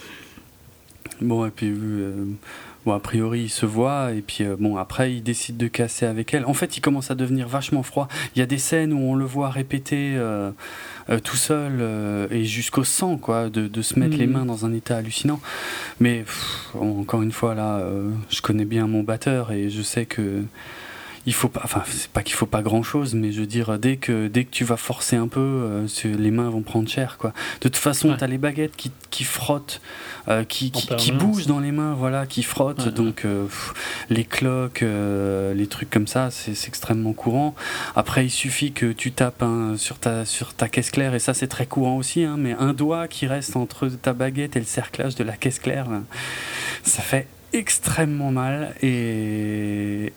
Bon, 1.21 1.47
et 1.47 1.51
puis, 1.51 1.73
euh, 1.73 2.27
bon, 2.85 2.93
a 2.93 3.01
priori, 3.01 3.43
il 3.43 3.49
se 3.49 3.67
voit, 3.67 4.13
et 4.13 4.23
puis, 4.23 4.45
euh, 4.45 4.57
bon, 4.59 4.77
après, 4.77 5.15
il 5.15 5.23
décide 5.23 5.57
de 5.57 5.69
casser 5.69 6.07
avec 6.07 6.35
elle. 6.35 6.45
En 6.47 6.55
fait, 6.55 6.77
il 6.77 6.81
commence 6.81 7.11
à 7.11 7.15
devenir 7.15 7.49
vachement 7.49 7.83
froid. 7.83 8.09
Il 8.35 8.39
y 8.39 8.43
a 8.43 8.47
des 8.47 8.59
scènes 8.59 8.93
où 8.93 8.99
on 8.99 9.15
le 9.15 9.25
voit 9.25 9.51
répéter 9.51 10.15
euh, 10.17 10.51
tout 11.23 11.37
seul, 11.37 11.83
et 12.31 12.45
jusqu'au 12.45 12.85
sang, 12.85 13.17
quoi, 13.17 13.51
de, 13.51 13.69
de 13.69 13.83
se 13.83 13.99
mettre 13.99 14.17
les 14.17 14.27
mm. 14.27 14.33
mains 14.33 14.47
dans 14.47 14.67
un 14.67 14.73
état 14.73 14.97
hallucinant. 14.97 15.41
Mais, 16.01 16.25
encore 16.75 17.23
une 17.23 17.33
fois, 17.33 17.55
là, 17.55 17.83
je 18.31 18.41
connais 18.41 18.65
bien 18.65 18.87
mon 18.87 19.03
batteur, 19.03 19.53
et 19.53 19.71
je 19.71 19.83
sais 19.83 20.07
que 20.07 20.43
il 21.27 21.33
faut 21.33 21.49
pas, 21.49 21.63
enfin 21.65 21.83
c'est 21.87 22.11
pas 22.11 22.23
qu'il 22.23 22.35
faut 22.35 22.47
pas 22.47 22.63
grand 22.63 22.83
chose, 22.83 23.15
mais 23.15 23.33
je 23.33 23.41
veux 23.41 23.47
dire 23.47 23.79
dès 23.79 23.97
que 23.97 24.29
dès 24.29 24.45
que 24.45 24.51
tu 24.51 24.65
vas 24.65 24.77
forcer 24.77 25.17
un 25.17 25.29
peu, 25.29 25.41
euh, 25.41 25.87
les 26.05 26.31
mains 26.31 26.51
vont 26.51 26.63
prendre 26.63 26.89
cher 26.89 27.17
quoi. 27.19 27.31
De 27.31 27.69
toute 27.69 27.77
façon, 27.77 28.15
tu 28.17 28.23
as 28.23 28.27
les 28.27 28.39
baguettes 28.39 28.77
qui, 28.77 28.91
qui 29.11 29.25
frottent, 29.25 29.81
euh, 30.29 30.45
qui, 30.45 30.71
qui, 30.71 31.13
bougent 31.13 31.47
dans 31.47 31.61
les 31.61 31.73
mains, 31.73 31.95
voilà, 31.95 32.27
qui 32.27 32.43
frottent. 32.43 32.89
donc 32.89 33.25
euh, 33.25 33.47
les 34.11 34.25
cloques, 34.25 34.85
les 34.85 35.67
trucs 35.67 35.91
comme 35.91 36.07
ça, 36.07 36.31
c'est 36.31 36.69
extrêmement 36.69 37.13
courant. 37.13 37.55
Après, 37.97 38.27
il 38.27 38.31
suffit 38.31 38.73
que 38.73 38.93
tu 38.93 39.13
tapes 39.13 39.45
sur 39.77 39.99
ta 39.99 40.25
sur 40.25 40.55
ta 40.55 40.69
caisse 40.69 40.91
claire 40.91 41.15
et 41.15 41.19
ça 41.19 41.33
c'est 41.33 41.49
très 41.49 41.67
courant 41.67 41.97
aussi, 41.97 42.25
hein, 42.25 42.37
mais 42.39 42.53
un 42.59 42.73
doigt 42.73 43.09
qui 43.09 43.27
reste 43.27 43.57
entre 43.57 43.89
ta 43.89 44.13
baguette 44.13 44.57
et 44.57 44.61
le 44.61 44.67
cerclage 44.67 45.15
de 45.15 45.25
la 45.25 45.37
caisse 45.37 45.59
claire, 45.59 45.87
ça 46.83 47.03
fait 47.03 47.27
extrêmement 47.53 48.33
mal 48.33 48.75
et, 48.83 50.13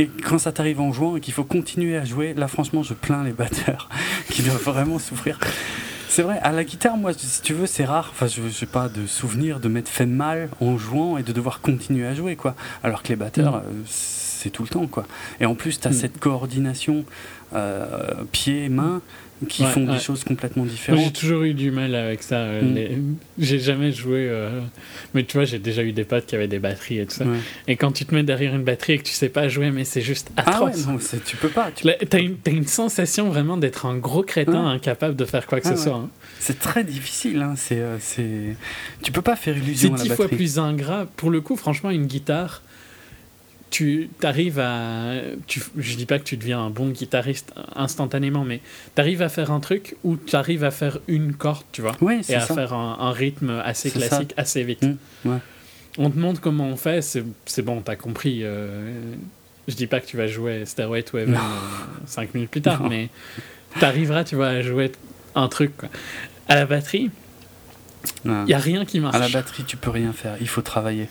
et 0.00 0.06
quand 0.06 0.38
ça 0.38 0.50
t'arrive 0.50 0.80
en 0.80 0.94
jouant 0.94 1.16
et 1.16 1.20
qu'il 1.20 1.34
faut 1.34 1.44
continuer 1.44 1.98
à 1.98 2.06
jouer, 2.06 2.32
là 2.32 2.48
franchement 2.48 2.82
je 2.82 2.94
plains 2.94 3.22
les 3.22 3.32
batteurs 3.32 3.90
qui 4.30 4.40
doivent 4.40 4.62
vraiment 4.62 4.98
souffrir. 4.98 5.38
C'est 6.08 6.22
vrai, 6.22 6.38
à 6.42 6.52
la 6.52 6.64
guitare, 6.64 6.96
moi, 6.96 7.12
si 7.12 7.40
tu 7.40 7.54
veux, 7.54 7.66
c'est 7.66 7.84
rare. 7.84 8.08
Enfin, 8.10 8.26
je 8.26 8.40
n'ai 8.40 8.70
pas 8.70 8.88
de 8.88 9.06
souvenir 9.06 9.60
de 9.60 9.68
m'être 9.68 9.88
fait 9.88 10.06
mal 10.06 10.48
en 10.60 10.76
jouant 10.76 11.18
et 11.18 11.22
de 11.22 11.30
devoir 11.30 11.60
continuer 11.60 12.04
à 12.04 12.14
jouer, 12.14 12.34
quoi. 12.34 12.56
Alors 12.82 13.04
que 13.04 13.10
les 13.10 13.16
batteurs, 13.16 13.58
mm. 13.58 13.64
euh, 13.64 13.82
c'est 13.86 14.50
tout 14.50 14.64
le 14.64 14.68
temps, 14.68 14.88
quoi. 14.88 15.06
Et 15.38 15.46
en 15.46 15.54
plus, 15.54 15.78
tu 15.78 15.86
as 15.86 15.90
mm. 15.90 15.94
cette 15.94 16.18
coordination 16.18 17.04
euh, 17.54 18.24
pied-main 18.32 19.02
qui 19.48 19.64
font 19.64 19.84
des 19.84 19.98
choses 19.98 20.24
complètement 20.24 20.64
différentes. 20.64 21.04
J'ai 21.04 21.12
toujours 21.12 21.42
eu 21.42 21.54
du 21.54 21.70
mal 21.70 21.94
avec 21.94 22.22
ça. 22.22 22.36
Euh, 22.36 22.62
mm. 22.62 23.16
J'ai 23.38 23.58
jamais 23.58 23.92
joué. 23.92 24.28
Euh, 24.28 24.60
mais 25.14 25.24
tu 25.24 25.36
vois, 25.36 25.44
j'ai 25.44 25.58
déjà 25.58 25.82
eu 25.82 25.92
des 25.92 26.04
potes 26.04 26.26
qui 26.26 26.34
avaient 26.34 26.48
des 26.48 26.58
batteries 26.58 26.98
et 26.98 27.06
tout 27.06 27.16
ça. 27.16 27.24
Et 27.66 27.76
quand 27.76 27.92
tu 27.92 28.04
te 28.04 28.14
mets 28.14 28.22
derrière 28.22 28.54
une 28.54 28.64
batterie 28.64 28.94
et 28.94 28.98
que 28.98 29.04
tu 29.04 29.12
sais 29.12 29.28
pas 29.28 29.48
jouer, 29.48 29.70
mais 29.70 29.84
c'est 29.84 30.00
juste 30.00 30.30
atroce. 30.36 30.84
Ah 30.86 30.90
ouais, 30.90 30.92
non, 30.92 30.98
tu 31.24 31.36
peux 31.36 31.48
pas. 31.48 31.70
Tu 31.74 31.88
as, 31.88 32.18
une, 32.18 32.36
une 32.46 32.66
sensation 32.66 33.28
vraiment 33.28 33.56
d'être 33.56 33.86
un 33.86 33.96
gros 33.96 34.22
crétin 34.22 34.66
incapable 34.66 35.16
de 35.16 35.24
faire 35.24 35.46
quoi 35.46 35.60
que 35.60 35.68
ce 35.68 35.76
soit. 35.76 35.94
Hein. 35.94 36.08
C'est 36.38 36.58
très 36.58 36.84
difficile. 36.84 37.42
Hein. 37.42 37.54
C'est, 37.56 37.82
c'est... 37.98 38.56
Tu 39.02 39.12
peux 39.12 39.22
pas 39.22 39.36
faire 39.36 39.56
illusion. 39.56 39.96
C'est 39.96 40.04
dix 40.04 40.10
fois 40.10 40.28
plus 40.28 40.58
ingrat. 40.58 41.06
Pour 41.16 41.30
le 41.30 41.40
coup, 41.40 41.56
franchement, 41.56 41.90
une 41.90 42.06
guitare 42.06 42.62
tu 43.70 44.10
arrives 44.22 44.58
à. 44.58 45.14
Tu, 45.46 45.62
je 45.76 45.96
dis 45.96 46.06
pas 46.06 46.18
que 46.18 46.24
tu 46.24 46.36
deviens 46.36 46.60
un 46.60 46.70
bon 46.70 46.88
guitariste 46.88 47.54
instantanément, 47.76 48.44
mais 48.44 48.60
tu 48.94 49.00
arrives 49.00 49.22
à 49.22 49.28
faire 49.28 49.52
un 49.52 49.60
truc 49.60 49.96
où 50.04 50.16
tu 50.16 50.34
arrives 50.36 50.64
à 50.64 50.70
faire 50.70 50.98
une 51.06 51.34
corde, 51.34 51.64
tu 51.72 51.80
vois. 51.80 51.96
et 52.28 52.34
à 52.34 52.40
faire 52.40 52.72
un, 52.74 53.12
rythme 53.12 53.60
assez 53.64 53.90
classique, 53.90 54.34
assez 54.36 54.64
vite. 54.64 54.84
Mmh, 55.24 55.36
on 55.98 56.10
te 56.10 56.18
montre 56.18 56.40
comment 56.40 56.68
on 56.68 56.76
fait, 56.76 57.00
c'est 57.02 57.62
bon, 57.62 57.80
t'as 57.80 57.96
compris. 57.96 58.40
Euh, 58.42 58.92
je 59.68 59.74
dis 59.74 59.86
pas 59.86 60.00
que 60.00 60.06
tu 60.06 60.16
vas 60.16 60.26
jouer 60.26 60.64
Stairway 60.64 61.02
to 61.02 61.18
Heaven 61.18 61.38
5 62.06 62.22
euh, 62.22 62.30
minutes 62.34 62.50
plus 62.50 62.62
tard, 62.62 62.88
mais 62.88 63.08
tu 63.78 63.84
arriveras, 63.84 64.24
tu 64.24 64.34
vois, 64.34 64.48
à 64.48 64.62
jouer 64.62 64.90
un 65.34 65.48
truc. 65.48 65.76
Quoi. 65.76 65.88
À 66.48 66.56
la 66.56 66.66
batterie, 66.66 67.10
il 68.24 68.30
n'y 68.30 68.54
a 68.54 68.58
rien 68.58 68.84
qui 68.84 68.98
marche. 68.98 69.14
À 69.14 69.18
la 69.18 69.28
batterie, 69.28 69.64
tu 69.64 69.76
peux 69.76 69.90
rien 69.90 70.12
faire, 70.12 70.36
il 70.40 70.48
faut 70.48 70.62
travailler. 70.62 71.08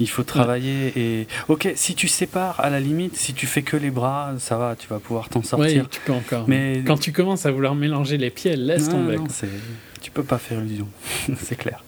Il 0.00 0.08
faut 0.08 0.24
travailler 0.24 0.92
et 0.96 1.26
ok 1.48 1.72
si 1.76 1.94
tu 1.94 2.08
sépares 2.08 2.58
à 2.58 2.70
la 2.70 2.80
limite 2.80 3.16
si 3.16 3.34
tu 3.34 3.46
fais 3.46 3.62
que 3.62 3.76
les 3.76 3.90
bras 3.90 4.32
ça 4.38 4.56
va 4.56 4.74
tu 4.74 4.88
vas 4.88 4.98
pouvoir 4.98 5.28
t'en 5.28 5.42
sortir. 5.42 5.84
Oui, 5.84 5.88
tu 5.90 6.00
peux 6.00 6.12
encore. 6.12 6.48
Mais 6.48 6.82
quand 6.86 6.98
tu 6.98 7.12
commences 7.12 7.46
à 7.46 7.50
vouloir 7.50 7.74
mélanger 7.74 8.16
les 8.16 8.30
pieds 8.30 8.56
laisse 8.56 8.88
tomber. 8.88 9.16
Non, 9.16 9.26
tu 10.00 10.10
peux 10.10 10.24
pas 10.24 10.38
faire 10.38 10.58
illusion 10.60 10.88
c'est 11.36 11.56
clair. 11.56 11.84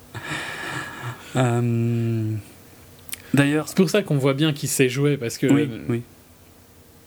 Euh, 1.36 2.32
d'ailleurs. 3.34 3.68
C'est 3.68 3.76
pour 3.76 3.90
ça 3.90 4.02
qu'on 4.02 4.18
voit 4.18 4.34
bien 4.34 4.52
qu'il 4.52 4.68
sait 4.68 4.88
jouer 4.88 5.16
parce 5.16 5.38
que. 5.38 5.46
Oui. 5.46 5.68
oui. 5.88 6.02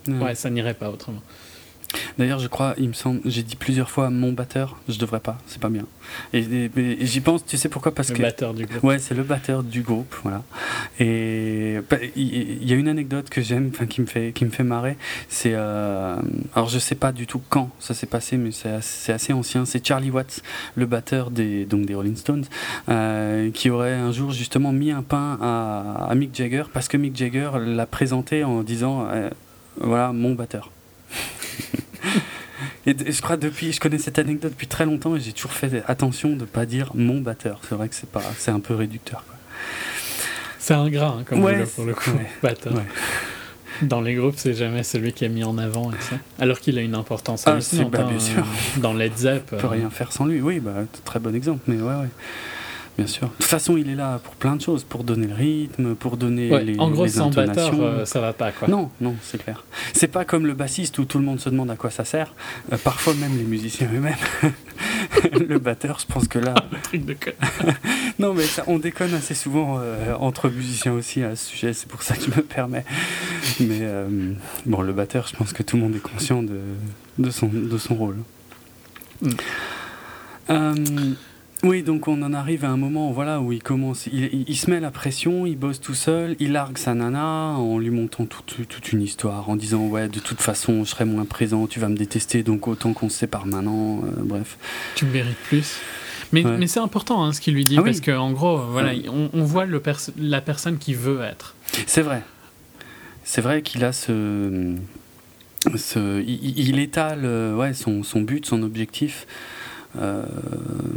Ouais, 0.07 0.35
ça 0.35 0.49
n'irait 0.49 0.73
pas 0.73 0.89
autrement. 0.89 1.21
D'ailleurs, 2.17 2.39
je 2.39 2.47
crois, 2.47 2.73
il 2.77 2.89
me 2.89 2.93
semble, 2.93 3.21
j'ai 3.25 3.43
dit 3.43 3.55
plusieurs 3.55 3.89
fois 3.89 4.09
mon 4.09 4.31
batteur, 4.31 4.77
je 4.87 4.97
devrais 4.97 5.19
pas, 5.19 5.37
c'est 5.47 5.61
pas 5.61 5.69
bien. 5.69 5.85
Et, 6.33 6.69
j'y 7.01 7.21
pense, 7.21 7.45
tu 7.45 7.57
sais 7.57 7.69
pourquoi? 7.69 7.93
Parce 7.93 8.09
le 8.09 8.15
que. 8.15 8.21
Le 8.21 8.27
batteur 8.27 8.53
du 8.53 8.65
groupe. 8.65 8.83
Ouais, 8.83 8.99
c'est 8.99 9.15
le 9.15 9.23
batteur 9.23 9.63
du 9.63 9.81
groupe, 9.81 10.15
voilà. 10.23 10.43
Et 10.99 11.79
bah, 11.89 11.97
il 12.15 12.63
y, 12.63 12.73
a 12.73 12.75
une 12.75 12.87
anecdote 12.87 13.29
que 13.29 13.41
j'aime, 13.41 13.71
enfin 13.73 13.85
qui 13.85 14.01
me 14.01 14.05
fait, 14.05 14.31
qui 14.33 14.45
me 14.45 14.49
fait 14.49 14.63
marrer. 14.63 14.97
C'est, 15.29 15.53
euh, 15.53 16.15
alors 16.55 16.69
je 16.69 16.79
sais 16.79 16.95
pas 16.95 17.11
du 17.11 17.27
tout 17.27 17.41
quand 17.49 17.69
ça 17.79 17.93
s'est 17.93 18.05
passé, 18.05 18.37
mais 18.37 18.51
c'est 18.51 18.69
assez, 18.69 19.11
assez, 19.11 19.33
ancien. 19.33 19.65
C'est 19.65 19.85
Charlie 19.85 20.11
Watts, 20.11 20.41
le 20.75 20.85
batteur 20.85 21.31
des, 21.31 21.65
donc 21.65 21.85
des 21.85 21.95
Rolling 21.95 22.15
Stones, 22.15 22.45
euh, 22.89 23.51
qui 23.51 23.69
aurait 23.69 23.93
un 23.93 24.11
jour 24.11 24.31
justement 24.31 24.71
mis 24.71 24.91
un 24.91 25.03
pain 25.03 25.37
à, 25.41 26.13
Mick 26.15 26.33
Jagger 26.33 26.63
parce 26.73 26.87
que 26.87 26.95
Mick 26.95 27.15
Jagger 27.15 27.51
l'a 27.59 27.85
présenté 27.85 28.43
en 28.43 28.63
disant, 28.63 29.07
euh, 29.09 29.29
voilà 29.77 30.13
mon 30.13 30.33
batteur. 30.33 30.71
Et 32.87 32.95
je 33.11 33.21
crois 33.21 33.37
depuis, 33.37 33.73
je 33.73 33.79
connais 33.79 33.97
cette 33.97 34.19
anecdote 34.19 34.51
depuis 34.51 34.67
très 34.67 34.85
longtemps 34.85 35.15
et 35.15 35.19
j'ai 35.19 35.33
toujours 35.33 35.51
fait 35.51 35.83
attention 35.87 36.29
de 36.29 36.41
ne 36.41 36.45
pas 36.45 36.65
dire 36.65 36.91
mon 36.93 37.19
batteur. 37.19 37.59
C'est 37.67 37.75
vrai 37.75 37.89
que 37.89 37.95
c'est 37.95 38.09
pas, 38.09 38.21
c'est 38.37 38.51
un 38.51 38.59
peu 38.59 38.75
réducteur. 38.75 39.23
C'est 40.59 40.75
ingrat, 40.75 41.17
hein, 41.19 41.23
comme 41.25 41.43
ouais, 41.43 41.63
pour 41.63 41.85
le 41.85 41.93
coup, 41.93 42.11
batteur. 42.43 42.73
Dans 43.81 44.01
les 44.01 44.15
groupes, 44.15 44.35
c'est 44.37 44.53
jamais 44.53 44.83
celui 44.83 45.13
qui 45.13 45.25
est 45.25 45.29
mis 45.29 45.43
en 45.43 45.57
avant, 45.57 45.91
et 45.91 45.99
ça. 45.99 46.15
alors 46.39 46.59
qu'il 46.59 46.77
a 46.77 46.81
une 46.81 46.95
importance 46.95 47.43
ah, 47.45 47.57
bah, 47.89 48.03
bien 48.03 48.17
hein, 48.37 48.43
dans 48.77 48.93
Led 48.93 49.17
Zepp. 49.17 49.49
On 49.51 49.57
peut 49.57 49.67
rien 49.67 49.89
faire 49.89 50.11
sans 50.13 50.25
lui, 50.25 50.41
oui, 50.41 50.59
bah, 50.59 50.85
très 51.03 51.19
bon 51.19 51.35
exemple, 51.35 51.61
mais 51.67 51.81
ouais, 51.81 51.95
ouais. 51.95 52.09
Bien 52.97 53.07
sûr. 53.07 53.27
De 53.27 53.33
toute 53.33 53.43
façon, 53.43 53.75
il 53.75 53.89
est 53.89 53.95
là 53.95 54.19
pour 54.23 54.35
plein 54.35 54.55
de 54.55 54.61
choses, 54.61 54.85
pour 54.85 55.03
donner 55.03 55.27
le 55.27 55.33
rythme, 55.33 55.95
pour 55.95 56.15
donner 56.15 56.63
les 56.63 56.79
En 56.79 56.89
gros, 56.89 57.07
sans 57.07 57.29
batteur, 57.29 57.73
euh, 57.81 58.05
ça 58.05 58.21
va 58.21 58.31
pas 58.31 58.53
quoi. 58.53 58.69
Non, 58.69 58.89
non, 59.01 59.15
c'est 59.21 59.43
clair. 59.43 59.65
C'est 59.93 60.07
pas 60.07 60.23
comme 60.23 60.45
le 60.45 60.53
bassiste 60.53 60.97
où 60.99 61.05
tout 61.05 61.17
le 61.17 61.25
monde 61.25 61.41
se 61.41 61.49
demande 61.49 61.69
à 61.69 61.75
quoi 61.75 61.89
ça 61.89 62.05
sert. 62.05 62.33
Euh, 62.71 62.77
parfois 62.77 63.13
même 63.15 63.37
les 63.37 63.43
musiciens 63.43 63.89
eux-mêmes. 63.93 64.15
le 65.47 65.59
batteur, 65.59 65.99
je 65.99 66.05
pense 66.05 66.29
que 66.29 66.39
là. 66.39 66.55
Un 66.71 66.79
truc 66.79 67.05
de 67.05 67.15
non, 68.19 68.33
mais 68.33 68.43
ça, 68.43 68.63
on 68.67 68.79
déconne 68.79 69.13
assez 69.13 69.35
souvent 69.35 69.77
euh, 69.79 70.15
entre 70.19 70.49
musiciens 70.49 70.93
aussi 70.93 71.21
à 71.21 71.35
ce 71.35 71.49
sujet. 71.49 71.73
C'est 71.73 71.89
pour 71.89 72.01
ça 72.01 72.15
que 72.15 72.23
je 72.23 72.29
me 72.29 72.41
permets. 72.41 72.85
Mais 73.59 73.81
bon, 74.65 74.81
le 74.81 74.93
batteur, 74.93 75.27
je 75.27 75.35
pense 75.35 75.51
que 75.51 75.63
tout 75.63 75.75
le 75.75 75.83
monde 75.83 75.95
est 75.95 75.99
conscient 75.99 76.43
de, 76.43 76.61
de 77.17 77.29
son 77.29 77.47
de 77.47 77.77
son 77.77 77.95
rôle. 77.95 78.17
Mm. 79.21 81.15
Oui, 81.63 81.83
donc 81.83 82.07
on 82.07 82.21
en 82.21 82.33
arrive 82.33 82.65
à 82.65 82.69
un 82.69 82.77
moment 82.77 83.11
voilà, 83.11 83.39
où 83.39 83.51
il 83.51 83.63
commence, 83.63 84.07
il, 84.07 84.55
se 84.55 84.69
met 84.69 84.79
la 84.79 84.91
pression, 84.91 85.45
il 85.45 85.57
bosse 85.57 85.79
tout 85.79 85.93
seul, 85.93 86.35
il 86.39 86.51
largue 86.51 86.77
sa 86.77 86.93
nana 86.93 87.55
en 87.57 87.79
lui 87.79 87.89
montant 87.89 88.25
toute, 88.25 88.67
toute 88.67 88.91
une 88.91 89.01
histoire, 89.01 89.49
en 89.49 89.55
disant 89.55 89.87
ouais, 89.87 90.07
de 90.07 90.19
toute 90.19 90.41
façon, 90.41 90.83
je 90.83 90.89
serai 90.89 91.05
moins 91.05 91.25
présent, 91.25 91.65
tu 91.65 91.79
vas 91.79 91.89
me 91.89 91.95
détester, 91.95 92.43
donc 92.43 92.67
autant 92.67 92.93
qu'on 92.93 93.09
se 93.09 93.17
sépare 93.17 93.47
maintenant, 93.47 94.03
euh, 94.03 94.21
bref. 94.23 94.57
Tu 94.95 95.05
me 95.05 95.11
mérites 95.11 95.37
plus. 95.47 95.79
Mais, 96.31 96.43
mais 96.43 96.67
c'est 96.67 96.79
important 96.79 97.23
hein, 97.23 97.31
ce 97.31 97.39
qu'il 97.39 97.53
lui 97.53 97.63
dit, 97.63 97.77
ah 97.79 97.83
parce 97.83 98.01
qu'en 98.01 98.31
gros, 98.31 98.57
voilà, 98.57 98.91
on, 99.33 99.43
voit 99.43 99.65
le 99.65 99.81
la 100.19 100.41
personne 100.41 100.77
qui 100.77 100.93
veut 100.93 101.21
être. 101.21 101.55
C'est 101.87 102.01
vrai. 102.01 102.21
C'est 103.23 103.41
vrai 103.41 103.61
qu'il 103.61 103.83
a 103.83 103.93
ce. 103.93 104.75
ce 105.75 106.21
il, 106.21 106.79
étale 106.79 107.21
euh, 107.23 107.55
ouais, 107.55 107.73
son, 107.73 108.03
son 108.03 108.21
but, 108.21 108.45
son 108.45 108.63
objectif 108.63 109.25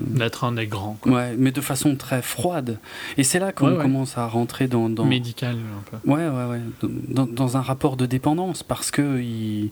D'être 0.07 0.45
un 0.45 0.53
des 0.53 0.67
grands. 0.67 0.99
Ouais, 1.07 1.35
mais 1.39 1.53
de 1.53 1.61
façon 1.61 1.95
très 1.97 2.23
froide. 2.23 2.79
Et 3.17 3.25
c'est 3.25 3.39
là 3.39 3.53
qu'on 3.53 3.77
commence 3.77 4.19
à 4.19 4.27
rentrer 4.27 4.67
dans, 4.67 4.89
dans, 4.89 5.05
Médical, 5.05 5.57
un 5.57 5.91
peu. 5.91 6.11
Ouais, 6.11 6.29
ouais, 6.29 6.45
ouais. 6.47 6.61
Dans, 7.09 7.27
dans, 7.27 7.57
un 7.57 7.61
rapport 7.61 7.97
de 7.97 8.07
dépendance, 8.07 8.63
parce 8.63 8.91
que 8.91 9.21
il... 9.21 9.71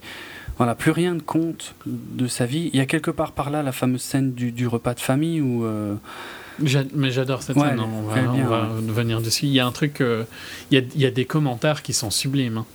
voilà, 0.57 0.74
plus 0.74 0.93
rien 0.93 1.15
ne 1.15 1.20
compte 1.20 1.74
de 1.86 2.27
sa 2.27 2.47
vie. 2.47 2.70
Il 2.73 2.78
y 2.78 2.81
a 2.81 2.86
quelque 2.86 3.11
part 3.11 3.32
par 3.32 3.51
là 3.51 3.62
la 3.62 3.73
fameuse 3.73 4.03
scène 4.03 4.32
du, 4.32 4.53
du 4.53 4.66
repas 4.66 4.94
de 4.94 5.01
famille 5.01 5.40
où. 5.40 5.65
Euh, 5.65 5.94
mais 6.94 7.11
j'adore 7.11 7.43
cette 7.43 7.59
scène, 7.59 7.81
on 7.81 8.03
va, 8.03 8.20
on 8.32 8.44
va 8.44 8.69
venir 8.93 9.20
dessus. 9.20 9.47
Il 9.47 9.53
y 9.53 9.61
a 9.61 9.66
un 9.66 9.73
truc, 9.73 10.01
euh, 10.01 10.24
il, 10.70 10.78
y 10.78 10.81
a, 10.81 10.85
il, 10.94 11.01
y 11.01 11.07
a, 11.07 11.11
des 11.11 11.24
commentaires 11.24 11.82
qui 11.82 11.93
sont 11.93 12.11
sublimes. 12.11 12.59
Hein. 12.59 12.66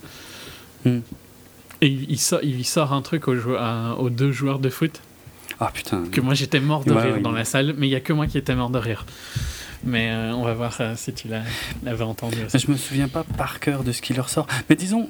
Hmm. 0.84 1.00
Et 1.80 1.88
il 1.88 2.18
sort, 2.18 2.40
il 2.44 2.64
sort 2.64 2.92
un 2.92 3.02
truc 3.02 3.26
aux, 3.26 3.34
aux 3.34 4.10
deux 4.10 4.30
joueurs 4.30 4.60
de 4.60 4.68
foot 4.68 5.00
ah 5.60 5.70
putain. 5.72 6.04
Que 6.10 6.20
moi 6.20 6.34
j'étais 6.34 6.60
mort 6.60 6.84
de 6.84 6.92
rire 6.92 7.20
dans 7.20 7.32
la 7.32 7.44
salle, 7.44 7.74
mais 7.76 7.88
il 7.88 7.90
y 7.90 7.96
a 7.96 8.00
que 8.00 8.12
moi 8.12 8.26
qui 8.26 8.38
étais 8.38 8.54
mort 8.54 8.70
de 8.70 8.78
rire. 8.78 9.04
Mais 9.84 10.10
euh, 10.10 10.32
on 10.32 10.44
va 10.44 10.54
voir 10.54 10.76
euh, 10.80 10.94
si 10.96 11.12
tu 11.12 11.28
l'avais 11.82 12.04
entendu. 12.04 12.36
Aussi. 12.44 12.58
Je 12.58 12.70
me 12.70 12.76
souviens 12.76 13.08
pas 13.08 13.24
par 13.36 13.58
cœur 13.58 13.82
de 13.82 13.92
ce 13.92 14.00
qui 14.00 14.14
leur 14.14 14.28
sort. 14.28 14.46
Mais 14.68 14.76
disons, 14.76 15.08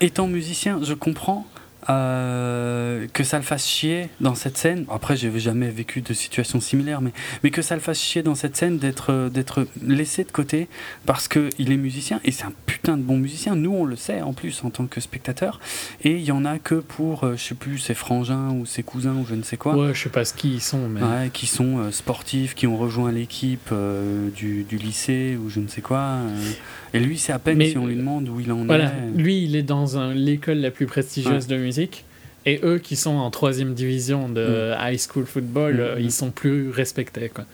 étant 0.00 0.26
musicien, 0.26 0.80
je 0.82 0.94
comprends 0.94 1.46
euh, 1.88 3.06
que 3.12 3.24
ça 3.24 3.38
le 3.38 3.42
fasse 3.42 3.66
chier 3.66 4.10
dans 4.20 4.34
cette 4.34 4.58
scène. 4.58 4.84
Après, 4.90 5.16
j'ai 5.16 5.36
jamais 5.38 5.70
vécu 5.70 6.02
de 6.02 6.12
situation 6.12 6.60
similaire, 6.60 7.00
mais, 7.00 7.12
mais 7.42 7.50
que 7.50 7.62
ça 7.62 7.74
le 7.74 7.80
fasse 7.80 8.00
chier 8.00 8.22
dans 8.22 8.34
cette 8.34 8.56
scène 8.56 8.78
d'être 8.78 9.30
d'être 9.32 9.66
laissé 9.82 10.24
de 10.24 10.30
côté 10.30 10.68
parce 11.06 11.28
qu'il 11.28 11.72
est 11.72 11.76
musicien 11.76 12.20
et 12.24 12.32
c'est 12.32 12.44
un 12.44 12.52
putain 12.66 12.96
de 12.96 13.02
bon 13.02 13.16
musicien. 13.16 13.56
Nous, 13.56 13.72
on 13.72 13.84
le 13.84 13.96
sait 13.96 14.20
en 14.20 14.32
plus 14.32 14.62
en 14.64 14.70
tant 14.70 14.86
que 14.86 15.00
spectateur. 15.00 15.60
Et 16.02 16.16
il 16.16 16.22
y 16.22 16.32
en 16.32 16.44
a 16.44 16.58
que 16.58 16.74
pour, 16.74 17.24
euh, 17.24 17.36
je 17.36 17.42
sais 17.42 17.54
plus, 17.54 17.78
ses 17.78 17.94
frangins 17.94 18.50
ou 18.50 18.66
ses 18.66 18.82
cousins 18.82 19.14
ou 19.14 19.26
je 19.26 19.34
ne 19.34 19.42
sais 19.42 19.56
quoi. 19.56 19.74
Ouais, 19.74 19.94
je 19.94 20.02
sais 20.02 20.10
pas 20.10 20.24
ce 20.24 20.34
qui 20.34 20.54
ils 20.54 20.60
sont, 20.60 20.88
mais. 20.88 21.00
Ouais, 21.02 21.30
qui 21.32 21.46
sont 21.46 21.78
euh, 21.78 21.90
sportifs, 21.90 22.54
qui 22.54 22.66
ont 22.66 22.76
rejoint 22.76 23.12
l'équipe 23.12 23.72
du, 24.34 24.64
du, 24.64 24.76
lycée 24.76 25.38
ou 25.42 25.48
je 25.48 25.60
ne 25.60 25.68
sais 25.68 25.80
quoi. 25.80 26.18
Et 26.92 27.00
lui, 27.00 27.18
c'est 27.18 27.32
à 27.32 27.38
peine 27.38 27.62
si 27.62 27.78
on 27.78 27.86
lui 27.86 27.96
demande 27.96 28.28
où 28.28 28.40
il 28.40 28.50
en 28.52 28.64
voilà, 28.64 28.86
est. 28.86 29.16
Lui, 29.16 29.44
il 29.44 29.56
est 29.56 29.62
dans 29.62 29.86
l'école 30.12 30.58
la 30.58 30.70
plus 30.70 30.86
prestigieuse 30.86 31.46
de 31.46 31.56
musique. 31.56 32.04
Et 32.46 32.60
eux 32.64 32.78
qui 32.78 32.96
sont 32.96 33.16
en 33.16 33.30
troisième 33.30 33.74
division 33.74 34.28
de 34.28 34.72
mm. 34.72 34.78
high 34.80 34.98
school 34.98 35.26
football, 35.26 35.74
mm, 35.74 35.80
euh, 35.80 36.00
ils 36.00 36.06
mm. 36.06 36.10
sont 36.10 36.30
plus 36.30 36.70
respectés. 36.70 37.28
Quoi. 37.28 37.44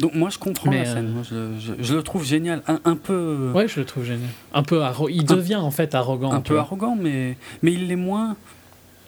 Donc 0.00 0.14
moi 0.14 0.28
je 0.30 0.38
comprends 0.38 0.70
la 0.70 0.84
scène, 0.84 1.14
euh, 1.32 1.52
je, 1.80 1.94
le 1.94 2.02
trouve 2.02 2.24
génial, 2.24 2.62
un, 2.66 2.96
peu... 2.96 3.52
Ouais, 3.54 3.66
je 3.66 3.80
le 3.80 3.86
trouve 3.86 4.04
génial. 4.04 4.28
Un 4.52 4.62
peu 4.62 4.82
Il 5.08 5.24
devient 5.24 5.56
en 5.56 5.70
fait 5.70 5.94
arrogant. 5.94 6.32
Un 6.32 6.40
peu 6.40 6.58
arrogant, 6.58 6.96
mais, 7.00 7.36
mais 7.62 7.72
il 7.72 7.88
l'est 7.88 7.96
moins 7.96 8.36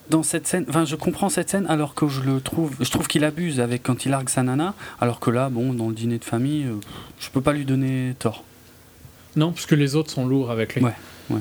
dans 0.09 0.23
cette 0.23 0.47
scène. 0.47 0.65
Enfin, 0.69 0.87
je 0.87 0.97
comprends 0.97 1.29
cette 1.29 1.51
scène 1.51 1.67
alors 1.69 1.95
que 1.95 2.09
je 2.09 2.23
le 2.23 2.41
trouve... 2.41 2.75
Je 2.81 2.91
trouve 2.91 3.07
qu'il 3.07 3.25
abuse 3.25 3.61
avec 3.61 3.83
quand 3.83 4.07
il 4.07 4.11
largue 4.11 4.31
sa 4.31 4.43
nana, 4.43 4.75
alors 5.01 5.21
que 5.21 5.31
là, 5.31 5.51
bon, 5.51 5.75
dans 5.75 5.89
le 5.89 5.95
dîner 5.95 6.19
de 6.19 6.25
famille, 6.25 6.65
euh, 6.65 6.81
je 7.21 7.29
peux 7.29 7.43
pas 7.43 7.53
lui 7.53 7.67
donner 7.67 8.15
tort. 8.19 8.45
Non, 9.39 9.53
parce 9.53 9.67
que 9.67 9.77
les 9.77 9.95
autres 9.95 10.11
sont 10.11 10.27
lourds 10.27 10.51
avec 10.51 10.75
lui. 10.75 10.85
Ouais, 10.85 10.93
ouais. 11.31 11.41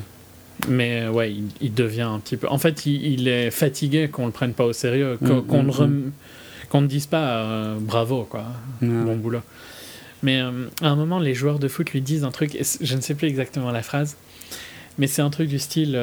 Mais 0.68 1.02
euh, 1.02 1.10
ouais, 1.10 1.34
il, 1.60 1.74
devient 1.74 2.02
un 2.02 2.20
petit 2.20 2.36
peu. 2.36 2.46
En 2.48 2.58
fait, 2.58 2.86
il, 2.86 3.26
est 3.26 3.50
fatigué 3.50 4.08
qu'on 4.08 4.26
le 4.26 4.32
prenne 4.32 4.52
pas 4.52 4.64
au 4.64 4.72
sérieux, 4.72 5.18
mm, 5.20 5.42
qu'on 5.42 5.62
ne, 5.64 5.72
mm, 5.72 6.12
mm. 6.72 6.80
ne 6.80 6.86
dise 6.86 7.06
pas 7.06 7.28
euh, 7.28 7.76
bravo, 7.80 8.24
quoi. 8.24 8.44
Bon 8.80 9.16
boulot. 9.16 9.40
Mais 10.22 10.40
euh, 10.40 10.68
à 10.80 10.88
un 10.88 10.96
moment, 10.96 11.18
les 11.18 11.34
joueurs 11.34 11.58
de 11.58 11.66
foot 11.66 11.90
lui 11.90 12.00
disent 12.00 12.22
un 12.22 12.30
truc, 12.30 12.56
je 12.80 12.94
ne 12.94 13.00
sais 13.00 13.14
plus 13.14 13.26
exactement 13.26 13.72
la 13.72 13.82
phrase, 13.82 14.16
mais 14.96 15.08
c'est 15.08 15.22
un 15.22 15.30
truc 15.30 15.48
du 15.48 15.58
style. 15.58 15.98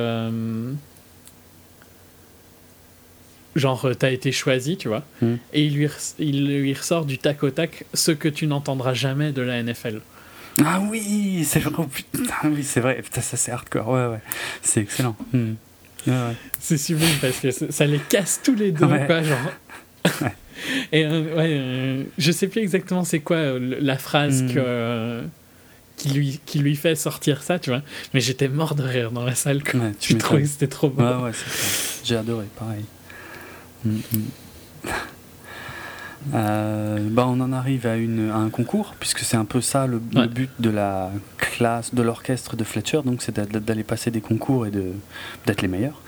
genre, 3.55 3.89
t'as 3.97 4.11
été 4.11 4.33
choisi, 4.33 4.75
tu 4.75 4.89
vois, 4.89 5.03
et 5.53 5.63
il 5.63 5.75
lui, 5.75 5.87
il 6.19 6.45
lui 6.45 6.73
ressort 6.73 7.05
du 7.05 7.19
tac 7.19 7.41
au 7.43 7.51
tac 7.51 7.85
ce 7.93 8.11
que 8.11 8.27
tu 8.27 8.47
n'entendras 8.47 8.93
jamais 8.93 9.31
de 9.31 9.41
la 9.41 9.63
NFL. 9.63 10.01
Ah 10.63 10.81
oui, 10.89 11.45
c'est 11.47 11.59
vrai, 11.59 11.73
oh, 11.77 11.83
putain, 11.83 12.33
oui, 12.45 12.63
c'est 12.63 12.79
vrai, 12.79 13.01
putain, 13.01 13.21
ça 13.21 13.35
c'est 13.35 13.51
hardcore, 13.51 13.89
ouais, 13.89 14.07
ouais, 14.07 14.21
c'est 14.61 14.81
excellent. 14.81 15.15
Hmm. 15.33 15.53
C'est 16.59 16.77
sublime 16.77 17.17
parce 17.19 17.39
que 17.39 17.51
ça 17.51 17.85
les 17.85 17.99
casse 17.99 18.39
tous 18.43 18.55
les 18.55 18.71
deux, 18.71 18.87
quoi, 18.87 19.23
genre. 19.23 19.51
Et 20.91 21.05
euh, 21.05 21.35
ouais, 21.35 21.49
euh, 21.49 22.03
je 22.17 22.31
sais 22.31 22.47
plus 22.47 22.61
exactement 22.61 23.03
c'est 23.03 23.19
quoi 23.19 23.37
euh, 23.37 23.77
la 23.81 23.97
phrase 23.97 24.43
hmm. 24.43 24.53
que, 24.53 25.23
qui, 25.97 26.09
lui, 26.09 26.39
qui 26.45 26.59
lui 26.59 26.75
fait 26.75 26.95
sortir 26.95 27.43
ça, 27.43 27.59
tu 27.59 27.71
vois. 27.71 27.81
Mais 28.13 28.21
j'étais 28.21 28.47
mort 28.47 28.75
de 28.75 28.83
rire 28.83 29.11
dans 29.11 29.25
la 29.25 29.35
salle. 29.35 29.63
Quoi. 29.63 29.79
tu 29.99 30.15
trouvais 30.17 30.43
que 30.43 30.47
c'était 30.47 30.67
trop 30.67 30.89
beau. 30.89 31.03
Ouais, 31.03 31.23
ouais, 31.23 31.31
J'ai 32.03 32.15
adoré, 32.15 32.45
pareil. 32.57 32.85
Hmm, 33.83 33.99
euh, 36.33 36.97
bah 37.11 37.25
on 37.27 37.39
en 37.39 37.51
arrive 37.51 37.85
à, 37.85 37.97
une, 37.97 38.29
à 38.29 38.37
un 38.37 38.49
concours, 38.49 38.95
puisque 38.99 39.19
c'est 39.19 39.37
un 39.37 39.45
peu 39.45 39.61
ça 39.61 39.87
le, 39.87 39.99
but 39.99 40.49
de 40.59 40.69
la 40.69 41.11
classe, 41.37 41.93
de 41.93 42.01
l'orchestre 42.01 42.55
de 42.55 42.63
Fletcher, 42.63 43.01
donc 43.05 43.21
c'est 43.21 43.39
d'aller 43.39 43.83
passer 43.83 44.11
des 44.11 44.21
concours 44.21 44.65
et 44.65 44.71
d'être 44.71 45.61
les 45.61 45.67
meilleurs. 45.67 46.01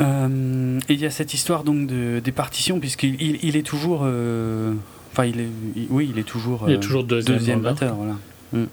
Euh, 0.00 0.80
et 0.88 0.94
il 0.94 1.00
y 1.00 1.06
a 1.06 1.10
cette 1.10 1.34
histoire 1.34 1.62
donc 1.62 1.86
de, 1.86 2.18
des 2.18 2.32
partitions, 2.32 2.80
puisqu'il 2.80 3.20
il, 3.20 3.56
est 3.56 3.62
toujours. 3.62 4.00
Euh, 4.02 4.72
enfin, 5.12 5.24
il 5.24 5.40
est, 5.40 5.48
oui, 5.90 6.10
il 6.12 6.18
est 6.18 6.24
toujours, 6.24 6.64
il 6.68 6.74
est 6.74 6.80
toujours 6.80 7.04
deuxième, 7.04 7.60
batteur. 7.60 7.94
Voilà. 7.94 8.16
Mm. 8.52 8.68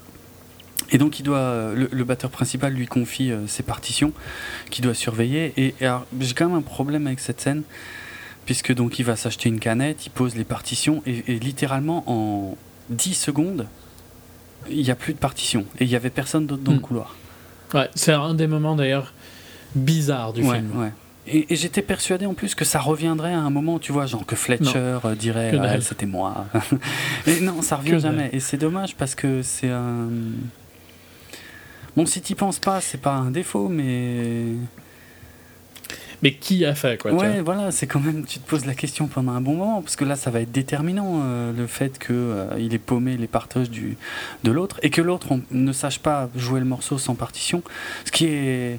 Et 0.90 0.98
donc, 0.98 1.20
il 1.20 1.22
doit, 1.22 1.70
le, 1.74 2.04
batteur 2.04 2.30
principal 2.30 2.74
lui 2.74 2.86
confie 2.86 3.30
ses 3.46 3.62
partitions 3.62 4.12
qu'il 4.70 4.84
doit 4.84 4.94
surveiller. 4.94 5.52
Et, 5.56 5.74
et 5.80 5.88
j'ai 6.20 6.34
quand 6.34 6.48
même 6.48 6.58
un 6.58 6.62
problème 6.62 7.06
avec 7.06 7.20
cette 7.20 7.40
scène 7.40 7.62
puisque 8.46 8.74
donc 8.74 8.98
il 8.98 9.04
va 9.04 9.16
s'acheter 9.16 9.48
une 9.48 9.60
canette, 9.60 10.06
il 10.06 10.10
pose 10.10 10.34
les 10.34 10.44
partitions, 10.44 11.02
et, 11.06 11.38
littéralement 11.38 12.04
en 12.06 12.56
10 12.90 13.14
secondes, 13.14 13.66
il 14.70 14.82
n'y 14.82 14.90
a 14.90 14.96
plus 14.96 15.14
de 15.14 15.18
partitions, 15.18 15.64
et 15.78 15.84
il 15.84 15.88
n'y 15.88 15.96
avait 15.96 16.10
personne 16.10 16.46
d'autre 16.46 16.62
dans 16.62 16.72
le 16.72 16.78
hmm. 16.78 16.82
couloir. 16.82 17.16
Ouais, 17.74 17.88
c'est 17.94 18.12
un 18.12 18.34
des 18.34 18.46
moments 18.46 18.76
d'ailleurs 18.76 19.14
bizarres 19.74 20.32
du 20.32 20.42
film. 20.42 20.70
Ouais. 20.76 20.92
Et, 21.26 21.54
j'étais 21.54 21.82
persuadé 21.82 22.26
en 22.26 22.34
plus 22.34 22.54
que 22.54 22.64
ça 22.64 22.80
reviendrait 22.80 23.32
à 23.32 23.38
un 23.38 23.50
moment, 23.50 23.78
tu 23.78 23.92
vois, 23.92 24.06
genre 24.06 24.26
que 24.26 24.34
Fletcher 24.34 24.98
euh, 25.04 25.14
dirait 25.14 25.56
ah, 25.56 25.80
c'était 25.80 26.06
moi. 26.06 26.46
et 27.26 27.40
non, 27.40 27.62
ça 27.62 27.76
revient 27.76 28.00
jamais. 28.00 28.28
Et 28.32 28.40
c'est 28.40 28.56
dommage 28.56 28.96
parce 28.96 29.14
que 29.14 29.42
c'est 29.42 29.70
un. 29.70 30.08
Bon, 31.96 32.06
si 32.06 32.22
tu 32.22 32.34
penses 32.34 32.58
pas, 32.58 32.80
c'est 32.80 33.00
pas 33.00 33.14
un 33.14 33.30
défaut, 33.30 33.68
mais 33.68 34.46
mais 36.22 36.34
qui 36.34 36.64
a 36.64 36.74
fait 36.74 37.00
quoi 37.00 37.12
Ouais, 37.12 37.40
voilà, 37.40 37.72
c'est 37.72 37.88
quand 37.88 38.00
même. 38.00 38.24
Tu 38.24 38.38
te 38.38 38.48
poses 38.48 38.64
la 38.64 38.74
question 38.74 39.08
pendant 39.08 39.32
un 39.32 39.40
bon 39.40 39.54
moment 39.54 39.82
parce 39.82 39.96
que 39.96 40.04
là, 40.04 40.14
ça 40.14 40.30
va 40.30 40.40
être 40.40 40.52
déterminant 40.52 41.20
euh, 41.22 41.52
le 41.52 41.66
fait 41.66 41.98
que 41.98 42.12
euh, 42.12 42.46
il 42.58 42.72
ait 42.74 42.78
paumé 42.78 43.16
les 43.16 43.26
partages 43.26 43.70
du 43.70 43.96
de 44.44 44.52
l'autre 44.52 44.78
et 44.82 44.90
que 44.90 45.02
l'autre 45.02 45.28
ne 45.50 45.72
sache 45.72 45.98
pas 45.98 46.30
jouer 46.36 46.60
le 46.60 46.66
morceau 46.66 46.96
sans 46.96 47.16
partition, 47.16 47.62
ce 48.04 48.12
qui 48.12 48.26
est 48.26 48.78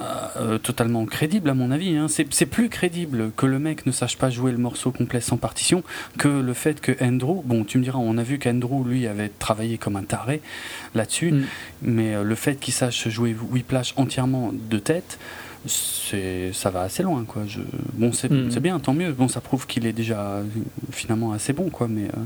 euh, 0.00 0.58
totalement 0.58 1.04
crédible 1.06 1.50
à 1.50 1.54
mon 1.54 1.72
avis. 1.72 1.96
Hein. 1.96 2.06
C'est 2.08 2.46
plus 2.46 2.68
crédible 2.68 3.32
que 3.36 3.46
le 3.46 3.58
mec 3.58 3.84
ne 3.84 3.90
sache 3.90 4.16
pas 4.16 4.30
jouer 4.30 4.52
le 4.52 4.58
morceau 4.58 4.92
complet 4.92 5.20
sans 5.20 5.38
partition 5.38 5.82
que 6.18 6.28
le 6.28 6.54
fait 6.54 6.80
que 6.80 6.92
Andrew, 7.02 7.42
bon 7.44 7.64
tu 7.64 7.78
me 7.78 7.82
diras, 7.82 7.98
on 7.98 8.16
a 8.16 8.22
vu 8.22 8.38
qu'Andrew 8.38 8.84
lui 8.84 9.08
avait 9.08 9.30
travaillé 9.40 9.76
comme 9.76 9.96
un 9.96 10.04
taré 10.04 10.40
là-dessus, 10.94 11.32
mm. 11.32 11.44
mais 11.82 12.22
le 12.22 12.34
fait 12.36 12.60
qu'il 12.60 12.74
sache 12.74 13.08
jouer 13.08 13.34
Whiplash 13.50 13.92
entièrement 13.96 14.52
de 14.52 14.78
tête, 14.78 15.18
ça 15.66 16.70
va 16.70 16.82
assez 16.82 17.02
loin 17.02 17.24
quoi 17.24 17.42
je 17.46 17.60
bon 17.94 18.08
hmm. 18.08 18.50
c'est 18.50 18.60
bien 18.60 18.78
tant 18.78 18.94
mieux 18.94 19.12
bon 19.12 19.28
ça 19.28 19.40
prouve 19.40 19.66
qu'il 19.66 19.86
est 19.86 19.92
déjà 19.92 20.42
finalement 20.90 21.32
assez 21.32 21.52
bon 21.52 21.68
quoi 21.68 21.86
mais 21.86 22.04
euh. 22.04 22.22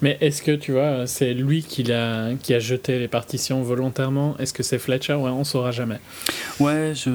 mais 0.00 0.16
est-ce 0.20 0.42
que 0.42 0.52
tu 0.52 0.72
vois 0.72 1.06
c'est 1.06 1.34
lui 1.34 1.62
qui 1.62 1.92
a 1.92 2.30
qui 2.42 2.54
a 2.54 2.58
jeté 2.58 2.98
les 2.98 3.08
partitions 3.08 3.62
volontairement? 3.62 4.36
Est-ce 4.38 4.54
que 4.54 4.62
c'est 4.62 4.78
Fletcher? 4.78 5.14
Ouais 5.14 5.30
on 5.30 5.44
saura 5.44 5.72
jamais 5.72 6.00
ouais 6.58 6.92
je 6.94 7.10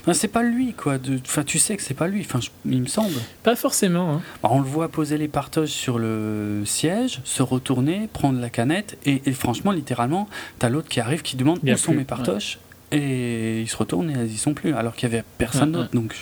Enfin, 0.00 0.12
c'est 0.12 0.28
pas 0.28 0.42
lui, 0.42 0.72
quoi. 0.72 0.98
De... 0.98 1.18
Enfin, 1.24 1.42
tu 1.44 1.58
sais 1.58 1.76
que 1.76 1.82
c'est 1.82 1.94
pas 1.94 2.08
lui, 2.08 2.20
enfin, 2.20 2.40
il 2.64 2.82
me 2.82 2.86
semble. 2.86 3.14
Pas 3.42 3.56
forcément. 3.56 4.14
Hein. 4.14 4.22
Bah, 4.42 4.48
on 4.52 4.60
le 4.60 4.66
voit 4.66 4.88
poser 4.88 5.18
les 5.18 5.28
partages 5.28 5.68
sur 5.68 5.98
le 5.98 6.62
siège, 6.64 7.20
se 7.24 7.42
retourner, 7.42 8.08
prendre 8.12 8.40
la 8.40 8.50
canette, 8.50 8.98
et, 9.04 9.20
franchement, 9.32 9.72
littéralement, 9.72 10.28
t'as 10.58 10.68
l'autre 10.68 10.88
qui 10.88 11.00
arrive 11.00 11.22
qui 11.22 11.36
demande 11.36 11.58
où 11.62 11.76
sont 11.76 11.92
mes 11.92 12.04
partages, 12.04 12.58
et 12.92 13.60
ils 13.62 13.68
se 13.68 13.76
retournent 13.76 14.10
et 14.10 14.24
ils 14.24 14.32
y 14.32 14.38
sont 14.38 14.54
plus, 14.54 14.74
alors 14.74 14.94
qu'il 14.94 15.08
y 15.08 15.12
avait 15.12 15.24
personne 15.38 15.72
d'autre. 15.72 15.90
Donc, 15.92 16.14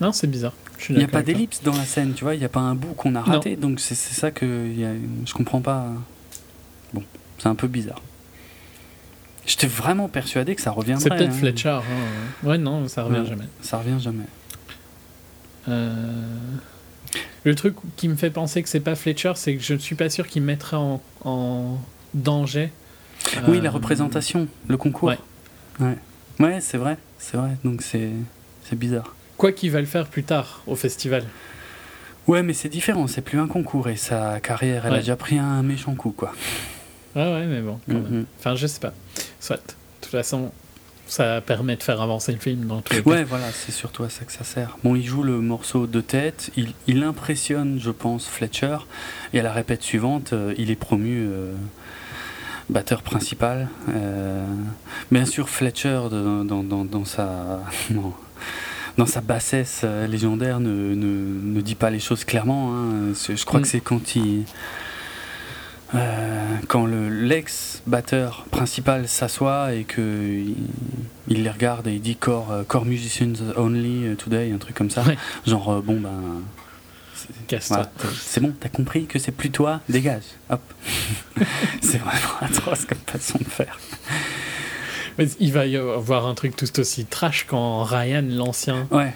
Non, 0.00 0.12
c'est 0.12 0.26
bizarre. 0.26 0.54
Il 0.90 0.96
n'y 0.96 1.04
a 1.04 1.08
pas 1.08 1.22
d'ellipse 1.22 1.62
dans 1.62 1.74
la 1.74 1.84
scène, 1.84 2.14
tu 2.14 2.24
vois, 2.24 2.34
il 2.34 2.38
n'y 2.38 2.44
a 2.44 2.48
pas 2.48 2.60
un 2.60 2.74
bout 2.74 2.94
qu'on 2.94 3.14
a 3.14 3.20
raté, 3.20 3.56
donc 3.56 3.80
c'est 3.80 3.94
ça 3.94 4.30
que 4.30 4.68
y 4.68 4.84
a, 4.84 4.90
je 5.26 5.34
comprends 5.34 5.60
pas. 5.60 5.86
Bon, 6.94 7.02
c'est 7.38 7.48
un 7.48 7.54
peu 7.54 7.66
bizarre. 7.66 8.00
J'étais 9.44 9.66
vraiment 9.66 10.08
persuadé 10.08 10.54
que 10.54 10.60
ça 10.60 10.70
reviendrait. 10.70 11.04
C'est 11.04 11.08
peut-être 11.08 11.30
hein. 11.30 11.38
Fletcher. 11.38 11.68
Hein. 11.68 12.46
Ouais, 12.46 12.58
non, 12.58 12.86
ça 12.86 13.02
revient 13.02 13.24
jamais. 13.26 13.46
Ça 13.62 13.78
revient 13.78 13.98
jamais. 13.98 14.24
Euh, 15.68 16.22
le 17.44 17.54
truc 17.54 17.76
qui 17.96 18.08
me 18.08 18.14
fait 18.14 18.30
penser 18.30 18.62
que 18.62 18.68
c'est 18.68 18.80
pas 18.80 18.94
Fletcher, 18.94 19.32
c'est 19.36 19.56
que 19.56 19.62
je 19.62 19.72
ne 19.72 19.78
suis 19.78 19.94
pas 19.94 20.10
sûr 20.10 20.26
qu'il 20.26 20.42
mettrait 20.42 20.76
en, 20.76 21.80
danger. 22.14 22.70
Oui, 23.48 23.60
la 23.60 23.68
euh, 23.68 23.72
représentation, 23.72 24.48
le 24.68 24.76
concours. 24.76 25.08
Ouais, 25.08 25.18
ouais. 25.80 25.96
ouais 26.40 26.60
c'est 26.60 26.78
vrai, 26.78 26.98
c'est 27.18 27.36
vrai. 27.36 27.50
Donc 27.64 27.82
c'est 27.82 28.12
bizarre. 28.72 29.14
Quoi 29.36 29.52
qu'il 29.52 29.70
va 29.70 29.80
le 29.80 29.86
faire 29.86 30.06
plus 30.06 30.24
tard 30.24 30.62
au 30.66 30.76
festival. 30.76 31.24
Ouais, 32.26 32.42
mais 32.42 32.52
c'est 32.52 32.68
différent, 32.68 33.06
c'est 33.06 33.22
plus 33.22 33.38
un 33.38 33.46
concours 33.46 33.88
et 33.88 33.96
sa 33.96 34.38
carrière, 34.40 34.84
elle 34.84 34.94
a 34.94 34.98
déjà 34.98 35.16
pris 35.16 35.38
un 35.38 35.62
méchant 35.62 35.94
coup, 35.94 36.10
quoi. 36.10 36.32
Ouais, 37.16 37.22
ouais, 37.22 37.46
mais 37.46 37.62
bon, 37.62 37.80
mm-hmm. 37.88 38.24
Enfin, 38.38 38.54
je 38.54 38.66
sais 38.66 38.80
pas. 38.80 38.92
Soit. 39.40 39.56
De 39.56 39.62
toute 40.02 40.10
façon, 40.10 40.52
ça 41.06 41.40
permet 41.40 41.76
de 41.76 41.82
faire 41.82 42.02
avancer 42.02 42.32
le 42.32 42.38
film 42.38 42.66
dans 42.66 42.82
tous 42.82 42.94
les 42.94 43.00
Ouais, 43.00 43.24
voilà, 43.24 43.50
c'est 43.50 43.72
surtout 43.72 44.04
à 44.04 44.10
ça 44.10 44.24
que 44.24 44.32
ça 44.32 44.44
sert. 44.44 44.76
Bon, 44.84 44.94
il 44.94 45.06
joue 45.06 45.22
le 45.22 45.40
morceau 45.40 45.86
de 45.86 46.00
tête, 46.00 46.50
il, 46.56 46.74
il 46.86 47.02
impressionne, 47.02 47.78
je 47.80 47.90
pense, 47.90 48.28
Fletcher, 48.28 48.78
et 49.32 49.40
à 49.40 49.42
la 49.42 49.52
répète 49.52 49.82
suivante, 49.82 50.34
euh, 50.34 50.54
il 50.58 50.70
est 50.70 50.76
promu 50.76 51.26
euh, 51.26 51.54
batteur 52.70 53.02
principal. 53.02 53.68
Euh, 53.88 54.44
bien 55.10 55.24
sûr, 55.24 55.48
Fletcher, 55.48 56.02
dans, 56.10 56.62
dans, 56.62 56.84
dans, 56.84 57.04
sa. 57.04 57.60
dans 58.96 59.06
sa 59.06 59.20
bassesse 59.20 59.84
légendaire, 60.08 60.60
ne, 60.60 60.94
ne, 60.94 61.54
ne, 61.54 61.60
dit 61.60 61.74
pas 61.74 61.90
les 61.90 62.00
choses 62.00 62.24
clairement. 62.24 62.72
Hein. 62.74 63.12
Je 63.14 63.44
crois 63.44 63.60
que 63.60 63.66
mm. 63.66 63.70
c'est 63.70 63.80
quand 63.80 64.16
il 64.16 64.44
euh, 65.94 66.56
quand 66.68 66.86
l'ex-batteur 66.86 68.44
principal 68.50 69.08
s'assoit 69.08 69.72
et 69.72 69.84
que 69.84 70.42
il, 71.28 71.42
les 71.42 71.50
regarde 71.50 71.86
et 71.86 71.94
il 71.94 72.00
dit 72.00 72.16
core, 72.16 72.52
euh, 72.52 72.62
core 72.62 72.84
musicians 72.84 73.32
only 73.56 74.06
euh, 74.06 74.14
today, 74.14 74.52
un 74.52 74.58
truc 74.58 74.76
comme 74.76 74.90
ça. 74.90 75.02
Genre, 75.46 75.82
bon 75.82 75.98
ben. 76.00 76.42
C'est 77.48 78.40
bon, 78.40 78.54
t'as 78.58 78.68
compris 78.68 79.06
que 79.06 79.18
c'est 79.18 79.32
plus 79.32 79.50
toi, 79.50 79.80
dégage. 79.88 80.24
Hop. 80.50 80.60
c'est 81.80 81.98
vraiment 81.98 82.38
atroce 82.40 82.84
comme 82.84 82.98
façon 83.06 83.38
de 83.38 83.44
faire. 83.44 83.78
il 85.40 85.52
va 85.52 85.66
y 85.66 85.76
avoir 85.76 86.26
un 86.26 86.34
truc 86.34 86.56
tout 86.56 86.80
aussi 86.80 87.04
trash 87.04 87.44
quand 87.48 87.82
Ryan, 87.82 88.24
l'ancien. 88.28 88.86
Ouais 88.90 89.12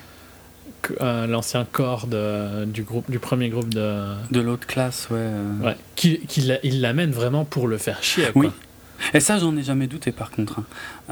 euh, 1.00 1.26
l'ancien 1.26 1.64
corps 1.70 2.06
du, 2.06 2.82
groupe, 2.82 3.10
du 3.10 3.18
premier 3.18 3.48
groupe 3.48 3.72
de. 3.72 4.14
De 4.30 4.40
l'autre 4.40 4.66
classe, 4.66 5.08
ouais. 5.10 5.28
Ouais. 5.62 5.76
Qui, 5.96 6.20
il 6.62 6.80
l'amène 6.80 7.12
vraiment 7.12 7.44
pour 7.44 7.68
le 7.68 7.78
faire 7.78 8.02
chier. 8.02 8.26
Oui. 8.34 8.48
Et 9.14 9.20
ça, 9.20 9.38
j'en 9.38 9.56
ai 9.56 9.62
jamais 9.62 9.86
douté 9.86 10.12
par 10.12 10.30
contre. 10.30 10.60
Hein. 10.60 10.64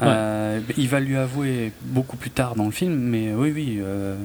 Euh, 0.03 0.59
il 0.77 0.87
va 0.87 0.99
lui 0.99 1.17
avouer 1.17 1.73
beaucoup 1.83 2.15
plus 2.15 2.29
tard 2.29 2.55
dans 2.55 2.65
le 2.65 2.71
film, 2.71 2.93
mais 2.93 3.33
oui, 3.33 3.51
oui. 3.53 3.79
Euh, 3.81 4.15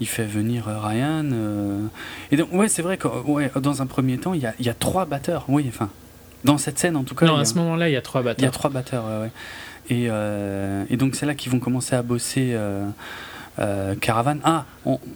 il 0.00 0.06
fait 0.06 0.24
venir 0.24 0.66
Ryan. 0.66 1.24
Et 2.30 2.36
donc, 2.36 2.52
ouais, 2.52 2.68
c'est 2.68 2.82
vrai 2.82 2.96
que 2.96 3.08
ouais, 3.08 3.50
dans 3.60 3.82
un 3.82 3.86
premier 3.86 4.18
temps, 4.18 4.34
il 4.34 4.40
y 4.40 4.46
a, 4.46 4.54
y 4.60 4.68
a, 4.68 4.74
trois 4.74 5.04
batteurs. 5.04 5.44
Oui, 5.48 5.64
enfin, 5.68 5.90
dans 6.44 6.58
cette 6.58 6.78
scène 6.78 6.96
en 6.96 7.04
tout 7.04 7.14
cas. 7.14 7.26
Non, 7.26 7.36
à 7.36 7.44
ce 7.44 7.54
moment-là, 7.54 7.88
il 7.88 7.92
y 7.92 7.96
a 7.96 8.02
trois 8.02 8.22
batteurs. 8.22 8.42
Il 8.42 8.44
y 8.44 8.48
a 8.48 8.50
trois 8.50 8.70
batteurs, 8.70 9.04
ouais. 9.04 9.30
Et, 9.90 10.08
et 10.92 10.96
donc, 10.96 11.14
c'est 11.14 11.26
là 11.26 11.34
qu'ils 11.34 11.52
vont 11.52 11.60
commencer 11.60 11.94
à 11.94 12.02
bosser. 12.02 12.56
Euh, 13.60 13.94
caravane. 13.94 14.40
Ah, 14.42 14.64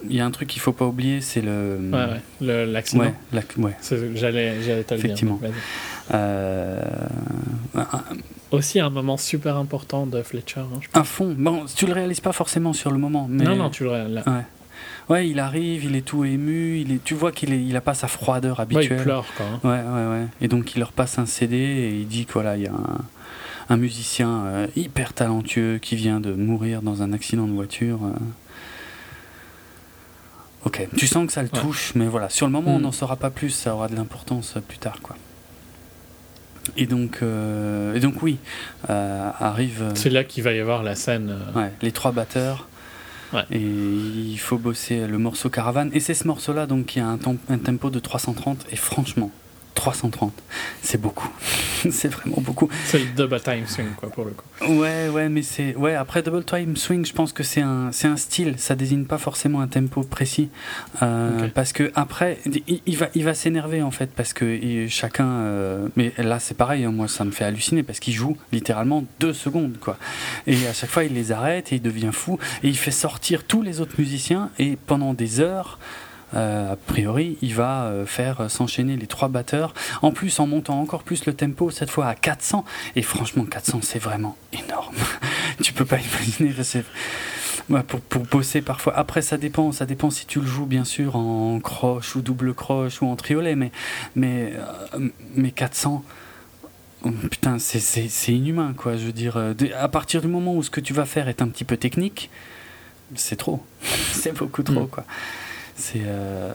il 0.09 0.15
y 0.15 0.21
a 0.21 0.25
un 0.25 0.31
truc 0.31 0.47
qu'il 0.47 0.61
faut 0.61 0.71
pas 0.71 0.85
oublier, 0.85 1.19
c'est 1.19 1.41
le. 1.41 1.77
Ouais, 1.91 2.65
l'accident. 2.65 3.03
Ouais, 3.03 3.43
ouais. 3.57 3.75
J'allais, 4.15 4.61
j'allais 4.63 4.83
te 4.83 4.93
le 4.93 4.99
Effectivement. 4.99 5.39
Euh, 6.13 6.81
Aussi 8.51 8.79
un 8.79 8.89
moment 8.89 9.17
super 9.17 9.57
important 9.57 10.07
de 10.07 10.23
Fletcher. 10.23 10.61
Hein, 10.61 10.79
un 10.93 11.03
fond. 11.03 11.35
Bon, 11.37 11.65
tu 11.75 11.85
le 11.85 11.93
réalises 11.93 12.21
pas 12.21 12.31
forcément 12.31 12.71
sur 12.71 12.91
le 12.91 12.97
moment, 12.97 13.27
mais. 13.29 13.43
Non, 13.43 13.57
non, 13.57 13.69
tu 13.69 13.83
le 13.83 13.89
réalises. 13.89 14.23
Ouais. 15.09 15.27
Il 15.27 15.39
arrive, 15.39 15.85
il 15.85 15.95
est 15.95 16.01
tout 16.01 16.23
ému, 16.23 16.79
il 16.79 16.91
est, 16.93 17.03
tu 17.03 17.15
vois 17.15 17.31
qu'il 17.31 17.53
est, 17.53 17.63
il 17.63 17.75
a 17.75 17.81
pas 17.81 17.93
sa 17.93 18.07
froideur 18.07 18.59
habituelle. 18.59 18.91
Ouais, 18.91 18.97
il 18.97 19.03
pleure 19.03 19.25
quoi. 19.35 19.45
Hein. 19.45 19.59
Ouais, 19.63 19.69
ouais, 19.69 20.21
ouais. 20.21 20.27
Et 20.41 20.47
donc 20.47 20.75
il 20.75 20.79
leur 20.79 20.91
passe 20.91 21.19
un 21.19 21.25
CD 21.25 21.55
et 21.55 21.89
il 21.99 22.07
dit 22.07 22.25
que 22.25 22.33
voilà, 22.33 22.57
il 22.57 22.63
y 22.63 22.67
a 22.67 22.71
un, 22.71 22.97
un 23.69 23.77
musicien 23.77 24.45
euh, 24.45 24.67
hyper 24.75 25.13
talentueux 25.13 25.77
qui 25.77 25.95
vient 25.95 26.19
de 26.19 26.33
mourir 26.33 26.81
dans 26.81 27.03
un 27.03 27.13
accident 27.13 27.45
de 27.47 27.53
voiture. 27.53 27.99
Euh. 28.03 28.13
Ok, 30.65 30.87
tu 30.97 31.07
sens 31.07 31.25
que 31.27 31.31
ça 31.31 31.41
le 31.41 31.49
touche, 31.49 31.93
mais 31.95 32.07
voilà, 32.07 32.27
sur 32.29 32.45
le 32.45 32.51
moment, 32.51 32.75
on 32.75 32.79
mm. 32.79 32.83
n'en 32.83 32.91
saura 32.91 33.15
pas 33.15 33.29
plus, 33.29 33.51
ça 33.51 33.73
aura 33.73 33.87
de 33.87 33.95
l'importance 33.95 34.55
plus 34.67 34.77
tard, 34.77 34.99
quoi. 35.01 35.15
Et 36.75 36.85
donc, 36.85 37.19
euh, 37.21 37.95
et 37.95 37.99
donc 37.99 38.21
oui, 38.21 38.37
arrive. 38.87 39.91
C'est 39.95 40.09
là 40.09 40.23
qu'il 40.23 40.43
va 40.43 40.51
y 40.51 40.59
avoir 40.59 40.83
la 40.83 40.95
scène. 40.95 41.35
Ouais, 41.55 41.71
les 41.81 41.91
trois 41.91 42.11
batteurs. 42.11 42.67
Et 43.51 43.59
il 43.59 44.37
faut 44.37 44.57
bosser 44.57 45.07
le 45.07 45.17
morceau 45.17 45.49
Caravane. 45.49 45.89
Et 45.93 45.99
c'est 45.99 46.13
ce 46.13 46.27
morceau-là 46.27 46.65
donc 46.65 46.87
qui 46.87 46.99
a 46.99 47.07
un, 47.07 47.19
un 47.49 47.57
tempo 47.57 47.89
de 47.89 47.99
330. 47.99 48.65
Et 48.71 48.75
franchement, 48.75 49.31
330. 49.79 50.33
C'est 50.81 50.99
beaucoup. 50.99 51.29
c'est 51.89 52.09
vraiment 52.09 52.41
beaucoup. 52.41 52.67
C'est 52.83 52.99
le 52.99 53.05
double 53.15 53.39
time 53.39 53.65
swing, 53.65 53.87
quoi, 53.95 54.09
pour 54.09 54.25
le 54.25 54.31
coup. 54.31 54.45
Ouais, 54.67 55.07
ouais, 55.07 55.29
mais 55.29 55.41
c'est. 55.41 55.73
Ouais, 55.75 55.95
après 55.95 56.21
double 56.21 56.43
time 56.43 56.75
swing, 56.75 57.05
je 57.05 57.13
pense 57.13 57.31
que 57.31 57.43
c'est 57.43 57.61
un, 57.61 57.89
c'est 57.93 58.09
un 58.09 58.17
style. 58.17 58.55
Ça 58.57 58.75
désigne 58.75 59.05
pas 59.05 59.17
forcément 59.17 59.61
un 59.61 59.67
tempo 59.67 60.03
précis. 60.03 60.49
Euh, 61.01 61.47
parce 61.53 61.71
que 61.71 61.93
après, 61.95 62.39
il, 62.67 62.97
va, 62.97 63.07
il 63.15 63.23
va 63.23 63.33
s'énerver, 63.33 63.81
en 63.81 63.91
fait, 63.91 64.11
parce 64.13 64.33
que 64.33 64.87
chacun. 64.89 65.27
Euh, 65.27 65.87
mais 65.95 66.11
là, 66.17 66.39
c'est 66.39 66.57
pareil, 66.57 66.83
hein, 66.83 66.91
moi, 66.91 67.07
ça 67.07 67.23
me 67.23 67.31
fait 67.31 67.45
halluciner, 67.45 67.83
parce 67.83 68.01
qu'il 68.01 68.13
joue 68.13 68.35
littéralement 68.51 69.05
deux 69.21 69.33
secondes, 69.33 69.77
quoi. 69.79 69.97
Et 70.45 70.67
à 70.67 70.73
chaque 70.73 70.89
fois, 70.89 71.05
il 71.05 71.13
les 71.13 71.31
arrête 71.31 71.71
et 71.71 71.77
il 71.77 71.81
devient 71.81 72.11
fou. 72.11 72.37
Et 72.63 72.67
il 72.67 72.77
fait 72.77 72.91
sortir 72.91 73.45
tous 73.45 73.61
les 73.61 73.79
autres 73.79 73.95
musiciens, 73.97 74.49
et 74.59 74.77
pendant 74.87 75.13
des 75.13 75.39
heures. 75.39 75.79
Euh, 76.35 76.73
a 76.73 76.75
priori, 76.75 77.37
il 77.41 77.55
va 77.55 77.85
euh, 77.85 78.05
faire 78.05 78.49
s'enchaîner 78.49 78.97
les 78.97 79.07
trois 79.07 79.27
batteurs. 79.27 79.73
En 80.01 80.11
plus, 80.11 80.39
en 80.39 80.47
montant 80.47 80.79
encore 80.79 81.03
plus 81.03 81.25
le 81.25 81.33
tempo, 81.33 81.71
cette 81.71 81.89
fois 81.89 82.07
à 82.07 82.15
400. 82.15 82.65
Et 82.95 83.01
franchement, 83.01 83.45
400, 83.45 83.79
c'est 83.81 83.99
vraiment 83.99 84.37
énorme. 84.53 84.95
tu 85.63 85.73
peux 85.73 85.85
pas 85.85 85.97
imaginer. 85.97 86.53
pour, 87.87 88.01
pour 88.01 88.23
bosser 88.23 88.61
parfois. 88.61 88.95
Après, 88.95 89.21
ça 89.21 89.37
dépend. 89.37 89.71
Ça 89.71 89.85
dépend 89.85 90.09
si 90.09 90.25
tu 90.25 90.39
le 90.39 90.47
joues, 90.47 90.65
bien 90.65 90.83
sûr, 90.83 91.15
en 91.15 91.59
croche 91.59 92.15
ou 92.15 92.21
double 92.21 92.53
croche 92.53 93.01
ou 93.01 93.07
en 93.07 93.15
triolet. 93.15 93.55
Mais, 93.55 93.71
mais, 94.15 94.53
euh, 94.95 95.09
mais 95.35 95.51
400. 95.51 96.03
Putain, 97.31 97.59
c'est 97.59 98.33
inhumain, 98.33 98.73
quoi. 98.75 98.97
Je 98.97 99.05
veux 99.05 99.13
dire, 99.13 99.41
à 99.79 99.87
partir 99.87 100.21
du 100.21 100.27
moment 100.27 100.53
où 100.53 100.63
ce 100.63 100.69
que 100.69 100.81
tu 100.81 100.93
vas 100.93 101.05
faire 101.05 101.29
est 101.29 101.41
un 101.41 101.47
petit 101.47 101.63
peu 101.63 101.77
technique, 101.77 102.29
c'est 103.15 103.37
trop. 103.37 103.63
c'est 104.11 104.37
beaucoup 104.37 104.63
trop, 104.63 104.81
mm. 104.81 104.89
quoi. 104.89 105.05
C'est. 105.79 106.03
Euh, 106.05 106.53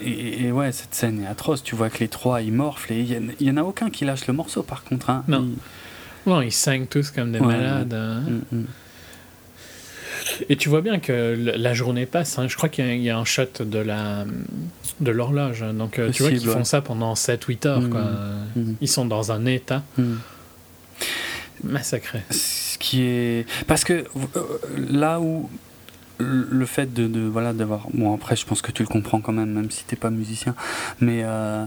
et, 0.00 0.50
ouais, 0.50 0.72
cette 0.72 0.94
scène 0.94 1.22
est 1.22 1.26
atroce. 1.26 1.62
Tu 1.62 1.76
vois 1.76 1.90
que 1.90 1.98
les 1.98 2.08
trois 2.08 2.40
ils 2.40 2.52
morflent 2.52 2.92
et 2.92 3.00
il 3.00 3.34
n'y 3.40 3.50
en 3.50 3.58
a 3.58 3.62
aucun 3.62 3.90
qui 3.90 4.04
lâche 4.04 4.26
le 4.26 4.32
morceau 4.32 4.62
par 4.62 4.82
contre. 4.82 5.10
Hein. 5.10 5.24
Non. 5.28 6.40
Ils... 6.40 6.52
Saignent 6.52 6.86
tous 6.86 7.10
comme 7.10 7.32
des 7.32 7.40
malades. 7.40 7.92
Hein. 7.94 8.20
Mm, 8.20 8.56
mm. 8.56 8.66
Et 10.48 10.56
tu 10.56 10.68
vois 10.68 10.80
bien 10.80 11.00
que 11.00 11.36
la 11.56 11.74
journée 11.74 12.06
passe. 12.06 12.38
Hein. 12.38 12.48
Je 12.48 12.56
crois 12.56 12.68
qu'il 12.68 13.02
y, 13.02 13.10
a 13.10 13.18
un 13.18 13.24
shot 13.24 13.64
de 13.64 13.78
la 13.78 14.24
de 15.00 15.10
l'horloge. 15.10 15.64
Donc 15.74 15.98
euh, 15.98 16.10
tu 16.10 16.22
vois 16.22 16.30
qu'ils 16.32 16.48
font 16.48 16.64
ça 16.64 16.80
pendant 16.80 17.14
7-8 17.14 17.66
heures. 17.66 17.90
Quoi. 17.90 18.02
Mm, 18.56 18.74
ils 18.80 18.88
sont 18.88 19.04
dans 19.04 19.32
un 19.32 19.44
état 19.44 19.82
massacré. 21.62 22.22
Ce 22.30 22.78
qui 22.78 23.02
est 23.02 23.46
parce 23.66 23.84
que 23.84 23.92
euh, 23.92 24.42
là 24.76 25.20
où 25.20 25.50
le 26.20 26.66
fait 26.66 26.92
de, 26.92 27.26
voilà 27.26 27.52
d'avoir 27.52 27.88
bon 27.92 28.14
après 28.14 28.36
je 28.36 28.46
pense 28.46 28.62
que 28.62 28.72
tu 28.72 28.82
le 28.82 28.88
comprends 28.88 29.20
quand 29.20 29.32
même 29.32 29.50
même 29.50 29.70
si 29.70 29.84
t'es 29.84 29.96
pas 29.96 30.10
musicien 30.10 30.54
mais 31.00 31.22
euh, 31.24 31.64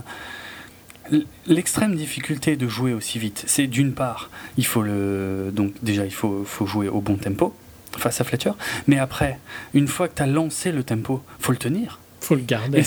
l'extrême 1.46 1.94
difficulté 1.94 2.56
de 2.56 2.68
jouer 2.68 2.92
aussi 2.94 3.18
vite 3.18 3.44
c'est 3.46 3.66
d'une 3.66 3.92
part 3.92 4.30
il 4.56 4.66
faut 4.66 4.82
le 4.82 5.50
donc 5.52 5.72
déjà 5.82 6.04
il 6.04 6.14
faut, 6.14 6.44
faut 6.44 6.66
jouer 6.66 6.88
au 6.88 7.00
bon 7.00 7.16
tempo 7.16 7.54
face 7.98 8.20
à 8.20 8.24
Fletcher 8.24 8.52
mais 8.86 8.98
après 8.98 9.38
une 9.74 9.88
fois 9.88 10.08
que 10.08 10.16
tu 10.16 10.22
as 10.22 10.26
lancé 10.26 10.72
le 10.72 10.84
tempo 10.84 11.22
faut 11.38 11.52
le 11.52 11.58
tenir 11.58 11.98
faut 12.24 12.34
le 12.34 12.42
garder. 12.42 12.82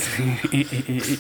Et, 0.52 0.66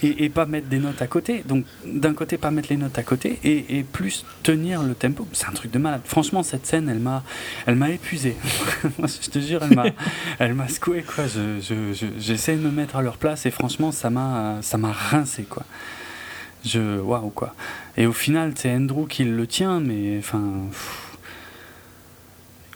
et, 0.03 0.23
et, 0.23 0.30
pas 0.30 0.45
mettre 0.45 0.68
des 0.68 0.80
notes 0.80 1.02
à 1.02 1.07
côté. 1.07 1.44
Donc, 1.45 1.65
d'un 1.85 2.14
côté, 2.14 2.38
pas 2.38 2.52
mettre 2.52 2.69
les 2.69 2.77
notes 2.77 2.98
à 2.98 3.03
côté 3.03 3.39
et, 3.44 3.84
plus 3.84 4.26
tenir 4.44 4.84
le 4.84 4.95
tempo. 4.95 5.27
C'est 5.34 5.48
un 5.48 5.52
truc 5.52 5.72
de 5.72 5.80
malade. 5.80 6.02
Franchement, 6.03 6.44
cette 6.44 6.65
scène, 6.65 6.89
elle 6.89 6.99
m'a, 6.99 7.23
elle 7.65 7.76
m'a 7.76 7.91
épuisé. 7.91 8.35
je 8.99 9.30
te 9.30 9.39
jure, 9.39 9.61
elle 9.64 9.76
m'a, 9.76 9.85
elle 10.39 10.53
m'a 10.53 10.68
secoué, 10.68 11.03
quoi. 11.03 11.26
Je, 11.27 12.10
j'essaie 12.18 12.56
de 12.56 12.61
me 12.61 12.72
mettre 12.72 12.95
à 12.95 13.02
leur 13.02 13.18
place 13.18 13.45
et 13.45 13.52
franchement, 13.52 13.91
ça 13.91 14.10
m'a, 14.10 14.57
ça 14.61 14.77
m'a 14.77 14.91
rincé, 14.91 15.44
quoi. 15.44 15.64
Je, 16.65 16.99
waouh, 16.99 17.30
quoi. 17.30 17.53
Et 17.98 18.07
au 18.07 18.14
final, 18.14 18.53
c'est 18.56 18.73
Andrew 18.73 19.07
qui 19.07 19.23
le 19.23 19.48
tient, 19.48 19.80
mais 19.80 20.18
enfin. 20.19 20.41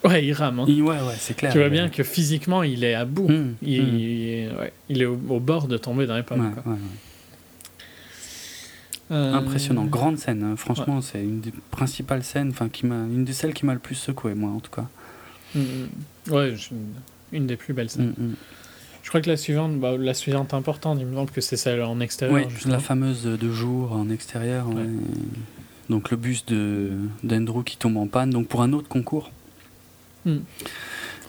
Ouais, 0.04 0.24
il 0.24 0.32
rame. 0.32 0.60
Hein. 0.60 0.66
ouais, 0.66 0.80
ouais, 0.80 1.14
c'est 1.18 1.34
clair. 1.34 1.52
Tu 1.52 1.58
vois 1.58 1.68
bien 1.68 1.88
que 1.88 2.02
physiquement, 2.02 2.62
il 2.62 2.84
est 2.84 2.94
à 2.94 3.04
bout. 3.04 3.28
Mmh, 3.28 3.54
il, 3.62 3.82
mmh. 3.82 4.58
ouais, 4.58 4.72
il, 4.88 5.02
est 5.02 5.06
au, 5.06 5.16
bord 5.16 5.68
de 5.68 5.76
tomber 5.76 6.06
dans 6.06 6.16
les 6.16 6.22
pommes. 6.22 6.54
Euh, 9.10 9.34
Impressionnant, 9.34 9.84
grande 9.84 10.18
scène. 10.18 10.42
Hein. 10.42 10.56
Franchement, 10.56 11.00
c'est 11.00 11.22
une 11.22 11.40
des 11.40 11.52
principales 11.70 12.24
scènes, 12.24 12.50
enfin, 12.50 12.68
qui 12.68 12.86
m'a, 12.86 12.96
une 12.96 13.24
de 13.24 13.32
celles 13.32 13.52
qui 13.52 13.66
m'a 13.66 13.74
le 13.74 13.78
plus 13.78 13.94
secoué, 13.94 14.34
moi, 14.34 14.50
en 14.50 14.60
tout 14.60 14.70
cas. 14.70 14.86
Mmh, 15.54 15.60
ouais, 16.30 16.54
une 17.32 17.46
des 17.46 17.56
plus 17.56 17.74
belles 17.74 17.90
scènes. 17.90 18.14
Je 19.02 19.08
crois 19.08 19.20
que 19.20 19.28
la 19.28 19.36
suivante, 19.36 19.78
bah, 19.78 19.96
la 19.98 20.14
suivante 20.14 20.54
importante, 20.54 20.98
il 21.00 21.06
me 21.06 21.14
semble 21.14 21.30
que 21.30 21.40
c'est 21.40 21.56
celle 21.56 21.82
en 21.82 22.00
extérieur. 22.00 22.36
Oui, 22.36 22.70
la 22.70 22.78
fameuse 22.78 23.24
de 23.24 23.50
jour 23.50 23.92
en 23.92 24.08
extérieur. 24.10 24.66
Donc 25.90 26.10
le 26.10 26.16
bus 26.16 26.46
de 26.46 26.92
d'Andrew 27.22 27.64
qui 27.64 27.76
tombe 27.76 27.96
en 27.96 28.06
panne, 28.06 28.30
donc 28.30 28.46
pour 28.48 28.62
un 28.62 28.72
autre 28.72 28.88
concours. 28.88 29.30
Hmm. 30.24 30.38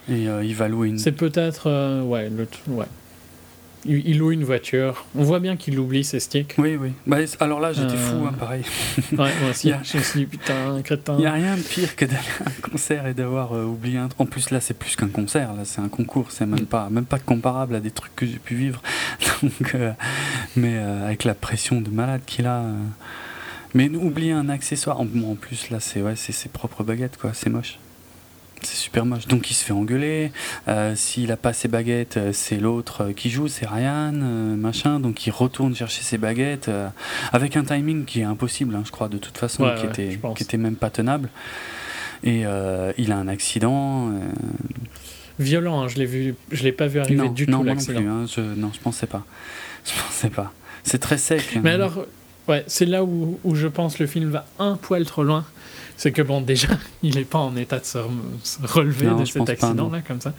Et 0.09 0.27
euh, 0.27 0.43
il 0.43 0.55
va 0.55 0.67
louer 0.67 0.89
une. 0.89 0.99
C'est 0.99 1.13
peut-être, 1.13 1.69
euh, 1.69 2.01
ouais, 2.01 2.29
le, 2.29 2.47
ouais, 2.67 2.85
il, 3.85 4.17
loue 4.17 4.31
une 4.31 4.43
voiture. 4.43 5.05
On 5.15 5.23
voit 5.23 5.39
bien 5.39 5.57
qu'il 5.57 5.77
oublie 5.79 6.03
ses 6.03 6.19
sticks. 6.19 6.55
Oui, 6.57 6.75
oui. 6.75 6.91
Bah, 7.05 7.17
alors 7.39 7.59
là, 7.59 7.73
j'étais 7.73 7.97
fou, 7.97 8.25
hein, 8.25 8.33
pareil. 8.37 8.63
Ouais, 9.11 9.31
moi 9.41 9.49
aussi. 9.51 9.71
Je 9.83 9.97
me 9.97 10.03
suis 10.03 10.19
dit, 10.21 10.25
putain, 10.25 10.81
crétin. 10.83 11.15
Il 11.17 11.21
n'y 11.21 11.25
a 11.25 11.33
rien 11.33 11.55
de 11.55 11.61
pire 11.61 11.95
que 11.95 12.05
d'aller 12.05 12.19
à 12.45 12.49
un 12.49 12.69
concert 12.69 13.07
et 13.07 13.13
d'avoir 13.13 13.53
euh, 13.53 13.65
oublié 13.65 13.97
un 13.97 14.07
truc. 14.07 14.21
En 14.21 14.25
plus, 14.25 14.49
là, 14.51 14.59
c'est 14.61 14.73
plus 14.73 14.95
qu'un 14.95 15.07
concert. 15.07 15.53
Là, 15.53 15.65
c'est 15.65 15.81
un 15.81 15.89
concours. 15.89 16.31
C'est 16.31 16.45
même 16.45 16.65
pas, 16.65 16.89
même 16.89 17.05
pas 17.05 17.19
comparable 17.19 17.75
à 17.75 17.79
des 17.79 17.91
trucs 17.91 18.15
que 18.15 18.25
j'ai 18.25 18.39
pu 18.39 18.55
vivre. 18.55 18.81
Donc, 19.43 19.75
euh, 19.75 19.91
mais 20.55 20.77
euh, 20.77 21.05
avec 21.05 21.23
la 21.23 21.33
pression 21.33 21.81
de 21.81 21.89
malade 21.89 22.21
qu'il 22.25 22.45
a. 22.47 22.63
Mais 23.73 23.89
oublier 23.89 24.31
un 24.31 24.49
accessoire. 24.49 24.99
En, 24.99 25.07
en 25.25 25.35
plus, 25.35 25.69
là, 25.69 25.79
c'est 25.79 26.01
ouais, 26.01 26.15
ses 26.15 26.49
propres 26.49 26.83
baguettes, 26.83 27.17
quoi. 27.17 27.31
C'est 27.33 27.49
moche. 27.49 27.79
C'est 28.63 28.75
super 28.75 29.05
moche. 29.05 29.27
Donc 29.27 29.49
il 29.51 29.53
se 29.53 29.63
fait 29.63 29.73
engueuler. 29.73 30.31
Euh, 30.67 30.95
s'il 30.95 31.31
a 31.31 31.37
pas 31.37 31.53
ses 31.53 31.67
baguettes, 31.67 32.17
euh, 32.17 32.31
c'est 32.33 32.57
l'autre 32.57 33.03
euh, 33.03 33.13
qui 33.13 33.29
joue, 33.29 33.47
c'est 33.47 33.67
Ryan, 33.67 34.11
machin. 34.11 34.99
Donc 34.99 35.25
il 35.27 35.31
retourne 35.31 35.75
chercher 35.75 36.01
ses 36.03 36.17
baguettes 36.17 36.69
avec 37.31 37.57
un 37.57 37.63
timing 37.63 38.05
qui 38.05 38.21
est 38.21 38.25
impossible, 38.25 38.75
hein, 38.75 38.83
je 38.85 38.91
crois, 38.91 39.09
de 39.09 39.17
toute 39.17 39.37
façon, 39.37 39.69
qui, 39.77 39.85
était, 39.85 40.19
qui 40.35 40.43
était 40.43 40.57
même 40.57 40.75
pas 40.75 40.89
tenable. 40.89 41.29
Et 42.23 42.43
il 42.97 43.11
a 43.11 43.17
un 43.17 43.27
accident. 43.27 44.11
Violent, 45.39 45.81
hein, 45.81 45.87
je 45.87 45.97
l'ai 45.97 46.05
vu, 46.05 46.35
je 46.51 46.63
l'ai 46.63 46.71
pas 46.71 46.87
vu 46.87 46.99
arriver 46.99 47.27
du 47.29 47.47
tout 47.47 47.63
l'accident. 47.63 48.01
Non, 48.01 48.23
hein, 48.23 48.25
je, 48.27 48.41
non, 48.41 48.71
je 48.73 48.79
pensais 48.79 49.07
pas. 49.07 49.25
Je 49.83 49.91
pensais 50.01 50.29
pas. 50.29 50.53
C'est 50.83 50.99
très 50.99 51.17
sec. 51.17 51.59
Mais 51.63 51.71
alors, 51.71 52.05
ouais, 52.47 52.63
c'est 52.67 52.85
là 52.85 53.03
où, 53.03 53.39
où 53.43 53.55
je 53.55 53.67
pense 53.67 53.99
le 53.99 54.05
film 54.05 54.29
va 54.29 54.45
un 54.59 54.75
poil 54.75 55.05
trop 55.05 55.23
loin 55.23 55.45
c'est 56.03 56.11
que 56.11 56.21
bon, 56.21 56.41
déjà, 56.41 56.67
il 57.01 57.15
n'est 57.15 57.23
pas 57.23 57.39
en 57.39 57.55
état 57.55 57.79
de 57.79 57.85
se, 57.85 57.97
relever 58.61 59.07
de 59.17 59.23
cet 59.23 59.49
accident-là, 59.49 60.01
comme 60.05 60.19
ça. 60.19 60.33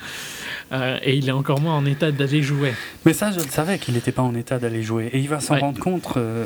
Euh, 0.72 0.98
et 1.02 1.16
il 1.16 1.26
est 1.26 1.32
encore 1.32 1.58
moins 1.58 1.74
en 1.74 1.86
état 1.86 2.12
d'aller 2.12 2.42
jouer. 2.42 2.74
Mais 3.06 3.14
ça, 3.14 3.32
je 3.32 3.38
le 3.38 3.48
savais 3.48 3.78
qu'il 3.78 3.94
n'était 3.94 4.12
pas 4.12 4.20
en 4.20 4.34
état 4.34 4.58
d'aller 4.58 4.82
jouer. 4.82 5.08
Et 5.14 5.20
il 5.20 5.28
va 5.30 5.40
s'en 5.40 5.58
rendre 5.58 5.80
compte, 5.80 6.06
euh, 6.18 6.44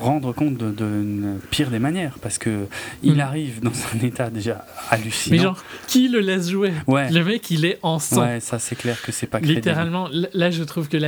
rendre 0.00 0.32
compte 0.32 0.56
de, 0.58 0.70
de, 0.70 1.38
pire 1.50 1.70
des 1.70 1.80
manières, 1.80 2.18
parce 2.22 2.38
que 2.38 2.68
il 3.02 3.16
mm. 3.16 3.20
arrive 3.20 3.60
dans 3.62 3.72
un 3.96 4.06
état 4.06 4.30
déjà 4.30 4.64
hallucinant. 4.90 5.36
Mais 5.36 5.42
genre, 5.42 5.64
qui 5.88 6.06
le 6.06 6.20
laisse 6.20 6.48
jouer? 6.48 6.72
Ouais. 6.86 7.10
Le 7.10 7.24
mec, 7.24 7.50
il 7.50 7.64
est 7.64 7.80
en 7.82 7.98
sang. 7.98 8.22
Ouais, 8.22 8.38
ça 8.38 8.60
c'est 8.60 8.76
clair 8.76 9.02
que 9.02 9.10
c'est 9.10 9.26
pas 9.26 9.38
crédible. 9.38 9.56
Littéralement, 9.56 10.08
là, 10.34 10.52
je 10.52 10.62
trouve 10.62 10.88
que 10.88 10.98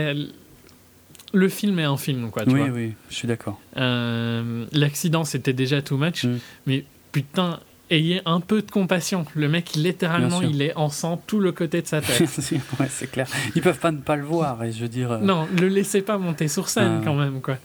le 1.32 1.48
film 1.48 1.78
est 1.78 1.84
un 1.84 1.96
film, 1.96 2.32
quoi. 2.32 2.44
Tu 2.44 2.50
oui, 2.50 2.68
oui, 2.72 2.92
je 3.10 3.14
suis 3.14 3.28
d'accord. 3.28 3.60
Euh, 3.76 4.66
l'accident, 4.72 5.22
c'était 5.22 5.52
déjà 5.52 5.82
too 5.82 5.96
much, 5.96 6.24
mm. 6.24 6.38
mais 6.66 6.84
putain, 7.14 7.60
ayez 7.90 8.22
un 8.26 8.40
peu 8.40 8.60
de 8.60 8.68
compassion. 8.70 9.24
Le 9.36 9.48
mec, 9.48 9.74
littéralement, 9.76 10.42
il 10.42 10.60
est 10.62 10.74
en 10.74 10.88
sang 10.88 11.22
tout 11.28 11.38
le 11.38 11.52
côté 11.52 11.80
de 11.80 11.86
sa 11.86 12.00
tête. 12.00 12.20
ouais, 12.20 12.88
c'est 12.90 13.10
clair. 13.10 13.28
Ils 13.54 13.62
peuvent 13.62 13.78
pas 13.78 13.92
ne 13.92 13.98
pas 13.98 14.16
le 14.16 14.24
voir, 14.24 14.64
et 14.64 14.72
je 14.72 14.80
veux 14.80 14.88
dire. 14.88 15.12
Euh, 15.12 15.18
non, 15.18 15.46
le 15.56 15.68
laissez 15.68 16.02
pas 16.02 16.18
monter 16.18 16.48
sur 16.48 16.68
scène 16.68 17.02
quand 17.04 17.14
même, 17.14 17.40
quoi. 17.40 17.56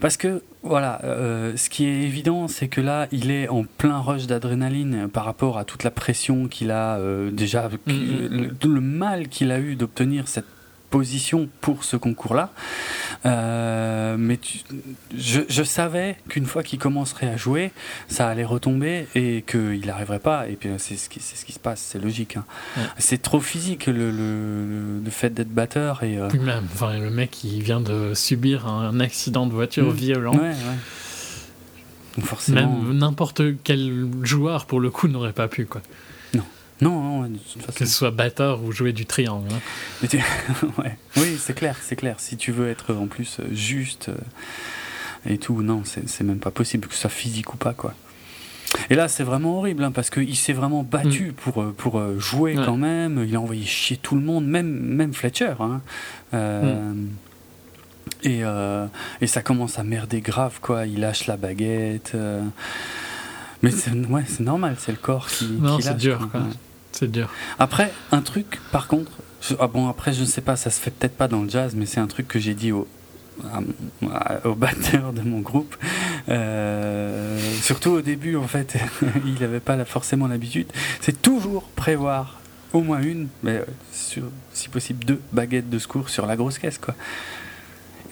Parce 0.00 0.16
que, 0.16 0.42
voilà, 0.62 1.00
euh, 1.02 1.56
ce 1.56 1.68
qui 1.68 1.84
est 1.84 2.02
évident, 2.02 2.46
c'est 2.46 2.68
que 2.68 2.80
là, 2.80 3.08
il 3.10 3.32
est 3.32 3.48
en 3.48 3.64
plein 3.64 3.98
rush 3.98 4.28
d'adrénaline 4.28 5.08
par 5.08 5.24
rapport 5.24 5.58
à 5.58 5.64
toute 5.64 5.82
la 5.82 5.90
pression 5.90 6.46
qu'il 6.46 6.70
a 6.70 6.98
euh, 6.98 7.32
déjà, 7.32 7.68
mm, 7.68 7.92
mm. 7.92 8.50
le, 8.62 8.80
mal 8.80 9.28
qu'il 9.28 9.50
a 9.50 9.58
eu 9.58 9.74
d'obtenir 9.74 10.28
cette 10.28 10.46
position 10.92 11.48
pour 11.62 11.84
ce 11.84 11.96
concours-là. 11.96 12.52
Euh, 13.24 14.16
mais 14.18 14.38
je, 15.16 15.62
savais 15.62 16.16
qu'une 16.28 16.44
fois 16.44 16.62
qu'il 16.62 16.78
commencerait 16.78 17.28
à 17.28 17.36
jouer, 17.36 17.72
ça 18.08 18.28
allait 18.28 18.44
retomber 18.44 19.06
et 19.14 19.42
qu'il 19.42 19.84
n'arriverait 19.86 20.18
pas. 20.18 20.48
Et 20.48 20.56
puis 20.56 20.68
c'est 20.76 20.96
ce, 20.96 21.08
qui, 21.08 21.20
ce 21.20 21.44
qui 21.46 21.52
se 21.52 21.58
passe, 21.58 21.80
c'est 21.80 21.98
logique. 21.98 22.36
Hein. 22.36 22.44
C'est 22.98 23.22
trop 23.22 23.40
physique 23.40 23.86
le, 23.86 24.10
le, 24.10 25.10
fait 25.10 25.30
d'être 25.30 25.52
batteur. 25.52 26.02
Et, 26.02 26.18
euh, 26.18 26.28
même, 26.40 26.64
enfin, 26.74 26.98
le 26.98 27.10
mec, 27.10 27.42
il 27.42 27.62
vient 27.62 27.80
de 27.80 28.12
subir 28.14 28.66
un 28.66 29.00
accident 29.00 29.46
de 29.46 29.52
voiture 29.52 29.90
mmh. 29.92 29.96
violent. 29.96 30.34
Ouais, 30.34 30.52
Forcément. 32.20 32.82
Même 32.82 32.98
n'importe 32.98 33.40
quel 33.64 34.06
joueur, 34.22 34.66
pour 34.66 34.80
le 34.80 34.90
coup, 34.90 35.08
n'aurait 35.08 35.32
pas 35.32 35.48
pu. 35.48 35.64
quoi. 35.64 35.80
Non, 36.82 37.30
Que 37.76 37.86
ce 37.86 37.86
soit 37.86 38.10
batteur 38.10 38.62
ou 38.62 38.72
jouer 38.72 38.92
du 38.92 39.06
triangle. 39.06 39.48
Hein. 39.52 40.06
ouais. 40.78 40.98
Oui, 41.16 41.36
c'est 41.38 41.54
clair, 41.54 41.76
c'est 41.80 41.96
clair. 41.96 42.16
Si 42.18 42.36
tu 42.36 42.50
veux 42.50 42.68
être 42.68 42.94
en 42.94 43.06
plus 43.06 43.38
euh, 43.38 43.44
juste 43.52 44.08
euh, 44.08 44.16
et 45.24 45.38
tout, 45.38 45.62
non, 45.62 45.82
c'est 45.84 46.24
même 46.24 46.40
pas 46.40 46.50
possible, 46.50 46.88
que 46.88 46.94
ce 46.94 47.02
soit 47.02 47.10
physique 47.10 47.54
ou 47.54 47.56
pas, 47.56 47.72
quoi. 47.72 47.94
Et 48.90 48.96
là, 48.96 49.06
c'est 49.06 49.22
vraiment 49.22 49.58
horrible, 49.58 49.84
hein, 49.84 49.92
parce 49.92 50.10
qu'il 50.10 50.34
s'est 50.34 50.54
vraiment 50.54 50.82
battu 50.82 51.28
mm. 51.28 51.32
pour, 51.34 51.62
euh, 51.62 51.74
pour 51.76 52.02
jouer 52.18 52.56
quand 52.56 52.76
même. 52.76 53.24
Il 53.28 53.36
a 53.36 53.40
envoyé 53.40 53.64
chier 53.64 53.98
tout 53.98 54.16
le 54.16 54.22
monde, 54.22 54.46
même, 54.46 54.66
même 54.66 55.14
Fletcher. 55.14 55.54
Hein. 55.60 55.80
Mm. 56.32 57.08
et, 58.24 58.42
et, 59.20 59.26
ça 59.28 59.42
commence 59.42 59.78
à 59.78 59.84
merder 59.84 60.20
grave, 60.20 60.58
quoi. 60.60 60.86
Il 60.86 61.00
lâche 61.00 61.26
la 61.28 61.36
baguette. 61.36 62.16
Mais 63.62 63.70
c'est 63.70 63.92
ouais, 63.92 64.24
normal, 64.40 64.74
c'est 64.78 64.90
le 64.90 64.98
corps 64.98 65.28
qui. 65.28 65.46
Non, 65.60 65.78
c'est 65.80 65.96
dur, 65.96 66.28
quoi. 66.32 66.40
C'est 66.92 67.10
dur. 67.10 67.30
Après, 67.58 67.92
un 68.10 68.20
truc, 68.20 68.60
par 68.70 68.86
contre, 68.86 69.10
ah 69.58 69.66
bon, 69.66 69.88
après, 69.88 70.12
je 70.12 70.20
ne 70.20 70.26
sais 70.26 70.40
pas, 70.40 70.56
ça 70.56 70.70
se 70.70 70.80
fait 70.80 70.90
peut-être 70.90 71.16
pas 71.16 71.28
dans 71.28 71.42
le 71.42 71.48
jazz, 71.48 71.74
mais 71.74 71.86
c'est 71.86 72.00
un 72.00 72.06
truc 72.06 72.28
que 72.28 72.38
j'ai 72.38 72.54
dit 72.54 72.72
au, 72.72 72.86
au 74.44 74.54
batteur 74.54 75.12
de 75.12 75.22
mon 75.22 75.40
groupe. 75.40 75.76
Euh, 76.28 77.38
surtout 77.60 77.90
au 77.90 78.00
début, 78.02 78.36
en 78.36 78.46
fait, 78.46 78.76
il 79.24 79.34
n'avait 79.40 79.60
pas 79.60 79.82
forcément 79.84 80.28
l'habitude. 80.28 80.66
C'est 81.00 81.20
toujours 81.22 81.64
prévoir 81.74 82.38
au 82.72 82.80
moins 82.80 83.02
une, 83.02 83.28
mais 83.42 83.58
euh, 83.58 84.20
si 84.52 84.68
possible 84.68 85.04
deux 85.04 85.20
baguettes 85.32 85.68
de 85.68 85.78
secours 85.78 86.08
sur 86.08 86.26
la 86.26 86.36
grosse 86.36 86.58
caisse, 86.58 86.78
quoi. 86.78 86.94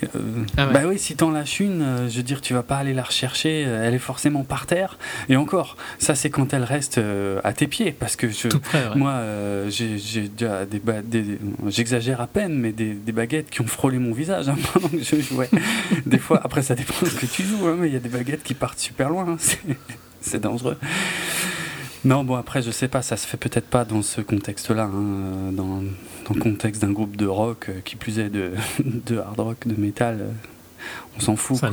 Euh, 0.03 0.45
ah 0.57 0.67
bah 0.67 0.83
oui, 0.87 0.99
si 0.99 1.17
t'en 1.17 1.31
lâches 1.31 1.61
une, 1.61 1.83
euh, 1.83 2.09
je 2.09 2.17
veux 2.17 2.23
dire, 2.23 2.41
tu 2.41 2.55
vas 2.55 2.63
pas 2.63 2.77
aller 2.77 2.95
la 2.95 3.03
rechercher, 3.03 3.65
euh, 3.67 3.87
elle 3.87 3.95
est 3.95 3.99
forcément 3.99 4.45
par 4.45 4.67
terre. 4.67 4.99
Et 5.29 5.37
encore, 5.37 5.77
ça 5.99 6.15
c'est 6.15 6.31
quand 6.31 6.53
elle 6.55 6.65
reste 6.65 7.01
à 7.45 7.53
tes 7.53 7.67
pieds, 7.67 7.93
parce 7.93 8.17
que 8.17 8.29
je, 8.29 8.49
moi, 8.97 9.23
j'ai 9.69 10.29
déjà 10.29 10.67
des, 10.67 11.39
j'exagère 11.67 12.21
à 12.21 12.27
peine, 12.27 12.55
mais 12.55 12.73
des, 12.73 13.13
baguettes 13.13 13.51
qui 13.51 13.61
ont 13.61 13.67
frôlé 13.67 13.99
mon 13.99 14.13
visage 14.13 14.49
hein, 14.49 14.57
pendant 14.73 14.89
que 14.89 15.03
je 15.03 15.21
jouais. 15.21 15.51
des 16.07 16.19
fois, 16.19 16.41
après 16.45 16.63
ça 16.63 16.75
dépend 16.75 16.95
de 17.03 17.07
ce 17.07 17.17
que 17.17 17.27
tu 17.27 17.43
joues, 17.43 17.67
hein, 17.67 17.77
mais 17.79 17.89
il 17.89 17.93
y 17.93 17.97
a 17.97 18.01
des 18.01 18.09
baguettes 18.09 18.43
qui 18.43 18.55
partent 18.55 18.79
super 18.79 19.11
loin, 19.11 19.27
hein, 19.29 19.37
c'est 20.21 20.41
dangereux. 20.41 20.77
Non, 22.05 22.25
bon, 22.25 22.37
après, 22.37 22.63
je 22.63 22.71
sais 22.71 22.89
pas, 22.89 23.03
ça 23.03 23.19
se 23.19 23.27
fait 23.27 23.37
peut-être 23.37 23.67
pas 23.67 23.85
dans 23.85 24.01
ce 24.01 24.23
contexte-là, 24.23 24.85
hein, 24.85 25.53
dans, 25.53 25.83
dans, 26.31 26.37
le 26.37 26.41
contexte 26.41 26.83
d'un 26.83 26.93
groupe 26.93 27.17
de 27.17 27.27
rock, 27.27 27.67
euh, 27.69 27.81
qui 27.85 27.97
plus 27.97 28.19
est 28.19 28.31
de, 28.31 28.53
de, 28.85 29.19
hard 29.19 29.41
rock, 29.41 29.67
de 29.67 29.81
métal. 29.81 30.19
Euh, 30.21 30.31
on 31.17 31.21
s'en 31.21 31.37
fout. 31.37 31.59
Ça 31.59 31.71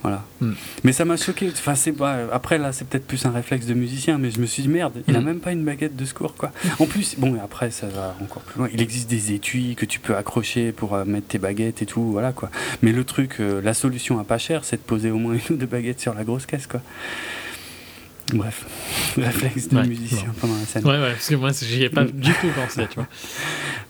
Voilà. 0.00 0.24
Hmm. 0.40 0.52
Mais 0.82 0.92
ça 0.92 1.04
m'a 1.04 1.16
choqué. 1.18 1.50
Enfin, 1.50 1.74
c'est 1.74 1.94
après, 2.32 2.56
là, 2.56 2.72
c'est 2.72 2.86
peut-être 2.86 3.06
plus 3.06 3.26
un 3.26 3.30
réflexe 3.30 3.66
de 3.66 3.74
musicien, 3.74 4.16
mais 4.16 4.30
je 4.30 4.40
me 4.40 4.46
suis 4.46 4.62
dit, 4.62 4.68
merde, 4.68 5.02
il 5.06 5.14
a 5.14 5.20
hmm. 5.20 5.24
même 5.24 5.40
pas 5.40 5.52
une 5.52 5.64
baguette 5.64 5.94
de 5.94 6.04
secours, 6.06 6.34
quoi. 6.34 6.52
En 6.78 6.86
plus, 6.86 7.16
bon, 7.18 7.38
après, 7.42 7.70
ça 7.70 7.86
va 7.88 8.16
encore 8.22 8.42
plus 8.42 8.58
loin. 8.58 8.68
Il 8.72 8.80
existe 8.80 9.10
des 9.10 9.32
étuis 9.32 9.74
que 9.74 9.84
tu 9.84 10.00
peux 10.00 10.16
accrocher 10.16 10.72
pour 10.72 10.94
euh, 10.94 11.04
mettre 11.04 11.26
tes 11.26 11.38
baguettes 11.38 11.82
et 11.82 11.86
tout, 11.86 12.12
voilà, 12.12 12.32
quoi. 12.32 12.50
Mais 12.82 12.92
le 12.92 13.04
truc, 13.04 13.38
la 13.38 13.74
solution 13.74 14.18
à 14.18 14.24
pas 14.24 14.38
cher, 14.38 14.64
c'est 14.64 14.76
de 14.76 14.82
poser 14.82 15.10
au 15.10 15.18
moins 15.18 15.34
une 15.34 15.56
ou 15.56 15.58
deux 15.58 15.66
baguettes 15.66 16.00
sur 16.00 16.14
la 16.14 16.24
grosse 16.24 16.46
caisse, 16.46 16.66
quoi. 16.66 16.80
Bref, 18.34 18.66
réflexe 19.16 19.68
de 19.68 19.80
musicien 19.82 20.34
pendant 20.40 20.56
la 20.56 20.64
scène. 20.64 20.84
Ouais, 20.84 20.98
ouais, 20.98 21.12
parce 21.12 21.28
que 21.28 21.36
moi, 21.36 21.50
j'y 21.52 21.84
ai 21.84 21.90
pas 21.90 22.04
du 22.12 22.32
tout 22.32 22.48
pensé, 22.56 22.86
tu 22.88 22.96
vois. 22.96 23.06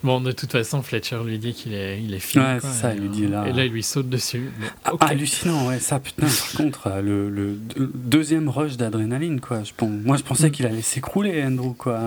Bon, 0.02 0.20
de 0.20 0.30
toute 0.30 0.52
façon, 0.52 0.82
Fletcher 0.82 1.18
lui 1.24 1.38
dit 1.38 1.54
qu'il 1.54 1.72
est, 1.72 2.02
il 2.02 2.12
est 2.12 2.18
fini. 2.18 2.44
Ouais, 2.44 2.58
c'est 2.60 2.82
ça, 2.82 2.94
il 2.94 3.00
lui 3.00 3.08
dit 3.08 3.26
là. 3.26 3.46
Et 3.48 3.52
là, 3.52 3.64
il 3.64 3.72
lui 3.72 3.82
saute 3.82 4.10
dessus. 4.10 4.50
Ah, 4.84 4.92
hallucinant, 5.00 5.68
ouais, 5.68 5.78
ça, 5.78 6.00
putain, 6.00 6.26
par 6.26 6.52
contre, 6.56 7.00
le, 7.02 7.30
le, 7.30 7.58
deuxième 7.94 8.50
rush 8.50 8.76
d'adrénaline, 8.76 9.40
quoi. 9.40 9.62
Je, 9.64 9.72
moi, 9.84 10.18
je 10.18 10.22
pensais 10.22 10.48
mm. 10.48 10.52
qu'il 10.52 10.66
allait 10.66 10.82
s'écrouler, 10.82 11.42
Andrew, 11.42 11.72
quoi. 11.72 11.98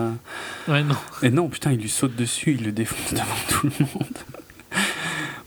Ouais, 0.68 0.84
non. 0.84 0.96
Et 1.22 1.30
non, 1.30 1.48
putain, 1.48 1.72
il 1.72 1.80
lui 1.80 1.90
saute 1.90 2.14
dessus, 2.14 2.56
il 2.58 2.64
le 2.64 2.72
défonce 2.72 3.12
devant 3.12 3.24
tout 3.48 3.66
le 3.66 3.86
monde. 3.86 4.18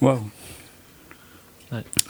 Waouh. 0.01 0.29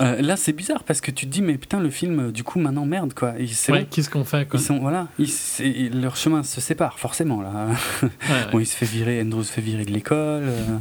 Euh, 0.02 0.22
là, 0.22 0.36
c'est 0.36 0.54
bizarre 0.54 0.84
parce 0.84 1.02
que 1.02 1.12
tu 1.12 1.26
te 1.26 1.32
dis, 1.32 1.42
mais 1.42 1.58
putain, 1.58 1.80
le 1.80 1.90
film, 1.90 2.32
du 2.32 2.44
coup, 2.44 2.60
maintenant, 2.60 2.86
merde, 2.86 3.14
quoi. 3.14 3.34
Ouais, 3.70 3.88
qu'est-ce 3.90 4.10
qu'on 4.10 4.24
fait, 4.24 4.48
quoi 4.48 4.60
Ils 4.60 4.64
sont, 4.64 4.80
voilà, 4.80 5.08
ils, 5.20 6.02
leur 6.02 6.16
chemin 6.16 6.44
se 6.44 6.62
sépare, 6.62 7.00
forcément, 7.00 7.42
là. 7.42 7.68
bon, 8.52 8.60
il 8.60 8.66
se 8.66 8.76
fait 8.76 8.86
virer, 8.86 9.22
Andrew 9.22 9.44
se 9.44 9.52
fait 9.52 9.62
virer 9.62 9.86
de 9.86 9.92
l'école, 9.92 10.44
euh, 10.44 10.78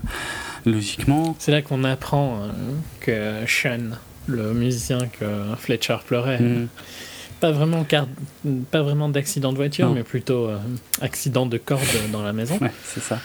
logiquement. 0.67 1.37
C'est 1.39 1.53
là 1.53 1.63
qu'on 1.63 1.85
apprend 1.85 2.43
euh, 2.43 2.49
que 3.01 3.47
Sean, 3.51 3.97
le 4.27 4.53
musicien 4.55 4.99
que 5.09 5.27
Fletcher 5.59 5.99
pleurait, 6.07 6.41
mm. 6.41 6.69
pas 7.41 7.53
vraiment, 7.53 7.85
pas 8.71 8.83
vraiment 8.83 9.09
d'accident 9.09 9.53
de 9.53 9.57
voiture, 9.57 9.91
mais 9.91 10.03
plutôt 10.03 10.51
accident 11.01 11.47
de 11.47 11.59
corde 11.59 11.83
dans 12.11 12.23
la 12.23 12.33
maison. 12.33 12.59
Ouais, 12.61 12.73
c'est 12.85 13.03
ça. 13.03 13.19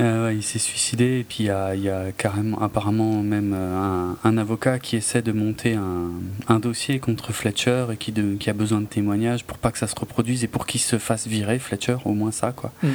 Euh, 0.00 0.32
il 0.32 0.44
s'est 0.44 0.60
suicidé 0.60 1.20
et 1.20 1.24
puis 1.24 1.38
il 1.40 1.46
y 1.46 1.50
a, 1.50 1.74
y 1.74 1.88
a, 1.88 2.12
carrément, 2.12 2.62
apparemment 2.62 3.20
même 3.20 3.52
euh, 3.56 4.12
un, 4.22 4.38
avocat 4.38 4.78
qui 4.78 4.94
essaie 4.94 5.22
de 5.22 5.32
monter 5.32 5.74
un, 5.74 6.10
un 6.46 6.60
dossier 6.60 7.00
contre 7.00 7.32
Fletcher 7.32 7.86
et 7.92 7.96
qui, 7.96 8.12
de, 8.12 8.36
qui, 8.36 8.48
a 8.48 8.52
besoin 8.52 8.80
de 8.80 8.86
témoignages 8.86 9.44
pour 9.44 9.58
pas 9.58 9.72
que 9.72 9.78
ça 9.78 9.88
se 9.88 9.96
reproduise 9.98 10.44
et 10.44 10.46
pour 10.46 10.66
qu'il 10.66 10.80
se 10.80 10.98
fasse 10.98 11.26
virer 11.26 11.58
Fletcher, 11.58 11.96
au 12.04 12.12
moins 12.12 12.30
ça 12.30 12.52
quoi. 12.52 12.70
Mm. 12.82 12.88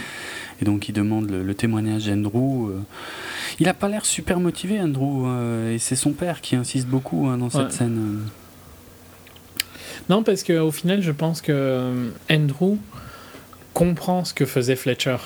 Et 0.62 0.66
donc 0.66 0.88
il 0.88 0.94
demande 0.94 1.30
le, 1.30 1.54
témoignage 1.54 2.06
d'Andrew. 2.06 2.70
Euh. 2.70 2.80
Il 3.60 3.68
a 3.68 3.74
pas 3.74 3.90
l'air 3.90 4.06
super 4.06 4.40
motivé 4.40 4.80
Andrew 4.80 5.28
et 5.70 5.80
c'est 5.80 5.98
son 5.98 6.12
père 6.12 6.40
qui 6.40 6.56
insiste 6.56 6.88
beaucoup 6.88 7.28
hein, 7.28 7.38
dans 7.38 7.50
cette 7.50 7.74
scène. 7.74 8.22
Non 10.10 10.24
parce 10.24 10.44
qu'au 10.44 10.72
final 10.72 11.02
je 11.02 11.12
pense 11.12 11.42
que 11.42 12.12
Andrew 12.32 12.78
comprend 13.74 14.24
ce 14.24 14.34
que 14.34 14.46
faisait 14.46 14.78
Fletcher. 14.78 15.18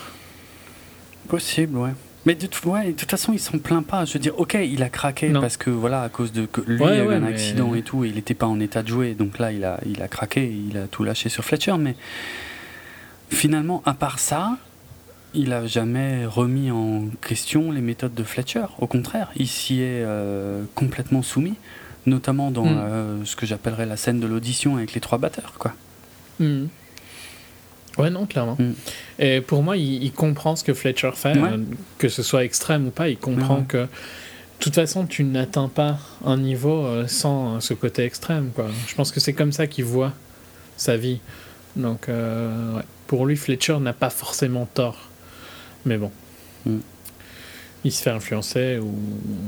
Possible, 1.27 1.77
ouais. 1.77 1.91
Mais 2.25 2.35
de, 2.35 2.49
ouais, 2.65 2.87
de 2.87 2.91
toute 2.91 3.09
façon, 3.09 3.31
il 3.31 3.39
s'en 3.39 3.57
plaint 3.57 3.85
pas. 3.85 4.03
Je 4.03 4.13
veux 4.13 4.19
dire, 4.19 4.37
ok, 4.37 4.57
il 4.61 4.83
a 4.83 4.89
craqué 4.89 5.31
parce 5.31 5.55
que 5.55 5.69
voilà, 5.69 6.01
à 6.01 6.09
cause 6.09 6.33
de 6.33 6.45
que 6.45 6.59
lui, 6.59 6.83
il 6.83 6.83
a 6.83 7.05
eu 7.05 7.13
un 7.13 7.23
accident 7.23 7.73
et 7.73 7.83
tout, 7.83 8.03
et 8.03 8.09
il 8.09 8.15
n'était 8.15 8.33
pas 8.33 8.47
en 8.47 8.59
état 8.59 8.83
de 8.83 8.89
jouer. 8.89 9.13
Donc 9.13 9.39
là, 9.39 9.53
il 9.53 9.63
a, 9.63 9.79
il 9.85 10.01
a 10.01 10.09
craqué, 10.09 10.45
il 10.45 10.77
a 10.77 10.87
tout 10.87 11.05
lâché 11.05 11.29
sur 11.29 11.45
Fletcher. 11.45 11.75
Mais 11.79 11.95
finalement, 13.29 13.81
à 13.85 13.93
part 13.93 14.19
ça, 14.19 14.57
il 15.33 15.53
a 15.53 15.67
jamais 15.67 16.25
remis 16.25 16.69
en 16.69 17.05
question 17.21 17.71
les 17.71 17.81
méthodes 17.81 18.13
de 18.13 18.23
Fletcher. 18.23 18.65
Au 18.79 18.87
contraire, 18.87 19.31
il 19.37 19.47
s'y 19.47 19.81
est 19.81 20.03
euh, 20.03 20.63
complètement 20.75 21.21
soumis, 21.21 21.55
notamment 22.05 22.51
dans 22.51 22.65
hmm. 22.65 22.77
euh, 22.77 23.25
ce 23.25 23.37
que 23.37 23.45
j'appellerais 23.45 23.85
la 23.85 23.95
scène 23.95 24.19
de 24.19 24.27
l'audition 24.27 24.75
avec 24.75 24.93
les 24.93 24.99
trois 25.01 25.17
batteurs, 25.17 25.53
quoi. 25.59 25.73
Hmm. 26.39 26.65
Ouais, 27.97 28.09
non, 28.09 28.25
clairement. 28.25 28.57
Mm. 28.59 28.73
Et 29.19 29.41
pour 29.41 29.63
moi, 29.63 29.77
il, 29.77 30.11
comprend 30.11 30.55
ce 30.55 30.63
que 30.63 30.73
Fletcher 30.73 31.11
fait, 31.15 31.37
euh, 31.37 31.57
que 31.97 32.09
ce 32.09 32.23
soit 32.23 32.43
extrême 32.43 32.87
ou 32.87 32.91
pas, 32.91 33.09
il 33.09 33.17
comprend 33.17 33.63
que 33.63 33.77
de 33.77 33.87
toute 34.59 34.75
façon, 34.75 35.05
tu 35.05 35.23
n'atteins 35.23 35.69
pas 35.69 35.99
un 36.25 36.37
niveau 36.37 36.85
euh, 36.85 37.07
sans 37.07 37.55
euh, 37.55 37.59
ce 37.59 37.73
côté 37.73 38.03
extrême. 38.03 38.51
Quoi. 38.55 38.67
Je 38.87 38.95
pense 38.95 39.11
que 39.11 39.19
c'est 39.19 39.33
comme 39.33 39.51
ça 39.51 39.67
qu'il 39.67 39.85
voit 39.85 40.13
sa 40.77 40.97
vie. 40.97 41.19
Donc, 41.75 42.07
ouais. 42.07 42.83
pour 43.07 43.25
lui, 43.25 43.35
Fletcher 43.35 43.77
n'a 43.79 43.93
pas 43.93 44.09
forcément 44.09 44.67
tort. 44.71 45.09
Mais 45.85 45.97
bon. 45.97 46.11
Mm. 46.65 46.77
Il 47.83 47.91
se 47.91 48.01
fait 48.01 48.09
influencer, 48.09 48.79
ou 48.79 48.95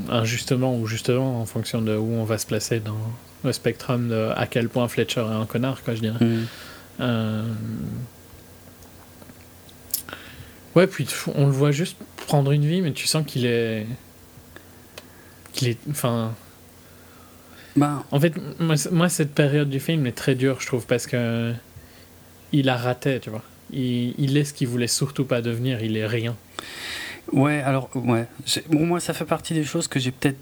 injustement 0.09 0.77
ou 0.77 0.85
justement, 0.85 1.41
en 1.41 1.45
fonction 1.45 1.81
de 1.81 1.95
où 1.95 2.13
on 2.13 2.23
va 2.23 2.37
se 2.37 2.45
placer 2.45 2.79
dans 2.79 2.95
le 3.43 3.51
spectrum 3.51 4.09
de 4.09 4.29
à 4.35 4.45
quel 4.45 4.69
point 4.69 4.87
Fletcher 4.87 5.21
est 5.21 5.41
un 5.41 5.45
connard, 5.45 5.83
quoi, 5.83 5.95
je 5.95 6.01
dirais. 6.01 6.23
Mm. 6.23 6.45
Ouais, 10.75 10.87
puis 10.87 11.07
on 11.35 11.45
le 11.45 11.51
voit 11.51 11.71
juste 11.71 11.97
prendre 12.27 12.51
une 12.51 12.65
vie, 12.65 12.81
mais 12.81 12.91
tu 12.91 13.07
sens 13.07 13.25
qu'il 13.25 13.45
est. 13.45 13.85
qu'il 15.53 15.69
est. 15.69 15.77
Enfin. 15.89 16.33
Ben... 17.75 18.03
En 18.11 18.19
fait, 18.19 18.33
moi, 18.91 19.09
cette 19.09 19.33
période 19.33 19.69
du 19.69 19.79
film 19.79 20.05
est 20.05 20.17
très 20.17 20.35
dure, 20.35 20.61
je 20.61 20.67
trouve, 20.67 20.85
parce 20.85 21.07
que. 21.07 21.53
Il 22.51 22.67
a 22.69 22.77
raté, 22.77 23.19
tu 23.19 23.29
vois. 23.29 23.43
Il, 23.71 24.15
il 24.17 24.35
est 24.35 24.43
ce 24.43 24.53
qu'il 24.53 24.67
voulait 24.67 24.87
surtout 24.87 25.25
pas 25.25 25.41
devenir, 25.41 25.83
il 25.83 25.97
est 25.97 26.07
rien. 26.07 26.35
Ouais, 27.31 27.61
alors, 27.61 27.89
ouais. 27.95 28.25
Bon, 28.69 28.85
moi, 28.85 28.99
ça 28.99 29.13
fait 29.13 29.25
partie 29.25 29.53
des 29.53 29.63
choses 29.63 29.87
que 29.87 29.99
j'ai 29.99 30.11
peut-être 30.11 30.39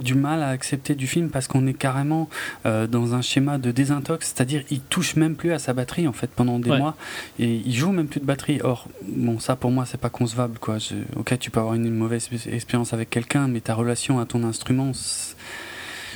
du 0.00 0.14
mal 0.14 0.42
à 0.42 0.48
accepter 0.48 0.94
du 0.94 1.06
film 1.06 1.28
parce 1.30 1.48
qu'on 1.48 1.66
est 1.66 1.74
carrément 1.74 2.28
euh, 2.66 2.86
dans 2.86 3.14
un 3.14 3.22
schéma 3.22 3.58
de 3.58 3.70
désintox, 3.70 4.32
c'est-à-dire 4.34 4.62
il 4.70 4.80
touche 4.80 5.16
même 5.16 5.34
plus 5.34 5.52
à 5.52 5.58
sa 5.58 5.72
batterie 5.72 6.06
en 6.06 6.12
fait 6.12 6.30
pendant 6.30 6.58
des 6.58 6.70
mois 6.70 6.96
et 7.38 7.62
il 7.64 7.74
joue 7.74 7.92
même 7.92 8.06
plus 8.06 8.20
de 8.20 8.24
batterie. 8.24 8.60
Or, 8.62 8.88
bon, 9.06 9.38
ça 9.38 9.56
pour 9.56 9.70
moi 9.70 9.86
c'est 9.86 10.00
pas 10.00 10.10
concevable 10.10 10.58
quoi. 10.58 10.78
ok, 11.16 11.38
tu 11.38 11.50
peux 11.50 11.60
avoir 11.60 11.74
une, 11.74 11.90
mauvaise 11.92 12.28
expérience 12.50 12.92
avec 12.92 13.10
quelqu'un, 13.10 13.48
mais 13.48 13.60
ta 13.60 13.74
relation 13.74 14.18
à 14.18 14.26
ton 14.26 14.44
instrument, 14.44 14.92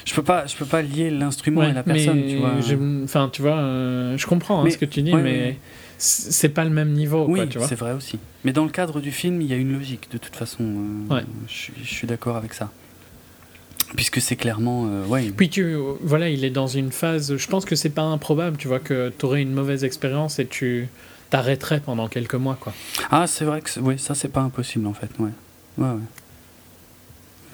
je 0.04 0.14
peux 0.14 0.22
pas, 0.22 0.46
je 0.46 0.56
peux 0.56 0.64
pas 0.64 0.82
lier 0.82 1.10
l'instrument 1.10 1.64
et 1.64 1.72
la 1.72 1.82
personne. 1.82 2.24
Tu 2.26 2.36
vois. 2.36 2.54
Enfin, 3.04 3.28
tu 3.32 3.42
vois, 3.42 3.56
euh, 3.56 4.16
je 4.16 4.26
comprends 4.26 4.64
hein, 4.64 4.70
ce 4.70 4.78
que 4.78 4.84
tu 4.84 5.02
dis, 5.02 5.14
mais 5.14 5.58
c'est 5.98 6.50
pas 6.50 6.64
le 6.64 6.70
même 6.70 6.92
niveau. 6.92 7.26
Oui, 7.28 7.48
tu 7.48 7.58
vois. 7.58 7.66
c'est 7.66 7.74
vrai 7.74 7.92
aussi. 7.92 8.18
Mais 8.44 8.52
dans 8.52 8.64
le 8.64 8.70
cadre 8.70 9.00
du 9.00 9.10
film, 9.10 9.42
il 9.42 9.48
y 9.48 9.52
a 9.52 9.56
une 9.56 9.72
logique 9.72 10.08
de 10.12 10.18
toute 10.18 10.36
façon. 10.36 10.64
Euh, 11.10 11.20
je, 11.48 11.72
je 11.82 11.88
suis 11.88 12.06
d'accord 12.06 12.36
avec 12.36 12.54
ça. 12.54 12.70
Puisque 13.94 14.20
c'est 14.20 14.36
clairement. 14.36 14.86
Euh, 14.88 15.06
ouais. 15.06 15.30
Puis 15.36 15.48
tu, 15.48 15.76
voilà, 16.00 16.28
il 16.28 16.44
est 16.44 16.50
dans 16.50 16.66
une 16.66 16.90
phase. 16.90 17.36
Je 17.36 17.46
pense 17.46 17.64
que 17.64 17.76
c'est 17.76 17.90
pas 17.90 18.02
improbable, 18.02 18.56
tu 18.56 18.68
vois, 18.68 18.80
que 18.80 19.12
tu 19.16 19.26
aurais 19.26 19.42
une 19.42 19.52
mauvaise 19.52 19.84
expérience 19.84 20.38
et 20.38 20.46
tu 20.46 20.88
t'arrêterais 21.30 21.80
pendant 21.80 22.08
quelques 22.08 22.34
mois, 22.34 22.56
quoi. 22.58 22.72
Ah, 23.10 23.26
c'est 23.26 23.44
vrai 23.44 23.60
que 23.60 23.80
oui, 23.80 23.98
ça 23.98 24.14
c'est 24.14 24.28
pas 24.28 24.40
impossible 24.40 24.86
en 24.86 24.94
fait, 24.94 25.10
ouais. 25.18 25.30
Ouais, 25.78 25.88
ouais. 25.88 26.00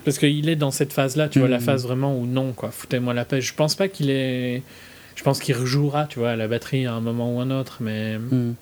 Parce 0.05 0.19
qu'il 0.19 0.49
est 0.49 0.57
dans 0.57 0.71
cette 0.71 0.93
phase-là, 0.93 1.29
tu 1.29 1.39
vois, 1.39 1.49
la 1.49 1.59
mmh. 1.59 1.63
phase 1.63 1.85
vraiment 1.85 2.17
où 2.17 2.27
non, 2.27 2.53
quoi. 2.53 2.71
Foutez-moi 2.71 3.15
la 3.15 3.25
paix. 3.25 3.41
Je 3.41 3.55
pense 3.55 3.75
pas 3.75 3.89
qu'il 3.89 4.11
est. 4.11 4.63
Je 5.15 5.23
pense 5.23 5.39
qu'il 5.39 5.55
rejouera, 5.55 6.07
tu 6.07 6.19
vois, 6.19 6.31
à 6.31 6.37
la 6.37 6.49
batterie 6.49 6.87
à 6.87 6.95
un 6.95 7.01
moment 7.01 7.37
ou 7.37 7.41
un 7.41 7.51
autre, 7.51 7.79
mais. 7.81 8.19
Mmh. 8.19 8.55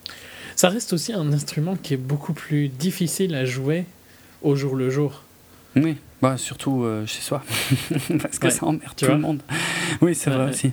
Ça 0.57 0.69
reste 0.69 0.93
aussi 0.93 1.13
un 1.13 1.33
instrument 1.33 1.77
qui 1.77 1.95
est 1.95 1.99
beaucoup 1.99 2.35
plus 2.35 2.69
difficile 2.69 3.35
à 3.35 3.47
jouer 3.47 3.87
au 4.43 4.57
jour 4.57 4.77
le 4.77 4.91
jour. 4.91 5.23
Oui. 5.77 5.97
Bah, 6.23 6.37
surtout 6.37 6.85
euh, 6.85 7.07
chez 7.07 7.23
soi, 7.23 7.43
parce 8.23 8.39
que 8.39 8.51
ça 8.51 8.67
emmerde 8.67 8.95
tout 8.95 9.07
le 9.07 9.19
monde. 9.19 9.41
Oui, 10.03 10.15
c'est 10.15 10.31
vrai 10.31 10.51
aussi. 10.51 10.73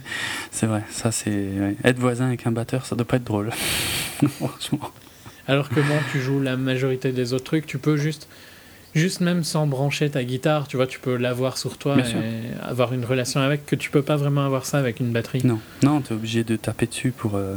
C'est 0.51 0.65
vrai, 0.65 0.83
ça 0.89 1.11
c'est. 1.11 1.47
Être 1.83 1.99
voisin 1.99 2.27
avec 2.27 2.45
un 2.45 2.51
batteur, 2.51 2.85
ça 2.85 2.95
doit 2.95 3.05
pas 3.05 3.17
être 3.17 3.23
drôle. 3.23 3.51
Franchement. 4.27 4.91
Alors 5.47 5.69
que 5.69 5.79
bon, 5.79 5.97
tu 6.11 6.19
joues 6.19 6.41
la 6.41 6.57
majorité 6.57 7.13
des 7.13 7.33
autres 7.33 7.45
trucs, 7.45 7.65
tu 7.65 7.77
peux 7.77 7.97
juste. 7.97 8.27
Juste 8.95 9.21
même 9.21 9.43
sans 9.43 9.67
brancher 9.67 10.09
ta 10.09 10.23
guitare, 10.23 10.67
tu 10.67 10.75
vois, 10.75 10.87
tu 10.87 10.99
peux 10.99 11.17
l'avoir 11.17 11.57
sur 11.57 11.77
toi 11.77 11.97
et 11.99 12.63
avoir 12.63 12.93
une 12.93 13.05
relation 13.05 13.39
avec, 13.41 13.65
que 13.65 13.75
tu 13.75 13.91
peux 13.91 14.01
pas 14.01 14.15
vraiment 14.15 14.43
avoir 14.43 14.65
ça 14.65 14.79
avec 14.79 14.99
une 14.99 15.11
batterie. 15.11 15.41
Non, 15.43 15.59
non, 15.83 16.01
tu 16.01 16.13
es 16.13 16.15
obligé 16.15 16.43
de 16.43 16.55
taper 16.55 16.87
dessus 16.87 17.11
pour, 17.11 17.35
euh, 17.35 17.55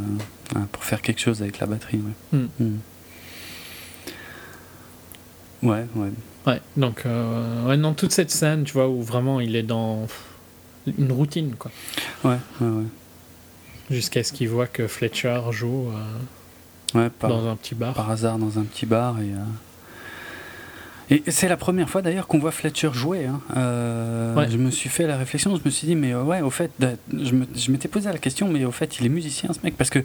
pour 0.71 0.85
faire 0.85 1.01
quelque 1.01 1.21
chose 1.21 1.41
avec 1.41 1.59
la 1.59 1.67
batterie. 1.67 1.99
Ouais, 2.33 2.39
hmm. 2.39 2.49
Hmm. 2.59 2.79
ouais. 5.62 5.87
ouais. 5.95 6.11
Ouais, 6.51 6.61
donc, 6.77 7.03
euh, 7.07 7.69
ouais, 7.69 7.77
non, 7.77 7.95
toute 7.95 8.11
cette 8.11 8.31
scène, 8.31 8.65
tu 8.65 8.73
vois, 8.73 8.89
où 8.89 9.03
vraiment 9.03 9.41
il 9.41 9.55
est 9.55 9.63
dans 9.63 10.07
une 10.99 11.13
routine, 11.13 11.55
quoi. 11.57 11.71
Ouais, 12.25 12.39
ouais, 12.61 12.69
ouais. 12.69 12.85
Jusqu'à 13.89 14.25
ce 14.25 14.33
qu'il 14.33 14.49
voit 14.49 14.67
que 14.67 14.89
Fletcher 14.89 15.41
joue 15.51 15.93
euh, 16.95 16.99
ouais, 16.99 17.11
dans 17.21 17.49
un 17.49 17.55
petit 17.55 17.75
bar. 17.75 17.95
Par 17.95 18.11
hasard, 18.11 18.39
dans 18.39 18.59
un 18.59 18.63
petit 18.63 18.87
bar. 18.87 19.21
Et, 19.21 19.31
euh, 21.13 21.17
et 21.27 21.31
c'est 21.31 21.49
la 21.49 21.57
première 21.57 21.89
fois 21.89 22.03
d'ailleurs 22.03 22.27
qu'on 22.27 22.39
voit 22.39 22.53
Fletcher 22.53 22.91
jouer. 22.93 23.27
Hein. 23.27 23.41
Euh, 23.57 24.49
je 24.49 24.57
me 24.57 24.71
suis 24.71 24.89
fait 24.89 25.07
la 25.07 25.17
réflexion, 25.17 25.57
je 25.57 25.63
me 25.65 25.71
suis 25.71 25.87
dit, 25.87 25.97
mais 25.97 26.15
ouais, 26.15 26.41
au 26.41 26.51
fait, 26.51 26.73
je 27.13 27.71
m'étais 27.71 27.89
posé 27.89 28.11
la 28.11 28.19
question, 28.19 28.49
mais 28.49 28.65
au 28.65 28.73
fait, 28.73 28.99
il 28.99 29.07
est 29.07 29.11
musicien 29.11 29.53
ce 29.53 29.59
mec, 29.63 29.77
parce 29.77 29.91
que 29.91 30.01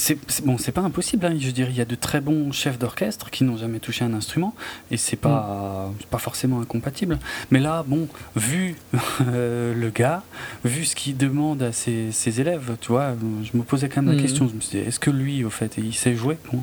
c'est 0.00 0.16
bon, 0.44 0.56
c'est 0.56 0.72
pas 0.72 0.80
impossible. 0.80 1.26
Hein. 1.26 1.34
Je 1.38 1.46
veux 1.46 1.52
dire, 1.52 1.68
il 1.68 1.76
y 1.76 1.80
a 1.82 1.84
de 1.84 1.94
très 1.94 2.22
bons 2.22 2.52
chefs 2.52 2.78
d'orchestre 2.78 3.30
qui 3.30 3.44
n'ont 3.44 3.58
jamais 3.58 3.80
touché 3.80 4.02
un 4.02 4.14
instrument 4.14 4.54
et 4.90 4.96
c'est 4.96 5.16
pas 5.16 5.90
mm. 5.90 6.04
pas 6.06 6.16
forcément 6.16 6.60
incompatible. 6.60 7.18
Mais 7.50 7.60
là, 7.60 7.84
bon, 7.86 8.08
vu 8.34 8.76
euh, 9.28 9.74
le 9.74 9.90
gars, 9.90 10.22
vu 10.64 10.86
ce 10.86 10.96
qu'il 10.96 11.18
demande 11.18 11.62
à 11.62 11.72
ses, 11.72 12.12
ses, 12.12 12.40
élèves, 12.40 12.76
tu 12.80 12.92
vois, 12.92 13.14
je 13.42 13.56
me 13.56 13.62
posais 13.62 13.90
quand 13.90 14.00
même 14.00 14.14
la 14.14 14.18
mm. 14.18 14.22
question. 14.22 14.48
Je 14.48 14.54
me 14.54 14.60
suis 14.60 14.78
dit, 14.78 14.88
est-ce 14.88 14.98
que 14.98 15.10
lui, 15.10 15.44
au 15.44 15.50
fait, 15.50 15.76
il 15.76 15.94
sait 15.94 16.16
jouer? 16.16 16.38
Bon, 16.50 16.62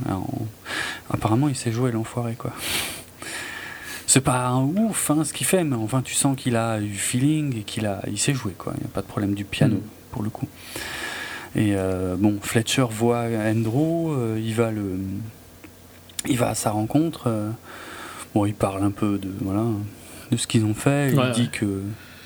apparemment, 1.12 1.48
il 1.48 1.56
sait 1.56 1.72
jouer 1.72 1.92
l'enfoiré, 1.92 2.34
quoi. 2.34 2.52
C'est 4.08 4.22
pas 4.22 4.48
un 4.48 4.64
ouf 4.64 5.12
hein, 5.12 5.24
ce 5.24 5.32
qu'il 5.34 5.46
fait, 5.46 5.64
mais 5.64 5.76
enfin, 5.76 6.02
tu 6.02 6.16
sens 6.16 6.36
qu'il 6.36 6.56
a 6.56 6.80
du 6.80 6.96
feeling 6.96 7.60
et 7.60 7.64
qu'il 7.64 7.86
a, 7.86 8.02
il 8.08 8.18
sait 8.18 8.34
jouer, 8.34 8.54
quoi. 8.58 8.74
Il 8.78 8.80
n'y 8.80 8.88
a 8.88 8.94
pas 8.94 9.02
de 9.02 9.08
problème 9.08 9.36
du 9.36 9.46
piano 9.46 9.76
mm. 9.76 10.12
pour 10.12 10.24
le 10.24 10.32
coup. 10.32 10.48
Et 11.58 11.74
euh, 11.76 12.16
bon, 12.18 12.38
Fletcher 12.42 12.86
voit 12.90 13.24
Andrew, 13.24 14.14
euh, 14.14 14.40
il 14.40 14.54
va 14.54 14.72
le, 14.72 15.00
il 16.30 16.38
va 16.38 16.50
à 16.50 16.56
sa 16.56 16.70
rencontre. 16.70 17.24
Euh, 17.28 17.50
bon, 18.36 18.46
il 18.46 18.54
parle 18.54 18.84
un 18.84 18.92
peu 18.92 19.18
de 19.18 19.30
voilà 19.42 19.66
de 20.32 20.38
ce 20.38 20.46
qu'ils 20.46 20.66
ont 20.66 20.76
fait. 20.76 21.12
il 21.12 21.32
dit 21.34 21.50
que 21.50 21.82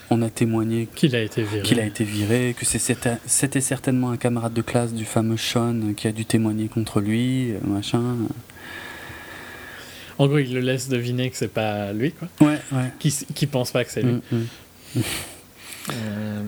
on 0.09 0.21
a 0.21 0.29
témoigné 0.29 0.89
qu'il 0.93 1.15
a 1.15 1.21
été 1.21 1.43
viré, 1.43 1.61
qu'il 1.61 1.79
a 1.79 1.85
été 1.85 2.03
viré, 2.03 2.53
que 2.59 2.65
c'était 2.65 3.61
certainement 3.61 4.11
un 4.11 4.17
camarade 4.17 4.53
de 4.53 4.61
classe 4.61 4.93
du 4.93 5.05
fameux 5.05 5.37
Sean 5.37 5.93
qui 5.95 6.09
a 6.09 6.11
dû 6.11 6.25
témoigner 6.25 6.67
contre 6.67 6.99
lui, 6.99 7.53
machin. 7.65 8.03
En 10.17 10.27
gros, 10.27 10.39
il 10.39 10.53
le 10.53 10.59
laisse 10.59 10.89
deviner 10.89 11.29
que 11.29 11.37
c'est 11.37 11.47
pas 11.47 11.93
lui, 11.93 12.11
quoi. 12.11 12.27
Ouais, 12.41 12.59
ouais. 12.73 12.91
Qui, 12.99 13.11
qui 13.33 13.47
pense 13.47 13.71
pas 13.71 13.85
que 13.85 13.91
c'est 13.91 14.01
lui. 14.01 14.21
Mm, 14.31 14.37
mm. 14.97 15.01
Euh, 15.89 16.43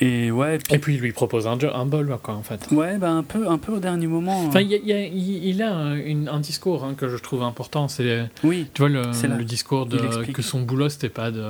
Et 0.00 0.30
ouais. 0.30 0.58
Et 0.70 0.78
puis 0.78 0.94
il 0.94 1.00
lui 1.00 1.12
propose 1.12 1.46
un, 1.46 1.58
un 1.74 1.86
bol, 1.86 2.16
quoi, 2.22 2.34
en 2.34 2.42
fait. 2.42 2.68
Ouais, 2.70 2.98
bah 2.98 3.10
un 3.10 3.22
peu, 3.22 3.48
un 3.48 3.58
peu 3.58 3.72
au 3.72 3.78
dernier 3.80 4.06
moment. 4.06 4.44
Enfin, 4.46 4.60
il 4.60 4.68
y 4.68 4.74
a, 4.74 4.78
il 4.78 4.92
a- 4.92 5.06
il- 5.06 5.44
il 5.46 5.62
un, 5.62 5.96
une- 5.96 6.28
un 6.28 6.40
discours 6.40 6.84
hein, 6.84 6.94
que 6.96 7.08
je 7.08 7.16
trouve 7.16 7.42
important. 7.42 7.88
C'est, 7.88 8.28
oui, 8.44 8.66
tu 8.74 8.82
vois, 8.82 8.88
le, 8.88 9.02
le 9.36 9.44
discours 9.44 9.88
Il 9.90 9.98
de 9.98 10.32
que 10.32 10.42
son 10.42 10.60
boulot, 10.62 10.88
c'était 10.88 11.08
pas 11.08 11.30
de 11.30 11.42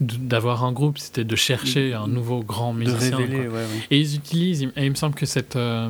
d'avoir 0.00 0.64
un 0.64 0.70
groupe, 0.72 0.98
c'était 0.98 1.24
de 1.24 1.34
chercher 1.36 1.92
un 1.92 2.06
nouveau 2.06 2.40
grand 2.40 2.72
musicien. 2.72 3.16
révéler, 3.16 3.46
quoi. 3.46 3.46
ouais, 3.46 3.60
ouais. 3.62 3.86
Et 3.90 3.98
ils 3.98 4.14
utilisent, 4.14 4.62
et 4.62 4.84
il 4.84 4.90
me 4.90 4.94
semble 4.94 5.14
que 5.16 5.26
cette 5.26 5.56
euh, 5.56 5.88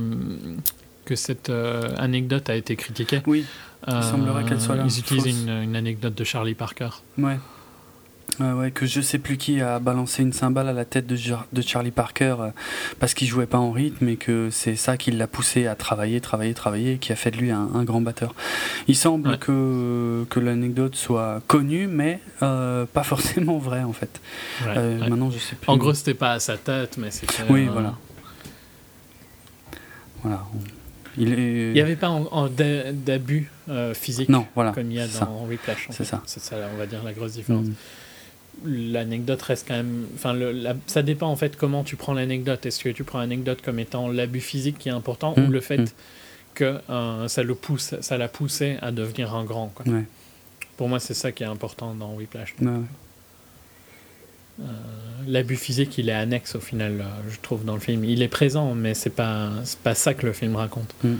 que 1.04 1.14
cette 1.14 1.50
euh, 1.50 1.82
anecdote 1.98 2.48
a 2.50 2.54
été 2.56 2.74
critiquée. 2.76 3.20
Oui, 3.26 3.44
Euh, 3.86 4.02
semblerait 4.02 4.44
qu'elle 4.44 4.60
soit 4.60 4.74
là, 4.76 4.84
Ils 4.86 4.98
utilisent 4.98 5.42
une, 5.46 5.50
une 5.62 5.76
anecdote 5.76 6.14
de 6.14 6.24
Charlie 6.24 6.54
Parker. 6.54 6.88
ouais. 7.18 7.38
Ouais, 8.40 8.52
ouais, 8.52 8.70
que 8.70 8.86
je 8.86 9.00
sais 9.00 9.18
plus 9.18 9.36
qui 9.36 9.60
a 9.60 9.80
balancé 9.80 10.22
une 10.22 10.32
cymbale 10.32 10.68
à 10.68 10.72
la 10.72 10.84
tête 10.84 11.06
de, 11.08 11.16
Charlie 11.60 11.90
Parker 11.90 12.36
euh, 12.38 12.50
parce 13.00 13.12
qu'il 13.14 13.26
jouait 13.26 13.46
pas 13.46 13.58
en 13.58 13.72
rythme 13.72 14.08
et 14.10 14.16
que 14.16 14.48
c'est 14.52 14.76
ça 14.76 14.96
qui 14.96 15.10
l'a 15.10 15.26
poussé 15.26 15.66
à 15.66 15.74
travailler, 15.74 16.20
travailler, 16.20 16.54
travailler 16.54 16.92
et 16.92 16.98
qui 16.98 17.10
a 17.10 17.16
fait 17.16 17.32
de 17.32 17.36
lui 17.38 17.50
un, 17.50 17.68
un 17.74 17.82
grand 17.82 18.00
batteur. 18.00 18.34
Il 18.86 18.94
semble 18.96 19.30
Ouais. 19.30 19.38
que, 19.38 20.24
que 20.30 20.38
l'anecdote 20.38 20.94
soit 20.94 21.42
connue 21.48 21.88
mais 21.88 22.20
euh, 22.42 22.86
pas 22.86 23.02
forcément 23.12 23.58
vraie 23.58 23.82
en 23.82 23.92
fait. 23.92 24.20
Ouais, 24.64 24.74
Euh. 24.76 24.98
Maintenant 25.08 25.30
je 25.30 25.38
sais 25.38 25.56
plus. 25.56 25.68
En 25.68 25.76
gros, 25.76 25.92
c'était 25.94 26.14
pas 26.14 26.32
à 26.32 26.38
sa 26.40 26.56
tête, 26.56 26.96
mais 26.96 27.10
c'était. 27.10 27.42
Oui, 27.50 27.66
euh, 27.66 27.72
voilà. 27.72 27.94
Voilà. 30.22 30.44
Il 31.16 31.32
est. 31.32 31.72
N'y 31.72 31.80
avait 31.80 31.96
pas 31.96 32.08
en, 32.10 32.24
en 32.30 32.46
d'a- 32.48 32.92
d'abus 32.92 33.50
euh, 33.68 33.94
physique 33.94 34.28
Non, 34.28 34.46
voilà. 34.54 34.70
comme 34.72 34.90
il 34.90 34.96
y 34.96 35.00
a 35.00 35.06
dans 35.08 35.44
Whiplash. 35.48 35.88
C'est 35.90 36.04
ça. 36.04 36.22
C'est 36.26 36.40
ça, 36.40 36.56
on 36.72 36.76
va 36.78 36.86
dire, 36.86 37.02
la 37.02 37.12
grosse 37.12 37.32
différence. 37.32 37.66
Mm. 37.66 37.72
L'anecdote 38.64 39.40
reste 39.42 39.66
quand 39.68 39.74
même. 39.76 40.06
Enfin, 40.14 40.32
le- 40.32 40.52
la- 40.52 40.74
ça 40.86 41.02
dépend 41.02 41.28
en 41.28 41.36
fait 41.36 41.56
comment 41.56 41.84
tu 41.84 41.96
prends 41.96 42.12
l'anecdote. 42.14 42.66
Est-ce 42.66 42.82
que 42.82 42.88
tu 42.88 43.04
prends 43.04 43.18
l'anecdote 43.20 43.60
comme 43.62 43.78
étant 43.78 44.08
l'abus 44.08 44.40
physique 44.40 44.78
qui 44.78 44.88
est 44.88 44.92
important 44.92 45.34
ou 45.36 45.50
le 45.50 45.60
fait 45.60 45.78
mm. 45.78 45.86
que 46.54 46.80
euh, 46.90 47.28
ça 47.28 47.42
le 47.42 47.54
pousse, 47.54 47.94
ça 48.00 48.16
l'a 48.18 48.28
poussé 48.28 48.76
à 48.82 48.90
devenir 48.90 49.34
un 49.34 49.44
grand. 49.44 49.68
quoi. 49.68 49.86
Ouais. 49.86 50.04
Pour 50.76 50.88
moi, 50.88 50.98
c'est 51.00 51.14
ça 51.14 51.30
qui 51.32 51.42
est 51.44 51.46
important 51.46 51.94
dans 51.94 52.14
Whiplash. 52.14 52.54
Ouais, 52.60 52.68
ouais. 52.68 52.74
Euh, 54.60 54.64
L'abus 55.26 55.56
physique, 55.56 55.98
il 55.98 56.08
est 56.08 56.12
annexe 56.12 56.54
au 56.54 56.60
final, 56.60 57.00
euh, 57.00 57.04
je 57.30 57.38
trouve, 57.40 57.64
dans 57.64 57.74
le 57.74 57.80
film. 57.80 58.04
Il 58.04 58.22
est 58.22 58.28
présent, 58.28 58.74
mais 58.74 58.94
c'est 58.94 59.10
pas, 59.10 59.50
c'est 59.64 59.78
pas 59.78 59.94
ça 59.94 60.14
que 60.14 60.26
le 60.26 60.32
film 60.32 60.56
raconte. 60.56 60.94
Mm. 61.04 61.14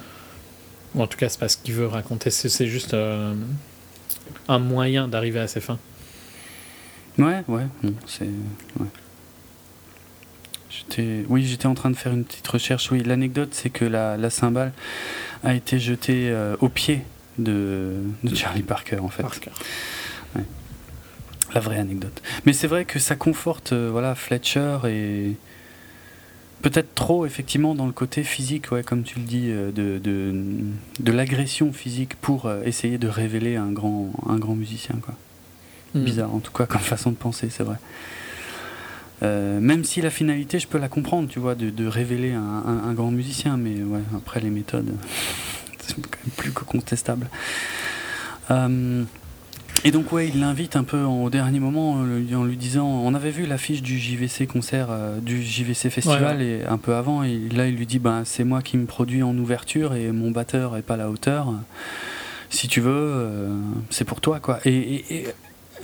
Ou 0.94 1.02
en 1.02 1.06
tout 1.06 1.18
cas, 1.18 1.28
c'est 1.28 1.38
pas 1.38 1.48
ce 1.48 1.56
qu'il 1.56 1.74
veut 1.74 1.86
raconter. 1.86 2.30
C'est 2.30 2.48
c'est 2.48 2.66
juste 2.66 2.94
euh, 2.94 3.34
un 4.48 4.58
moyen 4.58 5.06
d'arriver 5.08 5.40
à 5.40 5.46
ses 5.46 5.60
fins. 5.60 5.78
Ouais, 7.18 7.42
ouais, 7.48 7.66
non, 7.82 7.92
c'est. 8.06 8.24
Ouais. 8.78 8.86
J'étais, 10.70 11.24
oui, 11.28 11.44
j'étais 11.44 11.66
en 11.66 11.74
train 11.74 11.90
de 11.90 11.96
faire 11.96 12.12
une 12.12 12.24
petite 12.24 12.46
recherche. 12.46 12.92
Oui, 12.92 13.02
l'anecdote, 13.02 13.48
c'est 13.52 13.70
que 13.70 13.84
la, 13.84 14.16
la 14.16 14.30
cymbale 14.30 14.72
a 15.42 15.54
été 15.54 15.80
jetée 15.80 16.30
euh, 16.30 16.56
au 16.60 16.68
pied 16.68 17.02
de, 17.38 17.94
de 18.22 18.34
Charlie 18.34 18.62
Parker, 18.62 18.98
en 18.98 19.08
fait. 19.08 19.22
Parker. 19.22 19.50
La 21.54 21.60
vraie 21.60 21.78
anecdote. 21.78 22.22
Mais 22.44 22.52
c'est 22.52 22.66
vrai 22.66 22.84
que 22.84 22.98
ça 22.98 23.16
conforte, 23.16 23.72
euh, 23.72 23.88
voilà, 23.90 24.14
Fletcher 24.14 24.80
et 24.86 25.32
peut-être 26.60 26.94
trop, 26.94 27.24
effectivement, 27.24 27.74
dans 27.74 27.86
le 27.86 27.92
côté 27.92 28.22
physique, 28.22 28.70
ouais, 28.70 28.82
comme 28.82 29.02
tu 29.02 29.18
le 29.18 29.24
dis, 29.24 29.46
euh, 29.48 29.72
de, 29.72 29.98
de, 29.98 30.44
de 31.00 31.12
l'agression 31.12 31.72
physique 31.72 32.16
pour 32.16 32.52
essayer 32.64 32.98
de 32.98 33.08
révéler 33.08 33.56
un 33.56 33.72
grand, 33.72 34.12
un 34.28 34.36
grand 34.36 34.54
musicien, 34.54 34.96
quoi. 35.02 35.14
Mm. 35.94 36.04
Bizarre 36.04 36.34
en 36.34 36.40
tout 36.40 36.52
cas 36.52 36.66
comme 36.72 36.80
façon 36.80 37.10
de 37.10 37.16
penser, 37.16 37.48
c'est 37.50 37.62
vrai. 37.64 37.76
Euh, 39.22 39.58
même 39.58 39.82
si 39.84 40.00
la 40.00 40.10
finalité, 40.10 40.58
je 40.60 40.68
peux 40.68 40.78
la 40.78 40.88
comprendre, 40.88 41.28
tu 41.28 41.40
vois, 41.40 41.54
de, 41.56 41.70
de 41.70 41.86
révéler 41.86 42.32
un, 42.32 42.40
un- 42.42 42.88
un 42.88 42.92
grand 42.94 43.10
musicien, 43.10 43.56
mais 43.56 43.82
ouais, 43.82 44.00
après 44.16 44.40
les 44.40 44.50
méthodes, 44.50 44.92
c'est 45.80 45.94
quand 45.96 46.02
même 46.24 46.34
plus 46.36 46.52
que 46.52 46.62
contestable. 46.64 47.26
Euh, 48.50 49.02
et 49.84 49.90
donc 49.90 50.12
ouais, 50.12 50.28
il 50.28 50.38
l'invite 50.40 50.76
un 50.76 50.84
peu 50.84 51.04
en- 51.04 51.24
au 51.24 51.30
dernier 51.30 51.58
moment 51.58 51.92
en 51.94 52.04
lui, 52.44 52.56
disant, 52.56 52.86
on 52.86 53.12
avait 53.14 53.30
vu 53.32 53.46
l'affiche 53.46 53.82
du 53.82 53.98
JVC 53.98 54.46
concert, 54.46 54.86
euh, 54.90 55.18
du 55.18 55.42
JVC 55.42 55.90
festival, 55.90 56.40
et 56.42 56.64
un 56.64 56.78
peu 56.78 56.94
avant, 56.94 57.22
et 57.24 57.38
là 57.54 57.66
il 57.66 57.74
lui 57.76 57.86
dit, 57.86 57.98
ben 57.98 58.22
c'est 58.24 58.44
moi 58.44 58.62
qui 58.62 58.76
me 58.76 58.86
produis 58.86 59.22
en 59.24 59.36
ouverture 59.36 59.94
et 59.94 60.12
mon 60.12 60.30
batteur 60.30 60.76
est 60.76 60.82
pas 60.82 60.94
à 60.94 60.98
la 60.98 61.10
hauteur. 61.10 61.52
Si 62.50 62.66
tu 62.68 62.80
veux, 62.80 63.48
c'est 63.90 64.04
pour 64.04 64.20
toi 64.20 64.38
quoi. 64.40 64.58
Et, 64.64 64.72
et- 64.76 65.14
et, 65.14 65.26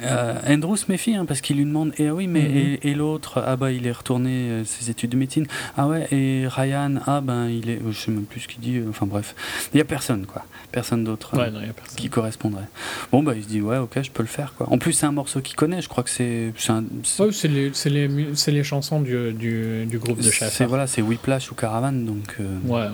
euh, 0.02 0.34
Andrew 0.48 0.76
se 0.76 0.86
méfie 0.90 1.14
hein, 1.14 1.24
parce 1.24 1.40
qu'il 1.40 1.56
lui 1.56 1.64
demande 1.64 1.92
et 1.98 2.10
oui 2.10 2.26
mais 2.26 2.42
Mhm. 2.42 2.56
et, 2.56 2.78
et 2.90 2.94
l'autre 2.94 3.42
ah 3.46 3.56
bah 3.56 3.70
il 3.70 3.86
est 3.86 3.92
retourné 3.92 4.30
euh, 4.50 4.64
ses 4.64 4.90
études 4.90 5.10
de 5.10 5.16
médecine 5.16 5.46
ah 5.76 5.86
ouais 5.86 6.06
et 6.12 6.46
Ryan 6.48 6.94
ah 7.06 7.20
ben 7.20 7.48
il 7.48 7.70
est 7.70 7.80
je 7.90 7.98
sais 7.98 8.10
même 8.10 8.24
plus 8.24 8.40
ce 8.40 8.48
qu'il 8.48 8.60
dit 8.60 8.76
euh, 8.78 8.86
enfin 8.90 9.06
bref 9.06 9.34
il 9.72 9.78
y 9.78 9.80
a 9.80 9.84
personne 9.84 10.26
quoi 10.26 10.44
personne 10.72 11.04
d'autre 11.04 11.36
Ouais, 11.38 11.50
qui 11.96 12.08
correspondrait 12.10 12.64
bon 13.12 13.22
bah 13.22 13.34
il 13.36 13.44
se 13.44 13.48
dit 13.48 13.60
ouais 13.60 13.78
ok 13.78 14.02
je 14.02 14.10
peux 14.10 14.22
le 14.22 14.28
faire 14.28 14.54
quoi 14.56 14.68
en 14.72 14.78
plus 14.78 14.92
c'est 14.92 15.06
un 15.06 15.12
morceau 15.12 15.40
qu'il 15.40 15.56
connaît 15.56 15.80
je 15.80 15.88
crois 15.88 16.02
que 16.02 16.10
c'est 16.10 16.52
c'est 16.58 16.72
c'est- 17.04 17.22
Ouais, 17.22 17.32
c'est 17.32 17.48
les, 17.48 17.70
c'est 17.72 17.90
les, 17.90 18.08
mu- 18.08 18.34
c'est 18.34 18.50
les 18.52 18.64
chansons 18.64 19.00
du, 19.00 19.32
du, 19.32 19.86
du 19.86 19.98
groupe 19.98 20.18
de 20.18 20.22
c'est 20.24 20.32
chasseurs. 20.32 20.68
voilà 20.68 20.86
c'est 20.86 21.02
Whiplash 21.02 21.50
ou 21.52 21.54
Caravan 21.54 21.92
donc 21.92 22.36
Ouais, 22.64 22.82
ouais, 22.82 22.90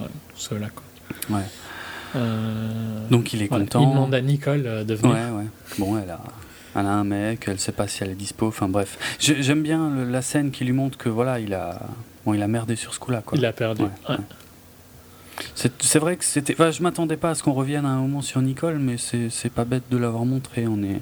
quoi. 0.51 1.39
ouais 1.39 1.44
donc 3.10 3.32
il 3.32 3.43
est 3.43 3.48
content 3.48 3.82
Il 3.82 3.89
demande 3.90 4.14
à 4.14 4.20
Nicole 4.20 4.85
de 4.85 4.94
venir. 4.94 5.14
Ouais, 5.14 5.39
ouais. 5.39 5.47
Bon, 5.78 5.97
elle 5.97 6.10
a, 6.10 6.20
elle 6.76 6.86
a 6.86 6.92
un 6.92 7.05
mec, 7.05 7.44
elle 7.48 7.59
sait 7.59 7.72
pas 7.72 7.88
si 7.88 8.02
elle 8.02 8.10
est 8.10 8.14
dispo. 8.14 8.47
Enfin 8.48 8.68
bref, 8.68 8.98
J'ai- 9.18 9.42
j'aime 9.42 9.62
bien 9.62 9.90
le- 9.90 10.05
la 10.10 10.22
scène 10.22 10.51
qui 10.51 10.64
lui 10.64 10.72
montre 10.72 10.97
que 10.98 11.09
voilà, 11.09 11.40
il 11.40 11.52
a, 11.55 11.80
bon, 12.24 12.34
il 12.34 12.42
a 12.42 12.48
merdé 12.48 12.76
sur 12.76 12.94
ce 12.94 12.98
coup-là. 13.01 13.22
Il 13.34 13.44
a 13.47 13.52
perdu. 13.52 13.82
Ouais, 13.82 13.88
Ouais. 14.09 14.16
ouais. 14.16 14.24
C'est 15.82 15.98
vrai 15.98 16.16
que 16.16 16.24
c'était. 16.24 16.52
Enfin, 16.52 16.70
je 16.70 16.82
m'attendais 16.82 17.16
pas 17.16 17.30
à 17.30 17.34
ce 17.34 17.42
qu'on 17.42 17.52
revienne 17.55 17.86
à 17.86 17.88
un 17.88 18.01
moment 18.01 18.20
sur 18.20 18.42
Nicole, 18.42 18.78
mais 18.78 18.97
c'est 18.98 19.52
pas 19.52 19.64
bête 19.64 19.84
de 19.90 19.97
l'avoir 19.97 20.24
montré. 20.26 20.66
On 20.66 20.82
est. 20.82 21.01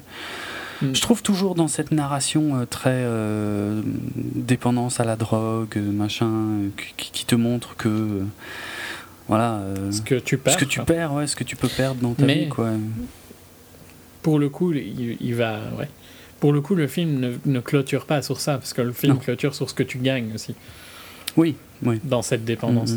Mm. 0.81 0.93
Je 0.95 1.01
trouve 1.01 1.21
toujours 1.21 1.55
dans 1.55 1.67
cette 1.67 1.91
narration 1.91 2.55
euh, 2.55 2.65
très 2.65 2.91
euh, 3.03 3.81
dépendance 4.15 5.01
à 5.01 5.03
la 5.03 5.17
drogue, 5.17 5.73
euh, 5.75 5.91
machin, 5.91 6.31
qui, 6.95 7.11
qui 7.11 7.25
te 7.25 7.35
montre 7.35 7.75
que 7.75 7.89
euh, 7.89 8.23
voilà. 9.27 9.59
Ce 9.91 10.01
que 10.01 10.15
tu 10.15 10.37
perds. 10.37 10.53
ce 10.53 10.57
que 10.57 10.65
tu 10.65 10.79
perds, 10.83 11.13
ouais, 11.13 11.27
ce 11.27 11.35
que 11.35 11.43
tu 11.43 11.57
peux 11.57 11.67
perdre 11.67 11.99
dans 12.01 12.13
ta 12.13 12.23
Mais- 12.25 12.45
vie, 12.45 12.47
quoi. 12.49 12.69
Pour 14.21 14.39
le 14.39 14.49
coup, 14.49 14.71
il, 14.73 15.17
il 15.19 15.35
va. 15.35 15.59
Ouais. 15.77 15.87
Pour 16.39 16.53
le 16.53 16.61
coup, 16.61 16.75
le 16.75 16.87
film 16.87 17.19
ne, 17.19 17.31
ne 17.45 17.59
clôture 17.59 18.05
pas 18.05 18.21
sur 18.21 18.39
ça, 18.39 18.57
parce 18.57 18.73
que 18.73 18.81
le 18.81 18.91
film 18.93 19.13
Non. 19.13 19.19
clôture 19.19 19.53
sur 19.55 19.69
ce 19.69 19.73
que 19.73 19.83
tu 19.83 19.97
gagnes 19.97 20.31
aussi, 20.33 20.55
Oui, 21.37 21.55
oui. 21.83 21.99
dans 22.03 22.21
cette 22.21 22.45
dépendance. 22.45 22.91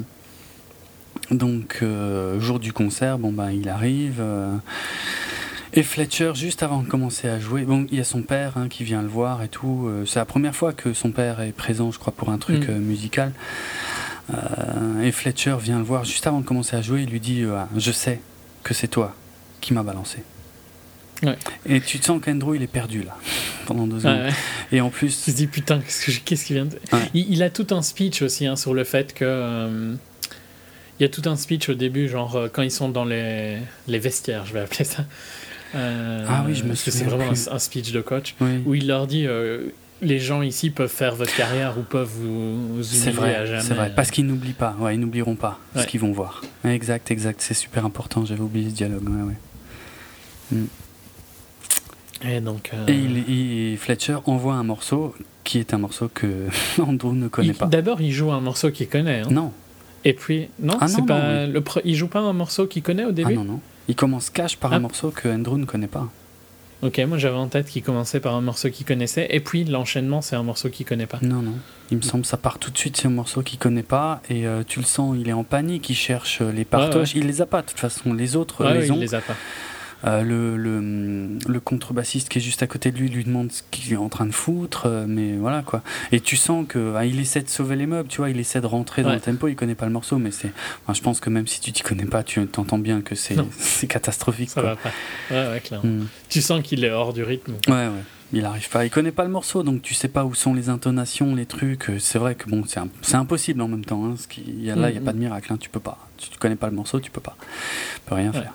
Mhm. 1.31 1.39
Donc, 1.39 1.79
euh, 1.83 2.39
jour 2.41 2.59
du 2.59 2.73
concert, 2.73 3.19
bon 3.19 3.33
ben 3.33 3.51
il 3.51 3.69
arrive. 3.69 4.17
euh, 4.21 4.55
et 5.75 5.83
Fletcher, 5.83 6.33
juste 6.35 6.63
avant 6.63 6.83
de 6.83 6.89
commencer 6.89 7.29
à 7.29 7.39
jouer, 7.41 7.63
bon, 7.65 7.87
il 7.91 7.97
y 7.99 8.01
a 8.01 8.05
son 8.05 8.23
père 8.23 8.57
hein, 8.57 8.69
qui 8.69 8.85
vient 8.85 9.01
le 9.03 9.09
voir 9.09 9.43
et 9.43 9.49
tout. 9.49 9.87
euh, 9.89 10.05
c'est 10.07 10.19
la 10.19 10.25
première 10.27 10.55
fois 10.55 10.73
que 10.73 10.93
son 10.93 11.11
père 11.11 11.41
est 11.41 11.53
présent, 11.53 11.91
je 11.91 11.99
crois, 11.99 12.13
pour 12.13 12.29
un 12.31 12.39
truc 12.39 12.69
Mm. 12.69 12.75
musical. 12.79 13.33
Et 15.03 15.11
Fletcher 15.13 15.57
vient 15.61 15.79
le 15.79 15.85
voir 15.85 16.05
juste 16.05 16.27
avant 16.27 16.41
de 16.41 16.47
commencer 16.47 16.77
à 16.77 16.81
jouer. 16.83 17.03
Il 17.03 17.11
lui 17.11 17.21
dit 17.21 17.45
Ah, 17.53 17.69
Je 17.77 17.91
sais 17.93 18.21
que 18.63 18.73
c'est 18.73 18.89
toi 18.89 19.15
qui 19.61 19.75
m'as 19.75 19.83
balancé. 19.83 20.19
Ouais. 21.23 21.37
Et 21.67 21.81
tu 21.81 21.99
te 22.01 22.05
sens 22.07 22.21
qu'Andrew, 22.21 22.57
il 22.57 22.63
est 22.63 22.67
perdu 22.67 23.03
là, 23.03 23.17
pendant 23.67 23.87
deux 23.87 24.05
Ouais, 24.05 24.11
ouais. 24.13 24.31
Et 24.73 24.81
en 24.81 24.91
plus, 24.91 25.23
Tu 25.25 25.31
te 25.31 25.37
dis 25.37 25.47
putain, 25.47 25.79
qu'est-ce 25.81 26.07
que- 26.07 26.25
qu'est-ce 26.25 26.45
qu'il 26.47 26.57
vient 26.57 26.65
de. 26.67 26.77
Il, 27.15 27.33
il 27.33 27.43
a 27.43 27.51
tout 27.51 27.67
un 27.71 27.83
speech 27.83 28.23
aussi 28.23 28.47
hein, 28.47 28.57
sur 28.57 28.75
le 28.75 28.85
fait 28.85 29.15
que. 29.15 29.25
euh, 29.25 29.95
il 30.99 31.03
y 31.03 31.07
a 31.07 31.09
tout 31.09 31.23
un 31.29 31.37
speech 31.37 31.69
au 31.69 31.75
début, 31.75 32.09
genre 32.09 32.37
euh, 32.37 32.49
quand 32.53 32.63
ils 32.63 32.71
sont 32.71 32.89
dans 32.89 33.05
les, 33.05 33.59
les 33.89 33.99
vestiaires, 33.99 34.47
je 34.47 34.53
vais 34.53 34.61
appeler 34.61 34.85
ça. 34.85 35.05
Euh, 35.75 36.25
Ah 36.29 36.45
oui, 36.47 36.55
je 36.55 36.65
me 36.65 36.71
que 36.71 36.75
C'est 36.77 36.91
souviens 36.91 37.09
vraiment 37.17 37.31
un, 37.33 37.55
un 37.55 37.59
speech 37.59 37.93
de 37.93 38.01
coach 38.01 38.35
oui. 38.41 38.61
où 38.67 38.75
il 38.75 38.87
leur 38.87 39.07
dit 39.07 39.27
les 40.03 40.19
gens 40.19 40.43
ici 40.43 40.71
peuvent 40.71 40.91
faire 40.93 41.15
votre 41.15 41.35
carrière 41.35 41.79
ou 41.79 41.83
peuvent 41.83 42.11
vous, 42.13 42.75
vous 42.77 42.95
humilier 42.95 43.09
à 43.09 43.13
vrai, 43.13 43.47
jamais. 43.47 43.63
c'est 43.63 43.75
vrai. 43.75 43.93
Parce 43.97 44.11
qu'ils 44.11 44.27
n'oublient 44.27 44.53
pas, 44.53 44.77
ouais, 44.81 44.95
ils 44.97 45.01
n'oublieront 45.01 45.37
pas 45.37 45.59
Ouais. 45.75 45.83
ce 45.83 45.87
qu'ils 45.87 46.01
vont 46.01 46.13
voir. 46.13 46.43
Exact, 46.65 47.11
exact, 47.11 47.41
c'est 47.41 47.55
super 47.55 47.87
important, 47.87 48.25
j'avais 48.25 48.41
oublié 48.43 48.69
ce 48.69 48.75
dialogue. 48.75 49.09
Ouais, 49.09 49.23
ouais. 50.53 50.59
Et 52.29 52.41
donc. 52.41 52.71
euh, 52.75 52.87
Et 52.87 52.95
il, 52.95 53.29
il- 53.73 53.79
Fletcher 53.79 54.17
envoie 54.27 54.55
un 54.55 54.63
morceau 54.63 55.15
qui 55.45 55.59
est 55.59 55.75
un 55.75 55.79
morceau 55.79 56.09
que 56.13 56.47
Andrew 56.81 57.13
ne 57.15 57.29
connaît 57.29 57.49
il- 57.49 57.55
pas. 57.55 57.67
D'abord, 57.67 58.01
il 58.01 58.13
joue 58.13 58.31
un 58.33 58.41
morceau 58.41 58.71
qu'il 58.71 58.89
connaît. 58.89 59.21
hein. 59.21 59.29
Non, 59.31 59.53
Et 60.05 60.13
puis, 60.15 60.49
non, 60.61 60.77
Ah 60.81 60.89
c'est 60.89 61.05
pas 61.07 61.47
non, 61.47 61.53
le 61.53 61.61
pre- 61.61 61.81
il 61.85 61.95
joue 61.95 62.09
pas 62.09 62.21
un 62.21 62.33
morceau 62.33 62.67
qu'il 62.67 62.83
connaît 62.83 63.05
au 63.05 63.09
ah 63.11 63.13
début? 63.13 63.35
non, 63.35 63.45
non. 63.45 63.61
Il 63.89 63.97
commence 63.97 64.31
cash 64.31 64.57
par 64.57 64.73
Ah. 64.73 64.77
un 64.77 64.81
morceau 64.81 65.11
que 65.11 65.29
Andrew 65.29 65.57
ne 65.59 65.65
connaît 65.65 65.87
pas. 65.89 66.09
Ok, 66.83 67.01
moi 67.07 67.17
j'avais 67.17 67.37
en 67.37 67.47
tête 67.47 67.67
qu'il 67.69 67.83
commençait 67.85 68.19
par 68.19 68.35
un 68.35 68.41
morceau 68.41 68.69
qu'il 68.69 68.85
connaissait, 68.85 69.29
et 69.31 69.39
puis 69.39 69.63
l'enchaînement 69.65 70.21
c'est 70.21 70.35
un 70.35 70.43
morceau 70.43 70.69
qu'il 70.69 70.85
connaît 70.85 71.07
pas. 71.07 71.19
Non, 71.23 71.41
non. 71.41 71.55
Il 71.93 71.99
me 71.99 72.03
semble 72.03 72.23
que 72.23 72.29
ça 72.29 72.37
part 72.37 72.59
tout 72.59 72.73
de 72.73 72.79
suite 72.79 72.97
sur 72.97 73.09
un 73.09 73.13
morceau 73.13 73.43
qu'il 73.43 73.61
connaît 73.61 73.85
pas 73.85 74.21
et 74.29 74.49
euh, 74.49 74.65
tu 74.67 74.81
le 74.81 74.85
sens, 74.85 75.17
il 75.17 75.29
est 75.29 75.33
en 75.33 75.45
panique, 75.45 75.89
il 75.91 75.95
cherche 75.95 76.41
euh, 76.43 76.51
les 76.51 76.65
partoches. 76.65 77.15
ouais. 77.15 77.21
Il 77.21 77.27
les 77.29 77.41
a 77.41 77.47
pas 77.47 77.63
de 77.63 77.69
toute 77.69 77.79
façon, 77.79 78.13
les 78.15 78.35
autres 78.35 78.65
Ouais, 78.65 78.75
les 78.75 78.81
ouais, 78.81 78.91
ont. 78.91 78.95
il 78.97 79.01
les 79.01 79.15
a 79.15 79.21
pas. 79.21 79.37
Euh, 80.05 80.23
le, 80.23 80.57
le, 80.57 81.39
le, 81.47 81.61
contrebassiste 81.61 82.29
qui 82.29 82.39
est 82.39 82.41
juste 82.41 82.63
à 82.63 82.67
côté 82.67 82.91
de 82.91 82.99
lui 82.99 83.09
lui 83.09 83.25
demande 83.25 83.53
ce 83.53 83.63
qu'il 83.71 83.93
est 83.93 83.97
en 83.97 84.09
train 84.09 84.27
de 84.27 84.33
foutre, 84.33 84.87
euh, 84.87 85.05
mais 85.07 85.35
voilà 85.35 85.63
quoi. 85.63 85.83
Et 86.11 86.21
tu 86.21 86.37
sens 86.37 86.67
que 86.69 86.95
ah, 86.97 87.05
il 87.05 87.21
essaie 87.21 87.43
de 87.43 87.49
sauver 87.49 87.77
les 87.77 87.87
meubles, 87.87 88.09
tu 88.09 88.19
vois, 88.19 88.31
il 88.31 88.39
essaie 88.41 88.61
de 88.61 88.67
rentrer 88.67 89.03
dans 89.03 89.13
le 89.13 89.21
tempo, 89.21 89.47
il 89.47 89.55
connaît 89.55 89.77
pas 89.77 89.87
le 89.87 89.93
morceau, 89.93 90.19
mais 90.19 90.33
c'est. 90.33 90.53
je 90.93 91.01
pense 91.01 91.21
que 91.21 91.31
même 91.31 91.47
si 91.47 91.61
tu 91.61 91.73
t'y 91.73 91.83
connais 91.83 92.05
pas, 92.05 92.25
tu 92.25 92.41
entends 92.41 92.79
bien 92.79 93.01
que 93.01 93.15
c'est 93.15 93.87
catastrophique. 93.87 94.51
Ça 94.51 94.63
va 94.63 94.77
pas. 94.77 94.91
Ouais, 95.31 95.49
ouais, 95.51 95.61
clairement. 95.61 95.89
Hmm. 95.89 96.07
Tu 96.29 96.43
sens 96.43 96.63
qu'il 96.63 96.85
est 96.85 96.91
hors 96.91 97.13
du 97.13 97.23
rythme. 97.23 97.55
Ouais, 97.69 97.87
ouais. 97.87 98.03
Il 98.35 98.47
arrive 98.47 98.71
pas, 98.71 98.87
il 98.87 98.91
connaît 98.91 99.13
pas 99.13 99.25
le 99.25 99.31
morceau, 99.31 99.63
donc 99.63 99.83
tu 99.83 99.93
sais 99.93 100.09
pas 100.09 100.25
où 100.25 100.35
sont 100.35 100.55
les 100.55 100.71
intonations, 100.71 101.35
les 101.35 101.45
trucs. 101.45 101.91
C'est 101.99 102.19
vrai 102.19 102.35
que 102.35 102.49
bon, 102.49 102.65
c'est 102.67 103.15
impossible 103.15 103.61
en 103.61 103.69
même 103.69 103.85
temps. 103.85 104.07
Hein, 104.07 104.15
ce 104.17 104.41
y 104.41 104.71
a, 104.71 104.75
là, 104.75 104.89
il 104.89 104.95
y 104.95 104.99
a 104.99 105.01
hmm. 105.01 105.05
pas 105.05 105.13
de 105.13 105.19
miracle. 105.19 105.53
Hein, 105.53 105.59
tu 105.61 105.69
peux 105.69 105.81
pas. 105.81 105.99
Tu, 106.17 106.31
tu 106.31 106.39
connais 106.39 106.57
pas 106.57 106.69
le 106.69 106.75
morceau, 106.75 106.99
tu 106.99 107.11
peux 107.11 107.21
pas. 107.21 107.37
Tu 107.95 108.01
peux 108.07 108.15
rien 108.15 108.33
faire. 108.33 108.55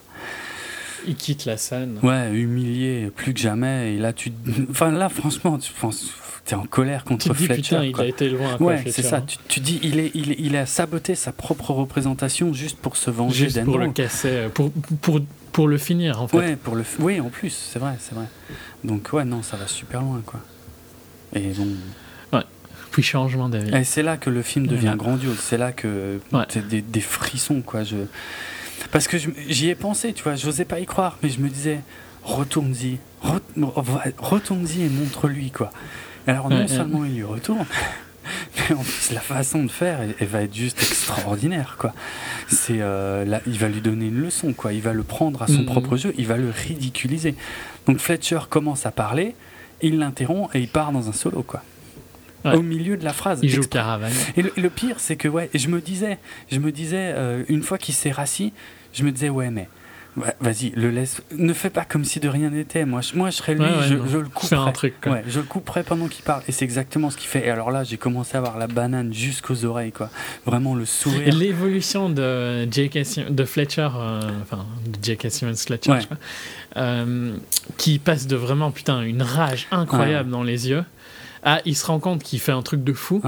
Il 1.06 1.16
quitte 1.16 1.46
la 1.46 1.58
scène. 1.58 2.00
Ouais, 2.02 2.32
humilié 2.34 3.12
plus 3.16 3.34
que 3.34 3.40
jamais. 3.40 3.96
Et 3.96 3.98
là, 3.98 4.14
tu. 4.14 4.32
Enfin, 4.70 4.92
là, 4.92 5.10
franchement, 5.10 5.58
tu 5.58 5.72
penses. 5.74 6.12
T'es 6.46 6.56
en 6.56 6.66
colère 6.66 7.04
contre 7.04 7.24
tu 7.24 7.30
dis, 7.38 7.46
Fletcher. 7.46 7.62
Putain, 7.62 7.84
il 7.84 8.00
a 8.00 8.06
été 8.06 8.30
loin. 8.30 8.56
Ouais, 8.62 8.82
c'est 8.90 9.02
ça. 9.02 9.20
Tu, 9.20 9.38
tu, 9.50 9.60
dis, 9.60 9.82
il, 9.84 10.00
est, 10.00 10.12
il, 10.14 10.32
est, 10.32 10.36
il 10.40 10.56
a 10.56 10.66
saboté 10.66 11.14
sa 11.14 11.34
propre 11.34 11.72
représentation 11.72 12.54
juste 12.54 12.78
pour 12.78 12.96
se 12.96 13.12
venger 13.12 13.46
Juste 13.46 13.66
pour 13.66 13.78
le 13.78 13.92
casser, 13.92 14.48
pour, 14.54 14.72
pour, 15.02 15.20
pour 15.52 15.68
le 15.68 15.78
finir, 15.78 16.22
en 16.22 16.30
fait. 16.30 16.38
Ouais, 16.38 16.56
pour 16.56 16.76
le, 16.76 16.86
oui, 17.00 17.20
en 17.20 17.28
plus, 17.28 17.50
c'est 17.50 17.80
vrai, 17.80 17.96
c'est 18.00 18.16
vrai. 18.16 18.28
Donc, 18.86 19.10
ouais, 19.12 19.26
non, 19.26 19.44
ça 19.44 19.58
va 19.58 19.68
super 19.68 20.02
loin, 20.02 20.22
quoi. 20.26 20.40
Et 21.34 21.50
bon. 21.50 21.68
Ouais. 22.32 22.46
Puis 22.92 23.04
changement 23.04 23.50
d'avis. 23.50 23.76
Et 23.76 23.84
c'est 23.84 24.04
là 24.04 24.16
que 24.16 24.30
le 24.30 24.42
film 24.42 24.68
devient 24.68 24.96
grandiose. 24.98 25.40
C'est 25.40 25.58
là 25.58 25.74
que 25.74 26.22
ouais. 26.32 26.46
des, 26.70 26.82
des 26.82 27.02
frissons, 27.02 27.62
quoi. 27.62 27.84
Je 27.84 27.98
parce 28.92 29.08
que 29.08 29.18
j'y 29.18 29.70
ai 29.70 29.76
pensé, 29.76 30.14
tu 30.14 30.24
vois, 30.24 30.36
j'osais 30.36 30.66
pas 30.66 30.80
y 30.80 30.86
croire, 30.86 31.18
mais 31.22 31.30
je 31.30 31.40
me 31.40 31.50
disais, 31.50 31.80
retourne-y, 32.24 32.98
retourne-y 34.18 34.84
et 34.84 34.90
montre-lui, 34.90 35.52
quoi. 35.52 35.72
Alors, 36.26 36.50
non 36.50 36.68
seulement 36.68 37.06
il 37.06 37.16
lui 37.16 37.24
retourne, 37.24 37.66
mais 38.58 38.76
en 38.76 38.82
plus, 38.82 39.12
la 39.14 39.22
façon 39.22 39.64
de 39.64 39.72
faire, 39.72 40.00
elle, 40.02 40.28
va 40.28 40.42
être 40.42 40.54
juste 40.54 40.82
extraordinaire, 40.82 41.76
quoi. 41.80 41.94
C'est, 42.48 42.82
euh, 42.82 43.24
là, 43.26 43.42
il 43.48 43.58
va 43.58 43.70
lui 43.70 43.82
donner 43.82 44.08
une 44.08 44.20
leçon, 44.20 44.54
quoi. 44.54 44.74
Il 44.74 44.82
va 44.82 44.94
le 44.94 45.04
prendre 45.04 45.42
à 45.42 45.48
son 45.48 45.62
mm-hmm. 45.62 45.66
propre 45.66 45.98
jeu, 45.98 46.14
il 46.18 46.28
va 46.28 46.38
le 46.38 46.50
ridiculiser. 46.50 47.36
Donc, 47.88 48.00
Fletcher 48.00 48.40
commence 48.50 48.86
à 48.86 48.92
parler, 48.92 49.36
il 49.82 49.98
l'interrompt 50.00 50.54
et 50.54 50.60
il 50.60 50.68
part 50.68 50.92
dans 50.92 51.08
un 51.08 51.14
solo, 51.14 51.44
quoi. 51.44 51.64
Au 52.46 52.62
milieu 52.62 52.98
de 52.98 53.04
la 53.04 53.14
phrase. 53.14 53.40
Il 53.44 53.50
joue 53.50 53.64
caravane. 53.64 54.12
Et 54.36 54.42
le, 54.42 54.70
pire, 54.70 55.00
c'est 55.00 55.16
que 55.16 55.28
ouais, 55.28 55.50
je 55.54 55.68
me 55.68 55.82
disais, 55.82 56.18
je 56.52 56.60
me 56.60 56.72
disais 56.72 57.14
euh, 57.16 57.44
une 57.50 57.64
fois 57.64 57.78
qu'il 57.78 57.96
s'est 57.96 58.12
rassis, 58.12 58.54
je 58.94 59.04
me 59.04 59.12
disais, 59.12 59.30
ouais, 59.30 59.52
mais 59.52 59.68
vas-y, 60.40 60.72
le 60.76 60.90
laisse. 60.90 61.22
Ne 61.36 61.54
fais 61.54 61.70
pas 61.70 61.86
comme 61.86 62.04
si 62.04 62.20
de 62.20 62.28
rien 62.28 62.50
n'était. 62.50 62.86
Moi, 62.86 63.02
je, 63.02 63.16
moi, 63.16 63.30
je 63.30 63.38
serais 63.38 63.54
lui, 63.54 63.66
je, 63.88 64.18
le 64.18 64.30
couperais. 64.30 64.56
un 64.56 64.72
truc, 64.72 64.96
Ouais, 65.06 65.24
je 65.28 65.40
le 65.40 65.46
couperais 65.46 65.84
pendant 65.84 66.08
qu'il 66.08 66.24
parle. 66.24 66.42
Et 66.48 66.52
c'est 66.52 66.66
exactement 66.66 67.10
ce 67.10 67.18
qu'il 67.18 67.28
fait. 67.28 67.46
Et 67.46 67.50
alors 67.50 67.72
là, 67.72 67.84
j'ai 67.84 67.98
commencé 67.98 68.36
à 68.36 68.40
avoir 68.40 68.58
la 68.58 68.68
banane 68.68 69.14
jusqu'aux 69.14 69.66
oreilles, 69.66 69.92
quoi. 69.92 70.10
Vraiment 70.46 70.76
le 70.76 70.86
sourire. 70.86 71.34
L'évolution 71.34 72.10
de, 72.10 72.66
de 72.66 73.46
Fletcher, 73.46 73.90
euh, 73.96 74.22
enfin, 74.42 74.66
de 74.86 75.04
J.K. 75.04 75.30
Simmons 75.30 75.56
Fletcher, 75.56 76.00
euh, 76.78 77.36
qui 77.78 78.00
passe 78.00 78.28
de 78.28 78.36
vraiment, 78.36 78.72
putain, 78.72 79.02
une 79.02 79.22
rage 79.22 79.68
incroyable 79.72 80.30
dans 80.30 80.44
les 80.44 80.70
yeux, 80.70 80.84
à 81.48 81.62
il 81.66 81.76
se 81.76 81.86
rend 81.86 82.00
compte 82.00 82.24
qu'il 82.24 82.40
fait 82.40 82.52
un 82.52 82.62
truc 82.62 82.84
de 82.84 82.94
fou 82.94 83.22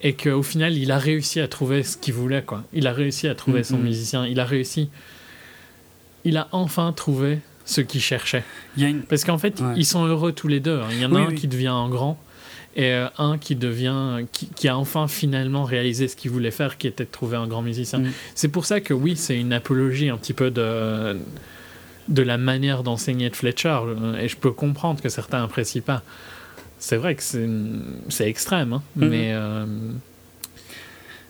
et 0.00 0.14
qu'au 0.14 0.44
final, 0.44 0.76
il 0.76 0.92
a 0.92 0.98
réussi 0.98 1.40
à 1.40 1.48
trouver 1.48 1.82
ce 1.82 1.96
qu'il 1.96 2.14
voulait, 2.14 2.42
quoi. 2.42 2.62
Il 2.72 2.86
a 2.86 2.92
réussi 2.92 3.26
à 3.26 3.34
trouver 3.34 3.64
son 3.64 3.78
mm-hmm. 3.78 3.82
musicien, 3.82 4.26
il 4.26 4.38
a 4.38 4.44
réussi. 4.44 4.90
Il 6.24 6.36
a 6.36 6.46
enfin 6.52 6.92
trouvé 6.92 7.40
ce 7.64 7.80
qu'il 7.80 8.00
cherchait. 8.00 8.44
Parce 9.08 9.24
qu'en 9.24 9.38
fait, 9.38 9.60
ils 9.76 9.84
sont 9.84 10.06
heureux 10.06 10.32
tous 10.32 10.46
les 10.46 10.60
deux. 10.60 10.78
Hein. 10.78 10.88
Il 10.92 11.00
y 11.00 11.04
en 11.04 11.14
a 11.16 11.20
un 11.20 11.34
qui 11.34 11.48
devient 11.48 11.66
un 11.66 11.88
grand 11.88 12.18
et 12.76 12.92
euh, 12.92 13.08
un 13.18 13.38
qui 13.38 13.56
devient 13.56 14.24
qui, 14.30 14.68
a 14.68 14.76
enfin 14.76 15.08
finalement 15.08 15.64
réalisé 15.64 16.06
ce 16.06 16.14
qu'il 16.14 16.30
voulait 16.30 16.50
faire 16.50 16.76
qui 16.76 16.86
était 16.86 17.06
de 17.06 17.10
trouver 17.10 17.38
un 17.38 17.46
grand 17.46 17.62
musicien 17.62 17.98
mm. 17.98 18.10
c'est 18.34 18.48
pour 18.48 18.66
ça 18.66 18.82
que 18.82 18.92
oui 18.92 19.16
c'est 19.16 19.36
une 19.40 19.54
apologie 19.54 20.10
un 20.10 20.18
petit 20.18 20.34
peu 20.34 20.50
de 20.50 21.16
de 22.08 22.22
la 22.22 22.36
manière 22.36 22.82
d'enseigner 22.82 23.30
de 23.30 23.36
Fletcher 23.36 23.80
et 24.20 24.28
je 24.28 24.36
peux 24.36 24.52
comprendre 24.52 25.00
que 25.00 25.08
certains 25.08 25.40
n'apprécient 25.40 25.82
pas 25.82 26.02
c'est 26.78 26.96
vrai 26.96 27.14
que 27.14 27.22
c'est 27.22 28.28
extrême, 28.28 28.72
hein, 28.72 28.82
mhm. 28.96 29.08
mais 29.08 29.32
euh, 29.32 29.66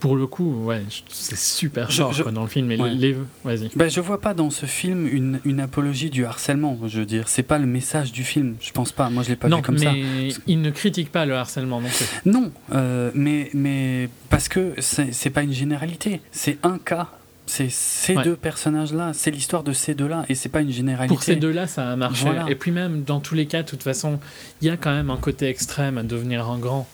pour 0.00 0.14
le 0.14 0.26
coup, 0.26 0.64
ouais, 0.64 0.82
c'est 1.08 1.38
super 1.38 1.92
fort 1.92 2.32
dans 2.32 2.42
le 2.42 2.48
film. 2.48 2.66
Mais 2.66 2.76
les, 2.76 3.16
vas-y. 3.44 3.70
Ben, 3.74 3.90
je 3.90 4.00
vois 4.00 4.20
pas 4.20 4.34
dans 4.34 4.50
ce 4.50 4.66
film 4.66 5.06
une, 5.06 5.40
une, 5.44 5.60
apologie 5.60 6.10
du 6.10 6.24
harcèlement. 6.24 6.78
Je 6.86 7.00
veux 7.00 7.06
dire, 7.06 7.28
c'est 7.28 7.42
pas 7.42 7.58
le 7.58 7.66
message 7.66 8.12
du 8.12 8.22
film. 8.22 8.56
Je 8.60 8.70
pense 8.72 8.92
pas. 8.92 9.10
Moi, 9.10 9.22
je 9.22 9.30
l'ai 9.30 9.36
pas 9.36 9.48
vu 9.48 9.62
comme 9.62 9.78
mais 9.78 10.30
ça. 10.30 10.40
il 10.46 10.60
ne 10.60 10.70
critique 10.70 11.10
pas 11.10 11.26
le 11.26 11.34
harcèlement 11.34 11.80
non 11.80 11.88
plus. 11.88 12.06
Non, 12.30 12.52
euh, 12.72 13.10
mais 13.14 13.50
mais 13.54 14.08
parce 14.30 14.48
que 14.48 14.74
c'est 14.78 15.30
pas 15.30 15.42
une 15.42 15.52
généralité. 15.52 16.20
C'est 16.30 16.58
un 16.62 16.78
cas 16.78 17.08
c'est 17.48 17.70
ces 17.70 18.14
deux 18.14 18.36
personnages-là, 18.36 19.12
c'est 19.14 19.30
l'histoire 19.30 19.62
de 19.62 19.72
ces 19.72 19.94
deux-là, 19.94 20.24
et 20.28 20.34
c'est 20.34 20.48
pas 20.48 20.60
une 20.60 20.70
généralité. 20.70 21.14
Pour 21.14 21.22
ces 21.22 21.36
deux-là, 21.36 21.66
ça 21.66 21.90
a 21.90 21.96
marché. 21.96 22.28
Et 22.48 22.54
puis 22.54 22.70
même, 22.70 23.02
dans 23.02 23.20
tous 23.20 23.34
les 23.34 23.46
cas, 23.46 23.62
de 23.62 23.68
toute 23.68 23.82
façon, 23.82 24.20
il 24.60 24.68
y 24.68 24.70
a 24.70 24.76
quand 24.76 24.92
même 24.92 25.10
un 25.10 25.16
côté 25.16 25.48
extrême 25.48 25.98
à 25.98 26.02
devenir 26.02 26.48
un 26.48 26.58
grand. 26.58 26.86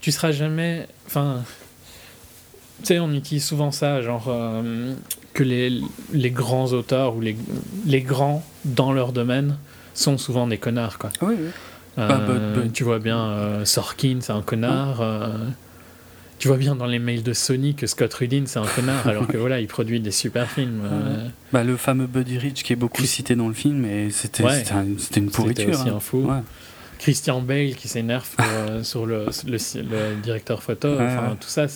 Tu 0.00 0.12
seras 0.12 0.32
jamais... 0.32 0.88
Enfin... 1.06 1.42
Tu 2.80 2.88
sais, 2.88 2.98
on 2.98 3.12
utilise 3.12 3.44
souvent 3.44 3.70
ça, 3.70 4.02
genre 4.02 4.24
euh, 4.26 4.94
que 5.34 5.44
les, 5.44 5.80
les, 6.12 6.30
grands 6.32 6.72
auteurs 6.72 7.14
ou 7.14 7.20
les, 7.20 7.36
les 7.86 8.00
grands 8.00 8.44
dans 8.64 8.92
leur 8.92 9.12
domaine 9.12 9.56
sont 9.94 10.18
souvent 10.18 10.48
des 10.48 10.58
connards, 10.58 10.98
quoi. 10.98 11.10
Oui, 11.20 11.34
oui. 11.38 11.50
Euh, 11.98 12.08
bah, 12.08 12.20
bah, 12.26 12.34
bah. 12.56 12.62
tu 12.72 12.82
vois 12.82 12.98
bien, 12.98 13.20
euh, 13.20 13.64
Sorkin, 13.64 14.18
c'est 14.20 14.32
un 14.32 14.42
connard 14.42 15.00
tu 16.42 16.48
vois 16.48 16.56
bien 16.56 16.74
dans 16.74 16.86
les 16.86 16.98
mails 16.98 17.22
de 17.22 17.34
Sony 17.34 17.76
que 17.76 17.86
Scott 17.86 18.12
Rudin 18.14 18.42
c'est 18.46 18.58
un 18.58 18.66
connard 18.66 19.06
alors 19.06 19.28
que 19.28 19.36
voilà 19.36 19.60
il 19.60 19.68
produit 19.68 20.00
des 20.00 20.10
super 20.10 20.50
films 20.50 20.82
euh. 20.84 21.28
bah, 21.52 21.62
le 21.62 21.76
fameux 21.76 22.08
Buddy 22.08 22.36
Rich 22.36 22.64
qui 22.64 22.72
est 22.72 22.76
beaucoup 22.76 23.04
cité 23.04 23.36
dans 23.36 23.46
le 23.46 23.54
film 23.54 23.84
et 23.84 24.10
c'était 24.10 24.42
une 25.20 25.30
pourriture 25.30 25.68
aussi 25.68 25.88
hein. 25.88 25.94
un 25.98 26.00
fou 26.00 26.28
Christian 26.98 27.42
Bale 27.42 27.76
qui 27.76 27.86
s'énerve 27.86 28.28
euh, 28.40 28.82
sur 28.82 29.06
le, 29.06 29.26
le, 29.46 30.20
directeur 30.20 30.64
photo 30.64 30.88
enfin 30.94 31.36
tout 31.38 31.48
ça 31.48 31.66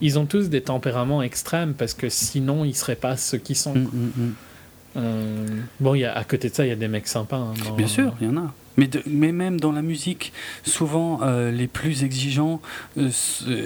ils 0.00 0.18
ont 0.18 0.24
tous 0.24 0.48
des 0.48 0.62
tempéraments 0.62 1.20
extrêmes 1.20 1.74
parce 1.74 1.92
que 1.92 2.08
sinon 2.08 2.64
ils 2.64 2.74
seraient 2.74 2.96
pas 2.96 3.18
ceux 3.18 3.36
qui 3.36 3.54
sont 3.54 3.74
mm, 3.74 3.82
mm, 3.82 4.12
mm. 4.16 4.34
Euh, 4.96 5.46
bon, 5.78 5.94
y 5.94 6.04
a, 6.04 6.16
à 6.16 6.24
côté 6.24 6.48
de 6.48 6.54
ça, 6.54 6.64
il 6.66 6.68
y 6.68 6.72
a 6.72 6.76
des 6.76 6.88
mecs 6.88 7.06
sympas. 7.06 7.36
Hein, 7.36 7.54
Bien 7.76 7.86
sûr, 7.86 8.12
il 8.20 8.26
y 8.26 8.30
en 8.30 8.36
a. 8.36 8.52
Mais, 8.76 8.88
mais 9.06 9.32
même 9.32 9.60
dans 9.60 9.72
la 9.72 9.82
musique, 9.82 10.32
souvent 10.64 11.20
euh, 11.22 11.50
les 11.50 11.66
plus 11.66 12.04
exigeants 12.04 12.60
euh, 12.96 13.10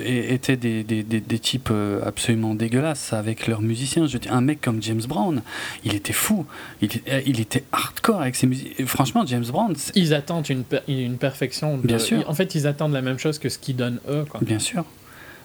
étaient 0.04 0.56
des, 0.56 0.82
des, 0.82 1.02
des, 1.02 1.38
types 1.38 1.72
absolument 2.04 2.54
dégueulasses 2.54 3.12
avec 3.12 3.46
leurs 3.46 3.60
musiciens. 3.60 4.06
Je 4.06 4.18
dis, 4.18 4.28
un 4.28 4.40
mec 4.40 4.60
comme 4.60 4.82
James 4.82 5.02
Brown, 5.06 5.42
il 5.84 5.94
était 5.94 6.12
fou. 6.12 6.46
Il, 6.80 6.90
il 7.26 7.40
était 7.40 7.64
hardcore 7.70 8.22
avec 8.22 8.34
ses 8.34 8.46
musiques. 8.46 8.86
Franchement, 8.86 9.24
James 9.26 9.44
Brown. 9.44 9.74
Ils 9.94 10.14
attendent 10.14 10.48
une, 10.48 10.64
une 10.88 11.18
perfection. 11.18 11.76
Bien 11.76 11.98
sûr. 11.98 12.28
En 12.28 12.34
fait, 12.34 12.54
ils 12.54 12.66
attendent 12.66 12.92
la 12.92 13.02
même 13.02 13.18
chose 13.18 13.38
que 13.38 13.48
ce 13.48 13.58
qu'ils 13.58 13.76
donnent 13.76 14.00
eux. 14.08 14.24
Quoi. 14.28 14.40
Bien 14.42 14.58
sûr. 14.58 14.84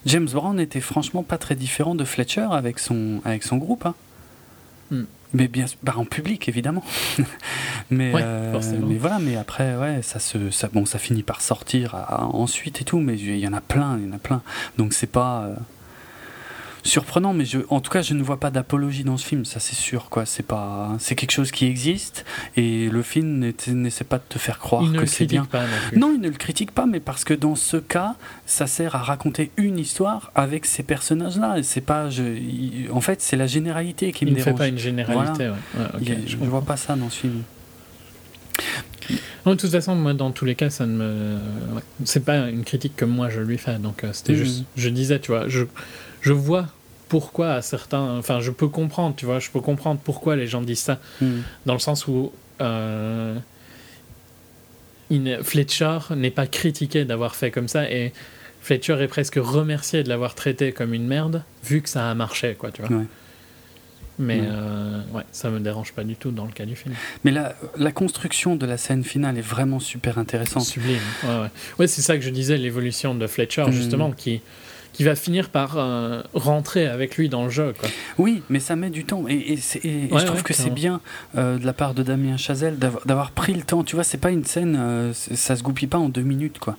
James 0.06 0.30
Brown 0.32 0.60
était 0.60 0.80
franchement 0.80 1.24
pas 1.24 1.38
très 1.38 1.56
différent 1.56 1.96
de 1.96 2.04
Fletcher 2.04 2.48
avec 2.52 2.80
son, 2.80 3.22
avec 3.26 3.44
son 3.44 3.58
groupe. 3.58 3.86
Hein. 3.86 3.96
Hmm. 4.92 5.04
Mais 5.34 5.48
bien 5.48 5.66
bah 5.84 5.94
en 5.96 6.06
public 6.06 6.50
évidemment. 6.50 6.84
mais, 7.92 8.12
euh, 8.16 8.60
mais 8.82 8.98
voilà, 8.98 9.20
mais 9.20 9.36
après 9.36 9.76
ouais, 9.76 10.02
ça 10.02 10.20
se 10.20 10.50
ça, 10.50 10.70
bon 10.72 10.86
ça 10.86 10.98
finit 10.98 11.24
par 11.24 11.42
sortir 11.42 11.96
ensuite 12.34 12.82
et 12.82 12.84
tout, 12.84 13.00
mais 13.00 13.16
il 13.16 13.38
y 13.38 13.48
en 13.48 13.54
a 13.54 13.62
plein, 13.62 13.98
il 14.00 14.08
y 14.08 14.10
en 14.10 14.16
a 14.16 14.20
plein. 14.20 14.42
Donc 14.78 14.94
c'est 14.94 15.12
pas 15.12 15.44
euh, 15.44 15.56
surprenant, 16.90 17.34
mais 17.34 17.46
je, 17.46 17.60
en 17.70 17.80
tout 17.80 17.92
cas, 17.92 18.02
je 18.02 18.14
ne 18.14 18.24
vois 18.24 18.38
pas 18.38 18.52
d'apologie 18.52 19.04
dans 19.04 19.18
ce 19.18 19.26
film, 19.26 19.46
ça 19.46 19.60
c'est 19.60 19.76
sûr. 19.76 20.10
quoi. 20.10 20.26
C'est 20.26 20.44
pas, 20.44 20.96
c'est 21.00 21.16
quelque 21.16 21.32
chose 21.32 21.52
qui 21.52 21.66
existe 21.66 22.26
et 22.58 22.90
le 22.90 23.02
film 23.02 23.54
n'essaie 23.68 24.04
pas 24.04 24.18
de 24.18 24.24
te 24.28 24.40
faire 24.40 24.60
croire 24.60 24.92
que 24.92 25.06
c'est 25.06 25.26
bien. 25.26 25.46
Pas 25.46 25.64
non, 25.96 26.14
il 26.14 26.22
ne 26.22 26.30
le 26.30 26.36
critique 26.36 26.72
pas, 26.72 26.86
mais 26.86 27.00
parce 27.00 27.24
que 27.24 27.34
dans 27.34 27.56
ce 27.56 27.78
cas, 27.78 28.16
ça 28.46 28.68
sert 28.68 28.96
à 28.96 29.00
raconter 29.00 29.52
une 29.58 29.78
histoire 29.78 30.32
avec 30.36 30.66
ces 30.66 30.84
personnages-là. 30.84 31.60
Et 31.60 31.64
c'est 31.64 31.82
pas, 31.82 32.10
je, 32.10 32.92
en 32.92 33.02
fait, 33.02 33.22
c'est 33.22 33.38
la 33.38 33.48
généralité 33.48 34.12
qui 34.12 34.26
il 34.26 34.32
me 34.32 34.36
dérange. 34.36 34.48
Il 34.48 34.52
ne 34.52 34.58
fait 34.58 34.64
pas 34.64 34.68
une 34.68 34.80
généralité. 34.80 35.52
je 36.28 36.36
ne 36.38 36.46
vois 36.46 36.62
pas 36.62 36.78
ça 36.78 36.96
dans 36.96 37.10
ce 37.10 37.20
film. 37.20 37.44
de 39.46 39.56
toute 39.56 39.72
façon, 39.72 39.96
moi, 39.96 40.14
dans 40.14 40.32
tous 40.32 40.46
les 40.46 40.56
cas, 40.56 40.70
ça 40.70 40.86
ne 40.86 40.98
me. 40.98 41.38
C'est 42.04 42.26
pas 42.26 42.50
une 42.50 42.64
critique 42.64 42.96
que 42.96 43.06
moi 43.06 43.30
je 43.30 43.42
lui 43.42 43.58
fais. 43.58 43.78
Donc, 43.78 44.04
euh, 44.04 44.14
c'était 44.14 44.34
mmh. 44.34 44.38
juste. 44.38 44.64
Je 44.76 44.90
disais, 44.90 45.20
tu 45.20 45.32
vois, 45.32 45.48
je, 45.48 45.66
je 46.22 46.34
vois 46.34 46.68
pourquoi 47.10 47.56
à 47.56 47.62
certains. 47.62 48.18
Enfin, 48.18 48.40
je 48.40 48.52
peux 48.52 48.70
comprendre, 48.70 49.16
tu 49.16 49.26
vois, 49.26 49.40
je 49.40 49.50
peux 49.50 49.60
comprendre 49.60 50.00
pourquoi 50.02 50.38
les 50.38 50.48
gens 50.48 50.62
disent 50.62 50.80
ça. 50.80 51.00
Hmm. 51.20 51.42
Dans 51.66 51.74
le 51.74 51.80
sens 51.80 52.08
où. 52.08 52.32
Euh, 52.62 53.38
Fletcher 55.42 55.98
n'est 56.16 56.30
pas 56.30 56.46
critiqué 56.46 57.04
d'avoir 57.04 57.36
fait 57.36 57.50
comme 57.50 57.68
ça 57.68 57.90
et 57.90 58.14
Fletcher 58.62 59.02
est 59.02 59.08
presque 59.08 59.40
remercié 59.42 60.04
de 60.04 60.10
l'avoir 60.10 60.36
traité 60.36 60.72
comme 60.72 60.94
une 60.94 61.08
merde 61.08 61.44
vu 61.64 61.82
que 61.82 61.90
ça 61.90 62.10
a 62.10 62.14
marché, 62.14 62.56
quoi, 62.58 62.72
tu 62.72 62.84
vois. 62.84 63.02
Mais 64.20 64.42
euh, 64.44 65.02
ouais, 65.14 65.24
ça 65.32 65.50
me 65.50 65.62
dérange 65.62 65.94
pas 65.94 66.04
du 66.04 66.16
tout 66.16 66.32
dans 66.32 66.46
le 66.46 66.52
cas 66.52 66.66
du 66.66 66.76
film. 66.76 66.94
Mais 67.24 67.32
la, 67.32 67.56
la 67.78 67.92
construction 67.94 68.58
de 68.58 68.66
la 68.66 68.78
scène 68.78 69.06
finale 69.06 69.38
est 69.38 69.42
vraiment 69.42 69.80
super 69.80 70.20
intéressante. 70.20 70.64
Sublime. 70.64 71.00
Ouais, 71.24 71.30
ouais. 71.30 71.48
ouais 71.80 71.88
c'est 71.88 72.02
ça 72.02 72.18
que 72.18 72.22
je 72.22 72.30
disais, 72.30 72.58
l'évolution 72.58 73.16
de 73.16 73.26
Fletcher, 73.28 73.64
mm. 73.68 73.72
justement, 73.72 74.12
qui 74.12 74.42
qui 75.00 75.06
va 75.06 75.16
finir 75.16 75.48
par 75.48 75.78
euh, 75.78 76.22
rentrer 76.34 76.86
avec 76.86 77.16
lui 77.16 77.30
dans 77.30 77.46
le 77.46 77.50
jeu. 77.50 77.74
Quoi. 77.80 77.88
Oui, 78.18 78.44
mais 78.50 78.60
ça 78.60 78.76
met 78.76 78.90
du 78.90 79.06
temps. 79.06 79.24
Et, 79.30 79.56
je 79.56 80.26
trouve 80.26 80.44
que 80.44 80.54
c'est 80.54 80.72
bien 80.72 81.00
euh, 81.38 81.58
de 81.58 81.66
la 81.66 81.72
part 81.72 81.94
de 81.94 82.04
Damien 82.04 82.36
Chazelle 82.36 82.78
d'avoir 82.78 83.32
pris 83.32 83.54
le 83.54 83.62
temps. 83.62 83.86
Tu 83.86 83.96
vois, 83.96 84.04
c'est 84.04 84.18
pas 84.18 84.30
une 84.30 84.44
scène, 84.44 84.76
euh, 84.78 85.14
ça 85.14 85.56
se 85.56 85.64
goupille 85.64 85.88
pas 85.88 86.00
en 86.00 86.10
deux 86.10 86.22
minutes. 86.22 86.60
quoi. 86.60 86.76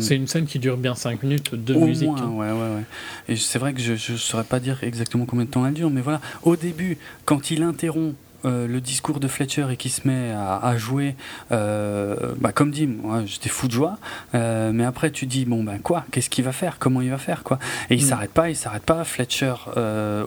C'est 0.00 0.16
une 0.16 0.26
scène 0.26 0.46
qui 0.46 0.58
dure 0.58 0.78
bien 0.78 0.94
cinq 0.94 1.22
minutes 1.22 1.54
de 1.54 1.74
musique. 1.74 2.08
Moins, 2.08 2.28
ouais, 2.28 2.50
ouais, 2.50 2.76
ouais. 2.76 2.84
Et 3.28 3.36
c'est 3.36 3.58
vrai 3.58 3.74
que 3.74 3.82
je 3.82 4.12
ne 4.12 4.16
saurais 4.16 4.44
pas 4.44 4.58
dire 4.58 4.78
exactement 4.80 5.26
combien 5.26 5.44
de 5.44 5.50
temps 5.50 5.66
elle 5.66 5.74
dure, 5.74 5.90
mais 5.90 6.00
voilà, 6.00 6.22
au 6.44 6.56
début, 6.56 6.96
quand 7.26 7.50
il 7.50 7.62
interrompt 7.62 8.16
euh, 8.44 8.66
le 8.66 8.80
discours 8.80 9.20
de 9.20 9.28
Fletcher 9.28 9.66
et 9.70 9.76
qui 9.76 9.88
se 9.88 10.06
met 10.06 10.32
à, 10.32 10.76
jouer, 10.76 11.14
euh, 11.52 12.34
bah, 12.38 12.52
comme 12.52 12.70
dit, 12.70 12.86
moi 12.86 13.22
j'étais 13.24 13.48
fou 13.48 13.68
de 13.68 13.72
joie, 13.72 13.98
euh, 14.34 14.72
mais 14.72 14.84
après 14.84 15.10
tu 15.10 15.26
dis, 15.26 15.44
bon 15.44 15.62
ben 15.62 15.78
quoi, 15.78 16.04
qu'est-ce 16.10 16.30
qu'il 16.30 16.44
va 16.44 16.52
faire, 16.52 16.78
comment 16.78 17.00
il 17.00 17.10
va 17.10 17.18
faire, 17.18 17.42
quoi? 17.42 17.58
Et 17.90 17.94
il 17.94 18.04
mm. 18.04 18.08
s'arrête 18.08 18.32
pas, 18.32 18.50
il 18.50 18.56
s'arrête 18.56 18.84
pas. 18.84 19.04
Fletcher, 19.04 19.54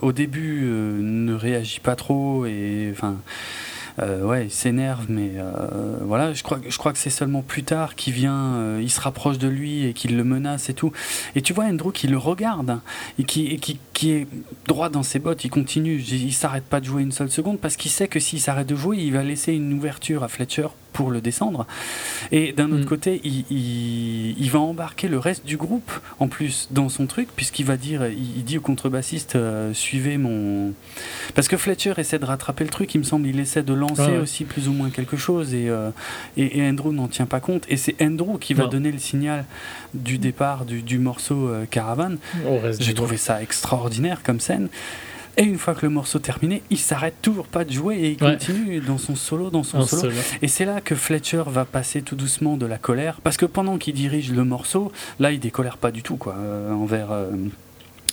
au 0.02 0.12
début, 0.12 0.66
ne 0.66 1.34
réagit 1.34 1.80
pas 1.80 1.96
trop, 1.96 2.46
et 2.46 2.92
enfin. 2.92 3.18
Euh, 4.00 4.24
ouais, 4.24 4.46
il 4.46 4.52
s'énerve, 4.52 5.06
mais 5.08 5.32
euh, 5.38 5.98
voilà, 6.02 6.34
je 6.34 6.44
crois, 6.44 6.60
je 6.68 6.78
crois 6.78 6.92
que 6.92 6.98
c'est 6.98 7.10
seulement 7.10 7.42
plus 7.42 7.64
tard 7.64 7.96
qu'il 7.96 8.14
vient, 8.14 8.56
euh, 8.56 8.80
il 8.82 8.90
se 8.90 9.00
rapproche 9.00 9.38
de 9.38 9.48
lui 9.48 9.86
et 9.86 9.94
qu'il 9.94 10.18
le 10.18 10.24
menace 10.24 10.70
et 10.70 10.74
tout. 10.74 10.92
Et 11.36 11.42
tu 11.42 11.54
vois 11.54 11.66
Andrew 11.66 11.92
qui 11.92 12.08
le 12.08 12.18
regarde 12.18 12.70
hein, 12.70 12.82
et, 13.20 13.24
qui, 13.24 13.58
qui, 13.58 13.80
qui, 13.94 14.12
est 14.12 14.28
droit 14.68 14.90
dans 14.90 15.04
ses 15.04 15.20
bottes, 15.20 15.46
il 15.46 15.50
continue, 15.50 16.00
il 16.00 16.34
s'arrête 16.34 16.66
pas 16.66 16.82
de 16.82 16.86
jouer 16.86 17.04
une 17.04 17.14
seule 17.14 17.32
seconde 17.32 17.60
parce 17.60 17.78
qu'il 17.78 17.92
sait 17.92 18.08
que 18.08 18.20
s'il 18.20 18.42
s'arrête 18.42 18.68
de 18.68 18.76
jouer, 18.76 18.98
il 18.98 19.14
va 19.14 19.24
laisser 19.24 19.54
une 19.54 19.74
ouverture 19.74 20.24
à 20.24 20.28
Fletcher 20.28 20.68
pour 20.96 21.12
le 21.12 21.20
descendre. 21.20 21.68
Et 22.32 22.54
d'un 22.54 22.72
autre 22.72 22.86
mm. 22.86 22.86
côté, 22.86 23.22
il, 23.24 24.50
va 24.50 24.60
embarquer 24.60 25.10
le 25.10 25.20
reste 25.20 25.46
du 25.46 25.58
groupe 25.58 25.92
en 26.20 26.30
plus 26.30 26.70
dans 26.72 26.88
son 26.88 27.06
truc, 27.06 27.28
puisqu'il 27.36 27.66
va 27.66 27.76
dire, 27.76 28.08
il, 28.08 28.44
dit 28.46 28.58
au 28.58 28.62
contrebassiste, 28.62 29.36
euh, 29.36 29.74
suivez 29.74 30.18
mon. 30.18 30.72
Parce 31.36 31.50
que 31.50 31.58
Fletcher 31.58 31.94
essaie 31.98 32.18
de 32.18 32.26
rattraper 32.26 32.64
le 32.64 32.70
truc, 32.70 32.96
il 32.96 33.00
me 33.00 33.04
semble, 33.04 33.28
il 33.28 33.40
essaie 33.42 33.62
de 33.62 33.74
lancer 33.74 34.18
aussi 34.18 34.46
plus 34.46 34.70
ou 34.70 34.72
moins 34.72 34.90
quelque 34.90 35.18
chose, 35.18 35.54
et, 35.54 35.70
euh, 35.70 35.92
et, 36.38 36.66
Andrew 36.66 36.94
n'en 36.94 37.10
tient 37.10 37.26
pas 37.26 37.42
compte. 37.42 37.66
Et 37.68 37.76
c'est 37.76 38.02
Andrew 38.02 38.40
qui 38.40 38.54
va 38.54 38.68
donner 38.68 38.92
le 38.92 39.00
signal 39.00 39.46
du 39.94 40.18
départ 40.18 40.64
du, 40.64 40.98
morceau 40.98 41.50
euh, 41.50 41.66
Caravan. 41.70 42.16
J'ai 42.80 42.94
trouvé 42.94 43.18
ça 43.18 43.42
extraordinaire 43.42 44.24
comme 44.24 44.40
scène. 44.40 44.70
Et 45.38 45.44
une 45.44 45.58
fois 45.58 45.74
que 45.76 45.86
le 45.86 45.90
morceau 45.90 46.20
terminé, 46.20 46.62
il 46.70 46.78
s'arrête 46.78 47.16
toujours 47.22 47.48
pas 47.48 47.66
de 47.66 47.72
jouer 47.72 47.96
et 47.96 48.12
il 48.12 48.18
continue 48.18 48.80
dans 48.80 48.98
son 48.98 49.16
solo, 49.16 49.50
dans 49.50 49.64
son 49.64 49.86
solo. 49.86 50.14
Et 50.42 50.48
c'est 50.48 50.66
là 50.66 50.82
que 50.82 50.96
Fletcher 50.96 51.44
va 51.48 51.66
passer 51.66 52.02
tout 52.02 52.16
doucement 52.16 52.58
de 52.58 52.66
la 52.66 52.78
colère, 52.78 53.20
parce 53.22 53.38
que 53.38 53.46
pendant 53.46 53.78
qu'il 53.78 53.96
dirige 53.96 54.32
le 54.32 54.44
morceau, 54.44 54.92
là, 55.20 55.32
il 55.32 55.40
décolère 55.40 55.78
pas 55.78 55.92
du 55.92 56.04
tout, 56.04 56.18
quoi, 56.18 56.36
euh, 56.38 56.72
envers. 56.72 57.12
Euh, 57.12 57.32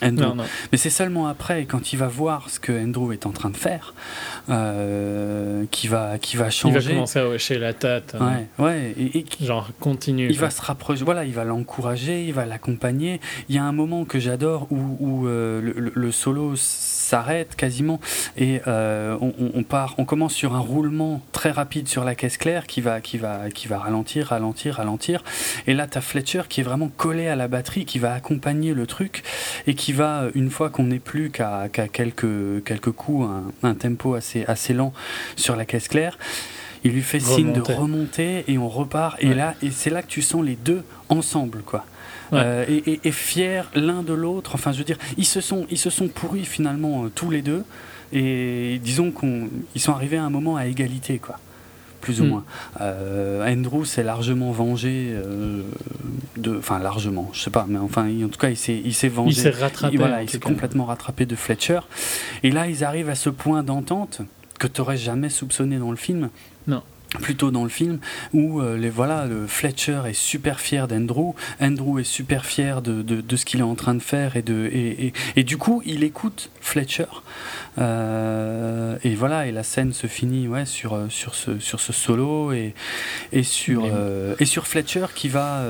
Andrew. 0.02 0.42
Mais 0.73 0.78
c'est 0.78 0.91
seulement 0.91 1.28
après, 1.28 1.65
quand 1.65 1.92
il 1.92 1.97
va 1.97 2.09
voir 2.09 2.51
ce 2.51 2.59
que 2.59 2.73
Andrew 2.73 3.12
est 3.12 3.25
en 3.25 3.31
train 3.31 3.51
de 3.51 3.57
faire, 3.57 3.94
euh, 4.51 5.65
qui 5.70 5.86
va, 5.86 6.18
qui 6.18 6.36
va 6.36 6.51
changer. 6.51 6.78
Il 6.78 6.83
va 6.83 6.94
commencer 6.94 7.18
à 7.20 7.28
hocher 7.28 7.59
la 7.59 7.73
tête. 7.73 8.17
Hein. 8.18 8.41
Ouais, 8.59 8.65
ouais. 8.65 8.94
Et, 8.99 9.25
Genre, 9.41 9.70
continue. 9.78 10.28
Il 10.28 10.39
va 10.39 10.51
se 10.51 10.60
rapprocher, 10.60 11.05
voilà, 11.05 11.25
il 11.25 11.33
va 11.33 11.44
l'encourager, 11.44 12.25
il 12.25 12.34
va 12.34 12.47
l'accompagner. 12.47 13.20
Il 13.49 13.55
y 13.55 13.59
a 13.59 13.65
un 13.65 13.73
moment 13.73 14.05
que 14.05 14.18
j'adore 14.18 14.67
où, 14.70 14.97
où 14.99 15.26
le, 15.26 15.92
le, 15.94 16.12
solo 16.12 16.57
s'arrête 17.13 17.57
quasiment 17.57 18.01
et 18.39 18.63
euh, 18.67 19.19
on, 19.21 19.63
part, 19.65 19.95
on 19.99 20.07
commence 20.07 20.33
sur 20.33 20.55
un 20.55 20.61
roulement 20.61 21.21
très 21.33 21.51
rapide 21.51 21.87
sur 21.87 22.05
la 22.05 22.15
caisse 22.15 22.39
claire 22.39 22.67
qui 22.67 22.81
va, 22.81 23.03
qui 23.03 23.19
va, 23.19 23.51
qui 23.51 23.69
va 23.69 23.79
ralentir, 23.79 24.29
ralentir, 24.29 24.77
ralentir. 24.77 25.23
Et 25.67 25.75
là, 25.75 25.87
tu 25.87 25.99
as 25.99 26.01
Fletcher 26.01 26.45
qui 26.49 26.63
est 26.63 26.65
vraiment 26.65 26.89
collé 26.89 27.29
à 27.29 27.37
la 27.37 27.49
batterie, 27.49 27.85
qui 27.85 27.99
va 27.99 28.15
accompagner 28.15 28.73
le 28.73 28.87
truc 28.87 29.25
et 29.67 29.75
qui 29.75 29.93
va, 29.93 30.25
une 30.35 30.49
fois 30.49 30.71
qu'on 30.71 30.85
n'est 30.85 31.01
plus 31.01 31.31
qu'à 31.31 31.69
quelques, 31.69 32.65
quelques 32.65 32.93
coups, 32.93 33.29
un, 33.63 33.75
tempo 33.75 34.15
assez, 34.15 34.47
assez 34.47 34.73
lent 34.73 34.95
sur 35.37 35.55
la 35.55 35.67
caisse 35.67 35.89
claire, 35.89 36.17
il 36.83 36.93
lui 36.93 37.03
fait 37.03 37.21
signe 37.21 37.53
de 37.53 37.61
remonter 37.61 38.45
et 38.49 38.57
on 38.57 38.71
repart. 38.71 39.17
Et 39.21 39.35
là, 39.35 39.55
et 39.63 39.71
c'est 39.71 39.91
là 39.91 40.01
que 40.01 40.09
tu 40.09 40.23
sens 40.23 40.43
les 40.43 40.57
deux 40.57 40.83
ensemble, 41.11 41.61
quoi. 41.61 41.85
Euh, 42.33 42.65
et, 42.69 43.12
fiers 43.12 43.62
l'un 43.75 44.02
de 44.02 44.12
l'autre. 44.12 44.52
Enfin, 44.55 44.73
je 44.73 44.78
veux 44.78 44.85
dire, 44.85 44.99
ils 45.19 45.27
se 45.27 45.41
sont, 45.41 45.67
ils 45.70 45.78
se 45.78 45.91
sont 45.91 46.09
pourris 46.09 46.44
finalement 46.44 47.05
euh, 47.05 47.09
tous 47.15 47.31
les 47.31 47.43
deux. 47.43 47.65
Et 48.12 48.81
disons 48.83 49.11
qu'ils 49.11 49.81
sont 49.81 49.93
arrivés 49.93 50.19
à 50.19 50.25
un 50.25 50.31
moment 50.31 50.57
à 50.57 50.67
égalité, 50.67 51.19
quoi 51.19 51.39
plus 52.01 52.20
ou 52.20 52.25
hmm. 52.25 52.28
moins. 52.28 52.44
Euh, 52.81 53.49
Andrew 53.49 53.85
s'est 53.85 54.02
largement 54.02 54.51
vengé 54.51 55.15
de, 56.36 56.59
enfin 56.59 56.81
largement, 56.81 57.31
je 57.33 57.43
sais 57.43 57.51
pas, 57.51 57.65
mais 57.69 57.78
enfin 57.78 58.09
en 58.25 58.27
tout 58.27 58.41
cas 58.41 58.51
il 58.51 58.57
s'est, 58.57 58.83
il 58.85 58.93
s'est 58.93 59.09
vengé. 59.09 59.39
Il 59.39 59.41
s'est 59.41 59.51
rattrapé. 59.51 59.99
voilà, 59.99 60.20
il 60.20 60.28
s'est 60.28 60.41
complètement 60.41 60.86
rattrapé 60.86 61.27
de 61.27 61.36
Fletcher. 61.36 61.78
Et 62.43 62.51
là 62.51 62.67
ils 62.67 62.83
arrivent 62.83 63.09
à 63.09 63.15
ce 63.15 63.31
point 63.31 63.62
d'entente 63.62 64.23
que 64.59 64.67
tu 64.67 64.81
n'aurais 64.81 64.97
jamais 64.97 65.28
soupçonné 65.28 65.78
dans 65.78 65.93
le 65.93 65.97
film. 65.97 66.28
Non 66.67 66.83
plutôt 67.21 67.51
dans 67.51 67.63
le 67.63 67.69
film 67.69 67.99
où 68.33 68.61
euh, 68.61 68.77
les 68.77 68.91
voilà 68.91 69.27
le 69.27 69.47
Fletcher 69.47 70.03
est 70.07 70.15
super 70.15 70.61
fier 70.61 70.89
d'Andrew. 70.89 71.35
Andrew 71.61 71.99
est 71.99 72.05
super 72.05 72.47
fier 72.47 72.83
de, 72.83 73.03
de, 73.03 73.37
ce 73.37 73.45
qu'il 73.45 73.61
est 73.61 73.65
en 73.65 73.75
train 73.75 73.95
de 73.95 74.03
faire 74.03 74.37
et 74.37 74.43
de 74.43 74.69
et, 74.73 75.13
et, 75.37 75.45
du 75.45 75.57
coup 75.57 75.83
il 75.85 76.05
écoute 76.05 76.51
Fletcher. 76.61 77.07
Euh, 77.79 78.97
et 79.05 79.15
voilà 79.15 79.47
et 79.47 79.53
la 79.53 79.63
scène 79.63 79.93
se 79.93 80.07
finit 80.07 80.49
ouais 80.49 80.67
sur 80.67 80.95
euh, 80.95 81.07
sur 81.09 81.35
ce 81.35 81.59
sur 81.59 81.81
ce 81.81 81.93
solo 81.93 82.53
et 82.53 82.75
et 83.33 83.43
sur 83.43 83.87
et 84.39 84.45
sur 84.45 84.67
Fletcher 84.67 85.07
qui 85.15 85.29
va 85.29 85.63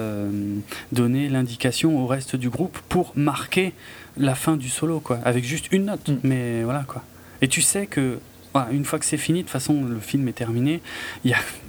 donner 0.92 1.28
l'indication 1.28 1.98
au 2.02 2.06
reste 2.06 2.36
du 2.36 2.50
groupe 2.50 2.78
pour 2.88 3.12
marquer 3.16 3.72
la 4.16 4.34
fin 4.34 4.56
du 4.56 4.68
solo 4.68 5.00
quoi 5.00 5.18
avec 5.24 5.44
juste 5.44 5.68
une 5.72 5.86
note. 5.86 6.08
Mm. 6.08 6.16
mais 6.22 6.62
voilà 6.62 6.84
quoi. 6.86 7.02
Et 7.40 7.48
tu 7.48 7.60
sais 7.60 7.86
que 7.86 8.20
une 8.70 8.84
fois 8.84 8.98
que 8.98 9.04
c'est 9.04 9.16
fini, 9.16 9.40
de 9.40 9.44
toute 9.44 9.52
façon, 9.52 9.84
le 9.84 10.00
film 10.00 10.28
est 10.28 10.32
terminé. 10.32 10.80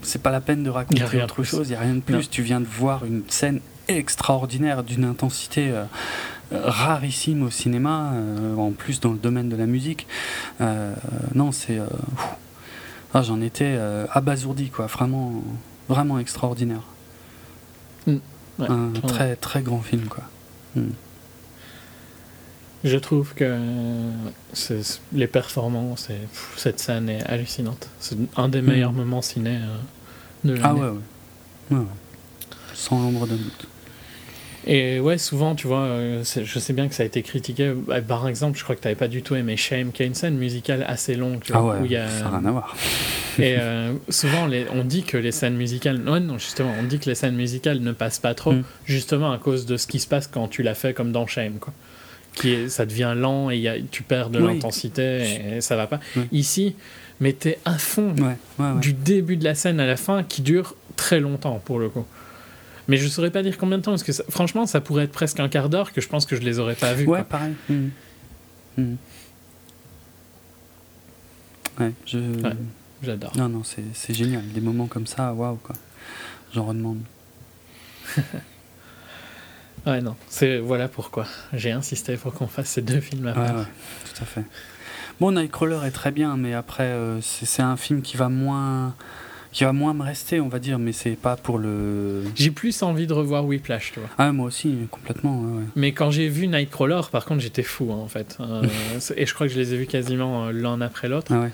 C'est 0.01 0.21
pas 0.21 0.31
la 0.31 0.41
peine 0.41 0.63
de 0.63 0.69
raconter 0.69 1.21
autre 1.21 1.43
chose, 1.43 1.67
il 1.67 1.71
n'y 1.71 1.77
a 1.77 1.81
rien 1.81 1.95
de 1.95 2.01
plus. 2.01 2.29
Tu 2.29 2.41
viens 2.41 2.59
de 2.59 2.67
voir 2.67 3.05
une 3.05 3.23
scène 3.27 3.59
extraordinaire 3.87 4.83
d'une 4.83 5.03
intensité 5.03 5.71
euh, 5.71 5.85
rarissime 6.51 7.43
au 7.43 7.49
cinéma, 7.49 8.11
euh, 8.13 8.55
en 8.55 8.71
plus 8.71 8.99
dans 8.99 9.11
le 9.11 9.17
domaine 9.17 9.49
de 9.49 9.55
la 9.55 9.65
musique. 9.65 10.07
Euh, 10.61 10.93
non, 11.35 11.51
c'est. 11.51 11.79
Ah, 13.13 13.21
J'en 13.21 13.41
étais 13.41 13.77
abasourdi, 14.11 14.69
quoi. 14.69 14.87
Vraiment, 14.87 15.43
vraiment 15.89 16.19
extraordinaire. 16.19 16.81
Mm. 18.07 18.17
un 18.59 18.91
très, 19.07 19.35
très 19.35 19.61
grand 19.61 19.81
film, 19.81 20.05
quoi. 20.07 20.23
Mm. 20.75 20.89
Je 22.83 22.97
trouve 22.97 23.33
que 23.33 23.57
les 25.13 25.27
performances 25.27 26.09
et 26.09 26.19
cette 26.57 26.79
scène 26.79 27.09
est 27.09 27.23
hallucinante. 27.23 27.87
C'est 27.99 28.17
un 28.35 28.49
des 28.49 28.61
meilleurs 28.61 28.91
mm. 28.91 28.97
moments 28.97 29.21
ciné 29.21 29.55
euh, 29.55 29.77
de 30.43 30.53
l'année. 30.53 30.63
Ah 30.65 30.75
ouais, 30.75 30.89
ouais. 31.71 31.77
ouais, 31.77 31.85
Sans 32.73 33.01
l'ombre 33.01 33.25
de 33.25 33.37
doute. 33.37 33.67
Et 34.65 34.99
ouais, 34.99 35.17
souvent, 35.17 35.55
tu 35.55 35.67
vois, 35.67 35.83
euh, 35.83 36.23
je 36.23 36.59
sais 36.59 36.73
bien 36.73 36.87
que 36.87 36.95
ça 36.95 37.03
a 37.03 37.05
été 37.05 37.21
critiqué. 37.21 37.73
Bah, 37.87 38.01
par 38.01 38.27
exemple, 38.27 38.57
je 38.57 38.63
crois 38.63 38.75
que 38.75 38.81
tu 38.81 38.87
n'avais 38.87 38.97
pas 38.97 39.09
du 39.09 39.21
tout 39.21 39.35
aimé 39.35 39.57
Shame, 39.57 39.91
qui 39.91 40.03
a 40.03 40.05
une 40.05 40.13
scène 40.13 40.37
musicale 40.37 40.85
assez 40.87 41.15
longue. 41.15 41.41
Tu 41.41 41.51
vois, 41.51 41.61
ah 41.61 41.79
ouais, 41.79 41.87
où 41.87 41.91
y 41.91 41.97
a... 41.97 42.07
ça 42.09 42.23
n'a 42.23 42.37
rien 42.37 42.45
à 42.45 42.51
voir. 42.51 42.75
Et 43.39 43.57
euh, 43.59 43.93
souvent, 44.09 44.45
les, 44.45 44.65
on 44.73 44.83
dit 44.83 45.03
que 45.03 45.17
les 45.17 45.31
scènes 45.31 45.55
musicales. 45.55 45.97
Non, 45.97 46.19
non, 46.19 46.37
justement, 46.37 46.73
on 46.79 46.83
dit 46.83 46.99
que 46.99 47.09
les 47.09 47.15
scènes 47.15 47.35
musicales 47.35 47.79
ne 47.79 47.91
passent 47.91 48.19
pas 48.19 48.35
trop, 48.35 48.53
mm. 48.53 48.63
justement 48.85 49.31
à 49.31 49.37
cause 49.37 49.65
de 49.65 49.75
ce 49.75 49.87
qui 49.87 49.99
se 49.99 50.07
passe 50.07 50.27
quand 50.27 50.47
tu 50.47 50.63
l'as 50.63 50.75
fait 50.75 50.93
comme 50.93 51.11
dans 51.11 51.27
Shame, 51.27 51.59
quoi 51.59 51.73
qui 52.35 52.51
est, 52.51 52.69
ça 52.69 52.85
devient 52.85 53.13
lent 53.15 53.49
et 53.49 53.57
y 53.57 53.67
a, 53.67 53.75
tu 53.91 54.03
perds 54.03 54.29
de 54.29 54.39
l'intensité 54.39 55.55
et, 55.55 55.61
ça 55.61 55.75
va 55.75 55.87
pas. 55.87 55.99
Ici, 56.31 56.75
mais 57.19 57.33
t'es 57.33 57.59
à 57.65 57.77
fond 57.77 58.15
du 58.81 58.93
début 58.93 59.37
de 59.37 59.43
la 59.43 59.55
scène 59.55 59.79
à 59.79 59.85
la 59.85 59.97
fin 59.97 60.23
qui 60.23 60.41
dure 60.41 60.75
très 60.95 61.19
longtemps 61.19 61.61
pour 61.63 61.79
le 61.79 61.89
coup. 61.89 62.05
Mais 62.87 62.97
je 62.97 63.07
saurais 63.07 63.31
pas 63.31 63.43
dire 63.43 63.57
combien 63.57 63.77
de 63.77 63.83
temps 63.83 63.91
parce 63.91 64.03
que 64.03 64.11
franchement, 64.29 64.65
ça 64.65 64.81
pourrait 64.81 65.05
être 65.05 65.11
presque 65.11 65.39
un 65.39 65.47
quart 65.47 65.69
d'heure 65.69 65.93
que 65.93 66.01
je 66.01 66.09
pense 66.09 66.25
que 66.25 66.35
je 66.35 66.41
les 66.41 66.59
aurais 66.59 66.75
pas 66.75 66.93
vus. 66.93 67.07
Ouais, 67.07 67.23
pareil. 67.23 67.53
Mmh. 67.69 67.87
Mmh. 68.77 68.95
Ouais, 71.79 71.91
je. 72.05 72.17
J'adore. 73.01 73.35
Non, 73.35 73.49
non, 73.49 73.61
c'est 73.63 74.13
génial. 74.13 74.47
Des 74.49 74.61
moments 74.61 74.87
comme 74.87 75.07
ça, 75.07 75.33
waouh, 75.33 75.57
quoi. 75.57 75.75
J'en 76.53 76.65
redemande. 76.65 77.01
Ouais, 79.85 80.01
non. 80.01 80.15
C'est, 80.29 80.59
voilà 80.59 80.87
pourquoi 80.87 81.25
j'ai 81.53 81.71
insisté 81.71 82.17
pour 82.17 82.33
qu'on 82.33 82.47
fasse 82.47 82.69
ces 82.69 82.81
deux 82.81 83.01
films 83.01 83.27
à 83.27 83.33
ouais, 83.33 83.39
ouais, 83.39 83.65
tout 84.05 84.23
à 84.23 84.25
fait. 84.25 84.43
Bon, 85.19 85.31
Nightcrawler 85.31 85.79
est 85.85 85.91
très 85.91 86.11
bien, 86.11 86.37
mais 86.37 86.53
après, 86.53 86.83
euh, 86.83 87.21
c'est, 87.21 87.61
un 87.61 87.77
film 87.77 88.01
qui 88.01 88.17
va 88.17 88.29
moins 88.29 88.95
qui 89.53 89.63
va 89.63 89.71
moins 89.71 89.93
me 89.93 90.03
rester, 90.03 90.41
on 90.41 90.49
va 90.49 90.57
dire, 90.57 90.79
mais 90.79 90.91
c'est 90.91 91.15
pas 91.15 91.37
pour 91.37 91.59
le. 91.59 92.23
J'ai 92.35 92.49
plus 92.49 92.81
envie 92.81 93.05
de 93.05 93.13
revoir 93.13 93.45
Whiplash, 93.45 93.91
tu 93.93 93.99
vois. 93.99 94.09
Ah, 94.17 94.31
moi 94.31 94.47
aussi, 94.47 94.75
complètement. 94.89 95.39
Ouais, 95.39 95.63
Mais 95.75 95.91
quand 95.91 96.09
j'ai 96.09 96.27
vu 96.27 96.47
Nightcrawler, 96.47 97.01
par 97.11 97.23
contre, 97.23 97.41
j'étais 97.41 97.61
fou, 97.61 97.91
hein, 97.91 97.97
en 97.97 98.07
fait. 98.07 98.37
Euh, 98.39 98.63
et 99.15 99.27
je 99.27 99.33
crois 99.33 99.47
que 99.47 99.53
je 99.53 99.59
les 99.59 99.75
ai 99.75 99.77
vus 99.77 99.85
quasiment 99.85 100.47
euh, 100.47 100.51
l'un 100.51 100.81
après 100.81 101.07
l'autre. 101.07 101.31
Ah 101.31 101.41
ouais. 101.41 101.51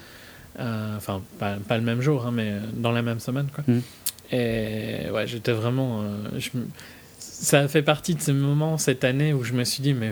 Euh, 0.62 0.98
enfin, 0.98 1.22
pas, 1.38 1.58
pas, 1.68 1.78
le 1.78 1.84
même 1.84 2.02
jour, 2.02 2.26
hein, 2.26 2.32
mais 2.34 2.54
dans 2.74 2.92
la 2.94 3.02
même 3.02 3.20
semaine, 3.20 3.48
quoi. 3.54 3.66
Mm. 3.68 3.82
Et 4.32 5.10
ouais, 5.12 5.28
j'étais 5.28 5.52
vraiment. 5.52 6.04
Je... 6.38 6.50
Ça 7.42 7.62
a 7.62 7.68
fait 7.70 7.82
partie 7.82 8.16
de 8.16 8.22
ces 8.22 8.34
moments 8.34 8.78
cette 8.78 9.06
année 9.06 9.34
où 9.34 9.44
je 9.44 9.54
me 9.54 9.64
suis 9.64 9.82
dit, 9.82 9.94
mais 9.94 10.12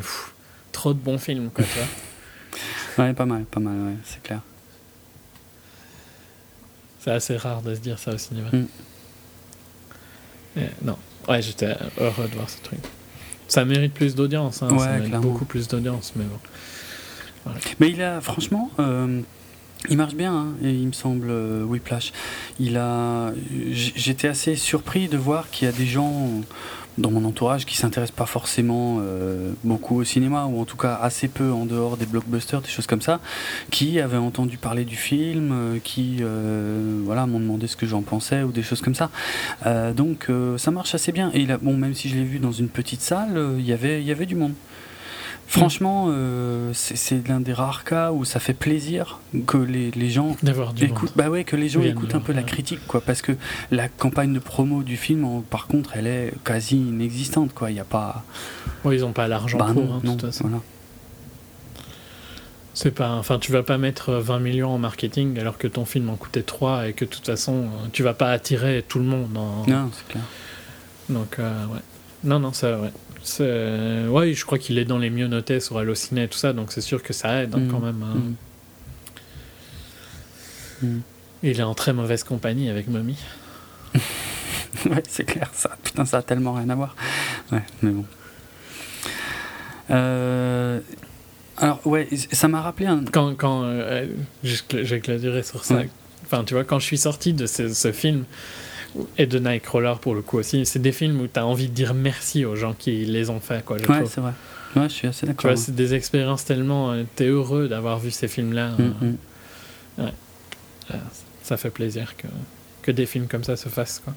trop 0.71 0.93
de 0.93 0.99
bons 0.99 1.17
films, 1.17 1.49
quoi, 1.53 1.65
tu 1.65 1.77
vois. 1.77 3.05
ouais, 3.05 3.13
pas 3.13 3.25
mal, 3.25 3.43
pas 3.43 3.59
mal, 3.59 3.75
ouais, 3.75 3.97
c'est 4.05 4.23
clair. 4.23 4.41
C'est 7.01 7.11
assez 7.11 7.35
rare 7.35 7.61
de 7.61 7.75
se 7.75 7.79
dire 7.79 7.99
ça 7.99 8.13
au 8.13 8.17
cinéma. 8.17 8.49
Mm. 8.53 8.65
non, 10.83 10.97
ouais, 11.27 11.41
j'étais 11.41 11.75
heureux 11.99 12.27
de 12.29 12.35
voir 12.35 12.49
ce 12.49 12.61
truc. 12.61 12.79
Ça 13.47 13.65
mérite 13.65 13.93
plus 13.93 14.15
d'audience, 14.15 14.63
hein, 14.63 14.69
ça 14.77 14.97
mérite 14.97 15.15
beaucoup 15.15 15.45
plus 15.45 15.67
d'audience, 15.67 16.13
mais 16.15 16.25
bon. 16.25 16.39
Mais 17.79 17.89
il 17.89 18.01
a, 18.01 18.19
franchement, 18.21 18.71
euh, 18.79 19.21
il 19.89 19.97
marche 19.97 20.15
bien, 20.15 20.33
hein, 20.33 20.47
et 20.61 20.71
il 20.71 20.87
me 20.87 20.91
semble, 20.93 21.27
euh, 21.29 21.63
Whiplash. 21.63 22.11
Il 22.59 22.77
a, 22.77 23.31
j'étais 23.71 24.27
assez 24.27 24.55
surpris 24.55 25.07
de 25.07 25.17
voir 25.17 25.49
qu'il 25.49 25.65
y 25.65 25.69
a 25.69 25.73
des 25.73 25.85
gens 25.85 26.41
dans 26.97 27.11
mon 27.11 27.25
entourage 27.25 27.65
qui 27.65 27.77
s'intéressent 27.77 28.15
pas 28.15 28.25
forcément 28.25 28.97
euh, 29.01 29.51
beaucoup 29.63 29.97
au 29.97 30.03
cinéma 30.03 30.45
ou 30.45 30.59
en 30.59 30.65
tout 30.65 30.77
cas 30.77 30.95
assez 30.95 31.27
peu 31.27 31.51
en 31.51 31.65
dehors 31.65 31.97
des 31.97 32.05
blockbusters, 32.05 32.61
des 32.61 32.69
choses 32.69 32.87
comme 32.87 33.01
ça, 33.01 33.19
qui 33.71 33.99
avaient 33.99 34.17
entendu 34.17 34.57
parler 34.57 34.85
du 34.85 34.95
film, 34.95 35.51
euh, 35.51 35.79
qui 35.83 36.17
euh, 36.21 37.01
voilà 37.03 37.25
m'ont 37.25 37.39
demandé 37.39 37.67
ce 37.67 37.75
que 37.75 37.85
j'en 37.85 38.01
pensais 38.01 38.43
ou 38.43 38.51
des 38.51 38.63
choses 38.63 38.81
comme 38.81 38.95
ça. 38.95 39.09
donc 39.95 40.27
ça 40.57 40.71
marche 40.71 40.95
assez 40.95 41.11
bien. 41.11 41.31
Et 41.33 41.45
bon, 41.61 41.75
même 41.75 41.93
si 41.93 42.09
je 42.09 42.15
l'ai 42.15 42.23
vu 42.23 42.39
dans 42.39 42.51
une 42.51 42.69
petite 42.69 43.01
salle, 43.01 43.55
il 43.57 43.65
y 43.65 43.73
avait 43.73 44.01
il 44.01 44.07
y 44.07 44.11
avait 44.11 44.25
du 44.25 44.35
monde. 44.35 44.53
Franchement, 45.47 46.07
euh, 46.09 46.71
c'est 46.73 47.25
l'un 47.27 47.39
des 47.39 47.53
rares 47.53 47.85
cas 47.85 48.11
où 48.11 48.25
ça 48.25 48.39
fait 48.39 48.53
plaisir 48.53 49.19
que 49.47 49.57
les, 49.57 49.91
les 49.91 50.09
gens 50.09 50.35
écoutent, 50.81 51.13
bah 51.15 51.29
ouais, 51.29 51.45
que 51.45 51.55
les 51.55 51.69
gens 51.69 51.81
écoutent 51.81 52.15
un 52.15 52.19
peu 52.19 52.33
la 52.33 52.43
critique, 52.43 52.85
quoi, 52.85 52.99
parce 52.99 53.21
que 53.21 53.31
la 53.71 53.87
campagne 53.87 54.33
de 54.33 54.39
promo 54.39 54.83
du 54.83 54.97
film, 54.97 55.41
par 55.49 55.67
contre, 55.67 55.91
elle 55.95 56.07
est 56.07 56.33
quasi 56.43 56.75
inexistante, 56.75 57.53
quoi. 57.53 57.71
Il 57.71 57.77
y 57.77 57.79
a 57.79 57.85
pas. 57.85 58.25
ils 58.85 58.99
n'ont 58.99 59.13
pas 59.13 59.29
l'argent 59.29 59.57
bah 59.57 59.69
pour, 59.73 59.83
hein, 59.83 60.01
de 60.03 60.09
toute 60.09 60.21
façon. 60.21 60.49
C'est 62.73 62.91
pas, 62.91 63.13
enfin, 63.13 63.39
tu 63.39 63.51
vas 63.51 63.63
pas 63.63 63.77
mettre 63.79 64.13
20 64.13 64.39
millions 64.39 64.69
en 64.69 64.77
marketing 64.77 65.39
alors 65.39 65.57
que 65.57 65.67
ton 65.67 65.85
film 65.85 66.09
en 66.09 66.15
coûtait 66.15 66.43
3 66.43 66.89
et 66.89 66.93
que 66.93 67.05
de 67.05 67.09
toute 67.09 67.25
façon, 67.25 67.69
tu 67.91 68.03
vas 68.03 68.13
pas 68.13 68.31
attirer 68.31 68.85
tout 68.87 68.99
le 68.99 69.05
monde. 69.05 69.35
En... 69.35 69.65
Non, 69.65 69.89
c'est 69.93 70.07
clair. 70.07 70.23
Donc, 71.09 71.39
euh, 71.39 71.65
ouais. 71.67 71.79
Non, 72.23 72.39
non, 72.39 72.53
ça, 72.53 72.77
ouais. 72.79 72.91
Ouais, 73.39 74.33
je 74.33 74.45
crois 74.45 74.57
qu'il 74.57 74.77
est 74.77 74.85
dans 74.85 74.97
les 74.97 75.09
mieux 75.09 75.27
notés 75.27 75.59
sur 75.59 75.77
Allociné 75.77 76.23
et 76.23 76.27
tout 76.27 76.37
ça, 76.37 76.53
donc 76.53 76.71
c'est 76.71 76.81
sûr 76.81 77.03
que 77.03 77.13
ça 77.13 77.43
aide 77.43 77.53
hein, 77.55 77.59
mm. 77.59 77.71
quand 77.71 77.79
même. 77.79 78.03
Hein. 78.03 78.15
Mm. 80.81 80.87
Mm. 80.87 81.01
Il 81.43 81.59
est 81.59 81.63
en 81.63 81.75
très 81.75 81.93
mauvaise 81.93 82.23
compagnie 82.23 82.69
avec 82.69 82.87
Mommy. 82.87 83.17
ouais, 84.85 85.03
c'est 85.07 85.23
clair, 85.23 85.49
ça. 85.53 85.77
Putain, 85.83 86.05
ça 86.05 86.17
a 86.17 86.21
tellement 86.21 86.53
rien 86.53 86.69
à 86.69 86.75
voir. 86.75 86.95
Ouais, 87.51 87.63
mais 87.81 87.91
bon. 87.91 88.05
Euh, 89.91 90.79
alors, 91.57 91.85
ouais, 91.85 92.07
ça 92.31 92.47
m'a 92.47 92.61
rappelé 92.61 92.87
un. 92.87 93.03
Quand. 93.05 93.35
quand 93.35 93.63
euh, 93.63 94.07
J'ai 94.43 95.43
sur 95.43 95.65
ça. 95.65 95.81
Enfin, 96.25 96.43
tu 96.43 96.53
vois, 96.55 96.63
quand 96.63 96.79
je 96.79 96.85
suis 96.85 96.97
sorti 96.97 97.33
de 97.33 97.45
ce, 97.45 97.73
ce 97.73 97.91
film, 97.91 98.25
et 99.17 99.25
de 99.25 99.39
Nightcrawler 99.39 99.95
pour 100.01 100.15
le 100.15 100.21
coup 100.21 100.37
aussi. 100.37 100.65
C'est 100.65 100.79
des 100.79 100.91
films 100.91 101.21
où 101.21 101.27
tu 101.27 101.39
as 101.39 101.45
envie 101.45 101.67
de 101.67 101.73
dire 101.73 101.93
merci 101.93 102.45
aux 102.45 102.55
gens 102.55 102.73
qui 102.73 103.05
les 103.05 103.29
ont 103.29 103.39
fait. 103.39 103.63
Quoi, 103.63 103.77
ouais, 103.77 104.05
c'est 104.07 104.21
vrai. 104.21 104.33
Ouais, 104.75 104.89
je 104.89 104.93
suis 104.93 105.07
assez 105.07 105.25
d'accord. 105.25 105.41
Tu 105.41 105.47
vois, 105.47 105.55
c'est 105.55 105.75
des 105.75 105.93
expériences 105.93 106.45
tellement. 106.45 106.91
Euh, 106.91 107.03
tu 107.15 107.23
es 107.23 107.27
heureux 107.27 107.67
d'avoir 107.67 107.99
vu 107.99 108.11
ces 108.11 108.27
films-là. 108.27 108.69
Mm, 108.71 108.81
euh, 108.81 109.05
mm. 109.05 110.03
ouais. 110.03 110.13
Euh, 110.91 110.97
ça 111.43 111.57
fait 111.57 111.69
plaisir 111.69 112.15
que, 112.17 112.27
que 112.81 112.91
des 112.91 113.05
films 113.05 113.27
comme 113.27 113.43
ça 113.43 113.55
se 113.55 113.69
fassent. 113.69 114.01
Quoi. 114.03 114.13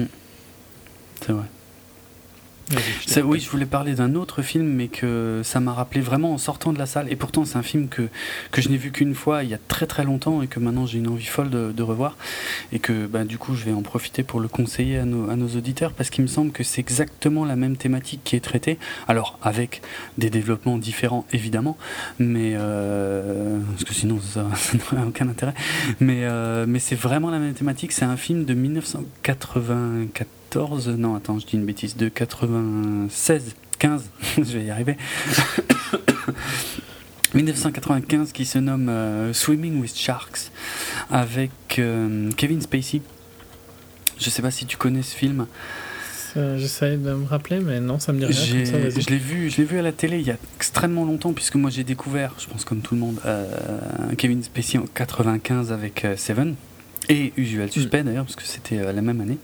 Mm. 0.00 0.06
C'est 1.20 1.32
vrai 1.32 1.46
oui, 3.24 3.40
je 3.40 3.48
voulais 3.48 3.66
parler 3.66 3.94
d'un 3.94 4.14
autre 4.14 4.42
film, 4.42 4.66
mais 4.66 4.88
que 4.88 5.40
ça 5.44 5.60
m'a 5.60 5.72
rappelé 5.72 6.00
vraiment 6.00 6.32
en 6.32 6.38
sortant 6.38 6.72
de 6.72 6.78
la 6.78 6.86
salle. 6.86 7.06
Et 7.10 7.16
pourtant, 7.16 7.44
c'est 7.44 7.56
un 7.56 7.62
film 7.62 7.88
que, 7.88 8.08
que 8.50 8.60
je 8.60 8.68
n'ai 8.68 8.76
vu 8.76 8.90
qu'une 8.90 9.14
fois 9.14 9.44
il 9.44 9.50
y 9.50 9.54
a 9.54 9.58
très 9.68 9.86
très 9.86 10.04
longtemps 10.04 10.42
et 10.42 10.46
que 10.48 10.58
maintenant 10.58 10.86
j'ai 10.86 10.98
une 10.98 11.08
envie 11.08 11.26
folle 11.26 11.50
de, 11.50 11.82
revoir. 11.82 12.16
Et 12.72 12.78
que 12.78 13.06
bah, 13.06 13.24
du 13.24 13.38
coup, 13.38 13.54
je 13.54 13.64
vais 13.64 13.72
en 13.72 13.82
profiter 13.82 14.24
pour 14.24 14.40
le 14.40 14.48
conseiller 14.48 14.98
à 14.98 15.04
nos, 15.04 15.30
à 15.30 15.36
nos 15.36 15.48
auditeurs 15.48 15.92
parce 15.92 16.10
qu'il 16.10 16.22
me 16.22 16.28
semble 16.28 16.50
que 16.50 16.64
c'est 16.64 16.80
exactement 16.80 17.44
la 17.44 17.54
même 17.54 17.76
thématique 17.76 18.22
qui 18.24 18.34
est 18.34 18.40
traitée. 18.40 18.78
Alors, 19.06 19.38
avec 19.42 19.82
des 20.18 20.30
développements 20.30 20.78
différents 20.78 21.24
évidemment, 21.32 21.76
mais 22.18 22.54
euh, 22.56 23.60
parce 23.70 23.84
que 23.84 23.94
sinon 23.94 24.20
ça, 24.20 24.42
n'aurait 24.74 25.06
aucun 25.06 25.28
intérêt. 25.28 25.54
Mais, 26.00 26.24
euh, 26.24 26.66
mais 26.66 26.80
c'est 26.80 26.96
vraiment 26.96 27.30
la 27.30 27.38
même 27.38 27.54
thématique. 27.54 27.92
C'est 27.92 28.04
un 28.04 28.16
film 28.16 28.44
de 28.44 28.54
1984 30.56 30.98
non 30.98 31.14
attends, 31.14 31.38
je 31.38 31.46
dis 31.46 31.56
une 31.56 31.66
bêtise, 31.66 31.96
de 31.96 32.08
96, 32.08 33.54
15, 33.78 34.10
je 34.38 34.42
vais 34.42 34.64
y 34.64 34.70
arriver. 34.70 34.96
1995 37.34 38.32
qui 38.32 38.46
se 38.46 38.58
nomme 38.58 38.88
euh, 38.88 39.32
Swimming 39.34 39.80
with 39.80 39.94
Sharks 39.96 40.50
avec 41.10 41.50
euh, 41.78 42.30
Kevin 42.36 42.60
Spacey. 42.62 43.02
Je 44.18 44.30
sais 44.30 44.40
pas 44.40 44.50
si 44.50 44.64
tu 44.64 44.76
connais 44.76 45.02
ce 45.02 45.14
film. 45.14 45.46
J'essaie 46.56 46.98
de 46.98 47.14
me 47.14 47.24
rappeler, 47.26 47.60
mais 47.60 47.80
non, 47.80 47.98
ça 47.98 48.12
me 48.12 48.18
dit 48.18 48.26
rien. 48.26 48.34
je 48.34 49.08
l'ai 49.08 49.16
vu, 49.16 49.48
je 49.48 49.56
l'ai 49.56 49.64
vu 49.64 49.78
à 49.78 49.82
la 49.82 49.92
télé 49.92 50.18
il 50.20 50.26
y 50.26 50.30
a 50.30 50.36
extrêmement 50.56 51.06
longtemps, 51.06 51.32
puisque 51.32 51.54
moi 51.54 51.70
j'ai 51.70 51.82
découvert, 51.82 52.34
je 52.38 52.46
pense 52.46 52.66
comme 52.66 52.80
tout 52.80 52.94
le 52.94 53.00
monde, 53.00 53.18
euh, 53.24 53.46
Kevin 54.18 54.42
Spacey 54.42 54.76
en 54.76 54.84
95 54.84 55.72
avec 55.72 56.06
Seven 56.18 56.54
et 57.08 57.32
Usual 57.38 57.72
Suspect 57.72 58.02
mm. 58.02 58.04
d'ailleurs, 58.04 58.24
parce 58.24 58.36
que 58.36 58.42
c'était 58.42 58.92
la 58.92 59.00
même 59.00 59.22
année. 59.22 59.38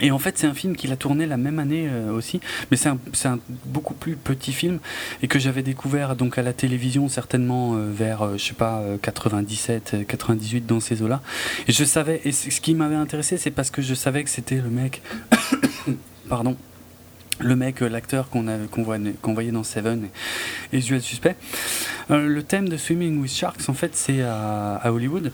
Et 0.00 0.10
en 0.10 0.18
fait, 0.18 0.38
c'est 0.38 0.46
un 0.46 0.54
film 0.54 0.76
qu'il 0.76 0.92
a 0.92 0.96
tourné 0.96 1.26
la 1.26 1.36
même 1.36 1.58
année 1.58 1.88
euh, 1.88 2.12
aussi, 2.12 2.40
mais 2.70 2.76
c'est 2.76 2.88
un, 2.88 3.38
beaucoup 3.66 3.94
plus 3.94 4.16
petit 4.16 4.52
film 4.52 4.78
et 5.22 5.28
que 5.28 5.38
j'avais 5.38 5.62
découvert 5.62 6.16
donc 6.16 6.38
à 6.38 6.42
la 6.42 6.52
télévision 6.52 7.08
certainement 7.08 7.74
euh, 7.74 7.90
vers, 7.90 8.22
euh, 8.22 8.36
je 8.36 8.44
sais 8.44 8.54
pas, 8.54 8.82
97, 9.02 10.06
98 10.06 10.66
dans 10.66 10.80
ces 10.80 11.02
eaux-là. 11.02 11.20
Et 11.68 11.72
je 11.72 11.84
savais, 11.84 12.20
et 12.24 12.32
ce 12.32 12.60
qui 12.60 12.74
m'avait 12.74 12.94
intéressé, 12.94 13.36
c'est 13.36 13.50
parce 13.50 13.70
que 13.70 13.82
je 13.82 13.94
savais 13.94 14.24
que 14.24 14.30
c'était 14.30 14.56
le 14.56 14.70
mec, 14.70 15.02
pardon, 16.28 16.56
le 17.38 17.56
mec, 17.56 17.80
l'acteur 17.80 18.28
qu'on 18.28 18.44
qu'on 18.70 18.82
voyait, 18.82 19.14
voyait, 19.22 19.50
dans 19.50 19.64
Seven 19.64 20.08
et, 20.72 20.78
Usual 20.78 21.00
Suspect. 21.00 21.36
le 22.10 22.42
thème 22.42 22.68
de 22.68 22.76
Swimming 22.76 23.20
with 23.20 23.32
Sharks, 23.32 23.68
en 23.68 23.74
fait, 23.74 23.96
c'est 23.96 24.22
à, 24.22 24.82
Hollywood. 24.84 25.32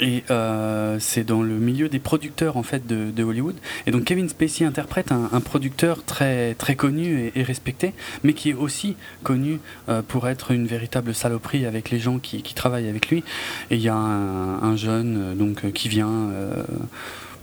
Et 0.00 0.24
euh, 0.30 0.98
c'est 0.98 1.24
dans 1.24 1.42
le 1.42 1.54
milieu 1.54 1.88
des 1.88 1.98
producteurs 1.98 2.56
en 2.56 2.62
fait 2.62 2.86
de, 2.86 3.22
Hollywood. 3.22 3.56
Et 3.86 3.90
donc 3.90 4.04
Kevin 4.04 4.28
Spacey 4.28 4.64
interprète 4.64 5.12
un, 5.12 5.40
producteur 5.40 6.04
très 6.04 6.54
très 6.54 6.74
connu 6.74 7.32
et, 7.34 7.42
respecté, 7.42 7.94
mais 8.22 8.32
qui 8.32 8.50
est 8.50 8.54
aussi 8.54 8.96
connu 9.22 9.60
euh, 9.88 10.02
pour 10.02 10.28
être 10.28 10.50
une 10.50 10.66
véritable 10.66 11.14
saloperie 11.14 11.66
avec 11.66 11.90
les 11.90 11.98
gens 11.98 12.18
qui, 12.18 12.42
travaillent 12.54 12.88
avec 12.88 13.08
lui. 13.08 13.24
Et 13.70 13.76
il 13.76 13.80
y 13.80 13.88
a 13.88 13.94
un, 13.96 14.76
jeune 14.76 15.16
euh, 15.16 15.34
donc 15.34 15.72
qui 15.72 15.88
vient. 15.88 16.30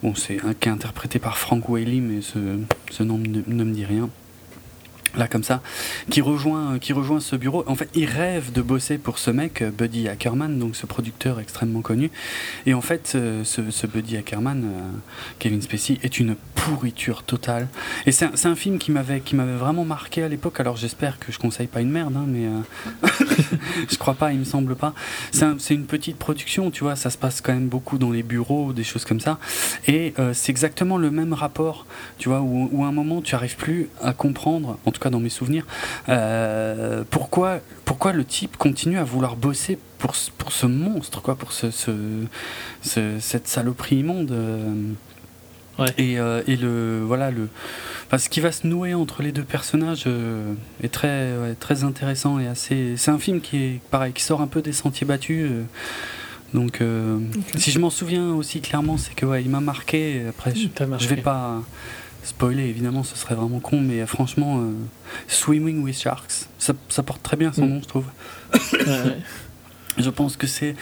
bon, 0.04 0.14
c'est 0.16 0.38
qui 0.60 0.70
est 0.70 0.72
interprété 0.72 1.20
par 1.20 1.38
Frank 1.38 1.68
Whaley, 1.70 2.00
mais 2.00 2.22
ce 2.22 3.04
nom 3.04 3.18
ne 3.18 3.64
me 3.64 3.74
dit 3.74 3.86
rien 3.86 4.10
là 5.16 5.28
comme 5.28 5.44
ça, 5.44 5.62
qui 6.10 6.22
rejoint, 6.22 6.80
qui 6.80 6.94
rejoint 6.94 7.20
ce 7.20 7.36
bureau. 7.36 7.64
En 7.68 7.76
fait, 7.76 7.90
il 7.96 8.06
rêve 8.06 8.52
de 8.52 8.62
bosser 8.62 8.98
pour 8.98 9.18
ce 9.18 9.32
mec, 9.32 9.64
Buddy 9.78 10.08
Ackerman, 10.08 10.58
donc 10.60 10.76
ce 10.76 10.86
producteur 10.86 11.40
extrêmement 11.40 11.82
connu. 11.82 12.12
Et 12.66 12.74
en 12.74 12.82
fait, 12.82 13.08
ce, 13.08 13.88
Buddy 13.88 14.18
Ackerman, 14.18 14.64
euh, 14.64 14.82
Kevin 15.40 15.62
Spacey, 15.62 16.00
est 16.04 16.20
une 16.20 16.36
pourriture 16.56 17.24
totale. 17.24 17.68
Et 18.06 18.12
c'est 18.12 18.26
un, 18.26 18.52
un, 18.52 18.56
film 18.56 18.78
qui 18.78 18.92
m'avait, 18.92 19.22
qui 19.22 19.36
m'avait 19.36 19.56
vraiment 19.56 19.86
marqué 19.86 20.24
à 20.24 20.28
l'époque. 20.28 20.60
Alors 20.60 20.78
j'espère 20.78 21.20
que 21.20 21.32
je 21.32 21.40
conseille 21.40 21.68
pas 21.68 21.82
une 21.82 21.90
merde, 21.90 22.16
hein, 22.16 22.26
mais 22.28 22.46
euh, 22.46 23.08
je 23.90 23.98
crois 23.98 24.14
pas, 24.14 24.32
il 24.34 24.40
me 24.40 24.46
semble 24.46 24.76
pas. 24.76 24.94
C'est 25.32 25.74
une 25.74 25.86
petite 25.86 26.18
production, 26.18 26.72
tu 26.72 26.84
vois, 26.84 26.96
ça 26.96 27.10
se 27.10 27.18
passe 27.18 27.42
quand 27.42 27.54
même 27.54 27.68
beaucoup 27.68 27.98
dans 27.98 28.12
les 28.12 28.24
bureaux, 28.24 28.74
des 28.74 28.84
choses 28.84 29.06
comme 29.06 29.20
ça. 29.20 29.40
Et 29.88 30.14
euh, 30.20 30.34
c'est 30.34 30.52
exactement 30.52 30.98
le 30.98 31.12
même 31.12 31.34
rapport, 31.34 31.86
tu 32.18 32.30
vois, 32.30 32.42
où, 32.42 32.70
où, 32.72 32.84
à 32.84 32.88
un 32.88 32.92
moment 32.92 33.22
tu 33.22 33.36
arrives 33.36 33.56
plus 33.56 33.90
à 34.02 34.14
comprendre, 34.14 34.78
en 34.86 34.92
tout 34.92 35.01
cas 35.02 35.10
dans 35.10 35.20
mes 35.20 35.30
souvenirs, 35.30 35.66
euh, 36.10 37.04
pourquoi, 37.10 37.60
pourquoi 37.86 38.14
le 38.14 38.24
type 38.24 38.58
continue 38.58 38.98
à 38.98 39.04
vouloir 39.04 39.36
bosser 39.36 39.78
pour, 39.98 40.14
pour 40.38 40.52
ce 40.52 40.66
monstre, 40.66 41.22
quoi, 41.22 41.36
pour 41.36 41.52
ce, 41.52 41.72
ce, 41.72 42.00
cette 43.20 43.48
saloperie 43.48 43.98
immonde. 43.98 44.32
Euh. 44.32 44.74
Et, 45.98 46.20
euh, 46.20 46.44
et, 46.46 46.58
le 46.58 47.02
voilà 47.04 47.32
le 47.32 47.48
ce 48.16 48.30
qui 48.30 48.40
va 48.40 48.52
se 48.52 48.68
nouer 48.68 48.94
entre 48.94 49.24
les 49.24 49.32
deux 49.32 49.44
personnages 49.44 50.06
est 50.84 50.90
très 50.90 51.56
très 51.60 51.84
intéressant 51.84 52.38
et 52.38 52.46
assez 52.46 52.98
c'est 52.98 53.10
un 53.10 53.18
film 53.18 53.42
qui 53.42 53.58
est 53.58 53.80
pareil 53.90 54.14
qui 54.14 54.22
sort 54.22 54.42
un 54.42 54.48
peu 54.48 54.62
des 54.62 54.74
sentiers 54.74 55.08
battus 55.08 55.50
Donc, 56.54 56.84
si 57.56 57.72
je 57.72 57.80
m'en 57.80 57.90
souviens 57.90 58.32
aussi 58.34 58.62
clairement, 58.62 58.98
c'est 58.98 59.16
que 59.16 59.26
ouais, 59.26 59.42
il 59.42 59.50
m'a 59.50 59.62
marqué. 59.62 60.22
Après, 60.30 60.54
je, 60.54 60.68
je 61.00 61.08
vais 61.08 61.22
pas 61.22 61.64
spoiler, 62.24 62.64
évidemment, 62.64 63.04
ce 63.04 63.16
serait 63.16 63.36
vraiment 63.36 63.60
con, 63.60 63.82
mais 63.82 64.06
franchement, 64.06 64.64
Swimming 65.28 65.84
with 65.84 66.00
Sharks, 66.00 66.48
ça, 66.60 66.74
ça, 66.90 67.04
porte 67.04 67.24
très 67.24 67.38
bien 67.38 67.52
son 67.52 67.66
mm. 67.66 67.70
nom, 67.70 67.82
je 67.82 67.88
trouve. 67.88 68.06
Je 69.98 70.10
pense 70.10 70.38
que 70.38 70.48
c'est 70.48 70.74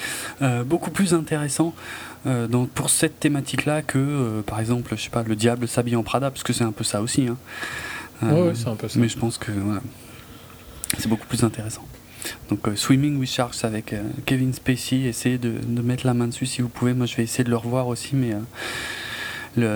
beaucoup 0.67 0.91
plus 0.91 1.15
intéressant 1.15 1.73
euh, 2.25 2.47
donc 2.47 2.69
pour 2.69 2.89
cette 2.89 3.19
thématique-là 3.19 3.81
que, 3.81 3.97
euh, 3.97 4.41
par 4.41 4.59
exemple, 4.59 4.93
je 4.95 5.03
sais 5.03 5.09
pas, 5.09 5.23
le 5.23 5.35
diable 5.35 5.67
s'habille 5.67 5.95
en 5.95 6.03
Prada, 6.03 6.29
parce 6.31 6.43
que 6.43 6.53
c'est 6.53 6.63
un 6.63 6.71
peu 6.71 6.83
ça 6.83 7.01
aussi. 7.01 7.27
Hein. 7.27 7.37
Euh, 8.23 8.53
c'est 8.53 8.67
un 8.67 8.75
peu 8.75 8.87
ça. 8.87 8.99
Mais 8.99 9.07
je 9.07 9.17
pense 9.17 9.37
que 9.37 9.51
c'est 10.97 11.07
beaucoup 11.07 11.27
plus 11.27 11.43
intéressant. 11.43 11.85
Donc 12.49 12.67
Swimming 12.75 13.17
with 13.17 13.29
Sharks 13.29 13.63
avec 13.63 13.95
Kevin 14.25 14.53
Spacey, 14.53 15.03
essayez 15.03 15.37
de, 15.37 15.53
de, 15.65 15.81
mettre 15.81 16.05
la 16.05 16.13
main 16.13 16.27
dessus 16.27 16.45
si 16.45 16.61
vous 16.61 16.67
pouvez. 16.67 16.93
Moi 16.93 17.05
je 17.05 17.15
vais 17.15 17.23
essayer 17.23 17.45
de 17.45 17.49
le 17.49 17.55
revoir 17.55 17.87
aussi, 17.87 18.13
mais 18.13 18.35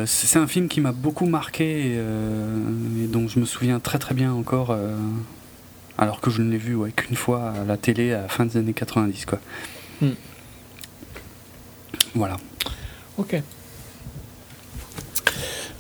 c'est 0.05 0.37
un 0.37 0.47
film 0.47 0.67
qui 0.67 0.81
m'a 0.81 0.91
beaucoup 0.91 1.25
marqué 1.25 1.93
et, 1.95 3.07
dont 3.07 3.27
je 3.27 3.39
me 3.39 3.45
souviens 3.45 3.79
très 3.79 3.99
très 3.99 4.13
bien 4.13 4.33
encore, 4.33 4.75
alors 5.97 6.21
que 6.21 6.29
je 6.29 6.41
ne 6.41 6.51
l'ai 6.51 6.57
vu 6.57 6.77
qu'une 6.95 7.15
fois 7.15 7.51
à 7.51 7.65
la 7.65 7.77
télé 7.77 8.13
à 8.13 8.23
la 8.23 8.27
fin 8.27 8.45
des 8.45 8.57
années 8.57 8.73
90. 8.73 9.25
Quoi. 9.25 9.39
Hmm. 10.01 10.11
Voilà. 12.15 12.37
Ok. 13.17 13.41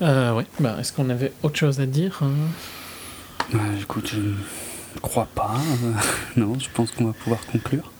Euh, 0.01 0.33
ouais. 0.33 0.45
Bah, 0.59 0.77
Est-ce 0.79 0.91
qu'on 0.93 1.09
avait 1.09 1.31
autre 1.43 1.57
chose 1.57 1.79
à 1.79 1.85
dire 1.85 2.21
hein? 2.21 3.59
Écoute, 3.79 4.09
je 4.11 4.19
ne 4.19 4.99
crois 5.01 5.27
pas. 5.33 5.55
non, 6.35 6.57
je 6.59 6.69
pense 6.73 6.91
qu'on 6.91 7.05
va 7.05 7.13
pouvoir 7.13 7.45
conclure. 7.45 7.91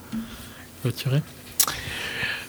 Clôturer 0.82 1.22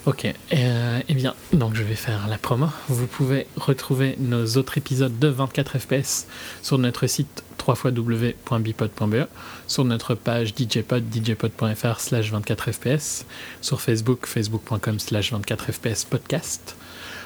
Ok, 0.06 0.27
euh, 0.53 1.00
eh 1.08 1.14
bien, 1.16 1.34
donc 1.51 1.74
je 1.74 1.82
vais 1.82 1.95
faire 1.95 2.27
la 2.27 2.38
promo. 2.38 2.67
Vous 2.90 3.08
pouvez 3.08 3.48
retrouver 3.58 4.16
nos 4.19 4.45
autres 4.58 4.77
épisodes 4.77 5.17
de 5.17 5.27
24 5.27 5.80
FPS 5.80 6.27
sur 6.61 6.77
notre 6.77 7.08
site 7.08 7.43
www.bipod.be, 7.67 9.27
sur 9.66 9.84
notre 9.84 10.14
page 10.14 10.53
djpod, 10.56 11.03
djpod.fr 11.11 12.00
slash 12.00 12.32
24fps, 12.32 13.24
sur 13.61 13.82
Facebook, 13.82 14.27
facebook.com 14.27 15.00
slash 15.00 15.34
24fps 15.34 16.06
podcast, 16.06 16.75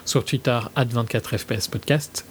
sur 0.06 0.24
Twitter, 0.24 0.59
at 0.77 0.85
24fps 0.85 1.69
podcast, 1.69 2.25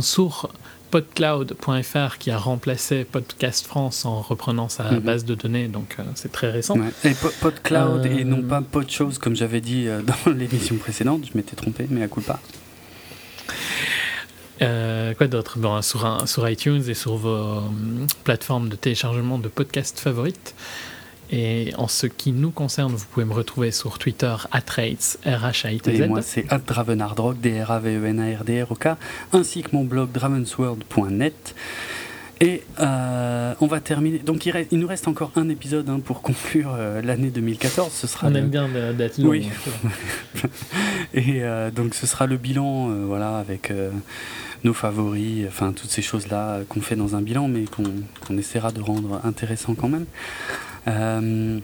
sur 0.00 0.48
podcloud.fr 0.94 2.18
qui 2.18 2.30
a 2.30 2.38
remplacé 2.38 3.02
Podcast 3.02 3.66
France 3.66 4.04
en 4.04 4.20
reprenant 4.20 4.68
sa 4.68 4.92
mhm. 4.92 5.00
base 5.00 5.24
de 5.24 5.34
données, 5.34 5.66
donc 5.66 5.96
euh, 5.98 6.04
c'est 6.14 6.30
très 6.30 6.52
récent. 6.52 6.76
Et 7.02 7.14
Podcloud 7.40 8.06
et 8.06 8.22
non 8.22 8.38
euh, 8.38 8.42
pas 8.42 8.62
Podchose 8.62 9.18
comme 9.18 9.34
j'avais 9.34 9.60
dit 9.60 9.88
euh, 9.88 10.02
dans 10.24 10.30
l'émission 10.30 10.76
précédente, 10.76 11.24
je 11.28 11.36
m'étais 11.36 11.56
trompé, 11.56 11.88
mais 11.90 12.04
à 12.04 12.06
coup 12.06 12.20
pas. 12.20 12.38
Euh, 14.62 15.14
quoi 15.14 15.26
d'autre? 15.26 15.58
Bon, 15.58 15.82
sur, 15.82 16.28
sur, 16.28 16.48
iTunes 16.48 16.84
et 16.88 16.94
sur 16.94 17.16
vos 17.16 17.28
euh, 17.28 17.60
plateformes 18.22 18.68
de 18.68 18.76
téléchargement 18.76 19.38
de 19.38 19.48
podcasts 19.48 19.98
favorites. 19.98 20.54
Et 21.36 21.72
en 21.78 21.88
ce 21.88 22.06
qui 22.06 22.30
nous 22.30 22.52
concerne, 22.52 22.92
vous 22.94 23.06
pouvez 23.10 23.26
me 23.26 23.32
retrouver 23.32 23.72
sur 23.72 23.98
Twitter, 23.98 24.36
atrates, 24.52 25.18
r 25.26 25.50
h 25.50 25.66
a 25.66 25.72
i 25.72 25.80
t 25.80 25.96
z 25.96 26.00
Et 26.00 26.06
moi, 26.06 26.22
c'est 26.22 26.46
dravenardrock, 26.64 27.40
D-R-A-V-E-N-A-R-D-R-O-K, 27.40 28.96
ainsi 29.32 29.62
que 29.64 29.74
mon 29.74 29.82
blog 29.82 30.12
dravensworld.net. 30.12 31.56
Et 32.40 32.62
euh, 32.78 33.52
on 33.60 33.66
va 33.66 33.80
terminer. 33.80 34.18
Donc 34.18 34.46
il, 34.46 34.66
il, 34.70 34.78
nous 34.78 34.86
reste 34.86 35.08
encore 35.08 35.32
un 35.34 35.48
épisode 35.48 35.88
hein, 35.88 35.98
pour 35.98 36.22
conclure 36.22 36.76
l'année 37.02 37.30
2014. 37.30 37.90
Ce 37.92 38.06
sera 38.06 38.28
on 38.28 38.34
aime 38.34 38.48
bien 38.48 38.68
d'être 38.96 39.18
long. 39.18 39.30
Oui. 39.30 39.48
et 41.14 41.42
donc 41.74 41.96
ce 41.96 42.06
sera 42.06 42.26
le 42.26 42.36
bilan, 42.36 42.90
voilà, 43.06 43.38
avec 43.38 43.72
nos 44.62 44.74
favoris, 44.74 45.46
enfin 45.48 45.72
toutes 45.72 45.90
ces 45.90 46.02
choses-là 46.02 46.60
qu'on 46.68 46.80
fait 46.80 46.96
dans 46.96 47.16
un 47.16 47.22
bilan, 47.22 47.48
mais 47.48 47.64
qu'on 47.64 48.38
essaiera 48.38 48.70
de 48.70 48.80
rendre 48.80 49.20
intéressant 49.24 49.74
quand 49.74 49.88
même. 49.88 50.06
Euh, 50.88 51.60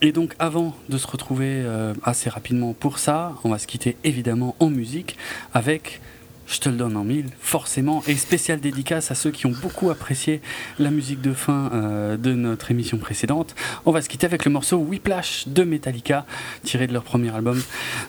et 0.00 0.12
donc 0.12 0.34
avant 0.38 0.74
de 0.88 0.98
se 0.98 1.06
retrouver 1.06 1.62
euh, 1.64 1.94
assez 2.02 2.28
rapidement 2.28 2.72
pour 2.72 2.98
ça, 2.98 3.34
on 3.44 3.50
va 3.50 3.58
se 3.58 3.66
quitter 3.66 3.96
évidemment 4.04 4.56
en 4.60 4.68
musique 4.68 5.16
avec 5.54 6.00
je 6.46 6.58
te 6.58 6.68
le 6.68 6.76
donne 6.76 6.96
en 6.96 7.04
mille, 7.04 7.26
forcément, 7.40 8.02
et 8.06 8.16
spécial 8.16 8.60
dédicace 8.60 9.10
à 9.10 9.14
ceux 9.14 9.30
qui 9.30 9.46
ont 9.46 9.54
beaucoup 9.62 9.90
apprécié 9.90 10.40
la 10.78 10.90
musique 10.90 11.20
de 11.20 11.32
fin 11.32 11.70
euh, 11.72 12.16
de 12.16 12.32
notre 12.32 12.70
émission 12.70 12.98
précédente. 12.98 13.54
On 13.86 13.92
va 13.92 14.02
se 14.02 14.08
quitter 14.08 14.26
avec 14.26 14.44
le 14.44 14.50
morceau 14.50 14.78
Whiplash 14.78 15.48
de 15.48 15.64
Metallica, 15.64 16.26
tiré 16.64 16.86
de 16.86 16.92
leur 16.92 17.04
premier 17.04 17.34
album. 17.34 17.60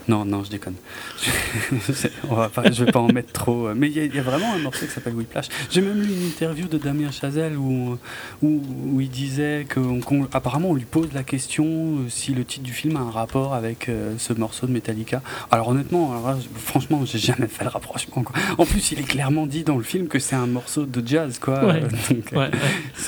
Non, 0.08 0.26
non, 0.26 0.44
je 0.44 0.50
déconne. 0.50 0.76
On 2.30 2.36
je 2.72 2.84
vais 2.84 2.92
pas 2.92 3.00
en 3.00 3.08
mettre 3.08 3.32
trop, 3.32 3.74
mais 3.74 3.90
il 3.90 4.16
y, 4.16 4.20
a 4.20 4.22
vraiment 4.22 4.54
un 4.54 4.60
morceau 4.60 4.86
qui 4.86 4.92
s'appelle 4.92 5.14
Whiplash. 5.14 5.48
J'ai 5.70 5.82
même 5.82 6.02
lu 6.02 6.12
une 6.12 6.28
interview 6.28 6.68
de 6.68 6.78
Damien 6.78 7.12
Chazelle 7.12 7.58
où, 7.58 7.98
où, 8.42 9.02
il 9.02 9.10
disait 9.10 9.66
qu'apparemment 9.70 10.70
on 10.70 10.76
lui 10.76 10.86
pose 10.86 11.10
la 11.14 11.24
question 11.24 11.66
euh, 11.66 12.10
si 12.10 12.34
le 12.34 12.46
titre 12.46 12.64
du 12.64 12.74
film 12.74 12.96
a 12.96 13.00
un 13.00 13.12
rapport 13.12 13.54
avec 13.54 13.90
euh, 13.90 14.16
ce 14.18 14.34
morceau 14.34 14.68
de 14.68 14.72
Metallica. 14.72 15.22
Alors 15.52 15.70
honnêtement, 15.70 16.12
alors 16.12 16.40
franchement, 16.56 17.04
j'ai 17.06 17.20
jamais 17.20 17.48
fait 17.48 17.64
le 17.64 17.70
rapprochement. 17.70 18.23
En 18.58 18.66
plus, 18.66 18.92
il 18.92 19.00
est 19.00 19.04
clairement 19.04 19.46
dit 19.46 19.64
dans 19.64 19.78
le 19.78 19.84
film 19.84 20.08
que 20.08 20.20
c'est 20.20 20.36
un 20.36 20.48
morceau 20.48 20.86
de 20.86 21.06
jazz, 21.06 21.40
quoi. 21.40 21.62
Donc, 22.10 22.52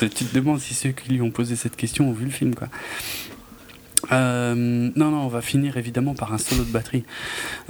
tu 0.00 0.08
te 0.08 0.34
demandes 0.34 0.60
si 0.60 0.74
ceux 0.74 0.90
qui 0.90 1.10
lui 1.10 1.22
ont 1.22 1.30
posé 1.30 1.56
cette 1.56 1.76
question 1.76 2.08
ont 2.08 2.12
vu 2.12 2.24
le 2.24 2.30
film, 2.30 2.54
quoi. 2.54 2.68
Euh, 4.12 4.54
non, 4.54 5.10
non, 5.10 5.24
on 5.24 5.28
va 5.28 5.40
finir 5.40 5.76
évidemment 5.76 6.14
par 6.14 6.32
un 6.32 6.38
solo 6.38 6.64
de 6.64 6.70
batterie, 6.70 7.04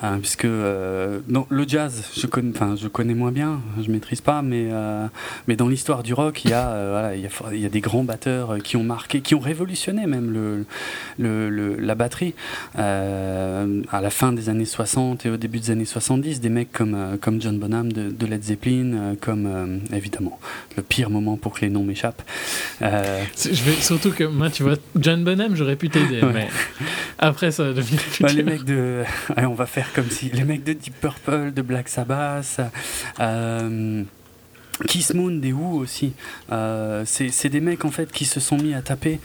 euh, 0.04 0.18
puisque 0.18 0.44
euh, 0.44 1.20
le 1.48 1.68
jazz, 1.68 2.04
je 2.16 2.26
connais, 2.26 2.50
enfin, 2.54 2.76
je 2.76 2.88
connais 2.88 3.14
moins 3.14 3.32
bien, 3.32 3.60
je 3.80 3.90
maîtrise 3.90 4.20
pas, 4.20 4.42
mais 4.42 4.66
mais 5.46 5.56
dans 5.56 5.68
l'histoire 5.68 6.02
du 6.02 6.14
rock, 6.14 6.44
il 6.44 6.50
y 6.50 6.54
a, 6.54 6.90
voilà, 6.90 7.16
il 7.16 7.60
y 7.60 7.66
a, 7.66 7.68
des 7.68 7.80
grands 7.80 8.04
batteurs 8.04 8.58
qui 8.62 8.76
ont 8.76 8.82
marqué, 8.82 9.20
qui 9.20 9.34
ont 9.34 9.40
révolutionné 9.40 10.06
même 10.06 10.32
le, 10.32 10.66
le, 11.18 11.76
la 11.76 11.94
batterie 11.94 12.34
à 12.74 14.00
la 14.00 14.10
fin 14.10 14.32
des 14.32 14.48
années 14.48 14.64
60 14.64 15.26
et 15.26 15.30
au 15.30 15.36
début 15.36 15.58
des 15.58 15.70
années 15.70 15.84
70, 15.84 16.40
des 16.40 16.48
mecs 16.48 16.72
comme 16.72 17.18
comme 17.20 17.40
John 17.40 17.58
Bonham 17.58 17.92
de, 17.92 18.10
de 18.10 18.26
Led 18.26 18.42
Zeppelin, 18.42 19.16
comme 19.20 19.80
évidemment 19.92 20.38
le 20.76 20.82
pire 20.82 21.10
moment 21.10 21.36
pour 21.36 21.54
que 21.54 21.60
les 21.62 21.70
noms 21.70 21.84
m'échappent. 21.84 22.22
je 22.80 23.62
vais 23.62 23.80
surtout 23.80 24.10
que 24.10 24.24
moi, 24.24 24.50
tu 24.50 24.62
vois, 24.62 24.74
John 24.98 25.24
Bonham, 25.24 25.54
j'aurais 25.54 25.76
pu 25.76 25.88
t'aider. 25.88 26.20
Mais 26.32 26.48
après, 27.18 27.50
ça 27.50 27.72
devient 27.72 27.98
bah, 28.20 28.32
les 28.32 28.42
mecs 28.42 28.64
de. 28.64 29.02
Allez, 29.36 29.46
on 29.46 29.54
va 29.54 29.66
faire 29.66 29.92
comme 29.92 30.10
si. 30.10 30.30
Les 30.30 30.44
mecs 30.44 30.64
de 30.64 30.72
Deep 30.72 31.00
Purple, 31.00 31.52
de 31.52 31.62
Black 31.62 31.88
Sabbath. 31.88 32.60
Euh, 33.20 34.02
Kiss 34.86 35.14
Moon, 35.14 35.30
des 35.30 35.52
Who 35.52 35.78
aussi. 35.78 36.12
Euh, 36.52 37.04
c'est 37.06 37.48
des 37.48 37.60
mecs 37.60 37.84
en 37.84 37.90
fait 37.90 38.10
qui 38.12 38.24
se 38.24 38.40
sont 38.40 38.56
mis 38.56 38.74
à 38.74 38.82
taper. 38.82 39.20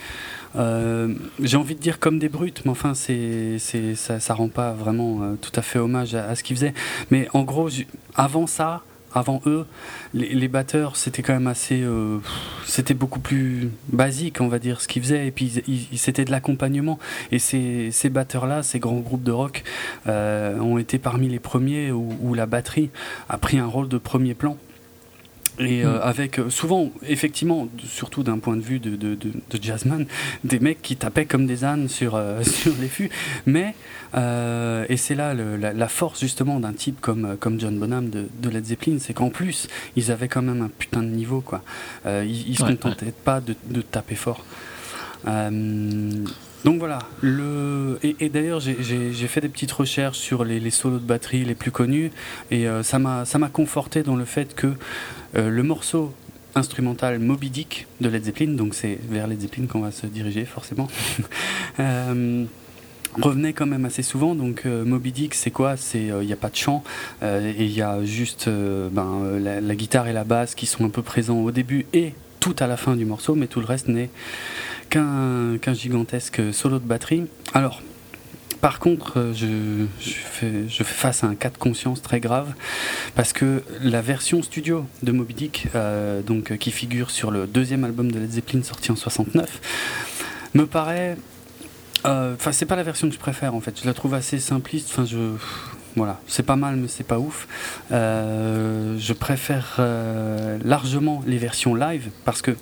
Euh, 0.57 1.13
j'ai 1.41 1.57
envie 1.57 1.75
de 1.75 1.79
dire 1.79 1.99
comme 1.99 2.19
des 2.19 2.29
brutes, 2.29 2.63
mais 2.65 2.71
enfin, 2.71 2.93
c'est, 2.93 3.57
ça, 3.95 4.19
ça 4.19 4.33
rend 4.33 4.49
pas 4.49 4.73
vraiment 4.73 5.35
tout 5.41 5.51
à 5.55 5.61
fait 5.61 5.79
hommage 5.79 6.13
à, 6.15 6.27
à 6.27 6.35
ce 6.35 6.43
qu'ils 6.43 6.57
faisaient. 6.57 6.73
Mais 7.09 7.27
en 7.33 7.43
gros, 7.43 7.69
avant 8.15 8.47
ça, 8.47 8.81
avant 9.13 9.41
eux, 9.45 9.65
les, 10.13 10.47
batteurs, 10.47 10.95
c'était 10.95 11.21
quand 11.21 11.33
même 11.33 11.47
assez. 11.47 11.81
Euh, 11.81 12.19
c'était 12.65 12.93
beaucoup 12.93 13.19
plus 13.19 13.69
basique, 13.89 14.41
on 14.41 14.47
va 14.47 14.59
dire, 14.59 14.81
ce 14.81 14.87
qu'ils 14.87 15.01
faisaient. 15.01 15.27
Et 15.27 15.31
puis, 15.31 15.61
c'était 15.95 16.25
de 16.25 16.31
l'accompagnement. 16.31 16.99
Et 17.31 17.39
ces, 17.39 18.09
batteurs-là, 18.09 18.63
ces 18.63 18.79
grands 18.79 18.99
groupes 18.99 19.23
de 19.23 19.31
rock, 19.31 19.63
euh, 20.07 20.59
ont 20.59 20.77
été 20.77 20.99
parmi 20.99 21.27
les 21.27 21.39
premiers 21.39 21.91
où, 21.91 22.33
la 22.33 22.45
batterie 22.45 22.89
a 23.29 23.37
pris 23.37 23.57
un 23.57 23.65
rôle 23.65 23.89
de 23.89 23.97
premier 23.97 24.33
plan. 24.33 24.57
Et 25.59 25.83
euh, 25.83 25.97
mm. 25.97 26.01
avec 26.01 26.39
euh, 26.39 26.49
souvent, 26.49 26.91
effectivement, 27.07 27.67
surtout 27.85 28.23
d'un 28.23 28.39
point 28.39 28.55
de 28.55 28.61
vue 28.61 28.79
de, 28.79 28.95
de, 28.95 29.15
de, 29.15 29.33
jazzman, 29.61 30.05
des 30.43 30.59
mecs 30.59 30.81
qui 30.81 30.95
tapaient 30.95 31.25
comme 31.25 31.45
des 31.45 31.63
ânes 31.63 31.89
sur, 31.89 32.15
euh, 32.15 32.41
sur 32.43 32.73
les 32.79 32.87
fûts. 32.87 33.09
Mais, 33.45 33.75
et 34.15 34.97
c'est 34.97 35.15
là 35.15 35.33
la, 35.33 35.87
force 35.87 36.19
justement 36.19 36.59
d'un 36.59 36.73
type 36.73 36.99
comme, 37.01 37.37
comme 37.39 37.59
John 37.59 37.77
Bonham 37.77 38.09
de, 38.09 38.49
Led 38.49 38.65
Zeppelin, 38.65 38.97
c'est 38.99 39.13
qu'en 39.13 39.29
plus, 39.29 39.67
ils 39.95 40.11
avaient 40.11 40.27
quand 40.27 40.41
même 40.41 40.61
un 40.61 40.69
putain 40.69 41.01
de 41.01 41.07
niveau. 41.07 41.41
Quoi. 41.41 41.61
ils, 42.05 42.49
ils 42.49 42.57
se 42.57 42.63
contentaient 42.63 43.13
pas 43.23 43.41
de, 43.41 43.81
taper 43.81 44.15
fort. 44.15 44.43
Donc 46.63 46.77
voilà, 46.77 46.99
et, 48.03 48.29
d'ailleurs 48.29 48.59
j'ai 48.59 49.27
fait 49.27 49.41
des 49.41 49.49
petites 49.49 49.71
recherches 49.71 50.19
sur 50.19 50.43
les, 50.43 50.69
solos 50.69 50.99
de 50.99 51.05
batterie 51.05 51.43
les 51.43 51.55
plus 51.55 51.71
connus 51.71 52.11
et 52.51 52.67
ça 52.83 52.99
m'a 52.99 53.49
conforté 53.51 54.03
dans 54.03 54.15
le 54.15 54.25
fait 54.25 54.53
que 54.53 54.75
euh, 55.35 55.49
le 55.49 55.63
morceau 55.63 56.13
instrumental 56.55 57.19
Moby 57.19 57.49
Dick 57.49 57.87
de 58.01 58.09
Led 58.09 58.25
Zeppelin, 58.25 58.53
donc 58.53 58.75
c'est 58.75 58.99
vers 59.09 59.27
Led 59.27 59.39
Zeppelin 59.39 59.67
qu'on 59.67 59.79
va 59.79 59.91
se 59.91 60.05
diriger 60.05 60.43
forcément. 60.43 60.89
euh, 61.79 62.43
revenait 63.21 63.53
quand 63.53 63.65
même 63.65 63.85
assez 63.85 64.03
souvent. 64.03 64.35
Donc 64.35 64.63
euh, 64.65 64.83
Moby 64.83 65.13
Dick, 65.13 65.33
c'est 65.33 65.51
quoi? 65.51 65.77
C'est 65.77 66.07
il 66.07 66.25
n'y 66.25 66.33
a 66.33 66.37
pas 66.37 66.49
de 66.49 66.55
chant 66.55 66.83
il 67.21 67.71
y 67.71 67.81
a 67.81 68.03
juste 68.03 68.49
ben, 68.49 69.39
la, 69.39 69.75
guitare 69.75 70.07
et 70.07 70.13
la 70.13 70.25
basse 70.25 70.55
qui 70.55 70.65
sont 70.65 70.83
un 70.83 70.89
peu 70.89 71.01
présents 71.01 71.39
au 71.39 71.51
début 71.51 71.85
et 71.93 72.13
tout 72.41 72.55
à 72.59 72.67
la 72.67 72.75
fin 72.75 72.97
du 72.97 73.05
morceau, 73.05 73.35
mais 73.35 73.47
tout 73.47 73.61
le 73.61 73.65
reste 73.65 73.87
n'est 73.87 74.09
qu'un 74.89 75.73
gigantesque 75.73 76.41
solo 76.51 76.79
de 76.79 76.85
batterie. 76.85 77.27
Alors 77.53 77.81
par 78.59 78.79
contre, 78.79 79.31
je, 79.33 79.85
fais, 79.99 80.67
je, 80.67 80.83
fais, 80.83 80.93
face 80.93 81.23
à 81.23 81.27
un 81.27 81.35
cas 81.35 81.49
de 81.49 81.57
conscience 81.57 82.01
très 82.01 82.19
grave 82.19 82.53
parce 83.15 83.33
que 83.33 83.63
la 83.81 84.01
version 84.01 84.43
studio 84.43 84.85
de 85.01 85.11
Moby 85.11 85.33
Dick, 85.33 85.67
donc, 86.27 86.55
qui 86.57 86.71
figure 86.71 87.09
sur 87.09 87.31
le 87.31 87.47
deuxième 87.47 87.83
album 87.85 88.11
de 88.11 88.19
Led 88.19 88.31
Zeppelin 88.31 88.61
sorti 88.61 88.91
en 88.91 88.95
69, 88.95 89.61
me 90.53 90.67
paraît 90.67 91.17
Enfin, 92.03 92.51
c'est 92.51 92.65
pas 92.65 92.75
la 92.75 92.83
version 92.83 93.07
que 93.07 93.13
je 93.13 93.19
préfère 93.19 93.53
en 93.53 93.61
fait. 93.61 93.79
Je 93.79 93.85
la 93.85 93.93
trouve 93.93 94.13
assez 94.13 94.39
simpliste. 94.39 94.89
Enfin, 94.91 95.05
je 95.05 95.35
voilà, 95.95 96.19
c'est 96.27 96.45
pas 96.45 96.55
mal, 96.55 96.75
mais 96.77 96.87
c'est 96.87 97.05
pas 97.05 97.19
ouf. 97.19 97.47
Euh, 97.91 98.97
je 98.97 99.13
préfère 99.13 99.75
euh, 99.79 100.57
largement 100.63 101.21
les 101.27 101.37
versions 101.37 101.75
live 101.75 102.09
parce 102.23 102.41
que 102.41 102.55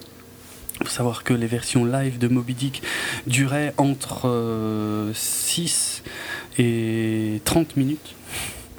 faut 0.82 0.90
savoir 0.90 1.24
que 1.24 1.34
les 1.34 1.48
versions 1.48 1.84
live 1.84 2.18
de 2.20 2.30
Moby 2.30 2.54
Dick 2.54 2.82
duraient 3.28 3.74
entre 3.78 5.12
6 5.14 6.04
euh, 6.60 7.36
et 7.36 7.42
30 7.44 7.76
minutes. 7.76 8.16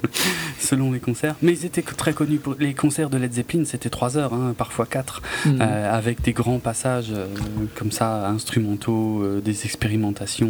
selon 0.59 0.91
les 0.91 0.99
concerts. 0.99 1.35
Mais 1.41 1.53
ils 1.53 1.65
étaient 1.65 1.81
très 1.81 2.13
connus 2.13 2.37
pour 2.37 2.55
les 2.59 2.73
concerts 2.73 3.09
de 3.09 3.17
Led 3.17 3.33
Zeppelin, 3.33 3.63
c'était 3.65 3.89
3 3.89 4.17
heures, 4.17 4.33
hein, 4.33 4.53
parfois 4.57 4.85
4, 4.85 5.21
mhm. 5.45 5.59
euh, 5.61 5.97
avec 5.97 6.21
des 6.21 6.33
grands 6.33 6.59
passages 6.59 7.11
euh, 7.11 7.27
comme 7.75 7.91
ça, 7.91 8.27
instrumentaux, 8.27 9.21
euh, 9.21 9.41
des 9.41 9.65
expérimentations, 9.65 10.49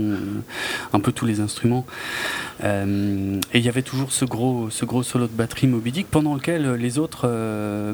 un 0.94 1.00
peu 1.00 1.12
tous 1.12 1.26
les 1.26 1.40
instruments. 1.40 1.86
et 2.64 2.68
il 3.54 3.62
y 3.62 3.70
avait 3.70 3.82
toujours 3.82 4.12
ce 4.12 4.26
gros, 4.26 4.70
ce 4.70 4.86
gros 4.86 5.04
solo 5.04 5.28
de 5.28 5.34
batterie 5.34 5.68
Moby 5.68 5.92
Dick 5.92 6.08
pendant 6.08 6.36
lequel 6.36 6.74
les 6.74 7.00
autres 7.00 7.28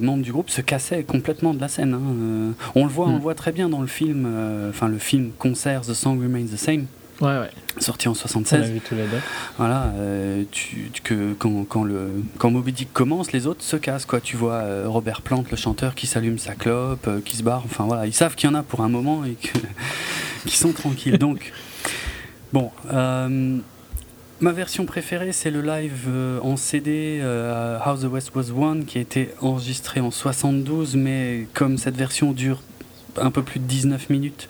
membres 0.01 0.23
du 0.23 0.31
groupe 0.31 0.49
se 0.49 0.61
cassaient 0.61 1.03
complètement 1.03 1.53
de 1.53 1.61
la 1.61 1.67
scène. 1.67 1.93
Hein. 1.93 2.53
On 2.75 2.85
le 2.85 2.91
voit, 2.91 3.05
on 3.05 3.11
le 3.11 3.15
mhm. 3.15 3.21
voit 3.21 3.35
très 3.35 3.51
bien 3.51 3.69
dans 3.69 3.81
le 3.81 3.87
film, 3.87 4.27
enfin 4.69 4.87
le 4.87 4.97
film 4.97 5.31
concert 5.37 5.81
The 5.81 5.93
Song 5.93 6.21
Remains 6.21 6.47
the 6.47 6.57
Same. 6.57 6.87
Ouais, 7.21 7.39
ouais. 7.39 7.49
Sorti 7.79 8.07
en 8.07 8.13
76. 8.13 8.71
On 8.75 8.79
tous 8.79 8.95
les 8.95 9.07
deux. 9.07 9.19
Voilà, 9.57 9.91
euh, 9.95 10.43
tu, 10.51 10.91
que, 11.03 11.33
quand, 11.33 11.63
quand, 11.67 11.83
le, 11.83 12.23
quand 12.37 12.51
Moby 12.51 12.71
Dick 12.71 12.93
commence, 12.93 13.31
les 13.31 13.47
autres 13.47 13.63
se 13.63 13.75
cassent. 13.75 14.05
Quoi. 14.05 14.21
Tu 14.21 14.37
vois 14.37 14.53
euh, 14.53 14.85
Robert 14.87 15.21
Plant, 15.21 15.43
le 15.49 15.57
chanteur, 15.57 15.95
qui 15.95 16.05
s'allume 16.05 16.37
sa 16.37 16.53
clope, 16.53 17.07
euh, 17.07 17.19
qui 17.23 17.37
se 17.37 17.43
barre. 17.43 17.63
Enfin 17.65 17.85
voilà, 17.85 18.05
ils 18.05 18.13
savent 18.13 18.35
qu'il 18.35 18.49
y 18.49 18.51
en 18.51 18.55
a 18.55 18.63
pour 18.63 18.81
un 18.81 18.89
moment 18.89 19.25
et 19.25 19.35
qu'ils 20.43 20.51
sont 20.51 20.73
tranquilles. 20.73 21.17
Donc, 21.17 21.51
bon. 22.53 22.71
Ma 24.39 24.51
version 24.51 24.85
préférée, 24.85 25.31
c'est 25.31 25.49
le 25.49 25.63
live 25.63 26.09
en 26.43 26.57
CD 26.57 27.23
How 27.83 27.97
the 27.97 28.03
West 28.03 28.35
Was 28.35 28.51
Won, 28.51 28.83
qui 28.85 28.99
a 28.99 29.01
été 29.01 29.31
enregistré 29.41 29.99
en 29.99 30.11
72, 30.11 30.95
mais 30.95 31.47
comme 31.55 31.79
cette 31.79 31.97
version 31.97 32.33
dure 32.33 32.61
un 33.19 33.31
peu 33.31 33.41
plus 33.41 33.59
de 33.59 33.65
19 33.65 34.11
minutes, 34.11 34.47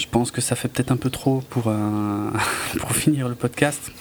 je 0.00 0.06
pense 0.10 0.30
que 0.30 0.40
ça 0.40 0.56
fait 0.56 0.68
peut-être 0.68 0.92
un 0.92 0.96
peu 0.96 1.10
trop 1.10 1.42
pour, 1.50 1.64
euh, 1.66 2.30
finir 2.92 3.28
le 3.28 3.34
podcast. 3.34 3.92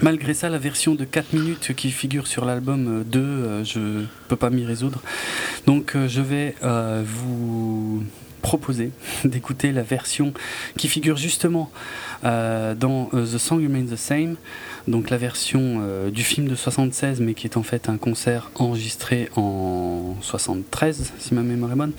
Malgré 0.00 0.32
ça, 0.32 0.48
la 0.48 0.58
version 0.58 0.94
de 0.94 1.04
4 1.04 1.34
minutes 1.34 1.74
qui 1.74 1.90
figure 1.90 2.26
sur 2.26 2.46
l'album 2.46 3.04
2, 3.04 3.20
euh, 3.20 3.64
je 3.64 3.78
ne 3.78 4.06
peux 4.28 4.36
pas 4.36 4.48
m'y 4.48 4.64
résoudre. 4.64 5.02
Donc 5.66 5.96
euh, 5.96 6.08
je 6.08 6.22
vais 6.22 6.54
vous 7.04 8.04
proposer 8.40 8.90
d'écouter 9.24 9.70
la 9.70 9.82
version 9.82 10.32
qui 10.78 10.88
figure 10.88 11.18
justement 11.18 11.70
dans 12.22 13.10
The 13.12 13.38
Song 13.38 13.62
Remains 13.62 13.86
the 13.86 13.96
Same, 13.96 14.36
donc 14.88 15.10
la 15.10 15.16
version 15.16 16.08
du 16.10 16.24
film 16.24 16.48
de 16.48 16.54
76, 16.54 17.20
mais 17.20 17.34
qui 17.34 17.46
est 17.46 17.56
en 17.56 17.62
fait 17.62 17.88
un 17.88 17.96
concert 17.96 18.50
enregistré 18.56 19.28
en 19.36 20.14
73, 20.20 21.12
si 21.18 21.34
ma 21.34 21.42
mémoire 21.42 21.72
est 21.72 21.76
bonne, 21.76 21.92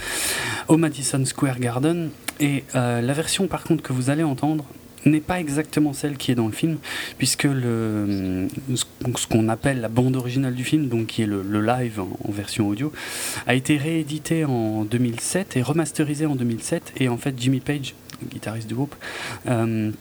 au 0.68 0.78
Madison 0.78 1.24
Square 1.26 1.60
Garden. 1.60 2.10
Et 2.40 2.64
euh, 2.76 3.02
la 3.02 3.14
version 3.14 3.48
par 3.48 3.64
contre 3.64 3.84
que 3.84 3.94
vous 3.94 4.10
allez 4.10 4.24
entendre 4.24 4.66
n'est 5.06 5.22
pas 5.22 5.40
exactement 5.40 5.94
celle 5.94 6.18
qui 6.18 6.32
est 6.32 6.36
dans 6.36 6.48
le 6.48 6.52
film, 6.52 6.78
puisque 7.18 7.46
le, 7.46 8.48
ce 8.76 9.28
qu'on 9.28 9.48
appelle 9.48 9.80
la 9.80 9.88
bande 9.88 10.18
originale 10.18 10.54
du 10.54 10.66
film, 10.66 10.88
donc 10.90 11.08
qui 11.08 11.22
est 11.22 11.26
le, 11.26 11.42
live 11.62 12.02
en, 12.02 12.32
version 12.32 12.68
audio, 12.68 12.92
a 13.48 13.56
été 13.56 13.78
réédité 13.78 14.44
en 14.44 14.84
2007 14.84 15.56
et 15.56 15.62
remasterisé 15.62 16.26
en 16.26 16.36
2007. 16.36 16.94
Et 16.98 17.08
en 17.08 17.16
fait, 17.16 17.34
Jimmy 17.38 17.62
Page, 17.62 17.96
guitariste 18.30 18.68
du 18.68 18.76
groupe, 18.76 18.96
euh, 19.48 19.92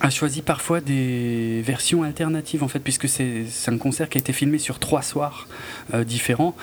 a 0.00 0.10
choisi 0.10 0.42
parfois 0.42 0.80
des 0.80 1.62
versions 1.62 2.02
alternatives 2.02 2.62
en 2.62 2.68
fait 2.68 2.80
puisque 2.80 3.08
c'est 3.08 3.46
un 3.68 3.78
concert 3.78 4.08
qui 4.08 4.18
a 4.18 4.20
été 4.20 4.32
filmé 4.32 4.58
sur 4.58 4.78
trois 4.78 5.02
soirs 5.02 5.48
euh, 5.94 6.04
différents 6.04 6.54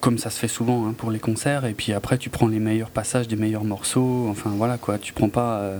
comme 0.00 0.18
ça 0.18 0.30
se 0.30 0.38
fait 0.38 0.48
souvent 0.48 0.86
hein, 0.86 0.94
pour 0.96 1.10
les 1.10 1.18
concerts. 1.18 1.64
Et 1.64 1.72
puis 1.72 1.92
après 1.92 2.18
tu 2.18 2.30
prends 2.30 2.46
les 2.46 2.60
meilleurs 2.60 2.90
passages 2.90 3.26
des 3.26 3.36
meilleurs 3.36 3.64
morceaux. 3.64 4.28
Enfin 4.30 4.52
voilà 4.54 4.78
quoi. 4.78 4.98
Tu 4.98 5.12
prends 5.12 5.30
pas 5.30 5.58
euh, 5.58 5.78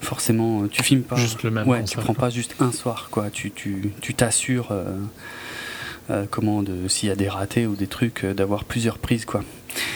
forcément 0.00 0.66
tu 0.68 0.82
filmes 0.82 1.02
pas. 1.02 1.16
Juste 1.16 1.42
le 1.42 1.50
même 1.50 1.66
ouais 1.66 1.84
tu 1.84 1.96
prends 1.96 2.14
pas 2.14 2.30
juste 2.30 2.54
un 2.60 2.72
soir 2.72 3.08
quoi. 3.10 3.30
Tu 3.30 3.50
tu 3.50 4.14
t'assures 4.14 4.72
euh, 4.72 6.26
comment 6.30 6.62
de 6.62 6.88
s'il 6.88 7.08
y 7.08 7.12
a 7.12 7.16
des 7.16 7.28
ratés 7.28 7.66
ou 7.66 7.76
des 7.76 7.86
trucs 7.86 8.26
d'avoir 8.26 8.64
plusieurs 8.64 8.98
prises 8.98 9.24
quoi 9.24 9.42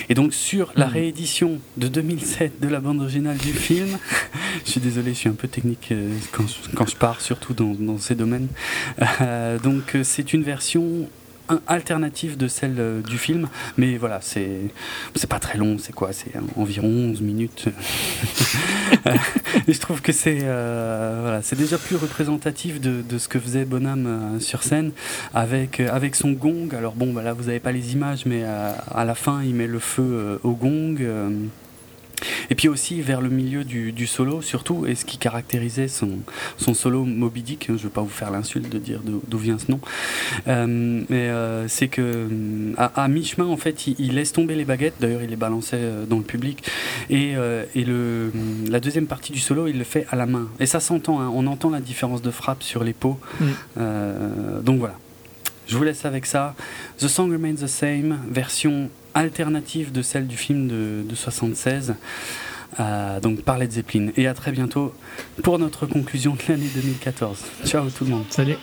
et 0.08 0.14
donc 0.14 0.34
sur 0.34 0.72
la 0.76 0.86
hmm. 0.86 0.92
réédition 0.92 1.60
de 1.76 1.88
2007 1.88 2.60
de 2.60 2.68
la 2.68 2.80
bande 2.80 3.00
originale 3.00 3.36
du 3.36 3.52
film, 3.52 3.98
je 4.64 4.70
suis 4.70 4.80
désolé, 4.80 5.14
je 5.14 5.18
suis 5.18 5.28
un 5.28 5.34
peu 5.34 5.48
technique 5.48 5.88
euh, 5.92 6.16
quand, 6.32 6.44
je, 6.46 6.74
quand 6.74 6.86
je 6.86 6.96
pars, 6.96 7.20
surtout 7.20 7.54
dans, 7.54 7.74
dans 7.74 7.98
ces 7.98 8.14
domaines. 8.14 8.48
Euh, 9.20 9.58
donc 9.58 9.94
euh, 9.94 10.04
c'est 10.04 10.32
une 10.32 10.42
version 10.42 11.08
alternative 11.66 12.36
de 12.36 12.48
celle 12.48 13.02
du 13.06 13.18
film, 13.18 13.48
mais 13.76 13.96
voilà, 13.96 14.20
c'est 14.20 14.60
c'est 15.14 15.28
pas 15.28 15.38
très 15.38 15.58
long, 15.58 15.76
c'est 15.78 15.92
quoi? 15.92 16.12
C'est 16.12 16.32
environ 16.56 16.88
11 16.88 17.20
minutes. 17.20 17.66
Et 19.68 19.72
je 19.72 19.80
trouve 19.80 20.02
que 20.02 20.12
c'est 20.12 20.40
voilà, 20.40 21.40
c'est 21.42 21.56
déjà 21.56 21.78
plus 21.78 21.96
représentatif 21.96 22.80
de, 22.80 23.02
de, 23.02 23.18
ce 23.18 23.28
que 23.28 23.38
faisait 23.38 23.64
Bonham 23.64 24.38
sur 24.40 24.62
scène 24.62 24.92
avec 25.34 25.80
avec 25.80 26.14
son 26.14 26.32
gong. 26.32 26.68
Alors 26.76 26.94
bon, 26.94 27.12
bah 27.12 27.22
là 27.22 27.32
vous 27.32 27.48
avez 27.48 27.60
pas 27.60 27.72
les 27.72 27.92
images, 27.92 28.26
mais 28.26 28.44
à 28.44 29.04
la 29.04 29.14
fin 29.14 29.42
il 29.42 29.54
met 29.54 29.66
le 29.66 29.78
feu 29.78 30.40
au 30.42 30.52
gong. 30.52 30.98
Et 32.50 32.54
puis 32.54 32.68
aussi 32.68 33.00
vers 33.00 33.20
le 33.20 33.28
milieu 33.28 33.64
du, 33.64 34.06
solo, 34.06 34.42
surtout, 34.42 34.86
et 34.86 34.94
ce 34.94 35.04
qui 35.04 35.18
caractérisait 35.18 35.88
son, 35.88 36.18
son 36.56 36.74
solo 36.74 37.04
Moby 37.04 37.42
Dick, 37.42 37.64
hein, 37.64 37.74
je 37.76 37.84
ne 37.84 37.88
vais 37.88 37.88
pas 37.88 38.02
vous 38.02 38.08
faire 38.08 38.30
l'insulte 38.30 38.68
de 38.68 38.78
dire 38.78 39.00
d'où 39.04 39.38
vient 39.38 39.58
ce 39.58 39.70
nom, 39.70 39.80
euh, 40.48 40.66
mais 41.08 41.28
euh, 41.28 41.68
c'est 41.68 41.88
que 41.88 42.28
à, 42.76 43.08
mi-chemin, 43.08 43.46
en 43.46 43.56
fait, 43.56 43.86
il, 43.86 44.14
laisse 44.14 44.32
tomber 44.32 44.54
les 44.54 44.64
baguettes, 44.64 44.94
d'ailleurs 45.00 45.22
il 45.22 45.30
les 45.30 45.36
balançait 45.36 45.76
euh, 45.78 46.06
dans 46.06 46.18
le 46.18 46.22
public, 46.22 46.64
et, 47.10 47.34
et 47.74 47.84
le, 47.84 48.32
la 48.68 48.80
deuxième 48.80 49.06
partie 49.06 49.32
du 49.32 49.40
solo, 49.40 49.66
il 49.66 49.78
le 49.78 49.84
fait 49.84 50.06
à 50.10 50.16
la 50.16 50.26
main. 50.26 50.48
Et 50.60 50.66
ça 50.66 50.80
s'entend, 50.80 51.20
hein, 51.20 51.30
on 51.34 51.46
entend 51.46 51.70
la 51.70 51.80
différence 51.80 52.22
de 52.22 52.30
frappe 52.30 52.62
sur 52.62 52.84
les 52.84 52.92
peaux. 52.92 53.18
Mm. 53.40 54.62
donc 54.62 54.78
voilà. 54.78 54.94
Je 55.66 55.76
vous 55.76 55.84
laisse 55.84 56.04
avec 56.04 56.26
ça. 56.26 56.54
The 56.98 57.08
Song 57.08 57.32
Remains 57.32 57.54
the 57.54 57.66
Same, 57.66 58.18
version 58.28 58.90
alternative 59.14 59.92
de 59.92 60.02
celle 60.02 60.26
du 60.26 60.36
film 60.36 60.68
de, 60.68 61.02
de 61.08 61.14
76. 61.14 61.94
Euh, 62.80 63.20
donc 63.20 63.42
par 63.42 63.58
Led 63.58 63.70
Zeppelin. 63.70 64.10
Et 64.16 64.26
à 64.26 64.34
très 64.34 64.52
bientôt 64.52 64.92
pour 65.42 65.58
notre 65.58 65.86
conclusion 65.86 66.34
de 66.34 66.40
l'année 66.48 66.68
2014. 66.74 67.38
Ciao 67.64 67.88
tout 67.88 68.04
le 68.04 68.10
monde. 68.10 68.24
Salut. 68.30 68.56